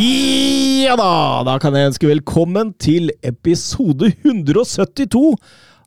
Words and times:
Ja 0.00 0.94
da, 0.96 1.42
da 1.44 1.58
kan 1.60 1.74
jeg 1.76 1.90
ønske 1.90 2.08
velkommen 2.08 2.70
til 2.80 3.10
episode 3.26 4.08
172 4.22 5.34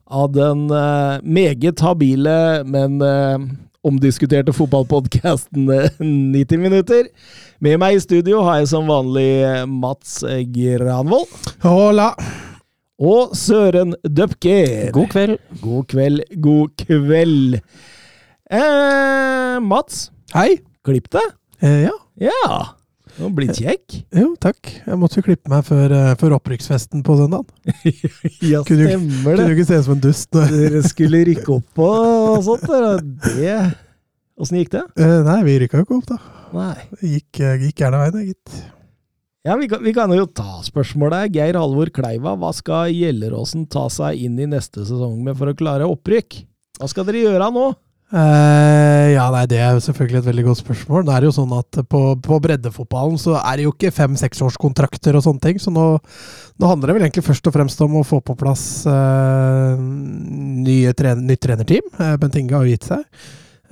av 0.06 0.28
den 0.36 0.68
uh, 0.70 1.18
meget 1.26 1.82
habile, 1.82 2.36
men 2.62 3.00
uh, 3.02 3.42
omdiskuterte 3.82 4.54
fotballpodkasten 4.54 5.66
90 5.98 6.62
minutter. 6.62 7.08
Med 7.64 7.80
meg 7.82 7.98
i 7.98 8.04
studio 8.04 8.44
har 8.46 8.60
jeg 8.60 8.70
som 8.70 8.86
vanlig 8.92 9.26
eh, 9.48 9.64
Mats 9.66 10.20
Granvold 10.54 11.34
Hola. 11.64 12.12
og 13.02 13.34
Søren 13.34 13.96
Døpker. 14.06 14.92
God 14.94 15.10
kveld. 15.10 15.36
God 15.64 15.90
kveld, 15.90 16.22
god 16.44 16.86
kveld. 16.86 17.58
Eh, 18.46 19.58
Mats, 19.64 20.06
Hei. 20.36 20.60
klipp 20.86 21.10
deg. 21.18 21.34
Eh, 21.64 21.88
ja. 21.88 21.98
Ja, 22.30 22.62
du 23.16 23.22
har 23.22 23.30
blitt 23.36 23.54
kjekk. 23.60 23.94
Jo, 24.16 24.32
takk. 24.42 24.58
Jeg 24.86 24.98
måtte 24.98 25.20
jo 25.20 25.24
klippe 25.28 25.50
meg 25.52 25.62
før, 25.66 25.92
eh, 25.94 26.12
før 26.20 26.34
opprykksfesten 26.40 27.04
på 27.06 27.16
søndag. 27.20 27.46
Ja, 28.44 28.60
Kunne 28.66 28.88
stemmer 28.88 29.36
Kunne 29.36 29.36
det. 29.44 29.48
jo 29.50 29.56
ikke 29.58 29.66
se 29.70 29.78
ut 29.80 29.86
som 29.86 29.94
en 29.96 30.02
dust. 30.04 30.30
Dere 30.34 30.82
skulle 30.86 31.20
rykke 31.30 31.50
opp 31.60 31.82
og 31.84 32.42
sånt. 32.46 32.66
Det 33.38 33.56
Åssen 34.34 34.58
gikk 34.58 34.72
det? 34.74 34.82
Eh, 34.98 35.20
nei, 35.22 35.36
vi 35.46 35.58
rykka 35.62 35.78
jo 35.78 35.84
ikke 35.86 35.98
opp, 36.00 36.08
da. 36.10 36.16
Nei. 36.54 36.72
Det 36.98 37.10
gikk, 37.12 37.40
eh, 37.46 37.60
gikk 37.68 37.84
gjerne 37.84 38.00
veien, 38.02 38.24
gitt. 38.32 38.56
Ja, 39.46 39.54
vi 39.60 39.68
kan, 39.70 39.82
vi 39.84 39.92
kan 39.94 40.10
jo 40.16 40.24
ta 40.26 40.56
spørsmålet. 40.66 41.28
Geir 41.36 41.54
Halvor 41.60 41.90
Kleiva, 41.94 42.32
hva 42.40 42.50
skal 42.56 42.90
Gjelleråsen 42.90 43.68
ta 43.70 43.84
seg 43.92 44.18
inn 44.26 44.38
i 44.42 44.48
neste 44.50 44.82
sesong 44.88 45.20
med 45.22 45.36
for 45.38 45.52
å 45.52 45.54
klare 45.58 45.86
opprykk? 45.86 46.40
Hva 46.80 46.88
skal 46.90 47.06
dere 47.06 47.22
gjøre 47.28 47.50
nå? 47.54 47.66
Eh, 48.12 49.06
ja, 49.14 49.24
nei, 49.32 49.44
det 49.50 49.58
er 49.64 49.72
jo 49.74 49.84
selvfølgelig 49.86 50.20
et 50.20 50.26
veldig 50.28 50.44
godt 50.48 50.60
spørsmål. 50.60 51.06
Det 51.08 51.14
er 51.14 51.26
jo 51.26 51.34
sånn 51.34 51.54
at 51.56 51.78
på, 51.90 52.02
på 52.22 52.40
breddefotballen 52.44 53.16
så 53.20 53.38
er 53.40 53.56
det 53.56 53.66
jo 53.66 53.72
ikke 53.72 53.94
fem-seksårskontrakter 53.96 55.16
og 55.18 55.24
sånne 55.24 55.42
ting, 55.46 55.62
så 55.62 55.72
nå, 55.74 55.86
nå 56.60 56.70
handler 56.70 56.92
det 56.92 56.98
vel 56.98 57.06
egentlig 57.08 57.24
først 57.26 57.48
og 57.50 57.56
fremst 57.56 57.80
om 57.86 57.96
å 57.98 58.04
få 58.06 58.20
på 58.22 58.36
plass 58.38 58.84
uh, 58.86 59.74
nye 59.78 60.92
trener, 60.94 61.24
nytt 61.24 61.42
trenerteam. 61.42 61.88
Uh, 61.96 62.14
Bent 62.20 62.38
Inge 62.38 62.54
har 62.54 62.68
jo 62.68 62.76
gitt 62.76 62.92
seg. 62.92 63.08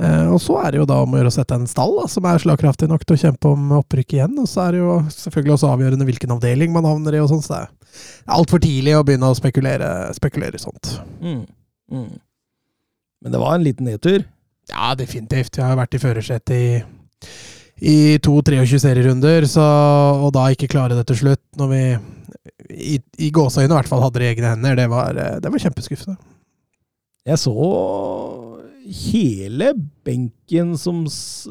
Eh, 0.00 0.28
og 0.32 0.40
så 0.40 0.56
er 0.62 0.72
det 0.72 0.80
jo 0.80 0.88
da 0.88 1.02
om 1.04 1.12
å 1.12 1.20
gjøre 1.20 1.30
å 1.30 1.34
sette 1.34 1.56
en 1.58 1.68
stall 1.68 1.94
da, 2.00 2.08
som 2.10 2.26
er 2.26 2.40
slagkraftig 2.42 2.88
nok 2.90 3.04
til 3.04 3.14
å 3.16 3.22
kjempe 3.26 3.52
om 3.52 3.74
opprykk 3.78 4.16
igjen. 4.16 4.34
Og 4.40 4.48
så 4.50 4.64
er 4.64 4.74
det 4.74 4.82
jo 4.82 4.96
selvfølgelig 5.14 5.54
også 5.58 5.70
avgjørende 5.74 6.08
hvilken 6.08 6.34
avdeling 6.34 6.74
man 6.74 6.88
havner 6.88 7.18
i 7.18 7.22
og 7.22 7.30
sånn, 7.30 7.44
så 7.44 7.54
det 7.54 7.62
er 7.62 8.36
altfor 8.38 8.62
tidlig 8.64 8.96
å 8.98 9.04
begynne 9.06 9.30
å 9.30 9.38
spekulere, 9.38 9.90
spekulere 10.16 10.58
i 10.58 10.62
sånt. 10.62 10.94
Mm. 11.20 11.42
Mm. 11.92 12.12
Men 13.22 13.34
det 13.34 13.40
var 13.42 13.56
en 13.56 13.66
liten 13.66 13.88
nedtur. 13.88 14.24
Ja, 14.70 14.92
definitivt. 14.98 15.58
Jeg 15.58 15.66
har 15.66 15.78
vært 15.78 15.96
i 15.96 16.00
førersetet 16.02 16.54
i, 16.56 16.82
i 17.92 17.96
to 18.22 18.38
23 18.44 18.80
serierunder, 18.82 19.46
så, 19.50 19.64
og 20.22 20.32
da 20.36 20.48
ikke 20.52 20.70
klare 20.70 20.98
det 20.98 21.06
til 21.10 21.22
slutt, 21.24 21.42
når 21.60 21.72
vi 21.72 21.82
i, 22.72 22.98
i 23.26 23.30
gåseøynene 23.34 23.74
i 23.74 23.78
hvert 23.80 23.90
fall 23.90 24.04
hadde 24.04 24.20
det 24.20 24.28
i 24.28 24.32
egne 24.34 24.54
hender, 24.54 24.78
det 24.78 24.88
var, 24.92 25.18
eh, 25.18 25.38
det 25.42 25.52
var 25.52 25.62
kjempeskuffende. 25.62 26.18
Jeg 27.28 27.38
så 27.38 27.54
hele 28.82 29.72
benken 30.06 30.74
som, 30.80 31.04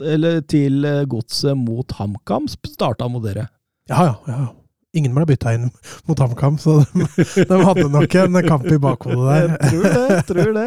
eller, 0.03 0.41
til 0.51 0.85
eh, 0.87 1.03
godset 1.09 1.55
mot 1.57 1.95
HamKam 1.99 2.49
starta 2.51 3.07
mot 3.11 3.23
dere. 3.23 3.47
Ja, 3.91 4.03
ja. 4.09 4.15
ja. 4.27 4.49
Ingen 4.93 5.13
ble 5.15 5.23
bytta 5.29 5.53
inn 5.55 5.69
mot 6.09 6.19
HamKam, 6.19 6.57
så 6.59 6.81
de, 6.91 7.05
de 7.47 7.57
hadde 7.63 7.85
nok 7.93 8.15
en 8.19 8.41
kamp 8.43 8.65
i 8.67 8.79
bakhodet 8.81 9.23
der. 9.23 9.53
Jeg 9.53 9.69
tror 9.71 9.85
det. 9.87 10.01
jeg 10.11 10.25
tror 10.27 10.51
det. 10.57 10.65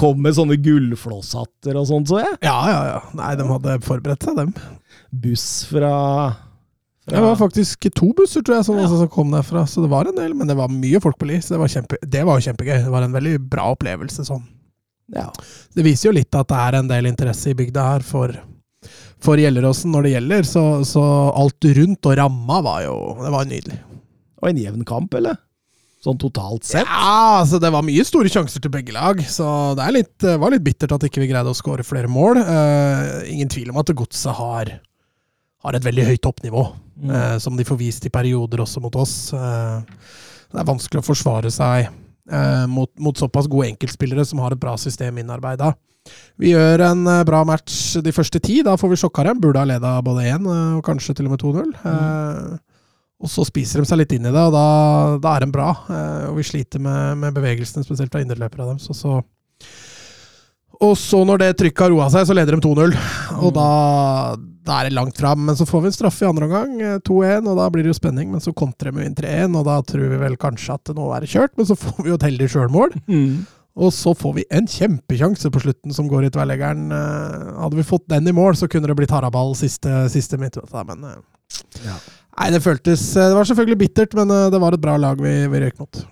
Kom 0.00 0.22
med 0.24 0.36
sånne 0.38 0.56
gullflosshatter 0.64 1.76
og 1.76 1.84
sånt, 1.90 2.08
så 2.08 2.22
jeg. 2.22 2.38
Ja, 2.46 2.56
ja, 2.72 2.80
ja. 2.94 2.98
Nei, 3.18 3.34
de 3.36 3.44
hadde 3.50 3.76
forberedt 3.84 4.24
seg, 4.24 4.38
dem. 4.40 4.54
Buss 5.12 5.44
fra, 5.68 5.92
fra 7.04 7.12
Det 7.18 7.22
var 7.26 7.36
faktisk 7.42 7.86
to 8.00 8.08
busser, 8.16 8.40
tror 8.48 8.58
jeg, 8.62 8.68
som, 8.70 8.80
Ja. 8.80 8.88
som 8.88 9.12
kom 9.12 9.30
derfra. 9.36 9.66
Så 9.68 9.84
det 9.84 9.92
var 9.92 10.08
en 10.08 10.16
del, 10.16 10.32
men 10.34 10.48
det 10.48 10.56
var 10.56 10.72
mye 10.72 11.00
folk 11.04 11.20
på 11.20 11.28
Li. 11.28 11.36
Så 11.44 11.54
det 11.54 11.60
var, 11.60 11.68
kjempe, 11.76 12.00
det 12.00 12.24
var 12.26 12.40
kjempegøy. 12.48 12.78
Det 12.88 12.92
var 12.96 13.04
en 13.04 13.12
veldig 13.20 13.36
bra 13.52 13.68
opplevelse 13.76 14.24
sånn. 14.24 14.44
ja. 15.14 15.28
Det 15.76 15.84
viser 15.84 16.08
jo 16.08 16.16
litt 16.16 16.32
at 16.34 16.48
det 16.48 16.56
er 16.64 16.80
en 16.80 16.88
del 16.88 17.12
interesse 17.12 17.52
i 17.52 17.58
bygda 17.60 17.84
her 17.92 18.00
for, 18.08 18.32
for 19.24 19.40
Gjelleråsen 19.40 19.92
når 19.94 20.06
det 20.06 20.12
gjelder. 20.16 20.46
Så, 20.48 20.62
så 20.88 21.02
alt 21.32 21.68
rundt 21.78 22.08
og 22.10 22.16
ramma 22.20 22.60
var 22.64 22.84
jo 22.86 22.96
Det 23.22 23.32
var 23.34 23.50
nydelig. 23.50 23.80
Og 24.42 24.50
en 24.50 24.60
jevn 24.60 24.84
kamp, 24.88 25.14
eller? 25.16 25.38
Sånn 26.04 26.18
totalt 26.22 26.62
sett? 26.68 26.86
Ja, 26.86 27.40
altså 27.40 27.58
det 27.58 27.70
var 27.74 27.82
mye 27.82 28.04
store 28.06 28.30
sjanser 28.30 28.62
til 28.62 28.70
begge 28.70 28.92
lag, 28.94 29.18
så 29.26 29.46
det 29.74 29.82
er 29.86 29.94
litt, 29.96 30.26
var 30.38 30.52
litt 30.52 30.62
bittert 30.62 30.92
at 30.94 31.06
ikke 31.08 31.24
vi 31.24 31.30
greide 31.32 31.50
å 31.50 31.56
skåre 31.56 31.82
flere 31.86 32.06
mål. 32.12 32.38
Uh, 32.46 33.24
ingen 33.32 33.50
tvil 33.50 33.72
om 33.72 33.80
at 33.80 33.90
Godset 33.96 34.36
har, 34.38 34.70
har 35.66 35.78
et 35.78 35.86
veldig 35.88 36.10
høyt 36.12 36.22
toppnivå, 36.28 36.66
Mm. 36.96 37.10
uh, 37.12 37.34
som 37.36 37.52
de 37.58 37.64
får 37.68 37.76
vist 37.76 38.06
i 38.08 38.12
perioder 38.12 38.62
også 38.62 38.80
mot 38.80 38.94
oss. 38.96 39.32
Uh, 39.36 39.82
det 40.48 40.62
er 40.62 40.68
vanskelig 40.70 41.02
å 41.02 41.08
forsvare 41.10 41.50
seg 41.52 41.90
mot, 42.72 42.88
mot 42.98 43.14
såpass 43.14 43.46
gode 43.46 43.68
enkeltspillere 43.68 44.24
som 44.26 44.40
har 44.42 44.54
et 44.54 44.58
bra 44.58 44.72
system 44.80 45.18
innarbeida. 45.20 45.68
Vi 46.42 46.52
gjør 46.52 46.84
en 46.90 47.02
eh, 47.10 47.24
bra 47.28 47.42
match 47.48 47.96
de 48.04 48.14
første 48.14 48.40
ti. 48.44 48.60
Da 48.66 48.76
får 48.80 48.92
vi 48.92 49.00
sjokka 49.02 49.24
dem. 49.28 49.42
Burde 49.42 49.62
ha 49.62 49.68
leda 49.68 49.96
både 50.04 50.26
1 50.36 50.48
og 50.52 50.82
kanskje 50.86 51.16
til 51.16 51.28
og 51.28 51.36
med 51.36 51.44
2-0. 51.44 51.76
Eh, 51.92 52.56
og 53.16 53.32
så 53.32 53.46
spiser 53.48 53.80
de 53.80 53.88
seg 53.88 54.02
litt 54.02 54.12
inn 54.12 54.28
i 54.28 54.32
det, 54.32 54.42
og 54.42 54.52
da, 54.52 54.66
da 55.24 55.36
er 55.36 55.46
de 55.46 55.52
bra. 55.54 55.70
Eh, 55.88 56.24
og 56.30 56.36
vi 56.40 56.44
sliter 56.44 56.82
med, 56.84 57.16
med 57.22 57.36
bevegelsene, 57.36 57.86
spesielt 57.86 58.12
fra 58.12 58.20
indreløpere 58.24 58.66
av 58.66 58.74
dem. 58.74 58.82
Så, 58.82 58.96
så. 58.96 59.22
Og 60.84 60.92
så, 61.00 61.22
når 61.24 61.40
det 61.40 61.54
trykket 61.62 61.86
har 61.86 61.94
roa 61.94 62.10
seg, 62.12 62.26
så 62.28 62.36
leder 62.36 62.58
de 62.58 62.60
2-0. 62.66 62.92
Og 63.40 63.54
da, 63.56 63.70
da 64.68 64.76
er 64.76 64.90
det 64.90 64.98
langt 64.98 65.16
fram. 65.16 65.46
Men 65.48 65.56
så 65.56 65.64
får 65.68 65.86
vi 65.86 65.90
en 65.92 65.96
straffe 65.96 66.26
i 66.26 66.28
andre 66.28 66.48
omgang, 66.50 66.76
eh, 66.76 66.98
2-1, 67.08 67.48
og 67.48 67.56
da 67.62 67.70
blir 67.72 67.86
det 67.86 67.94
jo 67.94 67.98
spenning. 68.02 68.28
Men 68.34 68.44
så 68.44 68.52
kontrer 68.56 68.92
de 68.92 69.08
inn 69.08 69.16
3-1, 69.16 69.56
og 69.56 69.64
da 69.70 69.80
tror 69.88 70.12
vi 70.12 70.20
vel 70.20 70.36
kanskje 70.40 70.76
at 70.76 70.92
nå 70.96 71.08
er 71.16 71.24
det 71.24 71.32
kjørt. 71.32 71.56
Men 71.56 71.70
så 71.72 71.78
får 71.80 72.02
vi 72.02 72.12
jo 72.12 72.20
et 72.20 72.28
heldig 72.28 72.50
sjølmål. 72.52 72.98
Mm. 73.08 73.46
Og 73.76 73.92
så 73.92 74.14
får 74.16 74.32
vi 74.38 74.44
en 74.56 74.64
kjempekjanse 74.70 75.50
på 75.52 75.60
slutten 75.60 75.92
som 75.92 76.06
går 76.08 76.26
i 76.26 76.32
tverrleggeren. 76.32 76.86
Eh, 76.96 77.48
Hadde 77.60 77.76
vi 77.76 77.84
fått 77.84 78.06
den 78.08 78.28
i 78.28 78.32
mål, 78.36 78.56
så 78.56 78.68
kunne 78.72 78.88
det 78.88 78.96
blitt 78.96 79.12
haraball 79.12 79.52
siste, 79.58 80.06
siste 80.12 80.38
minutt. 80.40 80.56
Men 80.72 81.04
eh, 81.04 81.18
Ja. 81.84 81.96
Nei, 82.36 82.50
det 82.52 82.60
føltes 82.64 83.02
eh, 83.16 83.30
Det 83.30 83.36
var 83.38 83.46
selvfølgelig 83.48 83.78
bittert, 83.80 84.16
men 84.18 84.28
det 84.52 84.60
var 84.60 84.74
et 84.76 84.82
bra 84.82 84.96
lag 85.00 85.20
vi, 85.20 85.34
vi 85.52 85.60
røyk 85.66 85.78
mot. 85.80 86.02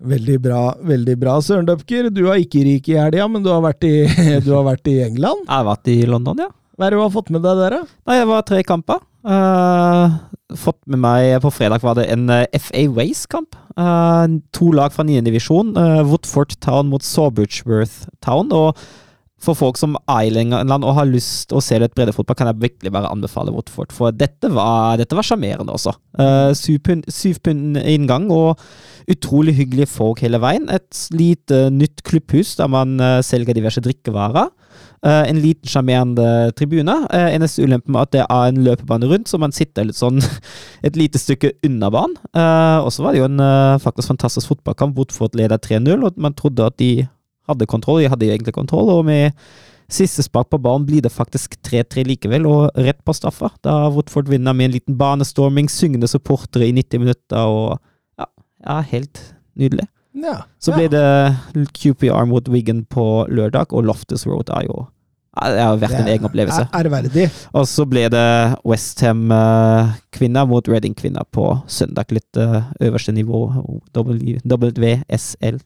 Veldig 0.00 0.38
bra, 0.40 0.60
veldig 0.90 1.14
bra. 1.20 1.34
Søren 1.44 1.66
Døpker, 1.68 2.08
du 2.14 2.22
har 2.30 2.40
ikke 2.40 2.62
rik 2.64 2.88
i 2.88 2.96
helga, 2.96 3.26
men 3.28 3.42
du 3.44 3.50
har, 3.52 3.60
vært 3.64 3.84
i, 3.84 3.94
du 4.46 4.50
har 4.56 4.64
vært 4.70 4.88
i 4.88 4.96
England. 5.04 5.44
Jeg 5.44 5.52
har 5.54 5.66
vært 5.68 5.90
i 5.92 5.98
London, 6.08 6.40
ja. 6.46 6.48
Hva 6.80 6.86
er 6.88 6.94
det 6.94 6.98
du 6.98 7.04
har 7.04 7.12
fått 7.12 7.28
med 7.34 7.42
deg 7.44 7.58
der, 7.60 7.74
da? 7.76 7.98
Nei, 8.08 8.16
jeg 8.16 8.28
var 8.30 8.44
tre 8.48 8.62
kamper. 8.64 9.02
Eh, 9.20 10.14
fått 10.58 10.80
med 10.90 11.02
meg 11.02 11.36
På 11.44 11.52
fredag 11.52 11.84
var 11.84 11.98
det 11.98 12.08
en 12.12 12.30
eh, 12.32 12.46
FA 12.58 12.86
Ways-kamp. 12.96 13.56
Eh, 13.76 14.24
to 14.56 14.72
lag 14.76 14.94
fra 14.94 15.04
9. 15.06 15.22
divisjon. 15.26 15.76
Uh, 15.76 16.02
Woodford 16.06 16.56
Town 16.60 16.90
mot 16.90 17.04
Sawbridgeworth 17.06 18.08
Town. 18.24 18.50
Og 18.52 18.76
for 19.40 19.56
folk 19.56 19.78
som 19.80 19.96
er 20.04 20.28
i 20.28 20.42
England 20.42 20.84
og 20.84 20.96
har 20.98 21.08
lyst 21.08 21.54
å 21.56 21.62
se 21.64 21.78
litt 21.80 21.94
breddefotball, 21.96 22.36
kan 22.36 22.50
jeg 22.50 22.60
virkelig 22.60 22.92
bare 22.92 23.08
anbefale 23.08 23.54
Woodford. 23.54 23.94
For 23.96 24.12
dette 24.12 24.50
var 24.52 24.98
dette 25.00 25.16
var 25.16 25.24
sjarmerende 25.26 25.72
også. 25.72 25.94
Uh, 26.20 26.52
syv 26.52 27.40
pund 27.40 27.80
inngang 27.80 28.28
og 28.34 28.60
utrolig 29.10 29.56
hyggelige 29.56 29.90
folk 29.90 30.20
hele 30.24 30.42
veien. 30.42 30.68
Et 30.68 31.04
lite 31.16 31.68
nytt 31.72 32.04
klubbhus 32.06 32.56
der 32.60 32.68
man 32.70 32.98
uh, 33.00 33.20
selger 33.24 33.56
diverse 33.56 33.82
drikkevarer. 33.84 34.52
Eh, 35.00 35.30
en 35.30 35.38
liten 35.40 35.64
sjarmerende 35.64 36.52
tribune. 36.52 36.92
Uh, 37.08 37.30
eneste 37.32 37.64
ulempen 37.64 37.94
med 37.94 38.02
at 38.02 38.10
det 38.12 38.24
er 38.26 38.50
en 38.50 38.58
løpebane 38.66 39.08
rundt, 39.08 39.30
så 39.30 39.38
man 39.40 39.54
sitter 39.56 39.86
litt 39.88 39.96
sånn 39.96 40.20
et 40.86 40.98
lite 40.98 41.16
stykke 41.20 41.54
unna 41.64 41.88
banen. 41.94 42.18
Eh, 42.36 42.78
og 42.84 42.92
så 42.92 43.06
var 43.06 43.16
det 43.16 43.22
jo 43.22 43.30
en 43.30 43.40
eh, 43.40 43.80
faktisk 43.80 44.12
fantastisk 44.12 44.52
fotballkamp. 44.52 44.98
Woodford 44.98 45.38
leder 45.40 45.56
3-0, 45.56 46.04
og 46.04 46.20
man 46.20 46.36
trodde 46.36 46.68
at 46.68 46.76
de 46.82 47.06
hadde 47.48 47.68
kontroll. 47.70 48.02
De 48.02 48.10
hadde 48.12 48.28
egentlig 48.28 48.52
kontroll, 48.58 48.92
og 48.92 49.06
med 49.08 49.32
siste 49.90 50.22
spark 50.22 50.50
på 50.52 50.60
banen 50.62 50.84
blir 50.86 51.00
det 51.02 51.14
faktisk 51.14 51.56
3-3 51.66 52.04
likevel, 52.10 52.44
og 52.50 52.76
rett 52.76 53.00
på 53.00 53.16
straffa. 53.16 53.48
Da 53.64 53.86
Woodford 53.88 54.28
vinner 54.28 54.52
med 54.52 54.68
en 54.68 54.76
liten 54.76 55.00
banestorming, 55.00 55.72
syngende 55.72 56.12
supportere 56.12 56.68
i 56.68 56.76
90 56.76 57.06
minutter, 57.06 57.48
og 57.48 57.80
ja, 58.20 58.28
ja 58.68 58.78
helt 58.92 59.24
nydelig. 59.56 59.88
Ja. 60.16 60.40
Så 60.58 60.74
ble 60.74 60.88
det 60.90 61.66
QPR 61.76 62.26
mot 62.28 62.48
Wigan 62.50 62.84
på 62.90 63.26
lørdag, 63.30 63.70
og 63.70 63.86
Loftus 63.86 64.26
Road 64.26 64.50
er 64.50 64.66
jo 64.66 64.86
Det 65.30 65.62
har 65.62 65.78
vært 65.78 66.00
en 66.00 66.08
egen 66.10 66.26
opplevelse. 66.26 66.64
Er 66.74 66.88
ærverdig. 66.88 67.28
Og 67.54 67.66
så 67.70 67.84
ble 67.86 68.08
det 68.10 68.26
Westham-kvinner 68.66 70.48
mot 70.50 70.68
Reading-kvinner 70.68 71.28
på 71.30 71.52
søndag. 71.70 72.10
Litt 72.10 72.36
eh, 72.36 72.64
øverste 72.82 73.14
nivå, 73.14 73.44
WSL. 73.94 75.60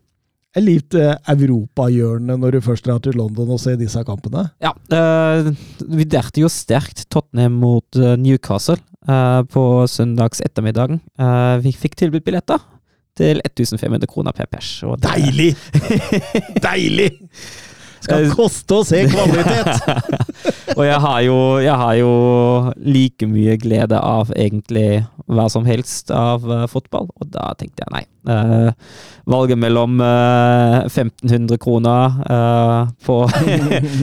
Et 0.55 0.63
likte 0.63 1.17
europahjørne 1.27 2.37
når 2.39 2.55
du 2.55 2.61
først 2.63 2.85
drar 2.87 3.01
til 3.03 3.17
London 3.19 3.57
og 3.57 3.59
ser 3.63 3.81
disse 3.81 3.99
kampene. 4.07 4.47
Ja, 4.63 4.71
uh, 4.95 5.49
vi 5.81 6.07
derte 6.07 6.45
jo 6.45 6.51
sterkt 6.53 7.09
Tottenham 7.11 7.57
mot 7.65 7.99
eh, 7.99 8.15
Newcastle 8.21 8.79
uh, 9.09 9.43
på 9.51 9.65
søndags 9.91 10.45
ettermiddagen. 10.45 11.01
Uh, 11.19 11.57
vi 11.65 11.75
fikk 11.75 11.99
tilbudt 11.99 12.29
billetter 12.29 12.63
til 13.19 13.41
1500 13.45 14.11
kroner 14.11 14.35
per 14.37 14.51
pers. 14.51 14.77
Deilig! 15.05 15.53
Deilig! 16.67 17.13
Skal 18.05 18.29
koste 18.37 18.81
å 18.81 18.85
se 18.85 19.01
kvalitet! 19.13 19.89
og 20.77 20.85
jeg 20.85 21.01
har, 21.07 21.19
jo, 21.25 21.39
jeg 21.65 21.77
har 21.81 21.95
jo 21.99 22.13
like 22.85 23.29
mye 23.31 23.57
glede 23.61 24.01
av 24.01 24.33
egentlig 24.37 25.05
hva 25.25 25.47
som 25.49 25.65
helst 25.65 26.13
av 26.13 26.45
uh, 26.45 26.67
fotball, 26.69 27.09
og 27.17 27.31
da 27.33 27.53
tenkte 27.57 27.87
jeg 27.87 27.95
nei. 27.95 28.05
Uh, 28.25 28.73
valget 29.29 29.61
mellom 29.61 30.01
uh, 30.01 30.85
1500 30.85 31.59
kroner 31.61 32.19
eh, 32.29 32.93
på, 33.05 33.17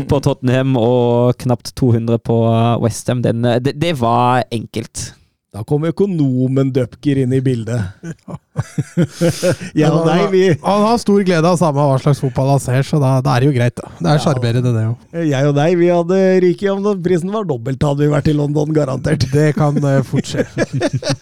på 0.09 0.19
Tottenham 0.25 0.75
og 0.77 1.37
knapt 1.41 1.73
200 1.77 2.21
på 2.25 2.37
Westham, 2.81 3.21
eh, 3.25 3.57
det, 3.61 3.75
det 3.81 3.95
var 4.01 4.45
enkelt. 4.49 5.11
Da 5.51 5.65
kom 5.67 5.83
økonomen 5.83 6.69
Dupker 6.71 7.19
inn 7.25 7.33
i 7.35 7.41
bildet. 7.43 7.81
ja, 9.75 9.89
Men 9.91 10.05
nei, 10.07 10.13
han, 10.21 10.29
vi, 10.31 10.43
han 10.63 10.85
har 10.85 11.01
stor 11.01 11.25
glede 11.27 11.49
av 11.49 11.57
samme 11.59 11.83
hva 11.89 11.97
slags 11.99 12.21
fotball 12.23 12.53
han 12.53 12.61
ser, 12.63 12.85
så 12.87 13.01
da, 13.03 13.17
da 13.25 13.33
er 13.35 13.43
det 13.43 13.49
jo 13.49 13.55
greit. 13.57 13.75
da. 13.75 13.89
Det 13.97 14.07
er 14.13 14.15
Ja. 14.15 14.21
sjarmerende, 14.23 14.71
det 14.77 14.85
jo. 14.85 14.93
jeg 15.27 15.49
og 15.49 15.57
deg, 15.59 15.75
vi 15.81 15.89
hadde 15.91 16.21
ryket 16.45 16.71
om 16.71 16.85
den 16.87 17.03
prisen 17.03 17.35
var 17.35 17.43
dobbelt, 17.49 17.83
hadde 17.83 18.05
vi 18.05 18.09
vært 18.13 18.31
i 18.31 18.37
London, 18.37 18.71
garantert. 18.77 19.27
Det 19.33 19.49
kan 19.59 19.75
uh, 19.83 19.99
fort 20.07 20.31
skje. 20.31 20.47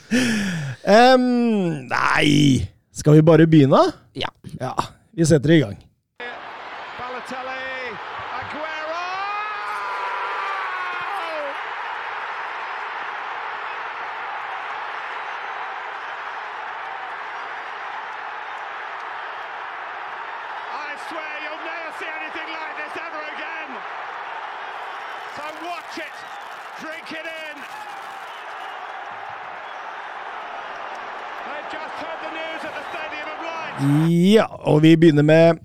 um, 0.99 1.25
nei 1.89 2.69
Skal 2.93 3.17
vi 3.17 3.25
bare 3.25 3.49
begynne? 3.49 3.81
Ja. 4.13 4.29
Ja, 4.61 4.75
vi 5.17 5.25
setter 5.25 5.57
i 5.57 5.61
gang. 5.65 5.77
Ja, 33.79 34.43
og 34.67 34.81
vi 34.83 34.91
begynner 34.99 35.23
med 35.23 35.59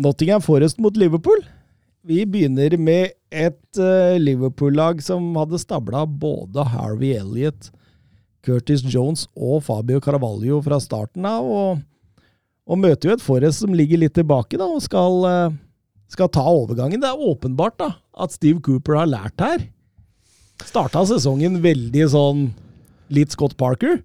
Nottingham 0.00 0.40
Forest 0.40 0.78
mot 0.80 0.96
Liverpool. 0.96 1.42
Vi 2.04 2.22
begynner 2.24 2.72
med 2.80 3.12
et 3.28 3.80
uh, 3.80 4.16
Liverpool-lag 4.16 5.02
som 5.04 5.26
hadde 5.36 5.60
stabla 5.60 6.06
både 6.08 6.64
Harvey 6.72 7.12
Elliot, 7.18 7.68
Curtis 8.44 8.84
Jones 8.88 9.26
og 9.36 9.60
Fabio 9.66 10.00
Carvalho 10.04 10.62
fra 10.64 10.78
starten 10.80 11.28
av, 11.28 11.44
og, 11.44 11.84
og 12.64 12.80
møter 12.80 13.10
jo 13.10 13.18
et 13.18 13.24
Forest 13.24 13.64
som 13.64 13.76
ligger 13.76 14.00
litt 14.00 14.16
tilbake 14.16 14.56
da, 14.60 14.64
og 14.64 14.80
skal, 14.84 15.20
uh, 15.28 15.92
skal 16.12 16.32
ta 16.32 16.46
overgangen. 16.48 17.02
Det 17.04 17.12
er 17.12 17.28
åpenbart 17.28 17.76
da, 17.80 17.90
at 18.24 18.36
Steve 18.36 18.64
Cooper 18.64 19.02
har 19.02 19.12
lært 19.12 19.44
her. 19.44 19.68
Starta 20.64 21.04
sesongen 21.12 21.60
veldig 21.64 22.08
sånn 22.08 22.44
litt 23.12 23.36
Scott 23.36 23.58
Parker. 23.60 24.00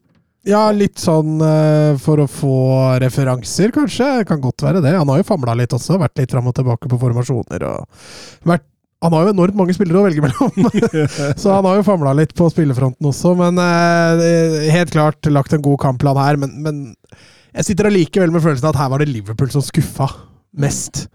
Ja, 0.50 0.64
litt 0.74 0.98
sånn 1.02 1.38
eh, 1.46 1.94
for 2.02 2.24
å 2.24 2.28
få 2.30 2.56
referanser, 3.04 3.74
kanskje. 3.76 4.08
Kan 4.30 4.42
godt 4.42 4.64
være 4.66 4.82
det. 4.82 4.96
Han 4.98 5.10
har 5.12 5.22
jo 5.22 5.28
famla 5.28 5.54
litt 5.58 5.74
også, 5.76 6.00
vært 6.02 6.18
litt 6.22 6.34
fram 6.34 6.50
og 6.50 6.56
tilbake 6.58 6.90
på 6.90 7.00
formasjoner. 7.02 7.66
vært 8.50 8.66
han 9.00 9.14
har 9.16 9.24
jo 9.24 9.32
enormt 9.32 9.56
mange 9.56 9.72
spillere 9.72 10.02
å 10.02 10.04
velge 10.04 10.20
mellom, 10.26 10.66
så 11.40 11.54
han 11.54 11.64
har 11.64 11.78
jo 11.78 11.86
famla 11.88 12.12
litt 12.20 12.34
på 12.36 12.50
spillefronten 12.52 13.08
også. 13.08 13.32
Men 13.40 13.60
eh, 13.64 14.66
helt 14.74 14.92
klart 14.92 15.30
lagt 15.32 15.56
en 15.56 15.64
god 15.64 15.80
kampplan 15.86 16.20
her. 16.20 16.40
Men, 16.42 16.58
men 16.66 16.82
jeg 17.56 17.70
sitter 17.70 17.88
allikevel 17.88 18.34
med 18.34 18.44
følelsen 18.44 18.68
av 18.68 18.76
at 18.76 18.82
her 18.82 18.92
var 18.92 19.04
det 19.04 19.08
Liverpool 19.14 19.54
som 19.54 19.64
skuffa 19.64 20.10
mest. 20.60 21.06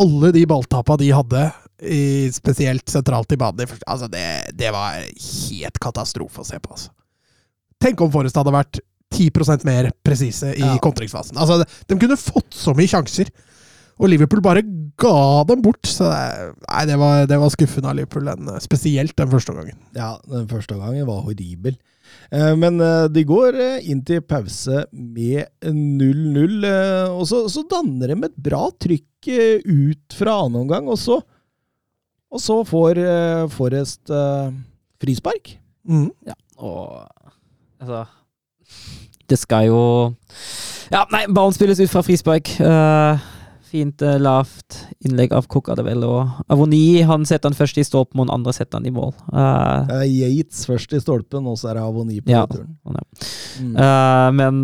Alle 0.00 0.32
de 0.34 0.42
balltapa 0.50 0.98
de 0.98 1.12
hadde, 1.14 1.44
i, 1.84 2.02
spesielt 2.34 2.90
sentralt 2.90 3.30
i 3.34 3.38
banen, 3.38 3.70
altså 3.86 4.08
det, 4.10 4.26
det 4.56 4.70
var 4.74 4.98
helt 4.98 5.80
katastrofe 5.82 6.42
å 6.42 6.48
se 6.48 6.58
på. 6.58 6.74
altså. 6.74 6.90
Tenk 7.84 8.00
om 8.04 8.12
Forrest 8.14 8.38
hadde 8.40 8.54
vært 8.54 8.80
10% 9.14 9.64
mer 9.68 9.90
presise 10.06 10.54
i 10.56 10.62
Ja. 10.64 10.76
kontringsfasen. 10.82 11.36
Altså, 11.38 11.62
de 11.86 11.98
kunne 12.00 12.16
fått 12.18 12.56
så 12.56 12.72
mye 12.74 12.88
sjanser, 12.90 13.28
og 14.00 14.08
Liverpool 14.10 14.40
bare 14.42 14.62
ga 14.98 15.44
dem 15.46 15.60
bort. 15.62 15.84
Så 15.86 16.08
det, 16.08 16.54
nei, 16.64 16.84
det, 16.90 16.96
var, 16.98 17.26
det 17.30 17.38
var 17.38 17.52
skuffende 17.54 17.92
av 17.92 17.98
Liverpool, 18.00 18.24
den, 18.26 18.48
spesielt 18.64 19.14
den 19.20 19.30
første 19.30 19.54
gangen. 19.54 19.76
Ja, 19.94 20.16
den 20.32 20.48
første 20.50 20.78
gangen 20.80 21.06
var 21.06 21.22
horribel. 21.28 21.76
Eh, 22.34 22.54
Men 22.58 22.80
eh, 22.82 23.06
de 23.12 23.22
går 23.28 23.54
eh, 23.60 23.86
inn 23.92 24.02
til 24.06 24.24
pause 24.26 24.86
med 24.92 25.46
0-0, 25.62 26.66
eh, 26.66 27.12
og 27.14 27.22
så, 27.30 27.44
så 27.52 27.62
danner 27.70 28.10
de 28.10 28.18
et 28.26 28.36
bra 28.48 28.66
trykk 28.82 29.28
eh, 29.30 29.62
ut 29.62 30.16
fra 30.18 30.40
annen 30.42 30.64
omgang, 30.64 30.88
og 30.90 30.98
så, 30.98 31.20
og 32.34 32.42
så 32.42 32.58
får 32.66 32.98
eh, 33.04 33.44
Forrest 33.54 34.10
eh, 34.10 34.50
frispark. 35.04 35.54
Mm. 35.86 36.08
Og 36.64 37.04
altså 37.80 38.04
Det 39.30 39.38
skal 39.38 39.66
jo 39.66 40.12
Ja, 40.92 41.04
nei, 41.12 41.24
ballen 41.32 41.54
spilles 41.56 41.80
ut 41.80 41.90
fra 41.90 42.02
frispark. 42.04 42.50
Eh, 42.60 43.22
fint 43.74 44.02
uh, 44.06 44.16
lavt 44.22 44.76
innlegg 45.04 45.32
av 45.34 45.48
Cook, 45.50 45.68
er 45.72 45.80
det 45.80 45.84
vel. 45.88 46.04
Og 46.06 46.44
Avoni 46.52 47.02
han 47.06 47.26
setter 47.28 47.50
han 47.50 47.58
først 47.58 47.80
i 47.82 47.86
stolpen, 47.86 48.20
og 48.22 48.28
den 48.28 48.34
andre 48.36 48.54
setter 48.54 48.78
han 48.78 48.86
i 48.86 48.92
mål. 48.94 49.12
Uh, 49.32 49.82
Det 49.88 49.98
er 49.98 50.30
Yates 50.30 50.62
først 50.68 50.94
i 50.94 51.00
stolpen, 51.02 51.48
og 51.50 51.58
så 51.60 51.72
er 51.72 51.80
det 51.80 51.84
Avoni 51.84 52.20
på 52.22 52.30
Ja. 52.30 52.44
returen. 52.46 52.76
sånn, 52.86 53.00
ja. 53.00 53.04
Mm. 53.54 53.74
Uh, 53.78 54.28
men 54.34 54.56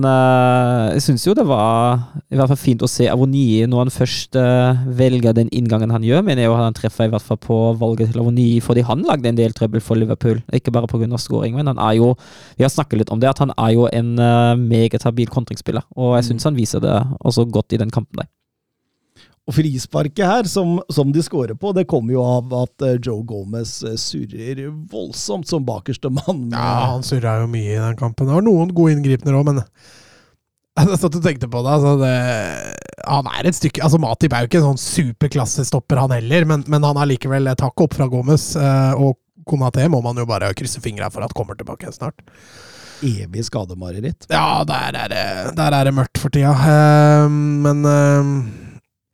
jeg 0.94 1.02
syns 1.04 1.24
jo 1.26 1.34
det 1.38 1.44
var 1.46 2.00
i 2.30 2.38
hvert 2.38 2.50
fall 2.50 2.58
fint 2.58 2.82
å 2.82 2.88
se 2.90 3.06
Avoni 3.10 3.62
når 3.70 3.84
han 3.84 3.92
først 3.94 4.38
velger 4.98 5.34
den 5.36 5.50
inngangen 5.54 5.92
han 5.94 6.02
gjør. 6.06 6.24
Mener 6.26 6.42
jeg 6.42 6.50
jo 6.50 6.56
han 6.58 6.74
treffer 6.74 7.06
i 7.06 7.12
hvert 7.12 7.26
fall 7.26 7.38
på 7.38 7.58
valget 7.78 8.12
til 8.12 8.22
Avoni, 8.22 8.48
fordi 8.62 8.82
han 8.86 9.04
lagde 9.06 9.30
en 9.30 9.38
del 9.38 9.54
trøbbel 9.54 9.82
for 9.84 9.98
Liverpool. 9.98 10.42
Ikke 10.52 10.72
bare 10.74 10.90
pga. 10.90 11.18
scoring, 11.18 11.54
men 11.54 11.66
han 11.66 11.78
er 11.78 11.96
jo 11.98 12.14
Vi 12.58 12.64
har 12.64 12.70
snakket 12.70 12.98
litt 12.98 13.10
om 13.10 13.20
det, 13.20 13.28
at 13.30 13.38
han 13.38 13.52
er 13.56 13.72
jo 13.74 13.86
en 13.92 14.14
meget 14.68 15.02
habil 15.02 15.26
kontringsspiller. 15.26 15.82
Og 15.96 16.16
jeg 16.18 16.30
syns 16.30 16.44
han 16.44 16.56
viser 16.58 16.80
det 16.80 16.96
også 17.24 17.50
godt 17.50 17.72
i 17.72 17.76
den 17.78 17.90
kampen 17.90 18.16
der. 18.22 18.28
Og 19.50 19.54
frisparket 19.56 20.22
her, 20.22 20.46
som, 20.46 20.76
som 20.94 21.10
de 21.10 21.22
scorer 21.26 21.56
på, 21.58 21.72
det 21.74 21.82
kommer 21.90 22.14
jo 22.14 22.22
av 22.22 22.52
at 22.60 22.84
eh, 22.86 22.98
Joe 23.02 23.24
Gomez 23.26 23.72
eh, 23.82 23.96
surrer 23.98 24.60
voldsomt 24.92 25.48
som 25.50 25.64
bakerste 25.66 26.06
mann. 26.14 26.44
Ja, 26.54 26.92
han 26.92 27.02
surra 27.06 27.40
jo 27.42 27.48
mye 27.50 27.72
i 27.74 27.80
den 27.80 27.98
kampen. 27.98 28.28
Det 28.30 28.36
var 28.36 28.46
noen 28.46 28.70
gode 28.76 28.94
inngripener 28.94 29.34
òg, 29.40 29.48
men 29.50 29.58
jeg 30.78 31.00
satt 31.02 31.18
og 31.18 31.24
tenkte 31.26 31.50
på 31.50 31.64
det, 31.66 31.72
altså 31.80 31.96
det. 31.98 32.14
Han 33.10 33.26
er 33.32 33.48
et 33.50 33.56
stykke 33.58 33.82
altså 33.82 33.98
Matip 33.98 34.36
er 34.36 34.44
jo 34.44 34.50
ikke 34.52 34.60
en 34.60 34.68
sånn 34.70 34.82
superklassestopper, 34.84 35.98
han 36.04 36.14
heller, 36.14 36.46
men, 36.46 36.62
men 36.70 36.86
han 36.86 37.00
er 37.02 37.10
likevel 37.10 37.50
et 37.50 37.66
hakk 37.66 37.82
opp 37.88 37.98
fra 37.98 38.06
Gomez. 38.12 38.52
eh, 38.54 38.94
Og 39.02 39.18
Konaté 39.50 39.88
må 39.90 39.98
man 40.04 40.20
jo 40.20 40.28
bare 40.30 40.52
krysse 40.54 40.78
fingra 40.84 41.10
for 41.10 41.26
at 41.26 41.34
kommer 41.34 41.58
tilbake 41.58 41.90
snart. 41.96 42.22
Evig 43.02 43.42
skademareritt. 43.48 44.28
Ja, 44.30 44.60
der 44.68 44.94
er 44.94 45.10
det, 45.10 45.26
der 45.58 45.74
er 45.74 45.88
det 45.88 45.96
mørkt 45.96 46.20
for 46.22 46.30
tida. 46.30 46.52
Men 47.32 47.80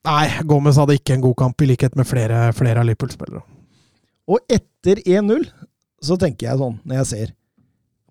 Nei, 0.06 0.26
Gomez 0.46 0.78
hadde 0.78 0.96
ikke 1.00 1.16
en 1.16 1.25
god 1.25 1.36
kamp, 1.40 1.62
i 1.62 1.70
likhet 1.72 1.96
med 1.98 2.06
flere, 2.08 2.50
flere 2.56 2.82
av 2.82 2.86
Liverpool-spillere. 2.88 3.42
Og 4.30 4.52
etter 4.52 5.00
1-0 5.02 5.46
så 6.06 6.18
tenker 6.20 6.50
jeg 6.50 6.60
sånn, 6.60 6.78
når 6.86 7.00
jeg 7.00 7.10
ser 7.12 7.34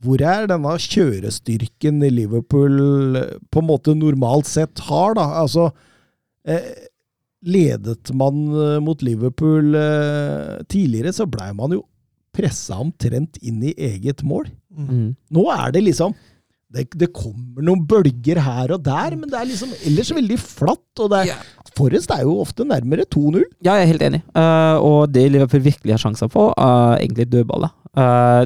Hvor 0.04 0.22
er 0.22 0.48
denne 0.50 0.74
kjørestyrken 0.82 2.04
i 2.04 2.12
Liverpool 2.12 3.20
eh, 3.20 3.38
på 3.52 3.62
en 3.62 3.68
måte 3.70 3.96
normalt 3.98 4.50
sett 4.50 4.82
har, 4.90 5.16
da? 5.18 5.26
Altså 5.42 5.70
eh, 6.48 6.88
Ledet 7.46 8.12
man 8.18 8.42
eh, 8.52 8.78
mot 8.84 9.02
Liverpool 9.06 9.76
eh, 9.78 10.64
tidligere, 10.72 11.14
så 11.16 11.28
blei 11.30 11.52
man 11.58 11.76
jo 11.78 11.84
pressa 12.36 12.80
omtrent 12.82 13.38
inn 13.46 13.62
i 13.64 13.76
eget 13.78 14.24
mål. 14.28 14.50
Mm. 14.76 15.14
Nå 15.32 15.46
er 15.54 15.72
det 15.76 15.86
liksom 15.86 16.16
det, 16.76 16.90
det 17.00 17.12
kommer 17.16 17.64
noen 17.64 17.86
bølger 17.88 18.42
her 18.44 18.74
og 18.76 18.84
der, 18.84 19.16
men 19.16 19.30
det 19.32 19.38
er 19.40 19.48
liksom 19.48 19.72
ellers 19.88 20.12
veldig 20.16 20.40
flatt. 20.42 20.84
og 21.00 21.14
det 21.14 21.22
er, 21.24 21.46
Forrest 21.76 22.12
er 22.16 22.24
jo 22.24 22.38
ofte 22.40 22.66
nærmere 22.68 23.04
2-0. 23.12 23.42
Ja, 23.64 23.76
jeg 23.76 23.86
er 23.86 23.92
helt 23.94 24.06
enig. 24.06 24.22
Uh, 24.36 24.76
og 24.80 25.00
det 25.12 25.26
Liverpool 25.32 25.64
virkelig 25.66 25.96
har 25.96 26.04
sjanser 26.06 26.32
på, 26.32 26.50
er 26.52 27.02
egentlig 27.02 27.28
dødballer. 27.32 27.74
Uh, 27.96 28.44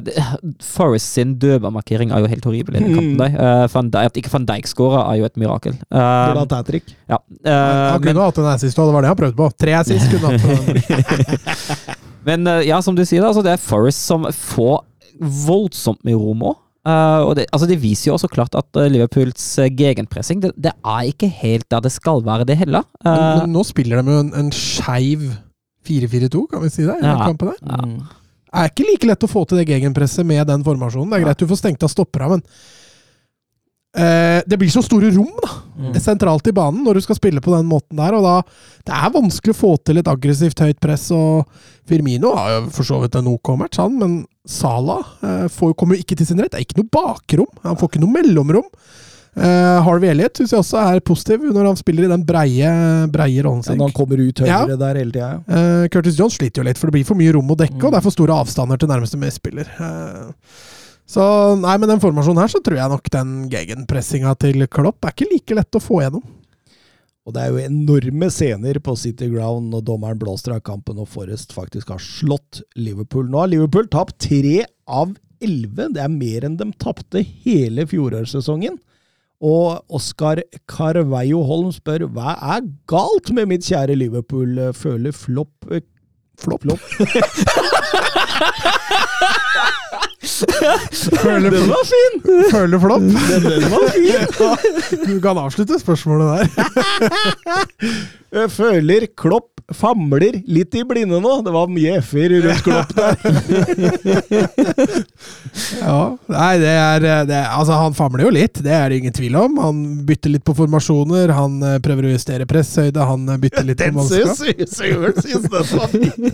Forrest 0.62 1.16
sin 1.16 1.34
dødballmarkering 1.42 2.12
er 2.14 2.22
jo 2.22 2.30
helt 2.30 2.44
horribel 2.46 2.76
i 2.76 2.82
den 2.82 2.94
kampen. 2.94 3.16
Mm. 3.16 3.22
der. 3.22 3.64
Uh, 3.64 3.74
Van 3.74 3.90
Dijk, 3.90 4.10
at 4.10 4.20
ikke 4.22 4.32
van 4.32 4.46
Dijk 4.46 4.70
skåra, 4.70 5.04
er 5.10 5.20
jo 5.20 5.30
et 5.30 5.40
mirakel. 5.42 5.74
Uh, 5.90 5.98
Burde 5.98 6.44
hatt 6.44 6.56
hat 6.58 6.70
trick. 6.70 6.94
ja. 7.10 7.18
Uh, 7.18 7.50
Han 7.50 8.02
kunne 8.02 8.14
men, 8.14 8.22
hatt 8.24 8.38
en 8.38 8.50
assist, 8.54 8.78
og 8.78 8.90
det 8.90 8.94
var 8.94 9.06
det 9.06 9.10
han 9.10 9.20
prøvde 9.22 9.38
på. 9.38 9.50
Tre 9.58 9.74
assist 9.80 10.10
kunne 10.14 10.30
han 10.30 10.38
hatt. 10.46 11.98
men 12.30 12.46
uh, 12.46 12.60
ja, 12.66 12.78
som 12.82 12.98
du 12.98 13.02
sier, 13.04 13.26
altså, 13.26 13.42
det 13.46 13.56
er 13.56 13.62
Forrest 13.62 14.06
som 14.06 14.26
får 14.30 14.84
voldsomt 15.20 16.02
med 16.06 16.18
rom 16.18 16.46
òg. 16.52 16.58
Uh, 16.86 17.26
og 17.28 17.34
det, 17.36 17.44
altså 17.52 17.66
det 17.68 17.76
viser 17.82 18.08
jo 18.08 18.14
også 18.16 18.30
klart 18.32 18.54
at 18.56 18.78
uh, 18.80 18.86
Liverpools 18.88 19.42
uh, 19.60 19.66
gegenpressing 19.68 20.40
det, 20.40 20.54
det 20.56 20.72
er 20.80 21.02
ikke 21.10 21.28
helt 21.28 21.66
der 21.68 21.82
det 21.84 21.92
skal 21.92 22.22
være, 22.24 22.46
det 22.48 22.56
heller. 22.62 22.86
Men, 23.04 23.12
Uh, 23.20 23.42
men 23.42 23.52
nå 23.52 23.64
spiller 23.68 24.00
de 24.00 24.14
jo 24.14 24.22
en, 24.24 24.32
en 24.40 24.48
skeiv 24.54 25.26
4-4-2, 25.84 26.46
kan 26.50 26.64
vi 26.64 26.70
si 26.72 26.86
det? 26.86 26.96
i 26.96 27.04
den 27.04 27.10
Ja. 27.10 27.26
kampen 27.26 27.52
der. 27.52 27.60
Ja. 27.68 27.84
Mm. 27.84 27.98
Det 28.50 28.58
er 28.64 28.70
ikke 28.72 28.86
like 28.88 29.06
lett 29.06 29.24
å 29.24 29.30
få 29.30 29.44
til 29.46 29.60
det 29.60 29.68
gegenpresset 29.68 30.26
med 30.26 30.46
den 30.48 30.64
formasjonen. 30.66 31.10
Det 31.12 31.20
er 31.20 31.24
greit 31.28 31.38
du 31.38 31.46
får 31.52 31.60
stengt 31.60 31.84
av 31.86 31.92
stoppera, 31.92 32.28
men 32.32 32.40
eh, 33.96 34.42
det 34.46 34.58
blir 34.58 34.70
så 34.70 34.82
store 34.84 35.10
rom 35.16 35.32
da, 35.42 35.56
Mm. 35.80 35.94
sentralt 35.96 36.46
i 36.46 36.52
banen 36.52 36.84
når 36.84 36.94
du 36.94 37.00
skal 37.00 37.16
spille 37.16 37.40
på 37.40 37.54
den 37.56 37.64
måten 37.66 37.96
der. 37.96 38.12
og 38.14 38.22
da 38.22 38.42
Det 38.84 38.92
er 38.92 39.10
vanskelig 39.14 39.54
å 39.54 39.56
få 39.56 39.70
til 39.82 39.96
et 39.98 40.04
aggressivt 40.06 40.58
høyt 40.60 40.78
press. 40.80 41.10
og 41.10 41.46
Firmino 41.88 42.34
har 42.36 42.50
jo 42.60 42.70
for 42.70 42.82
så 42.84 43.00
vidt 43.00 43.14
en 43.16 43.26
OK 43.28 43.56
match, 43.56 43.78
han, 43.78 43.98
men 43.98 44.26
Salah 44.46 45.00
eh, 45.22 45.48
får, 45.48 45.74
kommer 45.76 45.96
ikke 45.96 46.16
til 46.16 46.26
sin 46.26 46.38
rett. 46.38 46.50
Det 46.52 46.60
er 46.60 46.66
ikke 46.66 46.82
noe 46.82 46.90
bakrom. 46.92 47.46
Han 47.62 47.76
får 47.76 47.88
ikke 47.94 48.00
noe 48.04 48.12
mellomrom. 48.12 48.68
Eh, 49.36 49.82
Harvey 49.86 50.10
Elliot 50.10 50.34
syns 50.36 50.50
jeg 50.50 50.58
også 50.60 50.78
er 50.96 51.00
positiv 51.00 51.38
når 51.54 51.66
han 51.70 51.76
spiller 51.76 52.04
i 52.04 52.08
den 52.10 52.24
breie, 52.26 53.06
breie 53.08 53.42
rollen 53.46 53.62
Ja, 53.64 53.74
når 53.78 53.88
han 53.88 53.96
kommer 53.96 54.18
ut 54.20 54.34
høyre 54.42 54.68
Ja. 54.68 54.76
der 54.76 54.94
hele 54.98 55.12
tida. 55.12 55.28
Ja. 55.48 55.54
Eh, 55.84 55.88
Curtis 55.88 56.18
Jones 56.18 56.36
sliter 56.36 56.60
jo 56.60 56.64
litt, 56.66 56.76
for 56.78 56.90
det 56.90 56.92
blir 56.98 57.06
for 57.06 57.14
mye 57.14 57.32
rom 57.32 57.48
å 57.48 57.56
dekke, 57.56 57.78
Mm. 57.78 57.84
og 57.86 57.92
det 57.92 57.98
er 57.98 58.02
for 58.02 58.10
store 58.10 58.34
avstander 58.42 58.76
til 58.78 58.88
nærmeste 58.88 59.16
medspiller. 59.16 59.66
Eh, 59.80 60.32
så 61.10 61.22
nei, 61.58 61.72
med 61.82 61.90
den 61.90 62.02
formasjonen 62.02 62.44
her, 62.44 62.50
så 62.52 62.60
tror 62.62 62.76
jeg 62.78 62.92
nok 62.92 63.08
den 63.10 63.30
gegenpressinga 63.50 64.34
til 64.38 64.62
Klopp 64.70 65.08
er 65.08 65.16
ikke 65.16 65.26
like 65.32 65.56
lett 65.58 65.78
å 65.78 65.82
få 65.82 66.04
gjennom. 66.04 66.22
Og 67.26 67.34
det 67.34 67.40
er 67.42 67.50
jo 67.50 67.64
enorme 67.64 68.28
scener 68.32 68.78
på 68.82 68.94
City 68.98 69.26
Ground 69.32 69.72
når 69.72 69.82
dommeren 69.88 70.20
blåser 70.20 70.54
av 70.54 70.62
kampen 70.66 71.00
og 71.02 71.08
Forrest 71.10 71.52
faktisk 71.54 71.90
har 71.92 72.00
slått 72.02 72.62
Liverpool. 72.78 73.26
Nå 73.30 73.36
har 73.42 73.50
Liverpool 73.50 73.86
tapt 73.90 74.14
tre 74.22 74.58
av 74.86 75.16
elleve. 75.42 75.88
Det 75.94 76.02
er 76.04 76.14
mer 76.14 76.46
enn 76.46 76.58
de 76.60 76.66
tapte 76.80 77.18
hele 77.44 77.86
fjorårssesongen. 77.90 78.76
Og 79.40 79.96
Oskar 79.96 80.42
Carveio 80.70 81.42
Holm 81.48 81.70
spør 81.74 82.06
hva 82.14 82.30
er 82.54 82.60
galt 82.90 83.28
med 83.34 83.44
mitt 83.50 83.64
kjære 83.66 83.94
Liverpool? 83.98 84.50
Føler 84.76 85.12
flopp 85.16 85.54
eh, 85.74 85.82
Flopp? 86.40 86.62
flopp. 86.64 86.80
Føler, 90.20 91.50
Den 91.50 91.68
var 91.70 91.84
fin! 91.88 92.20
føler 92.50 92.78
flopp. 92.78 93.00
Den, 93.00 93.42
den 93.46 93.70
var 93.72 93.88
fin! 93.94 95.06
Du 95.06 95.20
kan 95.24 95.38
avslutte 95.40 95.78
spørsmålet 95.80 96.26
der. 96.36 96.48
Føler 98.58 99.08
Klopp 99.18 99.60
famler 99.74 100.40
litt 100.50 100.74
i 100.74 100.82
blinde 100.86 101.20
nå. 101.22 101.32
Det 101.46 101.52
var 101.54 101.70
mye 101.70 101.98
f-er 102.02 102.34
rundt 102.42 102.62
Klopp 102.66 102.94
der. 102.96 103.16
Ja, 105.80 106.16
nei, 106.30 106.50
det 106.60 106.70
er, 106.70 107.04
det 107.26 107.34
er 107.34 107.48
Altså, 107.54 107.74
han 107.78 107.94
famler 107.96 108.24
jo 108.26 108.30
litt, 108.34 108.60
det 108.62 108.72
er 108.74 108.90
det 108.90 109.00
ingen 109.00 109.14
tvil 109.14 109.36
om. 109.38 109.56
Han 109.62 109.80
bytter 110.06 110.34
litt 110.34 110.44
på 110.46 110.54
formasjoner, 110.58 111.32
han 111.34 111.56
eh, 111.66 111.78
prøver 111.82 112.06
å 112.06 112.12
justere 112.12 112.46
presshøyde, 112.50 113.02
han 113.06 113.24
eh, 113.32 113.38
bytter 113.42 113.66
litt 113.66 113.82
på 113.82 113.90
mannskap. 113.96 114.36
Søren 114.70 115.16
syns 115.24 115.46
den 115.46 115.50
var 115.50 115.88
fin! 115.90 116.30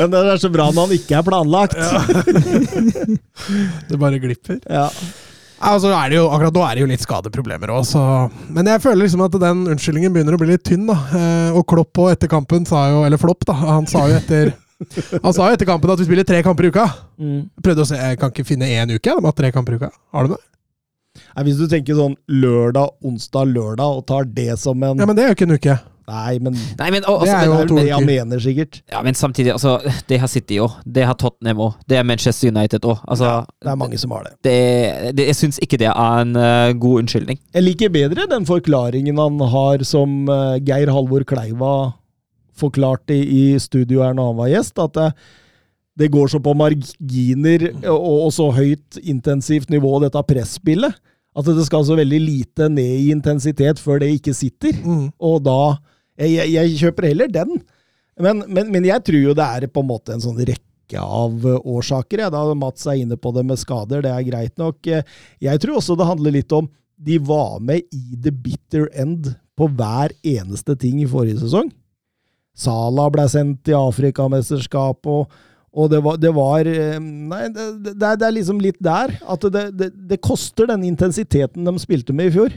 Men 0.00 0.12
den 0.16 0.30
er 0.34 0.42
så 0.42 0.50
bra 0.52 0.68
når 0.72 0.88
han 0.88 0.96
ikke 0.98 1.16
er 1.20 1.26
planlagt. 1.26 1.76
Det 3.88 3.98
bare 4.00 4.20
glipper. 4.22 4.60
Ja. 4.70 4.88
Altså, 5.56 5.88
det 5.88 6.18
jo, 6.18 6.26
akkurat 6.28 6.52
nå 6.52 6.62
er 6.66 6.76
det 6.76 6.82
jo 6.82 6.88
litt 6.90 7.04
skadeproblemer 7.04 7.70
òg, 7.72 7.86
så 7.88 8.00
Men 8.52 8.68
jeg 8.68 8.82
føler 8.84 9.06
liksom 9.06 9.22
at 9.24 9.38
den 9.40 9.62
unnskyldningen 9.72 10.12
begynner 10.12 10.36
å 10.36 10.40
bli 10.40 10.50
litt 10.50 10.66
tynn, 10.68 10.84
da. 10.88 10.96
Eh, 11.16 11.56
og 11.56 11.64
Klopp 11.70 11.94
på 11.96 12.10
etter 12.12 12.28
kampen 12.28 12.68
sa 12.68 12.86
jo 12.92 13.04
Eller 13.06 13.20
Flopp, 13.20 13.46
da. 13.48 13.56
Han 13.62 13.88
sa 13.88 14.04
jo 14.10 14.18
etter 14.18 14.52
Han 15.24 15.32
sa 15.32 15.48
jo 15.48 15.56
etter 15.56 15.68
kampen 15.68 15.94
at 15.94 16.02
vi 16.02 16.08
spiller 16.08 16.26
tre 16.28 16.42
kamper 16.44 16.68
i 16.68 16.72
uka. 16.74 16.84
Mm. 17.16 17.46
Prøvde 17.64 17.86
å 17.86 17.88
se, 17.88 17.96
Jeg 17.96 18.20
kan 18.20 18.34
ikke 18.34 18.44
finne 18.44 18.68
én 18.68 18.92
uke, 18.92 19.08
de 19.08 19.24
har 19.30 19.36
tre 19.38 19.52
kamper 19.54 19.76
i 19.76 19.80
uka. 19.80 19.90
Har 20.12 20.28
du 20.28 20.36
det? 20.36 20.42
Nei, 21.32 21.46
hvis 21.46 21.56
du 21.56 21.64
tenker 21.72 21.96
sånn 21.96 22.16
lørdag, 22.28 22.92
onsdag, 23.08 23.48
lørdag, 23.48 24.00
og 24.00 24.04
tar 24.08 24.28
det 24.36 24.58
som 24.60 24.82
en 24.84 25.00
Ja, 25.00 25.08
men 25.08 25.16
det 25.16 25.24
er 25.24 25.32
jo 25.32 25.38
ikke 25.38 25.48
en 25.48 25.56
uke. 25.56 25.78
Nei, 26.06 26.38
men 26.38 26.54
nei, 26.54 26.88
men, 26.94 27.02
og, 27.10 27.24
Det 27.24 27.32
altså, 27.32 27.36
er 27.36 27.40
det 27.40 27.46
jo 27.46 27.54
er 27.56 27.66
jo 27.66 27.78
det 27.80 27.92
han 27.92 28.06
mener, 28.06 28.42
sikkert. 28.42 28.80
ja, 28.92 29.00
men 29.02 29.16
samtidig, 29.18 29.52
altså, 29.56 29.78
det 30.08 30.20
har 30.22 30.30
City 30.30 30.60
òg. 30.62 30.76
Det 30.86 31.06
har 31.08 31.16
Tottenham 31.18 31.62
òg. 31.64 31.72
Det 31.90 31.98
er 31.98 32.06
Manchester 32.06 32.52
United 32.52 32.86
òg. 32.86 33.00
Altså, 33.08 33.44
Det 33.62 33.72
er 33.72 33.80
mange 33.80 33.98
som 33.98 34.14
har 34.14 34.28
det. 34.28 34.34
det, 34.46 35.16
det, 35.18 35.26
jeg 35.32 35.38
syns 35.40 35.58
ikke 35.62 35.80
det 35.82 35.90
er 35.90 36.20
en 36.22 36.36
uh, 36.38 36.70
god 36.78 37.02
unnskyldning. 37.02 37.40
Jeg 37.54 37.66
liker 37.66 37.90
bedre 37.90 38.28
den 38.30 38.46
forklaringen 38.46 39.18
han 39.18 39.40
har 39.56 39.82
som 39.82 40.28
uh, 40.30 40.60
Geir 40.62 40.92
Halvor 40.94 41.26
Kleiva 41.26 41.74
forklarte 42.56 43.16
i 43.16 43.58
studio 43.60 44.04
her 44.04 44.14
når 44.16 44.30
han 44.30 44.38
var 44.38 44.52
gjest, 44.54 44.78
at 44.80 44.94
det, 44.96 45.10
det 46.00 46.12
går 46.14 46.30
så 46.32 46.40
på 46.40 46.54
marginer 46.56 47.66
og, 47.90 48.06
og 48.28 48.30
så 48.32 48.48
høyt 48.54 49.00
intensivt 49.02 49.74
nivå, 49.74 49.98
dette 50.04 50.22
presspillet, 50.28 50.94
at 51.36 51.50
det 51.50 51.66
skal 51.66 51.84
så 51.84 51.98
veldig 51.98 52.20
lite 52.22 52.70
ned 52.72 52.94
i 53.02 53.10
intensitet 53.12 53.80
før 53.82 54.00
det 54.00 54.14
ikke 54.14 54.32
sitter. 54.32 54.78
Mm. 54.80 55.10
Og 55.20 55.42
da 55.44 55.76
Jeg, 56.16 56.48
jeg, 56.54 56.76
kjøper 56.80 57.08
heller 57.10 57.28
den. 57.32 57.58
Men, 58.20 58.44
men, 58.48 58.70
men 58.72 58.86
jeg 58.88 59.02
tror 59.04 59.20
jo 59.20 59.34
det 59.36 59.44
er 59.58 59.66
på 59.68 59.82
en 59.84 59.90
måte 59.90 60.14
en 60.14 60.22
sånn 60.24 60.38
rekke 60.40 61.02
av 61.02 61.44
årsaker. 61.60 62.22
Ja. 62.24 62.30
Da 62.32 62.44
Mats 62.56 62.86
er 62.88 63.00
inne 63.02 63.18
på 63.20 63.32
det 63.36 63.44
med 63.48 63.60
skader, 63.60 64.04
det 64.06 64.12
er 64.14 64.24
greit 64.28 64.54
nok. 64.60 64.78
Jeg 64.86 65.62
tror 65.62 65.80
også 65.80 65.96
det 66.00 66.06
handler 66.08 66.36
litt 66.38 66.54
om 66.56 66.70
de 66.96 67.18
var 67.20 67.58
med 67.60 67.84
i 67.92 68.16
the 68.24 68.32
bitter 68.32 68.86
end 68.96 69.34
på 69.56 69.66
hver 69.76 70.14
eneste 70.24 70.72
ting 70.80 71.02
i 71.04 71.08
forrige 71.10 71.42
sesong. 71.42 71.68
Sala 72.56 73.10
ble 73.12 73.26
sendt 73.28 73.58
til 73.68 73.76
Afrikamesterskap, 73.76 75.04
og, 75.12 75.28
og 75.76 75.90
det 75.92 75.98
var, 76.06 76.16
det 76.22 76.30
var 76.32 76.68
eh, 76.70 76.96
Nei, 77.04 77.42
det, 77.52 77.66
det, 77.84 77.92
er- 78.00 78.16
det 78.22 78.28
er 78.30 78.36
liksom 78.38 78.62
litt 78.64 78.80
der. 78.80 79.12
At 79.28 79.44
det, 79.52 79.66
det, 79.76 79.90
det 80.14 80.22
koster 80.24 80.70
den 80.72 80.86
intensiteten 80.88 81.68
de 81.68 81.74
spilte 81.82 82.16
med 82.16 82.30
i 82.30 82.34
fjor. 82.38 82.56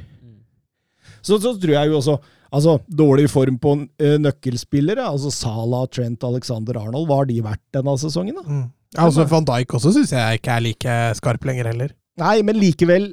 Så, 1.20 1.36
så 1.44 1.52
tror 1.60 1.76
jeg 1.76 1.92
jo 1.92 1.98
også 2.00 2.16
Altså, 2.50 2.80
dårlig 2.90 3.28
form 3.30 3.60
på 3.62 3.76
eh, 4.02 4.18
nøkkelspillere, 4.22 5.06
altså 5.06 5.30
Salah, 5.34 5.86
Trent, 5.94 6.24
Alexander 6.26 6.80
Arnold, 6.82 7.06
hva 7.10 7.22
har 7.22 7.30
de 7.30 7.40
vært 7.46 7.62
denne 7.76 7.94
sesongen, 8.02 8.40
da? 8.40 8.46
Mm. 8.48 8.68
Ja, 8.96 9.06
altså, 9.06 9.26
Van 9.30 9.46
Dijk 9.46 9.76
også 9.78 9.92
syns 9.94 10.14
jeg 10.16 10.40
ikke 10.40 10.54
er 10.56 10.64
like 10.66 10.94
skarp 11.20 11.44
lenger 11.46 11.70
heller. 11.70 11.92
Nei, 12.20 12.40
men 12.46 12.58
likevel 12.58 13.12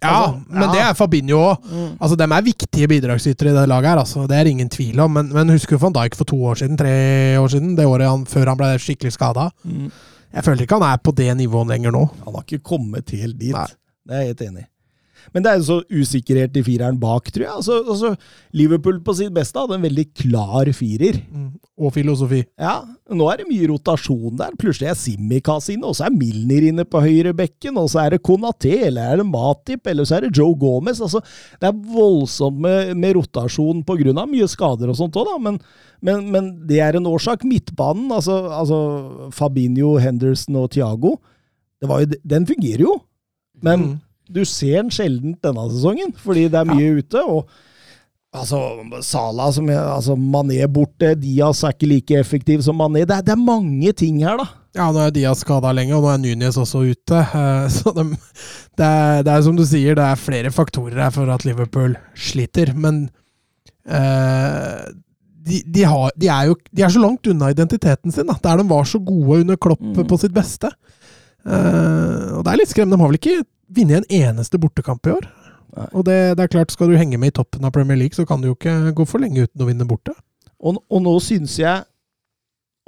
Ja, 0.00 0.12
Altså, 0.30 0.38
men 0.48 0.62
ja. 0.62 0.68
det 0.72 0.80
er 0.80 0.94
Fabinho 0.96 1.40
òg. 1.50 1.66
Altså, 2.00 2.16
de 2.16 2.24
er 2.24 2.44
viktige 2.46 2.88
bidragsytere 2.88 3.50
i 3.50 3.56
det 3.58 3.66
laget 3.68 3.90
her, 3.90 3.98
altså. 4.00 4.22
Det 4.30 4.38
er 4.38 4.48
ingen 4.48 4.70
tvil 4.72 5.02
om. 5.02 5.12
Men, 5.12 5.28
men 5.34 5.50
husker 5.52 5.76
du 5.76 5.82
van 5.82 5.92
Dijk 5.98 6.16
for 6.16 6.30
to 6.30 6.38
år 6.52 6.62
siden? 6.62 6.78
Tre 6.80 6.94
år 7.42 7.50
siden? 7.52 7.74
Det 7.76 7.84
året 7.90 8.08
han, 8.08 8.22
før 8.30 8.48
han 8.54 8.60
ble 8.62 8.70
skikkelig 8.80 9.12
skada? 9.18 9.50
Jeg 10.30 10.46
føler 10.46 10.64
ikke 10.64 10.78
han 10.78 10.86
er 10.88 11.02
på 11.04 11.12
det 11.18 11.28
nivået 11.36 11.68
lenger 11.74 11.92
nå. 11.92 12.06
Han 12.24 12.38
har 12.38 12.46
ikke 12.46 12.62
kommet 12.70 13.12
helt 13.12 13.36
dit. 13.42 13.52
Nei. 13.52 13.66
Det 14.06 14.16
er 14.16 14.22
jeg 14.24 14.32
helt 14.32 14.46
enig 14.46 14.62
i. 14.64 14.68
Men 15.34 15.44
det 15.44 15.50
er 15.50 15.58
jo 15.60 15.66
så 15.68 15.78
usikkerhet 15.90 16.56
i 16.58 16.62
fireren 16.66 16.98
bak, 17.00 17.30
tror 17.30 17.44
jeg. 17.44 17.52
Altså, 17.52 17.78
altså, 17.84 18.12
Liverpool 18.56 19.00
på 19.06 19.14
sitt 19.18 19.32
beste 19.36 19.60
hadde 19.60 19.76
en 19.78 19.84
veldig 19.84 20.06
klar 20.16 20.70
firer. 20.76 21.20
Mm. 21.30 21.50
Og 21.80 21.94
filosofi. 21.94 22.42
Ja, 22.60 22.80
nå 23.16 23.28
er 23.32 23.40
det 23.40 23.48
mye 23.48 23.68
rotasjon 23.70 24.36
der. 24.40 24.56
Plutselig 24.60 24.90
er 24.90 24.98
Simikaz 24.98 25.70
inne, 25.72 25.88
og 25.88 25.96
så 25.96 26.06
er 26.08 26.16
Milner 26.16 26.66
inne 26.68 26.84
på 26.88 27.00
høyre 27.04 27.32
bekken, 27.36 27.78
og 27.80 27.88
så 27.92 28.02
er 28.04 28.16
det 28.16 28.22
Konaté, 28.26 28.74
eller 28.88 29.14
er 29.14 29.22
det 29.22 29.28
Matip, 29.30 29.86
eller 29.88 30.08
så 30.08 30.18
er 30.18 30.26
det 30.26 30.34
Joe 30.36 30.56
Gomez. 30.60 31.00
Altså, 31.00 31.22
det 31.60 31.70
er 31.70 31.80
voldsomt 31.94 32.60
med, 32.60 32.92
med 33.00 33.16
rotasjon 33.16 33.84
på 33.86 33.96
grunn 34.02 34.20
av 34.20 34.28
mye 34.30 34.48
skader 34.50 34.92
og 34.92 34.98
sånt 35.00 35.16
òg, 35.20 35.30
da. 35.30 35.38
Men, 35.48 35.60
men, 36.04 36.28
men 36.34 36.52
det 36.68 36.82
er 36.84 36.98
en 36.98 37.08
årsak. 37.08 37.46
Midtbanen, 37.48 38.10
altså, 38.12 38.42
altså 38.60 39.30
Fabinho, 39.36 39.96
Henderson 40.02 40.60
og 40.60 40.70
Thiago, 40.76 41.16
det 41.80 41.88
var 41.88 42.04
jo, 42.04 42.12
den 42.28 42.46
fungerer 42.48 42.84
jo. 42.88 42.98
Men 43.64 43.80
Mm. 43.90 43.98
Du 44.32 44.44
ser 44.48 44.78
den 44.82 44.90
sjelden 44.94 45.34
denne 45.42 45.64
sesongen, 45.72 46.14
fordi 46.22 46.46
det 46.52 46.60
er 46.62 46.70
mye 46.70 46.94
ute. 47.02 47.24
og 47.26 47.50
Altså, 48.30 48.60
Sala 49.02 49.48
som 49.50 49.66
er, 49.72 49.80
altså 49.90 50.14
Mané 50.14 50.60
borte, 50.70 51.16
Diaz 51.18 51.64
er 51.66 51.72
ikke 51.74 51.88
like 51.90 52.18
effektiv 52.20 52.60
som 52.62 52.78
Mané. 52.78 53.00
Det 53.02 53.16
er, 53.16 53.24
det 53.26 53.32
er 53.34 53.40
mange 53.42 53.90
ting 53.98 54.20
her, 54.22 54.36
da. 54.38 54.44
Ja, 54.78 54.84
nå 54.94 55.00
er 55.02 55.10
Diaz 55.16 55.40
skada 55.42 55.72
lenge, 55.74 55.96
og 55.98 56.04
nå 56.06 56.12
er 56.12 56.20
Nunes 56.22 56.54
også 56.62 56.84
ute. 56.92 57.24
eh, 57.26 57.64
Så 57.74 57.90
de, 57.96 58.04
det, 58.78 58.86
er, 58.86 59.24
det 59.26 59.34
er 59.34 59.42
som 59.48 59.58
du 59.58 59.64
sier, 59.66 59.98
det 59.98 60.06
er 60.06 60.20
flere 60.22 60.52
faktorer 60.54 61.00
her 61.08 61.10
for 61.16 61.26
at 61.34 61.42
Liverpool 61.48 61.96
sliter. 62.14 62.70
Men 62.78 63.08
eh, 63.90 64.84
de, 65.50 65.62
de, 65.66 65.82
har, 65.90 66.12
de, 66.14 66.28
er 66.30 66.50
jo, 66.52 66.56
de 66.70 66.84
er 66.86 66.94
så 66.94 67.02
langt 67.02 67.26
unna 67.32 67.50
identiteten 67.50 68.14
sin, 68.14 68.30
da, 68.30 68.38
der 68.44 68.62
de 68.62 68.68
var 68.70 68.86
så 68.86 69.02
gode 69.02 69.42
under 69.42 69.58
Klopp 69.58 69.82
Mm. 69.82 70.04
på 70.06 70.18
sitt 70.22 70.34
beste. 70.36 70.70
Eh, 71.42 72.26
og 72.36 72.44
det 72.44 72.52
er 72.52 72.60
litt 72.62 72.70
skremmende. 72.70 72.94
De 72.98 73.02
har 73.02 73.10
vel 73.10 73.18
ikke 73.18 73.40
vunnet 73.76 74.02
en 74.02 74.16
eneste 74.22 74.58
bortekamp 74.60 75.06
i 75.06 75.14
år. 75.14 75.28
Nei. 75.76 75.86
Og 75.94 76.04
det, 76.08 76.18
det 76.38 76.44
er 76.44 76.52
klart, 76.52 76.72
skal 76.74 76.90
du 76.90 76.98
henge 76.98 77.18
med 77.20 77.32
i 77.32 77.36
toppen 77.36 77.66
av 77.66 77.74
Premier 77.74 77.98
League, 77.98 78.16
så 78.16 78.26
kan 78.26 78.42
du 78.42 78.50
jo 78.50 78.56
ikke 78.56 78.94
gå 78.96 79.06
for 79.06 79.22
lenge 79.22 79.46
uten 79.46 79.62
å 79.62 79.68
vinne 79.68 79.86
borte. 79.88 80.14
Og, 80.60 80.80
og 80.90 81.04
nå 81.04 81.14
syns 81.24 81.54
jeg 81.60 81.86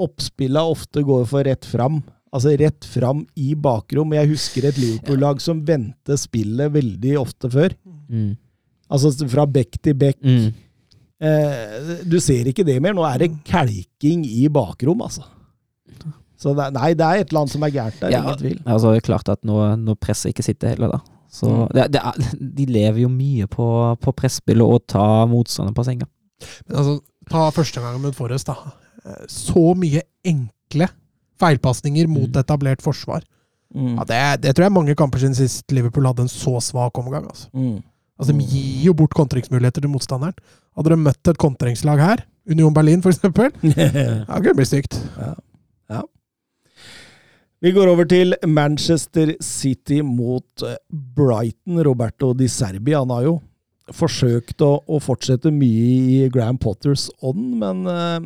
oppspillet 0.02 0.74
ofte 0.74 1.04
går 1.06 1.24
for 1.30 1.46
rett 1.46 1.68
fram. 1.68 2.00
Altså 2.32 2.54
rett 2.56 2.86
fram 2.88 3.26
i 3.36 3.52
bakrom. 3.54 4.14
Jeg 4.16 4.30
husker 4.32 4.66
et 4.68 4.80
Liverpool-lag 4.80 5.40
som 5.44 5.60
vendte 5.68 6.16
spillet 6.20 6.72
veldig 6.72 7.16
ofte 7.20 7.50
før. 7.52 7.76
Mm. 8.08 8.32
Altså 8.92 9.12
fra 9.30 9.44
bekk 9.48 9.78
til 9.84 9.96
bekk. 10.00 10.20
Mm. 10.24 10.48
Eh, 11.22 11.92
du 12.08 12.18
ser 12.24 12.48
ikke 12.50 12.64
det 12.66 12.78
mer. 12.82 12.96
Nå 12.96 13.04
er 13.06 13.24
det 13.24 13.34
kelking 13.46 14.24
i 14.26 14.48
bakrom, 14.52 15.04
altså. 15.04 15.26
Så 16.42 16.52
det, 16.58 16.68
nei, 16.74 16.90
det 16.98 17.06
er 17.06 17.22
et 17.22 17.30
eller 17.30 17.44
annet 17.44 17.52
som 17.54 17.62
er 17.66 17.70
gærent 17.74 18.00
der. 18.02 18.10
Ja. 18.16 18.22
Ingen 18.24 18.38
tvil. 18.40 18.56
Altså, 18.66 18.90
det 18.92 19.00
er 19.02 19.06
klart 19.06 19.28
at 19.30 19.42
nå, 19.46 19.58
nå 19.78 19.94
presser 20.02 20.32
ikke 20.32 20.42
sitter 20.46 20.74
heller, 20.74 20.96
da. 20.96 21.00
Så 21.32 21.48
Mm. 21.48 21.68
det, 21.72 21.84
det 21.94 22.00
er, 22.02 22.32
de 22.58 22.66
lever 22.66 22.98
jo 23.06 23.08
mye 23.08 23.46
på, 23.48 23.66
på 24.02 24.12
presspillet 24.18 24.66
og 24.66 24.82
ta 24.90 25.04
motstanderen 25.30 25.76
på 25.78 25.84
senga. 25.86 26.08
Men 26.68 26.80
altså, 26.82 26.96
ta 27.30 27.46
første 27.54 27.80
gangen 27.80 28.02
mot 28.02 28.16
Forrest, 28.18 28.50
da. 28.50 28.56
Eh, 29.06 29.22
Så 29.30 29.62
mye 29.78 30.02
enkle 30.28 30.88
feilpasninger 31.40 32.06
mot 32.10 32.28
Mm. 32.28 32.40
etablert 32.42 32.82
forsvar. 32.84 33.22
Mm. 33.74 33.94
Ja, 33.96 34.04
det, 34.04 34.18
det 34.42 34.52
tror 34.54 34.66
jeg 34.66 34.70
er 34.70 34.76
mange 34.80 34.94
kamper 34.98 35.18
siden 35.22 35.34
sist 35.38 35.70
Liverpool 35.72 36.04
hadde 36.10 36.26
en 36.26 36.28
så 36.28 36.58
svak 36.60 36.98
omgang. 37.00 37.24
Altså. 37.30 37.48
Mm. 37.56 37.78
Altså, 38.20 38.34
De 38.36 38.44
gir 38.44 38.84
jo 38.90 38.92
bort 38.94 39.14
kontringsmuligheter 39.16 39.80
til 39.80 39.90
motstanderen. 39.90 40.34
Hadde 40.76 40.92
de 40.92 40.98
møtt 41.00 41.28
et 41.32 41.38
kontringslag 41.40 41.98
her, 42.02 42.20
Union 42.50 42.74
Berlin 42.74 43.00
f.eks., 43.00 43.22
ja, 43.24 43.88
det 43.88 44.26
kunne 44.28 44.54
blitt 44.58 44.68
stygt. 44.68 44.98
Vi 47.62 47.70
går 47.70 47.92
over 47.92 48.08
til 48.10 48.34
Manchester 48.42 49.36
City 49.38 50.00
mot 50.02 50.64
eh, 50.66 50.74
Brighton. 50.90 51.78
Roberto 51.86 52.32
Di 52.34 52.48
Serbi 52.50 52.96
han 52.96 53.12
har 53.14 53.22
jo 53.28 53.36
forsøkt 53.94 54.64
å, 54.66 54.80
å 54.82 54.98
fortsette 55.02 55.52
mye 55.54 55.84
i 55.86 56.30
Graham 56.34 56.58
Potters 56.58 57.06
ånd, 57.22 57.52
men 57.60 57.84
eh, 57.86 58.18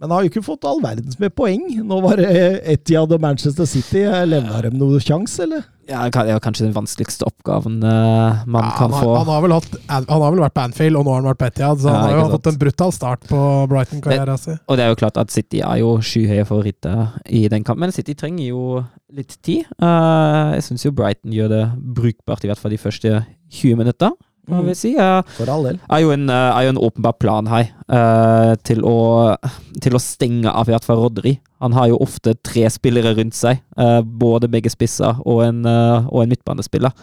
men 0.00 0.12
har 0.14 0.24
jo 0.24 0.30
ikke 0.30 0.42
fått 0.46 0.64
all 0.64 0.78
verdens 0.80 1.18
med 1.20 1.34
poeng. 1.36 1.66
Nå 1.84 1.98
var 2.00 2.16
det 2.16 2.30
Etiad 2.72 3.12
og 3.12 3.20
Manchester 3.20 3.66
City. 3.68 4.06
Levna 4.30 4.62
dem 4.64 4.78
noen 4.80 5.02
sjanse, 5.04 5.42
eller? 5.44 5.66
Ja, 5.90 6.04
det 6.06 6.22
er 6.22 6.36
jo 6.36 6.40
kanskje 6.44 6.68
den 6.68 6.74
vanskeligste 6.76 7.26
oppgaven 7.26 7.80
uh, 7.82 8.44
man 8.46 8.62
Ja, 8.62 8.70
kan 8.78 8.92
han, 8.92 8.94
har, 8.94 9.02
få. 9.02 9.14
han, 9.18 9.26
har 9.32 9.42
vel 9.42 9.54
hatt, 9.56 9.72
han 9.90 10.06
har 10.06 10.30
vel 10.36 10.42
vært 10.44 10.54
på 10.54 10.62
Anfield, 10.62 10.96
og 11.00 11.04
nå 11.04 11.12
har 11.12 11.18
han 11.20 11.28
vært 11.32 11.40
på 11.40 11.48
Etihad, 11.50 11.82
så 11.82 11.90
Ja, 11.90 11.96
han 11.96 12.06
har 12.06 12.14
jo 12.14 12.22
sant. 12.22 12.34
fått 12.36 12.48
en 12.52 12.60
brutal 12.62 12.94
start 12.94 13.26
på 13.28 13.40
Brighton-karrieren 13.72 14.38
sin. 14.40 14.60
Og 14.70 14.78
det 14.78 14.86
er 14.86 14.92
jo 14.94 15.00
klart 15.02 15.18
at 15.20 15.34
City 15.34 15.60
er 15.66 15.82
jo 15.82 15.92
skyhøye 15.98 16.46
favoritter 16.48 17.10
i 17.26 17.42
den 17.50 17.66
kampen, 17.66 17.88
men 17.88 17.92
City 17.96 18.14
trenger 18.14 18.46
jo 18.52 18.64
litt 19.12 19.34
tid. 19.42 19.66
Uh, 19.82 20.54
jeg 20.56 20.68
syns 20.70 20.86
jo 20.86 20.94
Brighton 20.94 21.34
gjør 21.34 21.50
det 21.56 21.62
brukbart, 21.98 22.46
i 22.46 22.52
hvert 22.52 22.62
fall 22.62 22.72
de 22.76 22.80
første 22.80 23.16
20 23.50 23.82
minutter. 23.82 24.14
Hva 24.50 24.62
vil 24.64 24.72
jeg 24.72 24.80
si? 24.80 24.92
For 25.36 25.50
all 25.52 25.68
del. 25.68 25.78
er 25.80 26.02
jo 26.02 26.12
en, 26.14 26.28
eh, 26.30 26.50
er 26.56 26.66
jo 26.66 26.72
en 26.74 26.82
åpenbar 26.86 27.16
plan 27.22 27.48
her 27.50 27.70
uh, 27.92 28.54
til, 28.66 28.82
å, 28.86 29.36
til 29.82 29.96
å 29.96 30.02
stenge 30.02 30.50
av 30.50 30.70
i 30.70 30.78
Rodri. 30.88 31.36
Han 31.60 31.76
har 31.76 31.90
jo 31.90 32.00
ofte 32.02 32.34
tre 32.42 32.66
spillere 32.72 33.14
rundt 33.18 33.36
seg, 33.36 33.62
uh, 33.78 34.00
både 34.02 34.50
begge 34.50 34.72
spisser 34.72 35.20
og 35.24 35.44
en, 35.44 35.62
uh, 35.66 36.08
og 36.08 36.24
en 36.24 36.32
midtbanespiller. 36.32 36.96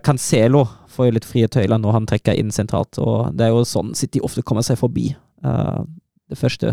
Cancelo 0.00 0.62
får 0.88 1.06
jo 1.06 1.12
litt 1.12 1.26
frie 1.28 1.48
tøyler 1.52 1.76
når 1.76 1.92
han 1.92 2.06
trekker 2.08 2.38
inn 2.40 2.48
sentralt, 2.48 2.96
og 2.96 3.34
det 3.36 3.44
er 3.44 3.50
jo 3.52 3.66
sånn 3.68 3.90
City 3.92 4.22
ofte 4.24 4.40
kommer 4.40 4.64
seg 4.64 4.78
forbi. 4.80 5.10
det 6.30 6.38
første 6.38 6.72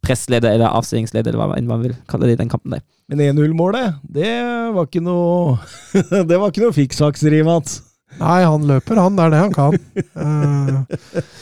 pressleder 0.00 0.54
eller 0.54 0.72
avstillingsleder, 0.78 1.34
eller 1.34 1.42
hva 1.42 1.60
man 1.60 1.82
vil 1.82 1.92
kalle 2.08 2.24
det 2.24 2.38
i 2.38 2.40
den 2.40 2.48
kampen 2.48 2.72
der. 2.72 2.80
Men 3.12 3.20
1-0-målet, 3.36 4.00
det 4.02 4.32
var 4.72 4.88
ikke 4.88 5.04
noe 5.04 5.58
Det 6.30 6.40
var 6.40 6.48
ikke 6.48 6.64
noe 6.64 6.74
fiksfakseri, 6.74 7.42
Mats. 7.44 7.82
Nei, 8.20 8.40
han 8.48 8.62
løper, 8.68 8.98
han. 9.00 9.16
Det 9.18 9.24
er 9.26 9.32
det 9.34 9.40
han 9.42 9.54
kan. 9.54 9.74
Uh, 10.16 11.00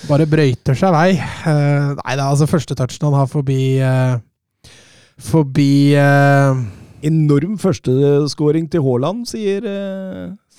bare 0.08 0.26
brøyter 0.30 0.78
seg 0.78 0.94
vei. 0.94 1.10
Uh, 1.46 1.92
nei, 2.00 2.14
det 2.14 2.20
er 2.20 2.26
altså 2.26 2.48
første 2.50 2.76
touchen 2.78 3.06
han 3.08 3.16
har 3.20 3.28
forbi 3.30 3.58
uh, 3.84 4.16
Forbi 5.24 5.94
Enorm 7.04 7.58
førsteskåring 7.60 8.64
til 8.72 8.82
Haaland, 8.82 9.26
sier, 9.28 9.62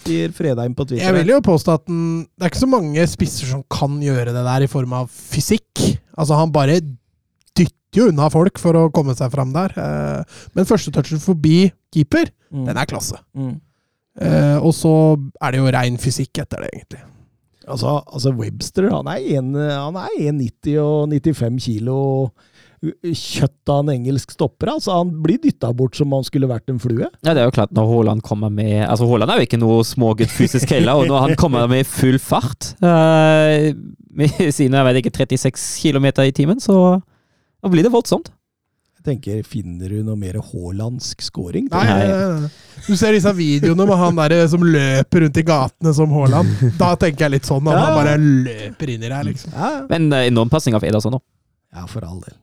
sier 0.05 0.31
Fredheim 0.37 0.75
på 0.77 0.85
Twitter. 0.87 1.03
Jeg 1.09 1.15
vil 1.17 1.33
jo 1.33 1.39
påstå 1.43 1.73
at 1.75 1.83
den, 1.89 2.03
det 2.37 2.45
er 2.45 2.53
ikke 2.53 2.61
så 2.61 2.69
mange 2.71 3.07
spisser 3.11 3.49
som 3.49 3.65
kan 3.73 3.97
gjøre 3.99 4.31
det 4.31 4.45
der 4.45 4.63
i 4.63 4.69
form 4.71 4.93
av 4.95 5.09
fysikk. 5.11 5.81
Altså, 6.15 6.37
han 6.39 6.53
bare 6.55 6.77
dytter 7.57 7.99
jo 7.99 8.07
unna 8.13 8.29
folk 8.31 8.61
for 8.61 8.77
å 8.79 8.85
komme 8.95 9.17
seg 9.17 9.33
fram 9.33 9.51
der. 9.57 9.75
Men 10.55 10.69
første 10.69 10.93
touchen 10.95 11.19
forbi 11.23 11.65
keeper, 11.91 12.31
Mm. 12.55 12.65
den 12.69 12.77
er 12.79 12.87
klasse. 12.87 13.17
Mm. 13.35 13.55
Eh, 14.21 14.57
og 14.63 14.71
så 14.73 14.91
er 15.43 15.51
det 15.51 15.59
jo 15.59 15.71
rein 15.75 15.97
fysikk 15.99 16.39
etter 16.45 16.63
det, 16.63 16.69
egentlig. 16.73 17.01
Altså, 17.67 17.97
altså 18.05 18.31
Webster 18.37 18.89
han 18.93 19.07
er 19.09 19.23
en- 19.39 19.55
han 19.55 19.95
er 19.97 20.09
1,90 20.19 20.77
og 20.79 21.09
95 21.09 21.59
kilo 21.65 22.31
kjøtt 22.85 23.71
av 23.71 23.79
en 23.81 23.89
engelsk 23.95 24.31
stopper. 24.35 24.69
altså 24.75 24.91
Han 24.99 25.09
blir 25.23 25.39
dytta 25.41 25.71
bort 25.73 25.95
som 25.97 26.11
om 26.13 26.19
han 26.19 26.27
skulle 26.27 26.47
vært 26.47 26.69
en 26.69 26.77
flue. 26.79 27.07
Ja, 27.23 27.33
det 27.33 27.41
er 27.41 27.47
jo 27.49 27.55
klart 27.55 27.73
når 27.73 27.87
Haaland 27.89 28.21
kommer 28.21 28.51
med 28.53 28.83
Altså 28.87 29.07
Haaland 29.09 29.31
er 29.31 29.39
jo 29.41 29.47
ikke 29.47 29.59
noe 29.61 29.81
smågutt 29.87 30.29
fysisk 30.29 30.69
heller, 30.69 30.93
og 30.93 31.07
når 31.09 31.19
han 31.23 31.35
kommer 31.35 31.67
med 31.71 31.87
full 31.89 32.19
fart 32.21 32.75
uh, 32.83 33.73
med 34.13 34.29
sine 34.53 34.77
jeg 34.77 34.85
vet 34.91 35.01
ikke, 35.01 35.15
36 35.25 35.81
km 35.81 36.05
i 36.21 36.31
timen, 36.31 36.61
så 36.61 37.01
blir 37.65 37.81
det 37.81 37.91
voldsomt. 37.91 38.29
Tenker, 39.05 39.43
Finner 39.45 39.89
du 39.93 39.99
noe 40.03 40.15
mer 40.17 40.39
haalandsk 40.41 41.21
scoring? 41.21 41.67
Nei, 41.71 41.83
nei, 41.85 42.07
nei, 42.09 42.39
nei. 42.41 42.49
Du 42.87 42.95
ser 42.97 43.13
disse 43.13 43.31
videoene 43.37 43.85
med 43.85 43.97
han 44.01 44.15
der 44.17 44.47
som 44.51 44.63
løper 44.65 45.21
rundt 45.25 45.37
i 45.37 45.43
gatene 45.45 45.93
som 45.93 46.09
Haaland. 46.15 46.49
Da 46.79 46.95
tenker 47.01 47.27
jeg 47.27 47.35
litt 47.35 47.45
sånn, 47.49 47.67
at 47.69 47.77
Ja. 47.77 47.83
han 47.85 47.99
bare 47.99 48.15
løper 48.17 48.89
inn 48.95 49.03
i 49.05 49.07
det 49.07 49.13
her, 49.15 49.27
liksom. 49.29 49.53
Ja, 49.53 49.69
Men 49.89 50.09
uh, 50.13 50.23
enorm 50.25 50.49
passing 50.49 50.73
av 50.77 50.83
Ederson 50.83 51.13
nå. 51.13 51.21
ja, 51.75 51.85
for 51.85 52.01
all 52.07 52.19
del. 52.25 52.33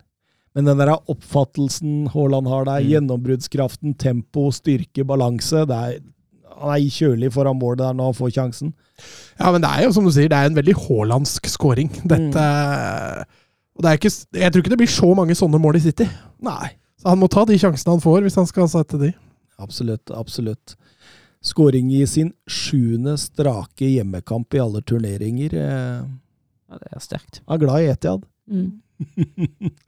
Men 0.55 0.67
den 0.69 0.79
der 0.83 0.91
oppfattelsen 1.09 2.09
Haaland 2.13 2.47
har 2.47 2.65
der, 2.69 2.81
Mm. 2.85 2.91
gjennombruddskraften, 2.93 3.95
tempo, 3.99 4.51
styrke, 4.53 5.03
balanse 5.09 5.67
det 5.67 5.77
er, 5.83 6.01
Han 6.63 6.77
er 6.77 6.85
kjølig 6.95 7.33
foran 7.33 7.59
mål 7.59 7.77
der 7.81 7.93
når 7.97 8.05
han 8.13 8.15
får 8.15 8.31
sjansen. 8.37 8.73
Ja, 9.41 9.51
men 9.51 9.63
det 9.65 9.71
er 9.73 9.83
jo 9.87 9.93
som 9.97 10.05
du 10.05 10.11
sier, 10.13 10.29
det 10.29 10.37
er 10.39 10.47
en 10.47 10.55
veldig 10.55 10.75
haalandsk 10.79 11.49
scoring. 11.51 11.89
Dette 12.07 12.45
Og 13.75 13.83
det 13.83 13.89
er 13.91 13.97
ikke 13.99 14.13
Jeg 14.39 14.53
tror 14.53 14.63
ikke 14.63 14.71
det 14.75 14.79
blir 14.83 14.93
så 14.93 15.09
mange 15.17 15.35
sånne 15.35 15.59
mål 15.59 15.77
i 15.81 15.81
City. 15.81 16.07
Nei. 16.43 16.75
Så 17.01 17.11
han 17.11 17.21
må 17.23 17.29
ta 17.31 17.45
de 17.49 17.57
sjansene 17.59 17.97
han 17.97 18.03
får, 18.03 18.23
hvis 18.27 18.39
han 18.39 18.49
skal 18.51 18.69
sette 18.71 18.99
de. 19.01 19.13
Absolutt, 19.63 20.11
absolutt. 20.15 20.77
Skåring 21.43 21.89
i 21.95 22.05
sin 22.07 22.31
sjuende 22.51 23.17
strake 23.19 23.89
hjemmekamp 23.91 24.55
i 24.55 24.63
alle 24.63 24.83
turneringer. 24.87 25.57
Eh, 25.59 26.03
Ja, 26.73 26.79
det 26.81 26.89
er 26.89 27.03
sterkt. 27.05 27.43
Han 27.45 27.59
er 27.59 27.61
glad 27.61 27.83
i 27.83 27.89
Etiad. 27.93 28.23
Mm. 28.49 28.69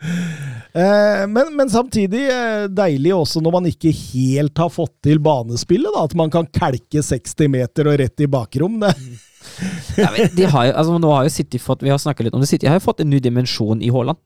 men, 1.33 1.57
men 1.57 1.71
samtidig 1.71 2.27
eh, 2.29 2.67
deilig 2.69 3.15
også 3.15 3.41
når 3.41 3.55
man 3.55 3.69
ikke 3.71 3.93
helt 3.95 4.59
har 4.61 4.73
fått 4.75 4.93
til 5.07 5.23
banespillet. 5.25 5.89
Da, 5.95 6.05
at 6.05 6.17
man 6.19 6.33
kan 6.35 6.49
kalke 6.53 7.01
60 7.01 7.49
meter 7.55 7.89
og 7.89 7.97
rett 8.03 8.21
i 8.21 8.29
bakrom. 8.31 8.77
Det. 8.83 8.93
Ja, 10.01 10.11
men 10.13 10.29
de 10.35 10.45
har 10.51 10.69
jo, 10.69 10.73
altså, 10.75 10.99
nå 10.99 11.11
har 11.15 11.27
jo 11.27 11.33
City 11.33 11.59
fått 11.61 11.83
Vi 11.85 11.91
har 11.93 12.01
snakket 12.01 12.27
litt 12.29 12.37
om 12.37 12.43
det. 12.43 12.49
City 12.51 12.69
har 12.69 12.81
jo 12.81 12.85
fått 12.87 13.01
en 13.05 13.11
ny 13.13 13.21
dimensjon 13.23 13.83
i 13.85 13.93
Haaland. 13.95 14.21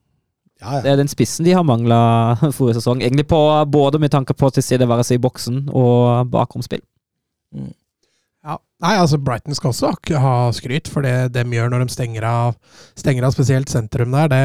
Ja, 0.58 0.80
Det 0.82 0.90
er 0.90 0.98
den 0.98 1.10
spissen 1.10 1.46
de 1.46 1.52
har 1.54 1.62
mangla 1.66 1.98
forrige 2.56 2.80
sesong. 2.80 3.02
Egentlig 3.04 3.28
på, 3.30 3.38
både 3.70 4.00
med 4.02 4.10
tanke 4.14 4.34
på 4.34 4.50
tilstedeværelse 4.56 5.14
i 5.14 5.22
boksen 5.22 5.68
og 5.70 6.26
bakromspill. 6.32 6.82
Ja. 7.54 8.56
Nei, 8.82 8.94
altså 8.98 9.18
Brighton 9.22 9.54
skal 9.58 9.72
også 9.72 9.92
ha- 10.22 10.50
skryt 10.54 10.88
for 10.90 11.02
det 11.06 11.32
de 11.34 11.44
gjør 11.54 11.70
når 11.72 11.84
de 11.86 11.94
stenger 11.94 12.26
av, 12.26 12.58
stenger 12.98 13.26
av 13.26 13.34
spesielt 13.34 13.70
sentrum 13.70 14.14
der. 14.14 14.28
Det, 14.34 14.42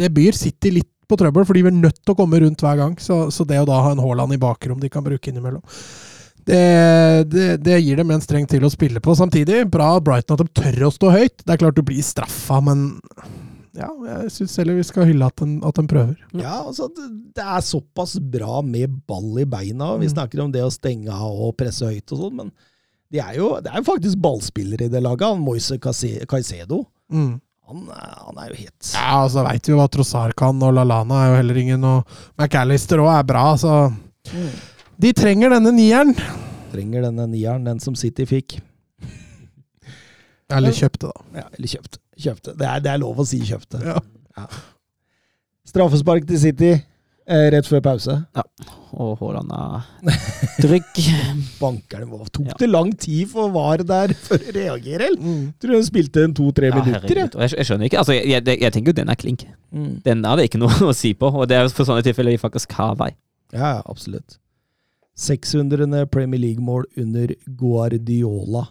det 0.00 0.10
byr 0.16 0.36
City 0.36 0.72
litt 0.78 0.90
på 1.08 1.18
trøbbel, 1.20 1.44
for 1.44 1.52
de 1.56 1.60
er 1.68 1.74
nødt 1.76 1.98
til 2.00 2.14
å 2.14 2.16
komme 2.16 2.40
rundt 2.40 2.62
hver 2.64 2.78
gang. 2.80 2.96
Så, 3.02 3.26
så 3.34 3.44
det 3.48 3.60
å 3.60 3.68
da 3.68 3.82
ha 3.84 3.92
en 3.92 4.00
Haaland 4.00 4.32
i 4.36 4.40
bakrom 4.40 4.80
de 4.80 4.88
kan 4.92 5.04
bruke 5.04 5.28
innimellom, 5.32 5.60
det, 6.44 6.60
det, 7.32 7.44
det 7.64 7.78
gir 7.80 7.96
dem 8.00 8.10
en 8.12 8.20
streng 8.24 8.44
til 8.48 8.64
å 8.64 8.72
spille 8.72 9.00
på. 9.04 9.14
Samtidig, 9.16 9.62
bra 9.72 9.94
Brighton 10.04 10.36
at 10.36 10.44
de 10.44 10.62
tør 10.62 10.88
å 10.88 10.92
stå 10.92 11.12
høyt. 11.12 11.38
Det 11.44 11.54
er 11.54 11.60
klart 11.62 11.76
du 11.78 11.84
blir 11.88 12.04
straffa, 12.04 12.60
men 12.64 12.90
ja, 13.74 13.88
jeg 14.06 14.30
syns 14.30 14.56
heller 14.60 14.76
vi 14.78 14.84
skal 14.86 15.06
hylle 15.08 15.26
at 15.26 15.36
den, 15.42 15.56
at 15.66 15.74
den 15.80 15.88
prøver. 15.90 16.16
ja 16.38 16.60
altså, 16.62 16.86
det, 16.94 17.08
det 17.34 17.44
er 17.44 17.60
såpass 17.66 18.16
bra 18.20 18.60
med 18.62 19.00
ball 19.08 19.38
i 19.42 19.44
beina. 19.44 19.96
Vi 19.98 20.06
Mm. 20.06 20.12
snakker 20.14 20.42
om 20.44 20.52
det 20.54 20.62
å 20.62 20.70
stenge 20.72 21.10
av 21.12 21.32
og 21.48 21.56
presse 21.58 21.86
høyt 21.88 22.12
og 22.14 22.18
sånn, 22.20 22.36
men 22.42 22.52
det 23.10 23.20
er 23.20 23.34
jo, 23.38 23.48
det 23.62 23.70
er 23.72 23.80
jo 23.82 23.88
faktisk 23.92 24.20
ballspillere 24.22 24.86
i 24.86 24.92
det 24.92 25.02
laget. 25.02 25.26
Han 25.28 25.42
Moise 25.42 25.78
Caicedo. 25.78 26.84
Mm. 27.12 27.40
Han, 27.66 27.82
er- 27.88 28.24
han 28.26 28.38
er 28.42 28.48
jo 28.50 28.56
helt 28.60 28.90
Ja, 28.92 29.22
altså 29.24 29.42
veit 29.46 29.66
vi 29.66 29.72
jo 29.72 29.78
hva 29.78 29.88
Trossar 29.88 30.34
kan, 30.36 30.58
og 30.62 30.74
Lalana 30.74 31.22
er 31.24 31.30
jo 31.30 31.36
heller 31.42 31.56
ingen, 31.62 31.84
og 31.84 32.06
McAllister 32.38 32.98
òg 33.00 33.10
er 33.18 33.22
bra, 33.24 33.44
så 33.56 33.92
De 35.00 35.12
trenger 35.12 35.50
denne 35.50 35.72
nieren. 35.74 36.14
Trenger 36.72 37.02
denne 37.08 37.26
nieren, 37.30 37.64
den 37.64 37.80
som 37.80 37.94
City 37.98 38.24
fikk. 38.26 38.60
Eller 40.52 40.74
kjøpte, 40.76 41.08
da. 41.10 41.40
Ja, 41.40 41.46
eller 41.56 41.70
kjøpte. 41.72 41.98
Kjøpte. 42.20 42.54
Det, 42.58 42.66
er, 42.66 42.80
det 42.84 42.90
er 42.94 42.98
lov 43.02 43.18
å 43.22 43.26
si 43.26 43.40
kjøpte. 43.44 43.80
Ja. 43.84 44.46
Straffespark 45.66 46.26
til 46.28 46.38
City. 46.40 46.72
eh, 47.26 47.46
rett 47.54 47.64
før 47.64 47.80
pause. 47.80 48.14
Og 49.00 49.14
Haaland 49.18 49.50
er 49.56 50.18
trygg. 50.60 50.98
Bankerne 51.62 52.06
var- 52.10 52.28
Tok 52.30 52.46
Ja. 52.50 52.52
det 52.60 52.68
lang 52.68 52.92
tid 53.00 53.28
for 53.30 53.48
VAR 53.50 53.78
der 53.82 54.12
for 54.14 54.36
å 54.36 54.52
reagere, 54.54 55.06
eller? 55.08 55.16
Mm. 55.22 55.54
Tror 55.58 55.74
hun 55.78 55.82
spilte 55.88 56.22
en 56.24 56.34
to-tre 56.34 56.68
Ja, 56.68 56.74
minutter. 56.76 57.08
jeg. 57.08 57.30
jeg, 57.32 57.50
jeg 57.56 57.66
skjønner 57.66 57.88
ikke. 57.88 57.98
Altså, 57.98 58.12
jeg, 58.12 58.28
jeg, 58.44 58.60
jeg 58.60 58.72
tenker 58.72 58.92
jo 58.92 58.98
den 59.00 59.08
er 59.08 59.14
klink. 59.16 59.46
Mm. 59.72 60.02
Den 60.04 60.24
er 60.24 60.36
det 60.36 60.50
ikke 60.50 60.60
noe 60.60 60.76
å 60.90 60.94
si 60.94 61.14
på, 61.14 61.32
og 61.32 61.48
det 61.48 61.56
er 61.56 61.68
for 61.72 61.88
sånne 61.88 62.04
tilfeller 62.04 62.36
vi 62.36 62.42
faktisk 62.44 62.72
har 62.76 62.94
vei. 63.00 63.10
Ja, 63.56 63.78
ja, 63.78 63.82
absolutt. 63.88 64.36
600. 65.16 66.06
Premier 66.10 66.40
League-mål 66.42 66.84
under 66.98 67.32
Guardiola 67.46 68.66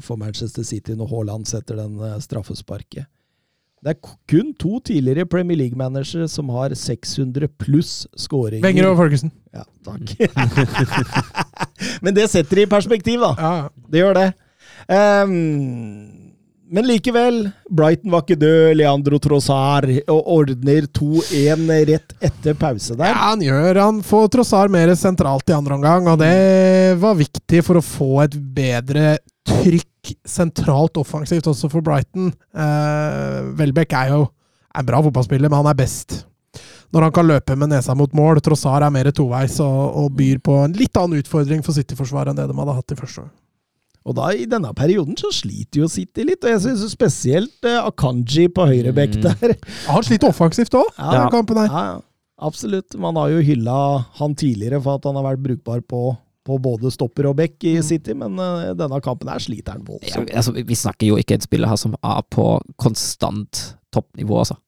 for 0.00 0.16
Manchester 0.20 0.64
City 0.64 0.96
når 0.96 1.10
Haaland 1.12 1.48
setter 1.50 1.76
den 1.76 1.98
eh, 2.00 2.18
straffesparket. 2.24 3.08
Det 3.78 3.92
er 3.92 4.14
kun 4.26 4.50
to 4.58 4.80
tidligere 4.82 5.26
Premier 5.30 5.58
League-managere 5.60 6.26
som 6.28 6.48
har 6.50 6.74
600 6.74 7.46
pluss 7.62 8.08
skåringer. 8.18 8.64
Wenger 8.66 8.88
og 8.90 8.96
Folkesen. 8.98 9.30
Ja, 9.54 9.62
takk. 9.86 10.16
Men 12.04 12.16
det 12.16 12.26
setter 12.32 12.58
det 12.58 12.66
i 12.66 12.70
perspektiv, 12.70 13.22
da. 13.22 13.34
Ja. 13.38 13.52
Det 13.86 14.02
gjør 14.02 14.18
det. 14.18 14.28
Um, 14.88 16.18
men 16.70 16.84
likevel, 16.84 17.46
Brighton 17.70 18.12
var 18.12 18.24
ikke 18.24 18.36
død. 18.36 18.74
Leandro 18.76 19.18
Trossard 19.24 19.88
og 20.10 20.26
ordner 20.34 20.84
2-1 20.98 21.64
rett 21.88 22.12
etter 22.20 22.58
pause 22.60 22.96
der. 22.98 23.08
Ja, 23.08 23.30
han 23.30 23.44
gjør 23.44 23.80
han 23.80 24.02
får 24.04 24.28
Trossard 24.34 24.74
mer 24.74 24.92
sentralt 24.98 25.48
i 25.48 25.56
andre 25.56 25.78
omgang, 25.78 26.10
og 26.12 26.20
det 26.20 26.98
var 27.00 27.16
viktig 27.16 27.62
for 27.64 27.80
å 27.80 27.84
få 27.84 28.10
et 28.26 28.36
bedre 28.36 29.16
trykk 29.48 30.12
sentralt 30.28 30.96
offensivt 31.00 31.48
også 31.50 31.70
for 31.72 31.84
Brighton. 31.84 32.30
Eh, 32.54 33.38
Welbeck 33.58 33.92
er 33.98 34.12
jo 34.14 34.22
er 34.28 34.82
en 34.84 34.88
bra 34.88 35.00
fotballspiller, 35.02 35.50
men 35.50 35.62
han 35.64 35.72
er 35.72 35.78
best 35.78 36.22
når 36.94 37.04
han 37.04 37.12
kan 37.12 37.26
løpe 37.28 37.52
med 37.58 37.68
nesa 37.68 37.92
mot 37.98 38.12
mål. 38.16 38.38
Trossar 38.44 38.80
er 38.86 38.92
mer 38.94 39.10
toveis 39.12 39.58
og, 39.60 39.80
og 40.00 40.14
byr 40.16 40.38
på 40.44 40.54
en 40.64 40.72
litt 40.78 40.96
annen 40.96 41.20
utfordring 41.20 41.60
for 41.66 41.76
City-forsvaret 41.76 42.32
enn 42.32 42.38
det 42.38 42.46
de 42.48 42.56
hadde 42.56 42.76
hatt 42.78 42.94
i 42.94 42.96
første 42.96 43.26
år. 43.26 43.28
Og 44.08 44.14
da 44.16 44.30
i 44.32 44.46
denne 44.48 44.70
perioden 44.72 45.18
så 45.20 45.28
sliter 45.34 45.82
jo 45.82 45.88
City 45.92 46.24
litt, 46.24 46.40
og 46.46 46.54
jeg 46.54 46.62
syns 46.64 46.86
spesielt 46.94 47.66
eh, 47.68 47.76
Akanji 47.82 48.46
på 48.56 48.64
høyrebekk 48.70 49.18
der. 49.20 49.34
Mm. 49.36 49.42
der. 49.42 49.74
Han 49.90 50.06
sliter 50.06 50.30
offensivt 50.32 50.78
òg, 50.80 50.88
Ja. 50.96 51.10
den 51.18 51.34
kampen 51.34 51.60
her. 51.60 51.68
Ja, 51.68 51.82
ja. 51.90 51.98
Absolutt. 52.48 52.94
Man 53.02 53.16
har 53.18 53.32
jo 53.34 53.42
hylla 53.42 53.76
han 54.20 54.36
tidligere 54.38 54.78
for 54.80 54.96
at 54.96 55.04
han 55.10 55.16
har 55.18 55.24
vært 55.26 55.42
brukbar 55.42 55.80
på, 55.82 56.02
på 56.48 56.58
både 56.62 56.92
stopper 56.94 57.28
og 57.30 57.36
back 57.38 57.64
i 57.68 57.76
City, 57.84 58.16
men 58.16 58.38
eh, 58.42 58.70
denne 58.78 59.02
kampen 59.04 59.30
her 59.30 59.42
sliter 59.42 59.76
han 59.76 59.84
Ja, 60.08 60.24
altså, 60.40 60.56
vi 60.56 60.78
snakker 60.78 61.10
jo 61.10 61.18
ikke 61.20 61.38
en 61.38 61.44
spiller 61.44 61.70
her 61.70 61.80
som 61.80 61.96
er 62.00 62.24
på 62.32 62.56
konstant 62.80 63.62
toppnivå, 63.94 64.40
altså. 64.44 64.58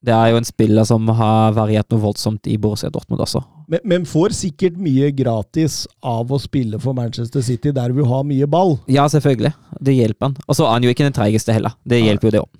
Det 0.00 0.14
er 0.16 0.30
jo 0.32 0.38
en 0.40 0.46
spiller 0.48 0.86
som 0.88 1.08
har 1.12 1.52
variert 1.52 1.90
noe 1.92 2.00
voldsomt 2.00 2.48
i 2.48 2.54
Borussia 2.56 2.88
Dortmund 2.92 3.20
også. 3.20 3.42
Men, 3.68 3.82
men 3.84 4.06
får 4.08 4.32
sikkert 4.38 4.78
mye 4.80 5.10
gratis 5.12 5.82
av 6.00 6.32
å 6.32 6.38
spille 6.40 6.80
for 6.80 6.96
Manchester 6.96 7.44
City, 7.44 7.74
der 7.76 7.92
vi 7.92 8.06
har 8.08 8.24
mye 8.24 8.48
ball. 8.48 8.78
Ja, 8.88 9.04
selvfølgelig. 9.12 9.52
Det 9.76 9.98
hjelper 9.98 10.30
han. 10.30 10.38
Og 10.46 10.56
så 10.56 10.64
er 10.64 10.72
han 10.78 10.88
jo 10.88 10.94
ikke 10.94 11.04
den 11.04 11.16
treigeste 11.18 11.52
heller. 11.52 11.76
Det 11.84 12.00
hjelper 12.00 12.30
jo 12.30 12.32
det 12.32 12.42
òg. 12.46 12.50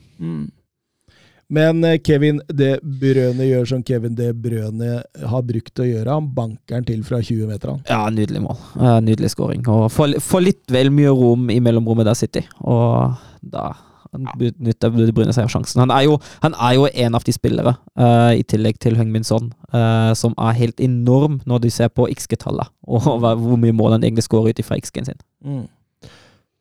Men 1.50 1.84
eh, 1.84 1.98
Kevin 2.06 2.40
De 2.46 2.72
Brøne 2.82 3.48
gjør 3.48 3.68
som 3.72 3.84
Kevin 3.86 4.14
De 4.18 4.30
Brøne 4.32 5.00
har 5.32 5.44
brukt 5.46 5.82
å 5.82 5.88
gjøre. 5.88 6.08
Han 6.14 6.30
banker 6.36 6.78
den 6.78 6.88
til 6.88 7.04
fra 7.06 7.20
20 7.22 7.50
meter. 7.50 7.74
han. 7.74 7.84
Ja, 7.90 8.04
nydelig 8.14 8.44
mål. 8.46 8.58
Nydelig 9.06 9.34
scoring. 9.34 9.66
Og 9.68 9.90
får 9.92 10.44
litt 10.44 10.64
vel 10.72 10.92
mye 10.94 11.12
rom 11.14 11.50
i 11.52 11.60
mellomrommet 11.62 12.08
der 12.08 12.18
City, 12.18 12.46
og 12.62 13.18
da 13.42 13.72
benytter 14.10 14.92
De 14.94 15.12
Bruyne 15.14 15.34
seg 15.34 15.46
av 15.46 15.52
sjansen. 15.52 15.80
Han 15.82 15.92
er 15.94 16.06
jo, 16.08 16.16
han 16.42 16.54
er 16.58 16.76
jo 16.76 16.86
en 16.88 17.16
av 17.16 17.26
de 17.26 17.34
spillere, 17.34 17.74
uh, 18.00 18.32
i 18.34 18.42
tillegg 18.42 18.80
til 18.82 18.98
Son, 19.24 19.52
eh, 19.72 20.12
som 20.14 20.34
er 20.38 20.58
helt 20.58 20.80
enorm 20.80 21.40
når 21.46 21.60
du 21.60 21.70
ser 21.70 21.88
på 21.88 22.08
XG-tallet, 22.08 22.70
og 22.86 23.02
hvor 23.20 23.60
mye 23.60 23.72
mål 23.72 23.98
han 23.98 24.04
egentlig 24.04 24.26
skårer 24.26 24.50
ut 24.50 24.62
ifra 24.62 24.78
XG-en 24.80 25.10
sin. 25.10 25.20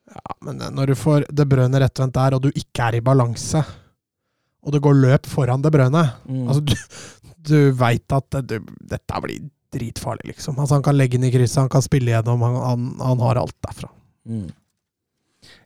Ja, 0.10 0.36
men 0.46 0.62
eh, 0.62 0.72
når 0.74 0.94
du 0.94 0.96
får 0.96 1.30
De 1.32 1.46
Brøne 1.46 1.82
rettvendt 1.82 2.18
der, 2.18 2.36
og 2.36 2.44
du 2.44 2.50
ikke 2.54 2.90
er 2.90 3.00
i 3.00 3.06
balanse, 3.06 3.64
og 4.66 4.76
det 4.76 4.82
går 4.84 4.98
løp 5.00 5.30
foran 5.30 5.64
De 5.64 5.72
Brøne 5.72 6.04
Mm. 6.28 6.48
Altså, 6.48 6.62
du, 6.62 6.76
du 7.50 7.72
veit 7.80 8.16
at 8.16 8.40
du, 8.46 8.60
dette 8.92 9.22
blir 9.24 9.50
dritfarlig, 9.74 10.32
liksom. 10.34 10.58
Altså, 10.60 10.76
han 10.78 10.86
kan 10.86 10.98
legge 10.98 11.18
inn 11.18 11.28
i 11.28 11.32
krysset, 11.34 11.62
han 11.64 11.72
kan 11.72 11.86
spille 11.86 12.12
gjennom, 12.12 12.42
han, 12.42 12.58
han, 12.64 12.88
han 13.00 13.24
har 13.24 13.40
alt 13.42 13.56
derfra. 13.66 13.90
Mm. 14.30 14.50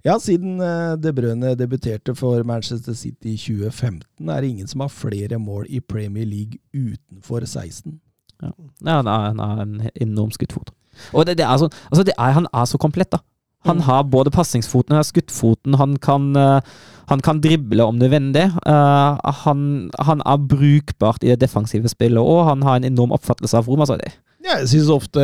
Ja, 0.05 0.17
siden 0.21 0.61
eh, 0.61 0.93
De 1.01 1.11
Brøne 1.15 1.55
debuterte 1.57 2.13
for 2.15 2.43
Manchester 2.47 2.93
City 2.93 3.33
i 3.33 3.39
2015, 3.39 4.29
er 4.29 4.41
det 4.43 4.49
ingen 4.51 4.69
som 4.69 4.83
har 4.83 4.91
flere 4.93 5.39
mål 5.41 5.65
i 5.69 5.79
Premier 5.79 6.27
League 6.27 6.59
utenfor 6.75 7.45
16. 7.47 7.99
Ja, 8.43 8.51
han 8.85 9.07
er, 9.07 9.27
han 9.31 9.39
er 9.39 9.61
en 9.63 9.75
enorm 10.03 10.31
skuddfot. 10.35 10.73
Og 11.13 11.25
det, 11.25 11.37
det 11.39 11.45
er 11.47 11.57
så, 11.57 11.69
altså 11.89 12.03
det 12.05 12.13
er, 12.17 12.35
han 12.35 12.47
er 12.53 12.65
så 12.69 12.77
komplett, 12.77 13.11
da. 13.15 13.23
Han 13.65 13.77
Mm. 13.77 13.83
har 13.87 14.03
både 14.03 14.31
passingsfoten 14.31 14.97
og 14.97 15.05
skuddfoten. 15.07 15.75
Han 15.79 15.97
kan, 15.97 16.35
eh, 16.35 16.59
han 17.07 17.21
kan 17.21 17.39
drible 17.41 17.79
om 17.83 17.95
nødvendig. 17.99 18.45
Eh, 18.65 19.31
han, 19.43 19.89
han 19.99 20.21
er 20.25 20.37
brukbart 20.37 21.23
i 21.23 21.27
det 21.31 21.39
defensive 21.39 21.87
spillet, 21.89 22.19
og 22.19 22.45
han 22.49 22.61
har 22.61 22.75
en 22.77 22.83
enorm 22.91 23.11
oppfattelse 23.15 23.55
av 23.57 23.67
Roma. 23.67 23.85
Det. 23.85 24.11
Ja, 24.43 24.57
jeg 24.59 24.67
syns 24.73 24.89
ofte 24.91 25.21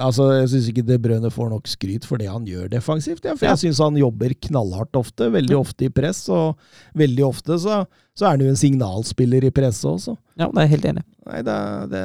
Altså, 0.00 0.30
jeg 0.40 0.48
syns 0.48 0.68
ikke 0.70 0.86
De 0.86 0.96
Brøne 0.98 1.28
får 1.30 1.50
nok 1.50 1.66
skryt 1.68 2.06
for 2.08 2.16
det 2.16 2.28
han 2.30 2.46
gjør 2.48 2.70
defensivt. 2.72 3.24
Ja, 3.24 3.34
for 3.36 3.44
jeg 3.50 3.58
syns 3.60 3.78
han 3.84 3.96
jobber 4.00 4.32
knallhardt 4.48 4.96
ofte, 4.96 5.28
veldig 5.30 5.58
ofte 5.58 5.84
i 5.84 5.90
press, 5.92 6.22
og 6.32 6.56
veldig 6.96 7.26
ofte 7.28 7.58
så, 7.60 7.82
så 8.16 8.24
er 8.26 8.30
han 8.36 8.40
jo 8.46 8.48
en 8.48 8.56
signalspiller 8.56 9.44
i 9.44 9.50
presset 9.52 9.90
også. 9.90 10.16
Ja, 10.38 10.46
det 10.48 10.56
er 10.56 10.66
jeg 10.66 10.72
helt 10.78 10.88
enig. 10.94 11.04
Nei, 11.28 11.42
det, 11.44 11.58
det, 11.92 12.02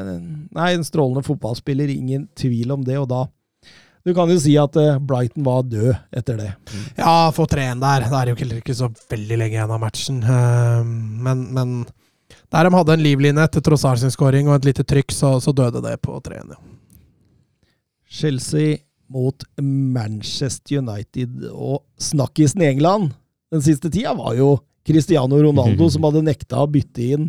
nei, 0.52 0.73
en 0.76 0.84
strålende 0.84 1.23
fotballspiller, 1.23 1.88
ingen 1.95 2.28
tvil 2.36 2.71
om 2.76 2.84
det. 2.84 2.97
Og 2.99 3.08
da 3.08 3.23
Du 4.04 4.12
kan 4.16 4.28
jo 4.28 4.36
si 4.42 4.54
at 4.60 4.76
eh, 4.80 4.98
Brighton 5.00 5.46
var 5.48 5.62
død 5.63 5.94
etter 6.12 6.39
det. 6.42 6.50
Ja, 7.00 7.32
få 7.32 7.46
3-1 7.48 7.80
der. 7.80 8.04
Det 8.10 8.18
er 8.20 8.32
jo 8.34 8.39
heller 8.42 8.60
ikke 8.60 8.76
så 8.76 8.89
veldig 9.12 9.38
lenge 9.39 9.56
igjen 9.56 9.72
av 9.72 9.80
matchen. 9.80 10.18
Eh, 10.24 10.82
Men, 11.24 11.46
men 11.56 11.76
der 12.52 12.68
de 12.68 12.74
hadde 12.76 12.94
en 12.98 13.04
livline 13.06 13.42
etter 13.46 13.63
Trossard 13.63 14.02
sin 14.02 14.12
skåring 14.13 14.50
og 14.50 14.58
et 14.60 14.68
lite 14.72 14.84
trykk, 14.84 15.13
så, 15.16 15.38
så 15.42 15.54
døde 15.56 15.82
det 15.86 15.96
på 16.04 16.18
3-1. 16.20 16.52
Ja. 16.52 16.60
Chelsea 18.13 18.78
mot 19.13 19.44
Manchester 19.62 20.82
United 20.84 21.48
og 21.52 21.82
snakkisen 22.02 22.62
i 22.63 22.70
England 22.72 23.12
den 23.54 23.62
siste 23.62 23.89
tida 23.94 24.13
var 24.18 24.36
jo 24.38 24.56
Cristiano 24.88 25.38
Ronaldo 25.42 25.88
som 25.94 26.04
hadde 26.08 26.24
nekta 26.26 26.63
å 26.63 26.70
bytte 26.70 27.06
inn 27.16 27.28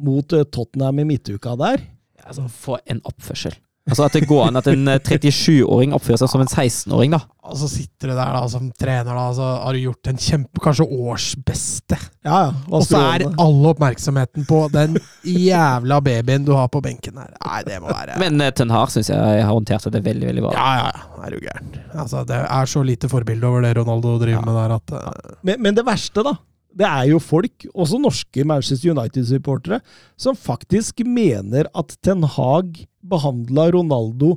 mot 0.00 0.32
eh, 0.34 0.44
Tottenham 0.50 0.98
i 1.02 1.06
midtuka 1.12 1.54
der. 1.60 1.82
Altså, 2.24 2.46
for 2.50 2.80
en 2.90 3.00
oppførsel. 3.08 3.54
Altså 3.88 4.04
At 4.04 4.16
det 4.18 4.26
går 4.28 4.42
an 4.50 4.60
at 4.60 4.68
en 4.70 4.88
eh, 4.92 5.00
37-åring 5.00 5.94
oppfører 5.96 6.20
seg 6.20 6.30
som 6.30 6.42
en 6.44 6.50
16-åring, 6.50 7.14
da. 7.16 7.22
Og 7.48 7.56
så 7.56 7.68
sitter 7.72 8.10
du 8.10 8.12
der 8.12 8.34
da 8.36 8.42
som 8.52 8.66
trener, 8.76 9.08
da, 9.08 9.26
så 9.32 9.46
har 9.62 9.72
du 9.76 9.80
gjort 9.80 10.10
en 10.10 10.18
kjempe, 10.20 10.60
kanskje 10.60 10.84
årsbeste. 10.84 11.96
Ja, 12.26 12.40
ja. 12.48 12.50
Og 12.68 12.84
så 12.84 13.00
er 13.00 13.24
all 13.40 13.70
oppmerksomheten 13.70 14.44
på 14.48 14.60
den 14.74 14.98
jævla 15.24 16.00
babyen 16.04 16.44
du 16.44 16.52
har 16.56 16.68
på 16.72 16.82
benken 16.84 17.16
her. 17.20 17.32
Nei, 17.40 17.62
det 17.68 17.78
må 17.80 17.88
være 17.92 18.18
Men 18.20 18.42
uh, 18.44 18.50
Ten 18.52 18.74
Hag 18.74 18.92
syns 18.92 19.08
jeg 19.12 19.16
har 19.40 19.48
håndtert 19.54 19.88
det 19.94 20.04
veldig 20.04 20.28
veldig 20.28 20.44
bra. 20.44 20.52
Ja, 20.58 20.68
ja, 20.82 20.90
ja. 20.92 21.22
Er 21.24 21.34
du 21.34 21.40
gæren. 21.42 21.72
Altså, 21.96 22.26
det 22.28 22.42
er 22.44 22.68
så 22.70 22.84
lite 22.84 23.08
forbilde 23.10 23.48
over 23.48 23.64
det 23.64 23.72
Ronaldo 23.80 24.18
driver 24.20 24.38
Ja. 24.38 24.44
med 24.44 24.60
der, 24.60 24.76
at 24.76 24.92
uh... 24.92 25.34
men, 25.48 25.64
men 25.64 25.78
det 25.78 25.86
verste, 25.88 26.22
da, 26.26 26.36
det 26.78 26.86
er 26.86 27.08
jo 27.10 27.18
folk, 27.22 27.64
også 27.74 27.98
norske 28.02 28.44
Manchester 28.46 28.92
United-supportere, 28.92 29.80
som 30.20 30.36
faktisk 30.36 31.00
mener 31.06 31.66
at 31.74 31.96
Ten 32.04 32.22
Hag 32.36 32.84
behandla 33.10 33.68
Ronaldo 33.74 34.34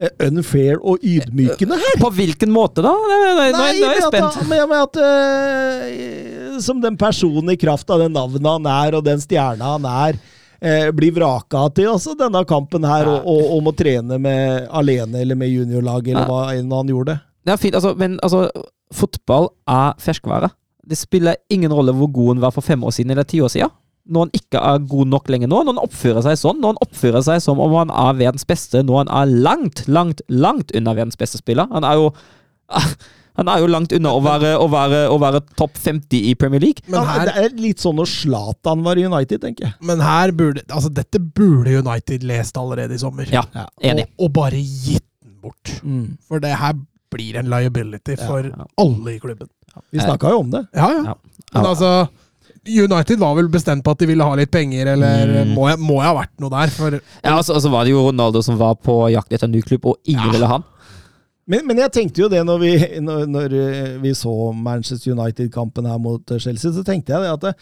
eh, 0.00 0.10
unfair 0.28 0.78
og 0.82 1.02
ydmykende 1.02 1.78
her. 1.80 1.98
På 2.02 2.10
hvilken 2.14 2.50
måte, 2.54 2.82
da? 2.84 2.92
Jeg- 2.92 3.52
nå 3.54 3.62
er 3.64 3.72
jeg 3.74 3.82
med 3.82 4.02
at, 4.02 4.08
spent. 4.12 4.48
med, 4.48 4.64
med 4.68 4.82
at 4.88 4.96
eh, 5.02 6.58
Som 6.60 6.80
den 6.82 6.96
personen 6.98 7.50
i 7.54 7.56
kraft 7.60 7.90
av 7.90 8.02
det 8.02 8.10
navnet 8.14 8.46
han 8.46 8.66
er, 8.66 8.96
og 8.98 9.04
den 9.06 9.20
stjerna 9.22 9.74
han 9.76 9.84
er, 9.88 10.18
eh, 10.60 10.90
blir 10.90 11.12
vraka 11.14 11.68
til 11.74 11.92
altså 11.92 12.16
denne 12.18 12.44
kampen 12.50 12.84
her, 12.84 13.06
og, 13.06 13.26
og, 13.30 13.42
om 13.58 13.70
å 13.70 13.76
trene 13.78 14.18
med 14.18 14.68
alene 14.74 15.22
eller 15.22 15.38
med 15.38 15.52
juniorlag, 15.54 16.08
eller 16.10 16.26
hva 16.30 16.42
enn 16.56 16.72
han 16.74 16.90
gjorde. 16.94 17.20
Det 17.46 17.54
er 17.54 17.60
fint, 17.62 17.74
altså, 17.78 17.94
men 17.96 18.18
altså, 18.22 18.48
fotball 18.92 19.50
er 19.70 19.94
ferskvare. 20.02 20.50
Det 20.88 20.96
spiller 20.98 21.36
ingen 21.52 21.72
rolle 21.72 21.92
hvor 21.96 22.10
god 22.12 22.34
han 22.34 22.42
var 22.46 22.52
for 22.56 22.64
fem 22.64 22.82
år 22.84 22.94
siden 22.96 23.12
eller 23.14 23.26
ti 23.28 23.40
år 23.44 23.52
siden. 23.52 23.70
Når 24.08 24.26
han 24.26 24.34
ikke 24.38 24.62
er 24.64 24.88
god 24.88 25.12
nok 25.12 25.30
lenger 25.32 25.50
nå, 25.50 25.60
når 25.62 25.76
han 25.76 25.84
oppfører 25.84 26.24
seg 26.24 26.40
sånn, 26.40 26.62
når 26.62 26.74
han 26.74 26.82
oppfører 26.86 27.24
seg 27.26 27.44
som 27.44 27.60
om 27.60 27.76
han 27.76 27.92
er 27.92 28.18
verdens 28.18 28.48
beste, 28.48 28.82
når 28.86 29.04
han 29.04 29.14
er 29.20 29.36
langt, 29.46 29.84
langt, 29.88 30.24
langt 30.28 30.74
unna 30.76 30.96
verdens 30.96 31.20
beste 31.20 31.40
spiller. 31.40 31.68
Han 31.74 31.86
er 31.86 32.00
jo 32.00 32.10
han 33.38 33.50
er 33.52 33.62
jo 33.62 33.68
langt 33.70 33.92
unna 33.94 34.12
å 34.16 34.22
være, 34.24 34.54
å 34.58 34.66
være, 34.72 35.02
å 35.14 35.18
være 35.22 35.42
topp 35.58 35.76
50 35.78 36.30
i 36.30 36.34
Premier 36.40 36.64
League. 36.64 36.84
Men 36.90 37.06
her, 37.06 37.28
det 37.28 37.44
er 37.44 37.60
litt 37.60 37.84
sånn 37.84 37.98
når 38.00 38.10
Zlatan 38.10 38.82
var 38.86 38.98
i 38.98 39.06
United, 39.06 39.44
tenker 39.44 39.68
jeg. 39.68 39.76
men 39.86 40.02
her 40.02 40.34
burde 40.36 40.64
Altså, 40.66 40.90
dette 40.92 41.20
burde 41.22 41.78
United 41.78 42.26
lest 42.26 42.58
allerede 42.58 42.96
i 42.96 43.02
sommer. 43.02 43.28
Ja, 43.32 43.44
enig. 43.84 44.08
Og, 44.16 44.26
og 44.26 44.34
bare 44.40 44.58
gitt 44.58 45.06
den 45.22 45.36
bort. 45.44 45.76
For 46.26 46.42
det 46.42 46.56
her 46.58 46.74
blir 47.12 47.38
en 47.40 47.48
liability 47.48 48.18
for 48.20 48.48
ja. 48.50 48.66
alle 48.82 49.14
i 49.14 49.20
klubben. 49.22 49.48
Vi 49.94 50.00
snakka 50.02 50.32
jo 50.34 50.42
om 50.42 50.50
det. 50.52 50.64
Ja, 50.76 50.88
ja. 50.92 51.12
Ja. 51.12 51.16
Men 51.54 51.70
altså 51.70 51.92
United 52.68 53.18
var 53.20 53.34
vel 53.38 53.48
bestemt 53.52 53.84
på 53.84 53.94
at 53.94 54.00
de 54.02 54.08
ville 54.10 54.24
ha 54.24 54.34
litt 54.38 54.50
penger, 54.54 54.92
eller 54.94 55.32
Mm. 55.44 55.54
må, 55.56 55.68
jeg, 55.70 55.78
må 55.80 56.00
jeg 56.02 56.08
ha 56.08 56.16
vært 56.20 56.34
noe 56.42 56.52
der? 56.52 56.72
For 56.74 56.96
Ja, 57.24 57.36
og 57.38 57.44
så 57.46 57.70
var 57.72 57.84
det 57.84 57.92
jo 57.94 58.06
Ronaldo 58.08 58.42
som 58.44 58.58
var 58.60 58.76
på 58.76 59.00
jakt 59.12 59.32
etter 59.32 59.48
en 59.48 59.54
ny 59.56 59.62
klubb, 59.62 59.86
og 59.86 59.98
ingen 60.04 60.32
ville 60.32 60.46
ha 60.46 60.58
han. 60.58 60.66
Men, 61.48 61.64
men 61.66 61.78
jeg 61.80 61.92
tenkte 61.96 62.20
jo 62.20 62.28
det 62.28 62.42
når 62.44 62.58
vi, 62.60 62.72
når, 63.00 63.26
når 63.32 63.54
eh, 63.56 63.92
vi 64.02 64.12
så 64.16 64.32
Manchester 64.52 65.14
United-kampen 65.16 65.86
her 65.88 65.98
mot 65.98 66.30
eh, 66.30 66.40
Chelsea, 66.42 66.72
så 66.76 66.84
tenkte 66.84 67.14
jeg 67.14 67.24
det 67.24 67.30
at 67.32 67.46
det, 67.46 67.54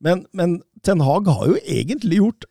men, 0.00 0.22
men 0.32 0.60
Ten 0.86 1.02
Hag 1.02 1.26
har 1.26 1.48
jo 1.50 1.56
egentlig 1.66 2.20
gjort 2.20 2.46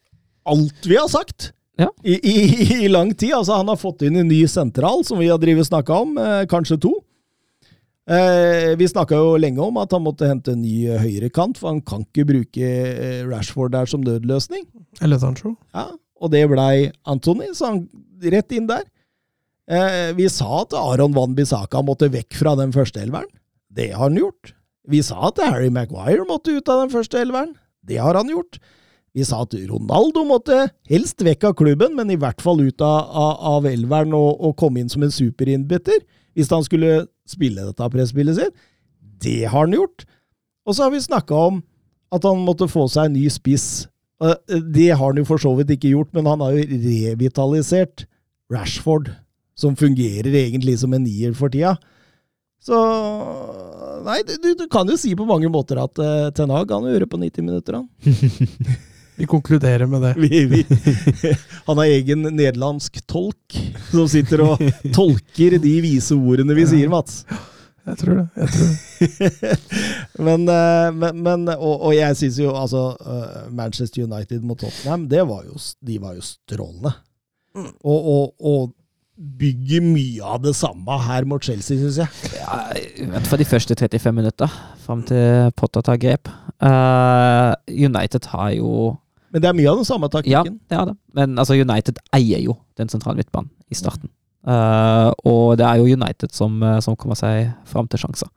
alt 0.47 0.87
vi 0.87 0.97
har 0.99 1.07
sagt. 1.11 1.53
Ja. 1.79 1.87
I, 2.03 2.17
i, 2.19 2.35
I 2.83 2.89
lang 2.91 3.13
tid. 3.13 3.35
Altså, 3.37 3.55
han 3.59 3.69
har 3.69 3.79
fått 3.79 4.03
inn 4.07 4.17
en 4.19 4.27
ny 4.27 4.41
sentral, 4.49 5.05
som 5.07 5.19
vi 5.21 5.29
har 5.29 5.39
snakka 5.39 6.01
om, 6.03 6.17
eh, 6.17 6.43
kanskje 6.49 6.79
to. 6.81 6.93
Eh, 8.07 8.71
vi 8.79 8.87
snakka 8.87 9.17
jo 9.19 9.33
lenge 9.35 9.59
om 9.59 9.77
at 9.81 9.91
han 9.91 10.05
måtte 10.05 10.29
hente 10.29 10.53
en 10.55 10.61
ny 10.63 10.85
eh, 10.87 11.01
høyrekant, 11.01 11.57
for 11.59 11.73
han 11.73 11.81
kan 11.83 12.05
ikke 12.05 12.27
bruke 12.29 12.67
eh, 12.67 13.23
Rashford 13.27 13.73
der 13.75 13.89
som 13.91 14.05
nødløsning. 14.05 14.63
Eller 15.03 15.19
Sancho. 15.19 15.57
Ja, 15.75 15.89
og 16.15 16.31
det 16.31 16.45
blei 16.47 16.87
Anthony, 17.03 17.51
så 17.57 17.73
han 17.73 17.81
rett 18.23 18.55
inn 18.55 18.69
der. 18.69 18.85
Eh, 19.67 20.13
vi 20.15 20.29
sa 20.31 20.61
at 20.61 20.75
Aron 20.79 21.15
Van 21.17 21.35
Bissaka 21.35 21.83
måtte 21.83 22.07
vekk 22.13 22.39
fra 22.39 22.55
den 22.55 22.71
første 22.75 23.03
elveren. 23.03 23.27
Det 23.67 23.91
har 23.91 24.07
han 24.07 24.19
gjort. 24.19 24.53
Vi 24.87 25.03
sa 25.03 25.27
at 25.27 25.43
Harry 25.43 25.67
Maguire 25.67 26.23
måtte 26.29 26.55
ut 26.55 26.71
av 26.71 26.85
den 26.85 26.93
første 26.93 27.19
elveren. 27.19 27.57
Det 27.83 27.99
har 27.99 28.15
han 28.15 28.31
gjort. 28.31 28.61
Vi 29.11 29.25
sa 29.27 29.41
at 29.43 29.55
Ronaldo 29.67 30.23
måtte 30.29 30.69
helst 30.87 31.19
vekk 31.25 31.49
av 31.49 31.57
klubben, 31.59 31.97
men 31.97 32.13
i 32.13 32.19
hvert 32.19 32.39
fall 32.39 32.61
ut 32.63 32.79
av, 32.85 33.11
av, 33.11 33.33
av 33.57 33.67
elveren 33.67 34.15
og, 34.15 34.37
og 34.39 34.55
komme 34.61 34.79
inn 34.79 34.91
som 34.93 35.03
en 35.03 35.11
superinnbytter 35.11 35.99
hvis 36.37 36.51
han 36.53 36.63
skulle 36.65 37.07
spille 37.27 37.65
dette 37.65 37.89
presspillet 37.93 38.37
sitt. 38.37 38.53
Det 39.23 39.39
har 39.49 39.65
han 39.65 39.73
gjort. 39.73 40.05
Og 40.67 40.75
så 40.77 40.85
har 40.85 40.93
vi 40.93 41.01
snakka 41.01 41.33
om 41.49 41.61
at 42.13 42.23
han 42.27 42.43
måtte 42.45 42.69
få 42.69 42.85
seg 42.91 43.09
en 43.09 43.17
ny 43.17 43.25
spiss. 43.33 43.87
Eh, 44.23 44.37
Det 44.73 44.91
har 44.93 45.01
han 45.09 45.17
jo 45.19 45.25
for 45.27 45.41
så 45.41 45.51
vidt 45.57 45.73
ikke 45.75 45.95
gjort, 45.95 46.13
men 46.15 46.29
han 46.29 46.43
har 46.45 46.53
jo 46.55 46.63
revitalisert 46.85 48.05
Rashford, 48.53 49.09
som 49.57 49.75
fungerer 49.75 50.29
egentlig 50.37 50.77
som 50.79 50.93
en 50.93 51.03
nier 51.03 51.33
for 51.35 51.49
tida. 51.51 51.75
Så 52.63 52.77
Nei, 54.07 54.21
du, 54.23 54.53
du 54.55 54.67
kan 54.71 54.87
jo 54.87 54.95
si 54.95 55.09
på 55.17 55.25
mange 55.27 55.49
måter 55.51 55.79
at 55.81 55.99
uh, 55.99 56.29
Ten 56.31 56.51
Hag 56.53 56.69
kan 56.69 56.85
jo 56.85 56.93
gjøre 56.93 57.07
på 57.09 57.17
90 57.19 57.43
minutter, 57.43 57.81
han. 57.81 57.89
Vi 59.17 59.25
konkluderer 59.25 59.85
med 59.89 60.01
det. 60.01 60.13
Vi, 60.17 60.45
vi, 60.45 60.65
han 61.65 61.77
har 61.77 61.85
egen 61.85 62.21
nederlandsk 62.21 62.99
tolk 63.09 63.57
som 63.89 64.05
sitter 64.09 64.43
og 64.45 64.61
tolker 64.93 65.57
de 65.57 65.71
vise 65.81 66.13
ordene 66.13 66.53
vi 66.57 66.67
sier, 66.69 66.91
Mats. 66.93 67.23
Jeg 67.87 67.97
tror 68.01 68.19
det. 68.19 68.27
jeg 68.35 68.51
tror 68.53 68.67
det. 68.67 69.51
men, 70.27 70.43
eh, 70.51 70.89
men, 70.93 71.21
men 71.25 71.47
og, 71.55 71.87
og 71.89 71.95
jeg 71.95 72.17
syns 72.19 72.37
jo 72.43 72.51
altså 72.53 72.83
eh, 72.99 73.47
Manchester 73.57 74.05
United 74.05 74.45
mot 74.45 74.59
Tottenham, 74.59 75.07
det 75.09 75.23
var 75.25 75.47
jo, 75.47 75.57
de 75.87 75.97
var 76.03 76.17
jo 76.17 76.25
strålende. 76.27 76.93
Og, 77.57 77.97
og, 77.97 78.35
og 78.37 78.73
bygger 79.17 79.81
mye 79.81 80.21
av 80.35 80.43
det 80.45 80.53
samme 80.53 80.99
her 81.07 81.25
mot 81.25 81.41
Chelsea, 81.41 81.79
syns 81.79 81.97
jeg. 82.03 82.37
Ja, 82.37 82.59
I 82.77 83.09
hvert 83.09 83.29
fall 83.31 83.41
de 83.41 83.49
første 83.49 83.77
35 83.79 84.13
minutter, 84.13 84.59
fram 84.85 85.01
til 85.07 85.49
Potter 85.57 85.85
tar 85.89 85.97
grep. 86.01 86.29
Uh, 86.61 87.57
United 87.65 88.29
har 88.33 88.53
jo 88.59 88.93
Men 89.33 89.43
det 89.43 89.49
er 89.49 89.57
mye 89.57 89.71
av 89.71 89.81
den 89.81 89.87
samme 89.87 90.07
Ja, 90.07 90.13
taktikken. 90.17 90.59
det 90.69 90.77
er 90.77 90.85
det. 90.91 90.95
Men 91.13 91.37
altså, 91.37 91.57
United 91.59 91.99
eier 92.15 92.39
jo 92.45 92.57
den 92.79 92.89
sentrale 92.89 93.19
midtbanen 93.19 93.49
i 93.69 93.75
starten. 93.75 94.09
Uh, 94.47 95.11
og 95.27 95.57
det 95.59 95.65
er 95.67 95.81
jo 95.81 95.97
United 95.97 96.31
som, 96.31 96.61
eh, 96.63 96.79
som 96.79 96.95
kommer 96.95 97.17
seg 97.19 97.49
fram 97.67 97.87
til 97.91 97.99
sjanser. 97.99 98.29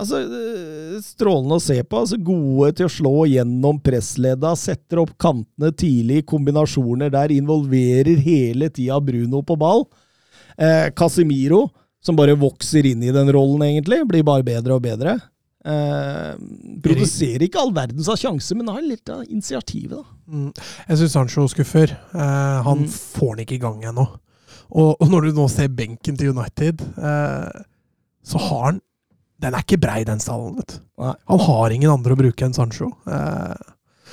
Altså, 0.00 0.20
eh, 0.22 1.00
Strålende 1.04 1.58
å 1.58 1.62
se 1.62 1.82
på. 1.82 1.98
altså 1.98 2.16
Gode 2.22 2.72
til 2.78 2.86
å 2.86 2.92
slå 2.94 3.14
gjennom 3.28 3.80
pressledda, 3.82 4.54
setter 4.56 5.02
opp 5.02 5.16
kantene 5.18 5.72
tidlig, 5.76 6.24
kombinasjoner 6.30 7.10
der, 7.12 7.34
involverer 7.34 8.16
hele 8.22 8.70
tida 8.70 9.00
Bruno 9.04 9.42
på 9.42 9.58
ball. 9.58 9.84
Eh, 10.56 10.90
Casemiro, 10.96 11.68
som 12.02 12.16
bare 12.16 12.36
vokser 12.38 12.86
inn 12.86 13.02
i 13.02 13.12
den 13.12 13.28
rollen, 13.32 13.60
egentlig, 13.66 14.06
blir 14.08 14.24
bare 14.24 14.46
bedre 14.46 14.78
og 14.78 14.82
bedre. 14.82 15.18
Eh, 15.60 16.34
produserer 16.80 17.42
ikke 17.44 17.60
all 17.60 17.72
verdens 17.76 18.08
av 18.08 18.16
sjanser, 18.16 18.56
men 18.56 18.70
har 18.72 18.80
litt 18.80 19.08
av 19.12 19.24
initiativet, 19.28 19.98
da. 19.98 20.04
Mm. 20.32 20.52
Jeg 20.88 21.00
syns 21.02 21.12
Sancho 21.16 21.44
skuffer. 21.52 21.92
Eh, 22.14 22.62
han 22.64 22.86
Mm. 22.86 22.88
får 22.88 23.36
den 23.36 23.44
ikke 23.44 23.58
i 23.58 23.64
gang 23.66 23.82
ennå. 23.84 24.06
Og, 24.70 24.96
og 25.00 25.08
når 25.10 25.26
du 25.28 25.32
nå 25.36 25.48
ser 25.50 25.68
benken 25.68 26.16
til 26.16 26.30
United, 26.30 26.80
eh, 26.96 27.62
så 28.24 28.38
har 28.38 28.64
han 28.70 28.80
Den 29.40 29.54
er 29.54 29.62
ikke 29.64 29.80
brei, 29.80 30.04
den 30.04 30.18
stallen. 30.20 30.56
vet 30.56 30.68
du. 30.68 30.80
Han 31.00 31.38
har 31.40 31.70
ingen 31.72 31.90
andre 31.90 32.12
å 32.12 32.18
bruke 32.18 32.44
enn 32.44 32.52
Sancho. 32.52 32.90
Eh, 33.08 33.54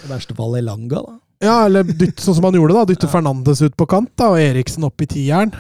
I 0.05 0.07
verste 0.07 0.33
fall 0.37 0.55
Elanga, 0.55 1.01
da. 1.03 1.17
ja, 1.43 1.65
eller 1.65 1.83
dytt, 1.83 2.15
sånn 2.23 2.35
som 2.35 2.43
han 2.47 2.53
gjorde, 2.55 2.73
da. 2.73 2.85
Dytte 2.93 3.09
Fernandes 3.11 3.61
ut 3.61 3.75
på 3.75 3.85
kant 3.91 4.09
da, 4.15 4.29
og 4.31 4.39
Eriksen 4.39 4.85
opp 4.87 5.01
i 5.01 5.05
tieren. 5.05 5.51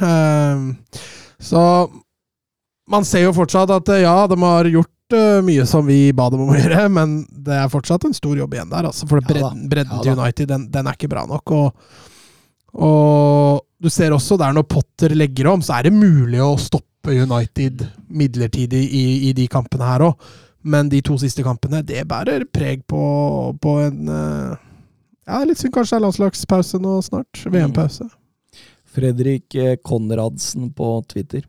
Så 1.37 1.91
man 2.87 3.03
ser 3.03 3.23
jo 3.27 3.33
fortsatt 3.35 3.69
at 3.75 3.91
ja, 4.01 4.25
de 4.27 4.37
har 4.39 4.63
gjort 4.71 4.91
mye 5.45 5.65
som 5.69 5.85
vi 5.87 6.11
ba 6.15 6.27
dem 6.33 6.41
om 6.43 6.51
å 6.51 6.57
gjøre, 6.57 6.87
men 6.91 7.21
det 7.29 7.55
er 7.55 7.71
fortsatt 7.71 8.07
en 8.07 8.15
stor 8.17 8.37
jobb 8.39 8.57
igjen 8.57 8.71
der. 8.73 8.89
Altså, 8.89 9.07
for 9.09 9.21
Ja 9.21 9.29
bredden, 9.29 9.67
bredden 9.71 9.95
Ja 9.95 10.03
til. 10.03 10.19
United, 10.19 10.49
den, 10.51 10.67
den 10.73 10.89
er 10.89 10.97
ikke 10.97 11.11
bra 11.11 11.23
nok. 11.29 11.53
Og, 11.55 11.95
og 12.73 13.63
du 13.79 13.89
ser 13.93 14.15
også 14.15 14.37
der 14.41 14.55
når 14.57 14.67
Potter 14.69 15.15
legger 15.15 15.51
om, 15.53 15.63
så 15.63 15.77
er 15.77 15.87
det 15.87 15.95
mulig 15.95 16.41
å 16.43 16.55
stoppe 16.59 17.15
United 17.15 17.85
midlertidig 18.09 18.83
i, 18.83 19.05
i 19.29 19.33
de 19.37 19.47
kampene 19.51 19.87
her 19.87 20.09
òg. 20.09 20.29
Men 20.67 20.89
de 20.91 20.99
to 21.05 21.15
siste 21.21 21.45
kampene, 21.45 21.83
det 21.85 22.03
bærer 22.09 22.43
preg 22.51 22.81
på, 22.89 23.01
på 23.61 23.75
en 23.85 24.09
eh, 24.11 24.55
Ja, 25.27 25.43
litt 25.47 25.61
synd 25.61 25.75
kanskje 25.75 25.95
det 25.95 25.99
er 26.01 26.05
landslagspause 26.07 26.79
nå 26.83 26.97
snart. 27.05 27.45
VM-pause. 27.47 28.09
Fredrik 28.97 29.55
eh, 29.55 29.77
Konradsen 29.85 30.71
på 30.75 30.97
Twitter. 31.07 31.45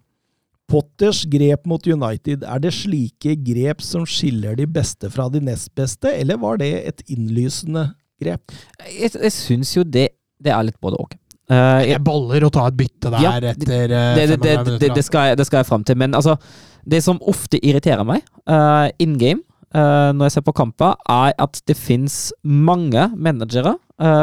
Potters 0.69 1.23
grep 1.33 1.65
mot 1.67 1.87
United, 1.89 2.43
er 2.45 2.61
det 2.61 2.75
slike 2.77 3.37
grep 3.47 3.81
som 3.85 4.05
skiller 4.09 4.57
de 4.59 4.67
beste 4.69 5.09
fra 5.11 5.29
de 5.33 5.41
nest 5.41 5.71
beste, 5.79 6.11
eller 6.13 6.37
var 6.43 6.59
det 6.61 6.69
et 6.91 7.01
innlysende 7.09 7.87
grep? 8.21 8.53
Jeg, 8.85 9.15
jeg 9.17 9.33
syns 9.33 9.73
jo 9.79 9.85
det, 9.87 10.11
det 10.45 10.53
er 10.53 10.67
litt 10.69 10.77
både 10.85 11.01
og. 11.01 11.17
Uh, 11.49 11.81
jeg- 11.81 11.97
Det 11.97 12.05
boller 12.05 12.45
å 12.45 12.51
ta 12.53 12.67
et 12.69 12.77
bytte 12.77 13.09
der 13.15 13.23
Ja, 13.25 13.33
etter 13.41 13.89
eh, 13.89 14.15
det, 14.19 14.27
det, 14.29 14.37
35 14.37 14.43
det, 14.45 14.57
minutter. 14.59 14.79
det, 14.83 14.95
det, 14.99 15.05
skal 15.07 15.31
jeg, 15.31 15.39
det 15.41 15.47
skal 15.49 15.63
jeg 15.63 15.67
fram 15.71 15.85
til. 15.89 15.97
Men 15.97 16.13
altså, 16.15 16.37
det 16.85 17.01
som 17.03 17.17
ofte 17.25 17.57
irriterer 17.65 18.05
meg 18.05 18.21
uh, 18.45 18.91
in 19.01 19.17
game, 19.17 19.41
uh, 19.73 20.13
når 20.13 20.29
jeg 20.29 20.37
ser 20.37 20.45
på 20.45 20.53
kamper, 20.61 20.99
er 21.09 21.33
at 21.41 21.63
det 21.67 21.77
fins 21.81 22.27
mange 22.45 23.09
managere 23.17 23.79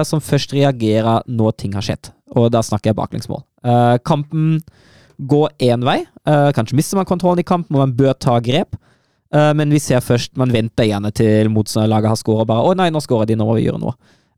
som 0.07 0.21
først 0.23 0.53
reagerer 0.55 1.25
når 1.27 1.51
ting 1.59 1.73
har 1.75 1.83
skjedd. 1.83 2.07
Og 2.39 2.45
da 2.53 2.61
snakker 2.63 2.93
jeg 2.93 2.95
baklengsmål. 2.95 3.41
Uh, 3.59 3.97
kampen 4.07 4.61
går 5.17 5.53
én 5.69 5.85
vei. 5.85 6.01
Uh, 6.27 6.51
kanskje 6.55 6.77
mister 6.77 6.99
man 6.99 7.07
kontrollen 7.07 7.43
i 7.43 7.47
kampen, 7.47 7.73
men 7.73 7.87
man 7.87 7.95
bør 7.97 8.13
ta 8.19 8.39
grep. 8.43 8.77
Uh, 9.33 9.51
men 9.57 9.71
vi 9.73 9.81
ser 9.81 10.03
først 10.05 10.35
Man 10.37 10.53
venter 10.53 10.85
gjerne 10.87 11.09
til 11.11 11.49
motstanderlaget 11.51 12.13
har 12.13 12.19
skåret, 12.19 12.45
og 12.45 12.47
bare 12.47 12.63
'Å 12.63 12.75
nei, 12.77 12.89
nå 12.93 13.01
skårer 13.01 13.27
de, 13.27 13.35
nå 13.35 13.45
må 13.45 13.55
vi 13.57 13.65
gjøre 13.65 13.81
noe'. 13.81 13.95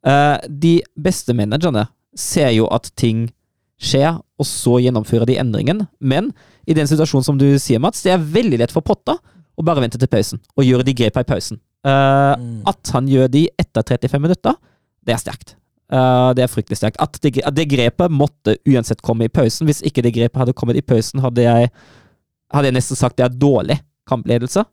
Uh, 0.07 0.37
de 0.47 0.81
beste 0.95 1.33
managerne 1.33 1.87
ser 2.15 2.51
jo 2.55 2.67
at 2.71 2.91
ting 2.95 3.27
skjer, 3.77 4.17
og 4.37 4.45
så 4.45 4.79
gjennomfører 4.81 5.27
de 5.29 5.37
endringen. 5.37 5.87
Men 5.99 6.31
i 6.67 6.73
den 6.73 6.87
situasjonen 6.89 7.25
som 7.25 7.37
du 7.37 7.47
sier, 7.61 7.79
Mats, 7.79 8.01
det 8.05 8.13
er 8.13 8.17
veldig 8.21 8.59
lett 8.63 8.73
for 8.73 8.85
Potta 8.85 9.17
å 9.57 9.65
bare 9.65 9.83
vente 9.83 9.99
til 10.01 10.09
pausen, 10.11 10.41
og 10.57 10.65
gjøre 10.65 10.85
de 10.85 10.95
grepa 10.97 11.23
i 11.23 11.27
pausen. 11.27 11.59
Eh, 11.85 12.33
At 12.69 12.91
han 12.93 13.07
gjør 13.09 13.29
de 13.31 13.47
etter 13.57 13.85
35 13.97 14.21
minutter, 14.21 14.57
det 15.05 15.15
er 15.15 15.21
sterkt. 15.21 15.55
Eh, 15.87 16.29
det 16.35 16.43
er 16.43 16.51
fryktelig 16.51 16.79
sterkt. 16.81 16.99
At 17.03 17.19
det, 17.23 17.37
at 17.45 17.55
det 17.55 17.69
grepet 17.71 18.11
måtte 18.11 18.57
uansett 18.67 19.03
komme 19.05 19.27
i 19.27 19.31
pausen. 19.31 19.67
Hvis 19.69 19.83
ikke 19.87 20.03
det 20.05 20.15
grepet 20.17 20.43
hadde 20.43 20.55
kommet 20.57 20.79
i 20.79 20.85
pausen, 20.85 21.23
hadde 21.23 21.45
jeg, 21.45 21.69
hadde 22.53 22.71
jeg 22.71 22.79
nesten 22.79 22.99
sagt 22.99 23.19
det 23.19 23.27
er 23.27 23.37
dårlig 23.37 23.79
kampledelse. 24.09 24.65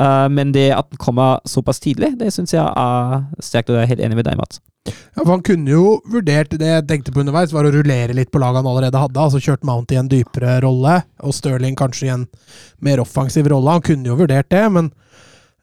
Eh, 0.00 0.28
men 0.32 0.52
det 0.52 0.70
at 0.76 0.90
den 0.92 1.00
kommer 1.00 1.40
såpass 1.48 1.80
tidlig, 1.80 2.14
det 2.20 2.32
syns 2.34 2.54
jeg 2.54 2.64
er 2.64 3.24
sterkt, 3.40 3.72
og 3.72 3.80
jeg 3.80 3.86
er 3.86 3.92
helt 3.94 4.04
enig 4.04 4.20
med 4.20 4.28
deg, 4.28 4.38
Mats. 4.40 4.60
Ja, 4.88 5.22
for 5.22 5.30
Han 5.36 5.44
kunne 5.46 5.70
jo 5.70 6.00
vurdert 6.10 6.56
Det 6.58 6.66
jeg 6.66 6.86
tenkte 6.90 7.12
på 7.14 7.20
underveis, 7.22 7.52
var 7.54 7.68
å 7.68 7.70
rullere 7.70 8.16
litt 8.18 8.32
på 8.34 8.40
laget 8.42 8.64
han 8.64 8.66
allerede 8.66 8.98
hadde. 8.98 9.20
Altså 9.20 9.38
kjørt 9.38 9.62
Mount 9.68 9.94
i 9.94 10.00
en 10.00 10.10
dypere 10.10 10.56
rolle, 10.64 10.96
og 11.22 11.36
Stirling 11.36 11.78
kanskje 11.78 12.08
i 12.08 12.14
en 12.16 12.26
mer 12.82 13.00
offensiv 13.04 13.46
rolle. 13.52 13.78
Han 13.78 13.84
kunne 13.86 14.10
jo 14.10 14.18
vurdert 14.18 14.50
det, 14.50 14.64
men 14.74 14.90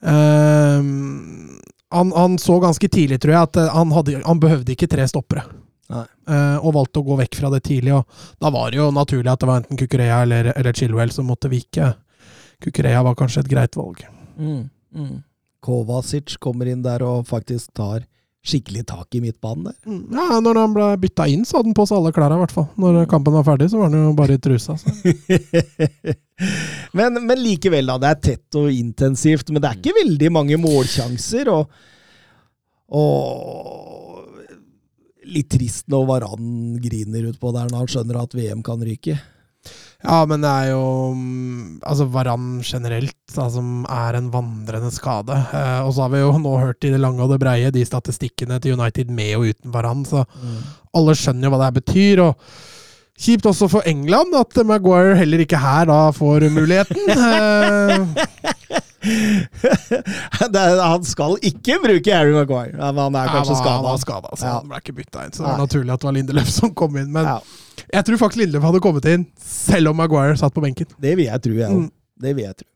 ehm, 0.08 1.59
han, 1.90 2.12
han 2.16 2.38
så 2.42 2.60
ganske 2.62 2.90
tidlig, 2.90 3.22
tror 3.22 3.34
jeg, 3.34 3.50
at 3.50 3.60
eh, 3.62 3.74
han, 3.74 3.92
hadde, 3.96 4.20
han 4.26 4.42
behøvde 4.42 4.76
ikke 4.76 4.90
tre 4.92 5.08
stoppere. 5.10 5.46
Eh, 5.90 6.58
og 6.62 6.76
valgte 6.76 7.02
å 7.02 7.08
gå 7.08 7.18
vekk 7.24 7.40
fra 7.40 7.50
det 7.54 7.64
tidlig. 7.66 7.96
Og 7.98 8.38
da 8.42 8.52
var 8.54 8.70
det 8.70 8.80
jo 8.82 8.92
naturlig 8.94 9.32
at 9.32 9.42
det 9.42 9.50
var 9.50 9.64
enten 9.64 9.80
Kukureya 9.80 10.22
eller, 10.26 10.52
eller 10.54 10.78
Chilwell 10.78 11.14
som 11.14 11.30
måtte 11.30 11.50
vike. 11.52 11.94
Kukureya 12.62 13.02
var 13.08 13.18
kanskje 13.18 13.46
et 13.46 13.52
greit 13.52 13.78
valg. 13.80 14.04
Mm, 14.38 14.70
mm. 14.96 15.16
Kovacic 15.66 16.38
kommer 16.44 16.70
inn 16.70 16.86
der 16.86 17.04
og 17.06 17.28
faktisk 17.30 17.74
tar 17.78 18.06
skikkelig 18.46 18.86
tak 18.88 19.16
i 19.16 19.22
midtbanen 19.24 19.68
der. 19.70 19.76
Mm, 19.86 20.04
Ja, 20.16 20.40
når 20.44 20.60
han 20.62 20.74
ble 20.76 20.86
bytta 21.02 21.26
inn, 21.28 21.44
så 21.46 21.58
hadde 21.60 21.70
han 21.74 21.78
på 21.78 21.86
seg 21.90 21.98
alle 22.00 22.14
klærne, 22.16 22.38
i 22.38 22.44
hvert 22.44 22.56
fall. 22.56 22.68
Når 22.80 23.02
kampen 23.12 23.36
var 23.36 23.44
ferdig, 23.48 23.68
så 23.72 23.82
var 23.82 23.90
han 23.92 24.00
jo 24.00 24.14
bare 24.18 24.38
i 24.38 24.42
trusa. 24.42 24.78
Men, 26.96 27.20
men 27.28 27.42
likevel, 27.44 27.86
da. 27.92 27.98
Det 28.00 28.10
er 28.10 28.20
tett 28.24 28.56
og 28.58 28.70
intensivt. 28.72 29.50
Men 29.52 29.62
det 29.62 29.70
er 29.70 29.80
ikke 29.82 29.98
veldig 29.98 30.30
mange 30.32 30.58
målsjanser. 30.62 31.50
Og, 31.52 31.68
og 32.96 34.24
litt 35.30 35.50
trist 35.52 35.90
når 35.92 36.08
Varan 36.10 36.48
griner 36.82 37.28
utpå 37.34 37.52
der 37.54 37.68
når 37.70 37.84
han 37.84 37.92
skjønner 37.92 38.22
at 38.24 38.34
VM 38.40 38.64
kan 38.66 38.82
ryke. 38.88 39.18
Ja, 40.04 40.22
men 40.26 40.40
det 40.46 40.48
er 40.50 40.70
jo 40.72 40.84
mm, 41.12 41.82
altså 41.84 42.06
Varan 42.14 42.62
generelt, 42.64 43.18
da, 43.36 43.50
som 43.52 43.82
er 43.92 44.16
en 44.16 44.30
vandrende 44.32 44.92
skade. 44.96 45.36
Eh, 45.54 45.80
og 45.84 45.92
så 45.94 46.06
har 46.06 46.14
vi 46.14 46.22
jo 46.22 46.32
nå 46.40 46.54
hørt 46.62 46.86
i 46.88 46.92
det 46.94 47.02
lange 47.04 47.20
og 47.26 47.34
det 47.34 47.40
breie 47.44 47.72
de 47.76 47.84
statistikkene 47.86 48.62
til 48.64 48.78
United 48.80 49.12
med 49.12 49.36
og 49.36 49.50
uten 49.52 49.74
Varan, 49.76 50.06
så 50.08 50.24
alle 50.96 51.16
skjønner 51.20 51.50
jo 51.50 51.52
hva 51.52 51.60
det 51.60 51.68
her 51.68 51.80
betyr. 51.82 52.24
og 52.30 52.40
Kjipt 53.20 53.44
også 53.52 53.68
for 53.68 53.84
England 53.84 54.32
at 54.40 54.56
Maguire 54.64 55.18
heller 55.20 55.42
ikke 55.44 55.60
her 55.60 55.90
da 55.92 56.00
får 56.16 56.48
muligheten. 56.56 57.04
Eh, 59.00 60.82
han 60.84 61.04
skal 61.08 61.38
ikke 61.46 61.78
bruke 61.84 62.12
Harry 62.16 62.34
Maguire. 62.36 62.76
Men 62.76 62.98
han 63.06 63.16
er 63.16 63.30
kanskje 63.32 63.56
han, 63.56 63.64
var- 63.64 63.76
han 63.78 63.84
var 63.86 63.98
skada. 64.02 64.28
skada, 64.28 64.36
så 64.36 64.46
Ja. 64.46 64.54
han 64.60 64.68
ble 64.68 64.78
ikke 64.82 64.96
bytta 64.98 65.26
inn. 65.26 65.32
Så 65.32 65.44
det 65.44 65.52
var 65.54 65.62
naturlig 65.64 65.94
at 65.94 66.00
det 66.04 66.08
var 66.10 66.16
Lindeløf 66.18 66.50
som 66.52 66.74
kom 66.76 66.98
inn. 66.98 67.12
Men 67.16 67.26
Ja, 67.26 67.40
jeg 67.94 68.06
tror 68.08 68.20
faktisk 68.22 68.42
Lindelöf 68.44 68.66
hadde 68.70 68.82
kommet 68.84 69.06
inn, 69.12 69.28
selv 69.42 69.92
om 69.94 69.98
Maguire 70.02 70.38
satt 70.40 70.54
på 70.56 70.62
benken. 70.64 70.90
det 71.02 71.16
vil 71.20 71.26
jeg 71.30 71.42
tro, 71.46 71.56
jeg 71.58 71.70
òg. 71.70 71.86
Mm. 71.88 71.92
Det 72.20 72.36
vil 72.36 72.46
jeg 72.50 72.58
tro. 72.62 72.68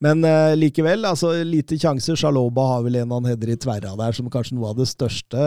Men 0.00 0.22
uh, 0.24 0.54
likevel, 0.56 1.02
altså 1.04 1.34
lite 1.44 1.76
sjanser. 1.76 2.16
Shaloba 2.16 2.62
har 2.70 2.84
vel 2.86 2.94
en 3.02 3.10
han 3.12 3.26
header 3.28 3.50
i 3.52 3.56
tverra 3.60 3.90
der, 3.98 4.14
som 4.16 4.30
kanskje 4.32 4.56
noe 4.56 4.70
av 4.72 4.78
det 4.78 4.86
største 4.88 5.42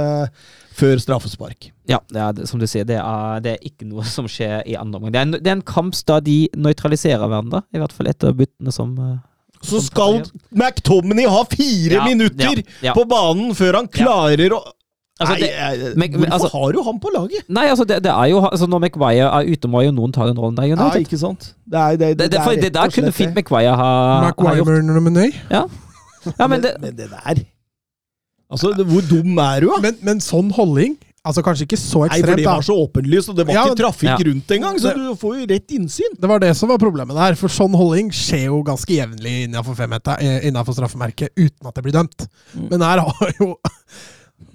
før 0.77 1.01
straffespark. 1.01 1.71
Ja, 1.89 1.97
det 2.13 2.21
er, 2.21 2.43
som 2.45 2.61
du 2.61 2.67
sier, 2.69 2.85
det 2.85 2.99
er, 3.01 3.41
det 3.41 3.55
er 3.55 3.65
ikke 3.65 3.87
noe 3.89 4.05
som 4.15 4.29
skjer 4.29 4.61
i 4.69 4.75
andre 4.77 5.01
omgang. 5.01 5.15
Det, 5.15 5.23
en- 5.25 5.39
det 5.41 5.49
er 5.49 5.57
en 5.57 5.65
kamp 5.65 5.97
da 6.05 6.19
de 6.21 6.37
nøytraliserer 6.53 7.25
hverandre, 7.25 7.63
i 7.73 7.81
hvert 7.81 7.95
fall 7.97 8.11
etter 8.13 8.37
byttene 8.37 8.73
som 8.77 8.93
uh, 9.01 9.15
Så 9.63 9.79
som 9.81 9.87
skal 9.89 10.21
McTominay 10.53 11.25
ha 11.33 11.41
fire 11.49 11.97
Ja, 11.97 12.05
minutter 12.05 12.61
ja, 12.61 12.91
ja. 12.91 12.93
på 12.93 13.07
banen 13.09 13.55
før 13.57 13.81
han 13.81 13.89
klarer 13.89 14.53
å 14.53 14.61
Altså, 15.21 15.33
Nei, 15.35 15.39
det- 15.45 15.53
nei, 15.53 15.93
men- 15.93 16.11
men, 16.11 16.21
hvorfor 16.21 16.33
altså- 16.33 16.49
har 16.51 16.71
du 16.73 16.83
han 16.83 16.99
på 16.99 17.09
laget? 17.13 17.43
Nei, 17.47 17.67
altså, 17.69 17.85
det, 17.85 18.01
det 18.03 18.11
er 18.11 18.25
jo 18.31 18.39
altså, 18.41 18.65
Når 18.65 18.79
McWire 18.79 19.29
er 19.29 19.51
ute, 19.53 19.67
må 19.67 19.83
jo 19.85 19.91
noen 19.91 20.11
ta 20.11 20.25
den 20.25 20.37
rollen 20.37 20.55
der. 20.57 20.65
Ja, 20.73 20.89
ikke 20.97 21.19
sant? 21.19 21.53
Det, 21.69 21.79
er, 21.79 21.95
det, 21.97 22.17
det, 22.17 22.31
det, 22.31 22.41
for, 22.41 22.51
det 22.51 22.73
der 22.73 22.89
kunne 22.89 23.11
fint 23.11 23.35
McWire 23.35 23.75
ha, 23.75 23.91
ha 24.25 24.55
gjort. 24.57 25.33
Ja, 25.51 25.67
ja 26.39 26.47
men 26.47 26.61
det, 26.63 26.77
men 26.81 26.95
det 26.95 27.09
der 27.11 27.45
Altså, 28.53 28.73
det, 28.77 28.85
hvor 28.85 29.01
dum 29.01 29.37
er 29.37 29.59
du, 29.61 29.67
da? 29.67 29.81
Men, 29.81 29.97
men 30.01 30.19
sånn 30.19 30.51
holdning 30.53 30.97
Altså 31.23 31.39
kanskje 31.39 31.63
ikke 31.63 31.77
så 31.79 32.01
ekstremt. 32.03 32.25
Nei, 32.25 32.31
for 32.33 32.35
det 32.35 32.45
var 32.49 32.63
så 32.67 32.75
åpenlyst, 32.75 33.29
og 33.31 33.37
det 33.37 33.45
var 33.47 33.55
Ja, 33.55 33.61
ikke 33.69 33.79
trafikk 33.79 34.09
ja. 34.09 34.17
rundt 34.27 34.49
engang, 34.51 34.79
så 34.83 34.91
du 34.91 35.15
får 35.15 35.37
jo 35.37 35.45
rett 35.53 35.71
innsyn. 35.71 36.17
Det 36.19 36.27
var 36.27 36.41
det 36.43 36.49
som 36.59 36.67
var 36.67 36.81
problemet 36.81 37.15
der. 37.15 37.37
For 37.39 37.47
sånn 37.47 37.71
holdning 37.79 38.09
skjer 38.11 38.49
jo 38.49 38.57
ganske 38.67 38.91
jevnlig 38.91 39.45
innenfor 39.45 39.79
eh, 40.19 40.49
innenfor 40.49 40.75
straffemerket, 40.75 41.31
uten 41.39 41.69
at 41.69 41.79
det 41.79 41.83
blir 41.85 41.95
dømt. 41.95 42.27
Mm. 42.57 42.67
Men 42.73 42.83
her 42.83 43.05
har 43.07 43.31
jo 43.39 43.55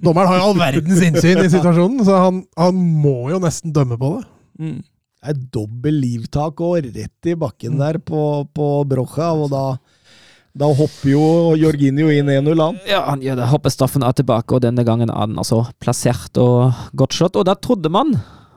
Dommeren 0.04 0.28
har 0.30 0.38
jo 0.40 0.46
all 0.50 0.58
verdens 0.60 1.02
innsyn 1.06 1.40
i 1.44 1.50
situasjonen, 1.52 2.04
så 2.06 2.18
han, 2.26 2.42
han 2.58 2.78
må 3.02 3.30
jo 3.32 3.38
nesten 3.42 3.72
dømme 3.74 3.98
på 4.00 4.10
det. 4.18 4.26
Det 4.58 5.32
er 5.32 5.38
dobbel 5.54 5.96
livtak 6.02 6.60
og 6.62 6.84
rett 6.94 7.26
i 7.30 7.34
bakken 7.38 7.74
Mm. 7.74 7.78
der 7.82 7.98
på, 7.98 8.20
på 8.54 8.66
Brocha, 8.90 9.32
og 9.34 9.50
da, 9.50 9.62
da 10.58 10.68
hopper 10.78 11.10
jo 11.10 11.24
Jorginho 11.58 12.08
inn 12.14 12.30
1-0 12.30 12.62
an. 12.62 12.78
ja, 12.86 13.02
han 13.08 13.20
gjør 13.22 13.36
det. 13.40 13.48
Hoppestraffen 13.50 14.02
er 14.06 14.12
tilbake, 14.18 14.54
og 14.54 14.62
denne 14.62 14.84
gangen 14.86 15.10
er 15.10 15.26
den 15.30 15.38
altså 15.38 15.64
plassert 15.82 16.38
og 16.38 16.72
godt 16.94 17.14
slått. 17.18 17.36
Og 17.38 17.44
da 17.50 17.54
trodde 17.58 17.90
man 17.90 18.14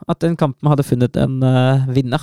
at 0.10 0.20
den 0.22 0.36
kampen 0.38 0.70
hadde 0.70 0.84
funnet 0.86 1.18
en 1.18 1.42
uh, 1.46 1.86
vinner. 1.94 2.22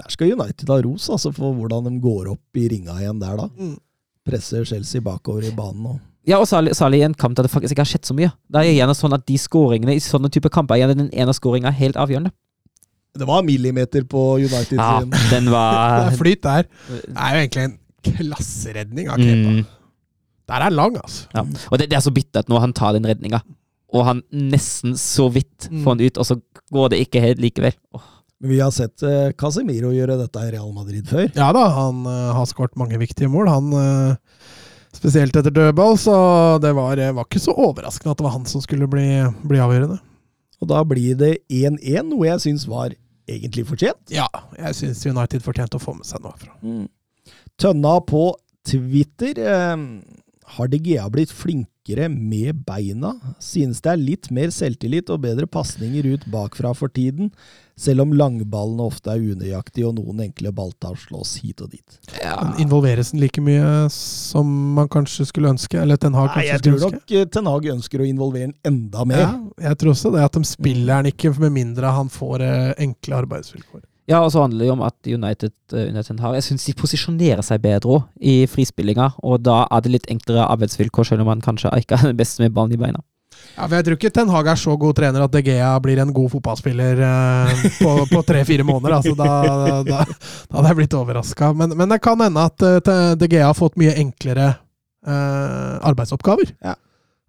Der 0.00 0.08
skal 0.12 0.32
United 0.32 0.68
ha 0.72 0.80
ros 0.84 1.08
altså, 1.12 1.32
for 1.36 1.52
hvordan 1.56 1.84
de 1.88 1.98
går 2.00 2.30
opp 2.32 2.56
i 2.60 2.68
ringa 2.72 2.96
igjen 3.00 3.20
der, 3.20 3.36
da. 3.36 3.48
Mm. 3.56 3.76
Presser 4.24 4.64
Chelsea 4.64 5.00
bakover 5.04 5.44
i 5.48 5.52
banen. 5.56 5.86
Og. 5.92 6.00
Ja, 6.28 6.38
og 6.38 6.46
særlig, 6.46 6.74
særlig 6.78 7.00
i 7.00 7.06
en 7.08 7.14
kamp 7.18 7.34
der 7.36 7.42
det 7.48 7.50
faktisk 7.50 7.74
ikke 7.74 7.82
har 7.82 7.90
skjedd 7.90 8.06
så 8.06 8.14
mye. 8.14 8.30
Det 8.52 8.60
er 8.62 8.68
gjerne 8.76 8.94
sånn 8.94 9.14
at 9.16 9.24
de 9.26 9.38
skåringene 9.42 9.96
i 9.98 10.02
sånne 10.04 10.30
type 10.30 10.50
kamper 10.54 10.76
er 10.76 10.84
gjerne 10.84 10.98
den 11.00 11.10
ene 11.18 11.34
skåringa 11.34 11.72
helt 11.74 11.98
avgjørende. 11.98 12.30
Det 13.18 13.26
var 13.28 13.42
millimeter 13.44 14.06
på 14.08 14.20
United 14.40 14.78
Ja, 14.78 15.00
sin. 15.02 15.10
den 15.32 15.50
Det 15.52 15.58
er 15.58 16.16
flyt 16.16 16.42
der. 16.46 16.68
Det 16.88 17.16
er 17.16 17.34
jo 17.34 17.42
egentlig 17.42 17.64
en 17.66 17.78
klasseredning 18.06 19.10
av 19.12 19.18
Kepa. 19.20 19.50
mm, 19.50 19.64
Der 20.52 20.64
er 20.68 20.70
lang, 20.74 20.96
altså. 21.02 21.26
ja. 21.34 21.42
Og 21.70 21.78
det, 21.78 21.90
det 21.90 21.98
er 21.98 22.06
så 22.06 22.14
bittert 22.14 22.48
når 22.50 22.64
han 22.68 22.72
tar 22.76 22.94
den 22.96 23.06
redninga, 23.10 23.42
og 23.92 24.06
han 24.08 24.22
nesten 24.32 24.94
så 24.98 25.28
vidt 25.32 25.68
Mm. 25.70 25.82
får 25.84 25.98
den 25.98 26.06
ut, 26.06 26.18
og 26.18 26.26
så 26.26 26.34
går 26.72 26.88
det 26.90 26.98
ikke 27.04 27.20
helt 27.22 27.38
likevel. 27.42 27.74
Oh. 27.94 28.00
Vi 28.42 28.56
har 28.58 28.72
sett 28.74 29.02
eh, 29.06 29.30
Casemiro 29.38 29.92
gjøre 29.94 30.16
dette 30.18 30.40
i 30.42 30.48
Real 30.50 30.72
Madrid 30.74 31.06
før. 31.06 31.28
Ja 31.36 31.52
da, 31.54 31.68
han 31.76 32.00
eh, 32.10 32.32
har 32.34 32.46
skåret 32.50 32.74
mange 32.80 32.98
viktige 32.98 33.28
mål. 33.30 33.46
Han 33.52 33.68
eh, 33.78 34.16
Spesielt 34.92 35.36
etter 35.38 35.54
dødball, 35.54 35.96
så 35.98 36.14
det 36.62 36.74
var, 36.76 37.00
var 37.16 37.24
ikke 37.24 37.40
så 37.40 37.54
overraskende 37.56 38.12
at 38.12 38.20
det 38.20 38.26
var 38.26 38.34
han 38.36 38.48
som 38.48 38.62
skulle 38.64 38.88
bli, 38.90 39.06
bli 39.48 39.60
avgjørende. 39.62 39.98
Og 40.62 40.68
da 40.70 40.82
blir 40.86 41.16
det 41.18 41.32
1-1, 41.50 42.04
noe 42.10 42.28
jeg 42.28 42.44
syns 42.44 42.66
var 42.70 42.92
egentlig 43.30 43.64
fortjent. 43.66 44.12
Ja, 44.12 44.28
jeg 44.58 44.78
syns 44.78 45.02
United 45.08 45.42
fortjente 45.44 45.78
å 45.78 45.82
få 45.82 45.96
med 45.96 46.06
seg 46.06 46.22
noe 46.22 46.36
herfra. 46.36 46.54
Tønna 47.60 47.96
på 48.06 48.26
Twitter. 48.68 49.38
Eh, 49.42 49.86
har 50.56 50.70
DGA 50.70 51.08
blitt 51.12 51.32
flinkere 51.34 52.08
med 52.12 52.62
beina? 52.66 53.14
Synes 53.42 53.80
det 53.82 53.92
er 53.94 54.00
litt 54.02 54.30
mer 54.34 54.52
selvtillit 54.54 55.10
og 55.10 55.24
bedre 55.24 55.48
pasninger 55.50 56.12
ut 56.14 56.26
bakfra 56.30 56.74
for 56.76 56.92
tiden, 56.92 57.32
selv 57.78 58.04
om 58.04 58.12
langballene 58.16 58.84
ofte 58.84 59.12
er 59.14 59.22
unøyaktige 59.22 59.86
og 59.88 59.96
noen 59.98 60.24
enkle 60.26 60.52
balltall 60.54 60.96
slås 61.00 61.36
hit 61.42 61.62
og 61.64 61.72
dit. 61.72 61.98
Ja. 62.20 62.36
Involveres 62.62 63.12
den 63.12 63.22
like 63.22 63.42
mye 63.44 63.86
som 63.92 64.50
man 64.76 64.90
kanskje 64.92 65.26
skulle 65.28 65.52
ønske? 65.52 65.80
Eller 65.80 66.00
Ten 66.00 66.16
Hag 66.18 66.32
kanskje 66.34 66.42
Nei, 66.42 66.48
kanskje 66.48 66.52
jeg 66.52 66.64
skulle 66.64 66.82
tror 66.82 66.92
ønske? 66.92 67.00
nok 67.00 67.16
eh, 67.20 67.30
Ten 67.36 67.52
Hag 67.52 67.70
ønsker 67.76 68.02
å 68.02 68.10
involvere 68.10 68.50
den 68.50 68.58
enda 68.68 69.06
mer. 69.08 69.24
Ja, 69.24 69.70
jeg 69.70 69.80
tror 69.80 69.94
også 69.94 70.12
det. 70.14 70.26
At 70.26 70.36
de 70.36 70.44
spiller 70.48 71.02
den 71.02 71.14
ikke 71.14 71.32
med 71.38 71.56
mindre 71.56 71.94
han 71.96 72.12
får 72.12 72.44
eh, 72.46 72.68
enkle 72.86 73.24
arbeidsvilkår. 73.24 73.82
Ja, 74.10 74.18
og 74.18 74.32
så 74.34 74.42
handler 74.42 74.64
det 74.64 74.66
jo 74.66 74.74
om 74.74 74.82
at 74.82 74.96
United 75.06 75.52
uh, 75.72 75.84
under 75.86 76.02
Ten 76.02 76.18
Hag 76.18 76.34
Jeg 76.34 76.46
syns 76.48 76.64
de 76.66 76.74
posisjonerer 76.74 77.44
seg 77.46 77.62
bedre 77.62 77.96
også, 77.96 78.08
i 78.18 78.34
frispillinga, 78.50 79.12
og 79.22 79.44
da 79.46 79.62
er 79.70 79.84
det 79.84 79.92
litt 79.94 80.10
enklere 80.10 80.48
arbeidsvilkår, 80.50 81.06
selv 81.06 81.24
om 81.24 81.30
man 81.30 81.44
kanskje 81.44 81.70
ikke 81.78 82.00
er 82.00 82.10
den 82.10 82.18
beste 82.18 82.42
med 82.42 82.54
ballen 82.56 82.74
i 82.74 82.80
beina. 82.80 83.02
Ja, 83.56 83.66
for 83.66 83.76
Jeg 83.76 83.86
tror 83.86 83.98
ikke 83.98 84.10
Ten 84.16 84.32
Hag 84.32 84.50
er 84.52 84.60
så 84.60 84.76
god 84.80 84.96
trener 84.96 85.24
at 85.24 85.32
De 85.34 85.42
Gea 85.44 85.72
blir 85.84 86.00
en 86.02 86.12
god 86.14 86.30
fotballspiller 86.32 87.02
eh, 87.06 87.64
på, 87.78 87.94
på 88.12 88.22
tre-fire 88.28 88.64
måneder. 88.68 88.96
Altså, 88.98 89.14
da, 89.18 89.82
da, 89.86 90.04
da 90.06 90.56
hadde 90.58 90.70
jeg 90.72 90.80
blitt 90.82 90.96
overraska. 90.98 91.52
Men, 91.58 91.76
men 91.78 91.92
det 91.92 92.00
kan 92.04 92.20
hende 92.24 92.46
at 92.48 92.64
eh, 92.68 93.10
De 93.20 93.28
Gea 93.28 93.50
har 93.50 93.58
fått 93.58 93.76
mye 93.80 93.96
enklere 94.00 94.48
eh, 94.52 95.74
arbeidsoppgaver. 95.92 96.54
Ja. 96.64 96.76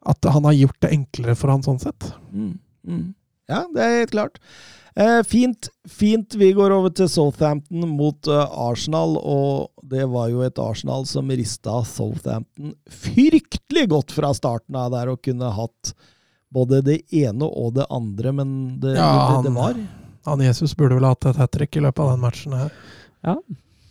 At 0.06 0.32
han 0.32 0.48
har 0.48 0.56
gjort 0.58 0.80
det 0.84 0.94
enklere 0.96 1.36
for 1.40 1.54
han 1.54 1.64
sånn 1.66 1.82
sett. 1.84 2.10
Mm, 2.32 2.56
mm. 2.88 3.04
Ja, 3.52 3.66
det 3.74 3.84
er 3.84 4.00
helt 4.02 4.16
klart. 4.16 4.40
Eh, 4.96 5.22
fint, 5.28 5.70
fint. 5.90 6.36
Vi 6.40 6.52
går 6.54 6.72
over 6.76 6.94
til 6.94 7.10
Southampton 7.10 7.88
mot 7.98 8.28
eh, 8.30 8.58
Arsenal, 8.68 9.18
og 9.18 9.73
det 9.94 10.06
var 10.12 10.28
jo 10.34 10.42
et 10.46 10.60
Arsenal 10.60 11.06
som 11.10 11.30
rista 11.32 11.80
Southampton 11.88 12.74
fryktelig 12.90 13.88
godt 13.94 14.12
fra 14.16 14.34
starten 14.36 14.76
av 14.80 14.92
der, 14.94 15.12
og 15.14 15.22
kunne 15.26 15.52
hatt 15.56 15.94
både 16.54 16.84
det 16.86 17.00
ene 17.18 17.48
og 17.48 17.74
det 17.80 17.86
andre, 17.94 18.32
men 18.42 18.50
det, 18.82 18.96
Ja, 18.98 19.08
det, 19.14 19.28
han- 19.34 19.44
det 19.48 19.54
var 19.56 19.78
Han 20.26 20.40
Jesus 20.46 20.72
burde 20.80 20.96
vel 20.96 21.04
hatt 21.10 21.26
et 21.28 21.36
hat 21.36 21.52
trick 21.52 21.76
i 21.76 21.82
løpet 21.84 22.00
av 22.00 22.12
den 22.14 22.22
matchen 22.24 22.54
her. 22.56 22.72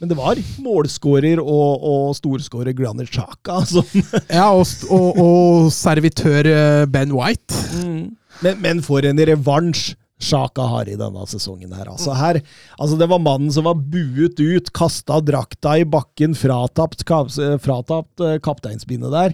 Men 0.02 0.08
det 0.10 0.16
var 0.18 0.38
målskårer 0.64 1.38
og, 1.38 1.82
og 1.86 2.14
storskårer 2.18 2.72
Granit 2.74 3.10
Xhaka 3.12 3.60
som 3.68 3.84
Ja, 4.32 4.48
og, 4.50 4.66
og, 4.90 5.20
og 5.22 5.68
servitør 5.72 6.48
eh, 6.50 6.86
Ben 6.90 7.12
White. 7.14 7.54
men, 8.42 8.56
men 8.64 8.80
for 8.82 9.04
en 9.06 9.20
revansj 9.28 9.92
Sjaka 10.22 10.62
har 10.70 10.88
i 10.90 10.96
denne 10.98 11.26
sesongen 11.30 11.72
her. 11.74 11.88
Altså 11.92 12.14
her, 12.16 12.40
altså 12.78 12.96
det 13.00 13.08
var 13.10 13.20
mannen 13.22 13.52
som 13.54 13.64
var 13.68 13.76
buet 13.76 14.40
ut, 14.40 14.72
kasta 14.76 15.20
drakta 15.24 15.78
i 15.82 15.86
bakken, 15.88 16.36
fratapt, 16.38 17.04
kap, 17.08 17.26
fratapt 17.62 18.20
eh, 18.22 18.38
kapteinsbindet 18.44 19.12
der. 19.14 19.30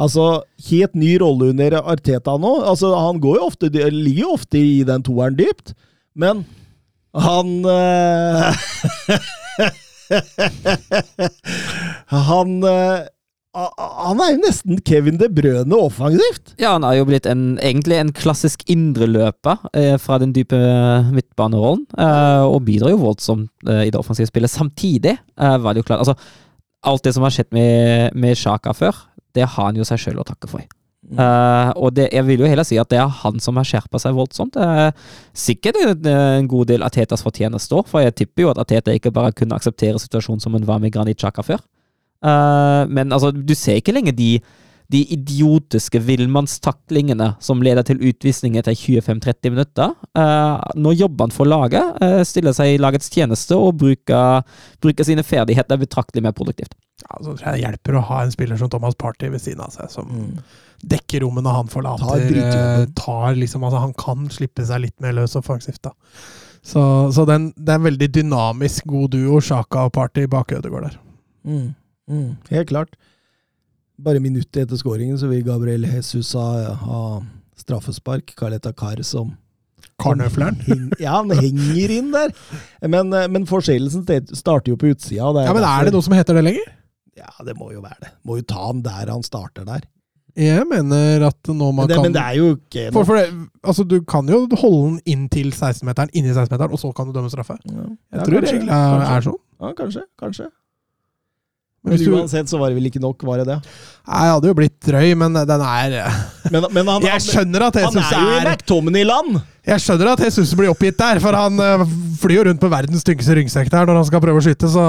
Altså, 0.00 0.42
helt 0.68 0.94
ny 0.98 1.18
rolle 1.20 1.44
under 1.54 1.70
Arteta 1.80 2.36
nå. 2.40 2.52
Altså, 2.68 2.92
han 2.96 3.20
jo 3.24 3.36
ofte, 3.40 3.70
ligger 3.72 4.22
jo 4.26 4.34
ofte 4.36 4.58
i 4.60 4.84
den 4.86 5.02
toeren 5.06 5.36
dypt, 5.38 5.74
men 6.14 6.44
han 7.16 7.64
eh, 7.66 8.54
Han 12.10 12.64
eh, 12.66 13.06
Han 13.50 14.20
er 14.22 14.34
jo 14.36 14.42
nesten 14.44 14.78
Kevin 14.86 15.16
De 15.18 15.26
Brøne 15.34 15.74
offensivt. 15.74 16.52
Ja, 16.60 16.76
han 16.76 16.84
er 16.86 17.00
jo 17.00 17.06
blitt 17.08 17.26
en, 17.26 17.56
egentlig 17.58 17.98
en 17.98 18.12
klassisk 18.14 18.62
indreløper 18.70 19.64
eh, 19.74 19.96
fra 19.98 20.20
den 20.22 20.34
dype 20.36 20.58
midtbanerollen, 21.10 21.82
eh, 21.98 22.44
og 22.46 22.62
bidrar 22.68 22.94
jo 22.94 23.00
voldsomt 23.02 23.50
eh, 23.66 23.88
i 23.88 23.90
det 23.90 23.98
offensive 23.98 24.30
spillet. 24.30 24.52
Samtidig 24.52 25.16
eh, 25.16 25.56
var 25.58 25.74
det 25.74 25.82
jo 25.82 25.88
klart 25.90 26.04
Altså, 26.04 26.14
alt 26.86 27.02
det 27.04 27.14
som 27.16 27.26
har 27.26 27.34
skjedd 27.34 27.50
med, 27.56 28.14
med 28.14 28.38
Sjaka 28.38 28.76
før, 28.76 29.02
det 29.34 29.48
har 29.48 29.66
han 29.72 29.80
jo 29.80 29.86
seg 29.88 29.98
sjøl 29.98 30.22
å 30.22 30.26
takke 30.30 30.50
for. 30.50 30.62
Uh, 31.10 31.72
og 31.80 31.94
det, 31.96 32.10
jeg 32.12 32.22
vil 32.28 32.42
jo 32.44 32.46
heller 32.46 32.66
si 32.66 32.76
at 32.78 32.90
det 32.92 33.00
er 33.00 33.08
han 33.22 33.40
som 33.42 33.56
har 33.58 33.66
skjerpa 33.66 33.98
seg 33.98 34.14
voldsomt. 34.14 34.54
Det 34.54 34.62
er 34.84 34.92
sikkert 35.34 35.80
en, 35.82 36.46
god 36.50 36.70
del 36.70 36.84
Atetas 36.86 37.24
fortjeneste 37.26 37.74
òg, 37.74 37.88
for 37.90 38.04
jeg 38.04 38.14
tipper 38.20 38.44
jo 38.44 38.52
at 38.52 38.60
Ateta 38.62 38.94
ikke 38.94 39.12
bare 39.14 39.34
kunne 39.34 39.58
akseptere 39.58 39.98
situasjonen 39.98 40.42
som 40.44 40.54
hun 40.54 40.68
var 40.68 40.78
med 40.82 40.94
Granit 40.94 41.18
Chaka 41.18 41.42
før. 41.46 41.64
Eh, 42.24 42.82
men 42.88 43.12
altså, 43.12 43.30
du 43.32 43.54
ser 43.56 43.78
ikke 43.80 43.94
lenger 43.96 44.12
de, 44.16 44.32
de 44.90 45.04
idiotiske 45.14 46.00
villmannstaklingene 46.02 47.34
som 47.42 47.62
leder 47.62 47.86
til 47.86 48.00
utvisning 48.10 48.56
etter 48.58 48.74
25-30 48.74 49.52
minutter. 49.54 49.92
Uh, 50.18 50.58
nå 50.74 50.92
jobber 50.98 51.28
han 51.28 51.34
for 51.34 51.46
laget, 51.48 51.94
uh, 52.02 52.20
stiller 52.26 52.52
seg 52.56 52.74
i 52.74 52.80
lagets 52.82 53.10
tjeneste 53.14 53.54
og 53.56 53.76
bruker, 53.80 54.42
bruker 54.82 55.06
sine 55.06 55.22
ferdigheter 55.26 55.78
betraktelig 55.80 56.24
mer 56.26 56.34
produktivt. 56.36 56.74
Ja, 57.00 57.16
så 57.22 57.32
tror 57.32 57.46
jeg 57.46 57.54
det 57.60 57.62
hjelper 57.64 57.96
å 57.96 58.02
ha 58.10 58.18
en 58.26 58.34
spiller 58.34 58.58
som 58.60 58.68
Thomas 58.72 58.98
Party 58.98 59.30
ved 59.32 59.40
siden 59.40 59.62
av 59.64 59.70
seg, 59.72 59.88
som 59.94 60.10
Mm. 60.10 60.42
dekker 60.84 61.22
rommene 61.24 61.54
han 61.54 61.68
forlater. 61.72 62.26
eh, 62.36 62.84
Tar 62.98 63.34
liksom, 63.38 63.62
altså 63.64 63.80
Han 63.80 63.94
kan 63.94 64.28
slippe 64.28 64.66
seg 64.66 64.82
litt 64.82 65.00
mer 65.00 65.12
løs 65.16 65.36
offensivt, 65.36 65.80
da. 65.82 65.92
Så, 66.62 66.82
så 67.14 67.24
den, 67.26 67.54
det 67.56 67.72
er 67.72 67.78
en 67.80 67.86
veldig 67.88 68.10
dynamisk, 68.12 68.84
god 68.86 69.10
duo, 69.14 69.40
Sjaka 69.40 69.86
og 69.86 69.92
Party 69.96 70.26
bak 70.26 70.52
Ødegaard 70.52 70.90
der. 70.90 70.98
Mm. 71.46 71.70
Mm. 72.10 72.32
Helt 72.50 72.68
klart. 72.72 72.96
Bare 74.00 74.20
minuttet 74.24 74.64
etter 74.64 74.80
skåringen 74.80 75.18
så 75.20 75.28
vil 75.30 75.44
Gabriel 75.46 75.84
Jesus 75.86 76.32
ha, 76.38 76.74
ha 76.80 77.02
straffespark. 77.60 78.34
Carleta 78.38 78.72
Carr 78.72 79.02
som 79.06 79.36
Karnøfleren. 80.00 80.56
Ja, 81.02 81.18
han 81.20 81.30
henger 81.36 81.92
inn 81.98 82.10
der. 82.14 82.32
Men, 82.88 83.12
eh, 83.16 83.28
men 83.28 83.46
forseelsen 83.48 84.06
starter 84.36 84.72
jo 84.72 84.78
på 84.80 84.90
utsida. 84.94 85.28
Ja, 85.44 85.52
men 85.54 85.64
er 85.66 85.88
det 85.88 85.92
noe 85.94 86.04
som 86.06 86.16
heter 86.16 86.38
det 86.40 86.44
lenger? 86.48 86.70
Ja, 87.20 87.28
det 87.44 87.52
må 87.58 87.68
jo 87.74 87.82
være 87.84 87.98
det. 88.06 88.12
Må 88.24 88.38
jo 88.40 88.44
ta 88.48 88.62
han 88.70 88.80
der 88.86 89.10
han 89.12 89.24
starter 89.26 89.66
der. 89.68 89.84
Jeg 90.38 90.62
mener 90.70 91.24
at 91.26 91.48
nå 91.50 91.68
man 91.74 91.82
Men 91.84 91.88
det, 91.90 91.96
kan 91.98 92.04
men 92.06 92.14
det 92.14 92.22
er 92.22 92.36
jo 92.38 92.50
ikke 92.54 92.84
for, 92.94 93.04
for 93.08 93.18
det, 93.18 93.24
altså, 93.66 93.82
Du 93.84 93.96
kan 94.08 94.28
jo 94.30 94.44
holde 94.62 94.84
den 94.86 95.00
inn 95.10 95.24
til 95.28 95.50
16-meteren, 95.50 96.12
inni 96.16 96.30
16-meteren, 96.30 96.70
og 96.70 96.80
så 96.80 96.92
kan 96.96 97.08
du 97.10 97.12
dømme 97.16 97.28
straffe. 97.32 97.56
ja. 97.66 97.74
Jeg 97.74 98.20
Ja, 98.20 98.24
tror 98.24 98.36
kanskje, 98.38 98.60
det 98.62 98.76
er, 98.78 99.04
er 99.18 99.26
sånn. 99.26 99.40
Ja, 99.60 99.72
kanskje. 99.82 100.04
Kanskje. 100.22 100.46
Men 101.80 101.96
Men 101.96 102.12
uansett 102.12 102.50
så 102.50 102.58
var 102.60 102.68
det 102.68 102.76
vel 102.76 102.90
ikke 102.90 103.00
nok, 103.00 103.22
var 103.24 103.40
det 103.40 103.46
det? 103.48 103.56
Jeg 104.04 104.32
hadde 104.34 104.50
jo 104.50 104.56
blitt 104.58 104.76
drøy, 104.84 105.14
men 105.16 105.32
den 105.32 105.62
er 105.64 105.94
Men, 106.52 106.66
men 106.76 106.90
han, 106.92 107.06
Jeg 107.08 107.24
skjønner 107.24 107.64
at 107.70 107.78
han, 107.80 107.86
Jesus 107.88 108.04
han 108.04 108.18
er 108.18 108.26
jo 108.26 108.34
i 108.36 108.50
McTominay-land! 108.50 109.38
Jeg 109.70 109.84
skjønner 109.84 110.10
at 110.12 110.24
Jesus 110.26 110.52
blir 110.58 110.72
oppgitt 110.72 110.98
der, 111.00 111.20
for 111.24 111.36
han 111.36 111.56
øh, 111.56 111.86
flyr 112.20 112.36
jo 112.36 112.44
rundt 112.50 112.60
på 112.60 112.68
verdens 112.72 113.06
tyngste 113.06 113.36
ryggsekk 113.38 113.72
der 113.72 113.88
når 113.88 114.02
han 114.02 114.08
skal 114.10 114.22
prøve 114.24 114.42
å 114.42 114.44
skyte, 114.44 114.68
så 114.72 114.84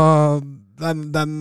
den, 0.82 1.06
den 1.16 1.32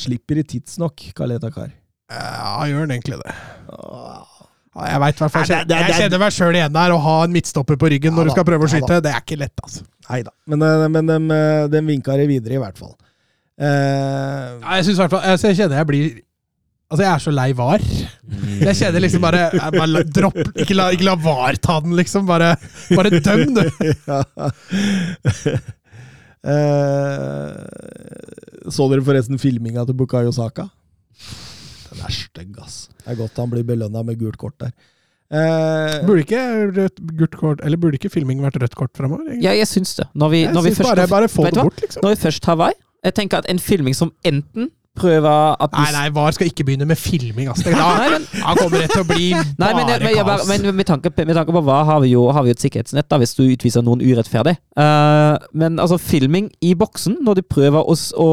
Slipper 0.00 0.40
i 0.42 0.44
tidsnok, 0.48 1.06
Kaleta 1.14 1.52
Kar. 1.54 1.70
Ja, 2.10 2.56
gjør 2.66 2.86
den 2.88 2.96
egentlig 2.96 3.20
det? 3.20 3.34
Ja, 3.70 4.86
Jeg 4.86 5.00
vet 5.02 5.22
hvert 5.22 5.48
det- 5.68 5.76
Jeg 5.76 5.94
kjenner 5.98 6.22
meg 6.22 6.32
sjøl 6.34 6.56
igjen 6.58 6.72
der. 6.74 6.94
Å 6.94 6.98
ha 6.98 7.16
en 7.24 7.32
midtstopper 7.34 7.76
på 7.76 7.90
ryggen 7.90 8.10
Ja 8.10 8.16
når 8.16 8.30
du 8.30 8.30
skal 8.34 8.46
prøve 8.48 8.66
å 8.66 8.70
ja 8.70 9.00
det 9.00 9.12
er 9.12 9.22
ikke 9.22 9.38
lett, 9.38 9.54
altså. 9.62 9.84
Nei 10.08 10.22
da. 10.22 10.30
Men, 10.46 10.62
eh, 10.62 10.88
men 10.88 11.06
de, 11.06 11.34
eh, 11.34 11.66
de 11.68 11.80
vinka 11.86 12.16
det 12.16 12.26
videre, 12.26 12.54
i 12.54 12.62
hvert 12.62 12.78
fall. 12.78 12.96
Eh, 13.60 14.44
Ja, 14.62 14.76
Jeg 14.78 14.84
synes 14.86 14.96
i 14.98 15.00
hvert 15.02 15.12
fall 15.12 15.26
altså, 15.34 15.50
Jeg 15.50 15.56
kjenner 15.60 15.76
jeg 15.82 15.88
blir 15.90 16.10
Altså, 16.90 17.04
jeg 17.04 17.10
er 17.12 17.20
så 17.22 17.30
lei 17.30 17.50
VAR. 17.54 17.82
Jeg 18.64 18.72
kjenner 18.80 19.02
liksom 19.04 19.22
bare, 19.22 19.44
bare 19.76 20.00
Dropp 20.10 20.38
Ikke 20.58 20.74
la, 20.74 20.88
ikke 20.90 21.06
la 21.06 21.14
VAR 21.22 21.54
ta 21.62 21.76
den, 21.84 21.92
liksom. 21.94 22.24
Bare, 22.26 22.48
bare 22.96 23.12
døm, 23.22 23.54
du. 23.54 23.62
ja. 24.08 24.22
Uh, 26.40 27.52
så 28.72 28.86
dere 28.90 29.04
forresten 29.06 29.38
filminga 29.40 29.84
til 29.86 29.96
Bukayo 29.98 30.32
Saka? 30.34 30.66
Den 31.90 32.04
er 32.06 32.14
stygg, 32.16 32.54
ass. 32.64 32.88
Det 33.04 33.12
er 33.14 33.18
godt 33.20 33.38
han 33.42 33.50
blir 33.52 33.66
belønna 33.66 34.02
med 34.06 34.18
gult 34.20 34.38
kort 34.40 34.56
der. 34.62 34.72
Uh, 35.30 36.00
Burde 36.08 36.24
ikke 36.24 36.42
rødt, 36.74 36.96
gult 37.14 37.36
kort 37.38 37.60
Eller 37.62 37.78
burde 37.78 37.94
ikke 38.00 38.10
filming 38.10 38.40
vært 38.42 38.56
rødt 38.58 38.72
kort 38.74 38.90
fremover? 38.98 39.28
Ja, 39.38 39.52
jeg 39.54 39.68
syns 39.70 39.92
det. 40.00 40.08
Når 40.18 40.32
vi, 40.32 40.40
når 40.50 40.64
vi 40.66 40.72
synes 40.74 40.80
først 40.82 40.96
bare, 40.96 41.06
bare 41.12 41.28
få 41.30 41.44
det 41.46 41.54
bort, 41.60 41.78
liksom. 41.84 42.02
Når 42.02 42.16
vi 42.16 42.22
først 42.24 42.48
har 42.50 42.58
vei 42.58 42.72
Jeg 43.04 43.14
tenker 43.16 43.38
at 43.40 43.48
en 43.50 43.58
filming 43.58 43.96
som 43.96 44.12
enten 44.24 44.68
prøver 45.00 45.54
at 45.62 45.70
Nei, 45.72 45.86
nei, 45.94 46.08
VAR 46.12 46.34
skal 46.34 46.48
ikke 46.50 46.64
begynne 46.66 46.84
med 46.84 46.98
filming, 46.98 47.46
altså. 47.48 47.70
Da, 47.70 47.86
Nei, 47.96 48.08
men- 48.10 48.24
da 48.42 48.54
kommer 48.58 48.82
det 48.82 48.90
til 48.90 49.00
å 49.04 49.06
bli 49.08 49.28
bare 49.32 49.54
Nei, 49.62 49.68
men, 49.78 49.86
men, 49.86 50.08
jeg 50.16 50.24
kaos. 50.26 50.48
men 50.50 50.76
med, 50.76 50.86
tanke, 50.88 51.12
på- 51.14 51.24
med 51.30 51.38
tanke 51.38 51.54
på 51.54 51.62
hva 51.64 51.78
har 51.88 52.00
vi 52.02 52.10
jo, 52.10 52.26
har 52.34 52.42
vi 52.44 52.50
et 52.52 52.60
sikkerhetsnett 52.60 53.08
da, 53.08 53.16
hvis 53.22 53.32
du 53.38 53.44
utviser 53.46 53.86
noen 53.86 54.02
urettferdig. 54.02 54.56
Uh, 54.76 55.38
men 55.54 55.78
altså, 55.80 55.96
filming 55.96 56.50
i 56.60 56.74
boksen 56.74 57.16
når 57.24 57.40
de 57.40 57.46
prøver 57.54 57.80
å, 57.80 57.94
å, 58.20 58.28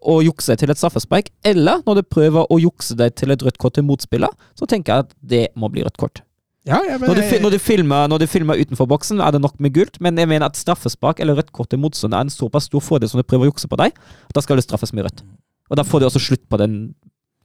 å 0.00 0.18
jukse 0.24 0.54
deg 0.54 0.64
til 0.64 0.74
et 0.74 0.80
straffespark, 0.80 1.30
eller 1.44 1.84
når 1.86 2.00
du 2.00 2.06
prøver 2.08 2.48
å 2.50 2.58
jukse 2.58 2.96
deg 2.98 3.14
til 3.14 3.30
et 3.36 3.44
rødt 3.46 3.58
kort 3.62 3.76
til 3.78 3.86
motspiller, 3.86 4.32
så 4.58 4.66
tenker 4.66 4.94
jeg 4.96 5.06
at 5.06 5.14
det 5.22 5.44
må 5.54 5.70
bli 5.70 5.84
rødt 5.86 6.00
kort. 6.00 6.24
Ja, 6.66 6.80
ja, 6.82 6.98
men, 6.98 7.08
Når 7.08 7.18
du, 7.20 7.24
når, 7.44 7.56
du 7.56 7.58
filmer, 7.62 8.08
når 8.10 8.22
du 8.22 8.26
filmer 8.30 8.58
utenfor 8.58 8.88
boksen, 8.90 9.20
er 9.22 9.34
det 9.34 9.40
nok 9.42 9.58
med 9.62 9.74
gult, 9.76 10.00
men 10.02 10.18
jeg 10.18 10.28
mener 10.30 10.50
at 10.50 10.58
straffespark 10.58 11.20
eller 11.22 11.38
rødt 11.38 11.52
kort 11.54 11.70
til 11.70 11.78
motstander 11.82 12.18
er 12.18 12.26
en 12.26 12.32
såpass 12.32 12.66
stor 12.70 12.82
fordel 12.82 13.10
som 13.10 13.22
du 13.22 13.26
prøver 13.26 13.46
å 13.46 13.52
jukse 13.52 13.70
på 13.70 13.78
deg, 13.78 13.94
at 13.94 14.34
da 14.34 14.42
skal 14.42 14.58
det 14.58 14.66
straffes 14.66 14.94
med 14.96 15.06
rødt. 15.06 15.22
Og 15.70 15.78
da 15.78 15.86
får 15.86 16.02
du 16.02 16.08
også 16.08 16.22
slutt 16.22 16.46
på 16.50 16.58
den 16.60 16.80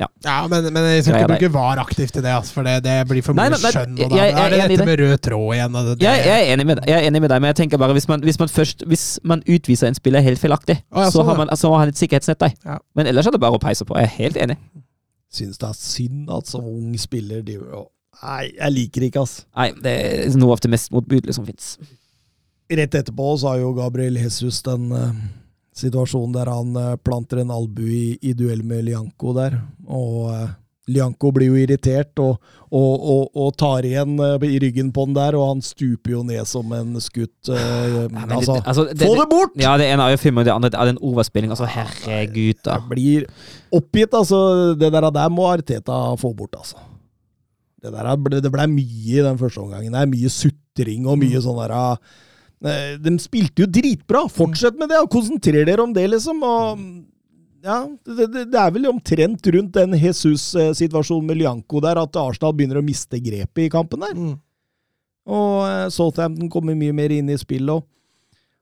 ja, 0.01 0.47
men, 0.49 0.65
men 0.73 0.85
jeg 0.95 1.03
skal 1.05 1.19
ikke 1.19 1.29
bruke 1.35 1.49
VAR 1.53 1.81
aktivt 1.81 2.15
i 2.17 2.21
det, 2.23 2.31
altså, 2.33 2.55
for 2.55 2.65
det, 2.65 2.79
det 2.85 2.95
blir 3.09 3.21
for 3.25 3.37
mye 3.37 3.57
skjønn. 3.59 3.97
Og 4.01 4.13
da 4.13 4.23
er 4.25 4.53
det 4.53 4.59
dette 4.71 4.87
med 4.87 5.01
rød 5.01 5.15
tråd 5.27 5.55
igjen. 5.57 5.77
Og 5.77 5.89
det, 5.89 5.95
det, 5.99 6.07
jeg, 6.07 6.23
jeg, 6.25 6.45
er 6.47 6.53
enig 6.55 6.67
med 6.69 6.79
deg, 6.79 6.89
jeg 6.89 6.97
er 6.97 7.09
enig 7.09 7.21
med 7.21 7.33
deg, 7.33 7.43
men 7.43 7.51
jeg 7.51 7.57
tenker 7.61 7.81
bare 7.81 7.97
hvis 7.97 8.07
man, 8.09 8.25
hvis 8.25 8.39
man 8.41 8.49
først 8.51 8.85
Hvis 8.89 9.05
man 9.27 9.43
utviser 9.45 9.91
en 9.91 9.97
spiller 9.97 10.25
helt 10.25 10.41
feilaktig, 10.41 10.79
Å, 10.89 11.05
så, 11.05 11.19
sånn, 11.19 11.29
har 11.29 11.41
man, 11.43 11.53
så 11.59 11.73
har 11.73 11.83
han 11.83 11.93
et 11.93 12.01
sikkerhetsnett 12.01 12.41
der. 12.41 12.55
Ja. 12.65 12.79
Men 12.97 13.11
ellers 13.11 13.29
er 13.29 13.35
det 13.35 13.43
bare 13.43 13.59
å 13.59 13.61
peise 13.61 13.85
på. 13.85 13.97
Jeg 13.99 14.09
er 14.09 14.15
helt 14.17 14.41
enig. 14.41 14.57
Synes 15.31 15.61
det 15.61 15.69
er 15.69 15.77
synd 15.77 16.31
at 16.33 16.49
som 16.49 16.65
ung 16.65 16.95
spiller 16.99 17.45
de, 17.45 17.59
Nei, 18.21 18.51
jeg 18.57 18.73
liker 18.75 19.07
ikke, 19.07 19.23
ass. 19.25 19.35
Nei, 19.57 19.71
det 19.81 19.91
er 20.27 20.37
noe 20.37 20.53
av 20.55 20.61
det 20.61 20.69
mest 20.75 20.91
motbydelige 20.93 21.33
som 21.39 21.45
fins. 21.47 21.73
Rett 22.71 22.93
etterpå 22.95 23.33
så 23.41 23.51
har 23.53 23.61
jo 23.63 23.73
Gabriel 23.75 24.15
Jesus 24.21 24.61
den 24.63 24.91
uh, 24.93 25.09
situasjonen 25.75 26.35
der 26.37 26.51
han 26.51 26.75
uh, 26.77 26.95
planter 27.03 27.41
en 27.41 27.51
albu 27.51 27.83
i, 27.89 28.17
i 28.21 28.33
duell 28.37 28.61
med 28.67 28.85
Lianco 28.87 29.33
der. 29.35 29.57
Og 29.89 30.29
uh, 30.29 30.45
Lianco 30.91 31.31
blir 31.33 31.49
jo 31.51 31.57
irritert 31.61 32.19
og, 32.23 32.37
og, 32.69 32.93
og, 33.15 33.25
og 33.41 33.49
tar 33.59 33.85
igjen 33.87 34.15
i 34.19 34.59
ryggen 34.63 34.89
på 34.95 35.05
den 35.09 35.17
der, 35.17 35.35
og 35.39 35.47
han 35.55 35.61
stuper 35.65 36.15
jo 36.17 36.21
ned 36.27 36.47
som 36.49 36.71
en 36.77 36.93
skutt. 37.03 37.49
uh, 37.49 38.05
men 38.11 38.31
altså, 38.37 38.59
det- 38.59 38.63
altså, 38.67 38.85
det- 38.91 39.07
få 39.07 39.17
det 39.19 39.27
bort! 39.33 39.57
Ja, 39.61 39.73
det 39.81 39.89
ene 39.91 40.05
er 40.07 40.15
jo 40.15 40.21
film, 40.21 40.37
og 40.41 40.45
det 40.47 40.53
andre 40.53 40.71
er 40.75 40.91
den 40.93 41.01
overspilling. 41.01 41.51
Altså, 41.55 41.65
herregud, 41.73 42.61
da. 42.65 42.77
Jeg 42.77 42.89
blir 42.93 43.27
oppgitt, 43.81 44.13
altså. 44.13 44.75
Det 44.79 44.91
der, 44.93 45.09
der 45.11 45.29
må 45.33 45.49
Arteta 45.51 46.03
få 46.21 46.33
bort, 46.37 46.55
altså. 46.59 46.77
Det 47.81 47.91
der 47.93 48.09
ble, 48.21 48.41
det 48.43 48.51
ble 48.53 48.67
mye 48.69 49.15
i 49.17 49.23
den 49.25 49.39
første 49.39 49.61
omgangen. 49.63 49.93
Det 49.93 50.01
er 50.03 50.11
mye 50.11 50.33
sutring 50.33 51.07
og 51.09 51.17
mye 51.21 51.41
sånn 51.41 51.61
der 51.63 51.73
eh, 51.77 52.99
De 53.01 53.15
spilte 53.21 53.65
jo 53.65 53.69
dritbra! 53.79 54.27
Fortsett 54.29 54.77
med 54.77 54.91
det, 54.93 54.99
og 55.01 55.09
konsentrer 55.13 55.65
dere 55.65 55.81
om 55.85 55.95
det, 55.95 56.05
liksom. 56.13 56.43
Og 56.45 56.83
ja, 57.65 57.79
det, 58.05 58.27
det, 58.33 58.45
det 58.53 58.61
er 58.61 58.71
vel 58.73 58.89
omtrent 58.89 59.49
rundt 59.53 59.73
den 59.77 59.97
Jesus-situasjonen 59.97 61.27
med 61.29 61.41
Lianco 61.41 61.81
der 61.83 61.99
at 62.01 62.17
Arsenal 62.17 62.55
begynner 62.57 62.81
å 62.81 62.85
miste 62.85 63.21
grepet 63.21 63.65
i 63.65 63.73
kampen 63.73 64.05
der. 64.05 64.15
Mm. 64.17 64.37
Og 65.31 65.57
eh, 65.65 65.87
Southampton 65.93 66.49
kommer 66.53 66.77
mye 66.77 66.93
mer 66.95 67.13
inn 67.13 67.29
i 67.33 67.39
spillet. 67.41 67.73
Og, 67.81 67.85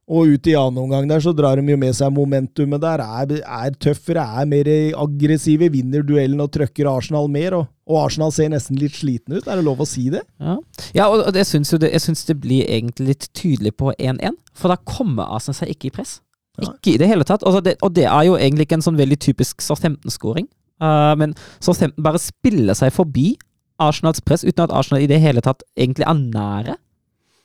og 0.10 0.32
ut 0.34 0.48
i 0.50 0.56
annen 0.58 0.82
omgang 0.82 1.06
der 1.10 1.22
så 1.22 1.32
drar 1.38 1.60
de 1.60 1.70
jo 1.70 1.78
med 1.78 1.94
seg 1.94 2.14
momentumet 2.16 2.82
der. 2.82 3.04
Er, 3.04 3.34
er 3.46 3.76
tøffere, 3.78 4.24
er 4.42 4.48
mer 4.50 4.70
aggressive, 4.98 5.70
vinner 5.70 6.02
duellen 6.06 6.42
og 6.42 6.50
trøkker 6.56 6.90
Arsenal 6.90 7.30
mer. 7.30 7.54
Og, 7.60 7.68
og 7.86 8.00
Arsenal 8.08 8.34
ser 8.34 8.50
nesten 8.50 8.80
litt 8.82 8.98
sliten 8.98 9.38
ut, 9.38 9.46
er 9.46 9.60
det 9.60 9.68
lov 9.68 9.84
å 9.84 9.88
si 9.88 10.08
det? 10.14 10.24
Ja, 10.42 10.56
ja 10.98 11.10
og 11.14 11.28
og 11.28 11.38
jo 11.38 11.82
det, 11.84 11.92
jeg 11.94 12.04
syns 12.08 12.26
det 12.26 12.40
blir 12.42 12.66
egentlig 12.66 13.12
litt 13.12 13.30
tydelig 13.38 13.76
på 13.78 13.94
1-1, 14.00 14.40
for 14.58 14.74
da 14.74 14.80
kommer 14.82 15.30
Arsenal 15.30 15.60
seg 15.62 15.76
ikke 15.76 15.92
i 15.92 15.96
press. 16.00 16.18
Ikke 16.60 16.96
i 16.96 17.00
det 17.00 17.08
hele 17.08 17.28
tatt. 17.28 17.46
Altså 17.46 17.62
det, 17.64 17.78
og 17.86 17.94
det 17.96 18.08
er 18.10 18.26
jo 18.28 18.40
egentlig 18.40 18.66
ikke 18.66 18.80
en 18.80 18.88
sånn 18.90 19.00
veldig 19.00 19.20
typisk 19.22 19.62
Southampton-skåring. 19.64 20.50
Uh, 20.82 21.14
men 21.20 21.38
Southampton 21.62 22.04
bare 22.04 22.22
spiller 22.24 22.78
seg 22.78 22.92
forbi 22.96 23.36
Arsenals 23.80 24.24
press 24.26 24.44
uten 24.44 24.66
at 24.66 24.74
Arsenal 24.76 25.06
i 25.06 25.12
det 25.12 25.22
hele 25.24 25.44
tatt 25.46 25.64
egentlig 25.78 26.08
er 26.10 26.20
nære. 26.20 26.76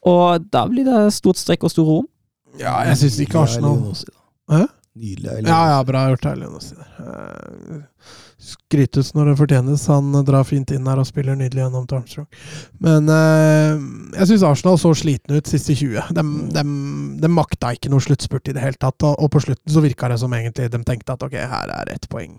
Og 0.09 0.49
da 0.53 0.65
blir 0.69 0.89
det 0.89 1.15
stort 1.17 1.41
strekk 1.41 1.65
og 1.65 1.73
stor 1.73 1.89
rom. 1.89 2.09
Ja, 2.61 2.78
jeg 2.90 3.00
syns 3.02 3.20
ikke 3.24 3.42
Arsenal 3.42 3.80
Hæ? 4.50 4.64
Nydelig. 4.94 5.26
av 5.26 5.34
Ja, 5.34 5.38
Elionossi. 5.40 5.70
ja, 5.72 5.78
bra 5.88 6.02
gjort, 6.12 6.26
Elionossi. 6.30 6.76
Uh, 7.00 7.80
skrytes 8.44 9.11
når 9.16 9.30
det 9.30 9.36
fortjenes. 9.40 9.86
Han 9.90 10.12
drar 10.26 10.46
fint 10.46 10.70
inn 10.74 10.86
her 10.86 11.00
og 11.00 11.09
spiller 11.09 11.34
nydelig 11.38 11.64
gjennom 11.64 11.86
til 11.88 11.98
Armstrong. 11.98 12.28
Men 12.84 13.11
eh, 13.11 13.84
jeg 14.20 14.30
syns 14.30 14.46
Arsenal 14.46 14.78
så 14.80 14.92
slitne 14.98 15.40
ut 15.40 15.50
siste 15.50 15.74
20. 15.80 16.12
De, 16.14 16.24
de, 16.55 16.64
de 17.22 17.30
makta 17.32 17.72
ikke 17.74 17.92
noe 17.92 18.05
sluttspurt 18.05 18.52
i 18.52 18.57
det 18.57 18.62
hele 18.64 18.78
tatt. 18.78 19.00
Og, 19.07 19.16
og 19.18 19.32
på 19.34 19.42
slutten 19.46 19.74
så 19.74 19.82
virka 19.84 20.11
det 20.12 20.20
som 20.22 20.34
egentlig 20.36 20.70
de 20.70 20.82
tenkte 20.86 21.16
at 21.16 21.24
ok, 21.26 21.38
her 21.55 21.74
er 21.80 21.94
ett 21.94 22.09
poeng. 22.12 22.36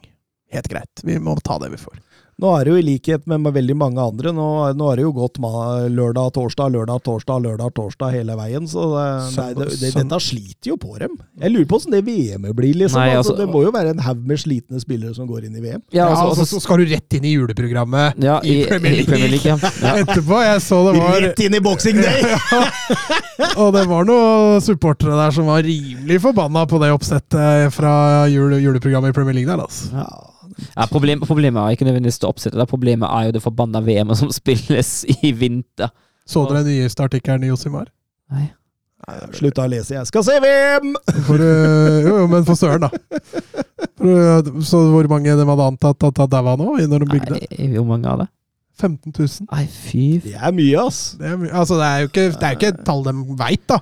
Helt 0.53 0.69
greit. 0.71 1.03
Vi 1.03 1.17
må 1.19 1.35
ta 1.43 1.57
det 1.59 1.73
vi 1.73 1.81
får. 1.81 1.97
Nå 2.35 2.49
er 2.51 2.67
det 2.67 2.71
jo 2.73 2.79
i 2.81 2.83
likhet 2.83 3.23
med, 3.31 3.45
veldig 3.55 3.75
mange 3.79 4.03
andre, 4.03 4.33
nå, 4.35 4.45
nå 4.75 4.87
er 4.91 4.99
det 4.99 5.05
jo 5.05 5.11
gått 5.15 5.37
lørdag, 5.39 6.33
torsdag, 6.35 6.73
lørdag, 6.73 6.99
torsdag, 7.05 7.39
lørdag, 7.45 7.71
torsdag 7.77 8.11
hele 8.11 8.35
veien. 8.35 8.67
Så 8.67 8.89
det, 8.91 9.05
nei, 9.37 9.45
det, 9.55 9.67
det, 9.79 9.91
dette 9.95 10.19
sliter 10.19 10.73
jo 10.73 10.75
på 10.81 10.97
dem. 10.99 11.15
Jeg 11.39 11.53
lurer 11.53 11.69
på 11.71 11.79
åssen 11.79 11.95
det 11.95 12.01
VM-et 12.03 12.57
blir, 12.57 12.75
liksom. 12.81 12.99
Nei, 12.99 13.15
altså, 13.15 13.31
altså- 13.31 13.37
det 13.39 13.47
må 13.53 13.63
jo 13.63 13.71
være 13.71 13.95
en 13.95 14.03
haug 14.03 14.27
med 14.27 14.41
slitne 14.43 14.83
spillere 14.83 15.15
som 15.15 15.29
går 15.31 15.47
inn 15.47 15.55
i 15.55 15.63
VM. 15.63 15.79
Ja, 15.95 16.09
altså, 16.09 16.27
altså, 16.27 16.43
altså- 16.43 16.59
så 16.59 16.65
skal 16.67 16.83
du 16.83 16.91
rett 16.91 17.17
inn 17.19 17.29
i 17.29 17.33
juleprogrammet 17.37 18.19
ja, 18.27 18.41
i, 18.43 18.57
Premier 18.67 19.31
League. 19.31 19.47
ja. 19.47 19.55
ja. 19.55 19.95
Etterpå. 20.03 20.43
Jeg 20.43 20.61
så 20.67 20.83
det 20.89 20.99
var 20.99 21.19
Rett 21.23 21.39
inn 21.47 21.55
i 21.55 21.63
boxing 21.63 22.03
day! 22.03 22.35
Og 23.63 23.71
det 23.75 23.87
var 23.87 24.03
noen 24.07 24.59
supportere 24.63 25.15
der 25.15 25.31
som 25.35 25.47
var 25.47 25.63
rimelig 25.63 26.19
forbanna 26.27 26.67
på 26.67 26.83
det 26.83 26.91
oppsettet 26.91 27.71
fra 27.75 27.95
jule, 28.27 28.59
juleprogrammet 28.59 29.15
i 29.15 29.15
Premier 29.15 29.39
League 29.39 29.51
der, 29.51 29.63
altså. 29.63 29.93
Ja, 29.95 30.34
problem, 30.91 31.23
problemet 31.25 31.61
er 31.61 31.75
ikke 31.75 31.87
nødvendigvis 31.87 32.19
det 32.21 32.29
oppsettet. 32.29 32.59
Det 32.59 32.67
problemet 32.69 33.09
er 33.09 33.29
jo 33.29 33.37
det 33.37 33.43
forbanna 33.43 33.81
VM-et 33.85 34.19
som 34.19 34.31
spilles 34.39 34.91
i 35.21 35.31
vinter. 35.31 35.91
Så 36.25 36.45
dere 36.49 36.63
den 36.65 36.79
nyeste 36.81 37.05
artikkelen 37.05 37.45
i 37.45 37.51
Josimar? 37.51 37.89
Nei. 38.33 38.47
Slutta 39.37 39.67
å 39.67 39.69
lese, 39.69 39.93
jeg 39.99 40.07
skal 40.09 40.23
se 40.25 40.37
VM! 40.41 40.95
For, 41.27 41.37
øh, 41.37 41.99
jo, 42.07 42.13
jo, 42.23 42.29
men 42.31 42.45
for 42.47 42.57
søren, 42.57 42.87
da. 42.87 43.19
For, 43.99 44.09
øh, 44.09 44.63
så 44.65 44.79
hvor 44.89 45.09
mange 45.11 45.35
de 45.37 45.45
hadde 45.45 45.67
antatt 45.69 46.07
at 46.07 46.17
det 46.17 46.27
daua 46.31 46.55
nå, 46.57 46.71
når 46.89 47.03
de 47.03 47.09
bygde? 47.11 47.37
Nei, 47.37 47.67
hvor 47.75 47.85
mange 47.91 48.09
av 48.09 48.23
det? 48.23 48.27
15 48.75 49.13
000. 49.17 49.47
Nei, 49.51 49.65
fy 49.71 50.03
Det 50.23 50.33
er 50.35 50.51
mye, 50.55 50.77
ass. 50.85 51.15
Det 51.19 51.27
er, 51.29 51.37
my- 51.39 51.49
altså, 51.51 51.77
det 51.79 51.85
er 51.87 51.99
jo 52.03 52.09
ikke, 52.11 52.25
det 52.35 52.43
er 52.49 52.55
ikke 52.57 52.67
et 52.73 52.81
tall 52.85 53.03
de 53.07 53.13
veit, 53.39 53.63
da. 53.71 53.77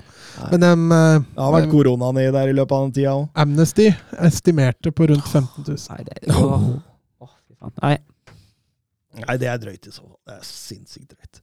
Men 0.52 0.62
de, 0.62 0.70
øh, 0.70 1.20
Det 1.24 1.44
har 1.44 1.52
vært 1.56 1.70
korona 1.72 2.12
nedi 2.18 2.32
der 2.36 2.48
i 2.52 2.56
løpet 2.58 2.76
av 2.78 2.84
den 2.88 2.94
tida 2.98 3.14
òg. 3.18 3.28
Amnesty 3.36 3.88
estimerte 4.30 4.92
på 4.94 5.08
rundt 5.10 5.28
15 5.30 5.66
000. 5.68 5.78
Nei, 5.90 6.04
det 6.04 6.18
er 6.22 6.42
oh. 6.44 6.68
Nei. 7.82 7.96
Nei, 9.28 9.38
det 9.38 9.48
er 9.48 9.58
drøyt 9.62 9.88
i 9.88 9.92
så 9.94 10.02
fall. 10.02 10.18
Det 10.28 10.36
er 10.40 10.46
sinnssykt 10.46 11.14
drøyt. 11.14 11.42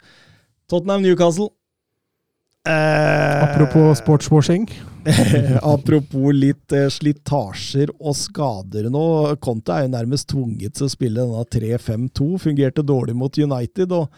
Tottenham-Newcastle. 0.71 1.49
Eh, 2.67 3.43
Apropos 3.47 3.99
sportswashing. 3.99 4.67
apropos 5.75 6.35
litt 6.37 6.75
eh, 6.77 6.89
slitasjer 6.93 7.93
og 7.99 8.15
skader 8.19 8.91
nå. 8.93 9.05
Conte 9.43 9.75
er 9.75 9.87
jo 9.87 9.95
nærmest 9.97 10.29
tvunget 10.33 10.77
til 10.79 10.87
å 10.87 10.93
spille 10.93 11.25
denne 11.25 11.45
3-5-2. 11.57 12.29
Fungerte 12.43 12.87
dårlig 12.87 13.17
mot 13.19 13.41
United. 13.41 13.97
og 13.97 14.09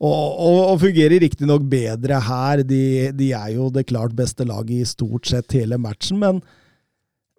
og, 0.00 0.36
og, 0.40 0.58
og 0.72 0.78
fungerer 0.80 1.20
riktignok 1.20 1.66
bedre 1.68 2.22
her. 2.24 2.62
De, 2.64 3.10
de 3.12 3.26
er 3.36 3.50
jo 3.52 3.66
det 3.68 3.84
klart 3.90 4.14
beste 4.16 4.46
laget 4.48 4.78
i 4.78 4.88
stort 4.88 5.28
sett 5.28 5.52
hele 5.58 5.76
matchen, 5.76 6.16
men 6.22 6.40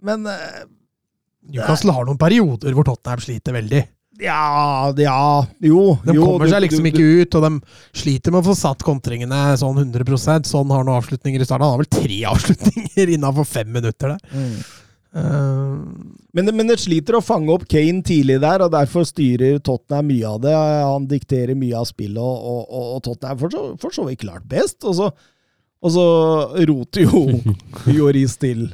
Men 0.01 0.25
eh, 0.29 0.61
Newcastle 1.49 1.93
har 1.93 2.05
noen 2.05 2.21
perioder 2.21 2.73
hvor 2.77 2.85
Tottenham 2.85 3.21
sliter 3.21 3.57
veldig. 3.57 3.81
Ja, 4.21 4.93
ja 5.01 5.17
Jo. 5.65 5.97
De 6.05 6.13
jo, 6.15 6.25
kommer 6.25 6.45
du- 6.45 6.51
seg 6.53 6.61
liksom 6.67 6.85
du- 6.85 6.91
ikke 6.91 7.07
ut, 7.21 7.35
og 7.39 7.47
de 7.47 7.51
sliter 8.03 8.31
med 8.31 8.43
å 8.43 8.49
få 8.51 8.55
satt 8.57 8.85
kontringene 8.85 9.41
sånn 9.59 9.79
100% 9.81 10.45
Sånn 10.49 10.69
har 10.71 10.85
noen 10.85 11.01
avslutninger 11.01 11.41
i 11.41 11.47
starten. 11.47 11.65
Han 11.65 11.75
har 11.75 11.83
vel 11.83 11.91
tre 11.91 12.21
avslutninger 12.33 13.15
innafor 13.17 13.45
fem 13.49 13.71
minutter 13.73 14.15
der. 14.15 14.21
Mm. 14.35 14.61
Uh, 15.11 15.81
Men, 16.33 16.47
men 16.55 16.69
det 16.69 16.77
sliter 16.79 17.17
å 17.17 17.23
fange 17.25 17.51
opp 17.51 17.65
Kane 17.67 17.99
tidlig 18.07 18.37
der, 18.39 18.61
og 18.63 18.71
derfor 18.71 19.03
styrer 19.03 19.57
Tottenham 19.59 20.07
mye 20.07 20.29
av 20.29 20.37
det. 20.45 20.53
Han 20.55 21.07
dikterer 21.11 21.57
mye 21.59 21.75
av 21.81 21.89
spillet, 21.89 22.21
og, 22.21 22.61
og, 22.71 22.85
og, 22.95 23.01
Tottenham 23.03 23.41
for 23.41 23.51
så, 23.51 23.63
for 23.81 23.91
så 23.97 24.05
vidt 24.07 24.21
klart 24.23 24.45
best. 24.47 24.77
Og 24.87 24.95
så, 24.95 25.09
og 25.83 25.91
så 25.91 26.05
roter 26.69 27.03
jo 27.03 27.25
Joris 27.97 28.37
til 28.39 28.69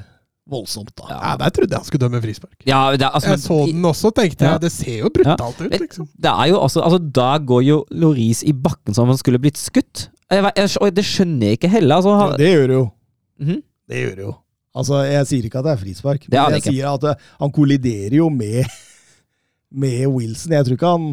voldsomt, 0.50 0.92
da. 0.98 1.08
ja, 1.12 1.36
Der 1.42 1.50
trodde 1.56 1.72
jeg 1.76 1.78
han 1.82 1.86
skulle 1.88 2.04
dømme 2.06 2.22
frispark. 2.24 2.56
Ja, 2.66 2.80
det, 2.96 3.10
altså, 3.14 3.30
Jeg 3.36 3.40
så 3.44 3.58
den 3.68 3.84
også, 3.86 4.12
tenkte 4.16 4.46
Ja. 4.46 4.52
jeg. 4.56 4.62
Det 4.62 4.72
ser 4.72 4.98
jo 5.04 5.10
brutalt 5.14 5.62
ut, 5.62 5.72
liksom. 5.80 6.08
Det 6.16 6.32
er 6.32 6.48
jo 6.54 6.60
også, 6.62 6.82
altså 6.88 7.00
Da 7.12 7.38
går 7.38 7.62
jo 7.68 7.78
Loris 7.92 8.44
i 8.44 8.54
bakken 8.54 8.94
som 8.96 9.04
om 9.04 9.10
han 9.16 9.18
skulle 9.20 9.40
blitt 9.44 9.58
skutt. 9.60 10.08
Jeg, 10.32 10.44
jeg, 10.44 10.70
jeg, 10.82 10.96
det 10.96 11.06
skjønner 11.06 11.48
jeg 11.52 11.60
ikke 11.60 11.70
heller. 11.76 11.96
Altså, 12.00 12.16
han, 12.20 12.38
Det 12.40 12.52
gjør 12.54 12.68
det 12.68 12.78
jo. 12.80 12.86
Mhm. 13.40 13.62
Det 13.90 14.02
gjør 14.04 14.16
det 14.16 14.26
jo. 14.28 14.34
Altså, 14.78 15.04
Jeg 15.10 15.28
sier 15.28 15.46
ikke 15.48 15.60
at 15.60 15.66
det 15.66 15.72
er 15.74 15.84
frispark, 15.84 16.26
Det 16.30 16.38
er 16.38 16.44
men 16.44 16.52
jeg 16.58 16.62
ikke. 16.64 16.74
sier 16.76 16.90
at 16.94 17.02
det, 17.02 17.16
han 17.40 17.52
kolliderer 17.52 18.16
jo 18.20 18.30
med, 18.30 18.66
med 19.84 20.08
Wilson. 20.08 20.52
Jeg 20.54 20.66
tror, 20.66 20.74
ikke 20.78 20.92
han, 20.96 21.08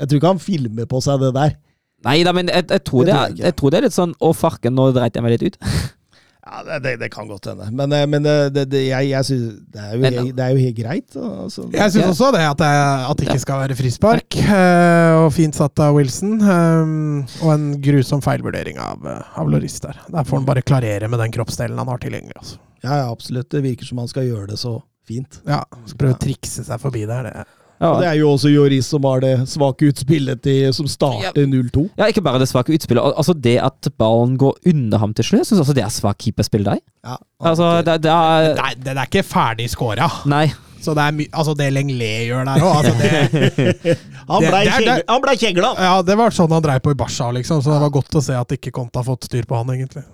jeg 0.00 0.08
tror 0.08 0.16
ikke 0.20 0.32
han 0.34 0.38
filmer 0.42 0.86
på 0.90 1.00
seg 1.04 1.20
det 1.20 1.34
der. 1.36 1.56
Nei 2.04 2.22
da, 2.24 2.32
men 2.32 2.48
jeg, 2.48 2.64
jeg, 2.70 2.80
tror 2.88 3.04
Det 3.04 3.12
det 3.12 3.14
tror 3.14 3.28
jeg 3.36 3.44
jeg 3.44 3.56
tror 3.60 3.70
det 3.70 3.76
er 3.78 3.84
litt 3.84 3.92
sånn 3.92 4.14
Å, 4.24 4.30
farken, 4.32 4.72
nå 4.72 4.86
dreit 4.96 5.14
jeg 5.18 5.22
meg 5.26 5.34
litt 5.36 5.42
ut. 5.52 5.58
Ja, 6.40 6.78
det, 6.80 6.94
det, 7.02 7.10
kan 7.12 7.28
godt 7.28 7.44
hende. 7.50 7.66
Men, 7.76 7.92
eh, 7.92 8.06
men 8.08 8.24
det, 8.24 8.34
det, 8.54 8.62
det, 8.72 8.80
jeg, 8.88 9.10
jeg 9.10 9.24
synes, 9.28 9.58
det, 9.74 9.80
er 9.82 9.92
jo, 9.96 10.02
helt- 10.06 10.36
det 10.38 10.44
er 10.46 10.54
jo 10.54 10.62
helt 10.64 10.76
greit. 10.78 11.16
Altså. 11.20 11.66
Jeg 11.74 11.92
syns 11.92 12.06
også 12.14 12.30
det, 12.36 12.40
at 12.48 12.58
det, 12.62 12.70
at 13.10 13.20
det 13.20 13.26
ikke 13.28 13.42
skal 13.44 13.60
være 13.66 13.76
frispark. 13.76 14.38
eh, 14.40 15.18
Og 15.20 15.28
fint 15.36 15.54
satt 15.58 15.82
av 15.84 15.94
Wilson. 15.98 16.38
eh, 16.40 17.44
Og 17.44 17.52
en 17.54 17.66
grusom 17.84 18.22
feilvurdering 18.24 18.80
av, 18.80 19.04
eh, 19.06 19.38
av 19.38 19.50
Loris 19.52 19.76
der. 19.84 20.00
Der 20.08 20.24
får 20.24 20.40
han 20.40 20.48
bare 20.48 20.62
klarere 20.64 21.08
med 21.12 21.20
den 21.20 21.32
kroppsdelen 21.36 21.78
han 21.78 21.92
har 21.92 22.00
tilgjengelig. 22.00 22.36
Altså. 22.40 22.56
Ja, 22.82 22.96
ja, 23.02 23.10
absolutt. 23.12 23.50
Det 23.52 23.60
virker 23.62 23.84
som 23.84 23.98
han 24.00 24.08
skal 24.08 24.24
gjøre 24.30 24.48
det 24.54 24.58
så 24.58 24.78
fint. 25.06 25.42
Ja, 25.46 25.60
skal 25.84 25.98
prøve 26.00 26.16
å 26.16 26.22
trikse 26.24 26.64
seg 26.64 26.80
forbi 26.80 27.04
der. 27.08 27.28
Det. 27.28 27.44
Ja, 27.80 27.90
Og 27.94 28.02
det 28.02 28.08
er 28.10 28.16
jo 28.20 28.30
også 28.34 28.50
Joris 28.52 28.90
som 28.92 29.06
har 29.08 29.22
det 29.24 29.32
svake 29.48 29.88
utspillet 29.88 30.42
til, 30.44 30.66
som 30.76 30.88
starter 30.90 31.46
0-2. 31.48 31.86
ja, 31.96 32.08
Ikke 32.12 32.20
bare 32.22 32.38
det 32.42 32.48
svake 32.50 32.74
utspillet. 32.76 33.00
Altså 33.16 33.32
Det 33.32 33.56
at 33.64 33.88
ballen 33.96 34.34
går 34.36 34.58
under 34.68 34.98
ham 35.00 35.14
til 35.16 35.24
slutt, 35.24 35.40
jeg 35.40 35.48
syns 35.52 35.62
også 35.64 35.76
det 35.78 35.84
er 35.86 35.94
svakt 35.94 36.20
keeperspill 36.26 36.66
der. 36.68 36.82
Ja, 37.06 37.16
Altså, 37.40 37.70
det, 37.86 38.02
det 38.04 38.12
er 38.12 38.54
Nei, 38.60 38.74
den 38.84 38.98
er 39.00 39.08
ikke 39.08 39.24
ferdig 39.24 39.70
scora. 39.72 40.10
Nei. 40.28 40.50
Så 40.80 40.94
det 40.96 41.02
er 41.04 41.12
mye 41.12 41.28
altså 41.36 41.52
det 41.56 41.66
Lenglet 41.76 42.28
gjør 42.28 42.46
der 42.48 42.62
òg. 42.64 42.76
Altså 42.80 42.92
det, 43.00 43.96
Han 44.30 45.20
blei 45.24 45.36
kjegla! 45.40 45.74
Ja, 45.80 45.94
det 46.04 46.16
var 46.20 46.32
sånn 46.36 46.52
han 46.52 46.62
dreiv 46.64 46.80
på 46.84 46.92
i 46.94 46.98
Barca, 47.00 47.30
liksom. 47.36 47.60
Så 47.64 47.72
det 47.72 47.80
var 47.82 47.92
godt 47.96 48.16
å 48.16 48.22
se 48.24 48.36
at 48.36 48.52
ikke 48.56 48.72
Conte 48.76 49.00
har 49.00 49.08
fått 49.08 49.28
styr 49.28 49.48
på 49.48 49.56
han, 49.60 49.72
egentlig. 49.74 50.04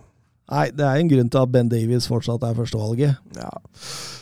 Nei, 0.47 0.69
det 0.71 0.85
er 0.87 1.01
en 1.01 1.09
grunn 1.11 1.31
til 1.33 1.43
at 1.43 1.51
Ben 1.51 1.71
Davies 1.71 2.07
fortsatt 2.07 2.45
er 2.47 2.55
førstevalget. 2.55 3.17
Ja. 3.35 3.49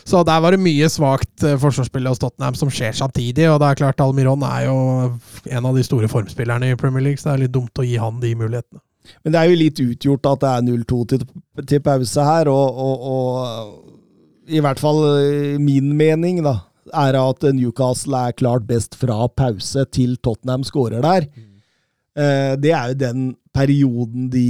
Så 0.09 0.23
der 0.25 0.39
var 0.41 0.55
det 0.55 0.61
mye 0.63 0.87
svakt 0.89 1.45
eh, 1.45 1.57
forsvarsspill 1.61 2.09
hos 2.09 2.21
Tottenham 2.21 2.57
som 2.57 2.71
skjer 2.73 2.95
samtidig. 2.97 3.45
Og 3.51 3.59
det 3.61 3.67
er 3.69 3.79
klart 3.83 4.01
Almiron 4.01 4.45
er 4.47 4.65
jo 4.65 4.77
en 5.45 5.69
av 5.69 5.77
de 5.77 5.83
store 5.85 6.09
formspillerne 6.09 6.71
i 6.73 6.77
Premier 6.81 7.05
League, 7.05 7.21
så 7.21 7.29
det 7.29 7.35
er 7.35 7.43
litt 7.43 7.53
dumt 7.53 7.81
å 7.81 7.85
gi 7.85 7.99
han 8.01 8.17
de 8.23 8.33
mulighetene. 8.39 8.81
Men 9.21 9.35
det 9.35 9.41
er 9.41 9.51
jo 9.51 9.59
litt 9.59 9.81
utgjort 9.83 10.29
at 10.31 10.41
det 10.41 10.51
er 10.51 10.63
0-2 10.65 11.01
til, 11.11 11.25
til 11.69 11.81
pause 11.85 12.25
her, 12.25 12.49
og, 12.49 12.79
og, 12.85 13.03
og 13.11 14.55
i 14.57 14.63
hvert 14.65 14.81
fall 14.81 15.03
eh, 15.11 15.59
min 15.61 15.91
mening, 15.99 16.41
da, 16.45 16.55
er 17.05 17.19
at 17.19 17.45
Newcastle 17.53 18.23
er 18.31 18.37
klart 18.37 18.65
best 18.65 18.97
fra 18.97 19.27
pause 19.29 19.85
til 19.93 20.17
Tottenham 20.25 20.65
skårer 20.65 21.05
der. 21.05 21.29
Mm. 21.29 21.51
Det 22.61 22.69
er 22.71 22.93
jo 22.93 22.95
den 22.95 23.23
perioden 23.51 24.29
de, 24.31 24.45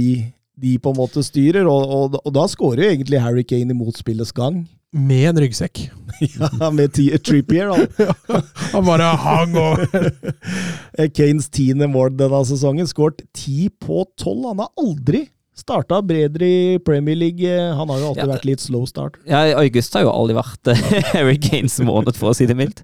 de 0.56 0.78
på 0.80 0.92
en 0.94 0.96
måte 0.96 1.20
styrer, 1.24 1.66
og, 1.68 1.90
og, 1.92 2.16
og 2.24 2.32
da 2.32 2.46
scorer 2.48 2.86
jo 2.86 2.92
egentlig 2.94 3.20
Harry 3.20 3.44
Kane 3.44 3.74
i 3.74 3.76
motspillets 3.76 4.32
gang. 4.36 4.62
Med 4.96 5.26
en 5.28 5.40
ryggsekk. 5.42 5.82
ja, 6.38 6.70
med 6.72 6.94
Trippier, 6.96 7.68
da. 7.68 8.06
Han 8.72 8.86
bare 8.86 9.10
hang 9.20 9.56
over. 9.60 9.86
Eh, 10.96 11.10
Kanes 11.12 11.50
tiende 11.52 11.84
mål 11.92 12.14
denne 12.16 12.38
sesongen. 12.48 12.86
Skåret 12.88 13.18
ti 13.36 13.66
på 13.68 14.06
tolv. 14.16 14.46
Han 14.48 14.62
har 14.62 14.70
aldri 14.80 15.26
starta 15.56 15.98
bedre 16.04 16.48
i 16.48 16.78
Premier 16.84 17.18
League. 17.20 17.44
Han 17.76 17.90
har 17.92 18.00
jo 18.00 18.08
alltid 18.14 18.22
Ja. 18.24 18.30
vært 18.30 18.46
litt 18.48 18.64
slow 18.64 18.86
start. 18.88 19.18
Ja, 19.28 19.42
August 19.60 19.92
har 19.92 20.06
jo 20.06 20.14
aldri 20.14 20.38
vært 20.38 20.70
eh, 20.72 20.80
Harry 21.12 21.36
Kanes 21.36 21.76
måned, 21.84 22.16
for 22.16 22.32
å 22.32 22.36
si 22.38 22.48
det 22.48 22.56
mildt. 22.56 22.80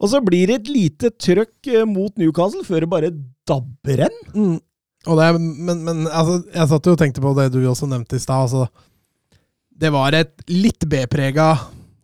Og 0.00 0.08
så 0.08 0.22
blir 0.24 0.48
det 0.48 0.62
et 0.62 0.72
lite 0.72 1.12
trøkk 1.20 1.68
eh, 1.74 1.84
mot 1.88 2.16
Newcastle 2.16 2.64
før 2.64 2.86
det 2.86 2.92
bare 2.94 3.12
dabber 3.48 4.06
en. 4.08 4.16
Mm. 4.32 4.56
Det, 5.02 5.28
men 5.38 5.82
men 5.82 6.04
altså, 6.06 6.40
jeg 6.54 6.70
satt 6.70 6.86
jo 6.86 6.94
og 6.94 7.00
tenkte 7.00 7.22
på 7.24 7.34
det 7.38 7.48
du 7.54 7.62
også 7.66 7.88
nevnte 7.90 8.18
i 8.18 8.22
stad. 8.22 8.46
Altså, 8.46 8.68
det 9.82 9.90
var 9.90 10.14
et 10.14 10.44
litt 10.52 10.86
B-prega 10.86 11.56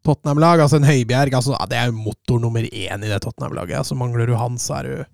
Tottenham-lag. 0.06 0.64
Altså 0.64 0.80
en 0.80 0.88
Høibjerg 0.88 1.36
altså, 1.36 1.54
Det 1.70 1.78
er 1.78 1.92
jo 1.92 2.00
motor 2.00 2.40
nummer 2.42 2.64
én 2.64 3.04
i 3.04 3.12
det 3.12 3.20
Tottenham-laget. 3.22 3.78
Altså, 3.82 3.98
mangler 3.98 4.26
du 4.26 4.34
han, 4.38 4.58
så 4.58 4.80
er 4.80 4.90
du 4.90 5.06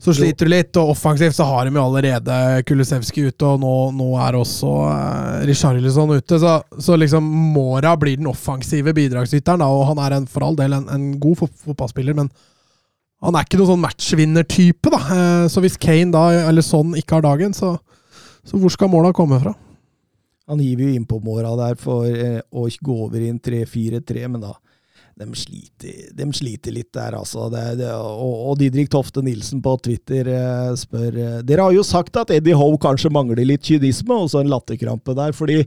så 0.00 0.14
sliter 0.16 0.48
du 0.48 0.54
litt, 0.54 0.76
og 0.80 0.94
offensivt 0.94 1.36
så 1.36 1.44
har 1.44 1.68
de 1.68 1.76
jo 1.76 1.82
allerede 1.82 2.34
Kulusevski 2.64 3.26
ute, 3.26 3.44
og 3.44 3.58
nå, 3.60 3.72
nå 3.92 4.06
er 4.24 4.38
også 4.38 4.70
eh, 4.88 5.42
Richarlison 5.50 6.14
ute. 6.14 6.38
Så, 6.40 6.54
så 6.80 6.96
liksom 6.96 7.26
Mora 7.52 7.92
blir 8.00 8.16
den 8.16 8.30
offensive 8.30 8.94
bidragsyteren, 8.96 9.60
da, 9.60 9.68
og 9.68 9.90
han 9.90 10.00
er 10.00 10.16
en, 10.16 10.28
for 10.30 10.46
all 10.46 10.56
del 10.56 10.78
en, 10.78 10.86
en 10.88 11.04
god 11.20 11.42
fotballspiller, 11.44 12.16
men 12.16 12.32
han 13.20 13.36
er 13.36 13.44
ikke 13.44 13.58
noen 13.60 13.74
sånn 13.74 13.82
matchvinnertype, 13.84 14.92
da. 14.92 15.00
Eh, 15.16 15.48
Så 15.52 15.60
hvis 15.64 15.76
Kane 15.80 16.12
da, 16.14 16.24
eller 16.48 16.64
sånn, 16.64 16.94
ikke 16.98 17.18
har 17.18 17.26
dagen, 17.26 17.52
så, 17.56 17.74
så 18.46 18.60
hvor 18.60 18.72
skal 18.72 18.90
måla 18.92 19.12
komme 19.16 19.40
fra? 19.42 19.52
Han 20.50 20.62
hiver 20.62 20.88
jo 20.88 20.96
innpå 20.98 21.20
måla 21.22 21.52
der 21.58 21.76
for 21.78 22.08
eh, 22.08 22.40
å 22.50 22.66
gå 22.66 22.96
over 23.06 23.20
i 23.20 23.28
en 23.30 23.38
3-4-3, 23.38 24.26
men 24.26 24.42
da 24.46 24.54
de 25.20 25.26
sliter, 25.36 26.06
de 26.16 26.26
sliter 26.32 26.72
litt 26.72 26.94
der, 26.96 27.12
altså. 27.18 27.50
Det, 27.52 27.64
det, 27.82 27.90
og, 27.92 28.38
og 28.50 28.56
Didrik 28.62 28.88
Tofte 28.90 29.20
Nilsen 29.22 29.60
på 29.60 29.74
Twitter 29.84 30.30
eh, 30.32 30.72
spør 30.80 31.20
Dere 31.44 31.66
har 31.66 31.76
jo 31.76 31.84
sagt 31.84 32.16
at 32.16 32.32
Eddie 32.32 32.56
Howe 32.56 32.80
kanskje 32.80 33.12
mangler 33.12 33.44
litt 33.44 33.68
kynisme, 33.68 34.16
og 34.16 34.32
så 34.32 34.40
en 34.40 34.50
latterkrampe 34.50 35.12
der, 35.18 35.36
fordi 35.36 35.60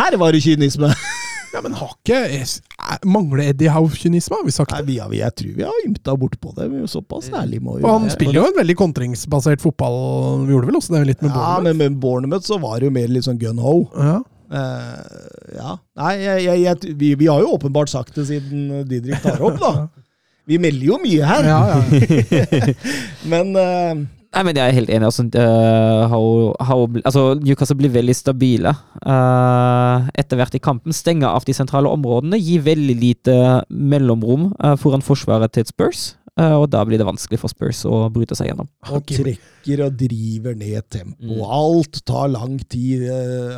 her 0.00 0.16
var 0.20 0.32
det 0.32 0.44
kynisme! 0.46 0.88
Ja, 1.54 1.60
men 1.64 1.72
har 1.78 1.92
ikke 1.96 2.18
Er- 2.28 3.04
Mangler 3.08 3.48
Eddie 3.50 3.70
Howe-kynisme, 3.72 4.36
har 4.38 4.44
vi 4.46 4.52
sagt 4.54 4.72
Nei, 4.72 4.82
vi 4.86 4.96
har, 5.02 5.10
jeg 5.12 5.34
tror 5.40 5.54
vi 5.56 5.64
har 5.66 5.78
ymta 5.86 6.14
bortpå 6.20 6.54
det. 6.56 6.70
men 6.70 6.86
Såpass 6.88 7.30
ærlige 7.32 7.60
må 7.64 7.76
vi 7.78 7.82
være. 7.84 7.98
han 7.98 8.10
spiller 8.12 8.40
jo 8.42 8.46
en 8.50 8.56
veldig 8.58 8.76
kontringsbasert 8.78 9.60
fotball. 9.64 10.46
Vi 10.46 10.52
gjorde 10.54 10.66
vel 10.70 10.76
også 10.80 10.94
det 10.96 11.06
litt 11.12 11.22
med 11.22 11.30
Ja, 11.32 11.36
Bournemouth? 11.36 11.64
men 11.64 11.76
med 11.78 12.00
Bournemouth 12.00 12.46
så 12.46 12.58
var 12.60 12.78
det 12.80 12.88
jo 12.90 12.94
mer 12.94 13.08
litt 13.08 13.24
sånn 13.28 13.38
gun 13.40 13.58
ho. 13.58 13.76
Ja. 13.96 14.18
Uh, 14.48 15.56
ja. 15.58 15.74
Nei, 16.00 16.12
jeg, 16.22 16.44
jeg, 16.46 16.60
jeg, 16.64 16.94
vi, 16.96 17.14
vi 17.20 17.26
har 17.28 17.42
jo 17.44 17.50
åpenbart 17.58 17.90
sagt 17.92 18.14
det 18.16 18.24
siden 18.30 18.84
Didrik 18.88 19.20
tar 19.24 19.42
opp, 19.44 19.58
da. 19.60 19.72
Vi 20.48 20.56
melder 20.56 20.86
jo 20.86 20.96
mye 21.02 21.26
her. 21.28 21.44
Ja, 21.44 21.58
ja. 21.68 22.72
Men 23.32 23.50
eh, 23.60 23.98
Nei, 24.28 24.42
men 24.44 24.58
jeg 24.58 24.68
er 24.68 24.76
helt 24.76 24.90
enig. 24.92 25.08
Altså, 25.08 25.24
uh, 25.40 26.04
how, 26.12 26.24
how, 26.68 26.84
altså 27.00 27.22
Newcastle 27.40 27.78
blir 27.80 27.92
veldig 27.94 28.14
stabile 28.14 28.74
uh, 29.00 30.04
etter 30.20 30.36
hvert 30.38 30.58
i 30.58 30.60
kampen. 30.62 30.92
Stenger 30.94 31.30
av 31.32 31.46
de 31.48 31.54
sentrale 31.56 31.88
områdene, 31.88 32.36
gir 32.36 32.66
veldig 32.66 32.96
lite 33.00 33.36
mellomrom 33.72 34.50
uh, 34.60 34.74
foran 34.80 35.04
forsvaret 35.04 35.56
til 35.56 35.66
Spurs. 35.70 36.10
eh, 36.38 36.54
og 36.54 36.68
da 36.70 36.84
blir 36.86 37.00
det 37.00 37.08
vanskelig 37.08 37.40
for 37.40 37.50
Spurs 37.50 37.80
å 37.88 38.04
bryte 38.14 38.36
seg 38.38 38.52
gjennom. 38.52 38.68
Han 38.86 39.02
trekker 39.02 39.86
og 39.88 39.96
driver 39.98 40.54
ned 40.60 40.84
tempo. 40.92 41.40
Alt 41.48 42.04
tar 42.06 42.28
lang 42.30 42.60
tid. 42.68 43.08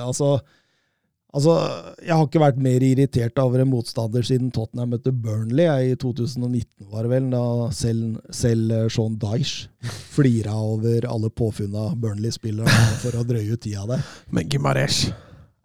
Altså, 0.00 0.38
altså 1.32 1.54
Jeg 2.04 2.14
har 2.16 2.24
ikke 2.26 2.42
vært 2.42 2.60
mer 2.62 2.82
irritert 2.82 3.38
over 3.42 3.62
en 3.62 3.70
motstander 3.70 4.24
siden 4.26 4.50
Tottenham 4.54 4.90
møtte 4.94 5.12
Burnley 5.14 5.66
jeg, 5.68 5.92
i 5.92 5.98
2019, 6.02 6.88
var 6.90 7.06
det 7.06 7.12
vel. 7.12 7.28
Da 7.32 7.42
selv, 7.76 8.18
selv 8.34 8.72
eh, 8.76 8.86
Sean 8.92 9.16
Dyche 9.22 9.68
flira 10.14 10.56
over 10.58 11.06
alle 11.08 11.30
påfunna 11.30 11.90
Burnley-spillere 12.00 12.78
for 13.02 13.20
å 13.20 13.26
drøye 13.28 13.54
ut 13.54 13.62
tida 13.66 13.86
der. 13.94 14.06
Men 14.34 14.48
Gimaresh, 14.50 15.10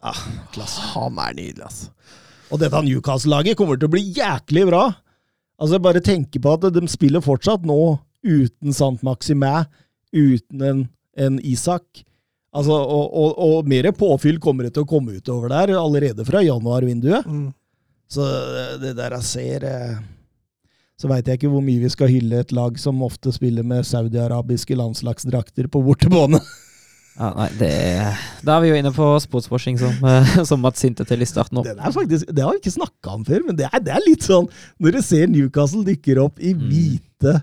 Ah, 0.06 0.20
klasse. 0.54 0.84
han 0.94 1.18
er 1.18 1.34
nydelig, 1.34 1.66
altså. 1.66 1.88
Og 2.54 2.60
dette 2.62 2.78
Newcastle-laget 2.86 3.58
kommer 3.58 3.80
til 3.82 3.88
å 3.90 3.94
bli 3.96 4.04
jæklig 4.14 4.68
bra. 4.70 4.84
Altså, 5.58 5.80
jeg 5.80 5.82
bare 5.88 6.02
tenker 6.06 6.44
på 6.44 6.52
at 6.54 6.68
de 6.76 6.84
spiller 6.92 7.24
fortsatt 7.26 7.66
nå 7.66 7.78
uten 8.26 8.74
Sant 8.76 9.02
Maximæ, 9.06 9.64
uten 10.14 10.62
en, 10.62 10.84
en 11.18 11.40
Isak. 11.42 12.04
Altså, 12.56 12.72
og, 12.72 13.06
og, 13.12 13.40
og 13.44 13.70
mer 13.70 13.90
påfyll 13.96 14.40
kommer 14.44 14.68
det 14.68 14.76
til 14.78 14.86
å 14.86 14.90
komme 14.90 15.18
utover 15.20 15.52
der 15.52 15.76
allerede 15.76 16.26
fra 16.28 16.44
januarvinduet. 16.46 17.28
Mm. 17.28 17.50
Så 18.12 18.26
det 18.80 18.94
der 19.00 19.16
jeg 19.18 19.26
ser 19.26 19.64
eh, 19.66 19.96
Så 21.02 21.10
veit 21.10 21.26
jeg 21.26 21.40
ikke 21.40 21.50
hvor 21.50 21.64
mye 21.66 21.82
vi 21.82 21.90
skal 21.90 22.12
hylle 22.12 22.44
et 22.44 22.54
lag 22.54 22.78
som 22.80 23.02
ofte 23.04 23.34
spiller 23.34 23.66
med 23.66 23.88
saudiarabiske 23.88 24.78
landslagsdrakter 24.78 25.72
på 25.72 25.84
bortebane. 25.88 26.40
Ja, 27.16 27.30
nei, 27.32 27.46
det 27.56 27.68
er, 27.72 28.24
Da 28.44 28.58
er 28.58 28.64
vi 28.66 28.70
jo 28.74 28.76
inne 28.76 28.90
på 28.92 29.06
sportswashing, 29.24 29.78
som, 29.80 29.94
eh, 30.04 30.34
som 30.50 30.60
Mats 30.60 30.84
hintet 30.84 31.08
til 31.08 31.24
i 31.24 31.28
starten. 31.30 31.62
opp. 31.62 31.68
Den 31.70 31.80
er 31.80 31.94
faktisk, 31.96 32.28
det 32.28 32.44
har 32.44 32.52
vi 32.52 32.60
ikke 32.60 32.74
snakka 32.74 33.14
om 33.16 33.24
før, 33.24 33.46
men 33.48 33.56
det 33.56 33.70
er, 33.70 33.80
det 33.80 33.94
er 33.96 34.04
litt 34.04 34.26
sånn 34.28 34.50
Når 34.84 34.98
du 34.98 35.00
ser 35.06 35.30
Newcastle 35.32 35.86
dykker 35.88 36.20
opp 36.26 36.44
i 36.44 36.52
hvite 36.52 37.38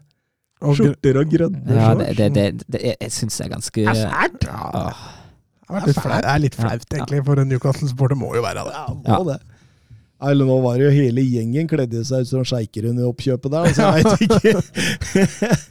Og 0.63 0.77
skjorter 0.79 1.19
og 1.23 1.31
grønne 1.33 1.77
Ja, 1.79 1.95
det, 1.99 2.11
det, 2.17 2.29
det, 2.37 2.47
det, 2.69 2.81
jeg- 2.83 3.01
jeg 3.01 3.11
syns 3.19 3.39
det 3.39 3.47
er 3.47 3.53
ganske 3.57 3.85
Det 3.85 3.89
er 3.89 4.13
fælt! 4.13 4.49
Ah, 4.53 5.09
Det 5.73 5.97
er 6.29 6.39
litt 6.43 6.55
flaut, 6.59 6.85
egentlig, 6.93 7.25
for 7.25 7.41
en 7.41 7.49
Newcastle-sporter 7.49 8.19
må 8.19 8.35
jo 8.37 8.43
være 8.45 8.63
det. 8.67 8.75
Ja, 8.77 8.87
må 8.93 9.09
Ja. 9.09 9.23
det. 9.33 9.41
Eller 10.23 10.47
nå 10.47 10.61
var 10.63 10.77
det 10.79 10.85
jo 10.85 10.91
hele 10.95 11.23
gjengen 11.27 11.67
kledde 11.67 12.05
seg 12.07 12.21
ut 12.23 12.29
som 12.31 12.45
sjeiker 12.47 12.85
under 12.93 13.09
oppkjøpet 13.09 13.51
der, 13.51 13.73
så 13.75 13.89
jeg 13.89 14.05
veit 14.05 14.23
ikke. 14.29 15.57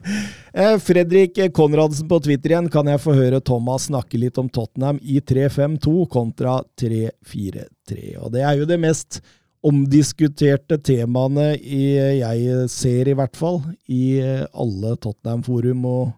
Eh, 0.53 0.73
Fredrik 0.83 1.37
Konradsen 1.55 2.09
på 2.11 2.17
Twitter 2.25 2.51
igjen. 2.51 2.65
Kan 2.69 2.89
jeg 2.91 2.99
få 2.99 3.13
høre 3.15 3.39
Thomas 3.39 3.85
snakke 3.87 4.19
litt 4.19 4.35
om 4.41 4.49
Tottenham 4.51 4.97
i 4.99 5.21
3-5-2 5.23 5.93
kontra 6.11 6.57
3-4-3? 6.75 8.17
Og 8.19 8.33
det 8.33 8.41
er 8.43 8.57
jo 8.59 8.65
det 8.67 8.77
mest 8.83 9.21
omdiskuterte 9.63 10.77
temaene 10.81 11.53
i, 11.57 11.97
jeg 12.19 12.67
ser, 12.73 13.07
i 13.11 13.13
hvert 13.17 13.37
fall, 13.37 13.61
i 13.85 14.19
alle 14.51 14.95
Tottenham-forum 14.97 15.85
og, 15.85 16.11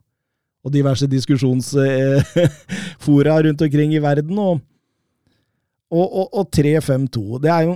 og 0.64 0.72
diverse 0.72 1.08
diskusjonsfora 1.12 3.42
rundt 3.44 3.62
omkring 3.68 3.94
i 3.96 4.02
verden. 4.04 4.40
og 4.40 4.60
og, 5.94 6.08
og, 6.08 6.28
og 6.42 6.48
3-5-2. 6.56 7.42
Det 7.44 7.52
er 7.54 7.64
jo 7.68 7.74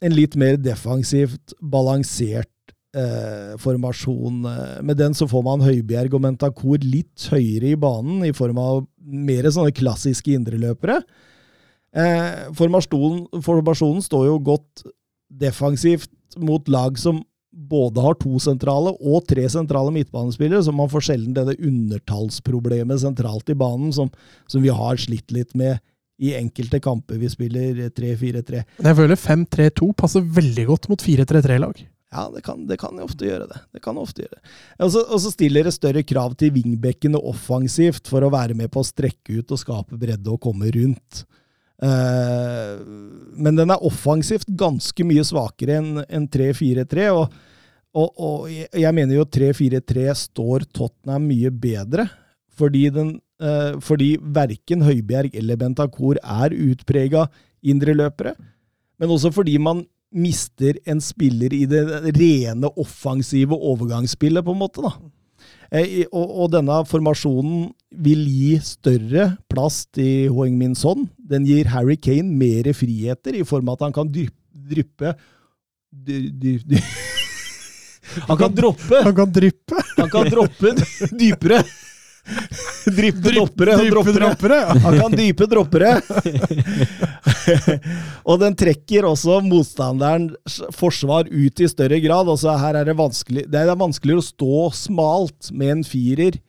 en 0.00 0.14
litt 0.16 0.36
mer 0.40 0.56
defensivt 0.60 1.52
balansert 1.60 2.48
eh, 2.96 3.52
formasjon. 3.62 4.40
Eh, 4.50 4.78
Med 4.86 4.96
den 4.98 5.14
så 5.16 5.28
får 5.30 5.42
man 5.46 5.64
Høibjerg 5.64 6.16
og 6.16 6.24
Mentakor 6.24 6.78
litt 6.82 7.28
høyere 7.30 7.68
i 7.72 7.78
banen, 7.80 8.24
i 8.26 8.32
form 8.36 8.58
av 8.62 8.74
mer 8.98 9.44
sånne 9.52 9.74
klassiske 9.76 10.32
indreløpere. 10.34 10.98
Eh, 11.90 12.30
formasjonen, 12.58 13.26
formasjonen 13.44 14.02
står 14.06 14.24
jo 14.30 14.36
godt 14.50 14.84
defensivt 15.30 16.10
mot 16.36 16.66
lag 16.68 16.98
som 16.98 17.22
både 17.50 18.02
har 18.02 18.14
to 18.20 18.38
sentrale 18.42 18.92
og 18.94 19.24
tre 19.28 19.44
sentrale 19.50 19.92
midtbanespillere, 19.94 20.62
så 20.62 20.74
man 20.74 20.90
får 20.90 21.08
sjelden 21.08 21.34
dette 21.34 21.58
undertallsproblemet 21.66 23.02
sentralt 23.02 23.50
i 23.50 23.58
banen, 23.58 23.92
som, 23.92 24.10
som 24.50 24.62
vi 24.62 24.70
har 24.74 25.00
slitt 25.00 25.34
litt 25.34 25.56
med 25.58 25.80
i 26.20 26.34
enkelte 26.36 26.80
kamper 26.84 27.18
vi 27.20 27.30
spiller 27.32 27.88
3-4-3. 27.96 28.62
Jeg 28.84 28.98
føler 28.98 29.18
5-3-2 29.18 29.88
passer 29.96 30.26
veldig 30.36 30.66
godt 30.68 30.90
mot 30.92 31.02
4-3-3-lag. 31.02 31.80
Ja, 32.10 32.24
det 32.34 32.42
kan, 32.42 32.64
det 32.66 32.76
kan 32.82 32.98
ofte 33.00 33.28
gjøre 33.28 33.46
det. 33.46 33.60
det 33.72 33.82
kan 33.84 33.98
ofte 33.98 34.24
gjøre. 34.24 34.36
det. 34.36 34.54
Og 34.84 34.90
så- 34.92 35.30
stiller 35.32 35.64
det 35.64 35.72
større 35.72 36.02
krav 36.02 36.34
til 36.36 36.50
vingbekkene 36.50 37.16
offensivt 37.16 38.08
for 38.10 38.20
å 38.20 38.32
være 38.32 38.54
med 38.54 38.70
på 38.70 38.82
å 38.82 38.86
strekke 38.86 39.38
ut 39.38 39.50
og 39.54 39.58
skape 39.62 39.96
bredde 39.96 40.28
og 40.28 40.40
komme 40.40 40.70
rundt. 40.74 41.24
Eh, 41.80 42.80
men 43.40 43.56
den 43.56 43.72
er 43.72 43.86
offensivt 43.86 44.48
ganske 44.60 45.04
mye 45.08 45.24
svakere 45.24 45.78
enn 45.80 46.02
enn 46.04 46.26
3-4-3, 46.28 47.06
og, 47.16 47.36
og, 47.96 48.20
og 48.20 48.48
jeg 48.50 48.96
mener 48.96 49.16
jo 49.16 49.28
3-4-3 49.38 50.10
står 50.26 50.66
Tottenham 50.76 51.28
mye 51.30 51.52
bedre, 51.52 52.08
fordi, 52.60 52.88
den, 52.92 53.14
eh, 53.40 53.78
fordi 53.80 54.12
verken 54.20 54.84
Høibjerg 54.84 55.38
eller 55.40 55.60
Bentacor 55.60 56.20
er 56.20 56.56
utprega 56.68 57.24
indreløpere, 57.64 58.34
men 59.00 59.16
også 59.16 59.32
fordi 59.32 59.56
man 59.62 59.86
mister 60.10 60.76
en 60.90 61.00
spiller 61.00 61.54
i 61.54 61.64
det 61.70 61.84
rene 62.16 62.68
offensive 62.82 63.56
overgangsspillet, 63.56 64.44
på 64.44 64.52
en 64.52 64.60
måte. 64.60 64.84
da. 64.84 64.92
Eh, 65.70 66.06
og, 66.10 66.26
og 66.44 66.48
denne 66.54 66.80
formasjonen 66.90 67.68
vil 68.02 68.24
gi 68.26 68.54
større 68.64 69.32
plass 69.50 69.84
til 69.94 70.30
Hoeng 70.34 70.56
Min 70.58 70.74
Son. 70.78 71.06
Den 71.18 71.46
gir 71.46 71.70
Harry 71.70 71.98
Kane 71.98 72.30
mer 72.30 72.72
friheter, 72.74 73.38
i 73.38 73.46
form 73.46 73.70
av 73.70 73.78
at 73.78 73.86
han 73.88 73.94
kan 73.94 74.10
dryppe, 74.10 74.36
dryppe 74.70 75.14
dy, 75.90 76.18
dy, 76.30 76.58
dy. 76.66 76.82
Han 78.26 78.34
kan 78.40 78.54
droppe! 78.54 79.02
Han 79.04 79.14
kan 79.14 79.30
dryppe! 79.30 79.82
Han 79.96 80.08
kan 80.10 80.26
droppe 80.32 80.72
dypere! 81.20 81.60
Dryppe 82.96 83.32
droppere 83.32 83.76
Dype 83.80 84.12
droppere. 84.14 84.58
Han 84.84 84.96
kan 84.98 85.14
dype 85.16 85.46
droppere. 85.50 85.92
og 88.28 88.40
den 88.42 88.56
trekker 88.58 89.08
også 89.08 89.40
motstanderens 89.44 90.60
forsvar 90.76 91.30
ut 91.30 91.62
i 91.62 91.68
større 91.70 92.00
grad. 92.02 92.30
Altså 92.30 92.54
her 92.60 92.80
er 92.80 92.90
det 92.90 92.96
vanskelig 92.98 93.46
Det 93.50 93.60
er 93.60 93.72
vanskeligere 93.72 94.22
å 94.22 94.28
stå 94.28 94.68
smalt 94.76 95.50
med 95.52 95.74
en 95.78 95.84
firer 95.86 96.40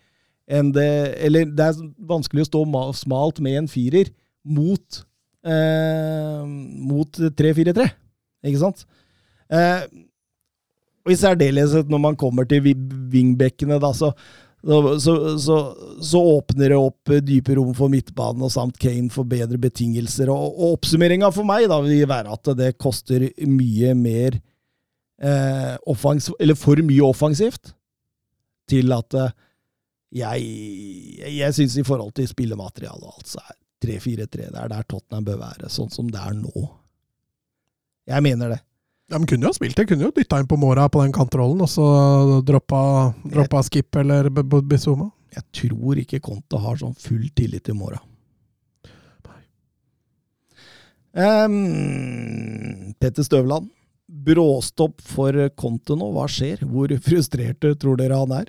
enn 0.52 0.72
det 0.76 0.90
Eller 1.24 1.48
det 1.48 1.70
er 1.72 1.82
vanskelig 2.10 2.46
å 2.46 2.52
stå 2.52 2.66
smalt 2.98 3.40
med 3.44 3.64
en 3.64 3.72
firer 3.72 4.12
mot 4.42 5.04
eh, 5.46 6.46
mot 6.92 7.20
3-4-3. 7.38 7.90
Ikke 8.50 8.62
sant? 8.62 8.86
Eh, 9.52 9.84
og 11.02 11.14
i 11.14 11.18
særdeleshet 11.18 11.90
når 11.90 12.02
man 12.02 12.18
kommer 12.20 12.48
til 12.50 12.64
wingbackene, 12.66 13.80
da, 13.82 13.92
så 13.94 14.12
så, 14.64 15.00
så, 15.40 15.56
så, 16.02 16.20
åpner 16.22 16.70
det 16.70 16.78
opp 16.78 17.12
dype 17.26 17.56
rom 17.58 17.74
for 17.78 17.90
midtbanen, 17.90 18.44
og 18.46 18.54
samt 18.54 18.78
Kane 18.82 19.10
får 19.10 19.26
bedre 19.30 19.58
betingelser. 19.62 20.30
Og, 20.30 20.54
og 20.54 20.76
oppsummeringa 20.78 21.32
for 21.34 21.48
meg 21.48 21.66
da 21.72 21.80
vil 21.82 22.06
være 22.10 22.36
at 22.36 22.52
det 22.60 22.76
koster 22.82 23.26
mye 23.50 23.96
mer 23.98 24.38
eh, 25.22 25.74
offens, 25.90 26.30
Eller 26.40 26.60
for 26.60 26.82
mye 26.86 27.08
offensivt 27.08 27.74
til 28.70 28.94
at 28.94 29.18
eh, 29.18 29.34
jeg, 30.22 30.46
jeg 31.40 31.58
syns 31.58 31.80
i 31.80 31.88
forhold 31.88 32.14
til 32.20 32.30
spillemateriale 32.30 33.02
og 33.02 33.18
alt, 33.18 33.34
så 33.34 33.42
er 33.42 33.58
3-4-3 33.82 34.28
det 34.52 34.60
er 34.62 34.70
der 34.70 34.86
Tottenham 34.86 35.26
bør 35.26 35.40
være, 35.42 35.72
sånn 35.74 35.90
som 35.90 36.10
det 36.12 36.22
er 36.22 36.36
nå. 36.38 36.68
Jeg 38.12 38.26
mener 38.26 38.54
det. 38.54 38.62
Ja, 39.12 39.18
men 39.20 39.28
kunne 39.28 39.44
jo 39.44 39.52
ha 39.52 39.58
spilt 39.58 39.76
det. 39.76 39.90
Kunne 39.90 40.08
jo 40.08 40.14
dytta 40.16 40.40
inn 40.40 40.48
på 40.48 40.58
Mora 40.60 40.88
på 40.90 41.02
den 41.04 41.12
kantrollen, 41.12 41.60
og 41.60 41.68
så 41.70 41.88
droppa, 42.48 43.12
droppa 43.28 43.64
Skip 43.68 44.00
eller 44.00 44.30
Bizuma. 44.32 45.10
Jeg 45.36 45.44
tror 45.56 46.00
ikke 46.00 46.22
Conte 46.24 46.60
har 46.60 46.80
sånn 46.80 46.96
full 47.00 47.28
tillit 47.36 47.66
til 47.68 47.76
Mora. 47.80 48.00
Um, 51.12 52.94
Petter 53.04 53.28
Støvland. 53.28 53.68
Bråstopp 54.12 55.04
for 55.08 55.36
Conte 55.60 55.96
nå. 56.00 56.08
Hva 56.16 56.28
skjer? 56.32 56.64
Hvor 56.68 56.92
frustrerte 57.04 57.74
tror 57.80 58.00
dere 58.00 58.20
han 58.20 58.36
er? 58.42 58.48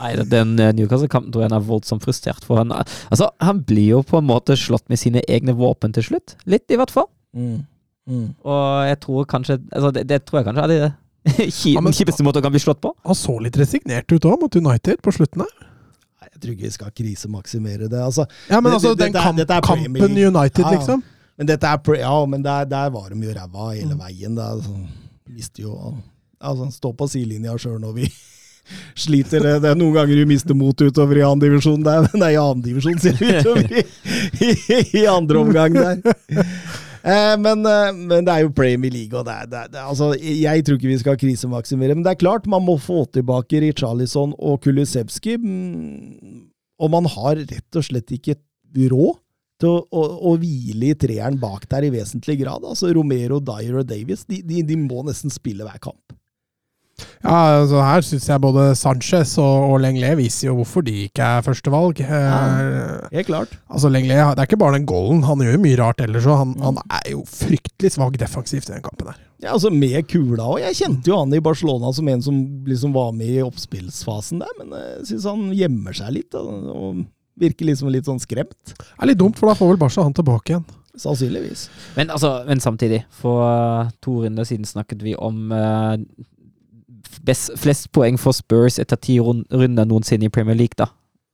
Nei, 0.00 0.14
den 0.28 0.54
eh, 0.60 0.72
Newcastle-kampen 0.76 1.32
tror 1.32 1.44
jeg 1.44 1.50
han 1.50 1.58
er 1.58 1.66
voldsomt 1.66 2.04
frustrert. 2.04 2.44
For 2.44 2.60
han, 2.60 2.72
altså, 2.72 3.28
han 3.44 3.60
blir 3.68 3.96
jo 3.98 4.04
på 4.04 4.20
en 4.20 4.28
måte 4.28 4.56
slått 4.60 4.88
med 4.92 5.00
sine 5.00 5.24
egne 5.28 5.56
våpen 5.56 5.92
til 5.96 6.06
slutt. 6.12 6.36
Litt, 6.48 6.68
i 6.72 6.78
hvert 6.80 6.92
fall. 6.92 7.08
Mm. 7.36 7.64
Mm. 8.10 8.26
Og 8.42 8.62
jeg 8.90 8.98
tror 9.06 9.26
kanskje 9.30 9.56
altså 9.70 9.92
det, 9.94 10.02
det 10.10 10.20
tror 10.26 10.40
jeg 10.40 10.46
kanskje 10.50 10.62
er 10.64 10.72
det 10.74 10.92
ki- 11.54 11.74
Ja, 11.76 11.80
den 11.84 11.94
kjipeste 11.94 12.24
måten 12.26 12.42
kan 12.42 12.50
bli 12.54 12.58
slått 12.62 12.80
på. 12.82 12.90
Han 13.06 13.14
så 13.18 13.36
litt 13.44 13.54
resignert 13.60 14.10
ut 14.10 14.24
òg, 14.26 14.40
mot 14.42 14.56
United 14.58 14.98
på 15.04 15.12
slutten 15.14 15.44
her. 15.44 15.52
Nei, 16.20 16.28
Jeg 16.34 16.40
tror 16.42 16.52
ikke 16.56 16.66
vi 16.66 16.70
skal 16.74 16.90
krisemaksimere 16.96 17.88
det. 17.92 18.00
Altså, 18.02 18.26
Ja, 18.50 18.60
men 18.60 18.72
altså, 18.72 18.94
det- 18.96 19.12
den 19.12 19.12
dette 19.14 19.52
er- 19.54 19.60
kamp, 19.62 19.80
er 19.80 19.86
kampen. 19.86 20.16
United, 20.18 20.64
Ja, 20.64 20.70
ja. 20.72 20.78
liksom. 20.78 21.04
men 21.38 21.46
dette 21.46 21.66
er 21.70 21.76
pre 21.78 21.98
ja, 22.00 22.16
men 22.26 22.42
der, 22.42 22.64
der 22.68 22.90
var 22.90 23.08
de 23.10 23.20
jo 23.26 23.32
ræva 23.38 23.70
hele 23.76 23.94
Mm. 23.94 24.00
veien. 24.02 24.34
Det 24.34 24.44
er 24.44 24.60
sånn, 24.66 24.88
jo 25.58 25.94
altså, 26.40 26.70
Stå 26.72 26.92
på 26.96 27.06
sidelinja 27.08 27.54
sjøl 27.58 27.78
når 27.80 27.94
vi 27.94 28.10
sliter. 29.04 29.40
Det, 29.44 29.62
det 29.62 29.70
er 29.70 29.74
noen 29.78 29.94
ganger 29.94 30.16
vi 30.16 30.24
mister 30.24 30.54
mot 30.54 30.74
utover 30.80 31.16
i 31.18 31.22
annen 31.22 31.40
divisjon. 31.40 31.82
Der, 31.84 32.08
er 32.14 32.30
i 32.32 32.36
annen 32.40 32.62
divisjon, 32.64 32.98
sier 32.98 33.16
vi 33.20 33.38
utover 33.38 33.70
i, 33.70 33.84
i, 34.40 35.02
i 35.02 35.06
andre 35.06 35.38
omgang 35.44 35.72
der. 35.74 36.00
Eh, 37.00 37.36
men, 37.40 37.64
eh, 37.64 37.92
men 37.96 38.26
det 38.26 38.34
er 38.34 38.44
jo 38.44 38.52
Premier 38.52 38.92
League, 38.92 39.16
og 39.16 39.24
det 39.24 39.34
er, 39.34 39.48
det 39.48 39.78
er, 39.78 39.86
altså, 39.88 40.10
jeg 40.20 40.64
tror 40.66 40.76
ikke 40.76 40.90
vi 40.90 41.00
skal 41.00 41.18
krisemaksimere. 41.20 41.96
Men 41.96 42.04
det 42.04 42.14
er 42.14 42.22
klart, 42.22 42.48
man 42.50 42.64
må 42.66 42.76
få 42.80 43.06
tilbake 43.14 43.62
Richarlison 43.64 44.34
og 44.36 44.60
Kulusevski. 44.64 45.38
mm, 45.40 46.46
Og 46.80 46.90
man 46.92 47.08
har 47.08 47.40
rett 47.40 47.76
og 47.76 47.84
slett 47.84 48.12
ikke 48.12 48.36
råd 48.92 49.18
til 49.60 49.68
å, 49.68 49.80
å, 49.92 50.04
å 50.30 50.36
hvile 50.40 50.92
i 50.92 50.96
treeren 50.96 51.36
bak 51.40 51.66
der 51.68 51.84
i 51.84 51.92
vesentlig 51.92 52.38
grad. 52.40 52.64
Altså 52.64 52.92
Romero, 52.96 53.40
Dyer 53.44 53.82
og 53.82 53.88
Davies 53.88 54.24
de, 54.28 54.40
de, 54.46 54.62
de 54.64 54.76
må 54.80 55.04
nesten 55.04 55.32
spille 55.32 55.66
hver 55.66 55.80
kamp. 55.82 56.16
Ja, 57.24 57.60
altså 57.60 57.80
Her 57.84 58.04
syns 58.06 58.26
jeg 58.30 58.40
både 58.42 58.64
Sanchez 58.78 59.32
og, 59.42 59.66
og 59.72 59.80
Lenglet 59.84 60.16
viser 60.18 60.48
jo 60.48 60.54
hvorfor 60.60 60.84
de 60.86 60.94
ikke 61.08 61.22
er 61.26 61.44
førstevalg. 61.46 62.00
Ja, 62.00 63.08
Helt 63.12 63.26
klart. 63.28 63.52
altså 63.68 63.90
Lenglet, 63.92 64.36
Det 64.36 64.44
er 64.44 64.48
ikke 64.50 64.58
bare 64.62 64.78
den 64.78 64.86
goalen, 64.88 65.22
han 65.28 65.38
gjør 65.44 65.56
jo 65.58 65.62
mye 65.66 65.78
rart 65.80 66.00
ellers 66.04 66.26
òg. 66.26 66.38
Han, 66.44 66.54
Mm. 66.56 66.64
han 66.64 66.78
er 67.00 67.10
jo 67.12 67.22
fryktelig 67.28 67.92
svak 67.94 68.16
defensivt 68.20 68.68
i 68.70 68.74
den 68.74 68.82
kampen 68.82 69.12
her. 69.12 69.18
Ja, 69.40 69.52
altså 69.54 69.70
Med 69.72 70.06
kula 70.08 70.44
òg. 70.44 70.60
Jeg 70.64 70.76
kjente 70.82 71.08
jo 71.12 71.18
han 71.18 71.32
i 71.32 71.40
Barcelona 71.40 71.92
som 71.96 72.08
en 72.08 72.22
som 72.22 72.40
liksom 72.66 72.92
var 72.92 73.12
med 73.16 73.28
i 73.38 73.42
oppspillsfasen 73.44 74.40
der, 74.42 74.52
men 74.58 74.74
jeg 74.76 75.06
syns 75.12 75.24
han 75.30 75.46
gjemmer 75.56 75.96
seg 75.96 76.12
litt. 76.18 76.34
Og, 76.34 76.66
og 76.74 77.04
virker 77.40 77.64
liksom 77.70 77.88
litt 77.88 78.04
sånn 78.04 78.20
skremt. 78.20 78.74
Det 78.74 78.84
er 79.00 79.06
litt 79.08 79.18
dumt, 79.22 79.38
for 79.40 79.48
da 79.48 79.54
får 79.56 79.70
vel 79.72 79.78
Barca 79.80 80.02
han 80.04 80.12
tilbake 80.12 80.52
igjen. 80.52 80.66
Sannsynligvis. 81.00 81.68
Men, 81.96 82.10
altså, 82.12 82.44
men 82.44 82.60
samtidig, 82.60 83.04
for 83.16 83.88
to 84.04 84.18
runder 84.26 84.44
siden 84.44 84.66
snakket 84.68 85.00
vi 85.06 85.14
om 85.16 85.52
uh, 85.54 85.94
best, 87.26 87.52
flest 87.60 87.90
poeng 87.96 88.18
for 88.20 88.36
Spurs 88.36 88.78
etter 88.82 88.98
ti 89.00 89.18
runder 89.20 89.88
noensinne 89.88 90.28
i 90.28 90.32
Premier 90.32 90.58
League, 90.58 90.78
da. 90.78 90.90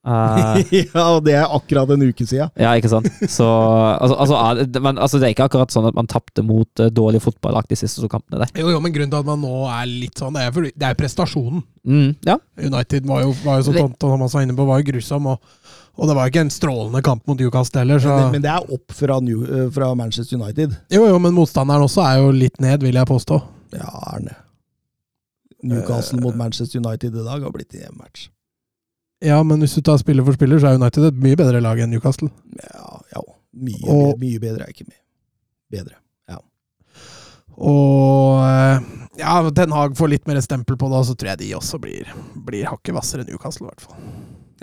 Uh, 0.07 0.61
ja, 0.71 1.03
og 1.17 1.25
det 1.27 1.33
er 1.35 1.51
akkurat 1.51 1.91
en 1.91 2.05
uke 2.07 2.23
siden. 2.23 2.53
ja, 2.55 2.71
ikke 2.79 2.93
sant? 2.93 3.09
Så 3.27 3.47
altså, 3.47 4.15
altså, 4.15 4.69
men, 4.79 5.01
altså, 5.03 5.19
det 5.19 5.27
er 5.27 5.35
ikke 5.35 5.49
akkurat 5.49 5.75
sånn 5.75 5.89
at 5.89 5.97
man 5.99 6.07
tapte 6.07 6.45
mot 6.47 6.71
uh, 6.79 6.93
dårlig 6.95 7.25
fotballag 7.25 7.67
de 7.67 7.79
siste 7.81 8.05
to 8.05 8.11
kampene 8.13 8.45
der. 8.45 8.53
Jo, 8.63 8.71
jo, 8.71 8.79
men 8.83 8.95
grunnen 8.95 9.11
til 9.11 9.25
at 9.25 9.27
man 9.27 9.43
nå 9.43 9.65
er 9.67 9.89
litt 9.91 10.23
sånn, 10.23 10.39
det 10.39 10.47
er, 10.47 10.71
det 10.71 10.93
er 10.93 11.01
prestasjonen. 11.01 11.65
Mm, 11.83 12.15
ja. 12.29 12.39
United 12.63 13.11
var 13.11 13.27
jo, 13.27 13.35
var 13.43 13.59
jo 13.59 13.67
som 13.73 13.99
Thomas 13.99 14.39
var 14.39 14.47
inne 14.47 14.55
på, 14.55 14.69
var 14.71 14.85
jo 14.85 14.93
grusom. 14.93 15.27
Og, 15.35 15.75
og 15.99 16.07
det 16.07 16.19
var 16.19 16.29
jo 16.29 16.35
ikke 16.37 16.47
en 16.47 16.55
strålende 16.55 17.03
kamp 17.03 17.27
mot 17.27 17.43
Newcastle 17.43 17.83
heller. 17.83 18.03
Så. 18.03 18.15
Men, 18.15 18.39
men 18.39 18.47
det 18.47 18.55
er 18.55 18.75
opp 18.79 18.95
fra, 18.95 19.19
New, 19.25 19.43
eh, 19.43 19.69
fra 19.75 19.91
Manchester 19.99 20.39
United. 20.39 20.79
Jo, 20.95 21.07
jo, 21.11 21.19
men 21.19 21.35
motstanderen 21.35 21.87
også 21.89 22.07
er 22.07 22.23
jo 22.23 22.35
litt 22.37 22.63
ned, 22.63 22.87
vil 22.87 22.99
jeg 23.01 23.11
påstå. 23.11 23.43
Ja, 23.75 23.91
er 24.15 24.27
det. 24.31 24.43
Newcastle 25.71 26.21
mot 26.23 26.37
Manchester 26.39 26.81
United 26.81 27.15
i 27.15 27.25
dag 27.27 27.43
har 27.47 27.53
blitt 27.55 27.75
en 27.81 27.97
match. 27.99 28.29
Ja, 29.25 29.39
men 29.43 29.63
hvis 29.65 29.75
du 29.75 29.81
tar 29.81 29.97
spiller 29.99 30.25
for 30.27 30.37
spiller, 30.37 30.61
så 30.61 30.71
er 30.71 30.79
United 30.81 31.07
et 31.09 31.21
mye 31.25 31.37
bedre 31.41 31.61
lag 31.65 31.79
enn 31.81 31.91
Newcastle. 31.95 32.29
Ja, 32.63 33.01
ja. 33.15 33.23
Mye, 33.57 33.81
Og- 33.89 34.19
mye 34.21 34.39
bedre 34.43 34.67
er 34.67 34.73
ikke 34.75 34.85
mye. 34.91 35.01
Bedre. 35.73 35.97
Ja. 36.29 36.37
Og 37.57 38.43
eh, 38.45 38.81
ja, 39.23 39.37
Ten 39.57 39.73
Hag 39.73 39.97
får 39.97 40.11
litt 40.13 40.27
mer 40.29 40.41
stempel 40.45 40.77
på 40.79 40.91
det, 40.93 41.01
så 41.09 41.17
tror 41.17 41.33
jeg 41.33 41.41
de 41.45 41.53
også 41.57 41.81
blir, 41.81 42.11
blir 42.47 42.69
hakket 42.69 42.93
hvassere 42.97 43.25
enn 43.25 43.31
Newcastle, 43.33 43.65
i 43.67 43.71
hvert 43.73 43.87
fall. 43.87 44.11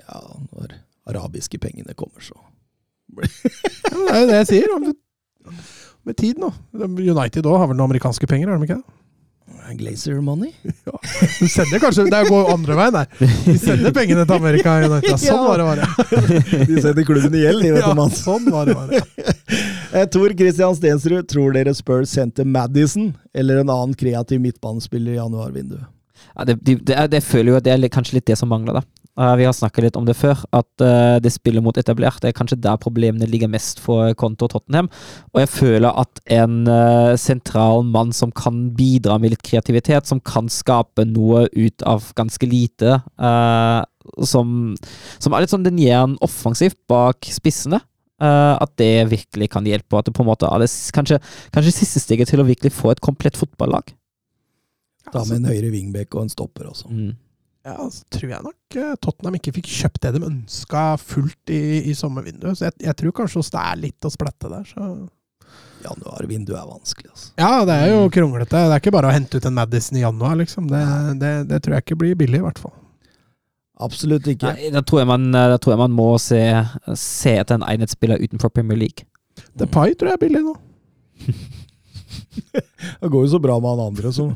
Ja, 0.03 0.21
når 0.53 0.75
arabiske 1.09 1.57
pengene 1.61 1.95
kommer, 1.97 2.21
så 2.23 2.37
Ja, 3.17 3.97
det 3.97 4.13
er 4.13 4.21
jo 4.21 4.27
det 4.29 4.37
jeg 4.43 4.47
sier. 4.53 4.71
Om, 4.77 4.93
med 6.07 6.17
tid 6.19 6.39
nå. 6.41 6.49
United 6.77 7.45
òg 7.49 7.57
har 7.61 7.67
vel 7.71 7.77
noen 7.77 7.89
amerikanske 7.91 8.29
penger, 8.29 8.49
har 8.53 8.61
de 8.61 8.69
ikke 8.69 8.79
det? 8.79 8.99
Glazer 9.77 10.19
money? 10.21 10.51
De 11.39 11.47
sender 11.49 11.79
kanskje 11.81 12.03
Det 12.11 12.19
går 12.29 12.49
andre 12.53 12.75
veien 12.77 12.93
der. 12.95 13.07
De 13.45 13.55
sender 13.59 13.93
pengene 13.95 14.25
til 14.27 14.35
Amerika. 14.35 14.75
United. 14.83 15.09
Ja, 15.09 15.17
sånn 15.21 15.45
var 15.47 15.61
det 15.61 15.67
bare. 15.69 16.65
De 16.67 16.81
sender 16.83 17.07
klubben 17.07 17.37
i 17.37 17.43
gjeld, 17.45 17.63
de, 17.63 17.71
vet 17.75 17.81
Ja, 17.83 17.91
du, 17.93 17.99
mann. 18.01 18.13
sånn 18.17 18.49
var 18.53 18.69
det 18.69 18.77
bare. 18.79 19.03
Eh, 19.93 20.07
Tor 20.09 20.31
Christian 20.33 20.73
Stensrud, 20.73 21.27
tror 21.29 21.53
dere 21.53 21.69
Spurs 21.77 22.09
sendte 22.15 22.41
Madison 22.49 23.11
eller 23.37 23.59
en 23.61 23.69
annen 23.69 23.91
kreativ 23.93 24.39
midtbanespiller 24.41 25.13
i 25.13 25.19
januarvinduet? 25.19 25.83
Ja, 26.33 26.47
det, 26.49 26.55
det, 26.65 26.79
det, 26.89 26.95
det 27.13 27.19
føler 27.21 27.51
jo 27.51 27.57
at 27.59 27.67
det 27.67 27.75
er 27.75 27.91
kanskje 27.93 28.17
litt 28.17 28.25
det 28.25 28.39
som 28.39 28.49
mangler, 28.49 28.79
da. 28.79 29.02
Uh, 29.13 29.35
vi 29.37 29.45
har 29.45 29.53
snakket 29.53 29.85
litt 29.85 29.97
om 29.99 30.07
det 30.07 30.15
før, 30.17 30.39
at 30.57 30.81
uh, 30.81 31.19
det 31.21 31.29
spillet 31.35 31.61
mot 31.61 31.77
etablert 31.77 32.17
det 32.23 32.31
er 32.31 32.33
kanskje 32.33 32.57
der 32.57 32.79
problemene 32.81 33.27
ligger 33.29 33.51
mest 33.51 33.77
for 33.83 34.09
Konto 34.17 34.47
og 34.47 34.55
Tottenham. 34.55 34.89
Og 35.35 35.43
jeg 35.43 35.51
føler 35.53 35.99
at 36.01 36.21
en 36.33 36.63
uh, 36.65 37.13
sentral 37.21 37.85
mann 37.85 38.09
som 38.17 38.33
kan 38.33 38.71
bidra 38.73 39.19
med 39.21 39.35
litt 39.35 39.45
kreativitet, 39.45 40.09
som 40.09 40.17
kan 40.17 40.49
skape 40.49 41.05
noe 41.05 41.45
ut 41.53 41.85
av 41.85 42.09
ganske 42.17 42.47
lite, 42.49 42.97
som, 44.25 44.47
som 45.21 45.33
er 45.33 45.43
litt 45.43 45.53
sånn 45.53 45.65
den 45.65 45.79
jern 45.81 46.15
offensivt 46.25 46.79
bak 46.89 47.29
spissene. 47.31 47.79
at 48.23 48.71
det 48.79 49.09
virkelig 49.11 49.49
kan 49.51 49.65
hjelpe, 49.67 49.93
og 49.93 49.99
at 49.99 50.07
det 50.07 50.13
på 50.15 50.23
en 50.23 50.29
måte 50.29 50.47
er 50.47 50.63
kanskje, 50.95 51.19
kanskje 51.51 51.75
siste 51.75 51.99
steget 51.99 52.29
til 52.29 52.39
å 52.39 52.47
virkelig 52.47 52.71
få 52.71 52.93
et 52.93 53.01
komplett 53.03 53.37
fotballag. 53.37 53.93
Da 55.11 55.23
med 55.27 55.41
en 55.41 55.49
høyre 55.51 55.71
wingback 55.73 56.15
og 56.15 56.25
en 56.25 56.31
stopper 56.31 56.69
også. 56.69 56.89
Mm. 56.89 57.11
Ja, 57.63 57.79
så 57.87 58.03
tror 58.11 58.31
jeg 58.33 58.43
nok 58.43 58.75
eh, 58.75 58.95
Tottenham 58.99 59.37
ikke 59.37 59.53
fikk 59.55 59.69
kjøpt 59.71 60.01
det 60.03 60.17
de 60.17 60.27
ønska 60.27 60.81
fullt 60.99 61.51
i, 61.55 61.61
i 61.87 61.93
sommervinduet. 61.95 62.59
Så 62.59 62.67
jeg, 62.67 62.75
jeg 62.89 62.97
tror 62.99 63.15
kanskje 63.21 63.39
også 63.39 63.55
det 63.55 63.61
er 63.63 63.83
litt 63.85 64.07
å 64.07 64.11
splette 64.11 64.51
der. 64.51 64.65
Så. 64.67 64.87
Januarvinduet 65.83 66.57
er 66.59 66.67
vanskelig, 66.67 67.09
altså. 67.11 67.31
Ja, 67.39 67.63
det 67.67 67.77
er 67.79 67.93
jo 67.93 68.11
kronglete. 68.11 68.65
Det 68.67 68.75
er 68.75 68.83
ikke 68.83 68.95
bare 68.95 69.11
å 69.11 69.15
hente 69.15 69.39
ut 69.39 69.47
en 69.47 69.55
Madison 69.55 69.99
i 69.99 70.03
januar, 70.03 70.35
liksom. 70.39 70.67
Det, 70.71 70.83
det, 71.23 71.33
det 71.51 71.61
tror 71.63 71.77
jeg 71.77 71.87
ikke 71.87 71.99
blir 72.03 72.19
billig, 72.19 72.41
i 72.41 72.45
hvert 72.45 72.59
fall. 72.59 72.75
Absolutt 73.83 74.27
ikke. 74.29 74.53
Nei, 74.53 74.69
da 74.75 74.83
tror 74.85 75.01
jeg 75.01 75.09
man, 75.09 75.31
da 75.33 75.57
tror 75.57 75.73
jeg 75.73 75.81
man 75.81 75.95
må 75.95 76.11
se, 76.21 76.43
se 76.99 77.35
etter 77.39 77.57
en 77.57 77.67
enhetsspiller 77.67 78.21
utenfor 78.21 78.51
Premier 78.53 78.79
League. 78.79 79.07
The 79.59 79.67
Pie 79.71 79.95
tror 79.95 80.13
jeg 80.13 80.19
er 80.19 80.23
billig 80.27 80.43
nå. 80.45 80.55
Det 83.01 83.09
går 83.09 83.25
jo 83.25 83.31
så 83.31 83.39
bra 83.39 83.57
med 83.59 83.69
han 83.69 83.87
andre 83.87 84.11
som 84.13 84.35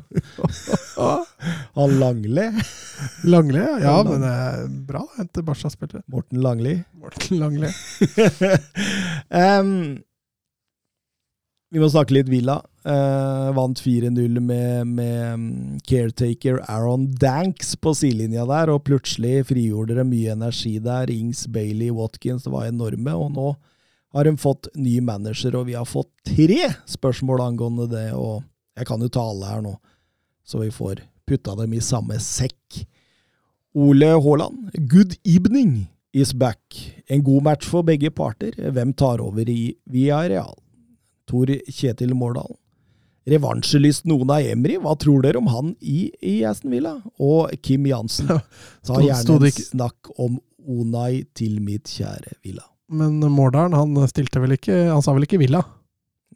Han 1.77 1.99
Langli. 1.99 2.47
Langli, 3.23 3.59
ja. 3.59 3.77
ja 3.83 3.95
men 4.07 4.23
det 4.25 4.33
er 4.33 4.67
bra 4.89 5.03
å 5.05 5.13
hente 5.19 5.43
Barca-spillere. 5.45 6.01
Morten 6.09 6.41
Langli. 6.41 6.73
Morten 6.97 7.39
Langli. 7.41 7.69
um, 9.29 9.71
vi 11.71 11.83
må 11.83 11.89
snakke 11.93 12.17
litt 12.17 12.31
Villa. 12.31 12.57
Uh, 12.87 13.53
vant 13.55 13.79
4-0 13.83 14.39
med, 14.39 14.87
med 14.87 15.23
mm, 15.37 15.79
caretaker 15.87 16.61
Aaron 16.65 17.09
Danks 17.19 17.75
på 17.83 17.93
sidelinja 17.99 18.47
der, 18.49 18.71
og 18.73 18.85
plutselig 18.87 19.45
frigjorde 19.51 19.99
det 19.99 20.07
mye 20.09 20.33
energi 20.37 20.77
der. 20.83 21.11
Ings, 21.13 21.45
Bailey, 21.51 21.91
Watkins, 21.93 22.47
det 22.47 22.55
var 22.55 22.71
enorme. 22.71 23.13
Og 23.13 23.33
nå 23.35 23.51
har 24.17 24.25
de 24.25 24.37
fått 24.37 24.67
ny 24.73 24.95
manager, 25.01 25.55
og 25.59 25.67
vi 25.67 25.75
har 25.77 25.85
fått 25.85 26.09
tre 26.25 26.71
spørsmål 26.89 27.43
angående 27.43 27.85
det. 27.91 28.07
Og 28.17 28.41
jeg 28.77 28.87
kan 28.89 29.01
jo 29.03 29.09
ta 29.13 29.21
alle 29.29 29.49
her 29.51 29.59
nå, 29.61 29.75
så 30.41 30.63
vi 30.63 30.71
får 30.73 31.03
putta 31.29 31.53
dem 31.59 31.75
i 31.77 31.81
samme 31.85 32.17
sekk. 32.23 32.79
Ole 33.77 34.15
Haaland, 34.15 34.71
good 34.89 35.13
evening 35.21 35.83
is 36.17 36.33
back. 36.33 36.79
En 37.05 37.21
god 37.23 37.45
match 37.45 37.69
for 37.69 37.85
begge 37.85 38.09
parter. 38.09 38.55
Hvem 38.57 38.95
tar 38.97 39.21
over 39.21 39.49
i 39.49 39.75
Villarreal? 39.85 40.55
Tor 41.29 41.51
Kjetil 41.67 42.15
Mårdal. 42.17 42.55
Revansjelyst 43.27 44.07
noen 44.09 44.31
av 44.33 44.47
Emry, 44.49 44.79
hva 44.81 44.95
tror 44.97 45.21
dere 45.25 45.37
om 45.37 45.51
han 45.51 45.75
i, 45.77 46.07
i 46.23 46.39
Aston 46.47 46.73
Villa? 46.73 46.95
Og 47.21 47.51
Kim 47.61 47.85
Jansen, 47.85 48.31
ta 48.87 48.97
gjerne 49.03 49.37
en 49.51 49.61
snakk 49.61 50.09
om 50.17 50.39
Onai 50.57 51.27
til 51.37 51.59
mitt 51.61 51.91
kjære 51.91 52.39
Villa. 52.41 52.65
Men 52.87 53.19
Mårdalen, 53.19 53.75
han 53.75 54.07
stilte 54.07 54.39
vel 54.39 54.55
ikke 54.55 54.75
Han 54.87 55.03
sa 55.03 55.11
vel 55.15 55.25
ikke 55.27 55.41
Villa? 55.41 55.59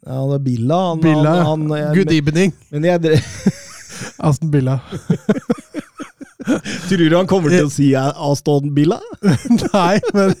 Ja, 0.02 0.18
det 0.28 0.40
er 0.40 0.44
Billa, 0.44 0.78
han, 0.90 1.00
Billa, 1.00 1.36
ja. 1.38 1.44
han, 1.46 1.68
jeg, 1.78 1.92
Good 2.00 2.14
evening, 2.16 2.54
Men 2.74 2.88
jeg 2.88 3.20
Aston 4.26 4.50
Billa. 4.50 4.80
tror 6.88 7.10
du 7.10 7.16
han 7.16 7.28
kommer 7.30 7.50
til 7.52 7.66
å 7.66 7.70
si 7.70 7.88
Aston 7.96 8.72
Billa? 8.74 8.98
Nei, 9.72 10.00
men 10.14 10.34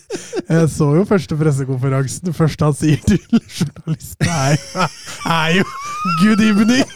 jeg 0.48 0.68
så 0.72 0.88
jo 0.96 1.04
første 1.08 1.36
pressekonferansen. 1.38 2.26
Det 2.28 2.34
første 2.36 2.68
han 2.68 2.76
sier 2.76 3.00
til 3.06 3.20
journalisten, 3.22 4.26
er, 4.26 4.58
er 5.30 5.54
jo 5.60 5.64
'good 6.20 6.42
evening'. 6.42 6.88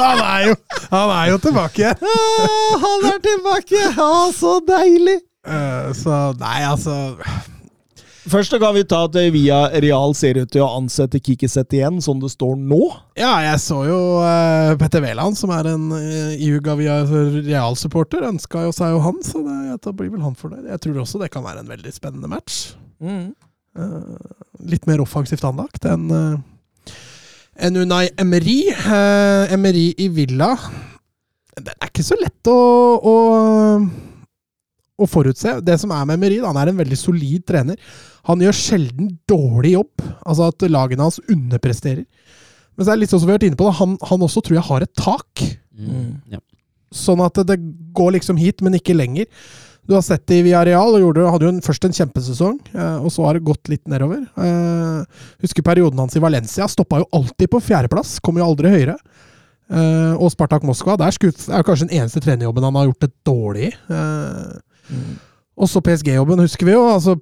Han 0.00 0.24
er 0.24 0.48
jo, 0.48 0.56
han 0.88 1.14
er 1.18 1.26
jo 1.34 1.38
tilbake. 1.44 1.92
Ah, 1.92 2.74
han 2.86 3.06
er 3.12 3.20
tilbake! 3.28 3.84
Ah, 3.92 4.32
så 4.32 4.58
deilig! 4.64 5.20
Uh, 5.48 5.92
så 5.96 6.32
nei, 6.40 6.58
altså 6.68 7.16
Først 8.28 8.54
kan 8.60 8.74
vi 8.76 8.84
ta 8.88 9.02
at 9.06 9.16
Via 9.32 9.58
Real 9.80 10.12
ser 10.16 10.38
ut 10.42 10.50
til 10.52 10.64
å 10.64 10.70
ansette 10.76 11.20
Kikiset 11.22 11.72
igjen, 11.76 12.00
som 12.04 12.20
det 12.20 12.30
står 12.32 12.56
nå. 12.60 12.80
Ja, 13.18 13.38
jeg 13.44 13.60
så 13.62 13.80
jo 13.88 13.98
uh, 14.20 14.74
Petter 14.80 15.02
Wæland, 15.04 15.38
som 15.38 15.52
er 15.54 15.70
en 15.70 15.88
uh, 15.94 16.34
Iuga 16.36 16.76
Via 16.78 17.00
Real-supporter, 17.08 18.26
ønska 18.28 18.66
jo 18.66 18.74
seg 18.76 18.92
jo 18.94 19.02
han, 19.04 19.20
så 19.24 19.42
det, 19.46 19.78
da 19.84 19.94
blir 19.96 20.12
vel 20.12 20.24
han 20.26 20.36
fornøyd. 20.38 20.68
Jeg 20.68 20.84
tror 20.84 21.02
også 21.04 21.22
det 21.22 21.30
kan 21.34 21.46
være 21.46 21.64
en 21.64 21.72
veldig 21.72 21.94
spennende 21.94 22.30
match. 22.30 22.74
Mm. 23.00 23.32
Uh, 23.78 24.18
litt 24.68 24.88
mer 24.90 25.00
offensivt 25.04 25.44
anlagt 25.46 25.86
enn 25.86 26.08
uh, 26.10 26.94
en 27.58 27.78
Unai 27.78 28.08
Emery. 28.18 28.60
Uh, 28.82 29.46
Emery 29.54 29.90
i 29.98 30.08
Villa 30.14 30.52
Det 31.58 31.74
er 31.74 31.90
ikke 31.90 32.06
så 32.06 32.18
lett 32.18 32.50
å, 32.50 32.58
å 32.98 33.14
å 34.98 35.06
forutse. 35.08 35.58
Det 35.64 35.76
som 35.80 35.92
er 35.94 36.06
med 36.08 36.18
Emery, 36.18 36.40
han 36.42 36.58
er 36.58 36.72
en 36.72 36.80
veldig 36.80 36.98
solid 36.98 37.44
trener. 37.48 37.78
Han 38.28 38.42
gjør 38.42 38.56
sjelden 38.56 39.12
dårlig 39.30 39.76
jobb, 39.76 40.04
altså 40.26 40.50
at 40.50 40.66
lagene 40.68 41.06
hans 41.06 41.20
underpresterer. 41.30 42.04
Men 42.74 42.84
så 42.84 42.92
er 42.92 42.98
det 42.98 43.04
litt 43.04 43.14
sånn 43.14 43.22
som 43.22 43.30
vi 43.30 43.34
har 43.34 43.40
vært 43.40 43.48
inne 43.48 43.60
på, 43.60 43.70
han, 43.78 43.96
han 44.10 44.26
også 44.26 44.42
tror 44.44 44.58
jeg 44.58 44.68
har 44.68 44.84
et 44.84 44.98
tak. 44.98 45.46
Mm. 45.78 46.12
Ja. 46.34 46.42
Sånn 46.94 47.22
at 47.24 47.40
det 47.48 47.58
går 47.96 48.14
liksom 48.18 48.38
hit, 48.40 48.62
men 48.64 48.76
ikke 48.78 48.96
lenger. 48.96 49.26
Du 49.88 49.94
har 49.96 50.04
sett 50.04 50.26
det 50.28 50.42
i 50.42 50.44
Villarreal, 50.44 50.98
og 50.98 51.00
gjorde, 51.00 51.30
hadde 51.32 51.46
jo 51.46 51.54
en, 51.54 51.62
først 51.64 51.86
en 51.88 51.96
kjempesesong, 51.96 52.58
eh, 52.74 52.98
og 53.00 53.08
så 53.14 53.24
har 53.24 53.38
det 53.38 53.46
gått 53.46 53.70
litt 53.72 53.86
nedover. 53.88 54.20
Eh, 54.36 55.24
husker 55.46 55.64
perioden 55.64 56.02
hans 56.02 56.18
i 56.18 56.22
Valencia. 56.22 56.68
Stoppa 56.68 57.00
jo 57.00 57.08
alltid 57.16 57.48
på 57.54 57.62
fjerdeplass, 57.64 58.18
kom 58.24 58.36
jo 58.36 58.44
aldri 58.44 58.74
høyere. 58.74 58.98
Eh, 59.68 60.14
og 60.16 60.30
Spartak 60.32 60.64
Moskva, 60.68 60.98
der 61.00 61.12
skuff, 61.16 61.46
er 61.48 61.64
kanskje 61.64 61.88
den 61.88 62.02
eneste 62.02 62.20
trenerjobben 62.24 62.68
han 62.68 62.76
har 62.76 62.88
gjort 62.90 63.06
det 63.06 63.10
dårlig 63.28 63.70
i. 63.70 63.72
Eh, 63.96 64.58
og 65.58 65.66
så 65.70 65.82
PSG-jobben, 65.82 66.44
husker 66.44 66.68
vi 66.68 66.76
jo. 66.76 66.84
altså 66.86 67.16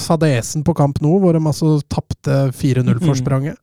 Fadesen 0.00 0.64
på 0.64 0.74
kamp 0.76 1.00
nå, 1.04 1.18
hvor 1.20 1.36
de 1.36 1.42
altså 1.42 1.76
tapte 1.92 2.48
4-0-forspranget. 2.56 3.60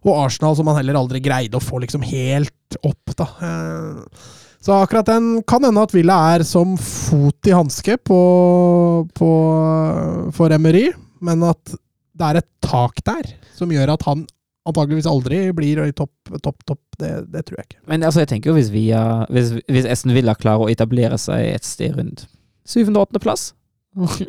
Og 0.00 0.16
Arsenal, 0.24 0.56
som 0.56 0.68
han 0.70 0.80
heller 0.80 0.98
aldri 0.98 1.20
greide 1.22 1.58
å 1.58 1.62
få 1.62 1.82
liksom 1.82 2.02
helt 2.08 2.78
opp, 2.82 3.12
da. 3.18 3.26
Eh, 3.46 4.24
så 4.60 4.76
akkurat 4.76 5.08
den 5.08 5.28
kan 5.48 5.64
hende 5.64 5.84
at 5.86 5.94
Villa 5.94 6.16
er 6.34 6.44
som 6.44 6.74
fot 6.80 7.48
i 7.48 7.54
hanske 7.56 7.96
på, 8.04 8.20
på, 9.16 9.30
for 10.36 10.56
Emery, 10.56 10.90
men 11.24 11.46
at 11.48 11.72
det 12.20 12.26
er 12.26 12.40
et 12.40 12.50
tak 12.64 13.00
der 13.06 13.30
som 13.56 13.72
gjør 13.72 13.94
at 13.94 14.04
han 14.08 14.26
antageligvis 14.68 15.08
aldri 15.08 15.40
blir 15.56 15.80
i 15.86 15.94
topp, 15.96 16.12
topp, 16.42 16.64
topp. 16.68 16.82
Det, 17.00 17.12
det, 17.32 17.46
tror 17.48 17.60
jeg 17.60 17.70
ikke. 17.70 17.80
Men 17.88 18.04
altså, 18.04 18.24
jeg 18.24 18.32
tenker 18.34 18.52
jo 18.52 18.58
hvis, 18.58 18.72
via, 18.74 19.04
hvis, 19.32 19.54
hvis 19.70 19.88
Esten 19.88 20.12
Villa 20.16 20.36
klarer 20.36 20.66
å 20.66 20.72
etablere 20.72 21.16
seg 21.20 21.54
et 21.54 21.66
sted 21.66 21.96
rundt 21.96 22.26
syvende-åttendeplass 22.68 23.54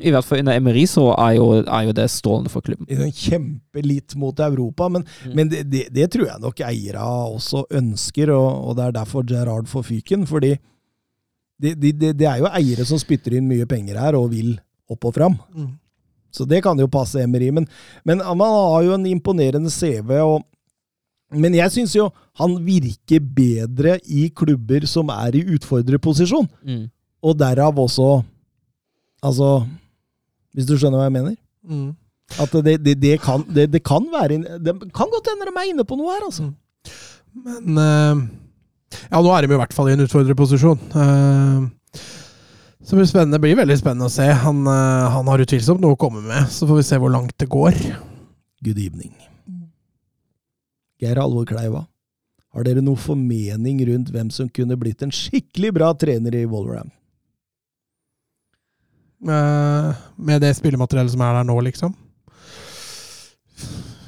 I 0.01 0.13
hvert 0.13 0.25
fall 0.25 0.41
under 0.41 0.57
Emery 0.57 0.87
så 0.89 1.03
er 1.13 1.35
jo, 1.37 1.47
er 1.61 1.83
jo 1.85 1.93
det 1.93 2.07
strålende 2.09 2.49
for 2.49 2.65
klubben. 2.65 2.87
Kjempelitt 3.13 4.15
mot 4.17 4.39
Europa, 4.41 4.87
men, 4.89 5.05
mm. 5.05 5.35
men 5.37 5.51
det, 5.51 5.61
det, 5.69 5.83
det, 5.93 6.07
tror 6.13 6.31
jeg 6.31 6.41
nok 6.41 6.63
eierne 6.65 7.05
også 7.35 7.67
ønsker, 7.77 8.33
og, 8.33 8.47
og, 8.49 8.75
det 8.79 8.87
er 8.87 8.97
derfor 8.97 9.27
Gerard 9.29 9.69
får 9.69 9.85
fyken. 9.91 10.25
fordi 10.27 10.55
det, 11.61 11.75
det, 12.01 12.25
er 12.25 12.41
jo 12.41 12.49
eiere 12.49 12.87
som 12.89 12.97
spytter 12.97 13.37
inn 13.37 13.45
mye 13.45 13.67
penger 13.69 13.99
her 14.01 14.17
og 14.17 14.31
vil 14.33 14.55
opp 14.89 15.05
og 15.11 15.13
fram. 15.13 15.37
Mm. 15.53 15.69
Så 16.31 16.47
det 16.47 16.63
kan 16.63 16.79
jo 16.79 16.89
passe 16.91 17.21
Emery. 17.21 17.51
Men, 17.53 17.67
men 18.07 18.23
man 18.23 18.55
har 18.55 18.87
jo 18.87 18.95
en 18.95 19.05
imponerende 19.09 19.71
CV. 19.71 20.17
og 20.21 20.47
men 21.31 21.53
jeg 21.55 21.71
syns 21.71 21.93
jo 21.95 22.09
han 22.41 22.57
virker 22.65 23.23
bedre 23.23 23.97
i 24.03 24.25
klubber 24.35 24.83
som 24.89 25.11
er 25.13 25.37
i 25.39 25.45
utfordrerposisjon. 25.55 26.49
Mm. 26.67 26.89
Og 27.23 27.37
derav 27.39 27.77
også 27.79 28.23
Altså 29.21 29.67
Hvis 30.55 30.65
du 30.65 30.73
skjønner 30.73 30.97
hva 30.97 31.05
jeg 31.05 31.13
mener? 31.13 31.35
Mm. 31.61 31.91
At 32.41 32.53
det, 32.65 32.79
det, 32.81 32.95
det, 32.97 33.19
kan, 33.21 33.43
det, 33.45 33.83
kan, 33.85 34.07
være 34.09 34.39
Det 34.57 34.73
kan 34.95 35.11
godt 35.11 35.29
hende 35.29 35.45
de 35.45 35.53
er 35.53 35.69
inne 35.69 35.85
på 35.85 35.97
noe 35.99 36.15
her, 36.15 36.25
altså. 36.25 36.47
Mm. 36.47 36.55
Men 37.45 37.77
uh, 37.77 38.23
Ja, 39.11 39.21
nå 39.21 39.31
er 39.35 39.45
de 39.45 39.53
i 39.53 39.59
hvert 39.61 39.75
fall 39.75 39.91
i 39.91 39.93
en 39.95 40.03
utfordrerposisjon. 40.03 40.81
Uh, 40.95 41.69
så 42.83 42.95
det 42.95 43.05
blir. 43.11 43.25
Det 43.31 43.39
blir 43.43 43.59
veldig 43.59 43.77
spennende 43.79 44.09
å 44.09 44.13
se. 44.13 44.25
Han, 44.43 44.63
uh, 44.67 45.09
han 45.13 45.29
har 45.31 45.43
utvilsomt 45.43 45.81
noe 45.83 45.95
å 45.95 45.99
komme 45.99 46.23
med. 46.25 46.49
Så 46.51 46.67
får 46.69 46.81
vi 46.81 46.87
se 46.87 46.99
hvor 47.01 47.13
langt 47.13 47.37
det 47.39 47.49
går. 47.51 47.77
Good 48.65 48.79
evening. 48.79 49.13
Geir 51.01 51.17
Alvor 51.17 51.47
Kleiva, 51.49 51.85
har 52.53 52.65
dere 52.67 52.83
noen 52.83 52.99
formening 52.99 53.79
rundt 53.89 54.11
hvem 54.13 54.29
som 54.33 54.49
kunne 54.53 54.77
blitt 54.77 55.01
en 55.01 55.13
skikkelig 55.13 55.71
bra 55.73 55.93
trener 55.97 56.35
i 56.37 56.43
Wolverham? 56.45 56.91
Uh, 59.21 59.93
med 60.17 60.41
det 60.41 60.53
spillemateriellet 60.57 61.13
som 61.13 61.23
er 61.25 61.39
der 61.39 61.47
nå, 61.49 61.57
liksom? 61.65 61.93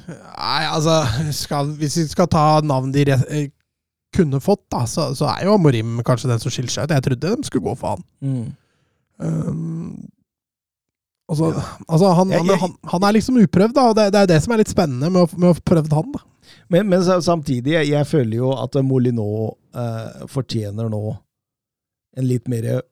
Nei, 0.04 0.64
altså 0.68 1.00
skal, 1.32 1.70
Hvis 1.78 1.96
vi 1.96 2.06
skal 2.10 2.28
ta 2.28 2.60
navn 2.66 2.90
de 2.92 3.06
eh, 3.14 3.46
kunne 4.14 4.40
fått, 4.42 4.66
da, 4.70 4.84
så, 4.86 5.08
så, 5.16 5.30
er 5.32 5.46
jo 5.48 5.54
Amorim 5.56 5.96
kanskje 6.06 6.30
den 6.30 6.42
som 6.42 6.52
skiller 6.52 6.70
seg 6.70 6.86
ut. 6.86 6.94
Jeg 6.94 7.06
trodde 7.08 7.32
de 7.34 7.48
skulle 7.48 7.64
gå 7.64 7.74
for 7.80 7.96
han. 7.96 8.04
Mm. 8.22 8.44
Um, 9.18 10.08
altså, 11.30 11.50
ja. 11.54 11.64
altså 11.86 12.12
han, 12.18 12.32
han, 12.34 12.54
han, 12.60 12.72
han, 12.92 13.06
er 13.06 13.16
liksom 13.16 13.38
uprøvd, 13.44 13.74
da, 13.76 13.88
og 13.90 13.98
det, 13.98 14.08
det, 14.14 14.22
er 14.24 14.32
det 14.32 14.40
som 14.44 14.54
er 14.54 14.62
litt 14.62 14.72
spennende 14.72 15.10
med 15.12 15.26
å, 15.26 15.28
med 15.38 15.52
å 15.52 15.66
prøvd 15.72 15.94
han. 15.98 16.16
da. 16.16 16.24
Men, 16.72 16.88
men 16.90 17.04
samtidig, 17.04 17.76
jeg, 17.76 17.92
jeg, 17.92 18.08
føler 18.08 18.38
jo 18.38 18.50
at 18.56 18.76
Molinot 18.84 19.58
eh, 19.76 20.26
fortjener 20.30 20.90
nå 20.92 21.04
en 22.14 22.28
litt 22.28 22.48
mer 22.50 22.82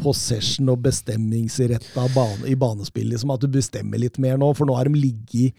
possession 0.00 0.70
og 0.72 0.80
bestemmingsretta 0.86 2.06
bane, 2.14 2.46
i 2.48 2.56
banespillet. 2.58 3.14
Liksom 3.14 3.34
at 3.34 3.42
du 3.44 3.50
bestemmer 3.52 4.00
litt 4.00 4.16
mer 4.22 4.38
nå, 4.40 4.48
for 4.56 4.68
nå 4.68 4.76
har 4.78 4.88
de 4.88 4.96
ligget 4.96 5.56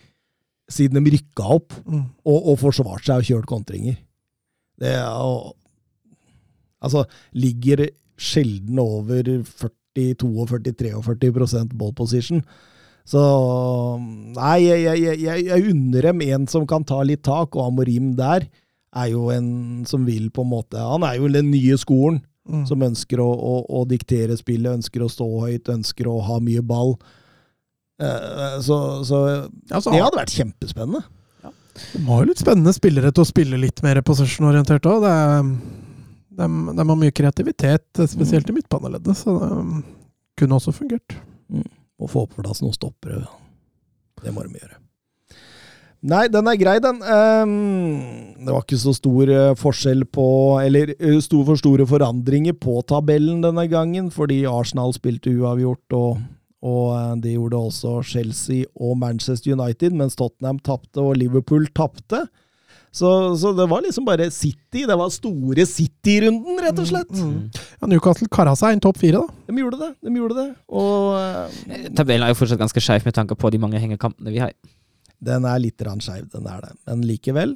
siden 0.72 1.04
de 1.04 1.14
rykka 1.14 1.48
opp, 1.58 1.76
mm. 1.84 2.04
og, 2.26 2.38
og, 2.38 2.56
forsvart 2.62 3.06
seg 3.06 3.22
og 3.22 3.28
kjørt 3.28 3.50
kontringer. 3.50 3.98
Det 4.82 4.96
er 4.98 5.10
og, 5.10 5.58
Altså, 6.82 7.04
ligger 7.38 7.84
sjelden 8.18 8.80
over 8.82 9.28
40, 9.46 9.70
42, 9.98 10.46
43 10.48 11.66
ball 11.78 11.94
position. 11.98 12.44
Så 13.08 13.22
Nei, 14.36 14.58
jeg, 14.64 14.84
jeg, 14.86 15.22
jeg, 15.26 15.46
jeg 15.50 15.72
unner 15.74 16.12
dem 16.12 16.22
en 16.28 16.50
som 16.50 16.68
kan 16.70 16.86
ta 16.88 17.02
litt 17.06 17.24
tak, 17.26 17.56
og 17.58 17.72
Amorim 17.72 18.14
der 18.20 18.46
er 18.92 19.08
jo 19.14 19.30
en 19.34 19.86
som 19.88 20.04
vil 20.06 20.28
på 20.36 20.44
en 20.44 20.52
måte 20.52 20.80
Han 20.80 21.06
er 21.08 21.16
jo 21.16 21.32
den 21.32 21.50
nye 21.52 21.78
skolen. 21.80 22.22
Mm. 22.50 22.64
Som 22.66 22.82
ønsker 22.84 23.20
å, 23.22 23.28
å, 23.30 23.56
å, 23.70 23.84
diktere 23.86 24.34
spillet, 24.36 24.80
ønsker 24.80 25.04
å 25.06 25.10
stå 25.12 25.28
høyt, 25.44 25.70
ønsker 25.70 26.08
å 26.10 26.16
ha 26.26 26.40
mye 26.42 26.64
ball. 26.66 26.96
Uh, 28.02 28.58
så, 28.66 28.78
så 29.06 29.20
altså, 29.70 29.94
det 29.94 30.02
hadde 30.02 30.18
vært 30.18 30.34
kjempespennende. 30.34 31.04
Ja. 31.46 31.52
De 31.94 32.02
har 32.08 32.24
jo 32.24 32.32
litt 32.32 32.42
spennende 32.42 32.74
spillere 32.74 33.14
til 33.14 33.24
å 33.24 33.30
spille 33.30 33.62
litt 33.62 33.84
mer 33.86 34.02
possession-orientert 34.08 34.90
òg. 34.90 35.06
De, 36.32 36.48
de, 36.48 36.84
har 36.88 36.98
mye 37.00 37.14
kreativitet, 37.16 38.04
spesielt 38.08 38.50
i 38.50 38.56
midtbaneleddet, 38.56 39.18
så 39.20 39.36
det 39.36 39.82
kunne 40.40 40.58
også 40.58 40.74
fungert. 40.76 41.18
Mm. 41.52 41.68
Få 42.10 42.26
på 42.26 42.42
plass 42.42 42.64
noen 42.64 42.74
stoppere. 42.74 43.26
Det 44.22 44.32
må 44.34 44.46
de 44.46 44.62
gjøre. 44.62 44.80
Nei, 46.02 46.24
den 46.34 46.48
er 46.50 46.58
grei, 46.58 46.80
den. 46.82 46.98
Um, 47.06 47.52
det 48.42 48.50
var 48.50 48.64
ikke 48.64 48.80
så 48.82 48.94
stor 48.98 49.30
uh, 49.30 49.52
forskjell 49.60 50.02
på 50.10 50.26
Eller 50.64 50.96
uh, 50.98 51.20
for 51.46 51.60
store 51.60 51.86
forandringer 51.86 52.56
på 52.58 52.80
tabellen 52.90 53.44
denne 53.44 53.68
gangen, 53.70 54.10
fordi 54.10 54.42
Arsenal 54.50 54.96
spilte 54.98 55.30
uavgjort, 55.30 55.94
og, 55.94 56.24
og 56.66 56.88
uh, 56.96 57.14
det 57.22 57.36
gjorde 57.36 57.62
også 57.70 58.00
Chelsea 58.02 58.66
og 58.74 58.98
Manchester 58.98 59.54
United, 59.54 59.94
mens 59.94 60.18
Tottenham 60.18 60.58
tapte 60.66 61.04
og 61.06 61.20
Liverpool 61.22 61.70
tapte. 61.70 62.26
Så, 62.92 63.10
så, 63.40 63.54
det 63.56 63.66
var 63.72 63.82
liksom 63.86 64.04
bare 64.06 64.28
City. 64.36 64.84
Det 64.84 64.96
var 65.00 65.10
store 65.10 65.66
City-runden, 65.66 66.60
rett 66.60 66.80
og 66.80 66.90
slett. 66.90 67.14
Mm, 67.16 67.32
mm. 67.38 67.64
Ja, 67.80 67.88
Newcastle 67.88 68.28
kara 68.32 68.56
seg 68.60 68.76
inn 68.76 68.84
topp 68.84 69.00
fire, 69.00 69.24
da. 69.24 69.42
De 69.48 69.64
gjorde 69.64 69.80
det. 69.80 69.92
de 70.04 70.16
gjorde 70.20 70.38
det. 70.42 70.48
Og 70.68 71.96
Tabellen 71.96 72.28
er 72.28 72.34
jo 72.34 72.40
fortsatt 72.42 72.60
ganske 72.60 72.84
skeiv 72.84 73.08
med 73.08 73.16
tanke 73.16 73.38
på 73.40 73.52
de 73.54 73.62
mange 73.64 73.80
hengekampene 73.80 74.36
vi 74.36 74.44
har. 74.44 74.52
Den 75.24 75.48
er 75.48 75.62
litt 75.64 75.84
skeiv, 76.04 76.28
den 76.34 76.48
er 76.50 76.66
det. 76.66 76.74
Men 76.90 77.06
likevel, 77.08 77.56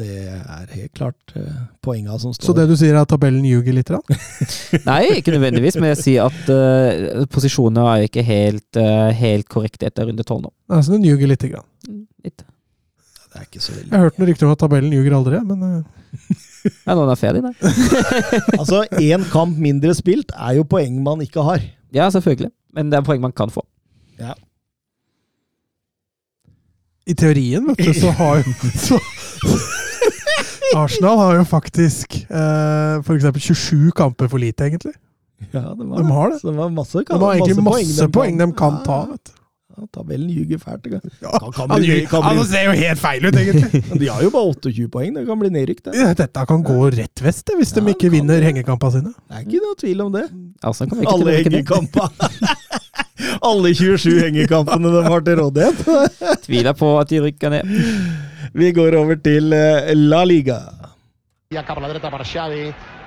det 0.00 0.28
er 0.30 0.70
helt 0.72 0.92
klart 0.96 1.34
uh, 1.34 1.66
poenga 1.84 2.14
som 2.20 2.32
står. 2.32 2.46
Så 2.46 2.54
det 2.56 2.68
du 2.70 2.76
sier 2.78 2.94
er 2.94 3.02
at 3.02 3.10
tabellen 3.10 3.44
ljuger 3.44 3.74
litt? 3.76 3.90
Nei, 4.90 5.02
ikke 5.18 5.34
nødvendigvis, 5.34 5.80
men 5.80 5.92
jeg 5.92 6.00
sier 6.04 6.30
at 6.30 6.52
uh, 6.52 7.26
posisjoner 7.32 7.90
er 7.96 8.06
ikke 8.06 8.24
helt, 8.24 8.68
uh, 8.78 9.10
helt 9.16 9.50
korrekte 9.50 9.90
etter 9.90 10.08
runde 10.08 10.24
tolv 10.26 10.46
nå. 10.46 10.54
Nei, 10.72 10.80
så 10.86 10.94
den 10.94 11.08
ljuger 11.08 11.34
lite 11.34 11.50
grann? 11.52 11.66
Mm, 11.88 12.06
litt. 12.28 12.46
Det 13.30 13.40
er 13.40 13.46
ikke 13.46 13.62
så 13.62 13.72
veldig. 13.72 13.90
Jeg 13.90 13.96
har 13.96 14.08
hørt 14.08 14.20
noen 14.20 14.30
rykter 14.32 14.48
om 14.48 14.54
at 14.54 14.62
tabellen 14.62 14.94
ljuger 14.94 15.16
aldri, 15.20 15.40
men 15.46 15.66
Ja, 16.86 16.92
noen 16.92 17.08
er 17.08 17.16
ferdig, 17.16 17.40
nei. 17.44 17.54
altså, 18.60 18.82
én 19.00 19.22
kamp 19.30 19.56
mindre 19.62 19.94
spilt 19.96 20.34
er 20.36 20.58
jo 20.58 20.66
poeng 20.68 20.98
man 21.04 21.22
ikke 21.24 21.44
har. 21.46 21.62
Ja, 21.94 22.10
selvfølgelig. 22.12 22.50
Men 22.76 22.90
det 22.92 22.98
er 22.98 23.06
poeng 23.06 23.22
man 23.22 23.32
kan 23.36 23.52
få. 23.54 23.64
Ja 24.20 24.34
i 27.10 27.14
teorien, 27.14 27.66
vet 27.66 27.80
du, 27.80 27.92
så 27.96 28.12
har 28.14 28.40
jo 28.40 28.54
så, 28.86 28.98
Arsenal 30.78 31.18
har 31.18 31.38
jo 31.40 31.46
faktisk 31.48 32.14
eh, 32.22 33.00
f.eks. 33.02 33.26
27 33.42 33.90
kamper 33.96 34.30
for 34.30 34.38
lite, 34.38 34.68
egentlig. 34.68 34.94
Ja, 35.50 35.72
det 35.74 35.86
var, 35.88 35.96
de 35.98 36.12
har 36.12 36.30
det. 36.30 36.38
Så 36.42 36.50
det 36.50 36.56
var 36.58 36.70
masse, 36.70 37.02
de 37.08 37.18
har 37.18 37.34
egentlig 37.34 37.64
masse, 37.64 37.88
masse 37.88 38.06
poeng, 38.06 38.36
poeng 38.36 38.38
de 38.38 38.48
kan 38.60 38.78
ta. 38.86 39.00
vet 39.10 39.32
du. 39.32 39.39
Ja, 39.70 39.86
tabellen 39.94 40.30
ljuger 40.34 40.58
fælt. 40.58 40.82
Det 40.82 40.90
kan, 40.90 41.12
Ja, 41.22 41.38
kan, 41.54 41.68
bli, 41.70 42.06
kan 42.10 42.24
han 42.26 42.40
ser 42.48 42.66
jo 42.66 42.72
helt 42.76 43.00
feil 43.00 43.26
ut, 43.26 43.36
egentlig. 43.38 43.82
de 44.02 44.08
har 44.10 44.22
jo 44.24 44.30
bare 44.34 44.50
28 44.50 44.88
poeng. 44.92 45.14
Det 45.14 45.26
kan 45.28 45.40
bli 45.40 45.50
nedrykk, 45.54 45.84
det. 45.86 45.94
Ja, 45.98 46.10
Dette 46.18 46.46
kan 46.50 46.64
gå 46.66 46.78
rett 46.96 47.22
vest 47.24 47.52
hvis 47.56 47.74
Ja, 47.76 47.80
de 47.80 47.94
ikke 47.94 48.10
vinner 48.12 48.42
hengekampene 48.44 48.96
sine. 48.98 49.14
Det 49.14 49.38
er 49.38 49.46
ikke 49.46 49.62
noe 49.66 49.78
tvil 49.80 50.04
om 50.06 50.12
det. 50.16 50.26
Ikke 50.60 51.14
Alle 51.14 51.36
hengekamper. 51.38 52.10
Alle 53.50 53.74
27 53.76 54.18
hengekampene 54.26 54.92
de 54.96 55.02
har 55.06 55.24
til 55.24 55.40
rådighet. 55.40 55.78
Tviler 56.46 56.76
på 56.76 56.92
at 57.00 57.12
de 57.12 57.22
rykker 57.28 57.54
ned. 57.54 57.74
Vi 58.56 58.72
går 58.74 58.96
over 58.98 59.20
til 59.22 59.52
eh, 59.54 59.92
La 59.94 60.24
Liga. 60.26 60.58
Ja 61.50 61.62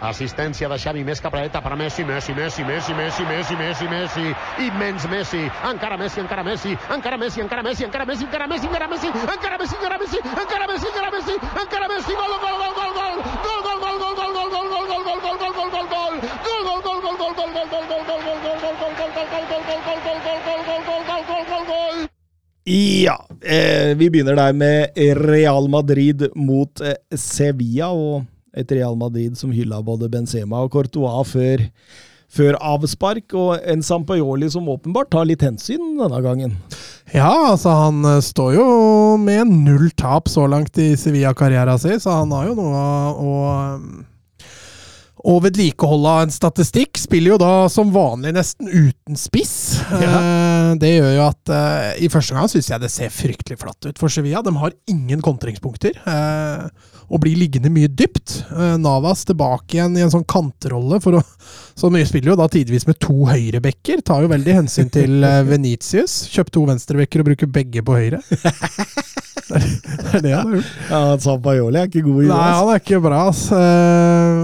Assistència 0.04 0.68
de 0.68 0.76
Xavi 0.84 1.04
més 1.08 1.22
cap 1.24 1.32
a 1.32 1.39
la 1.39 1.45
dreta 1.45 1.62
per 1.64 1.78
Messi, 1.80 2.04
Messi, 2.04 2.34
Messi, 2.36 2.64
Messi, 2.68 2.93
Messi, 2.93 3.24
Messi, 3.24 3.56
Messi, 3.56 3.88
Messi. 3.88 4.26
Immens 4.66 5.08
Messi. 5.08 5.43
Encara 5.70 5.97
Messi, 5.97 6.20
encara 6.20 6.43
Messi. 6.43 6.76
Encara 6.91 7.18
Messi, 7.18 7.41
encara 7.41 7.64
Messi, 7.64 7.86
encara 7.88 8.06
Messi, 8.06 8.26
encara 8.26 8.47
Messi, 8.47 8.68
encara 8.68 8.88
Messi. 8.91 9.08
Encara 9.08 9.58
Messi, 9.58 9.76
encara 9.80 9.97
Messi, 10.04 10.20
encara 10.20 10.68
Messi, 10.68 10.88
encara 10.91 11.12
Messi. 11.16 11.36
Encara 11.64 11.88
Messi, 11.88 12.18
gol, 12.20 12.36
gol, 12.43 12.58
gol, 12.60 12.74
gol, 12.80 12.91
gol. 12.99 13.16
Gol, 13.47 13.60
gol, 13.64 13.80
gol, 13.80 13.97
gol, 14.04 14.14
gol, 14.20 14.39
gol, 14.43 14.60
gol, 14.60 14.68
gol, 14.68 14.91
gol, 14.91 14.99
gol, 14.99 15.24
gol, 15.24 15.38
gol, 15.39 15.72
gol, 15.72 15.88
gol. 15.88 16.14
Ja, 22.66 23.18
eh, 23.41 23.93
vi 23.95 24.10
begynner 24.10 24.36
der 24.36 24.54
med 24.54 24.91
Real 25.20 25.68
Madrid 25.68 26.28
mot 26.36 26.82
eh, 26.82 26.95
Sevilla, 27.12 27.91
og 27.91 28.24
et 28.54 28.72
Real 28.72 28.97
Madrid 28.99 29.38
som 29.39 29.54
hylla 29.54 29.82
både 29.86 30.10
Benzema 30.14 30.64
og 30.64 30.74
Courtois 30.74 31.30
før, 31.30 31.66
før 32.34 32.58
avspark, 32.62 33.34
og 33.38 33.58
en 33.60 33.84
Sampajoli 33.86 34.49
som 34.54 34.70
åpenbart 34.70 35.12
tar 35.14 35.28
litt 35.30 35.45
hensyn 35.45 35.97
denne 35.99 36.22
gangen. 36.26 36.58
Ja, 37.14 37.51
altså 37.51 37.74
han 37.78 38.06
eh, 38.08 38.22
står 38.24 38.56
jo 38.58 38.70
med 39.22 39.51
null 39.51 39.91
tap 39.99 40.32
så 40.32 40.47
langt 40.49 40.78
i 40.82 40.93
Sevilla-karrieren 40.97 41.82
sin, 41.82 41.99
så 42.01 42.22
han 42.22 42.34
har 42.34 42.49
jo 42.49 42.58
noe 42.58 42.88
å 43.20 43.38
og 45.24 45.39
vedlikeholde 45.45 46.12
av 46.12 46.26
en 46.26 46.34
statistikk. 46.34 46.99
Spiller 46.99 47.34
jo 47.34 47.39
da 47.39 47.51
som 47.72 47.93
vanlig 47.95 48.34
nesten 48.36 48.68
uten 48.68 49.20
spiss. 49.20 49.54
Ja. 50.04 50.74
det 50.80 50.89
gjør 50.97 51.14
jo 51.16 51.24
at 51.30 51.51
eh, 51.54 52.04
i 52.04 52.10
første 52.12 52.36
gang 52.36 52.49
syns 52.51 52.68
jeg 52.72 52.84
det 52.84 52.91
ser 52.91 53.14
fryktelig 53.14 53.60
flatt 53.62 53.88
ut 53.88 54.01
for 54.01 54.12
Sevilla. 54.12 54.43
De 54.43 54.51
har 54.58 54.76
ingen 54.91 55.24
kontringspunkter. 55.24 55.95
Og 57.14 57.22
blir 57.22 57.38
liggende 57.38 57.70
mye 57.70 57.86
dypt. 57.93 58.39
Eh, 58.49 58.72
Navas 58.82 59.22
tilbake 59.30 59.78
igjen 59.78 59.99
i 59.99 60.01
en 60.01 60.09
sånn 60.09 60.26
kantrolle. 60.26 60.97
For 61.03 61.20
å, 61.20 61.22
så 61.78 61.91
mye 61.93 62.07
spiller 62.09 62.34
jo 62.34 62.38
da 62.39 62.47
tidvis 62.49 62.88
med 62.89 62.97
to 63.03 63.20
høyrebekker. 63.30 64.01
Tar 64.01 64.24
jo 64.26 64.32
veldig 64.32 64.55
hensyn 64.64 64.89
til 64.93 65.22
eh, 65.22 65.43
Venitius. 65.51 66.24
Kjøpt 66.34 66.55
to 66.57 66.64
venstrebekker 66.72 67.22
og 67.22 67.30
bruker 67.30 67.51
begge 67.53 67.86
på 67.86 67.99
høyre. 67.99 68.24
det 69.53 70.16
er 70.18 70.26
det 70.26 70.34
han 70.34 70.49
har 70.49 70.57
gjort. 70.57 70.74
Ja, 70.89 71.03
Sampajoli 71.22 71.84
er 71.84 71.91
ikke 71.91 72.01
god 72.07 72.18
i 72.24 72.26
det. 72.26 72.34
Nei, 72.34 72.49
han 72.57 72.74
er 72.74 72.82
ikke 72.82 73.03
bra. 73.05 73.22
Eh, 73.59 74.43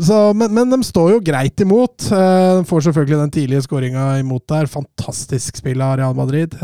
Så, 0.00 0.16
men, 0.38 0.54
men 0.56 0.70
de 0.72 0.78
står 0.86 1.10
jo 1.16 1.20
greit 1.26 1.60
imot. 1.60 2.06
De 2.06 2.62
får 2.70 2.86
selvfølgelig 2.86 3.18
den 3.24 3.34
tidlige 3.34 3.66
skåringa 3.66 4.06
imot 4.22 4.46
der. 4.48 4.70
Fantastisk 4.70 5.58
spill 5.60 5.82
av 5.84 5.98
Real 6.00 6.14
Madrid. 6.16 6.54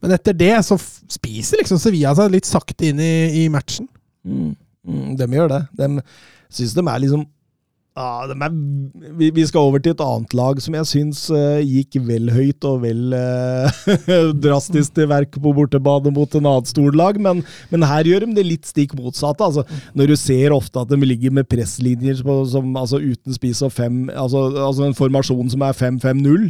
Men 0.00 0.16
etter 0.16 0.34
det 0.34 0.56
så 0.66 0.80
spiser 0.80 1.60
liksom 1.60 1.78
Sevilla 1.78 2.16
seg 2.18 2.32
litt 2.32 2.48
sakte 2.48 2.88
inn 2.90 2.98
i, 3.04 3.12
i 3.44 3.48
matchen. 3.52 3.86
Mm, 4.24 4.54
mm, 4.84 5.12
de 5.18 5.28
gjør 5.36 5.52
det. 5.52 5.60
De 5.78 5.88
syns 6.50 6.74
de 6.76 6.84
er 6.84 7.04
liksom 7.04 7.26
ja, 8.00 8.32
er, 8.32 8.54
vi, 9.18 9.28
vi 9.34 9.44
skal 9.48 9.68
over 9.68 9.82
til 9.82 9.94
et 9.94 10.02
annet 10.04 10.34
lag 10.36 10.60
som 10.62 10.76
jeg 10.76 10.88
syns 10.88 11.22
uh, 11.32 11.60
gikk 11.60 11.98
vel 12.06 12.30
høyt 12.32 12.64
og 12.68 12.80
vel 12.84 13.12
uh, 13.12 13.82
drastisk 14.44 14.94
til 14.96 15.08
verk 15.10 15.36
på 15.36 15.52
bortebane 15.56 16.12
mot 16.14 16.36
en 16.38 16.48
annet 16.50 16.70
storlag, 16.70 17.20
men, 17.20 17.42
men 17.72 17.86
her 17.86 18.08
gjør 18.08 18.26
de 18.26 18.38
det 18.38 18.46
litt 18.46 18.68
stikk 18.68 18.94
motsatte. 18.98 19.46
Altså, 19.46 19.64
når 19.98 20.12
du 20.12 20.16
ser 20.20 20.54
ofte 20.56 20.82
at 20.82 20.90
de 20.90 20.98
ligger 21.04 21.34
med 21.34 21.48
presslinjer 21.50 22.22
på, 22.26 22.38
som, 22.50 22.70
altså, 22.78 23.00
uten 23.02 23.36
spiss 23.36 23.62
og 23.66 23.74
fem 23.74 24.02
altså, 24.14 24.46
altså 24.54 24.86
en 24.86 24.96
formasjon 24.96 25.52
som 25.52 25.66
er 25.66 25.76
5-5-0, 25.76 26.48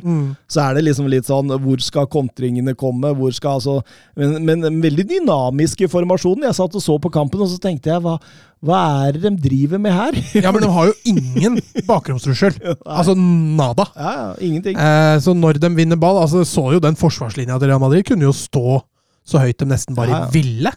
så 0.51 0.65
er 0.65 0.77
det 0.77 0.87
liksom 0.87 1.09
litt 1.11 1.29
sånn 1.29 1.51
Hvor 1.63 1.83
skal 1.83 2.09
kontringene 2.11 2.77
komme? 2.79 3.13
Hvor 3.17 3.33
skal 3.35 3.59
altså 3.59 3.81
Men, 4.19 4.39
men 4.47 4.65
en 4.67 4.79
veldig 4.83 5.07
dynamisk 5.11 5.85
i 5.85 5.91
formasjonen. 5.91 6.47
Jeg 6.49 6.59
satt 6.59 6.77
og 6.77 6.85
så 6.85 6.97
på 7.01 7.13
kampen, 7.13 7.43
og 7.43 7.51
så 7.51 7.59
tenkte 7.63 7.93
jeg 7.93 8.05
hva, 8.05 8.19
hva 8.61 8.81
er 9.07 9.17
det 9.17 9.23
de 9.25 9.31
driver 9.49 9.81
med 9.81 9.95
her? 9.97 10.17
Ja, 10.37 10.51
men 10.53 10.61
de 10.61 10.69
har 10.75 10.91
jo 10.91 10.97
ingen 11.09 11.55
bakromstrussel. 11.89 12.59
Altså 12.85 13.15
nada. 13.17 13.87
Ja, 13.97 14.11
ja, 14.19 14.27
ingenting. 14.45 14.77
Eh, 14.77 15.17
så 15.25 15.33
når 15.37 15.61
de 15.63 15.71
vinner 15.79 15.97
ball 16.01 16.19
altså 16.21 16.43
Så 16.45 16.67
jo 16.75 16.81
den 16.85 16.99
forsvarslinja 17.01 17.57
til 17.63 17.71
Real 17.73 17.81
Madrid 17.81 18.05
kunne 18.11 18.29
jo 18.29 18.35
stå 18.37 18.81
så 19.31 19.41
høyt 19.41 19.61
de 19.63 19.69
nesten 19.71 19.97
bare 19.97 20.11
Ja, 20.13 20.21
ja. 20.27 20.31
ville. 20.35 20.73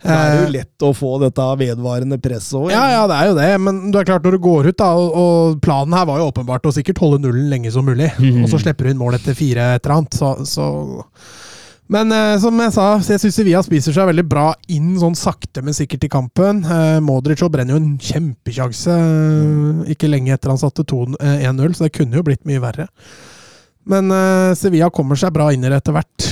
Det 0.00 0.08
er 0.16 0.30
Eh, 0.32 0.38
jo 0.40 0.52
lett 0.54 0.84
å 0.86 0.90
få 0.96 1.08
dette 1.20 1.44
vedvarende 1.60 2.16
presset 2.24 2.56
òg. 2.56 2.70
Ja, 2.72 2.86
ja, 2.88 3.00
det 3.10 3.16
er 3.20 3.26
jo 3.28 3.34
det, 3.36 3.48
men 3.60 3.80
det 3.92 4.00
er 4.00 4.06
klart 4.08 4.24
når 4.24 4.38
du 4.38 4.42
går 4.46 4.68
ut, 4.70 4.78
da, 4.80 4.86
og, 4.96 5.10
og 5.20 5.58
planen 5.60 5.92
her 5.92 6.06
var 6.08 6.22
jo 6.22 6.30
åpenbart 6.30 6.64
å 6.70 6.72
sikkert 6.72 7.02
holde 7.04 7.18
nullen 7.20 7.50
lenge 7.52 7.68
som 7.74 7.84
mulig, 7.84 8.08
og 8.16 8.46
så 8.48 8.62
slipper 8.62 8.88
du 8.88 8.94
inn 8.94 9.02
mål 9.02 9.18
etter 9.18 9.36
fire 9.36 9.74
et 9.76 9.84
eller 9.84 9.98
annet, 9.98 10.16
så, 10.16 10.30
så 10.48 10.70
Men 11.90 12.12
eh, 12.14 12.36
som 12.38 12.58
jeg 12.62 12.70
sa, 12.76 12.84
jeg 13.02 13.18
syns 13.18 13.34
Sevilla 13.34 13.60
spiser 13.66 13.94
seg 13.94 14.06
veldig 14.12 14.24
bra 14.30 14.52
inn 14.70 14.92
sånn 15.00 15.16
sakte, 15.18 15.62
men 15.66 15.74
sikkert 15.74 16.06
i 16.06 16.12
kampen. 16.12 16.62
Eh, 16.62 16.98
Modric 17.02 17.42
brenner 17.50 17.74
jo 17.74 17.80
en 17.80 17.96
kjempekjanse 17.98 18.94
eh, 18.94 19.90
ikke 19.96 20.10
lenge 20.10 20.36
etter 20.36 20.52
han 20.52 20.60
satte 20.60 20.86
2 20.86 21.00
eh, 21.18 21.48
1-0, 21.48 21.74
så 21.74 21.88
det 21.88 21.96
kunne 21.96 22.20
jo 22.20 22.26
blitt 22.26 22.46
mye 22.46 22.62
verre. 22.62 22.86
Men 23.90 24.14
eh, 24.14 24.52
Sevilla 24.58 24.92
kommer 24.94 25.18
seg 25.18 25.34
bra 25.34 25.48
inn 25.50 25.66
i 25.66 25.72
det 25.72 25.80
etter 25.82 25.98
hvert. 25.98 26.28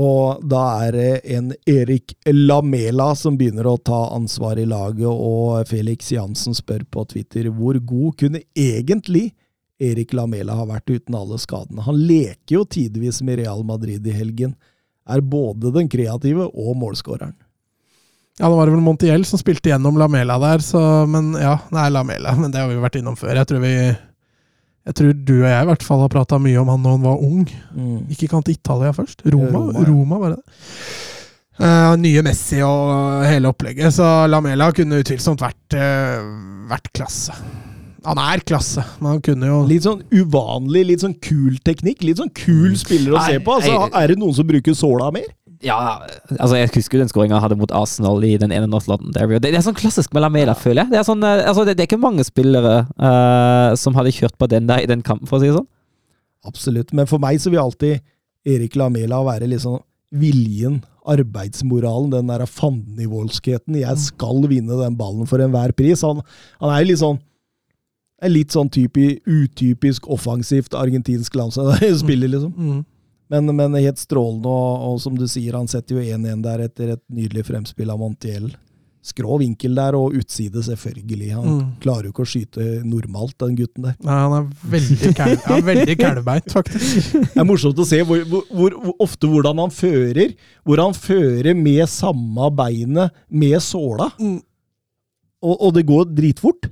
Og 0.00 0.40
da 0.48 0.62
er 0.86 0.96
det 0.96 1.10
en 1.36 1.52
Erik 1.68 2.14
Lamela 2.32 3.10
som 3.18 3.36
begynner 3.36 3.68
å 3.68 3.76
ta 3.76 4.06
ansvar 4.16 4.56
i 4.56 4.64
laget, 4.64 5.04
og 5.04 5.68
Felix 5.68 6.08
Jansen 6.14 6.56
spør 6.56 6.86
på 6.88 7.04
Twitter 7.12 7.50
hvor 7.52 7.76
god 7.76 8.16
kunne 8.24 8.40
egentlig 8.56 9.34
Erik 9.82 10.12
Lamela 10.16 10.56
har 10.58 10.68
vært 10.70 10.90
uten 10.90 11.16
alle 11.18 11.38
skadene. 11.42 11.84
Han 11.86 11.98
leker 12.06 12.60
jo 12.60 12.64
tidvis 12.64 13.20
med 13.26 13.40
Real 13.42 13.64
Madrid 13.66 14.06
i 14.06 14.14
helgen. 14.14 14.54
Er 15.10 15.24
både 15.24 15.72
den 15.74 15.90
kreative 15.90 16.46
og 16.46 16.76
målskåreren. 16.78 17.34
Ja, 18.38 18.48
det 18.48 18.56
var 18.56 18.70
vel 18.72 18.80
Montiel 18.80 19.26
som 19.28 19.40
spilte 19.40 19.72
gjennom 19.72 19.98
Lamela 20.00 20.38
der, 20.40 20.62
så 20.64 21.04
Men 21.06 21.34
ja, 21.36 21.58
det 21.68 21.82
er 21.82 21.92
Lamela. 21.92 22.32
Men 22.38 22.54
det 22.54 22.62
har 22.62 22.70
vi 22.70 22.78
jo 22.78 22.84
vært 22.84 22.96
innom 23.00 23.18
før. 23.18 23.34
Jeg 23.36 23.50
tror 23.50 23.62
vi 23.64 23.74
Jeg 23.76 24.94
tror 24.98 25.12
du 25.14 25.34
og 25.36 25.48
jeg 25.50 25.62
i 25.62 25.68
hvert 25.68 25.84
fall 25.86 26.00
har 26.02 26.10
prata 26.10 26.38
mye 26.42 26.58
om 26.58 26.70
han 26.72 26.80
når 26.82 26.96
han 26.96 27.04
var 27.06 27.20
ung. 27.22 27.44
Gikk 28.10 28.24
ikke 28.26 28.38
han 28.38 28.46
til 28.46 28.56
Italia 28.56 28.94
først? 28.96 29.22
Roma? 29.30 29.66
Roma, 29.66 29.84
Roma, 29.86 30.18
var 30.18 30.34
det? 30.34 30.56
Eh, 31.62 31.92
nye 32.00 32.22
Messi 32.26 32.58
og 32.66 33.22
hele 33.28 33.52
opplegget, 33.52 33.92
så 33.94 34.24
Lamela 34.26 34.72
kunne 34.74 34.98
utvilsomt 35.02 35.44
vært, 35.44 35.76
uh, 35.76 36.24
vært 36.70 36.90
klasse. 36.96 37.36
Han 38.06 38.18
er 38.18 38.42
klasse, 38.46 38.82
men 38.98 39.14
han 39.14 39.20
kunne 39.22 39.46
jo 39.46 39.60
Litt 39.68 39.84
sånn 39.86 40.00
uvanlig, 40.10 40.82
litt 40.88 41.04
sånn 41.04 41.14
kul 41.22 41.58
teknikk. 41.66 42.02
Litt 42.06 42.18
sånn 42.18 42.32
kul 42.34 42.74
spiller 42.80 43.14
å 43.14 43.20
Nei, 43.20 43.28
se 43.30 43.44
på. 43.44 43.54
Altså, 43.60 43.76
er 44.00 44.12
det 44.12 44.18
noen 44.18 44.34
som 44.36 44.48
bruker 44.48 44.76
såla 44.76 45.12
mer? 45.14 45.28
Ja, 45.62 45.76
altså 46.40 46.56
jeg 46.58 46.72
husker 46.74 46.98
den 46.98 47.10
skåringa 47.10 47.36
han 47.36 47.44
hadde 47.44 47.58
mot 47.60 47.70
Arsenal 47.78 48.24
i 48.26 48.32
den 48.40 48.50
ene 48.54 48.66
North 48.66 48.90
London 48.90 49.12
Derby. 49.14 49.38
Det, 49.38 49.52
er 49.54 49.62
sånn 49.62 49.78
klassisk 49.78 50.10
med 50.14 50.24
Lamela, 50.24 50.56
føler 50.58 50.82
jeg. 50.82 50.90
Det 50.90 50.98
er, 50.98 51.06
sånn, 51.06 51.22
eh, 51.22 51.44
altså 51.46 51.62
det, 51.68 51.76
det 51.78 51.84
er 51.84 51.90
ikke 51.92 52.02
mange 52.02 52.26
spillere 52.26 52.72
uh, 52.98 53.70
som 53.78 53.94
hadde 53.94 54.14
kjørt 54.16 54.34
på 54.42 54.50
den 54.50 54.66
der 54.66 54.82
i 54.82 54.90
den 54.90 55.04
kampen, 55.06 55.30
for 55.30 55.38
å 55.38 55.44
si 55.44 55.52
det 55.52 55.60
sånn. 55.60 55.68
Absolutt. 56.50 56.90
Men 56.98 57.06
for 57.06 57.22
meg 57.22 57.38
så 57.38 57.52
vil 57.52 57.62
alltid 57.62 58.02
Erik 58.42 58.74
Lamela 58.74 59.22
være 59.22 59.46
liksom 59.52 59.78
viljen, 60.18 60.80
arbeidsmoralen, 61.08 62.10
den 62.10 62.30
der 62.30 62.42
fandenivoldskheten. 62.46 63.78
Jeg 63.78 64.02
skal 64.02 64.42
vinne 64.50 64.82
den 64.82 64.98
ballen 64.98 65.30
for 65.30 65.42
enhver 65.42 65.74
pris. 65.78 66.02
Han, 66.06 66.24
han 66.58 66.74
er 66.74 66.82
jo 66.82 66.90
litt 66.90 67.02
sånn 67.02 67.22
er 68.22 68.30
litt 68.32 68.54
sånn 68.54 68.70
typi, 68.72 69.16
utypisk 69.26 70.06
offensivt 70.14 70.74
argentinsk 70.78 71.34
landslagsspiller, 71.38 72.30
liksom. 72.36 72.52
mm. 72.56 72.80
Men, 73.32 73.48
men 73.56 73.74
helt 73.80 73.96
strålende, 73.98 74.46
og, 74.50 74.82
og 74.92 74.98
som 75.00 75.14
du 75.16 75.24
sier, 75.30 75.54
han 75.56 75.66
setter 75.70 75.96
jo 75.96 76.02
1-1 76.18 76.42
der 76.44 76.66
etter 76.66 76.90
et 76.98 77.02
nydelig 77.08 77.46
fremspill 77.48 77.88
av 77.88 77.96
Montiel. 78.02 78.50
Skrå 79.02 79.38
vinkel 79.40 79.72
der, 79.74 79.96
og 79.98 80.12
utside, 80.14 80.60
selvfølgelig. 80.62 81.30
Han 81.34 81.46
Mm. 81.48 81.62
klarer 81.82 82.06
jo 82.06 82.12
ikke 82.12 82.22
å 82.22 82.28
skyte 82.28 82.66
normalt, 82.86 83.32
den 83.40 83.56
gutten 83.58 83.86
der. 83.88 83.96
Nei, 84.04 84.18
han 84.20 84.34
er 84.36 84.44
veldig, 84.74 85.14
kæl, 85.18 85.64
veldig 85.70 85.96
kælbeint, 85.98 86.52
faktisk. 86.54 87.16
Det 87.32 87.40
er 87.40 87.48
morsomt 87.48 87.80
å 87.82 87.88
se 87.88 87.98
hvor, 88.06 88.20
hvor, 88.28 88.44
hvor 88.84 88.94
ofte 89.08 89.26
hvordan 89.32 89.58
han 89.64 89.72
fører. 89.74 90.36
Hvor 90.68 90.84
han 90.84 90.94
fører 90.94 91.56
med 91.58 91.88
samme 91.90 92.52
beinet 92.60 93.16
med 93.32 93.56
såla. 93.64 94.12
Mm. 94.20 94.38
Og, 95.42 95.56
og 95.56 95.74
det 95.74 95.86
går 95.88 96.12
dritfort. 96.14 96.68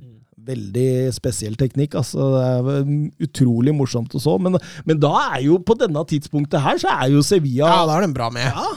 Veldig 0.47 1.11
spesiell 1.13 1.53
teknikk. 1.59 1.93
altså 1.99 2.27
Det 2.33 2.75
er 2.75 2.91
utrolig 3.27 3.73
morsomt 3.77 4.15
å 4.17 4.21
så. 4.23 4.37
Men, 4.41 4.57
men 4.87 4.99
da 5.01 5.11
er 5.35 5.43
jo 5.45 5.59
på 5.61 5.75
denne 5.77 6.01
tidspunktet 6.09 6.63
her, 6.63 6.79
så 6.81 6.89
er 6.95 7.11
jo 7.13 7.21
Sevilla 7.25 7.67
Ja, 7.69 7.81
da 7.89 7.99
er 7.99 8.07
de 8.07 8.15
bra 8.15 8.29
med. 8.33 8.47
Ja. 8.49 8.67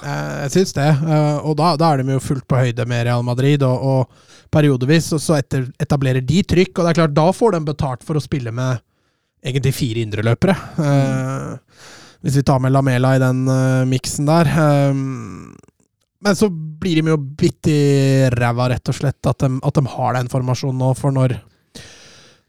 Jeg 0.45 0.53
syns 0.59 0.75
det. 0.77 0.89
Eh, 0.93 1.39
Og 1.45 1.57
da, 1.61 1.73
da 1.81 1.93
er 1.95 2.03
de 2.05 2.17
jo 2.19 2.23
fullt 2.25 2.45
på 2.51 2.61
høyde 2.61 2.85
med 2.91 3.07
Real 3.09 3.25
Madrid, 3.27 3.65
og, 3.65 3.81
og 3.81 4.51
periodevis 4.55 5.09
og 5.17 5.23
så 5.25 5.39
etter, 5.41 5.65
etablerer 5.83 6.21
de 6.25 6.43
trykk. 6.45 6.77
Og 6.79 6.85
det 6.85 6.93
er 6.93 7.01
klart, 7.03 7.17
da 7.17 7.29
får 7.33 7.57
de 7.57 7.65
betalt 7.73 8.05
for 8.07 8.21
å 8.21 8.23
spille 8.25 8.53
med 8.55 8.83
egentlig 9.45 9.75
fire 9.77 10.05
indreløpere. 10.05 10.55
Mm. 10.79 11.59
Hvis 12.25 12.39
vi 12.41 12.45
tar 12.49 12.61
med 12.65 12.73
Lamela 12.73 13.11
i 13.17 13.21
den 13.21 13.43
miksen 13.91 14.25
der. 14.29 14.49
Men 16.25 16.37
så 16.39 16.49
blir 16.49 17.03
de 17.03 17.13
jo 17.13 17.19
bitt 17.21 17.69
i 17.69 18.29
ræva, 18.33 18.71
rett 18.73 18.89
og 18.89 18.97
slett, 18.97 19.21
at 19.29 19.43
de, 19.45 19.51
at 19.61 19.77
de 19.77 19.83
har 19.93 20.17
den 20.17 20.31
formasjonen 20.33 20.81
nå. 20.81 20.95
For 20.97 21.13
når, 21.13 21.35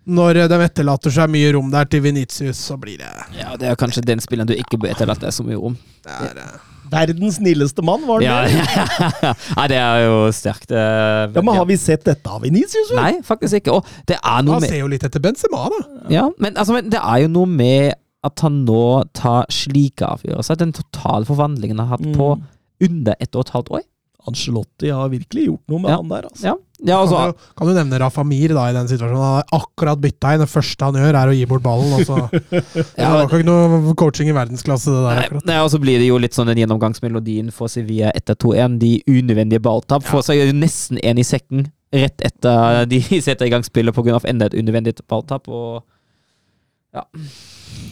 når 0.07 0.39
de 0.49 0.57
etterlater 0.65 1.11
seg 1.11 1.29
mye 1.33 1.51
rom 1.55 1.71
der 1.73 1.85
til 1.89 2.01
Venitius, 2.05 2.57
så 2.57 2.77
blir 2.77 2.97
det 3.01 3.09
Ja, 3.39 3.55
Det 3.57 3.67
er 3.71 3.75
kanskje 3.75 4.03
den 4.05 4.19
spilleren 4.21 4.47
du 4.47 4.53
ikke 4.53 4.77
bør 4.77 4.91
etterlate 4.93 5.25
deg 5.25 5.33
så 5.33 5.43
mye 5.47 5.57
rom. 5.57 5.77
det 6.05 6.13
er, 6.13 6.37
uh, 6.45 6.71
Verdens 6.91 7.39
snilleste 7.39 7.81
mann, 7.81 8.03
var 8.05 8.19
det 8.21 8.27
Ja, 8.27 8.43
det? 8.45 9.31
Nei, 9.57 9.67
det 9.71 9.77
er 9.81 10.03
jo 10.05 10.17
sterkt. 10.37 10.69
eh, 10.69 11.33
Ja, 11.33 11.41
men 11.41 11.55
Har 11.57 11.65
vi 11.65 11.77
sett 11.81 12.03
dette 12.05 12.29
av 12.29 12.43
Venitius? 12.45 12.91
Nei, 12.93 13.15
faktisk 13.25 13.57
ikke. 13.63 13.79
Og 13.79 13.85
det 14.05 14.19
er 14.21 14.43
noe 14.45 14.59
Han 14.59 14.67
ser 14.69 14.77
jo 14.83 14.87
litt 14.93 15.03
etter 15.03 15.19
Benzema, 15.23 15.63
da. 15.73 15.79
Ja, 16.13 16.27
men, 16.37 16.53
altså, 16.53 16.73
men 16.77 16.91
det 16.93 17.01
er 17.01 17.23
jo 17.25 17.31
noe 17.33 17.49
med 17.49 17.95
at 18.25 18.39
han 18.45 18.63
nå 18.65 18.83
tar 19.17 19.45
slike 19.53 20.05
avgjørelser. 20.05 20.57
Den 20.61 20.71
totale 20.73 21.25
forvandlingen 21.25 21.77
han 21.81 21.87
har 21.89 21.97
hatt 21.97 22.13
på 22.17 22.29
Mm. 22.37 22.45
under 22.85 23.15
ett 23.19 23.35
og 23.35 23.45
et 23.47 23.53
halvt 23.53 23.69
år. 23.79 23.83
Ancelotti 24.27 24.89
har 24.91 25.09
virkelig 25.13 25.45
gjort 25.49 25.63
noe 25.71 25.79
med 25.83 25.91
Ja. 25.91 25.97
han 26.01 26.09
der. 26.09 26.25
altså. 26.29 26.45
Ja, 26.47 26.55
ja 26.89 26.97
altså, 27.01 27.15
kan, 27.19 27.31
du, 27.31 27.53
kan 27.59 27.67
du 27.67 27.73
nevne 27.77 27.99
Rafa 28.01 28.23
Mir 28.27 28.53
da, 28.57 28.65
i 28.69 28.73
den 28.75 28.87
situasjonen? 28.89 29.21
Han 29.21 29.35
har 29.39 29.45
akkurat 29.61 30.01
bytta 30.03 30.33
inn. 30.35 30.43
Det 30.43 30.49
første 30.51 30.85
han 30.89 30.99
gjør, 30.99 31.19
er 31.21 31.31
å 31.31 31.35
gi 31.37 31.45
bort 31.51 31.63
ballen. 31.63 31.93
Altså. 31.99 32.17
så. 32.33 32.85
det 32.97 33.09
var 33.13 33.25
ikke 33.29 33.41
noe 33.47 33.95
coaching 34.01 34.29
i 34.29 34.35
verdensklasse, 34.35 34.91
det 34.91 35.03
der. 35.05 35.23
Akkurat. 35.27 35.45
nei, 35.49 35.59
og 35.63 35.71
så 35.71 35.79
blir 35.81 35.99
det 36.01 36.09
jo 36.09 36.17
litt 36.19 36.33
sånn 36.37 36.51
den 36.51 36.61
gjennomgangsmelodien 36.63 37.51
for 37.55 37.71
Sevilla 37.71 38.11
etter 38.17 38.35
2-1. 38.35 38.77
De 38.81 38.91
unødvendige 39.07 39.63
balltap. 39.65 40.03
Får 40.09 40.27
seg 40.31 40.53
nesten 40.57 40.99
en 41.03 41.17
i 41.21 41.25
sekken 41.27 41.67
rett 41.95 42.19
etter 42.27 42.85
de 42.91 42.99
setter 43.25 43.45
i 43.47 43.53
gang 43.53 43.63
spillet 43.63 43.95
pga. 43.95 44.19
enda 44.27 44.49
et 44.49 44.57
unødvendig 44.59 44.97
balltap. 45.07 45.47
Og 45.47 45.83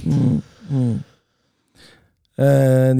Mm. 0.05 0.41
Mm. 0.71 1.03
Eh, 2.33 2.95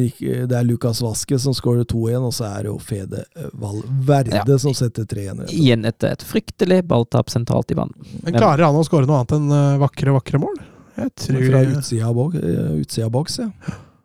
det 0.46 0.54
er 0.54 0.66
Lukas 0.68 1.00
Vaske 1.02 1.40
som 1.42 1.56
skårer 1.58 1.88
2-1, 1.90 2.28
og 2.28 2.34
så 2.38 2.46
er 2.52 2.68
det 2.68 2.70
jo 2.70 2.78
Fede 2.78 3.24
Valverde 3.58 4.44
Ja. 4.46 4.58
som 4.62 4.76
setter 4.78 5.08
3-1. 5.10 5.48
igjen 5.50 5.86
etter 5.90 6.14
et 6.14 6.22
fryktelig 6.22 6.84
balltap 6.86 7.30
sentralt 7.34 7.72
i 7.72 7.78
vann. 7.80 7.94
Men 8.22 8.38
klarer 8.38 8.68
han 8.68 8.78
å 8.78 8.86
skåre 8.86 9.08
noe 9.10 9.24
annet 9.24 9.34
enn 9.40 9.80
vakre, 9.82 10.14
vakre 10.14 10.40
mål? 10.40 10.62
Jeg 10.98 11.16
tror 11.18 11.42
Fra 11.50 11.64
utsida 11.66 12.06
av 12.12 12.14
boks, 12.16 12.38
utsida 12.84 13.10
boks 13.10 13.40
ja. 13.40 13.50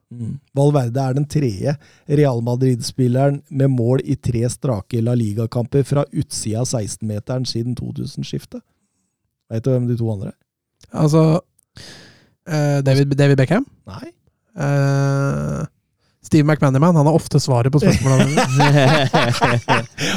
Mm. 0.08 0.38
Valverde 0.56 1.02
er 1.04 1.12
den 1.18 1.26
tredje 1.28 1.74
Real 2.08 2.40
Madrid-spilleren 2.40 3.42
med 3.50 3.68
mål 3.68 4.00
i 4.08 4.16
tre 4.16 4.48
strake 4.48 5.02
La 5.04 5.12
Liga-kamper 5.12 5.84
fra 5.84 6.06
utsida 6.16 6.62
av 6.62 6.70
16-meteren 6.70 7.44
siden 7.44 7.76
2000-skiftet. 7.76 8.62
Vet 9.52 9.64
du 9.64 9.70
hvem 9.74 9.86
de 9.90 9.96
to 10.00 10.08
andre 10.08 10.32
er? 10.32 10.38
Altså 10.96 11.24
uh, 12.48 12.80
David, 12.80 13.12
David 13.20 13.36
Beckham? 13.36 13.66
Nei. 13.88 14.08
Eh, 14.58 15.66
Steve 16.24 16.44
McManaman. 16.44 16.96
Han 16.96 17.06
har 17.06 17.14
ofte 17.14 17.40
svaret 17.40 17.72
på 17.72 17.80
spørsmålene. 17.80 18.42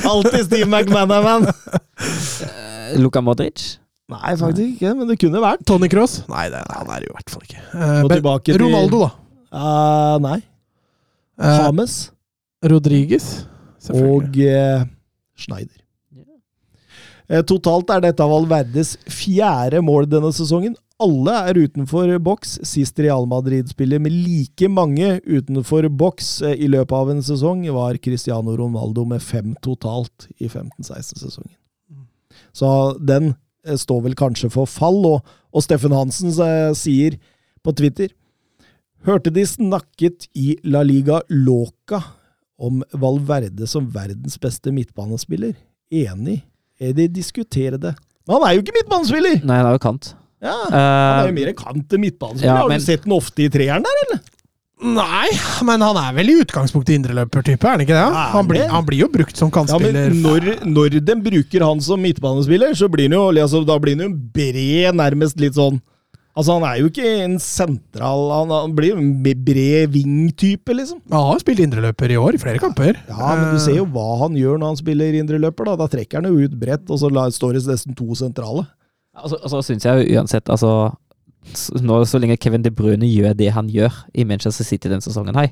Alltid 0.11 0.45
Steve 0.45 0.67
McManaman! 0.67 1.47
Eh, 1.47 2.97
Luka 2.99 3.21
Modric. 3.21 3.77
Nei, 4.11 4.33
faktisk 4.35 4.73
ikke, 4.75 4.95
men 4.97 5.07
det 5.07 5.15
kunne 5.21 5.39
vært. 5.39 5.61
Tony 5.67 5.87
Cross? 5.91 6.17
Nei, 6.27 6.49
det, 6.51 6.59
han 6.67 6.89
er 6.91 7.03
det 7.03 7.07
i 7.07 7.13
hvert 7.13 7.31
fall 7.31 7.45
ikke. 7.45 7.61
Uh, 7.71 8.01
Ben- 8.11 8.25
til 8.43 8.59
Ronaldo, 8.59 9.05
da. 9.05 9.11
Uh, 9.51 10.17
nei. 10.25 10.39
James 11.39 11.95
Rodriguez. 12.73 13.29
Selvfølgelig. 13.81 14.49
og 14.51 14.81
uh, 14.81 14.89
Schneider. 15.39 15.77
Totalt 17.47 17.93
er 17.95 18.01
dette 18.03 18.25
Valverdes 18.27 18.97
fjerde 19.07 19.79
mål 19.79 20.09
denne 20.11 20.33
sesongen. 20.35 20.75
Alle 21.01 21.33
er 21.49 21.59
utenfor 21.65 22.11
boks. 22.21 22.59
Sist 22.67 22.99
Real 23.01 23.25
Madrid-spiller 23.29 24.01
med 24.03 24.13
like 24.13 24.69
mange 24.69 25.15
utenfor 25.25 25.87
boks 25.89 26.29
eh, 26.45 26.59
i 26.61 26.69
løpet 26.69 26.93
av 26.97 27.11
en 27.13 27.23
sesong, 27.25 27.65
var 27.73 27.97
Cristiano 28.03 28.53
Ronaldo 28.57 29.07
med 29.09 29.23
fem 29.25 29.55
totalt 29.65 30.27
i 30.37 30.49
15-16-sesongen. 30.49 31.57
Så 32.53 32.69
den 33.01 33.33
eh, 33.65 33.77
står 33.79 34.05
vel 34.05 34.17
kanskje 34.19 34.51
for 34.53 34.69
fall, 34.69 35.01
og, 35.09 35.35
og 35.51 35.65
Steffen 35.65 35.95
Hansen 35.95 36.33
eh, 36.45 36.71
sier 36.77 37.17
på 37.61 37.73
Twitter 37.77 38.13
Hørte 39.05 39.31
de 39.33 39.41
snakket 39.49 40.27
i 40.37 40.51
La 40.61 40.83
Liga 40.85 41.23
Loca 41.33 42.03
om 42.61 42.83
Valverde 42.93 43.65
som 43.65 43.87
verdens 43.89 44.37
beste 44.37 44.69
midtbanespiller? 44.69 45.55
Enig. 45.89 46.43
Er 46.77 46.93
De 46.93 47.07
diskuterer 47.09 47.81
det. 47.81 47.95
Men 48.27 48.37
han 48.37 48.45
er 48.45 48.53
jo 48.53 48.61
ikke 48.61 48.75
midtbanespiller! 48.77 49.39
Nei, 49.41 49.57
han 49.57 49.71
er 49.71 49.79
jo 49.79 49.81
kant. 49.81 50.11
Ja, 50.41 50.55
Han 50.65 50.73
er 50.73 51.27
jo 51.27 51.31
Eh, 51.31 51.37
mer 51.45 51.53
kant 51.53 51.93
enn 51.93 52.01
midtbanespiller. 52.01 52.45
ja, 52.55 52.61
Har 52.63 52.69
men- 52.69 52.79
du 52.79 52.85
sett 52.85 53.03
den 53.03 53.13
ofte 53.13 53.43
i 53.45 53.49
treeren 53.49 53.83
der, 53.83 53.97
eller? 54.07 54.21
Nei, 54.81 55.27
men 55.63 55.79
han 55.85 55.95
er 56.01 56.13
vel 56.17 56.29
i 56.31 56.39
utgangspunktet 56.41 56.95
indreløpertype, 56.97 57.63
er 57.69 57.75
han 57.75 57.81
ikke 57.83 57.93
det? 57.93 58.01
Ja, 58.01 58.23
Han 58.33 58.47
blir, 58.49 58.63
han 58.67 58.83
blir 58.87 58.97
jo 59.03 59.07
brukt 59.13 59.37
som 59.37 59.51
Ja, 59.53 59.61
men 59.77 59.93
kantspiller. 59.93 60.15
når, 60.23 60.65
når 60.65 61.05
de 61.05 61.15
bruker 61.21 61.61
han 61.67 61.79
som 61.85 62.01
midtbanespiller, 62.01 62.73
så 62.73 62.89
blir 62.89 63.03
han 63.05 63.11
jo 63.13 63.27
altså, 63.43 63.63
da 63.63 63.77
blir 63.77 63.99
han 63.99 64.09
jo 64.09 64.17
bred, 64.33 64.95
nærmest 64.95 65.39
litt 65.39 65.53
sånn 65.53 65.79
Altså, 66.31 66.53
han 66.55 66.63
er 66.63 66.77
jo 66.79 66.87
ikke 66.87 67.23
en 67.25 67.33
sentral 67.43 68.21
Han, 68.31 68.49
han 68.55 68.71
blir 68.73 68.93
jo 68.93 68.97
en 69.01 69.21
bred 69.21 69.91
ving-type, 69.91 70.71
liksom. 70.73 71.01
Han 71.11 71.25
har 71.27 71.39
spilt 71.43 71.59
indreløper 71.59 72.09
i 72.09 72.15
år, 72.15 72.33
i 72.35 72.37
flere 72.39 72.57
kamper. 72.57 72.95
Ja, 73.09 73.35
men 73.35 73.53
du 73.53 73.59
ser 73.59 73.75
jo 73.75 73.85
hva 73.85 74.17
han 74.21 74.33
gjør 74.39 74.57
når 74.57 74.65
han 74.71 74.77
spiller 74.79 75.11
indreløper, 75.19 75.65
da. 75.65 75.75
Da 75.75 75.87
trekker 75.91 76.23
han 76.23 76.31
jo 76.31 76.39
ut 76.47 76.55
bredt, 76.57 76.87
og 76.89 76.97
så 77.03 77.11
står 77.11 77.53
det 77.59 77.67
nesten 77.67 77.93
to 77.99 78.05
sentrale. 78.15 78.65
Altså, 79.15 79.35
altså 79.43 79.61
synes 79.61 79.85
jeg 79.85 80.07
uansett 80.15 80.49
altså, 80.49 80.91
nå, 81.81 81.97
Så 82.07 82.19
lenge 82.21 82.37
Kevin 82.39 82.63
De 82.63 82.71
Bruyne 82.71 83.07
gjør 83.09 83.33
det 83.35 83.49
han 83.51 83.67
gjør 83.69 83.91
i 84.15 84.23
Manchester 84.23 84.63
City 84.65 84.87
denne 84.87 85.01
sesongen, 85.03 85.35
hei, 85.35 85.49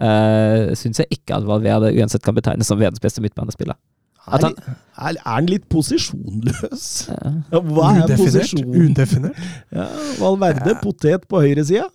uh, 0.00 0.72
syns 0.78 1.02
jeg 1.02 1.06
ikke 1.18 1.36
at 1.36 1.44
Valverde 1.48 1.90
uansett 1.98 2.22
kan 2.24 2.34
betegnes 2.38 2.66
som 2.70 2.78
verdens 2.80 3.00
beste 3.02 3.20
midtbanespiller. 3.24 3.74
Er, 4.22 4.34
At 4.38 4.42
han- 4.46 4.54
er, 4.96 5.16
er 5.18 5.34
han 5.34 5.46
litt 5.50 5.68
posisjonløs? 5.68 7.08
Ja. 7.10 7.32
Ja, 7.52 7.58
Hva 7.60 7.88
er 7.90 8.04
Udefinert. 8.04 8.18
posisjon? 8.22 8.76
Udefinert. 8.86 9.40
Ja, 9.74 9.86
Valverde, 10.20 10.76
potet 10.82 11.26
på 11.28 11.40
høyresida. 11.42 11.88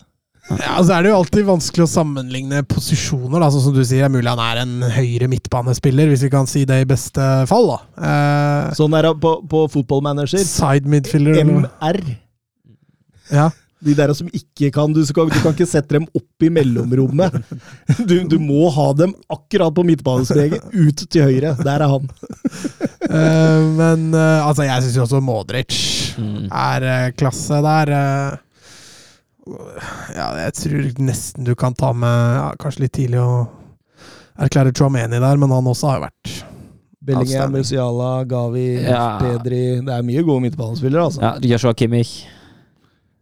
Ja, 0.48 0.78
altså 0.78 0.96
er 0.96 1.04
det 1.04 1.12
jo 1.12 1.18
alltid 1.18 1.46
vanskelig 1.48 1.84
å 1.84 1.92
sammenligne 1.92 2.62
posisjoner. 2.70 3.42
Da. 3.44 3.50
Sånn 3.52 3.66
som 3.68 3.76
du 3.76 3.82
sier, 3.84 4.06
det 4.06 4.08
er 4.08 4.14
mulig 4.14 4.32
han 4.32 4.44
er 4.44 4.62
en 4.64 4.76
høyre 4.96 5.28
midtbanespiller, 5.32 6.08
hvis 6.12 6.24
vi 6.28 6.32
kan 6.34 6.48
si 6.50 6.64
det 6.68 6.82
i 6.84 6.88
beste 6.88 7.28
fall. 7.50 7.74
da. 7.74 7.80
Eh, 8.10 8.74
Sånn 8.80 8.96
er 8.96 9.10
det 9.10 9.16
på, 9.24 9.38
på 9.52 9.66
fotballmanager. 9.76 10.44
side 10.48 10.88
midfielder. 10.92 11.44
MR. 11.44 12.02
Ja. 13.34 13.50
De 13.84 13.94
der 13.94 14.10
som 14.18 14.30
ikke 14.34 14.72
kan 14.74 14.94
du, 14.96 15.04
skal, 15.06 15.28
du 15.30 15.38
kan 15.44 15.54
ikke 15.54 15.68
sette 15.70 16.00
dem 16.00 16.08
opp 16.18 16.46
i 16.46 16.50
mellomrommet. 16.54 17.36
Du, 18.10 18.16
du 18.30 18.38
må 18.42 18.72
ha 18.74 18.88
dem 18.98 19.14
akkurat 19.32 19.74
på 19.76 19.84
midtbanestreken, 19.86 20.64
ut 20.74 21.04
til 21.12 21.28
høyre. 21.28 21.54
Der 21.60 21.84
er 21.84 21.92
han. 21.92 22.10
Eh, 23.08 23.62
men 23.78 24.10
eh, 24.16 24.48
altså, 24.48 24.66
jeg 24.68 24.84
syns 24.84 24.98
jo 24.98 25.04
også 25.06 25.22
Modric 25.24 25.76
mm. 26.18 26.50
er 26.50 26.88
eh, 26.92 27.14
klasse 27.20 27.62
der. 27.64 27.94
Ja, 30.16 30.28
jeg 30.46 30.54
tror 30.60 30.88
nesten 31.08 31.48
du 31.48 31.54
kan 31.58 31.76
ta 31.78 31.94
med 31.96 32.38
ja, 32.38 32.48
Kanskje 32.62 32.86
litt 32.86 32.96
tidlig 32.98 33.22
å 33.24 33.48
erklære 34.38 34.74
Chouameni 34.76 35.20
der, 35.22 35.40
men 35.42 35.54
han 35.54 35.68
også 35.70 35.92
har 35.92 36.00
jo 36.00 36.06
vært 36.08 36.34
Bellingham, 37.08 37.54
Musiala, 37.56 38.24
Gavi, 38.28 38.68
Ja. 38.84 39.18
Pedri 39.22 39.80
Det 39.86 39.94
er 39.96 40.04
mye 40.04 40.24
gode 40.28 40.44
midtbanespillere, 40.44 41.06
altså. 41.08 41.22
Ja, 41.24 41.38
Joshua 41.54 41.72
Kimmich. 41.78 42.26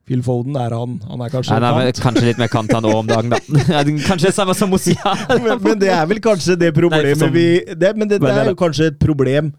Phil 0.06 0.22
Foden 0.26 0.56
er 0.58 0.74
han. 0.74 1.00
Han 1.10 1.22
er 1.26 1.32
kanskje 1.34 1.58
nei, 1.62 1.70
kant. 1.90 2.02
kanskje 2.04 2.26
litt 2.28 2.42
mer 2.42 2.50
kant 2.54 2.74
han 2.74 2.86
òg 2.86 3.00
om 3.00 3.08
dagen, 3.10 3.34
da. 3.34 3.40
Kanskje 4.10 4.30
det 4.30 4.36
samme 4.38 4.54
som 4.58 4.70
Musiala. 4.70 5.38
men, 5.42 5.62
men 5.62 5.80
det 5.82 5.90
er 5.94 6.06
vel 6.10 6.22
kanskje 6.22 6.58
det 6.62 6.72
problemet 6.78 7.14
Nei, 7.14 7.22
som, 7.22 7.34
vi 7.34 7.46
det, 7.74 7.94
Men 7.98 8.10
det, 8.12 8.20
det 8.22 8.34
er 8.34 8.52
jo 8.52 8.58
kanskje 8.60 8.92
et 8.92 9.00
problem 9.02 9.50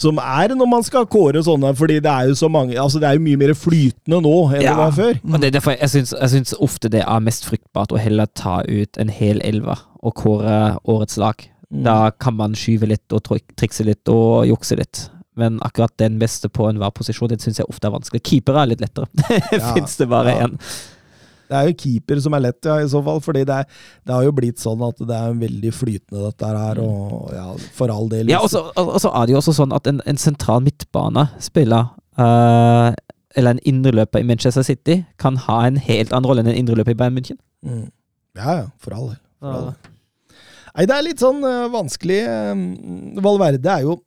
som 0.00 0.18
er 0.18 0.54
når 0.56 0.68
man 0.70 0.84
skal 0.86 1.06
kåre 1.10 1.42
sånne, 1.44 1.74
fordi 1.78 1.98
det 2.02 2.10
er 2.10 2.30
jo 2.30 2.36
så 2.38 2.48
mange 2.50 2.78
Altså 2.80 3.00
det 3.02 3.10
er 3.10 3.18
jo 3.18 3.24
mye 3.26 3.38
mer 3.40 3.52
flytende 3.58 4.20
nå 4.24 4.34
enn 4.50 4.64
det 4.64 4.76
var 4.78 4.94
før. 4.96 5.16
Og 5.28 5.38
det 5.38 5.50
er 5.50 5.56
derfor 5.58 5.76
jeg 5.76 5.92
syns, 5.92 6.14
jeg 6.16 6.32
syns 6.34 6.54
ofte 6.64 6.90
det 6.92 7.04
er 7.04 7.24
mest 7.24 7.46
fryktbart 7.48 7.94
å 7.94 8.00
heller 8.00 8.30
ta 8.38 8.60
ut 8.66 9.00
en 9.02 9.12
hel 9.12 9.42
elver 9.44 9.84
og 10.02 10.16
kåre 10.18 10.78
årets 10.88 11.18
lag. 11.20 11.44
Mm. 11.72 11.82
Da 11.86 11.96
kan 12.20 12.36
man 12.38 12.56
skyve 12.58 12.88
litt 12.90 13.14
og 13.14 13.28
trikse 13.56 13.86
litt 13.86 14.08
og 14.12 14.46
jukse 14.48 14.76
litt. 14.80 15.06
Men 15.38 15.60
akkurat 15.64 15.94
den 16.00 16.18
beste 16.20 16.50
på 16.52 16.66
enhver 16.68 16.92
posisjon, 16.92 17.30
det 17.32 17.40
syns 17.40 17.62
jeg 17.62 17.68
ofte 17.70 17.88
er 17.88 17.94
vanskelig. 17.94 18.20
Keepere 18.26 18.64
er 18.64 18.72
litt 18.74 18.82
lettere. 18.84 19.08
Ja, 19.54 19.72
Fins 19.76 19.96
det 20.00 20.08
bare 20.12 20.34
ja. 20.36 20.48
Det 21.52 21.58
er 21.60 21.68
jo 21.68 21.76
keeper 21.84 22.20
som 22.24 22.36
er 22.38 22.44
lett, 22.46 22.58
ja, 22.64 22.78
i 22.80 22.88
så 22.88 23.02
fall. 23.04 23.20
fordi 23.20 23.44
det, 23.48 23.60
er, 23.62 23.80
det 24.08 24.16
har 24.16 24.24
jo 24.24 24.32
blitt 24.40 24.62
sånn 24.62 24.82
at 24.88 25.00
det 25.04 25.18
er 25.18 25.38
veldig 25.44 25.72
flytende, 25.76 26.24
dette 26.30 26.52
her. 26.56 26.80
Og 26.82 27.28
ja, 27.36 27.46
for 27.76 27.92
all 27.92 28.08
del. 28.12 28.32
Ja, 28.32 28.40
og 28.40 28.48
så 28.52 28.64
og 28.72 28.96
så 29.04 29.12
er 29.12 29.28
det 29.28 29.36
jo 29.36 29.40
også 29.42 29.54
sånn 29.60 29.74
at 29.76 29.88
en, 29.90 30.00
en 30.08 30.20
sentral 30.20 30.64
midtbanespiller 30.64 31.92
uh, 32.20 32.90
eller 33.36 33.54
en 33.56 33.62
indreløper 33.68 34.20
i 34.20 34.26
Manchester 34.28 34.64
City 34.66 34.98
kan 35.20 35.38
ha 35.46 35.62
en 35.68 35.78
helt 35.80 36.12
annen 36.12 36.28
rolle 36.28 36.42
enn 36.44 36.50
en 36.52 36.58
indreløper 36.64 36.96
i 36.96 36.98
Bayern 37.00 37.16
München. 37.16 37.38
Mm. 37.64 37.86
Ja, 38.36 38.56
ja. 38.62 38.66
For 38.80 38.96
all 38.96 39.12
del. 39.12 39.20
For 39.40 39.56
all 39.56 39.66
del. 39.70 39.90
Nei, 40.72 40.86
det 40.88 40.96
er 40.96 41.04
litt 41.04 41.20
sånn 41.20 41.42
uh, 41.44 41.68
vanskelig. 41.72 42.20
eh, 42.24 43.20
Valverde 43.20 43.68
er 43.74 43.82
jo 43.84 43.98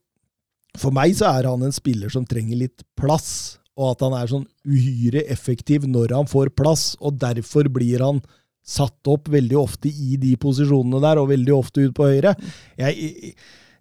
For 0.82 0.90
meg 0.96 1.14
så 1.18 1.30
er 1.30 1.46
han 1.46 1.62
en 1.64 1.76
spiller 1.76 2.10
som 2.10 2.26
trenger 2.26 2.58
litt 2.64 2.82
plass, 3.00 3.60
og 3.76 3.92
at 3.92 4.06
han 4.06 4.16
er 4.18 4.32
sånn 4.32 4.48
uhyre 4.66 5.26
effektiv 5.32 5.86
når 5.90 6.16
han 6.16 6.30
får 6.32 6.54
plass, 6.56 6.94
og 7.04 7.20
derfor 7.22 7.70
blir 7.72 8.04
han 8.04 8.24
satt 8.66 9.12
opp 9.12 9.30
veldig 9.30 9.58
ofte 9.60 9.92
i 9.92 10.16
de 10.18 10.34
posisjonene 10.42 11.02
der, 11.04 11.22
og 11.22 11.30
veldig 11.30 11.54
ofte 11.54 11.86
ut 11.86 11.94
på 11.98 12.08
høyre. 12.10 12.34
Jeg, 12.80 13.36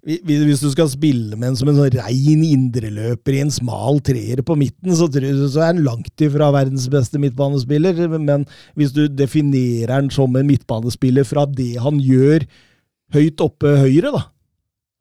hvis 0.04 0.60
du 0.60 0.68
skal 0.68 0.90
spille 0.92 1.38
med 1.38 1.48
en 1.48 1.56
som 1.56 1.70
en 1.70 1.78
sånn 1.78 1.94
rein 1.94 2.42
indreløper 2.44 3.38
i 3.38 3.40
en 3.46 3.54
smal 3.54 4.02
treer 4.04 4.42
på 4.44 4.56
midten, 4.60 4.92
så, 4.92 5.08
så 5.08 5.62
er 5.62 5.70
han 5.70 5.84
langt 5.86 6.24
ifra 6.26 6.50
verdens 6.52 6.84
beste 6.92 7.20
midtbanespiller. 7.22 8.04
Men 8.18 8.44
hvis 8.76 8.92
du 8.92 9.06
definerer 9.08 9.94
han 9.94 10.12
som 10.12 10.36
en 10.36 10.50
midtbanespiller 10.50 11.24
fra 11.24 11.46
det 11.48 11.72
han 11.80 12.02
gjør 12.04 12.44
høyt 13.16 13.40
oppe 13.46 13.78
høyre, 13.80 14.12
da, 14.12 14.26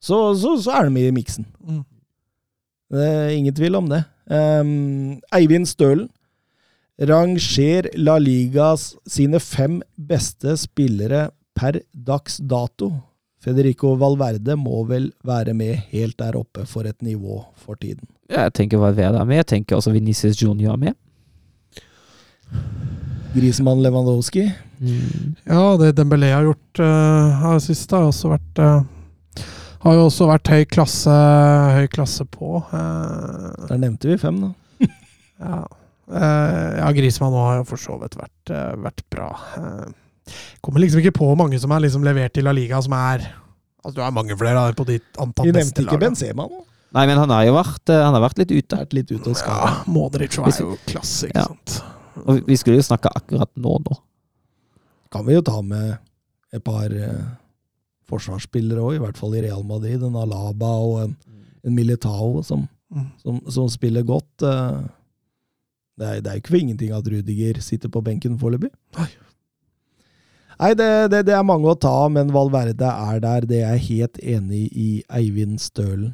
så, 0.03 0.30
så, 0.40 0.56
så 0.64 0.72
er 0.72 0.88
han 0.88 0.95
med 0.95 1.10
i 1.10 1.18
miksen. 1.20 1.49
Mm. 1.60 1.84
Det 2.94 3.11
ingen 3.36 3.56
tvil 3.57 3.76
om 3.82 3.91
det. 3.91 4.06
Um, 4.32 5.20
Eivind 5.36 5.68
Stølen 5.68 6.08
rangerer 7.00 7.90
La 7.98 8.20
Ligas 8.22 8.94
sine 9.10 9.41
fem 9.41 9.82
beste 9.98 10.56
spillere 10.62 11.32
per 11.58 11.82
dags 11.94 12.38
dato. 12.38 12.91
Federico 13.44 13.98
Valverde 14.00 14.56
må 14.56 14.86
vel 14.88 15.10
være 15.28 15.54
med 15.58 15.90
helt 15.91 16.16
der 16.22 16.38
oppe 16.40 16.64
for 16.70 16.88
et 16.88 17.02
nivå 17.04 17.41
for 17.60 17.76
tiden. 17.76 18.08
Jeg 18.32 18.54
tenker 18.56 18.80
Valverde 18.80 19.20
er 19.20 19.28
med. 19.28 19.41
Jeg 19.41 19.50
tenker 19.58 19.76
også 19.76 19.91
Venezia 19.91 20.32
Junior 20.32 20.78
er 20.78 20.78
med. 20.86 20.94
Grisemann 23.34 23.82
Lewandowski. 23.84 24.45
Mm. 24.80 25.36
Ja, 25.48 25.76
det 25.82 25.95
Dembélé 25.98 26.32
har 26.32 26.45
gjort 26.45 26.80
uh, 26.80 27.41
her 27.41 27.60
sist, 27.64 27.91
har 27.91 28.08
også 28.08 28.32
vært 28.36 28.62
uh, 28.62 28.84
Har 29.84 29.98
jo 29.98 30.06
også 30.08 30.28
vært 30.30 30.48
høy 30.48 30.64
klasse, 30.72 31.14
høy 31.76 31.88
klasse 31.92 32.24
på. 32.32 32.62
Uh, 32.72 33.68
Der 33.68 33.82
nevnte 33.82 34.08
vi 34.14 34.18
fem, 34.22 34.38
da. 34.40 34.52
ja. 35.44 35.58
ja, 36.80 36.90
Grismann 36.96 37.36
har 37.36 37.58
jo 37.62 37.66
for 37.68 37.82
så 37.82 37.98
vidt 38.02 38.16
vært, 38.20 38.54
vært 38.80 39.04
bra. 39.12 39.30
kommer 40.64 40.80
liksom 40.84 41.02
ikke 41.04 41.16
på 41.20 41.28
mange 41.40 41.60
som 41.60 41.72
er 41.76 41.84
liksom 41.84 42.04
levert 42.08 42.34
til 42.36 42.48
La 42.48 42.54
Liga 42.56 42.80
som 42.84 42.96
er 42.96 43.26
Altså, 43.84 43.98
du 43.98 44.02
har 44.06 44.14
mange 44.16 44.36
flere 44.40 44.56
der 44.56 44.76
på 44.80 44.86
ditt 44.88 45.18
antall 45.20 45.50
beste 45.52 45.52
lag. 45.52 45.58
Vi 45.60 45.60
nevnte 45.60 45.84
ikke. 45.84 45.98
Benzema 46.00 46.46
nå. 46.48 46.62
Nei, 46.96 47.02
men 47.10 47.18
han 47.20 47.32
har 47.36 47.44
jo 47.50 47.56
vært, 47.58 47.90
han 47.92 48.16
har 48.16 48.22
vært 48.24 48.38
litt 48.40 48.52
ute. 48.54 48.78
Vært 48.80 48.94
litt 48.96 49.10
ute 49.12 49.26
og 49.28 49.34
Ja, 49.34 49.40
skada. 49.42 49.72
Modric 49.92 50.38
var 50.40 50.54
jo 50.56 50.78
klasse, 50.88 51.28
ikke 51.28 51.42
Ja. 51.42 51.48
sant. 51.50 51.82
Og 52.24 52.46
vi 52.48 52.56
skulle 52.56 52.78
jo 52.80 52.86
snakke 52.88 53.12
akkurat 53.12 53.50
nå, 53.60 53.74
nå. 53.84 53.98
Kan 55.12 55.26
vi 55.28 55.36
jo 55.36 55.42
ta 55.44 55.60
med 55.62 55.98
et 56.54 56.64
par 56.64 56.88
forsvarsspillere 58.10 58.82
òg, 58.84 58.96
i 58.98 59.02
hvert 59.04 59.18
fall 59.20 59.36
i 59.38 59.42
Real 59.46 59.64
Madrid. 59.68 60.04
En 60.04 60.16
Alaba 60.20 60.72
og 60.84 60.98
en, 61.08 61.16
en 61.64 61.76
Militao 61.78 62.42
som, 62.44 62.68
Mm. 62.94 63.08
som, 63.24 63.40
som 63.50 63.70
spiller 63.74 64.04
godt. 64.06 64.44
eh. 64.46 64.82
Det 65.98 66.06
er, 66.08 66.20
det 66.22 66.30
er 66.30 66.36
jo 66.36 66.42
ikke 66.44 66.52
for 66.54 66.58
ingenting 66.60 66.92
at 66.94 67.08
Rudiger 67.10 67.58
sitter 67.62 67.90
på 67.90 68.02
benken 68.06 68.36
foreløpig. 68.38 68.70
Nei. 68.98 69.08
Det, 70.78 70.90
det, 71.12 71.24
det 71.26 71.34
er 71.34 71.42
mange 71.46 71.66
å 71.72 71.74
ta, 71.78 72.08
men 72.14 72.30
Valverde 72.34 72.86
er 72.86 73.18
der. 73.24 73.48
Det 73.50 73.64
er 73.64 73.74
jeg 73.80 73.88
helt 73.88 74.20
enig 74.22 74.62
i 74.78 74.90
Eivind 75.10 75.58
Stølen. 75.62 76.14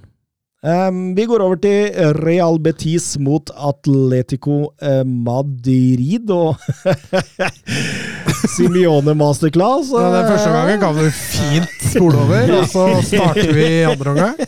Um, 0.63 1.13
vi 1.15 1.23
går 1.27 1.39
over 1.43 1.55
til 1.59 1.91
Real 2.23 2.57
Betis 2.63 3.13
mot 3.19 3.51
Atletico 3.55 4.73
eh, 4.83 5.03
Madrid 5.07 6.31
og 6.35 6.55
Simione 8.55 9.13
Masterclass. 9.17 9.91
Ja, 9.93 10.09
den 10.13 10.29
første 10.29 10.51
gangen 10.53 10.83
kan 10.83 10.97
du 10.97 11.09
fint 11.15 11.73
spole 11.89 12.21
over, 12.23 12.53
og 12.59 12.69
så 12.71 12.85
starter 13.05 13.51
vi 13.55 13.65
i 13.79 13.83
andre 13.89 14.15
omgang. 14.15 14.35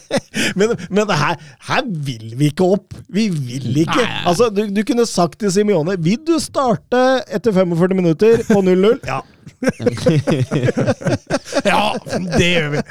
Men, 0.55 0.71
men 0.89 1.09
her, 1.15 1.35
her 1.67 1.81
vil 1.85 2.33
vi 2.39 2.45
ikke 2.51 2.63
opp! 2.75 2.95
Vi 3.11 3.27
vil 3.31 3.77
ikke! 3.83 4.03
Altså, 4.27 4.49
du, 4.51 4.63
du 4.71 4.81
kunne 4.87 5.05
sagt 5.07 5.39
til 5.39 5.51
Simione 5.51 5.95
Vil 5.99 6.19
du 6.27 6.37
starte 6.43 7.01
etter 7.31 7.51
45 7.55 7.95
minutter 7.97 8.43
på 8.47 8.61
0-0? 8.63 8.99
Ja. 9.07 9.19
Ja, 11.67 11.83
det 12.37 12.47
gjør 12.47 12.69
vi! 12.75 12.81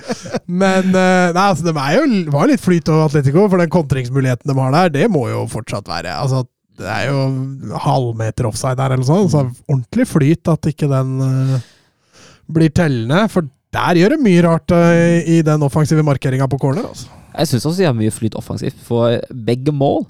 Men 0.47 0.93
eh, 0.93 1.33
nei, 1.35 1.47
altså, 1.47 1.65
det 1.67 1.75
var 1.77 1.95
jo, 1.97 2.05
var 2.33 2.51
litt 2.51 2.63
flyt 2.63 2.89
over 2.93 3.09
Atletico, 3.09 3.47
for 3.49 3.63
den 3.63 3.73
kontringsmuligheten 3.73 4.51
de 4.51 4.57
har 4.61 4.77
der, 4.77 4.93
det 5.01 5.11
må 5.13 5.27
jo 5.31 5.45
fortsatt 5.51 5.89
være 5.91 6.15
altså, 6.21 6.45
Det 6.81 6.89
er 6.89 7.11
jo 7.11 7.79
halvmeter 7.85 8.49
offside 8.49 8.79
der, 8.81 8.95
eller 8.97 9.07
sånn, 9.07 9.31
så 9.33 9.45
ordentlig 9.69 10.07
flyt 10.09 10.51
at 10.53 10.69
ikke 10.71 10.89
den 10.91 11.17
uh, 11.21 11.57
blir 12.51 12.73
tellende. 12.75 13.27
For 13.33 13.49
der 13.75 14.01
gjør 14.01 14.17
det 14.17 14.23
mye 14.25 14.45
rart 14.47 14.75
uh, 14.75 15.19
i 15.21 15.41
den 15.47 15.67
offensive 15.67 16.05
markeringa 16.07 16.49
på 16.51 16.61
corner. 16.63 16.89
Altså. 16.89 17.11
Jeg 17.35 17.53
syns 17.53 17.69
også 17.69 17.83
de 17.83 17.89
har 17.91 17.97
mye 17.97 18.15
flyt 18.15 18.39
offensivt, 18.39 18.81
for 18.87 19.21
begge 19.47 19.75
mål 19.77 20.07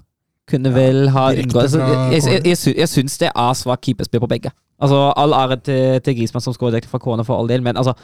kunne 0.51 0.73
vel 0.75 1.11
ha 1.15 1.29
direkte 1.31 1.53
unngått 1.53 1.63
altså, 1.63 1.81
Jeg, 2.11 2.23
jeg, 2.27 2.43
jeg, 2.49 2.77
jeg 2.81 2.91
syns 2.91 3.19
det 3.23 3.29
er 3.31 3.59
svakt 3.59 3.85
keeperspill 3.87 4.23
på 4.25 4.31
begge. 4.31 4.51
Altså, 4.81 4.99
All 5.21 5.35
ære 5.37 5.61
til, 5.63 6.01
til 6.07 6.17
Griezmann 6.19 6.43
som 6.43 6.57
skårer 6.57 6.79
direkte 6.79 6.91
fra 6.91 7.03
corner, 7.03 7.27
for 7.27 7.39
all 7.39 7.51
del, 7.51 7.63
men 7.63 7.79
altså 7.79 7.95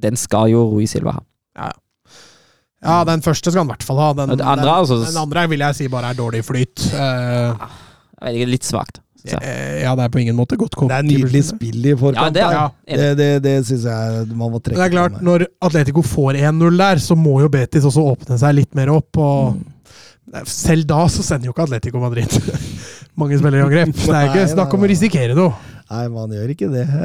Den 0.00 0.16
skal 0.16 0.52
jo 0.52 0.66
Rui 0.70 0.86
Silva 0.86 1.16
ha. 1.18 1.24
Ja, 1.58 1.70
Ja, 1.70 1.89
den 3.04 3.20
første 3.20 3.50
skal 3.52 3.60
han 3.64 3.68
i 3.68 3.74
hvert 3.74 3.82
fall 3.84 3.98
ha. 4.00 4.12
Den, 4.14 4.28
den, 4.38 4.40
andre, 4.46 4.72
altså- 4.80 5.04
den 5.06 5.16
andre 5.20 5.46
vil 5.48 5.58
jeg 5.60 5.74
si 5.76 5.86
bare 5.92 6.10
er 6.10 6.14
dårlig 6.14 6.42
flyt. 6.44 6.86
Uh, 6.94 7.54
Jeg 8.20 8.32
vet 8.32 8.34
ikke, 8.40 8.50
Litt 8.50 8.64
svakt. 8.64 9.00
eh, 9.42 9.82
ja, 9.82 9.94
det 9.94 10.04
er 10.04 10.08
på 10.08 10.20
ingen 10.20 10.36
måte 10.36 10.56
godt 10.56 10.72
Det 10.88 10.96
er 10.96 11.02
nydelig 11.04 11.42
spill 11.44 11.84
i 11.84 11.90
Ja, 11.90 11.96
forkant. 11.96 12.32
det 12.34 12.42
er 12.42 12.52
Ja. 12.52 12.68
det 12.88 12.96
det, 12.96 13.16
det, 13.18 13.42
det 13.42 13.66
syns 13.66 13.84
jeg 13.84 14.26
man 14.34 14.50
må 14.50 14.60
trekke 14.62 14.78
Men 14.78 14.80
det 14.80 14.86
er 14.88 14.96
klart, 14.96 15.20
når 15.22 15.44
Atletico 15.60 16.00
får 16.02 16.36
1-0 16.40 16.76
der, 16.78 16.96
så 16.96 17.16
må 17.16 17.40
jo 17.42 17.48
Betis 17.48 17.84
også 17.84 18.00
åpne 18.16 18.38
seg 18.38 18.54
litt 18.54 18.74
mer 18.74 18.88
opp. 18.90 19.16
og 19.18 19.56
Mm. 20.30 20.46
Selv 20.46 20.86
da 20.86 21.06
så 21.10 21.24
sender 21.26 21.46
jo 21.46 21.52
ikke 21.52 21.64
Atletico 21.64 21.98
Madrid 21.98 22.28
mange 23.18 23.36
spillere 23.36 23.64
i 23.64 23.66
angrep. 23.66 23.94
Det 23.96 24.14
er 24.14 24.28
ikke 24.30 24.44
snakk 24.54 24.74
om 24.74 24.84
å 24.84 24.88
risikere 24.88 25.34
noe. 25.34 25.52
Nei, 25.90 26.04
man 26.12 26.30
gjør 26.30 26.52
ikke 26.54 26.68
det. 26.70 26.84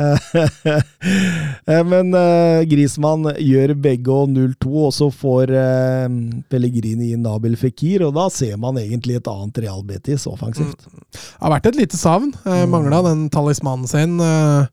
Eh, 1.66 1.82
Men 1.86 2.12
uh, 2.14 2.62
Grismann 2.70 3.24
gjør 3.42 3.72
begge 3.82 4.14
og 4.14 4.30
0-2, 4.30 4.70
og 4.86 4.92
så 4.94 5.08
får 5.10 5.50
uh, 5.54 6.06
Pellegrini 6.54 7.08
inn 7.16 7.24
Nabil 7.26 7.56
Fikir, 7.58 8.04
og 8.06 8.14
da 8.18 8.28
ser 8.34 8.54
man 8.62 8.78
egentlig 8.78 9.18
et 9.18 9.30
annet 9.32 9.58
Real 9.64 9.82
Betis 9.88 10.28
offensivt. 10.30 10.86
Det 10.86 11.24
har 11.42 11.54
vært 11.56 11.70
et 11.72 11.80
lite 11.82 11.98
savn. 11.98 12.30
Uh, 12.46 12.54
Mm. 12.66 12.70
Mangla 12.74 13.00
den 13.06 13.26
talismanen 13.34 13.88
sin. 13.90 14.20
Eh, 14.22 14.66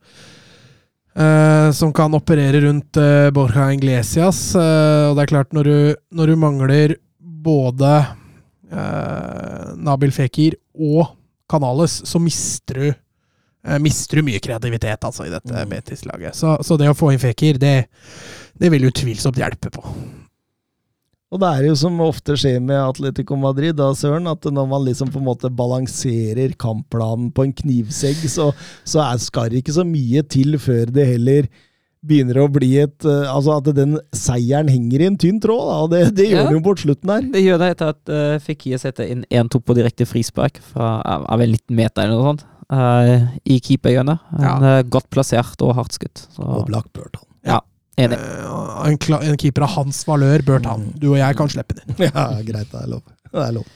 eh, 1.24 1.68
som 1.76 1.93
kan 1.97 2.14
operere 2.16 2.60
rundt 2.66 2.97
eh, 3.01 3.30
Borja 3.34 3.70
Inglesias. 3.74 4.55
Eh, 4.55 5.09
og 5.10 5.16
det 5.18 5.24
er 5.26 5.32
klart, 5.32 5.52
når 5.56 5.64
du, 5.68 5.76
når 6.16 6.32
du 6.32 6.36
mangler 6.40 6.94
både 7.20 7.93
eh, 8.72 9.72
Nabil 9.82 10.12
Fekir 10.14 10.56
og 10.78 11.14
Canales, 11.52 11.98
så 12.09 12.20
mister 12.22 12.80
du 12.80 12.86
eh, 12.93 13.01
mister 13.82 14.18
du 14.18 14.26
mye 14.26 14.40
kreativitet 14.43 15.05
altså, 15.06 15.26
i 15.28 15.32
dette 15.32 15.52
Mm. 15.52 15.68
Betis-laget. 15.70 16.34
Så, 16.34 16.56
så 16.66 16.76
det 16.80 16.89
å 16.90 16.97
få 16.98 17.12
inn 17.14 17.22
Fekir, 17.22 17.59
det, 17.62 17.86
det 18.59 18.70
vil 18.74 18.89
utvilsomt 18.90 19.39
hjelpe 19.39 19.70
på. 19.74 19.84
Og 21.32 21.40
det 21.40 21.48
er 21.48 21.64
jo 21.70 21.74
som 21.80 21.94
ofte 22.05 22.34
skjer 22.36 22.59
med 22.60 22.76
Atletico 22.76 23.39
Madrid, 23.40 23.72
da, 23.78 23.86
Søren, 23.97 24.26
at 24.28 24.44
når 24.44 24.66
man 24.68 24.82
liksom 24.84 25.09
på 25.14 25.16
en 25.22 25.24
måte 25.30 25.48
balanserer 25.48 26.52
kampplanen 26.60 27.30
på 27.32 27.47
en 27.47 27.55
knivsegg, 27.56 28.18
så, 28.28 28.51
så 28.84 29.01
er, 29.06 29.16
skal 29.22 29.48
det 29.48 29.62
ikke 29.62 29.72
så 29.78 29.86
mye 29.89 30.20
til 30.28 30.59
før 30.60 30.93
det 30.93 31.06
heller 31.14 31.48
begynner 32.05 32.43
å 32.43 32.48
bli 32.51 32.72
et 32.82 33.05
eh, 33.06 33.28
Altså 33.30 33.55
at 33.60 33.68
den 33.78 33.94
seieren 34.10 34.66
henger 34.68 35.05
i 35.05 35.06
en 35.09 35.16
tynn 35.22 35.39
tråd, 35.40 35.62
da, 35.70 35.76
og 35.86 35.90
det, 35.94 36.01
det 36.18 36.26
gjør 36.28 36.40
Ja. 36.43 36.47
den 36.51 36.59
jo 36.59 36.64
bort 36.66 36.82
slutten 36.82 37.14
her. 37.14 37.22
Det 37.32 37.44
gjør 37.47 37.60
det 37.62 37.68
etter 37.76 37.93
at 37.94 38.12
uh, 38.12 38.39
Fikir 38.43 38.80
setter 38.82 39.09
inn 39.14 39.22
1-2 39.30 39.62
på 39.62 39.76
direkte 39.78 40.05
frispark 40.10 40.59
fra 40.74 40.97
av 41.06 41.24
av 41.32 41.40
en 41.47 41.52
liten 41.55 41.78
meter 41.78 42.02
eller 42.05 42.18
noe 42.18 42.32
sånt. 42.34 42.44
Eh, 42.72 43.26
I 43.44 43.58
keeperhjørnet. 43.60 44.24
En, 44.38 44.64
eh, 44.70 44.82
godt 44.88 45.10
plassert 45.12 45.60
og 45.62 45.74
hardt 45.78 45.92
skutt. 45.98 46.24
Så, 46.32 46.42
Og 46.42 46.66
Blackbird, 46.70 47.16
han. 47.20 47.60
enig. 47.98 48.16
Uh, 48.18 48.86
en, 48.88 48.96
kla- 48.98 49.20
en 49.22 49.36
keeper 49.36 49.62
av 49.66 49.74
hans 49.76 50.02
valør 50.08 50.42
Burton. 50.48 50.86
ta. 50.88 50.98
Du 50.98 51.10
og 51.12 51.18
jeg 51.20 51.36
kan 51.36 51.48
slippe 51.52 51.76
den 51.76 51.92
inn. 51.92 52.12
Ja, 52.14 52.28
greit, 52.42 52.70
det 52.72 52.80
er 52.80 52.88
lov. 52.88 53.02
Det 53.32 53.42
er 53.46 53.52
lov. 53.58 53.66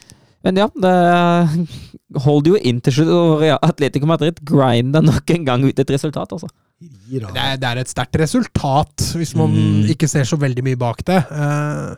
Men 0.47 0.57
ja, 0.61 0.67
det 0.79 2.21
holder 2.23 2.53
jo 2.55 2.61
inn 2.71 2.81
til 2.85 2.95
slutt. 2.97 3.11
Og 3.13 3.45
Atletico 3.67 4.07
Madrid 4.09 4.39
grinder 4.47 5.03
nok 5.05 5.31
en 5.35 5.45
gang 5.49 5.65
ut 5.67 5.79
et 5.83 5.91
resultat, 5.91 6.33
altså. 6.37 6.49
Det 6.81 7.23
er, 7.41 7.57
det 7.61 7.69
er 7.71 7.81
et 7.81 7.89
sterkt 7.91 8.19
resultat, 8.21 9.07
hvis 9.17 9.35
man 9.39 9.53
Mm. 9.57 9.87
ikke 9.95 10.09
ser 10.09 10.25
så 10.29 10.37
veldig 10.39 10.63
mye 10.67 10.77
bak 10.81 11.03
det. 11.09 11.19
Eh, 11.33 11.95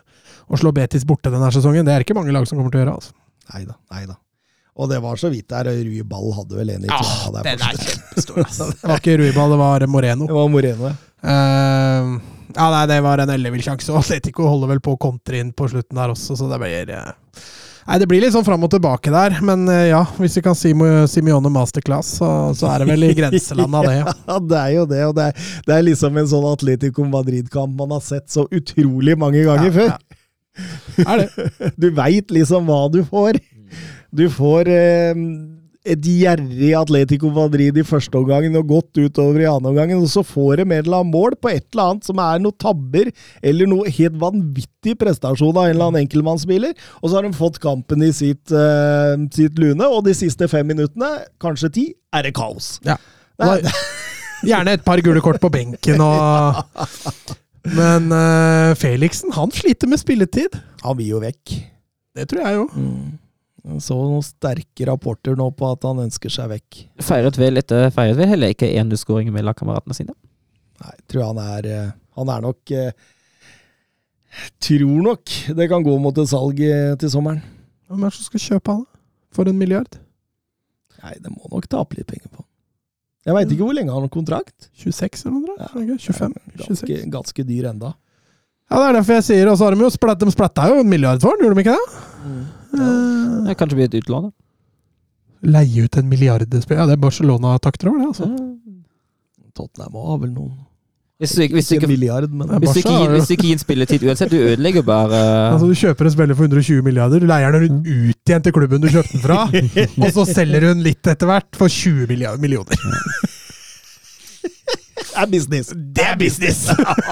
å 0.49 0.57
slå 0.59 0.71
Betis 0.73 1.03
borte 1.05 1.29
denne 1.31 1.49
sesongen, 1.51 1.85
det 1.85 1.93
er 1.93 2.05
ikke 2.05 2.15
mange 2.17 2.31
lag 2.33 2.47
som 2.47 2.57
kommer 2.57 2.71
til 2.71 2.81
å 2.81 2.83
gjøre. 2.85 2.95
altså. 2.95 3.11
Neida, 3.53 3.75
neida. 3.91 4.15
Og 4.79 4.87
det 4.87 4.99
var 5.03 5.19
så 5.19 5.27
vidt 5.33 5.49
der, 5.51 5.67
Rui 5.83 6.01
Ball 6.07 6.29
hadde 6.37 6.55
vel 6.55 6.69
en 6.77 6.85
i 6.87 6.89
Ja, 6.89 6.99
tåa 7.03 7.33
der 7.43 7.49
den 7.51 7.63
er 7.67 7.79
kjempestor. 7.83 8.41
Altså. 8.45 8.69
Det 8.71 8.87
var 8.87 9.01
ikke 9.01 9.17
Ruibal, 9.19 9.51
det 9.53 9.59
var 9.59 9.87
Moreno. 9.91 10.27
Det 10.29 10.37
var 10.37 10.51
Moreno, 10.53 10.91
ja. 10.91 10.97
Uh, 11.19 12.13
ja, 12.55 12.67
nei, 12.73 12.83
Det 12.87 12.99
var 13.03 13.19
en 13.25 13.31
ellevill 13.35 13.63
sjanse, 13.65 13.91
og 13.91 13.99
Atletico 14.05 14.47
holder 14.47 14.71
vel 14.75 14.79
på 14.85 14.93
å 14.95 14.99
kontre 15.01 15.41
inn 15.43 15.51
på 15.53 15.67
slutten 15.69 15.99
der 15.99 16.13
også, 16.15 16.37
så 16.39 16.47
det 16.51 16.59
blir 16.63 16.93
uh, 16.95 17.09
Nei, 17.89 17.97
Det 18.03 18.07
blir 18.11 18.21
litt 18.23 18.31
sånn 18.35 18.45
fram 18.47 18.63
og 18.63 18.71
tilbake 18.71 19.11
der, 19.11 19.35
men 19.45 19.65
uh, 19.67 19.81
ja, 19.89 19.99
hvis 20.21 20.39
vi 20.39 20.43
kan 20.45 20.55
si 20.57 20.71
Simione 21.11 21.51
masterclass, 21.51 22.13
så, 22.21 22.29
så 22.55 22.69
er 22.71 22.83
det 22.85 22.89
vel 22.93 23.07
i 23.09 23.11
grenselandet 23.19 23.81
av 23.81 23.89
det. 23.89 23.97
Ja. 23.99 24.15
Ja, 24.31 24.39
det 24.53 24.61
er 24.63 24.73
jo 24.77 24.87
det, 24.93 25.03
og 25.09 25.15
det 25.19 25.27
er, 25.31 25.51
det 25.67 25.75
er 25.75 25.85
liksom 25.89 26.21
en 26.23 26.31
sånn 26.31 26.47
Atletico 26.53 27.07
Madrid-kamp 27.09 27.75
man 27.83 27.97
har 27.97 28.05
sett 28.05 28.31
så 28.31 28.47
utrolig 28.47 29.17
mange 29.19 29.43
ganger 29.43 29.67
Ja, 29.71 29.75
før. 29.75 29.91
ja. 29.91 29.99
Er 31.07 31.21
det. 31.25 31.49
Du 31.79 31.87
veit 31.95 32.31
liksom 32.35 32.67
hva 32.67 32.81
du 32.91 33.01
får. 33.07 33.37
Du 34.15 34.25
får 34.33 34.69
eh, 34.73 35.19
et 35.89 36.03
gjerrig 36.03 36.71
Atletico 36.77 37.29
Madrid 37.33 37.77
i 37.79 37.85
første 37.87 38.17
omgangen 38.19 38.57
og 38.59 38.67
godt 38.69 38.99
utover 38.99 39.43
i 39.43 39.47
andre 39.49 39.71
omgangen, 39.71 40.01
og 40.01 40.09
så 40.11 40.23
får 40.25 40.59
de 40.59 40.65
et 40.67 40.83
eller 40.83 40.99
annet 40.99 41.13
mål 41.13 41.37
på 41.39 41.51
et 41.53 41.63
eller 41.71 41.93
annet 41.93 42.09
som 42.09 42.21
er 42.23 42.41
noe 42.43 42.57
tabber, 42.59 43.11
eller 43.41 43.69
noe 43.69 43.93
helt 43.95 44.17
vanvittig 44.21 44.97
prestasjon 44.99 45.55
av 45.55 45.69
en 45.69 45.75
eller 45.75 45.87
annen 45.87 46.03
enkeltmannsspiller, 46.03 46.75
og 46.99 47.05
så 47.07 47.19
har 47.19 47.27
de 47.27 47.37
fått 47.37 47.61
kampen 47.63 48.03
i 48.05 48.11
sitt, 48.15 48.51
eh, 48.51 49.15
sitt 49.35 49.61
lune, 49.61 49.87
og 49.87 50.03
de 50.07 50.17
siste 50.17 50.49
fem 50.51 50.67
minuttene, 50.67 51.13
kanskje 51.41 51.71
ti, 51.77 51.87
er 52.13 52.27
det 52.27 52.35
kaos. 52.37 52.77
Ja. 52.87 52.99
Er, 53.39 53.63
Gjerne 54.43 54.75
et 54.75 54.83
par 54.85 54.99
gule 55.03 55.21
kort 55.23 55.39
på 55.43 55.51
benken 55.51 55.99
og 55.99 56.59
Men 57.75 58.07
uh, 58.07 58.71
Felixen, 58.79 59.33
han 59.35 59.51
sliter 59.51 59.89
med 59.91 59.99
spilletid. 59.99 60.55
han 60.81 60.95
vil 60.97 61.11
jo 61.11 61.19
vekk. 61.19 61.57
Det 62.15 62.25
tror 62.31 62.45
jeg 62.47 62.55
jo. 62.55 62.63
Jeg 62.73 63.28
så 63.83 63.97
noen 63.97 64.23
sterke 64.25 64.87
rapporter 64.87 65.37
nå 65.37 65.49
på 65.55 65.67
at 65.69 65.85
han 65.87 66.01
ønsker 66.05 66.31
seg 66.33 66.49
vekk. 66.53 66.81
Feiret 67.03 67.39
vel 67.39 67.61
etter 67.61 67.89
feiret 67.93 68.17
vel 68.19 68.31
heller 68.31 68.53
ikke 68.55 68.69
1-0-skåring 68.71 69.31
med 69.35 69.47
lagkameratene 69.47 69.97
sine. 69.97 70.15
Nei, 70.79 70.95
tror 71.11 71.25
han 71.33 71.41
er 71.43 71.65
eh, 71.67 71.87
Han 72.15 72.29
er 72.31 72.43
nok 72.45 72.71
eh, 72.71 72.93
Tror 74.63 75.01
nok 75.03 75.33
det 75.57 75.67
kan 75.71 75.83
gå 75.83 75.95
mot 75.99 76.15
et 76.21 76.29
salg 76.31 76.61
eh, 76.63 76.93
til 77.01 77.11
sommeren. 77.11 77.41
Hvem 77.89 78.05
er 78.05 78.13
det 78.13 78.19
som 78.19 78.29
skal 78.29 78.43
kjøpe 78.45 78.75
han? 78.77 78.85
For 79.35 79.49
en 79.49 79.57
milliard? 79.59 79.97
Nei, 81.01 81.15
det 81.19 81.31
må 81.33 81.49
nok 81.51 81.67
tape 81.71 81.97
litt 81.97 82.07
penger 82.09 82.29
på. 82.31 82.45
Jeg 83.27 83.35
veit 83.35 83.51
ikke 83.51 83.65
hvor 83.67 83.75
lenge 83.75 83.93
han 83.93 84.05
har 84.05 84.13
kontrakt. 84.13 84.69
26 84.79 85.25
eller 85.27 85.41
noe? 85.41 85.57
Ja. 85.57 85.67
er 85.67 85.89
det 85.89 85.97
ikke? 85.97 86.13
25? 86.13 86.37
Ganske, 86.61 86.77
26? 86.85 87.09
ganske 87.17 87.45
dyr 87.49 87.67
enda. 87.73 87.91
Ja, 88.69 88.77
det 88.77 88.85
er 88.85 88.97
derfor 88.99 89.17
jeg 89.17 89.25
sier 89.25 89.49
Og 89.49 89.55
så 89.57 89.65
har 89.65 89.73
de 89.73 89.81
jo 89.81 89.89
splatt, 89.89 90.21
de 90.21 90.29
splatta 90.33 90.67
jo 90.69 90.81
en 90.83 90.89
milliard 90.89 91.21
for 91.23 91.33
han, 91.33 91.41
gjorde 91.41 91.57
de 91.57 91.63
ikke 91.65 91.75
det? 91.75 92.01
Eh, 92.29 92.58
Det 92.71 93.55
kan 93.55 93.59
kanskje 93.63 93.79
bli 93.79 93.87
et 93.89 93.99
utlån. 94.03 94.29
da. 94.29 95.49
leie 95.55 95.85
ut 95.85 95.97
en 95.97 96.09
milliardspill 96.09 96.77
Ja, 96.77 96.85
det 96.85 96.97
er 96.97 97.03
Barcelona-takter 97.03 97.89
over 97.91 98.01
det, 98.01 98.09
altså. 98.13 98.27
Tottenham 99.55 99.95
har 99.95 100.19
vel 100.21 100.33
noen 100.33 100.51
Hvis 101.19 101.33
du, 101.35 101.41
hvis, 101.55 101.67
du 101.67 101.75
Ikke 101.75 101.87
en 101.87 101.93
milliard, 101.93 102.29
men 102.31 102.51
hvis, 102.59 102.75
du 102.77 102.81
ikke, 102.83 103.09
hvis 103.13 103.27
du 103.27 103.33
ikke 103.35 103.47
gir 103.47 103.57
en 103.57 103.63
spilletid 103.63 104.05
uansett, 104.07 104.31
du 104.31 104.37
ødelegger 104.37 104.85
bare 104.87 105.21
Altså, 105.53 105.67
Du 105.67 105.75
kjøper 105.81 106.05
en 106.05 106.15
spiller 106.15 106.35
for 106.35 106.43
120 106.47 106.85
milliarder, 106.85 107.19
du 107.19 107.27
leier 107.31 107.57
den 107.57 107.81
ut 107.87 108.29
igjen 108.29 108.45
til 108.45 108.55
klubben 108.55 108.83
du 108.83 108.91
kjøpte 108.91 109.17
den 109.17 109.25
fra, 109.25 109.41
og 110.03 110.13
så 110.15 110.27
selger 110.29 110.63
du 110.63 110.71
den 110.73 110.85
litt 110.85 111.07
etter 111.07 111.31
hvert 111.31 111.59
for 111.59 111.67
20 111.67 112.07
millioner. 112.39 112.87
Det 115.19 115.25
er 115.27 115.31
business! 115.33 115.71
Det 115.75 116.05
er 116.05 116.15
business! 116.19 116.61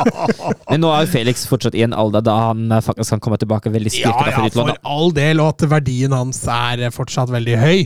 Men 0.71 0.83
nå 0.83 0.91
er 0.93 1.03
jo 1.05 1.11
Felix 1.11 1.43
fortsatt 1.49 1.75
i 1.75 1.83
en 1.85 1.95
alder 1.97 2.23
da 2.23 2.35
han 2.49 2.71
eh, 2.71 2.83
faktisk 2.85 3.15
kan 3.17 3.23
komme 3.25 3.39
tilbake 3.41 3.71
veldig 3.73 3.91
Ja, 3.91 4.13
styrket. 4.13 4.31
ja, 4.31 4.45
Ja, 4.47 4.53
for 4.55 4.93
all 4.95 5.11
del, 5.15 5.41
og 5.43 5.55
at 5.55 5.67
verdien 5.71 6.15
hans 6.15 6.39
er 6.47 6.87
fortsatt 6.95 7.33
veldig 7.33 7.57
høy. 7.59 7.83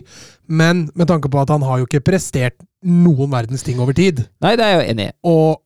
Men 0.51 0.89
med 0.95 1.09
tanke 1.09 1.31
på 1.31 1.41
at 1.41 1.49
han 1.53 1.65
har 1.65 1.81
jo 1.81 1.89
ikke 1.89 2.03
prestert 2.11 2.57
noen 2.85 3.29
verdens 3.33 3.63
ting 3.65 3.81
over 3.81 3.93
tid. 3.97 4.23
Nei, 4.43 4.55
det 4.59 4.65
er 4.65 4.73
jeg 4.75 4.79
jo 4.81 4.93
enig 4.95 5.09
i. 5.09 5.13
Og 5.31 5.59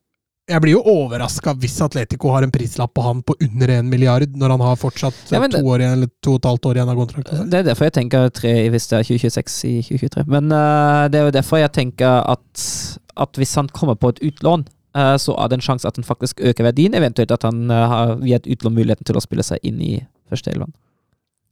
jeg 0.45 0.61
blir 0.61 0.75
jo 0.75 0.81
overraska 0.85 1.55
hvis 1.57 1.79
Atletico 1.81 2.29
har 2.29 2.45
en 2.45 2.51
prislapp 2.53 2.91
på 2.93 3.01
han 3.01 3.23
på 3.25 3.33
under 3.41 3.71
en 3.79 3.87
milliard, 3.89 4.27
når 4.37 4.51
han 4.53 4.61
har 4.61 4.75
fortsatt 4.77 5.31
Ja, 5.33 5.39
det, 5.41 5.55
to 5.57 5.63
år 5.65 5.81
igjen, 5.81 5.95
eller 5.97 6.11
to 6.21 6.35
og 6.35 6.43
et 6.43 6.49
halvt 6.51 6.67
år 6.69 6.77
igjen 6.79 6.91
av 6.93 6.99
kontrakten. 6.99 7.47
Det 7.49 7.59
er 7.63 7.65
derfor 7.71 7.87
jeg 7.89 7.95
tenker 7.97 8.29
tre 8.29 8.53
hvis 8.69 8.85
det 8.91 8.99
er 8.99 9.07
2026 9.09 9.55
i 9.71 9.73
2023. 9.87 10.27
Men 10.35 10.53
uh, 10.53 11.07
det 11.09 11.17
er 11.21 11.25
jo 11.31 11.33
derfor 11.39 11.63
jeg 11.63 11.73
tenker 11.79 12.29
at, 12.35 12.67
at 13.17 13.37
hvis 13.39 13.55
han 13.59 13.69
kommer 13.73 13.95
på 13.99 14.09
et 14.13 14.19
utlån, 14.27 14.65
eh, 14.97 15.15
så 15.21 15.35
er 15.39 15.51
det 15.51 15.59
en 15.59 15.65
sjanse 15.67 15.87
at 15.87 15.95
han 15.99 16.07
faktisk 16.07 16.41
øker 16.41 16.67
verdien. 16.67 16.93
Eventuelt 16.97 17.31
at 17.31 17.43
han 17.47 17.69
uh, 17.71 17.85
har 17.91 18.15
via 18.23 18.39
et 18.41 18.47
utlån 18.47 18.75
muligheten 18.75 19.07
til 19.07 19.17
å 19.19 19.23
spille 19.23 19.43
seg 19.45 19.63
inn 19.63 19.79
i 19.81 19.93
første 20.29 20.51
elven. 20.51 20.73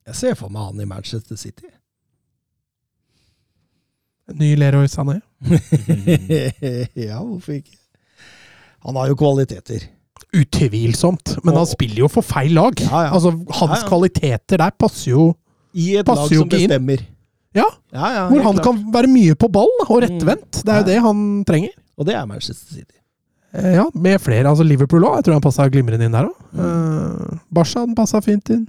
Jeg 0.08 0.20
ser 0.20 0.36
for 0.36 0.52
meg 0.52 0.68
han 0.72 0.84
i 0.84 0.90
Manchester 0.90 1.40
City. 1.40 1.70
Ny 4.40 4.54
Leroy 4.56 4.88
Sané. 4.88 5.18
ja, 6.96 7.20
hvorfor 7.20 7.58
ikke? 7.58 7.76
Han 8.88 8.96
har 9.00 9.12
jo 9.12 9.18
kvaliteter. 9.20 9.86
Utvilsomt, 10.34 11.36
men 11.46 11.56
han 11.60 11.68
spiller 11.70 12.06
jo 12.06 12.10
for 12.12 12.26
feil 12.26 12.56
lag. 12.58 12.80
Ja, 12.82 13.06
ja. 13.08 13.12
Altså, 13.14 13.34
Hans 13.60 13.78
Ja, 13.78 13.82
ja. 13.84 13.88
kvaliteter 13.92 14.62
der 14.64 14.72
passer 14.80 15.12
jo 15.12 15.26
I 15.78 15.98
et 16.02 16.08
lag 16.08 16.24
som 16.32 16.50
bestemmer. 16.50 17.04
inn. 17.04 17.13
Ja, 17.54 17.68
Ja, 17.94 18.08
ja, 18.14 18.28
hvor 18.30 18.42
han 18.44 18.58
klart. 18.58 18.64
kan 18.66 18.84
være 18.94 19.10
mye 19.14 19.36
på 19.38 19.50
ball 19.52 19.70
og 19.88 20.02
rettvendt. 20.02 20.64
Det 20.64 20.70
er 20.74 20.82
jo 20.82 20.84
Ja. 20.84 20.90
det 20.92 21.00
han 21.02 21.44
trenger. 21.46 21.74
Og 21.98 22.06
det 22.08 22.16
er 22.16 22.26
Manchester 22.26 22.76
City. 22.80 22.96
Eh, 23.54 23.74
Ja, 23.76 23.86
med 23.94 24.20
flere. 24.22 24.50
Altså 24.50 24.66
Liverpool 24.66 25.04
òg. 25.06 25.18
Jeg 25.22 25.26
tror 25.26 25.34
han 25.34 25.42
passa 25.42 25.70
glimrende 25.70 26.06
inn 26.06 26.12
der 26.12 26.26
òg. 26.26 26.36
Uh, 26.58 27.38
Barca 27.52 27.80
han 27.86 27.94
passa 27.96 28.22
fint 28.22 28.50
inn. 28.50 28.68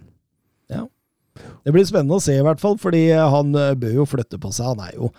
Det 1.64 1.72
blir 1.72 1.86
spennende 1.88 2.14
å 2.18 2.22
se, 2.22 2.36
i 2.38 2.42
hvert 2.44 2.60
fall, 2.62 2.76
fordi 2.78 3.08
han 3.10 3.54
eh, 3.58 3.72
bør 3.74 3.94
jo 4.02 4.04
flytte 4.06 4.38
på 4.38 4.52
seg. 4.54 4.74
Han 4.74 4.84
er 4.88 4.98
jo 4.98 5.12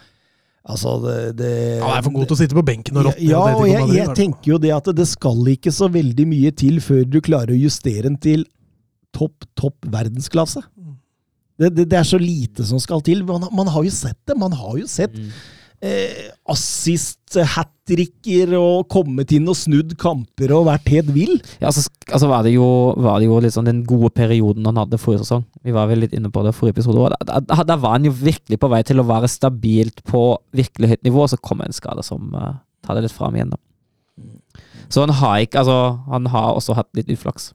Altså, 0.65 0.95
det, 1.03 1.35
det 1.37 1.49
Han 1.77 1.91
er 1.93 2.01
for 2.01 2.09
god 2.15 2.25
til 2.25 2.33
å 2.33 2.37
sitte 2.39 2.55
på 2.57 2.63
benken 2.65 2.97
og 2.97 3.03
råtne. 3.05 3.21
Ja, 3.29 3.37
og 3.37 3.67
Atletico 3.67 3.85
jeg, 3.85 3.97
jeg 3.99 4.15
tenker 4.17 4.49
jo 4.49 4.57
det 4.57 4.71
at 4.73 4.87
det 4.97 5.05
skal 5.05 5.51
ikke 5.51 5.69
så 5.75 5.85
veldig 5.93 6.25
mye 6.25 6.51
til 6.57 6.79
før 6.81 7.03
du 7.05 7.19
klarer 7.21 7.53
å 7.53 7.59
justere 7.59 8.07
den 8.07 8.15
til 8.17 8.47
topp, 9.13 9.45
topp 9.53 9.85
verdensklasse. 9.93 10.63
Det, 11.59 11.71
det, 11.71 11.85
det 11.91 11.99
er 11.99 12.07
så 12.07 12.19
lite 12.19 12.65
som 12.67 12.81
skal 12.83 13.03
til. 13.05 13.23
Man, 13.27 13.47
man 13.55 13.69
har 13.71 13.85
jo 13.85 13.93
sett 13.93 14.19
det. 14.27 14.35
Man 14.39 14.55
har 14.55 14.75
jo 14.79 14.87
sett 14.91 15.15
eh, 15.85 16.31
assist, 16.51 17.37
hat 17.55 17.71
tricker 17.85 18.55
og 18.57 18.87
kommet 18.89 19.29
inn 19.35 19.45
og 19.51 19.57
snudd 19.59 19.93
kamper 20.01 20.53
og 20.55 20.65
vært 20.69 20.89
helt 20.93 21.11
vill. 21.13 21.35
Ja, 21.59 21.69
altså, 21.69 21.85
altså 22.09 22.29
var, 22.31 22.45
det 22.47 22.55
jo, 22.55 22.67
var 22.97 23.21
det 23.21 23.27
jo 23.27 23.51
sånn 23.53 23.69
den 23.69 23.83
gode 23.87 24.09
perioden 24.15 24.65
han 24.65 24.79
hadde 24.81 24.99
forrige 25.01 25.25
sesong. 25.25 25.45
Vi 25.65 25.75
var 25.75 25.89
vel 25.91 26.01
litt 26.01 26.15
inne 26.17 26.31
på 26.33 26.43
det 26.45 26.55
forrige 26.57 26.79
episode. 26.79 27.03
òg. 27.03 27.13
Da, 27.29 27.41
da, 27.45 27.59
da 27.67 27.77
var 27.81 27.97
han 27.97 28.07
jo 28.09 28.13
virkelig 28.15 28.59
på 28.61 28.71
vei 28.73 28.81
til 28.87 29.01
å 29.01 29.07
være 29.07 29.29
stabilt 29.31 30.01
på 30.09 30.23
virkelig 30.55 30.95
høyt 30.95 31.05
nivå, 31.05 31.25
og 31.25 31.33
så 31.33 31.41
kom 31.41 31.61
en 31.61 31.75
skade 31.75 32.05
som 32.05 32.33
uh, 32.33 32.55
tar 32.85 32.97
det 32.97 33.05
litt 33.05 33.15
fram 33.15 33.37
igjen. 33.37 33.53
da. 33.53 33.61
Så 34.89 35.03
han 35.03 35.13
har 35.17 35.43
ikke 35.43 35.61
Altså, 35.61 35.77
han 36.09 36.27
har 36.31 36.55
også 36.55 36.75
hatt 36.77 36.89
litt 36.97 37.09
uflaks. 37.13 37.51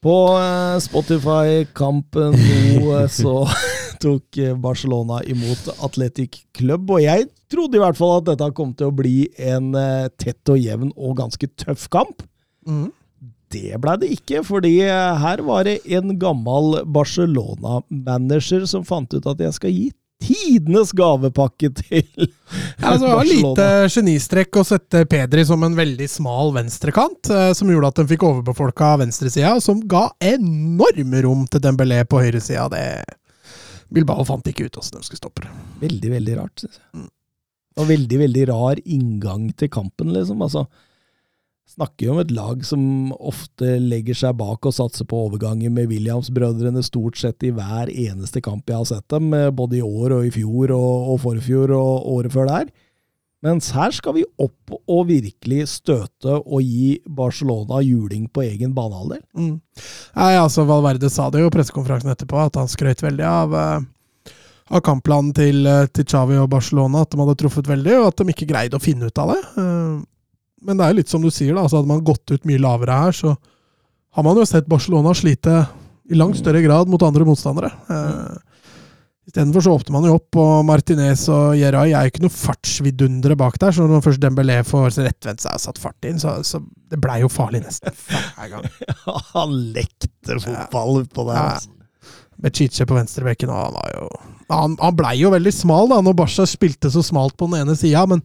På 0.00 0.14
eh, 0.40 0.78
Spotify-kampen 0.80 2.32
nå 2.32 2.92
eh, 2.96 3.08
så 3.12 3.42
tok 4.02 4.38
eh, 4.40 4.54
Barcelona 4.56 5.18
imot 5.28 5.68
Athletic 5.84 6.38
Club, 6.56 6.88
og 6.88 7.02
jeg 7.04 7.26
trodde 7.52 7.76
i 7.76 7.82
hvert 7.82 7.98
fall 7.98 8.14
at 8.22 8.30
dette 8.30 8.48
kom 8.56 8.72
til 8.72 8.88
å 8.88 8.96
bli 8.96 9.28
en 9.36 9.74
eh, 9.76 10.08
tett 10.16 10.40
og 10.48 10.56
jevn 10.56 10.94
og 10.96 11.18
ganske 11.20 11.50
tøff 11.60 11.84
kamp. 11.92 12.24
Mm. 12.64 12.88
Det 13.52 13.76
ble 13.82 13.98
det 14.00 14.08
ikke, 14.14 14.40
fordi 14.46 14.76
her 14.86 15.42
var 15.44 15.66
det 15.66 15.80
en 15.92 16.14
gammel 16.22 16.78
Barcelona-manager 16.86 18.64
som 18.70 18.86
fant 18.86 19.10
ut 19.12 19.26
at 19.26 19.42
jeg 19.42 19.56
skal 19.56 19.74
gi 19.74 19.88
tidenes 20.20 20.92
gavepakke 20.96 21.70
til 21.80 22.04
Ja, 22.80 22.92
altså, 22.92 23.06
det 23.06 23.14
var 23.14 23.28
lite 23.28 23.66
genistrekk 23.94 24.58
å 24.60 24.64
sette 24.66 25.04
Pedri 25.10 25.44
som 25.46 25.62
en 25.66 25.76
veldig 25.78 26.08
smal 26.10 26.52
venstrekant, 26.56 27.30
eh, 27.30 27.52
som 27.56 27.70
gjorde 27.70 27.92
at 27.92 28.00
den 28.00 28.10
fikk 28.10 28.26
overbefolka 28.26 28.96
venstresida, 29.02 29.54
og 29.56 29.64
som 29.64 29.82
ga 29.90 30.08
enorme 30.32 31.22
rom 31.26 31.46
til 31.50 31.62
Dembélé 31.64 32.02
på 32.10 32.22
høyresida. 32.24 32.66
Det 32.72 32.84
Bilbao 33.90 34.26
fant 34.26 34.46
ikke 34.46 34.68
ut 34.68 34.78
åssen 34.80 34.98
de 34.98 35.06
skulle 35.06 35.22
stoppe 35.22 35.46
det. 35.46 35.54
Veldig, 35.86 36.12
veldig 36.16 36.36
rart, 36.38 36.62
syns 36.62 36.78
jeg. 36.78 37.08
Og 37.78 37.86
veldig, 37.88 38.18
veldig 38.26 38.44
rar 38.50 38.80
inngang 38.82 39.50
til 39.58 39.70
kampen, 39.72 40.12
liksom. 40.14 40.42
Altså, 40.42 40.66
snakker 41.70 42.06
jo 42.06 42.14
om 42.14 42.20
et 42.22 42.34
lag 42.34 42.62
som 42.66 42.82
ofte 43.16 43.76
legger 43.82 44.16
seg 44.18 44.36
bak 44.40 44.66
og 44.66 44.74
satser 44.74 45.06
på 45.08 45.24
overganger 45.28 45.72
med 45.72 45.90
Williams-brødrene 45.92 46.82
stort 46.84 47.20
sett 47.20 47.46
i 47.46 47.52
hver 47.54 47.90
eneste 47.92 48.42
kamp 48.44 48.70
jeg 48.70 48.80
har 48.80 48.88
sett 48.90 49.06
dem, 49.12 49.32
eh, 49.34 49.50
både 49.54 49.78
i 49.78 49.84
år 49.86 50.18
og 50.18 50.26
i 50.26 50.32
fjor 50.34 50.74
og, 50.76 51.10
og 51.14 51.20
forfjor 51.26 51.74
og 51.76 52.08
året 52.16 52.34
før 52.34 52.50
der. 52.50 52.72
Mens 53.40 53.70
her 53.72 53.94
skal 53.96 54.18
vi 54.18 54.26
opp 54.42 54.74
og 54.76 55.06
virkelig 55.08 55.62
støte 55.72 56.34
og 56.42 56.60
gi 56.60 56.98
Barcelona 57.08 57.80
juling 57.80 58.26
på 58.28 58.44
egen 58.44 58.74
banehalvdel. 58.76 59.22
Mm. 59.32 59.54
Nei, 60.18 60.34
altså 60.36 60.66
Valverde 60.68 61.08
sa 61.08 61.30
det 61.32 61.40
jo 61.40 61.48
i 61.48 61.54
pressekonferansen 61.54 62.12
etterpå, 62.12 62.36
at 62.50 62.60
han 62.60 62.68
skrøt 62.68 63.00
veldig 63.06 63.24
av, 63.24 63.56
eh, 63.56 64.34
av 64.68 64.84
kampplanen 64.84 65.32
til, 65.32 65.64
eh, 65.66 65.86
til 65.88 66.04
Xavi 66.04 66.36
og 66.36 66.50
Barcelona, 66.52 67.06
at 67.06 67.14
de 67.14 67.22
hadde 67.22 67.38
truffet 67.40 67.70
veldig, 67.70 67.96
og 68.02 68.10
at 68.10 68.20
de 68.20 68.34
ikke 68.34 68.50
greide 68.52 68.76
å 68.76 68.84
finne 68.84 69.08
ut 69.08 69.24
av 69.24 69.32
det. 69.32 69.42
Men 70.66 70.80
det 70.80 70.86
er 70.86 70.98
litt 71.00 71.12
som 71.12 71.22
du 71.24 71.30
sier, 71.32 71.54
da, 71.56 71.64
altså 71.64 71.80
hadde 71.80 71.90
man 71.90 72.04
gått 72.04 72.34
ut 72.34 72.46
mye 72.48 72.60
lavere 72.60 72.98
her, 73.06 73.16
så 73.16 73.34
har 74.16 74.26
man 74.26 74.38
jo 74.38 74.46
sett 74.48 74.68
Barcelona 74.68 75.14
slite 75.16 75.62
i 76.10 76.18
langt 76.18 76.40
større 76.40 76.62
grad 76.64 76.90
mot 76.90 77.02
andre 77.06 77.24
motstandere. 77.28 77.70
Eh, 77.88 78.38
Istedenfor 79.30 79.62
så 79.62 79.72
åpner 79.76 79.94
man 79.94 80.06
jo 80.08 80.16
opp, 80.16 80.36
og 80.42 80.64
Martinez 80.66 81.26
og 81.30 81.52
Jeray 81.54 81.92
er 81.94 82.06
jo 82.06 82.10
ikke 82.10 82.22
noe 82.24 82.34
fartsvidundere 82.34 83.36
bak 83.38 83.60
der, 83.62 83.74
så 83.76 83.84
når 83.86 84.02
først 84.02 84.22
Dembélé 84.22 84.56
får 84.66 84.96
rettvendt 85.04 85.44
seg 85.44 85.54
og 85.54 85.62
satt 85.62 85.78
fart 85.78 86.08
inn, 86.08 86.18
så, 86.18 86.32
så 86.42 86.58
det 86.90 86.98
blei 86.98 87.20
jo 87.22 87.30
farlig 87.30 87.60
nesten 87.62 87.94
hver 87.94 88.50
gang. 88.56 88.66
Han 89.36 89.54
lekte 89.76 90.40
fotball 90.42 91.04
utpå 91.04 91.28
der. 91.28 91.38
Ja. 91.38 92.10
Med 92.40 92.56
Chiche 92.56 92.88
på 92.88 92.96
venstrebekken, 92.96 93.52
og 93.52 93.58
han 93.60 93.74
var 93.76 93.88
jo 93.92 94.04
Han, 94.48 94.74
han 94.80 94.94
blei 94.96 95.12
jo 95.20 95.28
veldig 95.34 95.50
smal 95.52 95.90
da 95.90 95.98
når 96.00 96.14
Barca 96.16 96.46
spilte 96.48 96.88
så 96.90 97.02
smalt 97.04 97.34
på 97.36 97.50
den 97.50 97.60
ene 97.60 97.74
sida, 97.76 98.06
men 98.08 98.22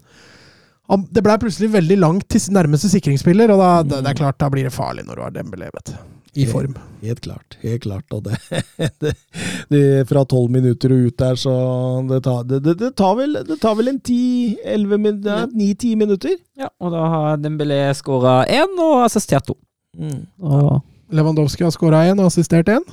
det 0.85 1.23
ble 1.25 1.37
plutselig 1.41 1.71
veldig 1.73 1.97
langt 1.97 2.27
til 2.29 2.51
nærmeste 2.53 2.91
sikringsspiller, 2.91 3.53
og 3.53 3.61
da, 3.61 3.69
det, 3.85 4.03
det 4.05 4.11
er 4.11 4.19
klart, 4.19 4.37
da 4.41 4.51
blir 4.53 4.67
det 4.67 4.75
farlig 4.75 5.05
når 5.07 5.17
du 5.17 5.23
har 5.25 5.33
Dembélé, 5.33 5.71
vet. 5.73 5.95
I 6.35 6.45
form. 6.49 6.73
Helt 6.99 7.21
klart. 7.23 7.55
helt 7.61 7.85
klart, 7.85 8.11
og 8.11 8.25
det, 8.25 8.35
det, 8.99 9.13
det 9.71 9.83
Fra 10.09 10.25
tolv 10.27 10.51
minutter 10.51 10.91
og 10.91 11.05
ut 11.07 11.17
der, 11.21 11.37
så 11.39 11.53
Det 12.09 12.19
tar, 12.25 12.41
det, 12.49 12.59
det, 12.65 12.73
det 12.81 12.89
tar, 12.99 13.13
vel, 13.15 13.37
det 13.47 13.55
tar 13.61 13.77
vel 13.79 13.93
en 13.93 14.01
ti-elleve 14.03 14.99
minutter? 14.99 15.45
Ni-ti 15.55 15.93
minutter? 15.95 16.35
Ja, 16.59 16.67
og 16.83 16.91
da 16.91 17.05
har 17.13 17.39
Dembélé 17.39 17.79
skåra 17.95 18.41
én 18.51 18.75
og 18.83 19.05
assistert 19.05 19.47
to. 19.47 19.55
Mm. 19.95 20.25
Og 20.43 20.81
Lewandowski 21.15 21.63
har 21.63 21.71
skåra 21.71 22.03
én 22.09 22.19
og 22.19 22.27
assistert 22.27 22.67
én. 22.73 22.83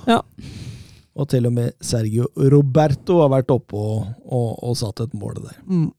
Og 1.12 1.28
til 1.28 1.48
og 1.48 1.56
med 1.56 1.74
Sergio 1.82 2.28
Roberto 2.36 3.18
har 3.24 3.32
vært 3.34 3.50
oppe 3.52 3.76
og, 3.76 4.06
og, 4.22 4.48
og 4.62 4.78
satt 4.78 5.02
et 5.04 5.18
mål 5.18 5.42
der. 5.42 5.58
Mm. 5.66 5.90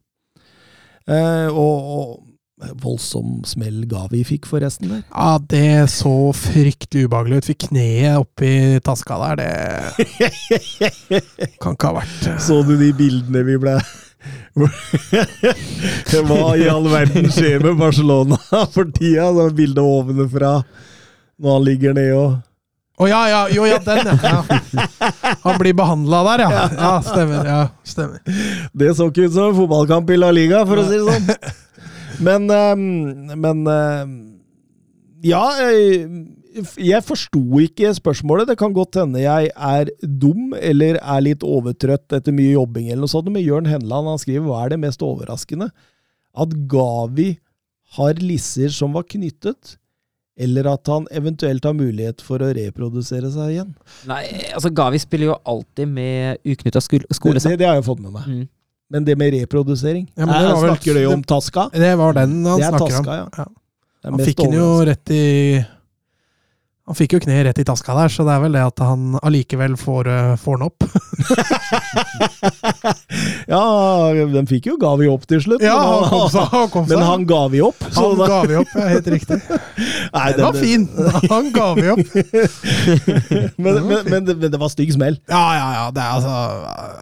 Eh, 1.09 1.47
og, 1.49 1.89
og 1.97 2.69
voldsom 2.83 3.41
smell 3.47 3.83
Gavi 3.91 4.23
fikk, 4.27 4.47
forresten. 4.47 4.89
der. 4.91 5.01
Ja, 5.09 5.39
det 5.51 5.89
så 5.91 6.31
fryktelig 6.37 7.07
ubehagelig 7.09 7.41
ut. 7.41 7.49
Fikk 7.51 7.67
kneet 7.69 8.21
oppi 8.21 8.79
taska 8.85 9.19
der. 9.35 9.43
Det 9.97 11.57
kan 11.59 11.75
ikke 11.75 11.91
ha 11.91 11.97
vært 11.99 12.41
Så 12.43 12.61
du 12.67 12.75
de 12.79 12.93
bildene 12.95 13.43
vi 13.47 13.59
ble 13.61 13.75
Hva 16.13 16.53
i 16.55 16.67
all 16.71 16.85
verden 16.87 17.27
skjer 17.33 17.59
med 17.65 17.75
Barcelona 17.81 18.37
for 18.71 18.87
tida? 18.95 19.27
Det 19.35 19.49
bildet 19.57 19.83
ovenfra 19.83 20.53
når 21.43 21.57
han 21.57 21.65
ligger 21.67 21.95
nede 21.97 22.15
og 22.15 22.37
Å 23.03 23.07
ja, 23.09 23.21
ja, 23.27 23.41
jo, 23.51 23.65
ja, 23.67 23.79
den, 23.83 24.05
ja. 24.07 24.37
ja. 24.47 25.33
Han 25.43 25.57
blir 25.59 25.75
behandla 25.75 26.21
der, 26.29 26.43
ja. 26.45 26.67
Ja, 26.71 26.91
stemmer. 27.03 27.49
ja, 27.49 27.63
stemmer. 27.83 28.21
Det 28.71 28.93
så 28.95 29.09
ikke 29.11 29.27
ut 29.27 29.35
som 29.35 29.49
en 29.49 29.57
fotballkamp 29.57 30.13
i 30.13 30.19
La 30.19 30.31
Liga, 30.31 30.61
for 30.69 30.79
å 30.79 30.85
si 30.87 30.99
det 31.01 31.03
sånn. 31.09 31.59
Men, 32.23 32.45
ehm, 32.53 32.83
men 33.41 33.65
ehm, 33.67 34.11
Ja, 35.25 35.41
jeg, 35.57 36.03
jeg 36.77 37.05
forsto 37.07 37.41
ikke 37.63 37.93
spørsmålet. 37.97 38.51
Det 38.51 38.57
kan 38.59 38.75
godt 38.75 38.99
hende 39.01 39.23
jeg 39.23 39.49
er 39.51 39.89
dum 40.03 40.53
eller 40.59 40.99
er 41.01 41.23
litt 41.25 41.45
overtrøtt 41.47 42.13
etter 42.13 42.35
mye 42.35 42.53
jobbing, 42.53 42.89
eller 42.89 43.05
noe 43.05 43.13
sånt, 43.13 43.31
men 43.33 43.43
Jørn 43.43 43.69
Henland 43.71 44.11
han 44.11 44.21
skriver 44.21 44.45
hva 44.47 44.61
er 44.65 44.75
det 44.75 44.81
mest 44.83 45.03
overraskende? 45.05 45.71
At 46.37 46.53
Gavi 46.69 47.33
har 47.97 48.21
lisser 48.21 48.71
som 48.73 48.93
var 48.95 49.07
knyttet, 49.09 49.77
eller 50.39 50.67
at 50.71 50.89
han 50.89 51.05
eventuelt 51.13 51.63
har 51.67 51.75
mulighet 51.77 52.21
for 52.25 52.41
å 52.41 52.49
reprodusere 52.57 53.29
seg 53.33 53.51
igjen. 53.53 53.71
Nei, 54.09 54.23
altså 54.55 54.71
Gavi 54.73 54.99
spiller 55.01 55.29
jo 55.33 55.35
alltid 55.45 55.87
med 55.93 56.41
uknytta 56.45 56.81
skole. 56.81 57.05
Det, 57.09 57.43
det, 57.43 57.57
det 57.61 57.67
har 57.69 57.77
jeg 57.77 57.85
fått 57.85 58.01
med 58.01 58.15
meg. 58.15 58.25
Mm. 58.27 58.47
Men 58.93 59.05
det 59.07 59.15
med 59.17 59.33
reprodusering 59.33 60.03
Ja, 60.13 60.25
men 60.27 60.33
det 60.35 60.49
var 60.51 60.61
vel- 60.61 60.71
Snakker 60.73 60.97
du 60.99 61.05
om 61.09 61.23
Taska? 61.23 61.69
Det 61.73 61.93
var 61.97 62.13
den 62.17 62.45
han 62.45 62.59
snakker 62.59 62.83
om. 62.83 62.89
taska, 62.89 63.15
ja. 63.15 63.29
Ja. 63.37 63.45
Han 64.03 64.19
fikk 64.19 64.41
den 64.43 64.57
jo 64.57 64.67
rett 64.85 65.11
i 65.15 65.23
Han 66.83 66.97
fikk 66.99 67.13
jo 67.15 67.19
kneet 67.23 67.45
rett 67.47 67.59
i 67.61 67.63
taska 67.63 67.93
der, 67.95 68.11
så 68.11 68.25
det 68.27 68.33
er 68.35 68.41
vel 68.43 68.55
det 68.57 68.63
at 68.67 68.81
han 68.83 69.13
allikevel 69.23 69.77
får, 69.79 70.07
eh, 70.11 70.33
får 70.41 70.57
den 70.59 70.65
opp. 70.67 70.83
Ja, 73.47 73.59
den 74.13 74.47
fikk 74.49 74.65
jo 74.71 74.75
Gavi 74.81 75.07
opp 75.11 75.25
til 75.29 75.41
slutt. 75.43 75.61
Ja, 75.63 75.75
han, 75.77 76.03
han 76.03 76.09
kom 76.11 76.29
seg. 76.31 76.45
Han, 76.53 76.69
kom 76.73 76.85
seg. 76.87 76.97
men 76.97 77.05
han 77.07 77.25
ga 77.29 77.39
vi 77.53 77.61
opp. 77.65 77.83
han 77.95 78.15
da- 78.19 78.27
ga 78.31 78.39
vi 78.49 78.55
opp, 78.59 78.71
ja, 78.75 78.85
helt 78.93 79.07
riktig. 79.13 79.37
Nei, 80.15 80.25
Den 80.37 80.45
var 80.45 80.57
fin! 80.59 80.85
Han 81.31 81.49
ga 81.55 81.67
vi 81.79 81.85
opp. 81.93 82.03
Men, 83.63 83.77
men, 83.87 83.99
men, 84.09 84.25
det, 84.27 84.35
men 84.39 84.51
det 84.51 84.59
var 84.59 84.69
stygg 84.71 84.91
smell. 84.95 85.15
Ja, 85.29 85.41
ja, 85.55 85.67
ja. 85.77 85.83
Det 85.93 86.01
er 86.03 86.15
altså 86.17 86.33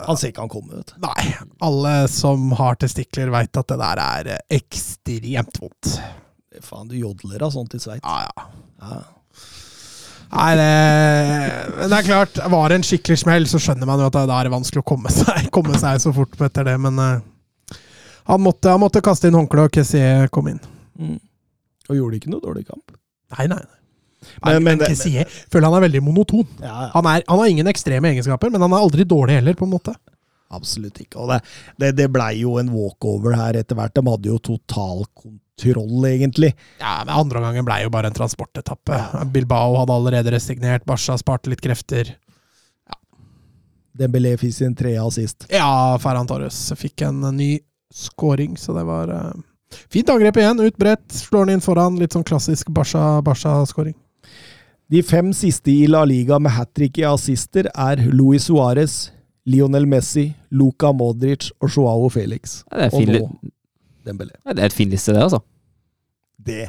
Han 0.08 0.18
ser 0.20 0.32
ikke 0.32 0.44
han 0.44 0.52
komme, 0.52 0.78
vet 0.82 0.92
du. 0.92 0.98
Nei. 1.06 1.32
Alle 1.66 1.94
som 2.12 2.52
har 2.60 2.78
testikler, 2.82 3.32
veit 3.34 3.58
at 3.58 3.72
det 3.72 3.78
der 3.82 4.02
er 4.04 4.30
ekstremt 4.58 5.58
vondt. 5.62 5.96
Faen, 6.66 6.90
du 6.92 6.96
jodler 7.00 7.42
av 7.48 7.54
sånt 7.56 7.74
i 7.78 7.82
Sveits. 7.82 8.04
Ja, 8.06 8.28
ja. 8.28 8.48
Ja. 8.82 9.02
Nei, 10.32 10.52
det, 10.56 10.68
men 11.76 11.90
det 11.92 11.98
er 11.98 12.06
klart, 12.08 12.38
var 12.54 12.72
det 12.72 12.78
en 12.80 12.86
skikkelig 12.88 13.18
smell, 13.20 13.48
så 13.52 13.60
skjønner 13.60 13.90
man 13.90 14.00
jo 14.00 14.08
at 14.08 14.16
da 14.16 14.38
er 14.40 14.48
det 14.48 14.54
vanskelig 14.54 14.80
å 14.84 14.88
komme 14.94 15.12
seg, 15.12 15.50
komme 15.56 15.76
seg 15.82 16.00
så 16.04 16.14
fort 16.16 16.40
etter 16.48 16.70
det, 16.70 16.78
men 16.80 17.02
uh, 17.02 17.76
han, 18.30 18.40
måtte, 18.46 18.72
han 18.72 18.80
måtte 18.80 19.02
kaste 19.04 19.28
inn 19.28 19.36
håndkleet, 19.36 19.68
og 19.68 19.76
Kessie 19.76 20.30
kom 20.32 20.48
inn. 20.54 20.62
Mm. 21.02 21.18
Og 21.90 21.98
gjorde 22.00 22.20
ikke 22.22 22.32
noe 22.32 22.44
dårlig 22.46 22.64
kamp. 22.70 22.96
Nei, 23.36 23.48
nei. 23.52 23.60
nei. 23.60 23.78
Men- 24.46 24.64
Men, 24.64 24.64
men 24.78 24.86
Kessie 24.86 25.24
føler 25.52 25.66
han 25.68 25.76
er 25.80 25.84
veldig 25.88 26.02
monoton. 26.06 26.46
Ja, 26.62 26.70
ja. 26.86 26.90
Han, 26.94 27.08
er, 27.10 27.24
han 27.28 27.40
har 27.42 27.52
ingen 27.52 27.68
ekstreme 27.72 28.12
egenskaper, 28.14 28.52
men 28.54 28.62
han 28.62 28.72
er 28.78 28.84
aldri 28.86 29.04
dårlig 29.10 29.40
heller, 29.42 29.58
på 29.58 29.66
en 29.68 29.74
måte. 29.74 29.96
Absolutt 30.52 31.02
ikke. 31.04 31.20
Og 31.22 31.32
det, 31.32 31.40
det, 31.82 31.94
det 32.00 32.10
blei 32.14 32.34
jo 32.42 32.58
en 32.62 32.72
walkover 32.74 33.38
her 33.40 33.60
etter 33.60 33.78
hvert. 33.80 33.96
De 33.96 34.04
hadde 34.08 34.32
jo 34.32 34.40
total 34.52 35.06
kontroll, 35.16 36.08
egentlig. 36.10 36.52
Ja, 36.82 37.00
men 37.06 37.14
Andre 37.16 37.44
gangen 37.46 37.68
ble 37.68 37.82
jo 37.86 37.94
bare 37.94 38.12
en 38.12 38.18
transportetappe. 38.18 39.00
Bilbao 39.34 39.78
hadde 39.80 39.96
allerede 39.96 40.36
resignert, 40.36 40.88
Barca 40.90 41.18
sparte 41.22 41.52
litt 41.52 41.64
krefter. 41.64 42.16
Dembélé 43.98 44.38
fikk 44.40 44.56
sin 44.56 44.76
tredje 44.78 45.04
assist. 45.04 45.48
Ja, 45.52 45.98
Ferran 46.02 46.28
Torres 46.30 46.58
fikk 46.80 47.04
en 47.08 47.24
ny 47.36 47.58
scoring, 47.94 48.56
så 48.58 48.74
det 48.78 48.86
var 48.88 49.12
uh, 49.12 49.34
fint 49.92 50.10
angrep 50.10 50.40
igjen. 50.40 50.64
Ut 50.64 50.78
bredt, 50.80 51.08
slår 51.12 51.50
den 51.50 51.58
inn 51.58 51.66
foran. 51.66 52.00
Litt 52.00 52.16
sånn 52.16 52.28
klassisk 52.28 52.72
Barca-scoring. 52.72 53.98
De 54.92 55.00
fem 55.08 55.30
siste 55.36 55.72
i 55.72 55.88
La 55.88 56.04
Liga 56.08 56.40
med 56.40 56.52
hat 56.52 56.74
trick 56.76 56.98
i 57.00 57.06
assister 57.08 57.70
er 57.72 58.02
Luis 58.12 58.50
Suárez, 58.50 59.06
Lionel 59.52 59.86
Messi, 59.90 60.30
Luka 60.56 60.92
Modric 60.96 61.50
og 61.62 61.72
Joao 61.76 62.10
Felix. 62.14 62.62
Ja, 62.72 62.78
det 62.82 62.88
er 62.88 62.96
Og 62.96 63.08
nå 63.12 63.52
Dembélé. 64.08 64.34
ja, 64.46 64.54
det 64.58 64.64
er 64.64 64.72
et 64.72 64.74
fin 64.74 64.90
liste, 64.90 65.14
det, 65.14 65.22
altså. 65.22 65.42
Det 66.42 66.64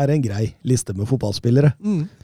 er 0.00 0.12
en 0.14 0.22
grei 0.22 0.46
liste 0.64 0.94
med 0.96 1.08
fotballspillere. 1.10 1.74
Mm. 1.82 2.06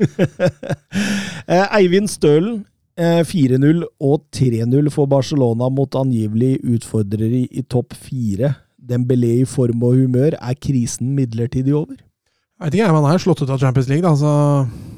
Eh, 1.47 1.63
Eivind 1.79 2.09
Stølen, 2.11 2.65
eh, 2.99 3.21
4-0 3.23 3.85
og 4.03 4.25
3-0 4.35 4.89
for 4.91 5.07
Barcelona 5.07 5.69
mot 5.71 5.95
angivelig 5.95 6.57
utfordrere 6.67 7.45
i, 7.45 7.47
i 7.61 7.63
topp 7.63 7.95
fire. 7.95 8.49
Dembélé 8.83 9.31
i 9.43 9.47
form 9.47 9.85
og 9.87 9.95
humør. 9.95 10.35
Er 10.41 10.57
krisen 10.59 11.13
midlertidig 11.15 11.71
over? 11.75 11.95
Jeg 11.95 12.67
vet 12.67 12.79
ikke, 12.81 12.89
man 12.97 13.07
er 13.13 13.23
slått 13.23 13.45
ut 13.45 13.53
av 13.55 13.61
Champions 13.63 13.87
League, 13.93 14.03
da, 14.03 14.11
så 14.19 14.33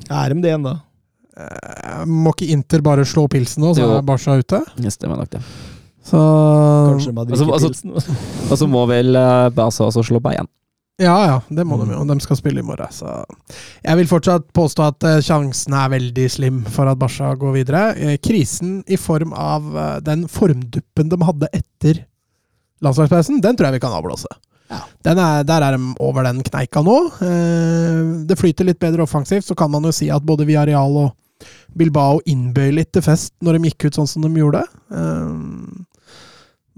Er 0.09 0.33
de 0.33 0.41
det 0.47 0.55
ennå? 0.55 0.73
Eh, 1.39 2.05
Må 2.07 2.35
ikke 2.35 2.51
Inter 2.55 2.83
bare 2.85 3.07
slå 3.09 3.29
pilsen 3.31 3.63
nå, 3.65 3.75
så 3.79 3.85
Jo. 3.87 3.97
er 3.99 4.03
Barca 4.07 4.37
ute? 4.39 4.63
Det 4.77 4.93
stemmer 4.93 5.17
nok, 5.23 5.31
det. 5.31 5.43
Så 6.09 6.19
Kanskje 6.19 7.13
de 7.13 7.25
drikker 7.25 7.53
altså- 7.53 7.53
altså- 7.53 7.73
pilsen? 7.73 8.51
Og 8.51 8.59
så 8.63 8.67
må 8.71 8.87
vel 8.89 9.17
uh, 9.17 9.49
Barca 9.51 9.85
også 9.89 10.05
slå 10.09 10.21
Bayern. 10.25 10.49
Ja, 10.99 11.15
ja, 11.31 11.35
det 11.55 11.63
må 11.63 11.77
de 11.79 11.93
jo. 11.93 12.01
Mm. 12.03 12.09
De 12.11 12.25
skal 12.25 12.37
spille 12.41 12.59
i 12.59 12.67
morgen, 12.67 12.91
så 12.91 13.21
Jeg 13.85 13.97
vil 14.01 14.09
fortsatt 14.11 14.49
påstå 14.53 14.83
at 14.89 15.05
eh, 15.07 15.21
sjansen 15.23 15.77
er 15.79 15.93
veldig 15.93 16.25
slim 16.35 16.65
for 16.75 16.91
at 16.91 16.99
Barca 16.99 17.37
går 17.39 17.53
videre. 17.55 17.83
Eh, 17.95 18.17
Krisen 18.19 18.81
i 18.91 18.97
form 18.99 19.31
av 19.33 19.69
eh, 19.79 20.01
den 20.03 20.25
formduppen 20.27 21.09
de 21.13 21.21
hadde 21.23 21.47
etter 21.55 22.01
landslagspausen, 22.83 23.39
den 23.45 23.55
tror 23.55 23.69
jeg 23.71 23.79
vi 23.79 23.85
kan 23.87 23.95
avblåse. 23.95 24.27
Ja. 24.75 24.81
Den 25.07 25.19
er, 25.23 25.45
der 25.47 25.63
er 25.69 25.77
de 25.79 25.95
over 26.03 26.27
den 26.27 26.43
kneika 26.43 26.83
nå. 26.83 26.97
Eh, 27.23 28.03
Det 28.27 28.37
flyter 28.43 28.67
litt 28.67 28.81
bedre 28.83 29.07
offensivt, 29.07 29.47
så 29.47 29.55
kan 29.55 29.71
man 29.71 29.87
jo 29.87 29.95
si 29.95 30.11
at 30.11 30.27
både 30.27 30.49
Villarreal 30.51 30.99
og 31.05 31.15
Bilbao 31.79 32.19
innbøy 32.29 32.73
litt 32.81 32.91
til 32.97 33.05
fest 33.07 33.33
når 33.45 33.59
de 33.59 33.71
gikk 33.71 33.89
ut 33.89 33.99
sånn 34.01 34.11
som 34.11 34.25
de 34.27 34.33
gjorde. 34.41 34.65
Eh, 34.93 35.85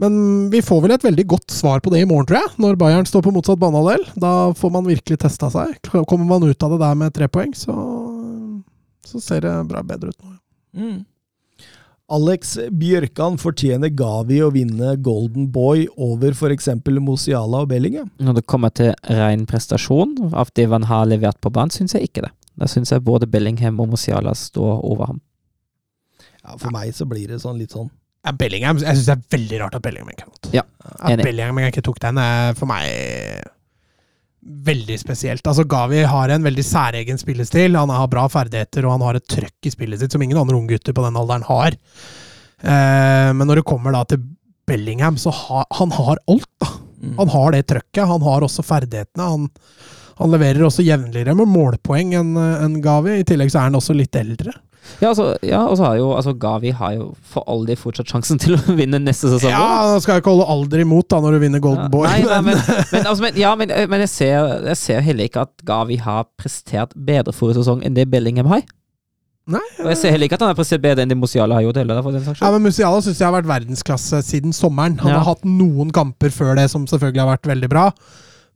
Men 0.01 0.14
vi 0.52 0.62
får 0.64 0.81
vel 0.86 0.94
et 0.94 1.05
veldig 1.05 1.27
godt 1.28 1.52
svar 1.52 1.82
på 1.85 1.90
det 1.93 2.01
i 2.01 2.09
morgen, 2.09 2.24
tror 2.28 2.39
jeg. 2.40 2.55
Når 2.64 2.78
Bayern 2.81 3.05
står 3.09 3.24
på 3.27 3.35
motsatt 3.36 3.60
banehalvdel. 3.60 4.06
Da 4.16 4.31
får 4.56 4.72
man 4.72 4.89
virkelig 4.89 5.18
testa 5.20 5.51
seg. 5.52 5.74
Kommer 6.09 6.24
man 6.24 6.47
ut 6.48 6.62
av 6.64 6.72
det 6.72 6.81
der 6.81 6.94
med 6.97 7.12
tre 7.12 7.28
poeng, 7.28 7.52
så, 7.52 7.74
så 9.05 9.20
ser 9.20 9.44
det 9.44 9.52
bra 9.68 9.82
bedre 9.85 10.14
ut 10.14 10.22
nå. 10.24 10.36
Mm. 10.81 10.98
Alex 12.10 12.56
Bjørkan 12.74 13.36
fortjener 13.39 13.93
Gavi 13.94 14.40
å 14.43 14.48
vinne 14.51 14.97
Golden 14.98 15.47
Boy 15.55 15.85
over 15.94 16.32
f.eks. 16.35 16.66
Mosiala 16.98 17.60
og 17.62 17.68
Bellingham. 17.70 18.09
Når 18.18 18.40
det 18.40 18.47
kommer 18.51 18.72
til 18.74 18.90
ren 19.06 19.44
prestasjon 19.47 20.16
av 20.32 20.51
det 20.59 20.66
man 20.72 20.89
har 20.90 21.06
levert 21.06 21.39
på 21.44 21.52
banen, 21.55 21.70
syns 21.70 21.94
jeg 21.94 22.09
ikke 22.09 22.24
det. 22.24 22.32
Da 22.60 22.68
syns 22.68 22.92
jeg 22.92 23.04
både 23.06 23.28
Bellingham 23.30 23.80
og 23.80 23.88
Mosiala 23.94 24.34
står 24.36 24.84
over 24.84 25.14
ham. 25.14 25.20
Ja, 26.44 26.56
for 26.60 26.72
meg 26.74 26.92
så 26.96 27.06
blir 27.08 27.28
det 27.32 27.40
sånn 27.42 27.58
litt 27.60 27.72
sånn 27.76 27.88
Ja, 28.24 28.32
Bellingham, 28.36 28.78
Jeg 28.80 28.96
syns 28.98 29.08
det 29.08 29.14
er 29.16 29.38
veldig 29.38 29.58
rart 29.62 29.76
at 29.78 29.84
Bellingham 29.84 30.12
ikke 30.12 30.26
har 30.26 30.34
fått. 30.34 30.50
Ja, 30.56 30.62
At 31.00 31.14
enig. 31.14 31.24
Bellingham 31.24 31.60
ikke 31.64 31.84
tok 31.84 32.00
den, 32.04 32.20
er 32.20 32.54
for 32.58 32.68
meg 32.68 33.48
veldig 34.40 34.96
spesielt. 35.00 35.44
Altså, 35.46 35.66
Gavi 35.68 36.02
har 36.08 36.32
en 36.32 36.44
veldig 36.46 36.64
særegen 36.64 37.20
spillestil. 37.20 37.76
Han 37.76 37.92
har 37.92 38.08
bra 38.12 38.24
ferdigheter, 38.32 38.86
og 38.86 38.96
han 38.96 39.04
har 39.04 39.18
et 39.18 39.28
trøkk 39.28 39.68
i 39.68 39.72
spillet 39.72 40.00
sitt 40.00 40.16
som 40.16 40.22
ingen 40.24 40.40
andre 40.40 40.56
unggutter 40.56 40.96
på 40.96 41.04
den 41.04 41.18
alderen 41.20 41.44
har. 41.48 41.76
Eh, 42.60 43.30
men 43.36 43.44
når 43.48 43.60
det 43.60 43.68
kommer 43.68 43.92
da 43.96 44.04
til 44.08 44.22
Bellingham, 44.68 45.18
så 45.20 45.32
har 45.34 45.66
han 45.76 45.92
har 45.96 46.20
alt, 46.30 46.48
da. 46.62 46.70
mm. 47.02 47.16
Han 47.18 47.32
har 47.36 47.52
det 47.56 47.66
trøkket. 47.68 48.06
Han 48.08 48.24
har 48.24 48.46
også 48.46 48.64
ferdighetene. 48.64 49.28
Han, 49.34 49.48
han 50.20 50.30
leverer 50.34 50.66
også 50.68 50.84
jevnligere 50.84 51.34
med 51.38 51.48
målpoeng 51.48 52.14
enn 52.20 52.34
en 52.40 52.80
Gavi. 52.84 53.18
I 53.22 53.24
tillegg 53.28 53.51
så 53.52 53.62
er 53.62 53.70
han 53.70 53.78
også 53.80 53.97
litt 53.97 54.14
eldre. 54.20 54.52
Ja, 54.98 55.10
altså, 55.10 55.26
ja, 55.44 55.60
og 55.68 55.76
så 55.78 55.84
har 55.84 55.97
jo 56.01 56.06
altså, 56.16 56.32
Gavi 56.40 56.70
har 56.74 56.94
jo 56.97 57.10
for 57.22 57.44
all 57.52 57.66
del 57.68 57.76
fortsatt 57.78 58.09
sjansen 58.10 58.38
til 58.42 58.56
å 58.56 58.74
vinne 58.78 58.98
neste 59.01 59.28
sesong. 59.30 59.52
Ja, 59.52 59.92
da 59.92 60.01
skal 60.02 60.16
jeg 60.16 60.24
ikke 60.24 60.32
holde 60.32 60.48
alder 60.51 60.82
imot 60.82 61.09
da 61.12 61.20
når 61.22 61.36
du 61.36 61.42
vinner 61.44 61.62
Golden 61.62 61.86
Ja, 61.86 61.92
Boy. 61.92 62.09
Nei, 62.09 62.24
nei, 62.26 62.40
men, 62.48 62.59
men, 62.90 63.06
altså, 63.10 63.22
men, 63.26 63.38
ja, 63.38 63.52
men, 63.60 63.72
men 63.92 64.05
jeg, 64.06 64.10
ser, 64.12 64.48
jeg 64.72 64.80
ser 64.80 65.05
heller 65.06 65.28
ikke 65.30 65.44
at 65.47 65.52
Gavi 65.68 66.01
har 66.02 66.26
prestert 66.40 66.97
bedre 66.97 67.34
forrige 67.36 67.60
sesong 67.60 67.84
enn 67.86 67.97
det 67.97 68.09
Bellingham 68.12 68.48
har. 68.51 68.64
Nei. 69.51 69.62
Og 69.82 69.88
jeg 69.92 69.98
ser 69.98 70.12
heller 70.14 70.28
ikke 70.28 70.36
at 70.38 70.44
han 70.44 70.51
har 70.52 70.59
prestert 70.59 70.82
bedre 70.84 71.02
enn 71.05 71.10
det 71.10 71.16
Musiala 71.18 71.56
har 71.59 71.64
gjort 71.64 71.78
heller. 71.80 72.01
for 72.05 72.14
den 72.14 72.22
saks 72.26 72.42
Ja, 72.44 72.51
men 72.55 72.62
Musiala 72.66 73.01
syns 73.02 73.18
jeg 73.20 73.26
har 73.26 73.34
vært 73.34 73.48
verdensklasse 73.51 74.20
siden 74.26 74.52
sommeren. 74.56 74.98
Han 75.05 75.10
Ja. 75.12 75.20
har 75.20 75.32
hatt 75.34 75.47
noen 75.48 75.90
kamper 75.94 76.30
før 76.34 76.55
det 76.60 76.68
som 76.70 76.84
selvfølgelig 76.86 77.22
har 77.24 77.30
vært 77.36 77.48
veldig 77.52 77.70
bra. 77.72 77.86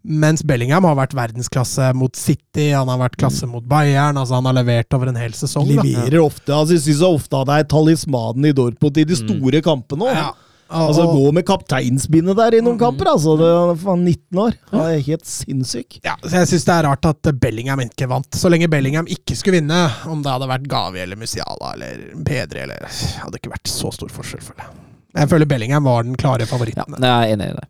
Mens 0.04 0.42
Bellingham 0.44 0.84
har 0.84 0.98
vært 0.98 1.14
verdensklasse 1.16 1.88
mot 1.96 2.12
City, 2.18 2.68
han 2.76 2.90
har 2.92 2.98
vært 3.00 3.16
klasse 3.16 3.48
mot 3.48 3.64
Bayern. 3.64 4.18
altså 4.20 4.36
Han 4.36 4.48
har 4.50 4.58
levert 4.58 4.92
over 4.92 5.08
en 5.08 5.16
hel 5.16 5.32
sesong. 5.32 5.64
Da. 5.70 5.80
Leverer 5.80 6.20
ofte. 6.20 6.52
Altså, 6.52 6.76
jeg 6.76 6.84
syns 6.90 7.04
ofte 7.08 7.40
det 7.48 7.60
er 7.62 7.70
talismanen 7.72 8.50
i 8.50 8.52
Dortmund 8.52 9.00
i 9.00 9.06
de 9.08 9.16
store 9.16 9.62
kampene. 9.64 10.10
også. 10.10 10.26
Ja. 10.26 10.32
Altså, 10.74 11.04
Gå 11.12 11.32
med 11.36 11.44
kapteinsbindet 11.46 12.36
der 12.36 12.56
i 12.58 12.60
noen 12.64 12.78
kamper, 12.80 13.10
altså. 13.14 13.36
Det 13.38 13.48
var 13.84 13.96
19 13.96 14.40
år. 14.40 14.56
Han 14.72 14.80
er 14.86 15.02
helt 15.06 15.26
sinnssyk. 15.28 16.00
ja, 16.04 16.16
så 16.24 16.40
jeg 16.40 16.50
syns 16.52 16.64
det 16.68 16.74
er 16.74 16.88
rart 16.88 17.08
at 17.08 17.30
Bellingham 17.40 17.80
ikke 17.84 18.08
vant. 18.10 18.28
Så 18.34 18.50
lenge 18.52 18.68
Bellingham 18.72 19.06
ikke 19.06 19.36
skulle 19.36 19.60
vinne, 19.60 19.84
om 20.10 20.24
det 20.24 20.32
hadde 20.32 20.48
vært 20.50 20.68
Gavi 20.68 21.00
eller 21.04 21.20
Musiala 21.20 21.74
eller 21.76 22.08
Pedri 22.26 22.64
eller 22.64 22.88
Hadde 22.88 23.40
ikke 23.40 23.52
vært 23.54 23.70
så 23.70 23.92
stor 23.94 24.10
forskjell, 24.12 24.42
føler 24.44 24.66
jeg. 24.66 24.80
Jeg 25.14 25.30
føler 25.30 25.46
Bellingham 25.46 25.84
var 25.86 26.02
den 26.02 26.16
klare 26.18 26.44
Ja, 26.48 27.20
jeg 27.22 27.30
er 27.30 27.36
enig 27.36 27.52
i 27.52 27.56
det. 27.60 27.68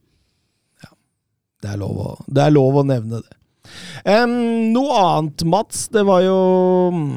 Det 1.65 1.73
er 1.73 1.81
lov 1.81 1.97
å, 1.97 2.11
det 2.28 2.45
er 2.45 2.55
lov 2.55 2.82
å 2.82 2.85
nevne 2.86 3.23
det. 3.23 3.39
Um, 4.05 4.35
noe 4.74 4.99
annet, 5.01 5.47
Mats, 5.49 5.86
det 5.95 6.03
var 6.05 6.20
jo 6.20 6.36
mm, 6.93 7.15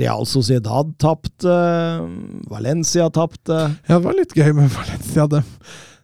Real 0.00 0.24
Sociedad 0.28 0.94
tapte. 1.02 1.58
Valencia 2.48 3.10
tapte. 3.12 3.60
Ja, 3.84 3.98
det 3.98 4.02
var 4.06 4.16
litt 4.16 4.32
gøy 4.36 4.54
med 4.56 4.72
Valencia. 4.72 5.28
Det. 5.28 5.44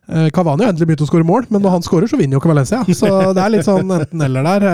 Eh, 0.06 0.28
Cavani 0.34 0.66
har 0.66 0.74
endelig 0.74 0.90
begynt 0.90 1.06
å 1.06 1.08
skåre 1.08 1.26
mål, 1.26 1.48
men 1.48 1.64
når 1.64 1.78
han 1.78 1.86
skårer, 1.86 2.10
så 2.10 2.20
vinner 2.20 2.36
jo 2.36 2.42
ikke 2.42 2.52
Valencia. 2.52 2.82
Så 3.00 3.10
det 3.32 3.42
er 3.42 3.54
litt 3.56 3.66
sånn 3.66 3.96
enten-eller 3.96 4.46
der. 4.52 4.68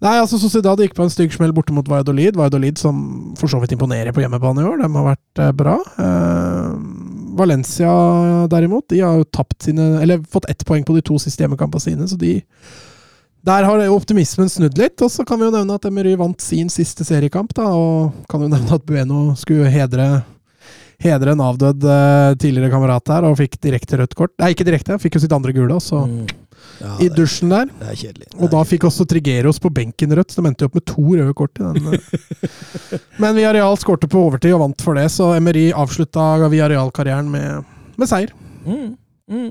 Nei, 0.00 0.14
altså 0.16 0.38
Sociedad 0.40 0.80
gikk 0.80 0.94
på 0.96 1.04
en 1.04 1.12
stygg 1.12 1.34
smell 1.34 1.52
borte 1.52 1.74
mot 1.76 1.88
Valladolid. 1.88 2.36
Valladolid 2.38 2.80
som 2.80 3.00
for 3.36 3.52
så 3.52 3.60
vidt 3.60 3.74
imponerer 3.76 4.14
på 4.16 4.22
hjemmebane 4.24 4.62
i 4.62 4.68
år. 4.68 4.78
De 4.80 4.88
har 4.94 5.08
vært 5.10 5.42
eh, 5.44 5.50
bra. 5.56 5.76
Valencia 7.40 7.90
derimot, 8.52 8.86
de 8.92 9.00
har 9.02 9.18
jo 9.18 9.26
tapt 9.32 9.66
sine 9.66 9.96
Eller 10.02 10.22
fått 10.30 10.48
ett 10.52 10.64
poeng 10.68 10.84
på 10.86 10.94
de 10.96 11.02
to 11.04 11.18
siste 11.22 11.44
hjemmekampene 11.44 11.82
sine, 11.82 12.08
så 12.08 12.18
de 12.20 12.38
der 13.40 13.64
har 13.64 13.80
jo 13.80 13.94
optimismen 13.96 14.50
snudd 14.52 14.76
litt, 14.76 15.00
og 15.00 15.08
så 15.08 15.24
kan 15.24 15.40
vi 15.40 15.46
jo 15.46 15.54
nevne 15.54 15.78
at 15.78 15.86
Emery 15.88 16.12
vant 16.20 16.42
sin 16.44 16.68
siste 16.68 17.06
seriekamp. 17.08 17.54
da, 17.56 17.70
Og 17.72 18.26
kan 18.28 18.42
jo 18.44 18.50
nevne 18.52 18.76
at 18.76 18.84
Bueno 18.84 19.34
skulle 19.40 19.70
hedre 19.72 20.22
hedre 21.00 21.32
en 21.34 21.42
avdød 21.44 21.84
eh, 21.88 22.34
tidligere 22.40 22.70
kamerat 22.72 23.04
der, 23.08 23.26
og 23.28 23.38
fikk 23.40 23.56
direkte 23.64 23.98
rødt 24.00 24.14
kort. 24.18 24.34
Nei, 24.40 24.52
ikke 24.54 24.66
direkte, 24.68 24.98
fikk 25.00 25.16
jo 25.18 25.22
sitt 25.24 25.32
andre 25.36 25.54
gule 25.56 25.76
også, 25.80 26.04
Mm. 26.10 26.28
Ja, 26.80 26.94
i 27.00 27.06
dusjen 27.12 27.48
der. 27.52 27.68
det 27.80 27.88
er 27.88 27.96
kjedelig. 27.96 28.26
Og 28.40 28.50
da 28.52 28.60
fikk 28.68 28.84
også 28.88 29.04
Trigeros 29.08 29.58
på 29.60 29.68
benken 29.72 30.12
rødt, 30.16 30.32
så 30.32 30.40
de 30.40 30.48
endte 30.48 30.64
jo 30.64 30.68
opp 30.68 30.76
med 30.76 30.84
to 30.88 31.02
røde 31.08 31.34
kort 31.36 31.58
i 31.60 31.64
den. 31.64 31.88
eh. 31.92 32.98
Men 33.20 33.34
Villarreal 33.36 33.76
skårte 33.80 34.08
på 34.08 34.20
overtid 34.28 34.52
og 34.56 34.60
vant 34.64 34.84
for 34.84 34.96
det, 34.96 35.06
så 35.12 35.30
Emery 35.36 35.66
avslutta 35.76 36.48
Villarreal-karrieren 36.52 37.28
med, 37.32 37.64
med 38.00 38.08
seier. 38.08 38.32
Mm, 38.64 38.94
mm. 39.32 39.50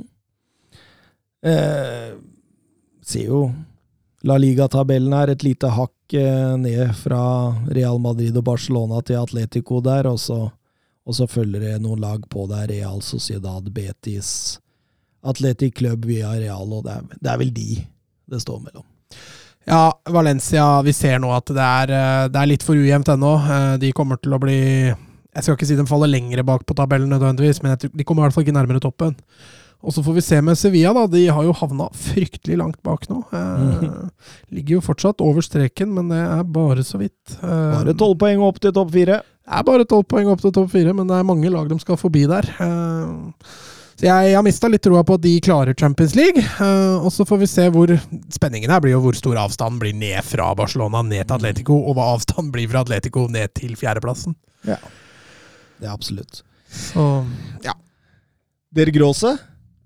Eh, 1.50 2.14
ser 3.06 3.26
jo 3.30 3.44
La 4.28 4.36
Liga-tabellen 4.42 5.14
her, 5.16 5.32
et 5.32 5.44
lite 5.46 5.70
hakk 5.72 6.14
eh, 6.18 6.56
ned 6.60 6.90
fra 7.00 7.22
Real 7.72 8.02
Madrid 8.04 8.36
og 8.38 8.44
Barcelona 8.50 9.02
til 9.06 9.22
Atletico 9.22 9.80
der, 9.86 10.10
og 10.12 10.18
så, 10.20 10.44
og 11.08 11.16
så 11.18 11.28
følger 11.30 11.60
det 11.64 11.76
noen 11.84 12.02
lag 12.04 12.24
på 12.30 12.46
der. 12.52 12.68
Real 12.72 13.02
Sociedad, 13.06 13.70
Betis, 13.74 14.60
Atletic 15.26 15.76
Club 15.80 16.06
via 16.06 16.32
Real, 16.38 16.70
og 16.74 16.86
det 16.86 16.96
er, 16.96 17.08
det 17.20 17.32
er 17.34 17.42
vel 17.42 17.54
de 17.56 17.68
det 18.30 18.42
står 18.44 18.60
mellom. 18.62 18.86
Ja, 19.70 19.92
Valencia, 20.10 20.66
vi 20.86 20.94
ser 20.96 21.20
nå 21.22 21.30
at 21.36 21.50
det 21.54 21.66
er, 21.66 21.92
eh, 21.94 22.28
det 22.32 22.40
er 22.42 22.50
litt 22.50 22.64
for 22.66 22.78
ujevnt 22.80 23.10
ennå. 23.14 23.32
Eh, 23.42 23.78
De 23.82 23.92
kommer 23.94 24.18
til 24.22 24.34
å 24.34 24.40
bli 24.42 24.56
Jeg 24.60 25.44
skal 25.46 25.56
ikke 25.58 25.68
si 25.70 25.76
de 25.78 25.86
faller 25.86 26.10
lengre 26.10 26.44
bak 26.46 26.64
på 26.66 26.74
tabellen 26.78 27.10
nødvendigvis, 27.14 27.60
men 27.62 27.76
jeg 27.76 27.92
de 27.94 28.04
kommer 28.04 28.24
i 28.24 28.28
hvert 28.28 28.34
fall 28.38 28.46
ikke 28.48 28.56
nærmere 28.56 28.82
toppen. 28.82 29.16
Og 29.80 29.94
så 29.96 30.02
får 30.04 30.16
vi 30.18 30.22
se 30.26 30.40
med 30.44 30.58
Sevilla, 30.60 30.92
da. 30.92 31.06
De 31.08 31.22
har 31.32 31.44
jo 31.46 31.54
havna 31.56 31.86
fryktelig 31.96 32.58
langt 32.60 32.80
bak 32.84 33.06
nå. 33.12 33.22
Eh, 33.32 33.86
ligger 34.58 34.78
jo 34.80 34.82
fortsatt 34.90 35.22
over 35.24 35.46
streken, 35.46 35.94
men 35.96 36.10
det 36.12 36.20
er 36.20 36.44
bare 36.44 36.84
så 36.84 36.98
vidt. 37.00 37.38
Eh, 37.38 37.70
Bare 37.78 37.94
tolv 37.96 38.18
poeng 38.20 38.42
opp 38.44 38.60
til 38.60 38.74
topp 38.76 38.92
fire. 38.96 39.22
Er 39.50 39.64
bare 39.66 39.86
tolv 39.90 40.06
poeng 40.12 40.28
opp 40.30 40.42
til 40.44 40.52
topp 40.54 40.70
fire, 40.76 40.94
men 40.94 41.08
det 41.10 41.16
er 41.18 41.26
mange 41.26 41.50
lag 41.50 41.68
de 41.72 41.78
skal 41.82 41.98
forbi 41.98 42.26
der. 42.30 42.46
Eh, 42.62 43.34
Så 44.00 44.06
jeg 44.08 44.36
har 44.36 44.44
mista 44.46 44.70
litt 44.72 44.82
troa 44.86 45.02
på 45.04 45.16
at 45.18 45.22
de 45.26 45.34
klarer 45.44 45.74
Champions 45.76 46.14
League. 46.16 46.40
eh, 46.40 46.96
Og 47.04 47.12
så 47.12 47.26
får 47.28 47.40
vi 47.42 47.48
se 47.48 47.66
hvor 47.70 47.88
Spenningen 48.32 48.70
her 48.72 48.80
blir 48.80 48.96
og 48.96 49.04
hvor 49.04 49.16
stor 49.18 49.36
avstanden 49.36 49.80
blir 49.82 49.94
ned 49.94 50.24
fra 50.24 50.54
Barcelona 50.56 51.02
ned 51.02 51.26
til 51.28 51.36
Atletico, 51.36 51.74
og 51.90 51.96
hva 51.98 52.06
avstanden 52.16 52.52
blir 52.54 52.70
fra 52.70 52.82
Atletico 52.86 53.28
ned 53.28 53.54
til 53.56 53.76
fjerdeplassen. 53.76 54.36
Ja, 54.66 54.78
Det 55.82 55.88
er 55.88 55.92
absolutt. 55.94 56.44
Så 56.70 57.26
ja. 57.64 57.74
Der 58.72 58.92
Gråse? 58.92 59.38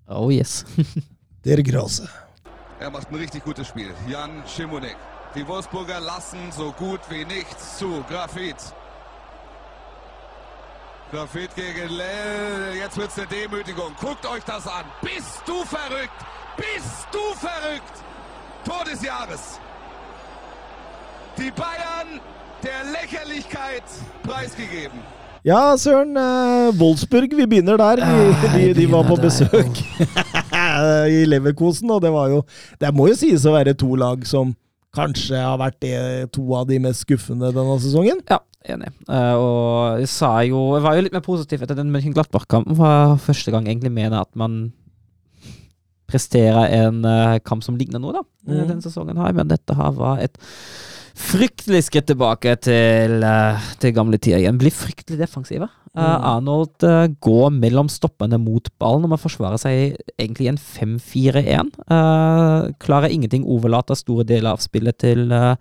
Oh 0.09 0.29
yes. 0.33 0.65
Der 1.45 1.61
Gråse. 1.63 2.07
Er 2.81 2.89
macht 2.91 3.07
ein 3.11 3.17
richtig 3.17 3.43
gutes 3.45 3.67
Spiel. 3.67 3.89
Jan 4.11 4.43
Schimonek. 4.45 4.97
Die 5.35 5.47
Wolfsburger 5.47 5.99
lassen 6.01 6.51
so 6.51 6.71
gut 6.77 6.99
wie 7.09 7.23
nichts 7.25 7.77
zu. 7.79 8.03
Grafit. 8.09 8.59
Grafit 11.13 11.55
gegen 11.55 11.89
Lell. 11.95 12.75
Jetzt 12.75 12.97
wird's 12.97 13.19
eine 13.19 13.27
Demütigung. 13.27 13.91
Guckt 14.01 14.25
euch 14.25 14.43
das 14.45 14.65
an. 14.65 14.85
Bist 15.03 15.43
du 15.45 15.63
verrückt? 15.63 16.19
Bist 16.57 17.07
du 17.11 17.19
verrückt? 17.37 17.95
Tor 18.65 18.83
des 18.83 19.03
Jahres. 19.03 19.59
Die 21.37 21.51
Bayern 21.51 22.19
der 22.63 22.91
Lächerlichkeit 22.91 23.83
preisgegeben. 24.23 24.99
Ja, 25.43 25.77
søren. 25.77 26.15
Eh, 26.15 26.79
Wolfsburg, 26.79 27.29
vi 27.37 27.45
begynner 27.45 27.77
der. 27.77 27.95
De, 27.97 28.57
de, 28.57 28.73
de 28.73 28.91
var 28.91 29.03
på 29.03 29.15
besøk 29.15 29.83
i 31.13 31.25
Leverkosen, 31.25 31.91
og 31.91 32.01
det 32.01 32.11
var 32.11 32.29
jo 32.29 32.43
Det 32.79 32.93
må 32.95 33.07
jo 33.11 33.13
sies 33.13 33.45
å 33.45 33.53
være 33.53 33.75
to 33.77 33.93
lag 33.95 34.25
som 34.25 34.55
kanskje 34.93 35.39
har 35.41 35.57
vært 35.61 35.79
to 36.35 36.43
av 36.55 36.67
de 36.69 36.77
mest 36.83 37.03
skuffende 37.05 37.49
denne 37.55 37.77
sesongen. 37.81 38.21
Ja, 38.29 38.37
enig. 38.69 38.91
Eh, 39.09 39.33
og 39.35 39.99
jeg 40.03 40.07
sa 40.13 40.29
jo 40.45 40.61
Jeg 40.77 40.83
var 40.85 40.95
jo 40.95 41.01
litt 41.07 41.15
mer 41.17 41.25
positiv 41.25 41.63
etter 41.65 41.75
den 41.79 41.91
Mönchenglattbach-kampen. 41.93 42.77
For 42.79 43.17
første 43.25 43.51
gang 43.51 43.67
egentlig 43.67 43.91
mener 43.91 44.21
at 44.21 44.31
man 44.39 44.71
presterer 46.09 46.67
en 46.85 47.03
eh, 47.09 47.39
kamp 47.47 47.63
som 47.65 47.77
ligner 47.79 47.99
noe, 48.03 48.13
da. 48.19 48.23
eh, 48.47 48.53
Mm. 48.53 48.67
Denne 48.69 48.83
sesongen 48.85 49.17
her. 49.17 49.33
Men 49.33 49.47
dette 49.49 49.73
her 49.77 49.91
var 49.97 50.19
et 50.21 50.37
fryktelig 51.13 51.85
skritt 51.87 52.07
tilbake 52.09 52.55
til, 52.61 53.23
eh, 53.23 53.71
til 53.79 53.93
gamle 53.93 54.17
tider 54.17 54.41
igjen. 54.41 54.59
Blir 54.61 54.73
fryktelig 54.73 55.19
defensive. 55.19 55.69
Eh, 55.95 56.01
Mm. 56.01 56.23
Arnold 56.25 56.83
uh, 56.83 57.05
går 57.21 57.51
mellom 57.53 57.89
stoppene 57.91 58.39
mot 58.41 58.65
ballen, 58.81 59.03
og 59.05 59.11
man 59.13 59.21
forsvarer 59.21 59.61
seg 59.61 59.99
egentlig 60.17 60.47
i 60.47 60.49
en 60.49 60.57
5-4-1. 60.57 61.69
Uh, 61.85 62.73
klarer 62.81 63.13
ingenting, 63.13 63.45
overlater 63.45 63.93
store 63.93 64.25
deler 64.25 64.55
av 64.55 64.63
spillet 64.63 64.97
til 64.97 65.29
eh, 65.31 65.53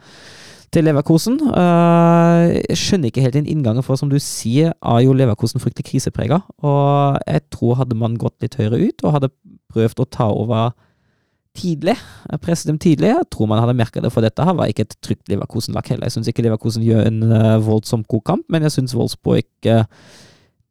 til 0.73 0.87
Leverkosen. 0.89 1.35
Uh, 1.53 2.57
skjønner 2.73 3.11
ikke 3.11 3.21
helt 3.21 3.37
din 3.37 3.51
inngang, 3.51 3.83
for 3.85 4.01
som 4.01 4.09
du 4.09 4.17
sier, 4.17 4.73
er 4.73 5.03
jo 5.05 5.13
Leverkosen 5.13 5.61
fryktelig 5.61 5.91
kriseprega. 5.91 6.41
Og 6.65 7.21
jeg 7.29 7.45
tror 7.53 7.83
hadde 7.83 7.99
man 8.01 8.17
gått 8.17 8.39
litt 8.41 8.57
høyere 8.57 8.81
ut 8.81 9.05
og 9.05 9.19
hadde 9.19 9.33
prøvd 9.73 10.01
å 10.01 10.09
ta 10.09 10.31
over 10.33 10.73
tidlig, 11.59 11.95
jeg 12.31 12.43
presse 12.43 12.69
dem 12.69 12.79
tidlig, 12.81 13.11
jeg 13.13 13.29
tror 13.33 13.49
man 13.51 13.61
hadde 13.61 13.77
merka 13.77 14.01
det, 14.01 14.13
for 14.15 14.25
dette 14.25 14.45
her 14.47 14.57
var 14.57 14.71
ikke 14.73 14.87
et 14.87 14.97
trygt 15.05 15.29
Leverkusen-lag 15.33 15.89
heller. 15.93 16.09
Jeg 16.09 16.17
syns 16.17 16.31
ikke 16.33 16.45
Leverkusen 16.47 16.85
gjør 16.87 17.07
en 17.11 17.23
uh, 17.29 17.61
voldsomt 17.65 18.09
god 18.11 18.25
kamp, 18.31 18.47
men 18.53 18.65
jeg 18.67 18.77
syns 18.77 18.97
Wolfsburg 18.97 19.69
uh, 19.69 19.85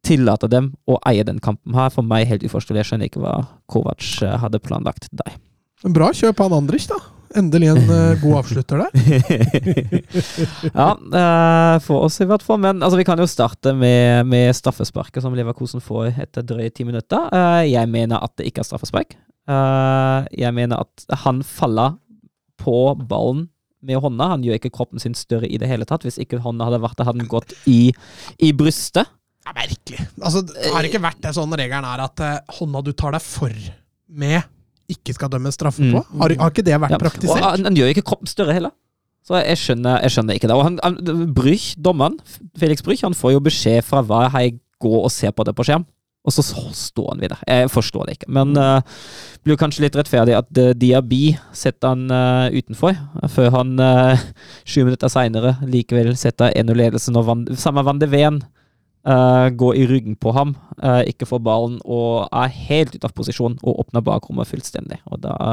tillater 0.06 0.50
dem 0.50 0.72
å 0.90 0.98
eie 1.08 1.24
den 1.26 1.40
kampen 1.42 1.78
her. 1.78 1.92
For 1.94 2.06
meg 2.06 2.26
helt 2.30 2.44
uforståelig. 2.46 2.82
Jeg 2.82 2.90
skjønner 2.90 3.10
ikke 3.10 3.22
hva 3.22 3.38
Kovac 3.70 4.02
uh, 4.26 4.36
hadde 4.42 4.62
planlagt 4.62 5.08
der. 5.14 5.38
Bra 5.82 6.12
kjøp 6.14 6.42
av 6.42 6.54
Andrich, 6.58 6.88
da. 6.90 6.98
Endelig 7.38 7.70
en 7.72 7.88
uh, 7.88 8.20
god 8.20 8.38
avslutter 8.42 8.82
der. 8.82 8.90
ja, 10.80 10.88
uh, 10.98 11.76
for 11.84 12.06
oss 12.06 12.20
i 12.20 12.28
hvert 12.28 12.44
fall. 12.44 12.60
Men 12.62 12.82
altså, 12.82 12.98
vi 13.00 13.06
kan 13.08 13.20
jo 13.22 13.28
starte 13.30 13.72
med, 13.76 14.26
med 14.28 14.52
straffesparket 14.56 15.24
som 15.24 15.34
Leverkosen 15.36 15.82
får 15.84 16.12
etter 16.26 16.44
drøye 16.46 16.70
ti 16.74 16.86
minutter. 16.88 17.30
Uh, 17.32 17.62
jeg 17.64 17.88
mener 17.90 18.20
at 18.20 18.34
det 18.38 18.50
ikke 18.50 18.64
er 18.64 18.68
straffespark. 18.68 19.16
Eh, 19.50 20.28
jeg 20.38 20.54
mener 20.54 20.84
at 20.84 21.18
han 21.24 21.42
faller 21.46 21.96
på 22.62 22.76
ballen 23.08 23.48
med 23.82 23.98
hånda. 24.02 24.30
Han 24.36 24.46
gjør 24.46 24.60
ikke 24.60 24.72
kroppen 24.74 25.02
sin 25.02 25.16
større 25.18 25.50
i 25.50 25.58
det 25.58 25.70
hele 25.70 25.86
tatt. 25.88 26.06
Hvis 26.06 26.20
ikke 26.22 26.40
hånda 26.42 26.68
hadde 26.68 26.82
vært 26.84 27.00
der, 27.00 27.08
hadde 27.10 27.24
den 27.24 27.30
gått 27.30 27.54
i, 27.70 27.90
i 28.38 28.52
brystet. 28.56 29.10
Det 29.42 29.50
er 29.50 29.58
merkelig. 29.58 30.04
Altså, 30.22 30.44
det 30.46 30.70
har 30.70 30.86
ikke 30.86 31.02
vært 31.02 31.22
det 31.24 31.32
sånn 31.34 31.56
regelen 31.58 31.88
er 31.88 32.04
at 32.04 32.22
eh, 32.22 32.58
hånda 32.60 32.84
du 32.86 32.92
tar 32.94 33.16
deg 33.16 33.24
for 33.24 33.56
med, 34.12 34.46
ikke 34.92 35.14
skal 35.16 35.30
dømmes 35.32 35.56
straffe 35.56 35.82
på? 35.82 36.02
Mm. 36.04 36.20
Har, 36.20 36.36
har 36.44 36.52
ikke 36.52 36.64
det 36.66 36.78
vært 36.78 36.94
Ja, 36.94 37.30
Og 37.32 37.42
han, 37.42 37.66
han 37.66 37.78
gjør 37.78 37.90
ikke 37.94 38.06
kroppen 38.12 38.30
større 38.30 38.54
heller. 38.54 38.74
Så 39.26 39.38
jeg 39.38 39.58
skjønner, 39.60 40.00
jeg 40.02 40.14
skjønner 40.16 40.38
ikke 40.38 40.50
det. 40.50 40.58
Og 40.58 40.64
han, 40.66 40.78
han, 40.82 41.26
Brüch, 41.34 41.72
dommeren, 41.78 42.18
Felix 42.58 42.82
Brüch, 42.82 43.04
han 43.06 43.14
får 43.14 43.36
jo 43.36 43.42
beskjed 43.46 43.86
fra 43.86 44.02
hva 44.06 44.24
jeg 44.42 44.56
går 44.82 45.06
og 45.06 45.12
ser 45.14 45.34
på 45.34 45.46
det 45.46 45.54
på 45.58 45.66
skjerm. 45.66 45.86
Og 46.22 46.34
så 46.34 46.42
står 46.46 47.08
han 47.10 47.22
videre. 47.22 47.40
Jeg 47.50 47.70
forstår 47.72 48.06
det 48.06 48.16
ikke. 48.16 48.30
Men 48.30 48.54
uh, 48.54 48.78
blir 49.42 49.58
kanskje 49.58 49.82
litt 49.86 49.96
rettferdig 49.98 50.36
at 50.38 50.50
uh, 50.60 50.70
Diaby 50.78 51.32
setter 51.56 51.96
han 51.96 52.06
uh, 52.14 52.46
utenfor, 52.54 52.94
før 53.32 53.50
han 53.56 53.74
uh, 53.82 54.22
sju 54.62 54.84
minutter 54.86 55.10
seinere 55.10 55.56
likevel 55.66 56.12
setter 56.18 56.54
1-0-ledelsen, 56.54 57.18
og 57.18 57.26
van, 57.26 57.46
samme 57.58 57.82
Van 57.86 57.98
de 57.98 58.10
Ven 58.12 58.38
uh, 59.08 59.48
går 59.50 59.76
i 59.76 59.86
ryggen 59.90 60.16
på 60.20 60.32
ham, 60.36 60.54
uh, 60.82 61.02
ikke 61.08 61.26
får 61.28 61.42
ballen 61.44 61.78
og 61.84 62.28
er 62.28 62.52
helt 62.68 62.94
ute 62.94 63.08
av 63.08 63.14
posisjon 63.16 63.56
og 63.62 63.82
åpner 63.84 64.04
bakrommet 64.04 64.48
fullstendig. 64.50 65.00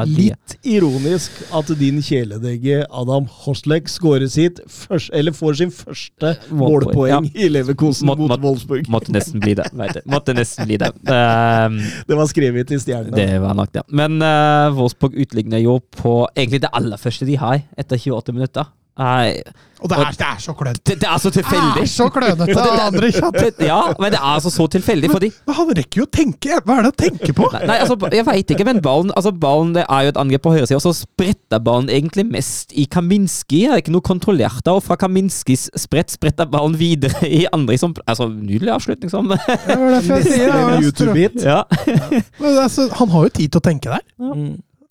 Litt 0.09 0.57
ironisk 0.67 1.41
at 1.55 1.71
din 1.79 2.01
kjæledegge 2.05 2.83
Adam 2.89 3.27
Hoslek 3.43 3.89
skårer 3.91 4.29
sitt 4.31 4.61
først, 4.69 5.11
eller 5.15 5.35
får 5.35 5.59
sin 5.61 5.73
første 5.73 6.35
Målpoeng, 6.49 7.29
målpoeng 7.29 7.29
i 7.33 7.49
Leverkosen 7.51 8.09
mot 8.09 8.35
Wolfsburg. 8.39 8.89
Måtte 8.91 9.13
nesten 9.15 9.43
bli 9.43 9.55
det. 9.59 9.69
Måtte 10.09 10.35
nesten 10.37 10.69
bli 10.69 10.79
det. 10.81 10.93
Um, 11.09 11.79
Det 12.09 12.17
var 12.17 12.27
skrevet 12.29 12.71
i 12.73 12.79
stjernene. 12.81 13.15
det 13.15 13.39
var 13.41 13.55
nok 13.57 13.71
det. 13.73 13.83
Men 13.93 14.19
uh, 14.23 14.71
Wolfsburg 14.75 15.17
utligner 15.19 15.61
jo 15.61 15.79
på 15.93 16.21
egentlig 16.35 16.63
det 16.65 16.73
aller 16.75 16.99
første 17.01 17.27
de 17.27 17.37
har, 17.39 17.63
etter 17.79 17.99
28 17.99 18.35
minutter. 18.35 18.69
Nei, 18.99 19.39
Og 19.79 19.87
det 19.87 19.95
er, 19.95 20.09
det 20.19 20.25
er 20.27 20.39
så 20.43 20.51
klønete. 20.59 20.81
det, 20.89 20.95
det 20.99 21.07
er 21.07 21.19
så 21.23 21.29
Det 21.31 21.43
er 21.47 21.85
så 21.87 22.07
klønete, 22.11 22.63
Andrej. 22.83 23.13
Det- 23.15 23.67
Ja, 23.69 23.93
men 23.99 24.11
det 24.11 24.19
er 24.19 24.25
altså 24.35 24.51
så 24.51 24.65
tilfeldig, 24.67 25.09
fordi 25.13 25.29
Men 25.47 25.55
han 25.55 25.69
rekker 25.77 26.01
jo 26.01 26.07
å 26.07 26.11
tenke! 26.11 26.57
Hva 26.65 26.75
er 26.79 26.83
det 26.83 26.91
å 26.91 26.97
tenke 26.99 27.35
på? 27.37 27.47
Nei, 27.53 27.77
altså, 27.79 27.95
jeg 28.11 28.25
veit 28.27 28.51
ikke, 28.51 28.65
men 28.67 28.81
ballen 28.83 29.13
altså, 29.15 29.31
ballen 29.31 29.71
det 29.77 29.85
er 29.87 30.03
jo 30.03 30.11
et 30.11 30.19
angrep 30.19 30.43
på 30.43 30.53
høyresida, 30.57 30.81
og 30.81 30.83
så 30.83 30.93
spretter 30.99 31.63
ballen 31.63 31.87
egentlig 31.95 32.27
mest 32.27 32.75
i 32.75 32.83
Kaminski. 32.91 33.61
Det 33.69 33.71
er 33.77 33.83
ikke 33.85 33.95
noe 33.95 34.03
kontrollert 34.11 34.59
der, 34.67 34.75
og 34.75 34.83
fra 34.83 34.99
Kaminskis 34.99 35.69
sprett 35.79 36.11
spretter 36.11 36.49
ballen 36.51 36.75
videre 36.79 37.23
i 37.27 37.45
andre 37.53 37.79
som 37.79 37.95
Altså, 38.09 38.27
nydelig 38.27 38.71
avslutning 38.75 39.11
som 39.11 39.27
Det 39.31 39.39
var 39.39 39.95
derfor 39.95 40.19
jeg 40.19 40.27
sier 40.27 40.51
ja, 41.47 41.63
Men 42.39 42.55
det 42.57 42.67
er 42.67 42.95
Han 42.99 43.09
har 43.15 43.29
jo 43.29 43.37
tid 43.39 43.47
til 43.53 43.61
å 43.61 43.65
tenke 43.71 43.95
der. 43.95 44.03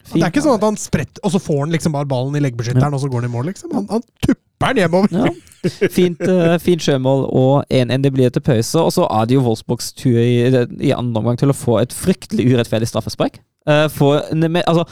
Mm. 0.09 0.19
Det 0.19 0.25
er 0.25 0.33
ikke 0.33 0.45
sånn 0.45 0.57
at 0.59 0.67
han 0.67 0.79
spretter, 0.81 1.23
og 1.25 1.35
så 1.35 1.41
får 1.43 1.59
han 1.65 1.75
liksom 1.75 1.95
bare 1.95 2.09
ballen 2.09 2.37
i 2.39 2.43
leggbeskytteren, 2.45 2.95
og 2.97 3.03
så 3.03 3.11
går 3.13 3.23
han 3.23 3.29
i 3.31 3.35
mål, 3.35 3.51
liksom. 3.51 3.73
Han, 3.77 3.89
han 3.93 4.05
tupper 4.25 4.73
den 4.75 4.83
hjemover. 4.85 5.15
Ja. 5.15 5.33
Fint, 5.91 6.21
uh, 6.23 6.55
fint 6.63 6.83
sjømål 6.85 7.25
og 7.35 7.65
1-1. 7.75 8.03
Det 8.05 8.13
blir 8.15 8.31
til 8.31 8.43
pause. 8.47 8.79
Og 8.79 8.93
så 8.95 9.09
er 9.11 9.27
det 9.27 9.35
jo 9.35 9.43
Wolfsburgs 9.43 9.91
tur 9.99 10.15
i, 10.23 10.47
i 10.87 10.93
andre 10.95 11.19
omgang 11.19 11.39
til 11.41 11.51
å 11.51 11.57
få 11.57 11.81
et 11.83 11.95
fryktelig 11.95 12.47
urettferdig 12.53 12.87
straffespark. 12.91 13.41
Uh, 13.67 13.89
for, 13.91 14.23
altså, 14.23 14.85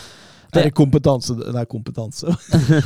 Er 0.53 0.67
det 0.67 0.75
kompetanse 0.77 1.37
Nei, 1.55 1.63
kompetanse. 1.71 2.35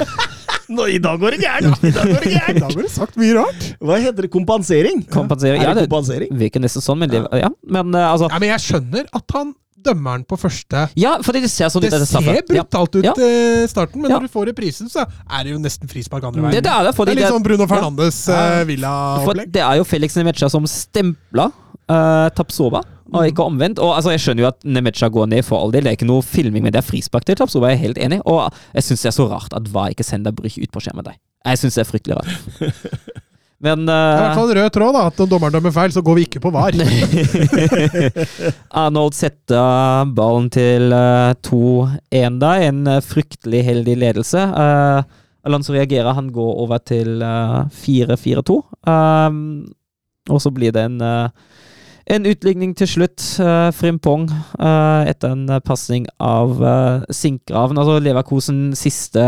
Nå, 0.70 0.86
I 0.96 1.00
dag 1.02 1.18
går 1.22 1.34
det 1.34 1.40
gærent! 1.42 1.80
I 1.82 1.92
dag 1.94 2.12
går 2.12 2.26
det 2.26 2.34
gærent! 2.36 2.62
har 2.66 2.76
du 2.76 2.92
sagt 2.92 3.16
mye 3.20 3.34
rart. 3.40 3.64
Hva 3.82 3.98
heter 4.04 4.26
det? 4.26 4.30
Kompensering? 4.34 5.02
kompensere 5.10 5.56
Er 5.56 5.64
Ja, 5.64 5.72
det 5.74 5.86
det 5.86 5.88
kompensering? 5.90 6.36
virker 6.44 6.62
nesten 6.62 6.84
sånn, 6.84 7.00
men, 7.02 7.10
det, 7.10 7.24
ja. 7.40 7.50
men 7.66 7.96
uh, 7.96 8.10
altså 8.12 8.30
Ja, 8.30 8.38
men 8.42 8.52
jeg 8.52 8.66
skjønner 8.68 9.08
at 9.18 9.36
han 9.36 9.54
dømmer 9.82 10.18
den 10.20 10.24
på 10.28 10.36
første 10.40 10.88
Ja, 10.96 11.16
fordi 11.24 11.40
det 11.44 11.50
ser 11.50 11.66
sånn 11.72 11.84
ut 11.84 11.90
Det 11.90 11.92
etter 11.98 12.06
straffe. 12.10 12.34
ser 12.36 12.46
brutalt 12.48 12.94
ut 13.00 13.04
Ja. 13.04 13.14
i 13.16 13.66
starten, 13.70 14.00
men 14.02 14.10
Ja. 14.10 14.18
når 14.18 14.28
du 14.28 14.32
får 14.34 14.46
reprisen, 14.52 14.88
så 14.88 15.06
er 15.08 15.44
det 15.44 15.52
jo 15.52 15.58
nesten 15.58 15.88
frispark 15.88 16.24
andre 16.24 16.42
veien. 16.42 16.52
det 16.52 16.66
er 16.66 16.84
det, 16.84 16.94
Det 16.96 17.08
er 17.08 17.14
litt 17.14 17.32
sånn 17.32 17.42
Bruno 17.42 17.66
Fernandes 17.66 18.28
Ja. 18.28 18.60
eh, 18.60 18.64
Villa-opplegg. 18.64 19.50
det 19.52 19.62
er 19.62 19.76
jo 19.76 19.84
Felix 19.84 20.14
Nemecha 20.16 20.48
som 20.50 20.64
stempla 20.64 21.52
uh, 21.90 22.28
Tapsoba, 22.30 22.82
og 23.12 23.24
ikke 23.26 23.42
omvendt. 23.42 23.78
Og 23.80 23.96
altså, 23.96 24.10
Jeg 24.12 24.20
skjønner 24.20 24.40
jo 24.42 24.46
at 24.46 24.60
Nemecha 24.64 25.08
går 25.10 25.26
ned 25.28 25.44
for 25.44 25.58
all 25.60 25.70
del, 25.72 25.82
det 25.82 25.90
er 25.90 25.96
ikke 25.96 26.06
noe 26.06 26.22
filming, 26.22 26.62
men 26.62 26.70
det 26.72 26.78
er 26.84 26.86
frispark 26.86 27.24
til 27.24 27.34
Tapsoba, 27.34 27.70
jeg 27.70 27.78
er 27.78 27.82
helt 27.88 27.98
enig. 27.98 28.20
Og 28.26 28.52
jeg 28.74 28.82
syns 28.84 29.02
det 29.02 29.08
er 29.10 29.16
så 29.22 29.28
rart 29.28 29.52
at 29.52 29.64
Hva 29.64 29.88
ikke 29.90 30.04
sender 30.04 30.30
Brüch 30.30 30.56
ut 30.62 30.70
på 30.70 30.80
skjermen. 30.80 31.04
Jeg 31.44 31.58
syns 31.58 31.74
det 31.74 31.82
er 31.86 31.90
fryktelig 31.90 32.16
rart. 32.16 32.30
Men 33.60 33.84
Det 33.84 33.92
er 33.92 34.14
i 34.16 34.20
hvert 34.22 34.30
uh, 34.30 34.38
fall 34.38 34.50
en 34.50 34.58
rød 34.58 34.70
tråd, 34.72 34.96
da. 34.96 35.02
At 35.10 35.18
når 35.20 35.30
dommeren 35.34 35.56
dømmer 35.56 35.74
feil, 35.74 35.92
så 35.92 36.02
går 36.04 36.16
vi 36.16 36.22
ikke 36.24 36.40
på 36.40 36.52
VAR. 36.54 36.76
Arnold 38.84 39.16
setter 39.18 40.12
ballen 40.16 40.48
til 40.54 40.94
uh, 40.96 41.34
2-1 41.44 42.38
da. 42.40 42.54
En 42.70 42.86
uh, 42.88 43.02
fryktelig 43.04 43.60
heldig 43.66 43.98
ledelse. 44.00 44.46
Uh, 44.56 45.20
Alonso 45.44 45.72
reagerer, 45.76 46.12
han 46.16 46.32
går 46.32 46.56
over 46.64 46.80
til 46.84 47.20
uh, 47.24 47.68
4-4-2. 47.84 48.56
Um, 48.88 49.38
og 50.30 50.40
så 50.40 50.52
blir 50.52 50.72
det 50.76 50.86
en, 50.88 51.00
uh, 51.00 51.28
en 52.10 52.26
utligning 52.26 52.72
til 52.78 52.88
slutt. 52.90 53.24
Uh, 53.40 53.70
Frimpong 53.74 54.26
uh, 54.30 55.02
etter 55.08 55.34
en 55.34 55.44
uh, 55.50 55.60
pasning 55.64 56.08
av 56.22 56.56
Sinkgraven. 57.14 57.78
Altså 57.80 57.98
Leverkosen 58.02 58.70
siste, 58.78 59.24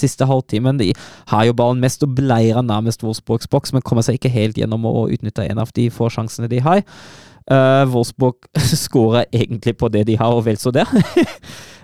siste 0.00 0.28
halvtimen. 0.28 0.80
De 0.80 0.92
har 1.32 1.48
jo 1.48 1.56
ballen 1.56 1.82
mest 1.82 2.04
og 2.06 2.14
bleier 2.18 2.62
nærmest 2.64 3.04
Wolfsburgs 3.04 3.72
men 3.72 3.84
kommer 3.84 4.04
seg 4.06 4.18
ikke 4.18 4.32
helt 4.32 4.58
gjennom 4.58 4.86
å 4.88 5.08
utnytte 5.12 5.46
en 5.46 5.60
av 5.62 5.72
de 5.76 5.90
få 5.92 6.10
sjansene 6.12 6.50
de 6.52 6.62
har. 6.64 6.82
Wolfsburg 7.90 8.46
skårer 8.84 9.26
egentlig 9.34 9.74
på 9.76 9.90
det 9.92 10.06
de 10.08 10.16
har, 10.16 10.32
og 10.32 10.46
vel 10.46 10.60
så 10.60 10.72
det. 10.74 10.86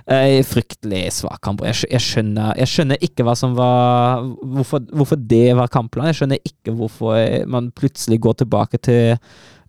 Eh, 0.09 0.39
fryktelig 0.41 1.11
svak 1.19 1.43
kamp. 1.45 1.61
Jeg, 1.69 2.01
skjønner, 2.01 2.55
jeg 2.57 2.71
skjønner 2.73 3.03
ikke 3.05 3.27
hva 3.29 3.35
som 3.37 3.53
var 3.59 4.23
hvorfor, 4.41 4.81
hvorfor 4.97 5.21
det 5.21 5.51
var 5.59 5.69
kampplanen. 5.69 6.09
Jeg 6.15 6.23
skjønner 6.23 6.49
ikke 6.49 6.73
hvorfor 6.79 7.19
man 7.53 7.69
plutselig 7.77 8.17
går 8.25 8.39
tilbake 8.41 8.81
til 8.89 9.19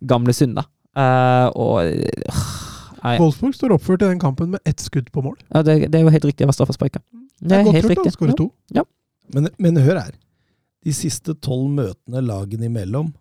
gamle 0.06 0.32
synder. 0.36 0.66
Eh, 0.96 1.46
og 1.54 1.84
øh, 1.86 2.40
nei, 3.04 3.14
Wolfsburg 3.20 3.54
står 3.54 3.74
oppført 3.76 4.02
i 4.02 4.10
den 4.10 4.20
kampen 4.22 4.50
med 4.50 4.60
ett 4.66 4.80
skudd 4.82 5.10
på 5.12 5.22
mål. 5.22 5.36
ja, 5.54 5.62
det, 5.62 5.92
det 5.92 6.00
er 6.00 6.06
jo 6.06 6.14
helt 6.14 6.24
riktig. 6.24 6.42
Det 6.44 6.50
var 6.50 6.58
straffespark. 6.58 6.98
Det 7.40 7.52
er 7.56 7.64
godt 7.64 7.78
helt 7.78 7.92
riktig. 7.94 8.12
skåre 8.12 8.36
to. 8.36 8.50
Men, 9.34 9.48
men 9.58 9.76
hør 9.76 10.00
her. 10.00 10.14
De 10.84 10.92
siste 10.96 11.34
tolv 11.44 11.68
møtene 11.76 12.22
lagene 12.24 12.66
imellom 12.66 13.12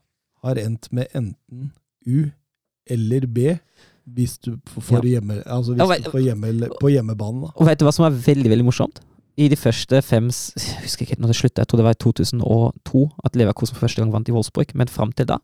har 0.43 0.57
endt 0.61 0.87
med 0.95 1.11
enten 1.13 1.71
U 2.07 2.29
eller 2.89 3.27
B, 3.27 3.51
hvis 4.09 4.39
du 4.41 4.55
får, 4.65 4.81
får 4.81 5.05
hjemme, 5.05 5.35
altså 5.45 5.75
hvis 5.75 5.83
Ja, 5.83 5.87
men- 5.91 6.01
du 6.03 6.09
får 6.09 6.23
hjemme, 6.23 6.69
på 6.81 6.89
hjemmebanen. 6.89 7.41
Da. 7.45 7.51
Og 7.55 7.67
vet 7.67 7.79
du 7.79 7.85
hva 7.85 7.93
som 7.93 8.07
er 8.07 8.15
veldig 8.15 8.49
veldig 8.49 8.65
morsomt? 8.65 9.01
I 9.37 9.47
de 9.47 9.55
første 9.55 10.01
fem 10.01 10.25
Jeg 10.31 10.81
husker 10.83 11.05
ikke 11.05 11.19
når 11.21 11.27
det 11.31 11.35
slutta, 11.37 11.61
jeg 11.61 11.67
tror 11.67 11.77
det 11.77 11.85
var 11.85 11.95
i 11.95 12.01
2002 12.01 13.03
at 13.23 13.35
Leverkosen 13.35 13.75
for 13.77 13.85
første 13.85 14.01
gang 14.01 14.11
vant 14.11 14.27
i 14.27 14.33
Wolfsburg, 14.35 14.73
men 14.75 14.87
fram 14.87 15.11
til 15.11 15.29
da 15.29 15.37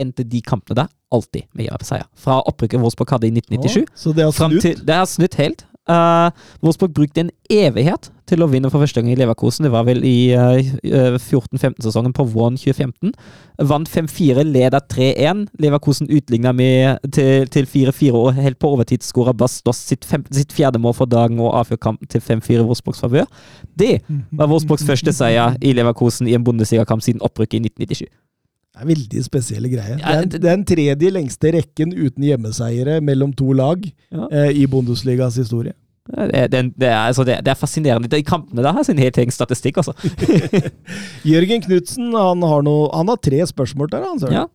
endte 0.00 0.24
de 0.26 0.42
kampene 0.44 0.82
der 0.82 0.92
alltid 1.12 1.48
med 1.54 1.70
seier. 1.86 2.06
Fra 2.18 2.40
opprykket 2.46 2.80
Wolfsburg 2.80 3.16
hadde 3.16 3.28
i 3.28 3.34
1997 3.34 3.82
Oh, 3.82 3.86
Så 3.94 4.12
det 4.14 4.24
har 4.24 4.32
snudd. 4.32 4.60
til, 4.60 4.86
det 4.86 4.94
har 4.94 5.08
snudd 5.10 5.34
helt. 5.40 5.66
Uh, 5.90 6.30
Wolfsburg 6.62 6.92
brukte 6.94 7.24
en 7.24 7.30
evighet 7.50 8.10
til 8.28 8.44
å 8.44 8.46
vinne 8.46 8.68
for 8.70 8.82
første 8.84 9.00
gang 9.00 9.10
i 9.10 9.16
Leverkosen. 9.18 9.64
Det 9.66 9.72
var 9.72 9.86
vel 9.88 10.04
i 10.06 10.30
uh, 10.36 11.16
14-15-sesongen 11.18 12.12
på 12.14 12.26
våren 12.30 12.58
2015. 12.60 13.10
Vant 13.66 13.90
5-4, 13.90 14.44
leder 14.46 14.84
3-1. 14.92 15.48
Leverkosen 15.58 16.10
utligna 16.14 16.52
til, 17.10 17.48
til 17.50 17.66
4-4 17.66 18.12
og 18.14 18.38
helt 18.38 18.60
på 18.62 18.70
overtid 18.70 19.02
skåra 19.02 19.34
Bastos 19.34 19.82
sitt, 19.90 20.06
fem, 20.06 20.22
sitt 20.30 20.54
fjerde 20.54 20.78
mål 20.78 20.94
for 21.00 21.10
dagen 21.10 21.40
og 21.42 21.56
avgjør 21.64 21.82
kampen 21.88 22.12
til 22.12 22.22
5-4 22.22 22.60
i 22.60 22.68
Wolfsburgs 22.68 23.02
favør. 23.02 23.26
Det 23.74 23.98
var 24.30 24.46
Wolfsburgs 24.52 24.86
første 24.92 25.16
seier 25.16 25.58
i 25.60 25.74
Leverkosen 25.74 26.30
i 26.30 26.38
en 26.38 26.44
Bundesligakamp 26.46 27.02
siden 27.02 27.24
opprykket 27.24 27.58
i 27.58 27.66
1997. 27.72 28.06
Det 28.70 28.84
er 28.84 28.86
veldig 28.86 29.22
spesielle 29.26 29.68
greier. 29.72 29.98
Ja, 29.98 30.20
det- 30.24 30.38
er 30.38 30.44
den 30.44 30.64
tredje 30.64 31.10
lengste 31.10 31.50
rekken 31.56 31.92
uten 31.92 32.22
hjemmeseiere 32.22 33.00
mellom 33.02 33.32
to 33.36 33.52
lag 33.52 33.82
Ja. 34.12 34.28
eh, 34.30 34.50
i 34.62 34.66
Bundesligas 34.66 35.36
historie. 35.36 35.74
Det, 36.10 36.50
det, 36.50 36.60
det, 36.78 36.88
er, 36.88 37.06
altså 37.10 37.24
det, 37.24 37.46
er 37.46 37.54
fascinerende. 37.54 38.08
De 38.08 38.22
kampene 38.22 38.62
der 38.62 38.72
har 38.72 38.82
sin 38.82 38.98
helt 38.98 39.16
egen 39.18 39.30
statistikk, 39.30 39.76
altså. 39.78 39.92
Jørgen 41.24 41.62
Knutsen 41.62 42.12
han 42.14 42.42
han 42.42 43.08
har 43.12 43.16
tre 43.22 43.44
spørsmål 43.46 43.90
der. 43.92 44.06
Han. 44.08 44.18
Ja. 44.32 44.46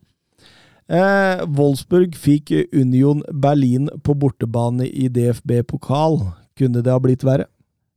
Eh, 0.88 1.44
Wolfsburg 1.46 2.14
fikk 2.14 2.52
Union 2.74 3.22
Berlin 3.32 3.88
på 4.04 4.14
bortebane 4.14 4.86
i 4.86 5.08
DFB-pokal. 5.08 6.20
Kunne 6.58 6.82
det 6.82 6.92
ha 6.92 6.98
blitt 7.02 7.24
verre? 7.26 7.46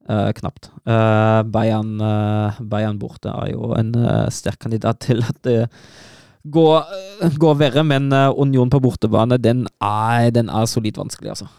Eh, 0.09 0.31
knapt. 0.33 0.71
Uh, 0.89 1.43
Bayern, 1.45 1.99
uh, 2.01 2.57
Bayern 2.65 2.97
borte 2.97 3.29
er 3.29 3.51
jo 3.51 3.75
en 3.77 3.93
sterk 4.33 4.57
kandidat 4.63 4.97
til 5.05 5.21
at 5.21 5.37
det 5.45 5.67
går, 6.49 6.87
går 7.37 7.59
verre, 7.59 7.83
men 7.85 8.09
Union 8.33 8.71
på 8.73 8.81
bortebane, 8.81 9.37
den 9.37 9.67
er, 9.83 10.31
den 10.33 10.49
er 10.49 10.65
solid 10.65 10.97
vanskelig, 10.97 11.35
altså. 11.35 11.49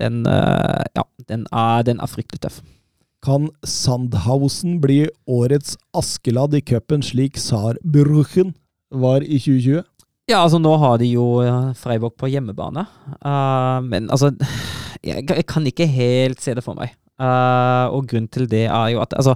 Den, 0.00 0.24
ja, 0.24 1.02
den 1.28 1.42
er, 1.52 1.82
den 1.84 1.98
er 2.00 2.08
fryktelig 2.08 2.40
tøff. 2.40 2.62
Kan 3.20 3.50
Sandhausen 3.68 4.78
bli 4.80 5.02
årets 5.28 5.74
Askeladd 5.92 6.56
i 6.56 6.62
cupen 6.64 7.04
slik 7.04 7.36
Saarbrüchen 7.36 8.54
var 8.88 9.20
i 9.20 9.36
2020? 9.36 9.84
Ja, 10.32 10.40
altså 10.40 10.56
nå 10.58 10.72
har 10.80 10.96
de 11.02 11.10
jo 11.12 11.26
Freiburg 11.76 12.16
på 12.16 12.32
hjemmebane, 12.32 12.86
men 13.92 14.08
altså 14.08 14.32
jeg, 15.04 15.28
jeg 15.28 15.46
kan 15.46 15.68
ikke 15.68 15.86
helt 16.00 16.40
se 16.40 16.56
det 16.56 16.64
for 16.64 16.80
meg. 16.80 16.96
Eh, 17.20 17.86
og 17.92 18.06
grunnen 18.08 18.30
til 18.32 18.48
det 18.50 18.64
er 18.66 18.86
jo 18.94 19.02
at 19.02 19.12
altså 19.12 19.34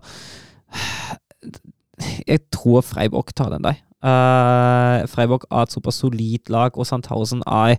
Jeg 2.27 2.41
tror 2.53 2.81
Freiburg 2.81 3.35
tar 3.37 3.53
den 3.53 3.65
der. 3.65 3.81
Uh, 4.05 5.07
Freiburg 5.09 5.47
er 5.51 5.63
et 5.65 5.73
såpass 5.73 6.03
solid 6.03 6.51
lag, 6.53 6.77
og 6.77 6.87
Sandhausen 6.87 7.41
er 7.47 7.77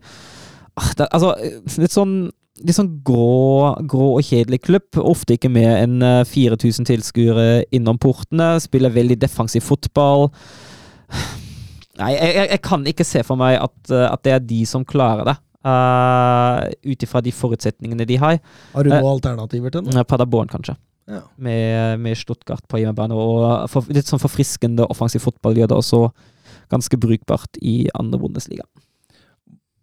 uh, 0.78 0.92
det, 0.98 1.08
Altså, 1.12 1.36
litt 1.78 1.94
sånn 1.94 2.16
Litt 2.64 2.78
sånn 2.78 3.02
grå, 3.04 3.74
grå 3.84 4.14
og 4.16 4.24
kjedelig 4.24 4.62
klubb. 4.64 4.96
Ofte 4.96 5.36
ikke 5.36 5.50
mer 5.52 5.74
enn 5.82 6.00
eh, 6.00 6.22
4000 6.24 6.88
tilskuere 6.88 7.66
innom 7.76 7.98
portene. 8.00 8.54
Spiller 8.64 8.94
veldig 8.96 9.18
defensiv 9.20 9.66
fotball. 9.68 10.30
Nei, 12.00 12.14
jeg, 12.14 12.30
jeg, 12.30 12.48
jeg 12.54 12.62
kan 12.64 12.88
ikke 12.88 13.08
se 13.08 13.26
for 13.28 13.36
meg 13.42 13.58
at, 13.60 13.76
eh, 13.92 14.06
at 14.08 14.24
det 14.24 14.38
er 14.38 14.48
de 14.48 14.62
som 14.72 14.88
klarer 14.88 15.28
det. 15.28 15.36
Uh, 15.66 16.70
Ut 16.86 17.04
ifra 17.04 17.24
de 17.26 17.34
forutsetningene 17.34 18.06
de 18.06 18.20
har. 18.22 18.38
Har 18.76 18.86
du 18.86 18.92
noen 18.92 19.02
noen 19.02 19.16
alternativer 19.16 19.74
til 19.74 19.88
den? 19.88 19.98
Uh, 19.98 20.06
Paderborn, 20.06 20.52
kanskje. 20.52 20.78
Ja. 21.10 21.22
Med, 21.38 22.02
med 22.02 22.18
Stuttgart 22.18 22.66
på 22.70 22.82
hjemmebane. 22.82 23.18
Og 23.18 23.66
for, 23.74 23.90
litt 23.94 24.10
sånn 24.10 24.22
forfriskende 24.22 24.86
offensiv 24.94 25.26
fotball 25.26 25.58
gjør 25.58 25.74
det 25.74 25.80
også 25.82 26.02
ganske 26.74 26.98
brukbart 27.02 27.60
i 27.62 27.86
andre 27.98 28.22
Bundesliga. 28.22 28.66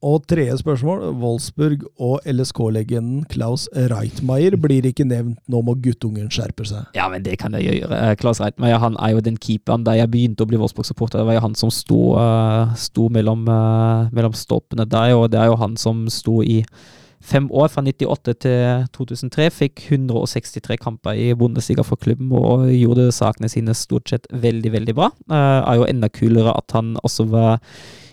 Og 0.02 0.24
tredje 0.26 0.56
spørsmål. 0.58 1.04
Wolfsburg 1.22 1.84
og 2.02 2.24
LSK-legenden 2.26 3.22
Klaus 3.30 3.68
Reitmeier 3.70 4.56
blir 4.58 4.88
ikke 4.88 5.06
nevnt. 5.06 5.38
Nå 5.46 5.60
må 5.62 5.76
guttungen 5.84 6.26
skjerpe 6.32 6.66
seg. 6.66 6.88
Ja, 6.98 7.06
men 7.12 7.22
det 7.22 7.36
kan 7.38 7.54
jeg 7.54 7.78
gjøre. 7.78 8.00
Eh, 8.08 8.14
Klaus 8.18 8.40
Reitmeier 8.42 8.82
han 8.82 8.98
er 8.98 9.14
jo 9.14 9.22
den 9.22 9.38
keeperen 9.38 9.86
da 9.86 9.94
jeg 9.94 10.10
begynte 10.10 10.42
å 10.42 10.50
bli 10.50 10.58
Wolfsburg-supporter. 10.58 11.22
Det 11.22 11.28
var 11.28 11.38
jo 11.38 11.44
han 11.46 11.54
som 11.58 11.70
sto, 11.70 12.00
eh, 12.18 12.74
sto 12.74 13.06
mellom, 13.14 13.46
eh, 13.46 14.10
mellom 14.10 14.34
stolpene 14.34 14.88
der, 14.88 15.14
og 15.14 15.30
det 15.30 15.38
er 15.38 15.52
jo 15.52 15.56
han 15.62 15.76
som 15.76 16.08
sto 16.10 16.42
i 16.42 16.64
fem 17.22 17.46
år, 17.54 17.70
fra 17.70 17.82
98 17.86 18.34
til 18.42 18.86
2003. 18.90 19.50
Fikk 19.54 19.86
163 19.86 20.76
kamper 20.76 21.14
i 21.14 21.32
Bundesliga 21.32 21.84
for 21.84 21.96
klubben 21.96 22.32
og 22.32 22.66
gjorde 22.74 23.12
sakene 23.14 23.48
sine 23.48 23.70
stort 23.70 24.10
sett 24.10 24.26
veldig, 24.32 24.72
veldig 24.72 24.94
bra. 24.98 25.10
Det 25.28 25.38
er 25.38 25.78
jo 25.78 25.86
enda 25.86 26.08
kulere 26.08 26.56
at 26.56 26.72
han 26.72 26.96
også 27.04 27.28
var 27.30 27.60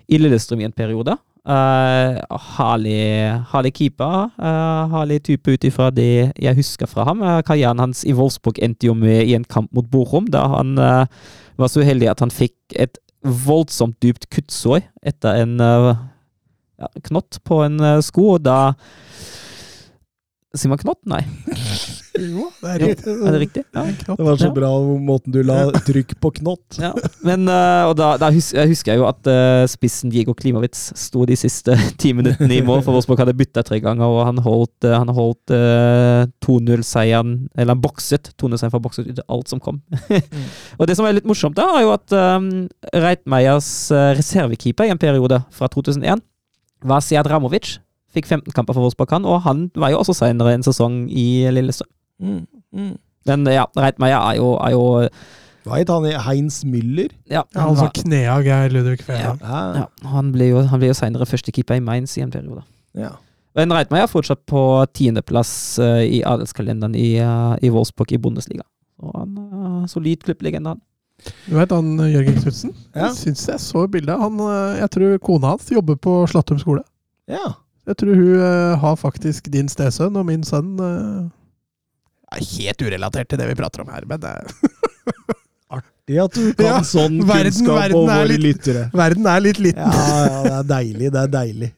i 0.10 0.18
Lillestrøm 0.18 0.62
i 0.62 0.66
en 0.66 0.72
periode. 0.72 1.18
Uh, 1.50 2.20
herlig, 2.60 3.34
herlig 3.50 3.72
keeper. 3.74 4.28
Uh, 4.38 4.92
herlig 4.92 5.24
type 5.26 5.50
ut 5.50 5.64
ifra 5.66 5.88
det 5.90 6.30
jeg 6.38 6.58
husker 6.60 6.86
fra 6.86 7.08
ham. 7.08 7.24
Uh, 7.26 7.40
karrieren 7.42 7.82
hans 7.82 8.04
i 8.06 8.14
Wolfsburg 8.14 8.60
endte 8.62 8.86
jo 8.86 8.94
med 8.94 9.24
i 9.24 9.34
en 9.34 9.48
kamp 9.50 9.72
mot 9.74 9.88
Bochum, 9.90 10.28
da 10.30 10.44
han 10.52 10.78
uh, 10.78 11.10
var 11.58 11.72
så 11.74 11.82
uheldig 11.82 12.12
at 12.12 12.22
han 12.22 12.34
fikk 12.34 12.78
et 12.78 13.02
voldsomt 13.26 13.98
dypt 14.04 14.30
kuttsår 14.30 14.86
etter 15.02 15.42
en 15.42 15.58
ja, 15.60 16.88
knott 17.10 17.42
på 17.44 17.58
en 17.66 17.82
sko, 18.06 18.36
og 18.38 18.46
da 18.46 18.60
Sier 20.56 20.72
man 20.72 20.80
knott? 20.82 21.02
Nei. 21.06 21.20
Jo, 22.20 22.48
det 22.62 22.72
er 22.74 22.82
riktig. 22.84 23.14
er 23.16 23.36
det 23.36 23.40
riktig? 23.42 23.64
Ja. 23.76 23.84
Det 24.08 24.26
var 24.26 24.40
så 24.40 24.50
bra 24.54 24.70
måten 25.10 25.34
du 25.34 25.40
la 25.46 25.58
trykk 25.86 26.16
på 26.22 26.32
knott. 26.40 26.80
Ja, 26.82 26.92
men 27.26 27.48
uh, 27.50 27.90
og 27.90 27.96
da, 28.00 28.12
da 28.22 28.30
husker, 28.34 28.62
jeg 28.62 28.74
husker 28.74 29.00
jo 29.00 29.08
at 29.10 29.30
uh, 29.30 29.64
spissen 29.70 30.12
Diego 30.14 30.36
Klimowitz 30.38 30.90
sto 31.00 31.26
de 31.30 31.38
siste 31.40 31.76
ti 32.02 32.14
minuttene 32.18 32.60
i 32.60 32.64
mål, 32.66 32.84
for 32.86 32.96
Wolfsburg 32.96 33.24
hadde 33.24 33.38
bytta 33.40 33.64
tre 33.68 33.82
ganger, 33.84 34.06
og 34.08 34.24
han 34.28 34.42
holdt, 34.46 34.88
uh, 34.88 34.98
han 34.98 35.14
holdt 35.16 35.54
uh, 35.56 36.26
2-0-seieren 36.46 37.36
Eller 37.56 37.76
han 37.76 37.84
bokset 37.84 38.32
2-0-seieren 38.36 38.74
for 38.76 38.84
bokset 38.84 39.10
ut 39.10 39.22
alt 39.28 39.52
som 39.52 39.62
kom. 39.64 39.82
og 40.80 40.90
det 40.90 40.98
som 41.00 41.08
er 41.08 41.18
litt 41.18 41.30
morsomt, 41.30 41.58
da, 41.60 41.68
er 41.78 41.86
jo 41.86 41.94
at 41.96 42.16
um, 42.16 42.50
Reitmeiers 42.96 43.70
reservekeeper 44.18 44.88
i 44.88 44.94
en 44.94 45.02
periode, 45.02 45.42
fra 45.56 45.70
2001, 45.72 46.24
var 46.86 47.04
Sead 47.04 47.28
Ramovic. 47.30 47.78
Fikk 48.10 48.26
15 48.26 48.54
kamper 48.56 48.74
for 48.74 48.86
Wolfsburg, 48.86 49.12
han, 49.14 49.26
og 49.28 49.44
han 49.46 49.68
var 49.78 49.94
jo 49.94 50.02
også 50.02 50.16
senere 50.18 50.56
en 50.56 50.66
sesong 50.66 51.04
i 51.14 51.46
Lillestrøm. 51.54 51.92
Mm. 52.20 52.42
Mm. 52.76 52.96
Men 53.30 53.46
ja, 53.52 53.66
Reitmeier 53.78 54.20
er 54.20 54.40
jo, 54.40 54.54
er 54.60 54.74
jo 54.76 54.84
Hva 55.68 55.80
het 55.80 55.92
han? 55.92 56.08
Heinz 56.26 56.62
Müller? 56.68 57.14
ja, 57.30 57.44
han, 57.56 57.72
han 57.72 57.80
som 57.80 57.90
knea 58.02 58.38
Geir 58.46 58.74
Ludvig 58.74 59.04
Fedra. 59.06 59.36
Ja. 59.42 59.64
Ja, 59.84 60.12
han 60.14 60.32
ble 60.36 60.52
jo, 60.52 60.64
han 60.72 60.82
ble 60.82 60.92
jo 60.92 60.98
seinere 60.98 61.28
førstekeeper 61.30 61.80
i 61.80 61.84
Mainz 61.84 62.18
i 62.18 62.26
en 62.26 62.34
periode. 62.36 62.64
ja. 62.98 63.16
Men 63.58 63.74
Reitmeier 63.74 64.06
er 64.06 64.12
fortsatt 64.12 64.44
på 64.48 64.60
tiendeplass 64.96 65.52
uh, 65.82 66.04
i 66.06 66.22
adelskalenderen 66.24 66.94
i, 66.96 67.18
uh, 67.20 67.56
i 67.66 67.72
Wolfsburg 67.74 68.12
i 68.14 68.20
Bundesliga. 68.22 68.62
Og 69.02 69.16
han 69.18 69.34
er 69.42 69.88
solid 69.90 70.22
klubblegende, 70.24 70.76
han. 70.76 70.84
Du 71.48 71.56
vet 71.58 71.74
han 71.74 71.90
eh, 72.00 72.12
Jørgen 72.14 72.38
Knutsen? 72.38 72.76
Ja. 72.94 73.10
Jeg 73.10 73.18
syns 73.18 73.42
jeg 73.50 73.60
så 73.64 73.84
bildet. 73.92 74.22
Han, 74.22 74.38
jeg 74.78 74.92
tror 74.94 75.18
kona 75.26 75.56
hans 75.56 75.68
jobber 75.74 75.98
på 76.00 76.22
Slattum 76.32 76.62
skole. 76.62 76.86
ja. 77.28 77.58
Jeg 77.90 77.98
tror 77.98 78.20
hun 78.20 78.42
har 78.78 78.98
faktisk 79.02 79.48
din 79.50 79.70
stesønn 79.72 80.14
og 80.20 80.28
min 80.28 80.44
sønn 80.46 80.76
er 82.36 82.46
helt 82.54 82.82
urelatert 82.86 83.30
til 83.32 83.40
det 83.42 83.48
vi 83.50 83.56
prater 83.60 83.82
om 83.86 83.90
her, 83.94 84.04
men 84.10 84.20
det 84.24 84.34
Artig 85.80 86.18
at 86.24 86.34
du 86.34 86.48
kan 86.58 86.66
Ja, 86.66 86.78
sånn 86.82 87.20
verden- 87.22 87.52
kunnskap 87.54 87.76
verden 87.78 87.98
om 88.00 88.08
våre 88.10 88.28
litt- 88.32 88.42
lyttere. 88.48 88.88
verden 88.98 89.28
er 89.30 89.40
litt 89.46 89.60
liten. 89.62 89.86
Ja, 89.86 89.90
ja, 90.26 90.40
det 90.42 90.56
er 90.58 90.64
deilig. 90.74 91.12
Det 91.14 91.22
er 91.22 91.32
deilig. 91.36 91.70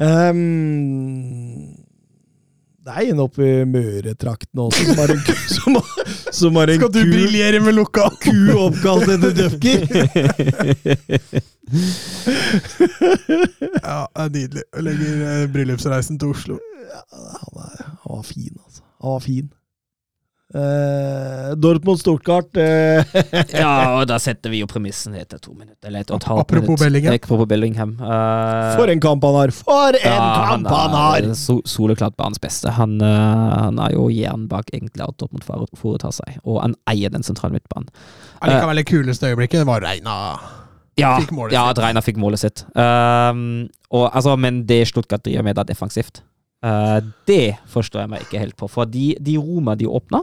Um, 0.00 1.76
det 2.80 2.92
er 2.96 3.10
en 3.12 3.20
oppe 3.20 3.44
i 3.44 3.64
Møretrakten 3.68 4.62
også 4.64 4.86
som 4.88 4.96
har 5.02 5.10
en, 5.12 5.20
ku- 5.26 5.42
som 5.58 5.76
har, 5.76 5.90
som 6.32 6.56
har 6.56 6.72
en 6.72 6.80
Skal 6.80 6.92
du 6.94 7.02
briljere 7.12 7.60
med 7.60 7.76
lukka 7.76 8.06
ku 8.24 8.32
oppkalt 8.64 9.12
etter 9.12 9.32
døfker. 9.36 9.78
Ja, 13.80 14.06
det 14.14 14.22
er 14.24 14.30
nydelig. 14.34 14.62
Jeg 14.74 14.82
legger 14.86 15.20
eh, 15.28 15.44
bryllupsreisen 15.54 16.18
til 16.20 16.32
Oslo. 16.34 16.56
Han, 16.90 17.60
er, 17.60 17.84
han 18.02 18.10
var 18.16 18.24
fin, 18.26 18.54
altså. 18.56 18.69
Han 19.00 19.16
var 19.16 19.24
fin. 19.24 19.48
Uh, 20.50 21.52
Dortmund 21.54 22.00
Stortgart 22.00 22.56
uh, 22.58 23.06
ja, 23.54 23.74
og 23.94 24.08
da 24.10 24.16
setter 24.18 24.50
vi 24.50 24.64
jo 24.64 24.66
premissen 24.66 25.14
etter 25.14 25.38
to 25.38 25.52
minutter. 25.54 25.86
Eller 25.86 26.02
et 26.02 26.10
og 26.10 26.18
et 26.18 26.26
halvt 26.26 26.42
Apropos 26.42 26.72
minutt. 26.72 26.82
Bellingham. 26.82 27.14
Apropos 27.20 27.46
Bellingham. 27.52 27.92
Uh, 28.02 28.74
For 28.74 28.90
en 28.90 29.02
kamp 29.04 29.22
han 29.28 29.38
har! 29.38 29.52
For 29.54 29.98
en 30.00 30.10
ja, 30.10 30.30
kamp 30.50 30.66
han 30.74 30.96
har! 30.98 31.28
So 31.38 31.60
soleklart 31.70 32.16
banens 32.18 32.42
beste. 32.42 32.72
Han, 32.80 32.98
han 33.00 33.78
er 33.78 33.94
jo 33.94 34.08
jern 34.10 34.48
bak 34.50 34.74
egentlig 34.74 35.06
alt 35.06 35.20
Dortmund 35.22 35.46
foretar 35.78 36.16
seg, 36.18 36.40
og 36.42 36.58
han 36.64 36.74
eier 36.90 37.14
den 37.14 37.22
sentrale 37.22 37.54
midtbanen. 37.54 37.86
Allikevel 38.42 38.82
det 38.82 38.88
kuleste 38.90 39.30
øyeblikket 39.30 39.62
var 39.70 39.86
Reina. 39.86 40.16
Ja, 40.98 41.14
Fikk 41.22 41.30
målet 41.32 41.54
ja 41.54 41.62
at 41.70 41.78
Reina 41.80 42.02
fikk 42.04 42.18
målet 42.20 42.42
sitt. 42.42 42.64
Um, 42.74 43.68
og, 43.94 44.10
altså, 44.10 44.34
men 44.36 44.64
det 44.66 44.82
Stuttgart 44.90 45.22
driver 45.24 45.46
med 45.46 45.62
er 45.62 45.70
defensivt, 45.70 46.24
uh, 46.64 47.00
det 47.26 47.56
forstår 47.68 48.02
jeg 48.04 48.10
meg 48.14 48.24
ikke 48.26 48.38
helt 48.42 48.56
på. 48.56 48.68
For 48.70 48.84
de, 48.84 49.14
de 49.20 49.36
romer 49.40 49.76
de 49.80 49.86
åpna, 49.88 50.22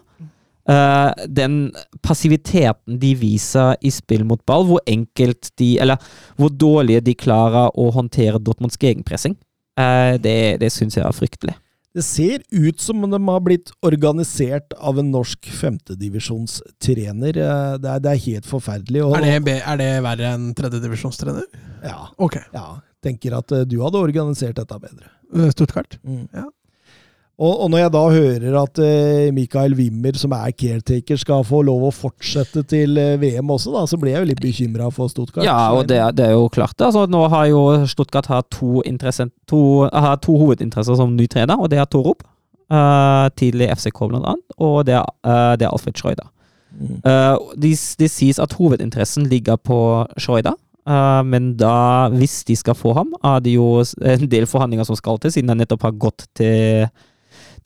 uh, 0.70 1.12
den 1.28 1.72
passiviteten 2.06 3.00
de 3.00 3.14
viser 3.16 3.76
i 3.82 3.92
spill 3.94 4.26
mot 4.28 4.42
ball, 4.46 4.66
hvor 4.70 4.82
enkelt 4.88 5.52
de 5.58 5.78
Eller 5.80 5.98
hvor 6.38 6.50
dårlige 6.50 7.02
de 7.08 7.16
klarer 7.16 7.70
å 7.78 7.90
håndtere 7.96 8.40
Dortmunds 8.40 8.78
egenpressing, 8.82 9.38
uh, 9.80 10.18
det, 10.18 10.60
det 10.62 10.72
syns 10.74 10.98
jeg 10.98 11.06
er 11.06 11.16
fryktelig. 11.16 11.56
Det 11.98 12.04
ser 12.06 12.44
ut 12.54 12.78
som 12.84 13.00
om 13.02 13.10
de 13.10 13.18
har 13.26 13.40
blitt 13.42 13.72
organisert 13.82 14.76
av 14.78 15.00
en 15.02 15.08
norsk 15.10 15.48
femtedivisjonstrener. 15.50 17.38
Eh, 17.38 17.78
Det, 17.82 17.90
er- 17.90 18.00
det 18.04 18.12
er 18.12 18.22
helt 18.26 18.46
forferdelig. 18.46 19.02
Og, 19.04 19.16
Er 19.18 19.40
det, 19.42 19.56
er 19.66 19.78
det 19.78 20.04
verre 20.04 20.34
enn 20.36 20.54
tredjedivisjonstrener? 20.54 21.48
Ja, 21.84 22.10
Ok. 22.20 22.38
ja. 22.54 22.82
Tenker 23.02 23.38
at 23.38 23.52
eh, 23.52 23.64
du 23.66 23.80
hadde 23.82 23.98
organisert 23.98 24.56
dette 24.58 24.78
bedre. 24.80 25.10
Eh, 25.36 25.50
Stuttgart? 25.52 25.98
Mm. 26.04 26.28
Ja. 26.34 26.46
Og, 27.38 27.52
og 27.62 27.68
når 27.70 27.78
jeg 27.84 27.92
da 27.94 28.00
hører 28.10 28.56
at 28.64 28.80
uh, 28.82 29.28
Mikael 29.36 29.76
Wimmer, 29.78 30.16
som 30.18 30.32
er 30.34 30.56
caretaker, 30.58 31.20
skal 31.22 31.44
få 31.46 31.60
lov 31.68 31.84
å 31.86 31.92
fortsette 31.94 32.64
til 32.66 32.98
uh, 32.98 33.12
VM 33.22 33.52
også, 33.54 33.76
da, 33.76 33.84
så 33.86 34.00
blir 34.02 34.16
jeg 34.16 34.24
jo 34.24 34.30
litt 34.32 34.42
bekymra 34.42 34.88
for 34.90 35.12
Stuttgart. 35.14 35.46
Ja, 35.46 35.68
og 35.78 35.86
det, 35.92 36.00
er- 36.02 36.16
det 36.18 36.26
er 36.26 36.34
jo 36.34 36.48
klart. 36.50 36.74
Altså, 36.82 37.04
nå 37.06 37.28
har 37.30 37.46
jo 37.52 37.62
Stuttgart 37.92 38.26
har 38.32 38.42
to, 38.50 38.82
to, 39.46 39.60
har 39.94 40.18
to 40.26 40.38
hovedinteresser 40.42 40.98
som 40.98 41.14
ny 41.14 41.28
trener, 41.30 41.62
og 41.62 41.70
det 41.70 41.78
er 41.84 41.86
Torup. 41.94 42.26
Uh, 42.74 43.30
tidlig 43.38 43.70
FCK, 43.78 44.02
blant 44.10 44.26
annet, 44.34 44.58
og 44.58 44.82
det 44.90 44.98
er, 44.98 45.06
uh, 45.24 45.54
det 45.56 45.70
er 45.70 45.72
Alfred 45.72 45.94
Schreuder. 45.96 46.26
Mm. 46.78 46.98
Det 47.62 47.70
de 48.02 48.10
sies 48.12 48.38
at 48.44 48.54
hovedinteressen 48.58 49.30
ligger 49.32 49.56
på 49.62 49.78
Schreuder, 50.20 50.58
men 50.88 51.52
da, 51.60 52.08
hvis 52.16 52.42
de 52.48 52.56
skal 52.56 52.78
få 52.78 52.94
ham, 52.96 53.12
er 53.20 53.42
det 53.44 53.58
jo 53.58 53.84
en 53.84 54.30
del 54.32 54.48
forhandlinger 54.48 54.88
som 54.88 54.96
skal 54.96 55.20
til, 55.20 55.34
siden 55.36 55.52
han 55.52 55.60
nettopp 55.60 55.84
har 55.84 55.98
gått 56.00 56.24
til, 56.40 56.88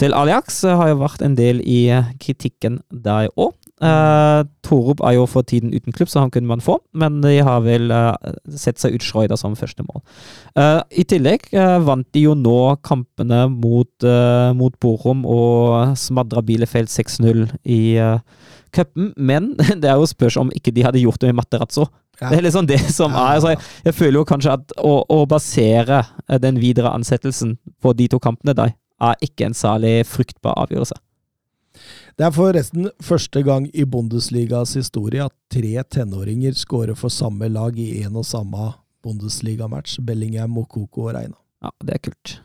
til 0.02 0.16
Aliax. 0.18 0.64
Har 0.66 0.90
jo 0.90 1.02
vært 1.04 1.22
en 1.26 1.38
del 1.38 1.62
i 1.62 1.84
kritikken 2.24 2.80
der 2.90 3.30
òg. 3.38 3.54
Uh, 3.82 4.44
Torup 4.62 5.00
er 5.02 5.16
jo 5.16 5.24
for 5.26 5.42
tiden 5.42 5.72
uten 5.74 5.94
klubb, 5.96 6.10
så 6.12 6.22
han 6.22 6.30
kunne 6.30 6.46
man 6.48 6.62
få, 6.62 6.76
men 6.94 7.18
de 7.24 7.40
har 7.42 7.64
vel 7.66 7.90
uh, 7.90 8.14
sett 8.46 8.78
seg 8.78 8.94
ut 8.94 9.06
Schreuder 9.06 9.40
som 9.40 9.58
første 9.58 9.82
mål. 9.88 10.04
Uh, 10.54 10.84
I 10.94 11.06
tillegg 11.10 11.48
vant 11.88 12.06
de 12.14 12.28
jo 12.28 12.36
nå 12.38 12.76
kampene 12.86 13.48
mot, 13.50 14.06
mot 14.58 14.78
Borum 14.82 15.26
og 15.26 15.98
smadra 15.98 16.44
Bielefeld 16.46 16.94
6-0 16.94 17.48
i 17.66 17.82
uh, 17.98 18.22
cupen, 18.76 19.12
men 19.18 19.56
det 19.82 19.90
er 19.90 19.98
jo 19.98 20.10
spørs 20.10 20.38
om 20.38 20.54
ikke 20.54 20.76
de 20.76 20.86
hadde 20.86 21.02
gjort 21.02 21.22
det 21.24 21.34
med 21.34 21.42
Materazzo. 21.42 21.90
Ja. 22.22 22.30
Det 22.30 22.38
er 22.38 22.46
liksom 22.46 22.68
det 22.70 22.84
som 22.94 23.16
er 23.18 23.40
altså, 23.40 23.56
jeg, 23.56 23.64
jeg 23.88 23.98
føler 23.98 24.22
jo 24.22 24.28
kanskje 24.30 24.60
at 24.60 24.76
å, 24.78 25.00
å 25.10 25.24
basere 25.26 26.04
den 26.44 26.62
videre 26.62 26.94
ansettelsen 26.94 27.58
på 27.82 27.98
de 27.98 28.12
to 28.14 28.22
kampene 28.22 28.54
der, 28.54 28.76
er 29.02 29.24
ikke 29.26 29.48
en 29.48 29.58
særlig 29.58 30.04
fruktbar 30.06 30.60
avgjørelse. 30.62 31.00
Det 32.20 32.26
er 32.28 32.34
forresten 32.36 32.90
første 33.02 33.42
gang 33.48 33.68
i 33.74 33.86
Bundesligas 33.88 34.76
historie 34.78 35.24
at 35.24 35.34
tre 35.52 35.82
tenåringer 35.96 36.56
scorer 36.60 36.98
for 37.00 37.14
samme 37.14 37.48
lag 37.50 37.78
i 37.80 38.04
en 38.04 38.20
og 38.20 38.26
samme 38.28 38.72
Bundesliga-match. 39.06 40.00
Bellingham, 40.06 40.52
Mokoko 40.54 41.08
og 41.08 41.16
Reina. 41.16 41.38
Ja, 41.64 41.72
det 41.86 41.96
er 41.96 42.04
kult. 42.10 42.36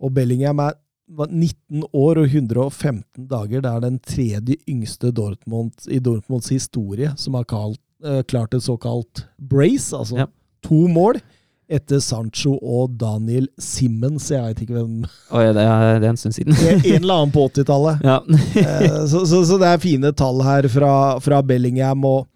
Og 0.00 0.14
Bellingham 0.16 0.62
er 0.64 0.72
19 1.08 1.84
år 1.92 2.22
og 2.22 2.30
115 2.32 3.26
dager. 3.28 3.60
Det 3.64 3.70
er 3.72 3.82
den 3.84 3.98
tredje 4.00 4.56
yngste 4.70 5.10
Dortmund, 5.12 5.74
i 5.92 5.98
Dortmunds 6.00 6.48
historie 6.54 7.12
som 7.20 7.36
har 7.36 7.44
kalt, 7.50 7.80
eh, 8.04 8.22
klart 8.22 8.54
et 8.54 8.62
såkalt 8.64 9.26
brace, 9.38 9.92
altså 9.96 10.16
Ja. 10.18 10.26
to 10.62 10.86
mål. 10.88 11.20
Etter 11.68 12.00
Sancho 12.04 12.54
og 12.60 12.96
Daniel 13.00 13.46
Simmons. 13.60 14.26
Jeg 14.30 14.42
vet 14.44 14.62
ikke 14.64 14.76
hvem 14.76 14.98
Oi, 15.04 15.44
det 15.56 15.62
er, 15.64 15.98
det 16.02 16.08
er 16.08 16.12
en 16.12 16.20
stund 16.20 16.36
siden. 16.36 16.56
En 16.84 17.00
eller 17.02 17.14
annen 17.22 17.32
på 17.34 17.46
80-tallet. 17.48 18.04
ja. 18.04 18.18
Eh, 18.64 19.00
så, 19.10 19.24
så, 19.26 19.40
så 19.48 19.58
det 19.60 19.68
er 19.72 19.82
fine 19.82 20.12
tall 20.16 20.42
her 20.44 20.68
fra, 20.72 20.92
fra 21.24 21.40
Bellingham. 21.42 22.04
Og 22.08 22.26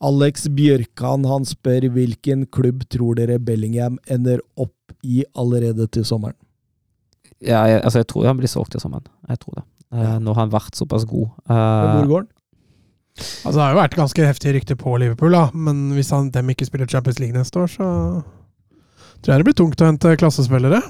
Alex 0.00 0.46
Bjørkan 0.56 1.26
han 1.28 1.44
spør 1.44 1.88
hvilken 1.92 2.46
klubb 2.54 2.86
tror 2.92 3.18
dere 3.18 3.36
Bellingham 3.42 3.98
ender 4.08 4.40
opp 4.56 4.94
i 5.04 5.24
allerede 5.38 5.86
til 5.92 6.04
sommeren? 6.08 6.36
ja, 7.40 7.62
jeg, 7.68 7.80
altså, 7.84 8.00
jeg 8.02 8.06
tror 8.12 8.26
han 8.28 8.36
blir 8.40 8.50
solgt 8.52 8.74
til 8.74 8.82
sommeren. 8.82 9.06
Jeg 9.28 9.38
tror 9.40 9.60
det. 9.60 9.62
Eh, 9.96 10.16
nå 10.20 10.32
har 10.36 10.42
han 10.44 10.52
vært 10.52 10.76
såpass 10.76 11.06
god. 11.08 11.30
Hvor 11.48 12.02
Eh, 12.02 12.08
går 12.10 12.22
han? 12.24 12.28
Altså, 13.20 13.54
det 13.56 13.62
har 13.64 13.72
jo 13.74 13.78
vært 13.80 13.96
ganske 13.98 14.26
heftige 14.28 14.52
rykter 14.56 14.76
på 14.80 14.92
Liverpool, 15.00 15.32
da. 15.34 15.46
men 15.52 15.90
hvis 15.96 16.12
han, 16.14 16.28
dem 16.32 16.52
ikke 16.52 16.68
spiller 16.68 16.88
Champions 16.88 17.18
League 17.20 17.36
neste 17.36 17.60
år, 17.60 17.68
så 17.72 17.88
tror 19.20 19.34
jeg 19.34 19.42
det 19.42 19.48
blir 19.50 19.58
tungt 19.60 19.82
å 19.82 19.88
hente 19.90 20.16
klassespillere. 20.20 20.82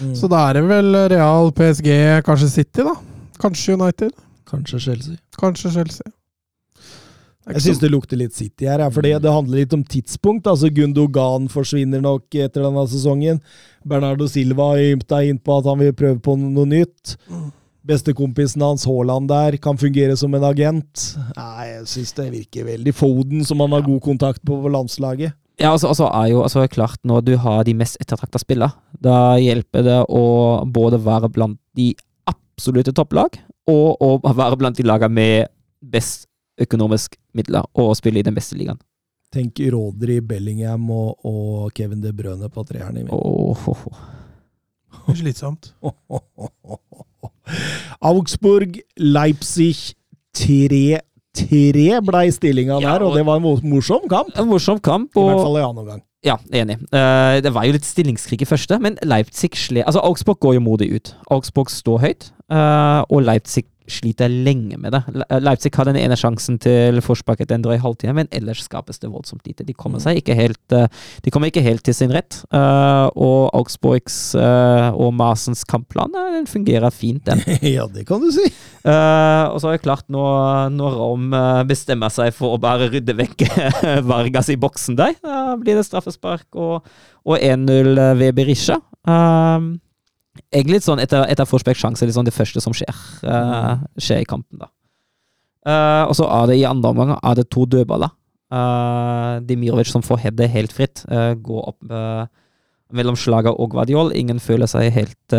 Mm. 0.00 0.14
Så 0.16 0.28
da 0.32 0.46
er 0.48 0.58
det 0.58 0.66
vel 0.68 0.96
Real, 1.12 1.52
PSG, 1.54 1.90
kanskje 2.26 2.50
City, 2.50 2.84
da. 2.86 2.94
Kanskje 3.40 3.76
United. 3.78 4.12
Kanskje 4.48 4.80
Chelsea. 4.80 5.16
Kanskje 5.40 5.72
Chelsea. 5.74 6.12
Jeg 7.44 7.60
syns 7.60 7.80
det 7.82 7.90
lukter 7.92 8.16
litt 8.16 8.32
City 8.32 8.64
her, 8.64 8.80
ja, 8.80 8.88
for 8.88 9.04
det 9.04 9.18
handler 9.20 9.60
litt 9.60 9.74
om 9.76 9.82
tidspunkt. 9.84 10.46
altså 10.48 10.70
Gundogan 10.72 11.50
forsvinner 11.52 12.00
nok 12.00 12.32
etter 12.40 12.64
denne 12.64 12.86
sesongen. 12.88 13.42
Bernardo 13.84 14.28
Silva 14.32 14.70
har 14.72 14.94
ymta 14.94 15.20
inn 15.28 15.36
på 15.38 15.58
at 15.58 15.68
han 15.68 15.82
vil 15.82 15.92
prøve 15.92 16.22
på 16.24 16.38
noe 16.40 16.64
nytt. 16.70 17.18
Bestekompisen 17.84 18.64
hans, 18.64 18.86
Haaland 18.88 19.28
der, 19.28 19.58
kan 19.60 19.76
fungere 19.76 20.16
som 20.16 20.32
en 20.34 20.46
agent. 20.48 21.10
Nei, 21.36 21.66
Jeg 21.74 21.86
syns 21.92 22.14
det 22.16 22.30
virker 22.32 22.64
veldig 22.64 22.94
Foden, 22.96 23.44
som 23.44 23.60
han 23.60 23.76
har 23.76 23.84
god 23.84 24.00
kontakt 24.00 24.40
på 24.40 24.56
på 24.64 24.72
landslaget. 24.72 25.36
Ja, 25.60 25.70
altså, 25.70 25.92
altså 25.92 26.08
er 26.10 26.32
jo 26.32 26.42
altså, 26.42 26.64
klart 26.66 26.98
Når 27.06 27.20
du 27.20 27.36
har 27.38 27.62
de 27.64 27.76
mest 27.78 27.96
ettertrakta 28.02 28.40
spillene, 28.42 28.74
da 28.98 29.36
hjelper 29.38 29.82
det 29.86 30.00
å 30.10 30.24
både 30.66 30.98
være 31.04 31.30
blant 31.30 31.60
de 31.78 31.92
absolutte 32.30 32.92
topplag, 32.94 33.38
og 33.70 34.02
å 34.02 34.18
være 34.24 34.56
blant 34.58 34.76
de 34.78 34.82
lagene 34.86 35.14
med 35.14 35.46
best 35.80 36.28
økonomisk 36.60 37.16
midler, 37.34 37.62
og 37.74 37.96
spille 37.98 38.18
i 38.20 38.22
den 38.26 38.34
beste 38.34 38.56
ligaen. 38.58 38.78
Tenk 39.34 39.58
Rodri, 39.74 40.20
Bellingham 40.22 40.90
og, 40.94 41.18
og 41.26 41.72
Kevin 41.74 42.02
De 42.02 42.12
Brøne 42.14 42.48
på 42.50 42.64
treeren 42.68 42.96
i 43.00 43.02
midten. 43.02 43.18
Åh, 43.18 43.68
åh, 43.68 43.86
åh. 43.90 43.98
slitsomt. 45.18 45.74
Augsburg, 48.10 48.80
Leipzig 48.96 49.94
3-3 51.36 52.00
blei 52.06 52.26
stillinga 52.32 52.80
Ja, 52.80 52.94
der, 52.94 53.04
og 53.04 53.12
og- 53.12 53.16
det 53.18 53.26
var 53.26 53.36
en 53.36 53.70
morsom 53.70 54.08
kamp. 54.08 54.28
En 54.38 54.48
morsom 54.48 54.80
kamp. 54.80 55.10
I 55.16 55.20
hvert 55.20 55.42
fall 55.42 55.56
i 55.58 55.64
annen 55.64 55.78
omgang. 55.84 56.02
Ja, 56.24 56.38
enig. 56.56 56.78
Uh, 56.88 57.40
det 57.44 57.52
var 57.52 57.66
jo 57.66 57.72
litt 57.76 57.84
stillingskrig 57.84 58.40
i 58.40 58.46
første, 58.48 58.78
men 58.80 58.96
Leipzig 59.04 59.50
slet 59.60 59.84
Altså, 59.84 60.00
Augsburg 60.00 60.38
går 60.40 60.54
jo 60.54 60.60
modig 60.60 60.88
ut. 60.94 61.14
Augsburg 61.30 61.68
står 61.68 61.98
høyt, 62.00 62.30
uh, 62.50 63.04
og 63.10 63.22
Leipzig 63.26 63.66
sliter 63.90 64.30
lenge 64.32 64.78
med 64.80 64.94
det. 64.94 65.02
Leipzig 65.44 65.72
har 65.76 65.88
den 65.88 65.98
ene 66.00 66.16
sjansen 66.16 66.56
til 66.62 67.00
Forsbakk 67.04 67.42
etter 67.44 67.58
en 67.58 67.64
drøy 67.66 67.76
halvtime, 67.82 68.14
men 68.16 68.30
ellers 68.34 68.62
skapes 68.64 69.00
det 69.02 69.10
voldsomt 69.12 69.44
lite. 69.46 69.66
De 69.66 69.74
kommer 69.76 70.00
seg 70.00 70.20
ikke 70.20 70.36
helt 70.38 70.72
eh, 70.76 70.86
De 71.24 71.32
kommer 71.34 71.50
ikke 71.52 71.64
helt 71.64 71.84
til 71.84 71.96
sin 71.96 72.12
rett. 72.14 72.38
eh, 72.54 73.06
og 73.14 73.50
Augsburgs 73.56 74.16
eh, 74.40 74.88
og 74.94 75.12
Masens 75.18 75.64
kampplan 75.68 76.14
eh, 76.16 76.30
den 76.38 76.48
fungerer 76.50 76.90
fint, 76.94 77.24
den. 77.28 77.44
ja, 77.76 77.86
det 77.92 78.06
kan 78.08 78.24
du 78.24 78.30
si. 78.34 78.46
Eh, 78.48 79.44
og 79.52 79.60
så 79.60 79.68
er 79.70 79.76
det 79.78 79.84
klart, 79.84 80.08
når, 80.08 80.70
når 80.74 80.98
Rom 81.02 81.30
eh, 81.36 81.62
bestemmer 81.68 82.12
seg 82.14 82.32
for 82.36 82.56
å 82.56 82.62
bare 82.62 82.88
rydde 82.92 83.16
vekk 83.20 83.46
Vargas 84.10 84.48
i 84.52 84.58
boksen 84.60 84.96
der, 85.00 85.16
da 85.24 85.54
blir 85.60 85.76
det 85.78 85.86
straffespark 85.86 86.48
og, 86.56 86.84
og 87.24 87.36
1-0 87.38 87.96
ved 88.20 88.32
Berisha. 88.36 88.80
Um, 89.04 89.74
egentlig 90.52 90.78
litt 90.78 90.86
sånn 90.86 91.02
etter, 91.02 91.26
etter 91.30 91.48
Forsbekk 91.48 91.78
sjanse, 91.78 92.06
litt 92.06 92.16
sånn 92.16 92.28
det 92.28 92.34
første 92.34 92.62
som 92.62 92.74
skjer, 92.76 92.96
uh, 93.26 93.84
skjer 94.00 94.24
i 94.24 94.28
kampen, 94.28 94.62
da. 94.62 94.70
Uh, 95.64 96.04
og 96.10 96.14
så 96.18 96.28
er 96.28 96.50
det 96.50 96.60
i 96.60 96.66
andre 96.68 96.92
omgang 96.92 97.14
er 97.16 97.38
det 97.38 97.48
to 97.52 97.64
dødballer. 97.64 98.12
Uh, 98.52 99.40
Dimirovic 99.48 99.88
som 99.88 100.04
får 100.04 100.26
headet 100.26 100.50
helt 100.52 100.74
fritt, 100.76 101.02
uh, 101.08 101.32
går 101.40 101.70
opp 101.72 101.78
uh, 101.88 102.26
mellom 102.94 103.16
Slager 103.18 103.56
og 103.56 103.72
Guardiol. 103.72 104.12
Ingen 104.14 104.38
føler 104.42 104.68
seg 104.70 104.92
helt, 104.94 105.34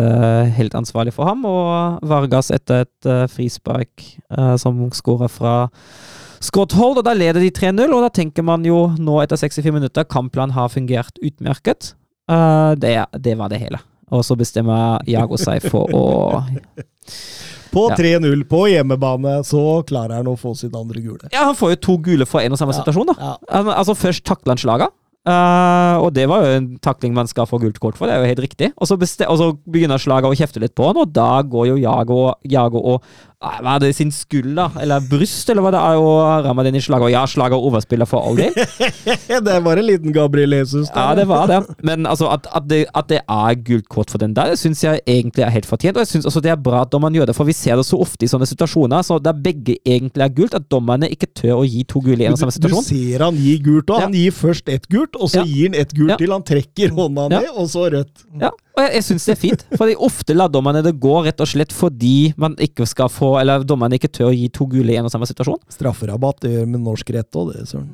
helt 0.58 0.74
ansvarlig 0.76 1.14
for 1.16 1.24
ham. 1.24 1.46
Og 1.48 2.02
Vargas 2.04 2.50
etter 2.52 2.84
et 2.84 3.08
frispark 3.32 4.02
som 4.60 4.82
skårer 4.92 5.30
fra 5.32 5.54
skotthold, 6.44 6.98
og 7.00 7.06
da 7.06 7.14
leder 7.16 7.40
de 7.40 7.48
3-0. 7.54 7.86
Og 7.86 8.04
da 8.04 8.10
tenker 8.12 8.44
man 8.44 8.66
jo 8.66 8.90
nå 8.98 9.22
etter 9.22 9.40
64 9.40 9.72
minutter 9.72 10.04
kampplanen 10.04 10.52
har 10.52 10.68
fungert 10.74 11.16
utmerket. 11.24 11.94
Det, 12.28 12.92
det 13.24 13.38
var 13.40 13.54
det 13.54 13.62
hele. 13.62 13.80
Og 14.14 14.22
så 14.26 14.36
bestemmer 14.38 15.00
Jago 15.10 15.38
seg 15.40 15.64
for 15.66 15.90
å 15.94 16.04
På 17.76 17.88
3-0 17.92 18.44
på 18.48 18.60
hjemmebane 18.70 19.40
så 19.44 19.82
klarer 19.84 20.22
han 20.22 20.28
å 20.30 20.36
få 20.40 20.54
sitt 20.56 20.72
andre 20.78 21.02
gule. 21.04 21.28
Ja, 21.34 21.42
han 21.50 21.58
får 21.58 21.74
jo 21.74 21.80
to 21.88 21.96
gule 22.06 22.24
for 22.28 22.40
en 22.40 22.54
og 22.54 22.60
samme 22.60 22.72
Ja. 22.72 22.80
situasjon, 22.80 23.10
da. 23.10 23.16
Ja. 23.20 23.64
Altså 23.74 23.96
Først 23.98 24.24
takler 24.24 24.54
han 24.54 24.62
slaget, 24.62 24.94
Uh, 25.26 25.98
og 26.06 26.12
det 26.14 26.28
var 26.30 26.44
jo 26.44 26.50
en 26.54 26.66
takling 26.78 27.10
man 27.10 27.26
skal 27.26 27.48
få 27.50 27.58
gult 27.58 27.80
kort 27.82 27.96
for, 27.98 28.06
det 28.06 28.14
er 28.14 28.20
jo 28.22 28.28
helt 28.30 28.42
riktig. 28.44 28.68
Og 28.78 28.86
så, 28.86 28.94
og 28.94 29.38
så 29.40 29.48
begynner 29.66 29.98
slaget 29.98 30.30
å 30.30 30.36
kjefte 30.38 30.62
litt 30.62 30.76
på 30.78 30.86
han, 30.86 31.00
og 31.02 31.10
da 31.10 31.42
går 31.42 31.72
jo 31.72 31.78
Jago, 31.82 32.18
Jago 32.46 32.78
og 32.92 33.08
Hva 33.36 33.74
er 33.76 33.80
det, 33.82 33.90
sin 33.94 34.08
skulder, 34.10 34.72
eller 34.80 35.02
bryst, 35.10 35.50
eller 35.52 35.60
hva 35.60 35.70
det 35.74 35.78
er, 35.78 35.98
og 36.00 36.44
rammer 36.46 36.64
den 36.64 36.78
i 36.78 36.80
slaget. 36.80 37.04
Og 37.04 37.10
ja, 37.12 37.20
slaget 37.28 37.52
overspiller 37.68 38.08
for 38.08 38.24
all 38.24 38.38
del. 38.38 38.54
det 39.46 39.56
var 39.62 39.76
en 39.76 39.84
liten 39.86 40.12
Gabriel 40.14 40.54
Jesus. 40.56 40.88
der. 40.88 41.02
Ja, 41.10 41.14
det 41.18 41.26
var 41.28 41.46
det. 41.50 41.58
Men 41.84 42.06
altså, 42.08 42.30
at, 42.32 42.46
at, 42.56 42.64
det, 42.70 42.86
at 42.96 43.10
det 43.12 43.20
er 43.28 43.58
gult 43.66 43.88
kort 43.92 44.10
for 44.10 44.18
den 44.22 44.32
der, 44.34 44.54
det 44.54 44.58
syns 44.58 44.80
jeg 44.86 45.02
egentlig 45.06 45.44
er 45.44 45.52
helt 45.52 45.68
fortjent. 45.68 45.98
Og 46.00 46.06
jeg 46.06 46.12
syns 46.14 46.26
også 46.30 46.40
det 46.40 46.50
er 46.54 46.56
bra 46.56 46.80
at 46.86 46.92
dommeren 46.94 47.14
gjør 47.18 47.28
det, 47.28 47.36
for 47.36 47.44
vi 47.44 47.52
ser 47.52 47.76
det 47.76 47.84
så 47.86 48.00
ofte 48.00 48.24
i 48.24 48.30
sånne 48.32 48.48
situasjoner 48.48 49.04
så 49.06 49.18
der 49.22 49.36
begge 49.36 49.76
egentlig 49.84 50.24
er 50.24 50.32
gult, 50.40 50.56
at 50.56 50.70
dommerne 50.72 51.12
ikke 51.12 51.28
tør 51.36 51.58
å 51.60 51.64
gi 51.68 51.84
to 51.84 52.00
gule 52.00 52.24
i 52.24 52.30
en 52.30 52.40
samme 52.40 52.56
situasjon. 52.56 52.88
du 52.88 52.88
ser 52.88 53.26
han 53.28 53.36
gir 53.36 53.60
gult, 53.68 53.92
Ja. 53.92 54.00
han 54.06 54.16
gir 54.16 54.32
først 54.32 54.72
ett 54.72 54.88
gult, 54.88 55.12
og 55.20 55.28
så 55.28 55.42
Ja. 55.42 55.44
gir 55.44 55.68
han 55.68 55.74
ett 55.84 55.92
gult 55.92 56.10
Ja. 56.10 56.16
til. 56.16 56.32
Han 56.32 56.42
trekker 56.42 56.88
hånda 56.96 57.28
Ja. 57.30 57.40
ned, 57.40 57.50
og 57.54 57.68
så 57.68 57.84
rødt. 57.92 58.24
Ja, 58.40 58.50
og 58.76 58.84
jeg, 58.84 58.92
jeg 58.98 59.04
syns 59.06 59.24
det 59.24 59.32
er 59.32 59.40
fint. 59.40 59.62
For 59.80 60.04
ofte 60.04 60.36
lar 60.36 60.50
dommerne 60.52 60.82
det 60.84 60.92
gå 61.00 61.14
rett 61.24 61.40
og 61.40 61.48
slett 61.48 61.72
fordi 61.72 62.34
man 62.40 62.58
ikke 62.60 62.84
skal 62.88 63.08
få 63.12 63.32
Eller 63.40 63.64
dommerne 63.64 63.96
ikke 63.96 64.10
tør 64.12 64.28
å 64.28 64.36
gi 64.36 64.50
to 64.52 64.66
gule 64.68 64.92
i 64.92 64.98
en 65.00 65.08
og 65.08 65.14
samme 65.14 65.28
situasjon. 65.28 65.62
Strafferabatt 65.72 66.44
det 66.44 66.52
gjør 66.52 66.68
med 66.74 66.84
norsk 66.84 67.14
rett 67.16 67.40
òg, 67.40 67.54
det, 67.54 67.64
søren. 67.70 67.88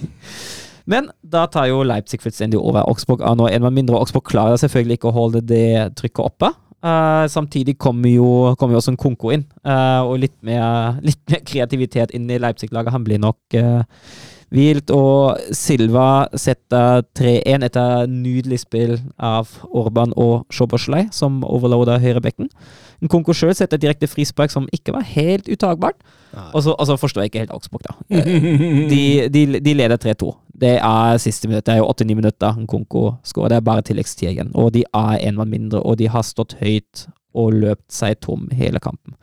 Men 0.90 1.08
da 1.22 1.46
tar 1.48 1.70
jo 1.70 1.84
Leipzig 1.86 2.20
fullstendig 2.20 2.58
over. 2.60 2.82
Augsburg 2.90 3.22
er 3.24 3.38
nå 3.38 3.46
en 3.48 3.64
mann 3.64 3.76
mindre, 3.76 3.96
og 3.96 4.04
Augsburg 4.04 4.26
klarer 4.28 4.60
selvfølgelig 4.60 4.98
ikke 4.98 5.08
å 5.12 5.16
holde 5.16 5.40
det 5.46 5.94
trykket 5.96 6.26
oppe. 6.26 6.50
Uh, 6.84 7.24
samtidig 7.32 7.78
kommer 7.80 8.10
jo, 8.12 8.28
kommer 8.60 8.76
jo 8.76 8.82
også 8.82 8.92
en 8.92 9.00
Konko 9.00 9.30
inn, 9.32 9.46
uh, 9.64 10.04
og 10.04 10.18
litt 10.20 10.34
mer, 10.44 10.98
litt 11.00 11.22
mer 11.32 11.40
kreativitet 11.48 12.12
inn 12.12 12.28
i 12.28 12.36
Leipzig-laget. 12.42 12.92
Han 12.92 13.06
blir 13.06 13.22
nok 13.22 13.56
uh, 13.56 13.86
hvilt, 14.54 14.90
og 14.94 15.40
Silva 15.54 16.26
setter 16.38 17.02
3-1 17.18 17.66
etter 17.66 18.06
nydelig 18.10 18.62
spill 18.62 18.96
av 19.18 19.50
Orban 19.74 20.14
og 20.16 20.46
Shoboslei, 20.54 21.08
som 21.14 21.42
overloader 21.44 22.02
høyrebekken. 22.02 22.50
Konko 23.10 23.34
sjøl 23.36 23.52
setter 23.56 23.80
direkte 23.80 24.08
frispark 24.08 24.52
som 24.54 24.68
ikke 24.72 24.94
var 24.94 25.02
helt 25.04 25.48
utagbart 25.50 25.98
Og 26.54 26.62
så, 26.64 26.72
og 26.72 26.86
så 26.88 26.94
forstår 26.96 27.24
jeg 27.24 27.30
ikke 27.32 27.42
helt 27.42 27.52
Augsburg, 27.52 27.82
da. 27.84 28.22
De, 28.88 29.02
de, 29.28 29.42
de 29.60 29.74
leder 29.76 29.98
3-2. 30.00 30.30
Det 30.60 30.76
er 30.78 31.18
siste 31.22 31.50
minutt. 31.50 31.66
Det 31.66 31.74
er 31.74 31.82
jo 31.82 31.90
89 31.90 32.16
minutter 32.16 32.62
Konko 32.70 33.04
skårer. 33.26 33.52
Det 33.52 33.58
er 33.58 33.66
bare 33.66 33.84
tilleggstid 33.86 34.30
igjen. 34.30 34.54
Og 34.54 34.72
de 34.74 34.84
er 34.88 35.18
en 35.28 35.36
mann 35.38 35.52
mindre, 35.52 35.82
og 35.82 35.98
de 36.00 36.08
har 36.08 36.24
stått 36.26 36.56
høyt 36.62 37.06
og 37.34 37.52
løpt 37.58 37.90
seg 37.92 38.16
tom 38.24 38.48
hele 38.54 38.80
kampen. 38.82 39.18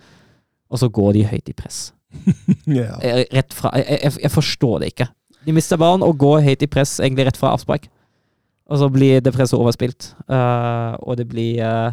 Og 0.71 0.79
så 0.83 0.91
går 0.91 1.15
de 1.17 1.25
høyt 1.31 1.49
i 1.51 1.57
press. 1.57 1.81
ja. 2.67 2.99
Eh, 3.01 3.23
Rett 3.31 3.55
fra 3.55 3.71
Jeg, 3.79 3.99
jeg, 4.03 4.17
jeg 4.25 4.31
forstår 4.31 4.79
det 4.83 4.91
ikke. 4.93 5.07
De 5.45 5.55
mister 5.55 5.79
ballen 5.81 6.05
og 6.05 6.19
går 6.21 6.43
høyt 6.45 6.63
i 6.65 6.69
press, 6.69 6.99
egentlig 7.01 7.27
rett 7.29 7.39
fra 7.39 7.55
avspark. 7.55 7.87
Og 8.71 8.79
så 8.79 8.87
blir 8.91 9.21
det 9.23 9.33
presset 9.35 9.59
overspilt. 9.59 10.13
Uh, 10.29 10.95
og 11.01 11.17
det 11.19 11.27
blir 11.31 11.59
uh, 11.65 11.91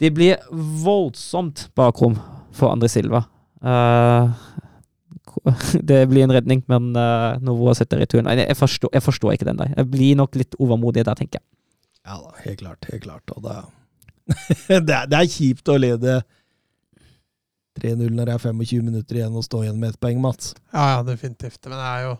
Det 0.00 0.10
blir 0.12 0.40
voldsomt 0.82 1.68
bakrom 1.78 2.18
for 2.52 2.72
Andre 2.74 2.90
Silva. 2.90 3.22
Uh, 3.62 4.34
det 5.90 6.02
blir 6.10 6.26
en 6.26 6.34
redning, 6.34 6.64
men 6.68 6.90
uh, 6.98 7.38
Novoa 7.40 7.74
setter 7.78 8.02
returen. 8.02 8.26
Nei, 8.26 8.42
Jeg 8.42 8.58
forstår, 8.58 8.90
jeg 8.92 9.02
forstår 9.02 9.36
ikke 9.36 9.48
den 9.48 9.62
der. 9.62 9.72
Jeg 9.76 9.90
blir 9.90 10.18
nok 10.18 10.36
litt 10.36 10.58
overmodig 10.58 11.06
der, 11.06 11.16
tenker 11.16 11.40
jeg. 11.40 11.46
ja 12.04 12.18
da, 12.18 12.34
helt 12.44 12.60
klart. 12.60 12.90
Helt 12.90 13.06
klart. 13.06 13.36
Og 13.36 13.46
det, 13.46 13.56
det, 14.88 14.96
er, 14.96 15.06
det 15.06 15.18
er 15.20 15.30
kjipt 15.30 15.70
å 15.70 15.78
lede 15.78 16.20
3-0 17.80 18.10
når 18.12 18.28
det 18.28 18.34
er 18.34 18.42
25 18.42 18.84
minutter 18.84 19.16
igjen 19.16 19.38
og 19.38 19.46
stå 19.46 19.62
igjen 19.64 19.80
med 19.80 19.94
ett 19.94 20.02
poeng, 20.02 20.20
Mats. 20.20 20.52
Ja, 20.74 20.98
ja, 20.98 21.00
definitivt. 21.06 21.62
Men 21.70 21.78
det 21.78 21.88
er 21.88 22.04
jo 22.08 22.12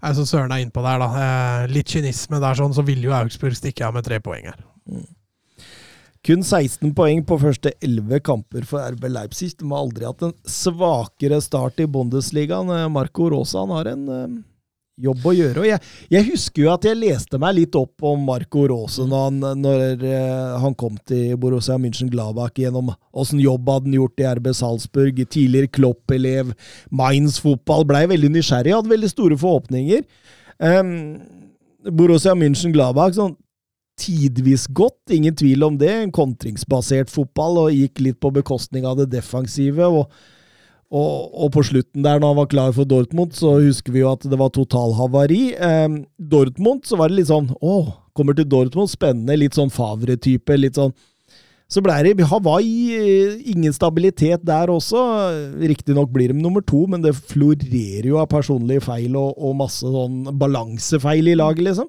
er 0.00 0.16
som 0.16 0.28
Søren 0.28 0.52
er 0.54 0.64
innpå 0.64 0.82
der, 0.84 1.00
da. 1.02 1.08
Eh, 1.24 1.70
litt 1.74 1.90
kynisme 1.92 2.40
der, 2.42 2.58
sånn, 2.58 2.74
så 2.76 2.84
vil 2.86 3.02
jo 3.04 3.16
Augsburg 3.16 3.56
stikke 3.58 3.86
av 3.86 3.96
med 3.96 4.06
tre 4.06 4.20
poeng 4.24 4.50
her. 4.50 4.60
Kun 6.26 6.42
16 6.44 6.92
poeng 6.96 7.22
på 7.24 7.38
første 7.40 7.72
11 7.80 8.20
kamper 8.26 8.66
for 8.68 8.84
RB 8.92 9.06
Leipzig. 9.08 9.54
De 9.56 9.68
har 9.70 9.80
aldri 9.80 10.04
hatt 10.04 10.24
en 10.26 10.34
svakere 10.44 11.38
start 11.40 11.80
i 11.80 11.88
Bundesligaen. 11.88 12.68
Eh, 12.76 12.88
Marco 12.92 13.30
Rosa 13.32 13.62
han 13.62 13.72
har 13.78 13.92
en 13.94 14.08
eh, 14.16 14.38
jobb 15.04 15.26
å 15.26 15.34
gjøre. 15.36 15.62
Og 15.62 15.68
jeg, 15.68 15.82
jeg 16.12 16.28
husker 16.30 16.64
jo 16.64 16.70
at 16.72 16.86
jeg 16.86 16.98
leste 16.98 17.40
meg 17.42 17.56
litt 17.58 17.78
opp 17.78 18.06
om 18.06 18.22
Marco 18.28 18.66
Rose 18.70 19.06
når 19.08 19.40
når, 19.60 20.04
eh, 20.06 20.54
han 20.62 20.76
kom 20.78 20.96
til 21.08 21.36
Borussia 21.40 21.78
München-Gladbach 21.80 22.58
gjennom 22.60 22.92
åssen 23.10 23.42
jobb 23.42 23.68
hadde 23.70 23.90
han 23.90 23.98
gjort 23.98 24.22
i 24.22 24.28
RB 24.38 24.50
Salzburg, 24.56 25.20
tidligere 25.30 25.70
Klopp-elev, 25.74 26.54
Mainz 26.90 27.40
fotball. 27.42 27.86
Blei 27.88 28.06
veldig 28.10 28.32
nysgjerrig, 28.36 28.74
hadde 28.76 28.94
veldig 28.94 29.12
store 29.12 29.38
forhåpninger. 29.40 30.04
Um, 30.60 30.90
Borussia 31.88 32.34
München-Gladbach 32.36 33.16
sånn 33.16 33.38
tidvis 34.00 34.66
godt, 34.72 35.12
ingen 35.12 35.36
tvil 35.36 35.64
om 35.66 35.78
det. 35.80 35.92
En 35.92 36.12
kontringsbasert 36.14 37.12
fotball, 37.12 37.64
og 37.64 37.76
gikk 37.76 38.00
litt 38.04 38.20
på 38.22 38.32
bekostning 38.34 38.86
av 38.88 39.00
det 39.00 39.10
defensive. 39.12 39.86
og 39.86 40.08
og, 40.90 41.30
og, 41.30 41.52
på 41.54 41.62
slutten 41.68 42.02
der, 42.02 42.18
når 42.18 42.32
han 42.32 42.38
var 42.40 42.48
klar 42.50 42.72
for 42.74 42.88
Dortmund, 42.88 43.36
så 43.38 43.54
husker 43.62 43.94
vi 43.94 44.02
jo 44.02 44.10
at 44.10 44.24
det 44.26 44.38
var 44.40 44.50
totalhavari. 44.50 45.52
Eh, 45.54 46.00
Dortmund, 46.18 46.82
så 46.88 46.98
var 46.98 47.10
det 47.10 47.20
litt 47.20 47.30
sånn 47.30 47.52
Å, 47.62 47.76
kommer 48.16 48.34
til 48.34 48.48
Dortmund, 48.50 48.90
spennende. 48.90 49.38
Litt 49.38 49.54
sånn 49.58 49.70
Favre-type. 49.70 50.58
litt 50.58 50.80
sånn 50.80 50.94
så 51.70 51.78
ble 51.86 51.94
det 52.02 52.26
Hawaii, 52.26 52.96
eh, 52.98 53.34
ingen 53.52 53.70
stabilitet 53.70 54.42
der 54.42 54.72
også. 54.74 54.98
Riktignok 55.62 56.10
blir 56.10 56.32
de 56.32 56.42
nummer 56.42 56.64
to, 56.66 56.82
men 56.90 57.00
det 57.04 57.14
florerer 57.14 58.08
jo 58.10 58.18
av 58.18 58.26
personlige 58.32 58.82
feil 58.88 59.14
og, 59.14 59.38
og 59.38 59.54
masse 59.60 59.86
sånn 59.86 60.24
balansefeil 60.34 61.30
i 61.30 61.36
laget, 61.38 61.62
liksom. 61.68 61.86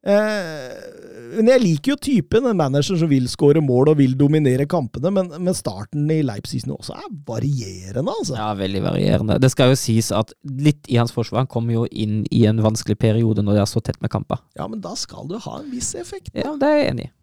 Eh, 0.00 1.36
men 1.36 1.50
jeg 1.52 1.62
liker 1.62 1.92
jo 1.92 1.96
typen, 2.00 2.46
en 2.48 2.58
manager 2.58 2.96
som 2.98 3.10
vil 3.10 3.26
skåre 3.30 3.60
mål 3.62 3.92
og 3.92 3.98
vil 4.00 4.16
dominere 4.18 4.66
kampene, 4.70 5.12
men, 5.14 5.28
men 5.38 5.56
starten 5.56 6.08
i 6.10 6.22
Leipzig 6.26 6.62
nå 6.66 6.78
også 6.78 6.96
er 6.96 7.10
varierende, 7.28 8.14
altså. 8.16 8.34
Ja, 8.38 8.48
veldig 8.58 8.82
varierende. 8.86 9.38
Det 9.42 9.52
skal 9.52 9.74
jo 9.74 9.78
sies 9.78 10.10
at 10.16 10.32
litt 10.42 10.88
i 10.90 10.98
hans 11.00 11.14
forsvar, 11.14 11.44
han 11.44 11.52
kommer 11.52 11.76
jo 11.76 11.84
inn 11.92 12.24
i 12.34 12.46
en 12.50 12.62
vanskelig 12.64 12.98
periode 13.00 13.44
når 13.44 13.58
det 13.58 13.64
er 13.66 13.70
så 13.70 13.84
tett 13.84 14.00
med 14.02 14.12
kamper. 14.12 14.42
Ja, 14.58 14.66
men 14.70 14.82
da 14.84 14.96
skal 14.98 15.28
du 15.30 15.36
ha 15.38 15.60
en 15.60 15.70
viss 15.72 15.92
effekt. 15.98 16.32
Da. 16.32 16.48
Ja, 16.48 16.56
det 16.58 16.70
er 16.70 16.80
jeg 16.80 16.90
enig 16.94 17.06
i. 17.10 17.14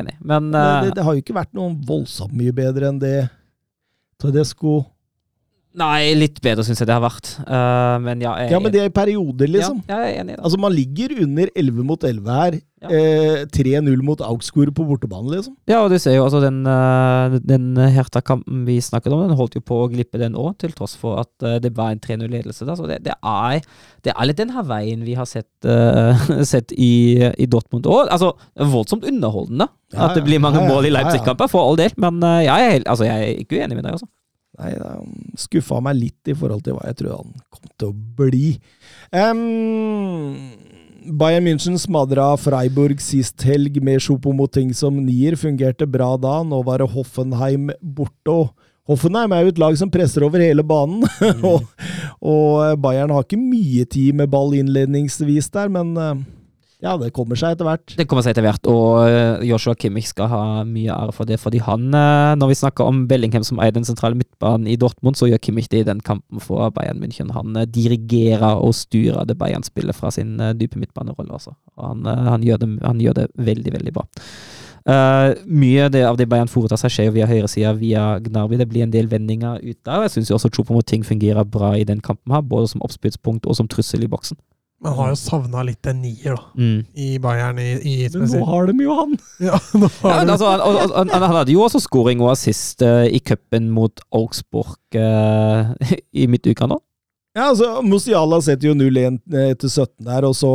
Enig. 0.00 0.14
Men, 0.22 0.52
det, 0.54 0.64
det, 0.86 0.94
det, 1.00 1.04
har 1.04 1.16
jo 1.16 1.22
ikke 1.24 1.34
vært 1.34 1.54
noe 1.58 1.74
voldsomt 1.82 2.34
mye 2.38 2.54
bedre 2.54 2.92
enn 2.92 3.00
det 3.02 3.16
Tedesco 4.22 4.84
Nei, 5.78 6.16
litt 6.18 6.40
bedre 6.42 6.64
syns 6.66 6.80
jeg 6.82 6.88
det 6.90 6.96
har 6.96 7.02
vært. 7.04 7.28
Uh, 7.46 7.94
men 8.02 8.22
ja, 8.24 8.32
jeg, 8.42 8.50
ja, 8.56 8.58
men 8.62 8.72
det 8.74 8.80
er 8.82 8.88
i 8.88 8.94
perioder, 8.94 9.46
liksom. 9.54 9.78
Ja, 9.86 10.00
jeg 10.02 10.16
er 10.16 10.24
enig 10.24 10.34
i 10.34 10.36
det. 10.36 10.42
Altså, 10.42 10.58
Man 10.58 10.74
ligger 10.74 11.14
under 11.22 11.52
11 11.62 11.86
mot 11.86 12.06
11 12.08 12.32
her. 12.34 12.56
Ja. 12.80 12.90
Eh, 12.96 13.42
3-0 13.52 14.02
mot 14.02 14.22
Augsburg 14.24 14.72
på 14.74 14.86
bortebane, 14.88 15.30
liksom. 15.30 15.54
Ja, 15.70 15.82
og 15.84 15.92
du 15.92 15.98
ser 16.00 16.16
jo 16.16 16.24
altså 16.24 16.40
den, 16.42 16.64
uh, 16.66 17.36
den 17.44 17.78
Herta-kampen 17.78 18.64
vi 18.66 18.80
snakket 18.82 19.14
om, 19.14 19.22
den 19.28 19.38
holdt 19.38 19.58
jo 19.58 19.62
på 19.62 19.82
å 19.84 19.88
glippe 19.92 20.18
den 20.18 20.34
òg, 20.34 20.56
til 20.58 20.72
tross 20.74 20.96
for 20.98 21.20
at 21.22 21.30
uh, 21.46 21.60
det 21.62 21.74
var 21.76 21.94
en 21.94 22.02
3-0-ledelse. 22.02 22.66
Så 22.66 22.90
det, 22.90 23.02
det, 23.06 23.14
er, 23.20 23.60
det 24.08 24.16
er 24.16 24.26
litt 24.26 24.40
den 24.40 24.54
her 24.56 24.66
veien 24.66 25.04
vi 25.06 25.14
har 25.18 25.28
sett, 25.28 25.52
sett 26.52 26.74
i, 26.74 27.20
i, 27.30 27.46
Dortmund 27.52 27.86
òg. 27.86 28.08
Altså, 28.10 28.32
voldsomt 28.58 29.06
underholdende 29.06 29.68
ja, 29.92 30.08
at 30.08 30.18
det 30.18 30.24
blir 30.26 30.42
mange 30.42 30.64
mål 30.66 30.88
i 30.88 30.94
Leipzig-kamper, 30.96 31.52
for 31.52 31.68
all 31.68 31.78
del. 31.78 31.94
Men 32.00 32.18
jeg, 32.42 32.72
er, 32.72 32.88
altså, 32.88 33.06
jeg 33.06 33.28
er 33.28 33.44
ikke 33.44 33.60
uenig 33.60 33.78
med 33.78 33.86
deg, 33.86 34.00
altså. 34.00 34.10
Nei, 34.60 34.74
skuffa 35.40 35.78
meg 35.84 35.96
litt 35.96 36.28
i 36.28 36.36
forhold 36.36 36.66
til 36.66 36.76
hva 36.76 36.90
jeg 36.90 37.00
tror 37.00 37.22
han 37.22 37.38
kom 37.48 37.70
til 37.80 37.92
å 37.92 37.96
bli. 38.18 38.48
Um, 39.08 40.50
Bayern 41.16 41.46
München 41.46 41.78
smadra 41.80 42.34
Freiburg 42.36 43.00
sist 43.00 43.40
helg 43.48 43.78
med 43.84 44.02
Choupo-Moting 44.04 44.74
som 44.76 44.98
nier. 45.00 45.38
Fungerte 45.40 45.88
bra 45.88 46.12
da. 46.20 46.40
Nå 46.44 46.60
var 46.66 46.82
det 46.82 46.90
Hoffenheim 46.92 47.70
borte. 47.80 48.36
Hoffenheim 48.90 49.32
er 49.32 49.46
jo 49.46 49.54
et 49.54 49.62
lag 49.62 49.78
som 49.80 49.92
presser 49.92 50.26
over 50.26 50.44
hele 50.44 50.66
banen. 50.66 51.06
Mm. 51.20 51.44
og, 51.46 51.64
og, 52.20 52.78
Bayern 52.82 53.12
har 53.14 53.24
ikke 53.24 53.38
mye 53.40 53.84
tid 53.88 54.16
med 54.16 54.28
ball 54.32 54.54
innledningsvis 54.56 55.48
der, 55.54 55.70
men 55.72 55.92
uh, 55.96 56.18
ja, 56.80 56.94
det 56.96 57.10
kommer 57.12 57.36
seg 57.36 57.54
etter 57.54 57.66
hvert. 57.68 57.92
Det 57.98 58.06
kommer 58.08 58.24
seg 58.24 58.32
etter 58.32 58.44
hvert, 58.46 58.68
og 58.72 59.02
eh, 59.04 59.42
Joshua 59.50 59.74
Kimmich 59.76 60.08
skal 60.08 60.30
ha 60.32 60.42
mye 60.64 60.94
ære 60.94 61.12
for 61.12 61.28
det. 61.28 61.36
Fordi 61.42 61.60
han, 61.66 61.90
eh, 61.92 62.32
når 62.40 62.52
vi 62.52 62.56
snakker 62.62 62.88
om 62.88 63.02
Bellingham 63.10 63.44
som 63.44 63.60
eier 63.60 63.74
den 63.76 63.84
sentrale 63.84 64.16
midtbanen 64.16 64.68
i 64.70 64.78
Dortmund, 64.80 65.18
så 65.20 65.28
gjør 65.28 65.42
Kimmich 65.44 65.68
det 65.72 65.82
i 65.82 65.88
den 65.90 66.00
kampen 66.04 66.40
for 66.40 66.72
Bayern 66.76 67.02
München. 67.02 67.34
Han 67.36 67.58
eh, 67.60 67.68
dirigerer 67.68 68.64
og 68.64 68.72
styrer 68.78 69.28
det 69.28 69.36
Bayern-spillet 69.40 69.96
fra 69.96 70.12
sin 70.14 70.38
dype 70.56 70.80
midtbanerolle. 70.80 71.36
Altså. 71.36 71.52
Han, 71.76 72.08
han, 72.08 72.46
gjør 72.48 72.62
det, 72.64 72.70
han, 72.80 73.04
gjør 73.04 73.20
det, 73.20 73.28
veldig, 73.36 73.76
veldig 73.76 73.94
bra. 73.98 74.06
Uh, 74.88 75.36
mye 75.44 75.90
det, 75.92 76.00
av 76.08 76.16
det 76.16 76.24
Bayern 76.32 76.48
foretar 76.48 76.80
seg, 76.80 76.94
skjer 76.94 77.10
via 77.12 77.26
høyresida, 77.28 77.74
via 77.76 78.04
Gnarby. 78.24 78.56
Det 78.56 78.68
blir 78.70 78.86
en 78.86 78.94
del 78.94 79.10
vendinger 79.12 79.60
ut 79.60 79.76
der. 79.84 80.06
Jeg 80.06 80.14
syns 80.14 80.32
også 80.32 80.48
Chopomoting 80.56 81.04
fungerer 81.04 81.44
bra 81.44 81.74
i 81.76 81.84
den 81.84 82.00
kampen, 82.00 82.32
her, 82.32 82.40
både 82.40 82.72
som 82.72 82.84
oppspillspunkt 82.86 83.44
og 83.44 83.60
som 83.60 83.68
trussel 83.68 84.08
i 84.08 84.10
boksen. 84.10 84.40
Man 84.80 84.94
har 84.96 85.10
jo 85.12 85.16
savna 85.20 85.62
litt 85.68 85.86
en 85.90 85.98
nier, 86.00 86.36
da. 86.38 86.44
Mm. 86.56 86.78
I 86.96 87.08
Bayern. 87.20 87.58
I, 87.60 87.72
i 87.84 87.96
Men 88.14 88.30
nå 88.32 88.44
har 88.48 88.70
de 88.70 88.84
jo 88.86 88.94
han! 88.96 89.16
Ja, 89.50 89.58
nå 89.76 89.90
har 90.00 90.14
ja, 90.14 90.22
altså, 90.24 90.48
han, 90.48 90.94
han, 90.96 91.12
han, 91.12 91.34
hadde 91.36 91.52
jo 91.52 91.64
også 91.66 91.82
scoring 91.84 92.22
og 92.24 92.32
assist 92.32 92.80
uh, 92.84 93.04
i 93.04 93.20
cupen 93.20 93.68
mot 93.76 94.00
Augsburg 94.16 94.96
uh, 94.96 95.74
i 96.22 96.24
midtuka 96.32 96.68
nå. 96.70 96.80
Ja, 97.36 97.50
altså, 97.52 97.78
Musiala 97.86 98.40
setter 98.42 98.72
jo 98.72 98.74
0-1 98.74 99.20
eh, 99.30 99.52
etter 99.52 99.70
17 99.70 100.02
der, 100.08 100.26
og 100.26 100.34
så 100.34 100.50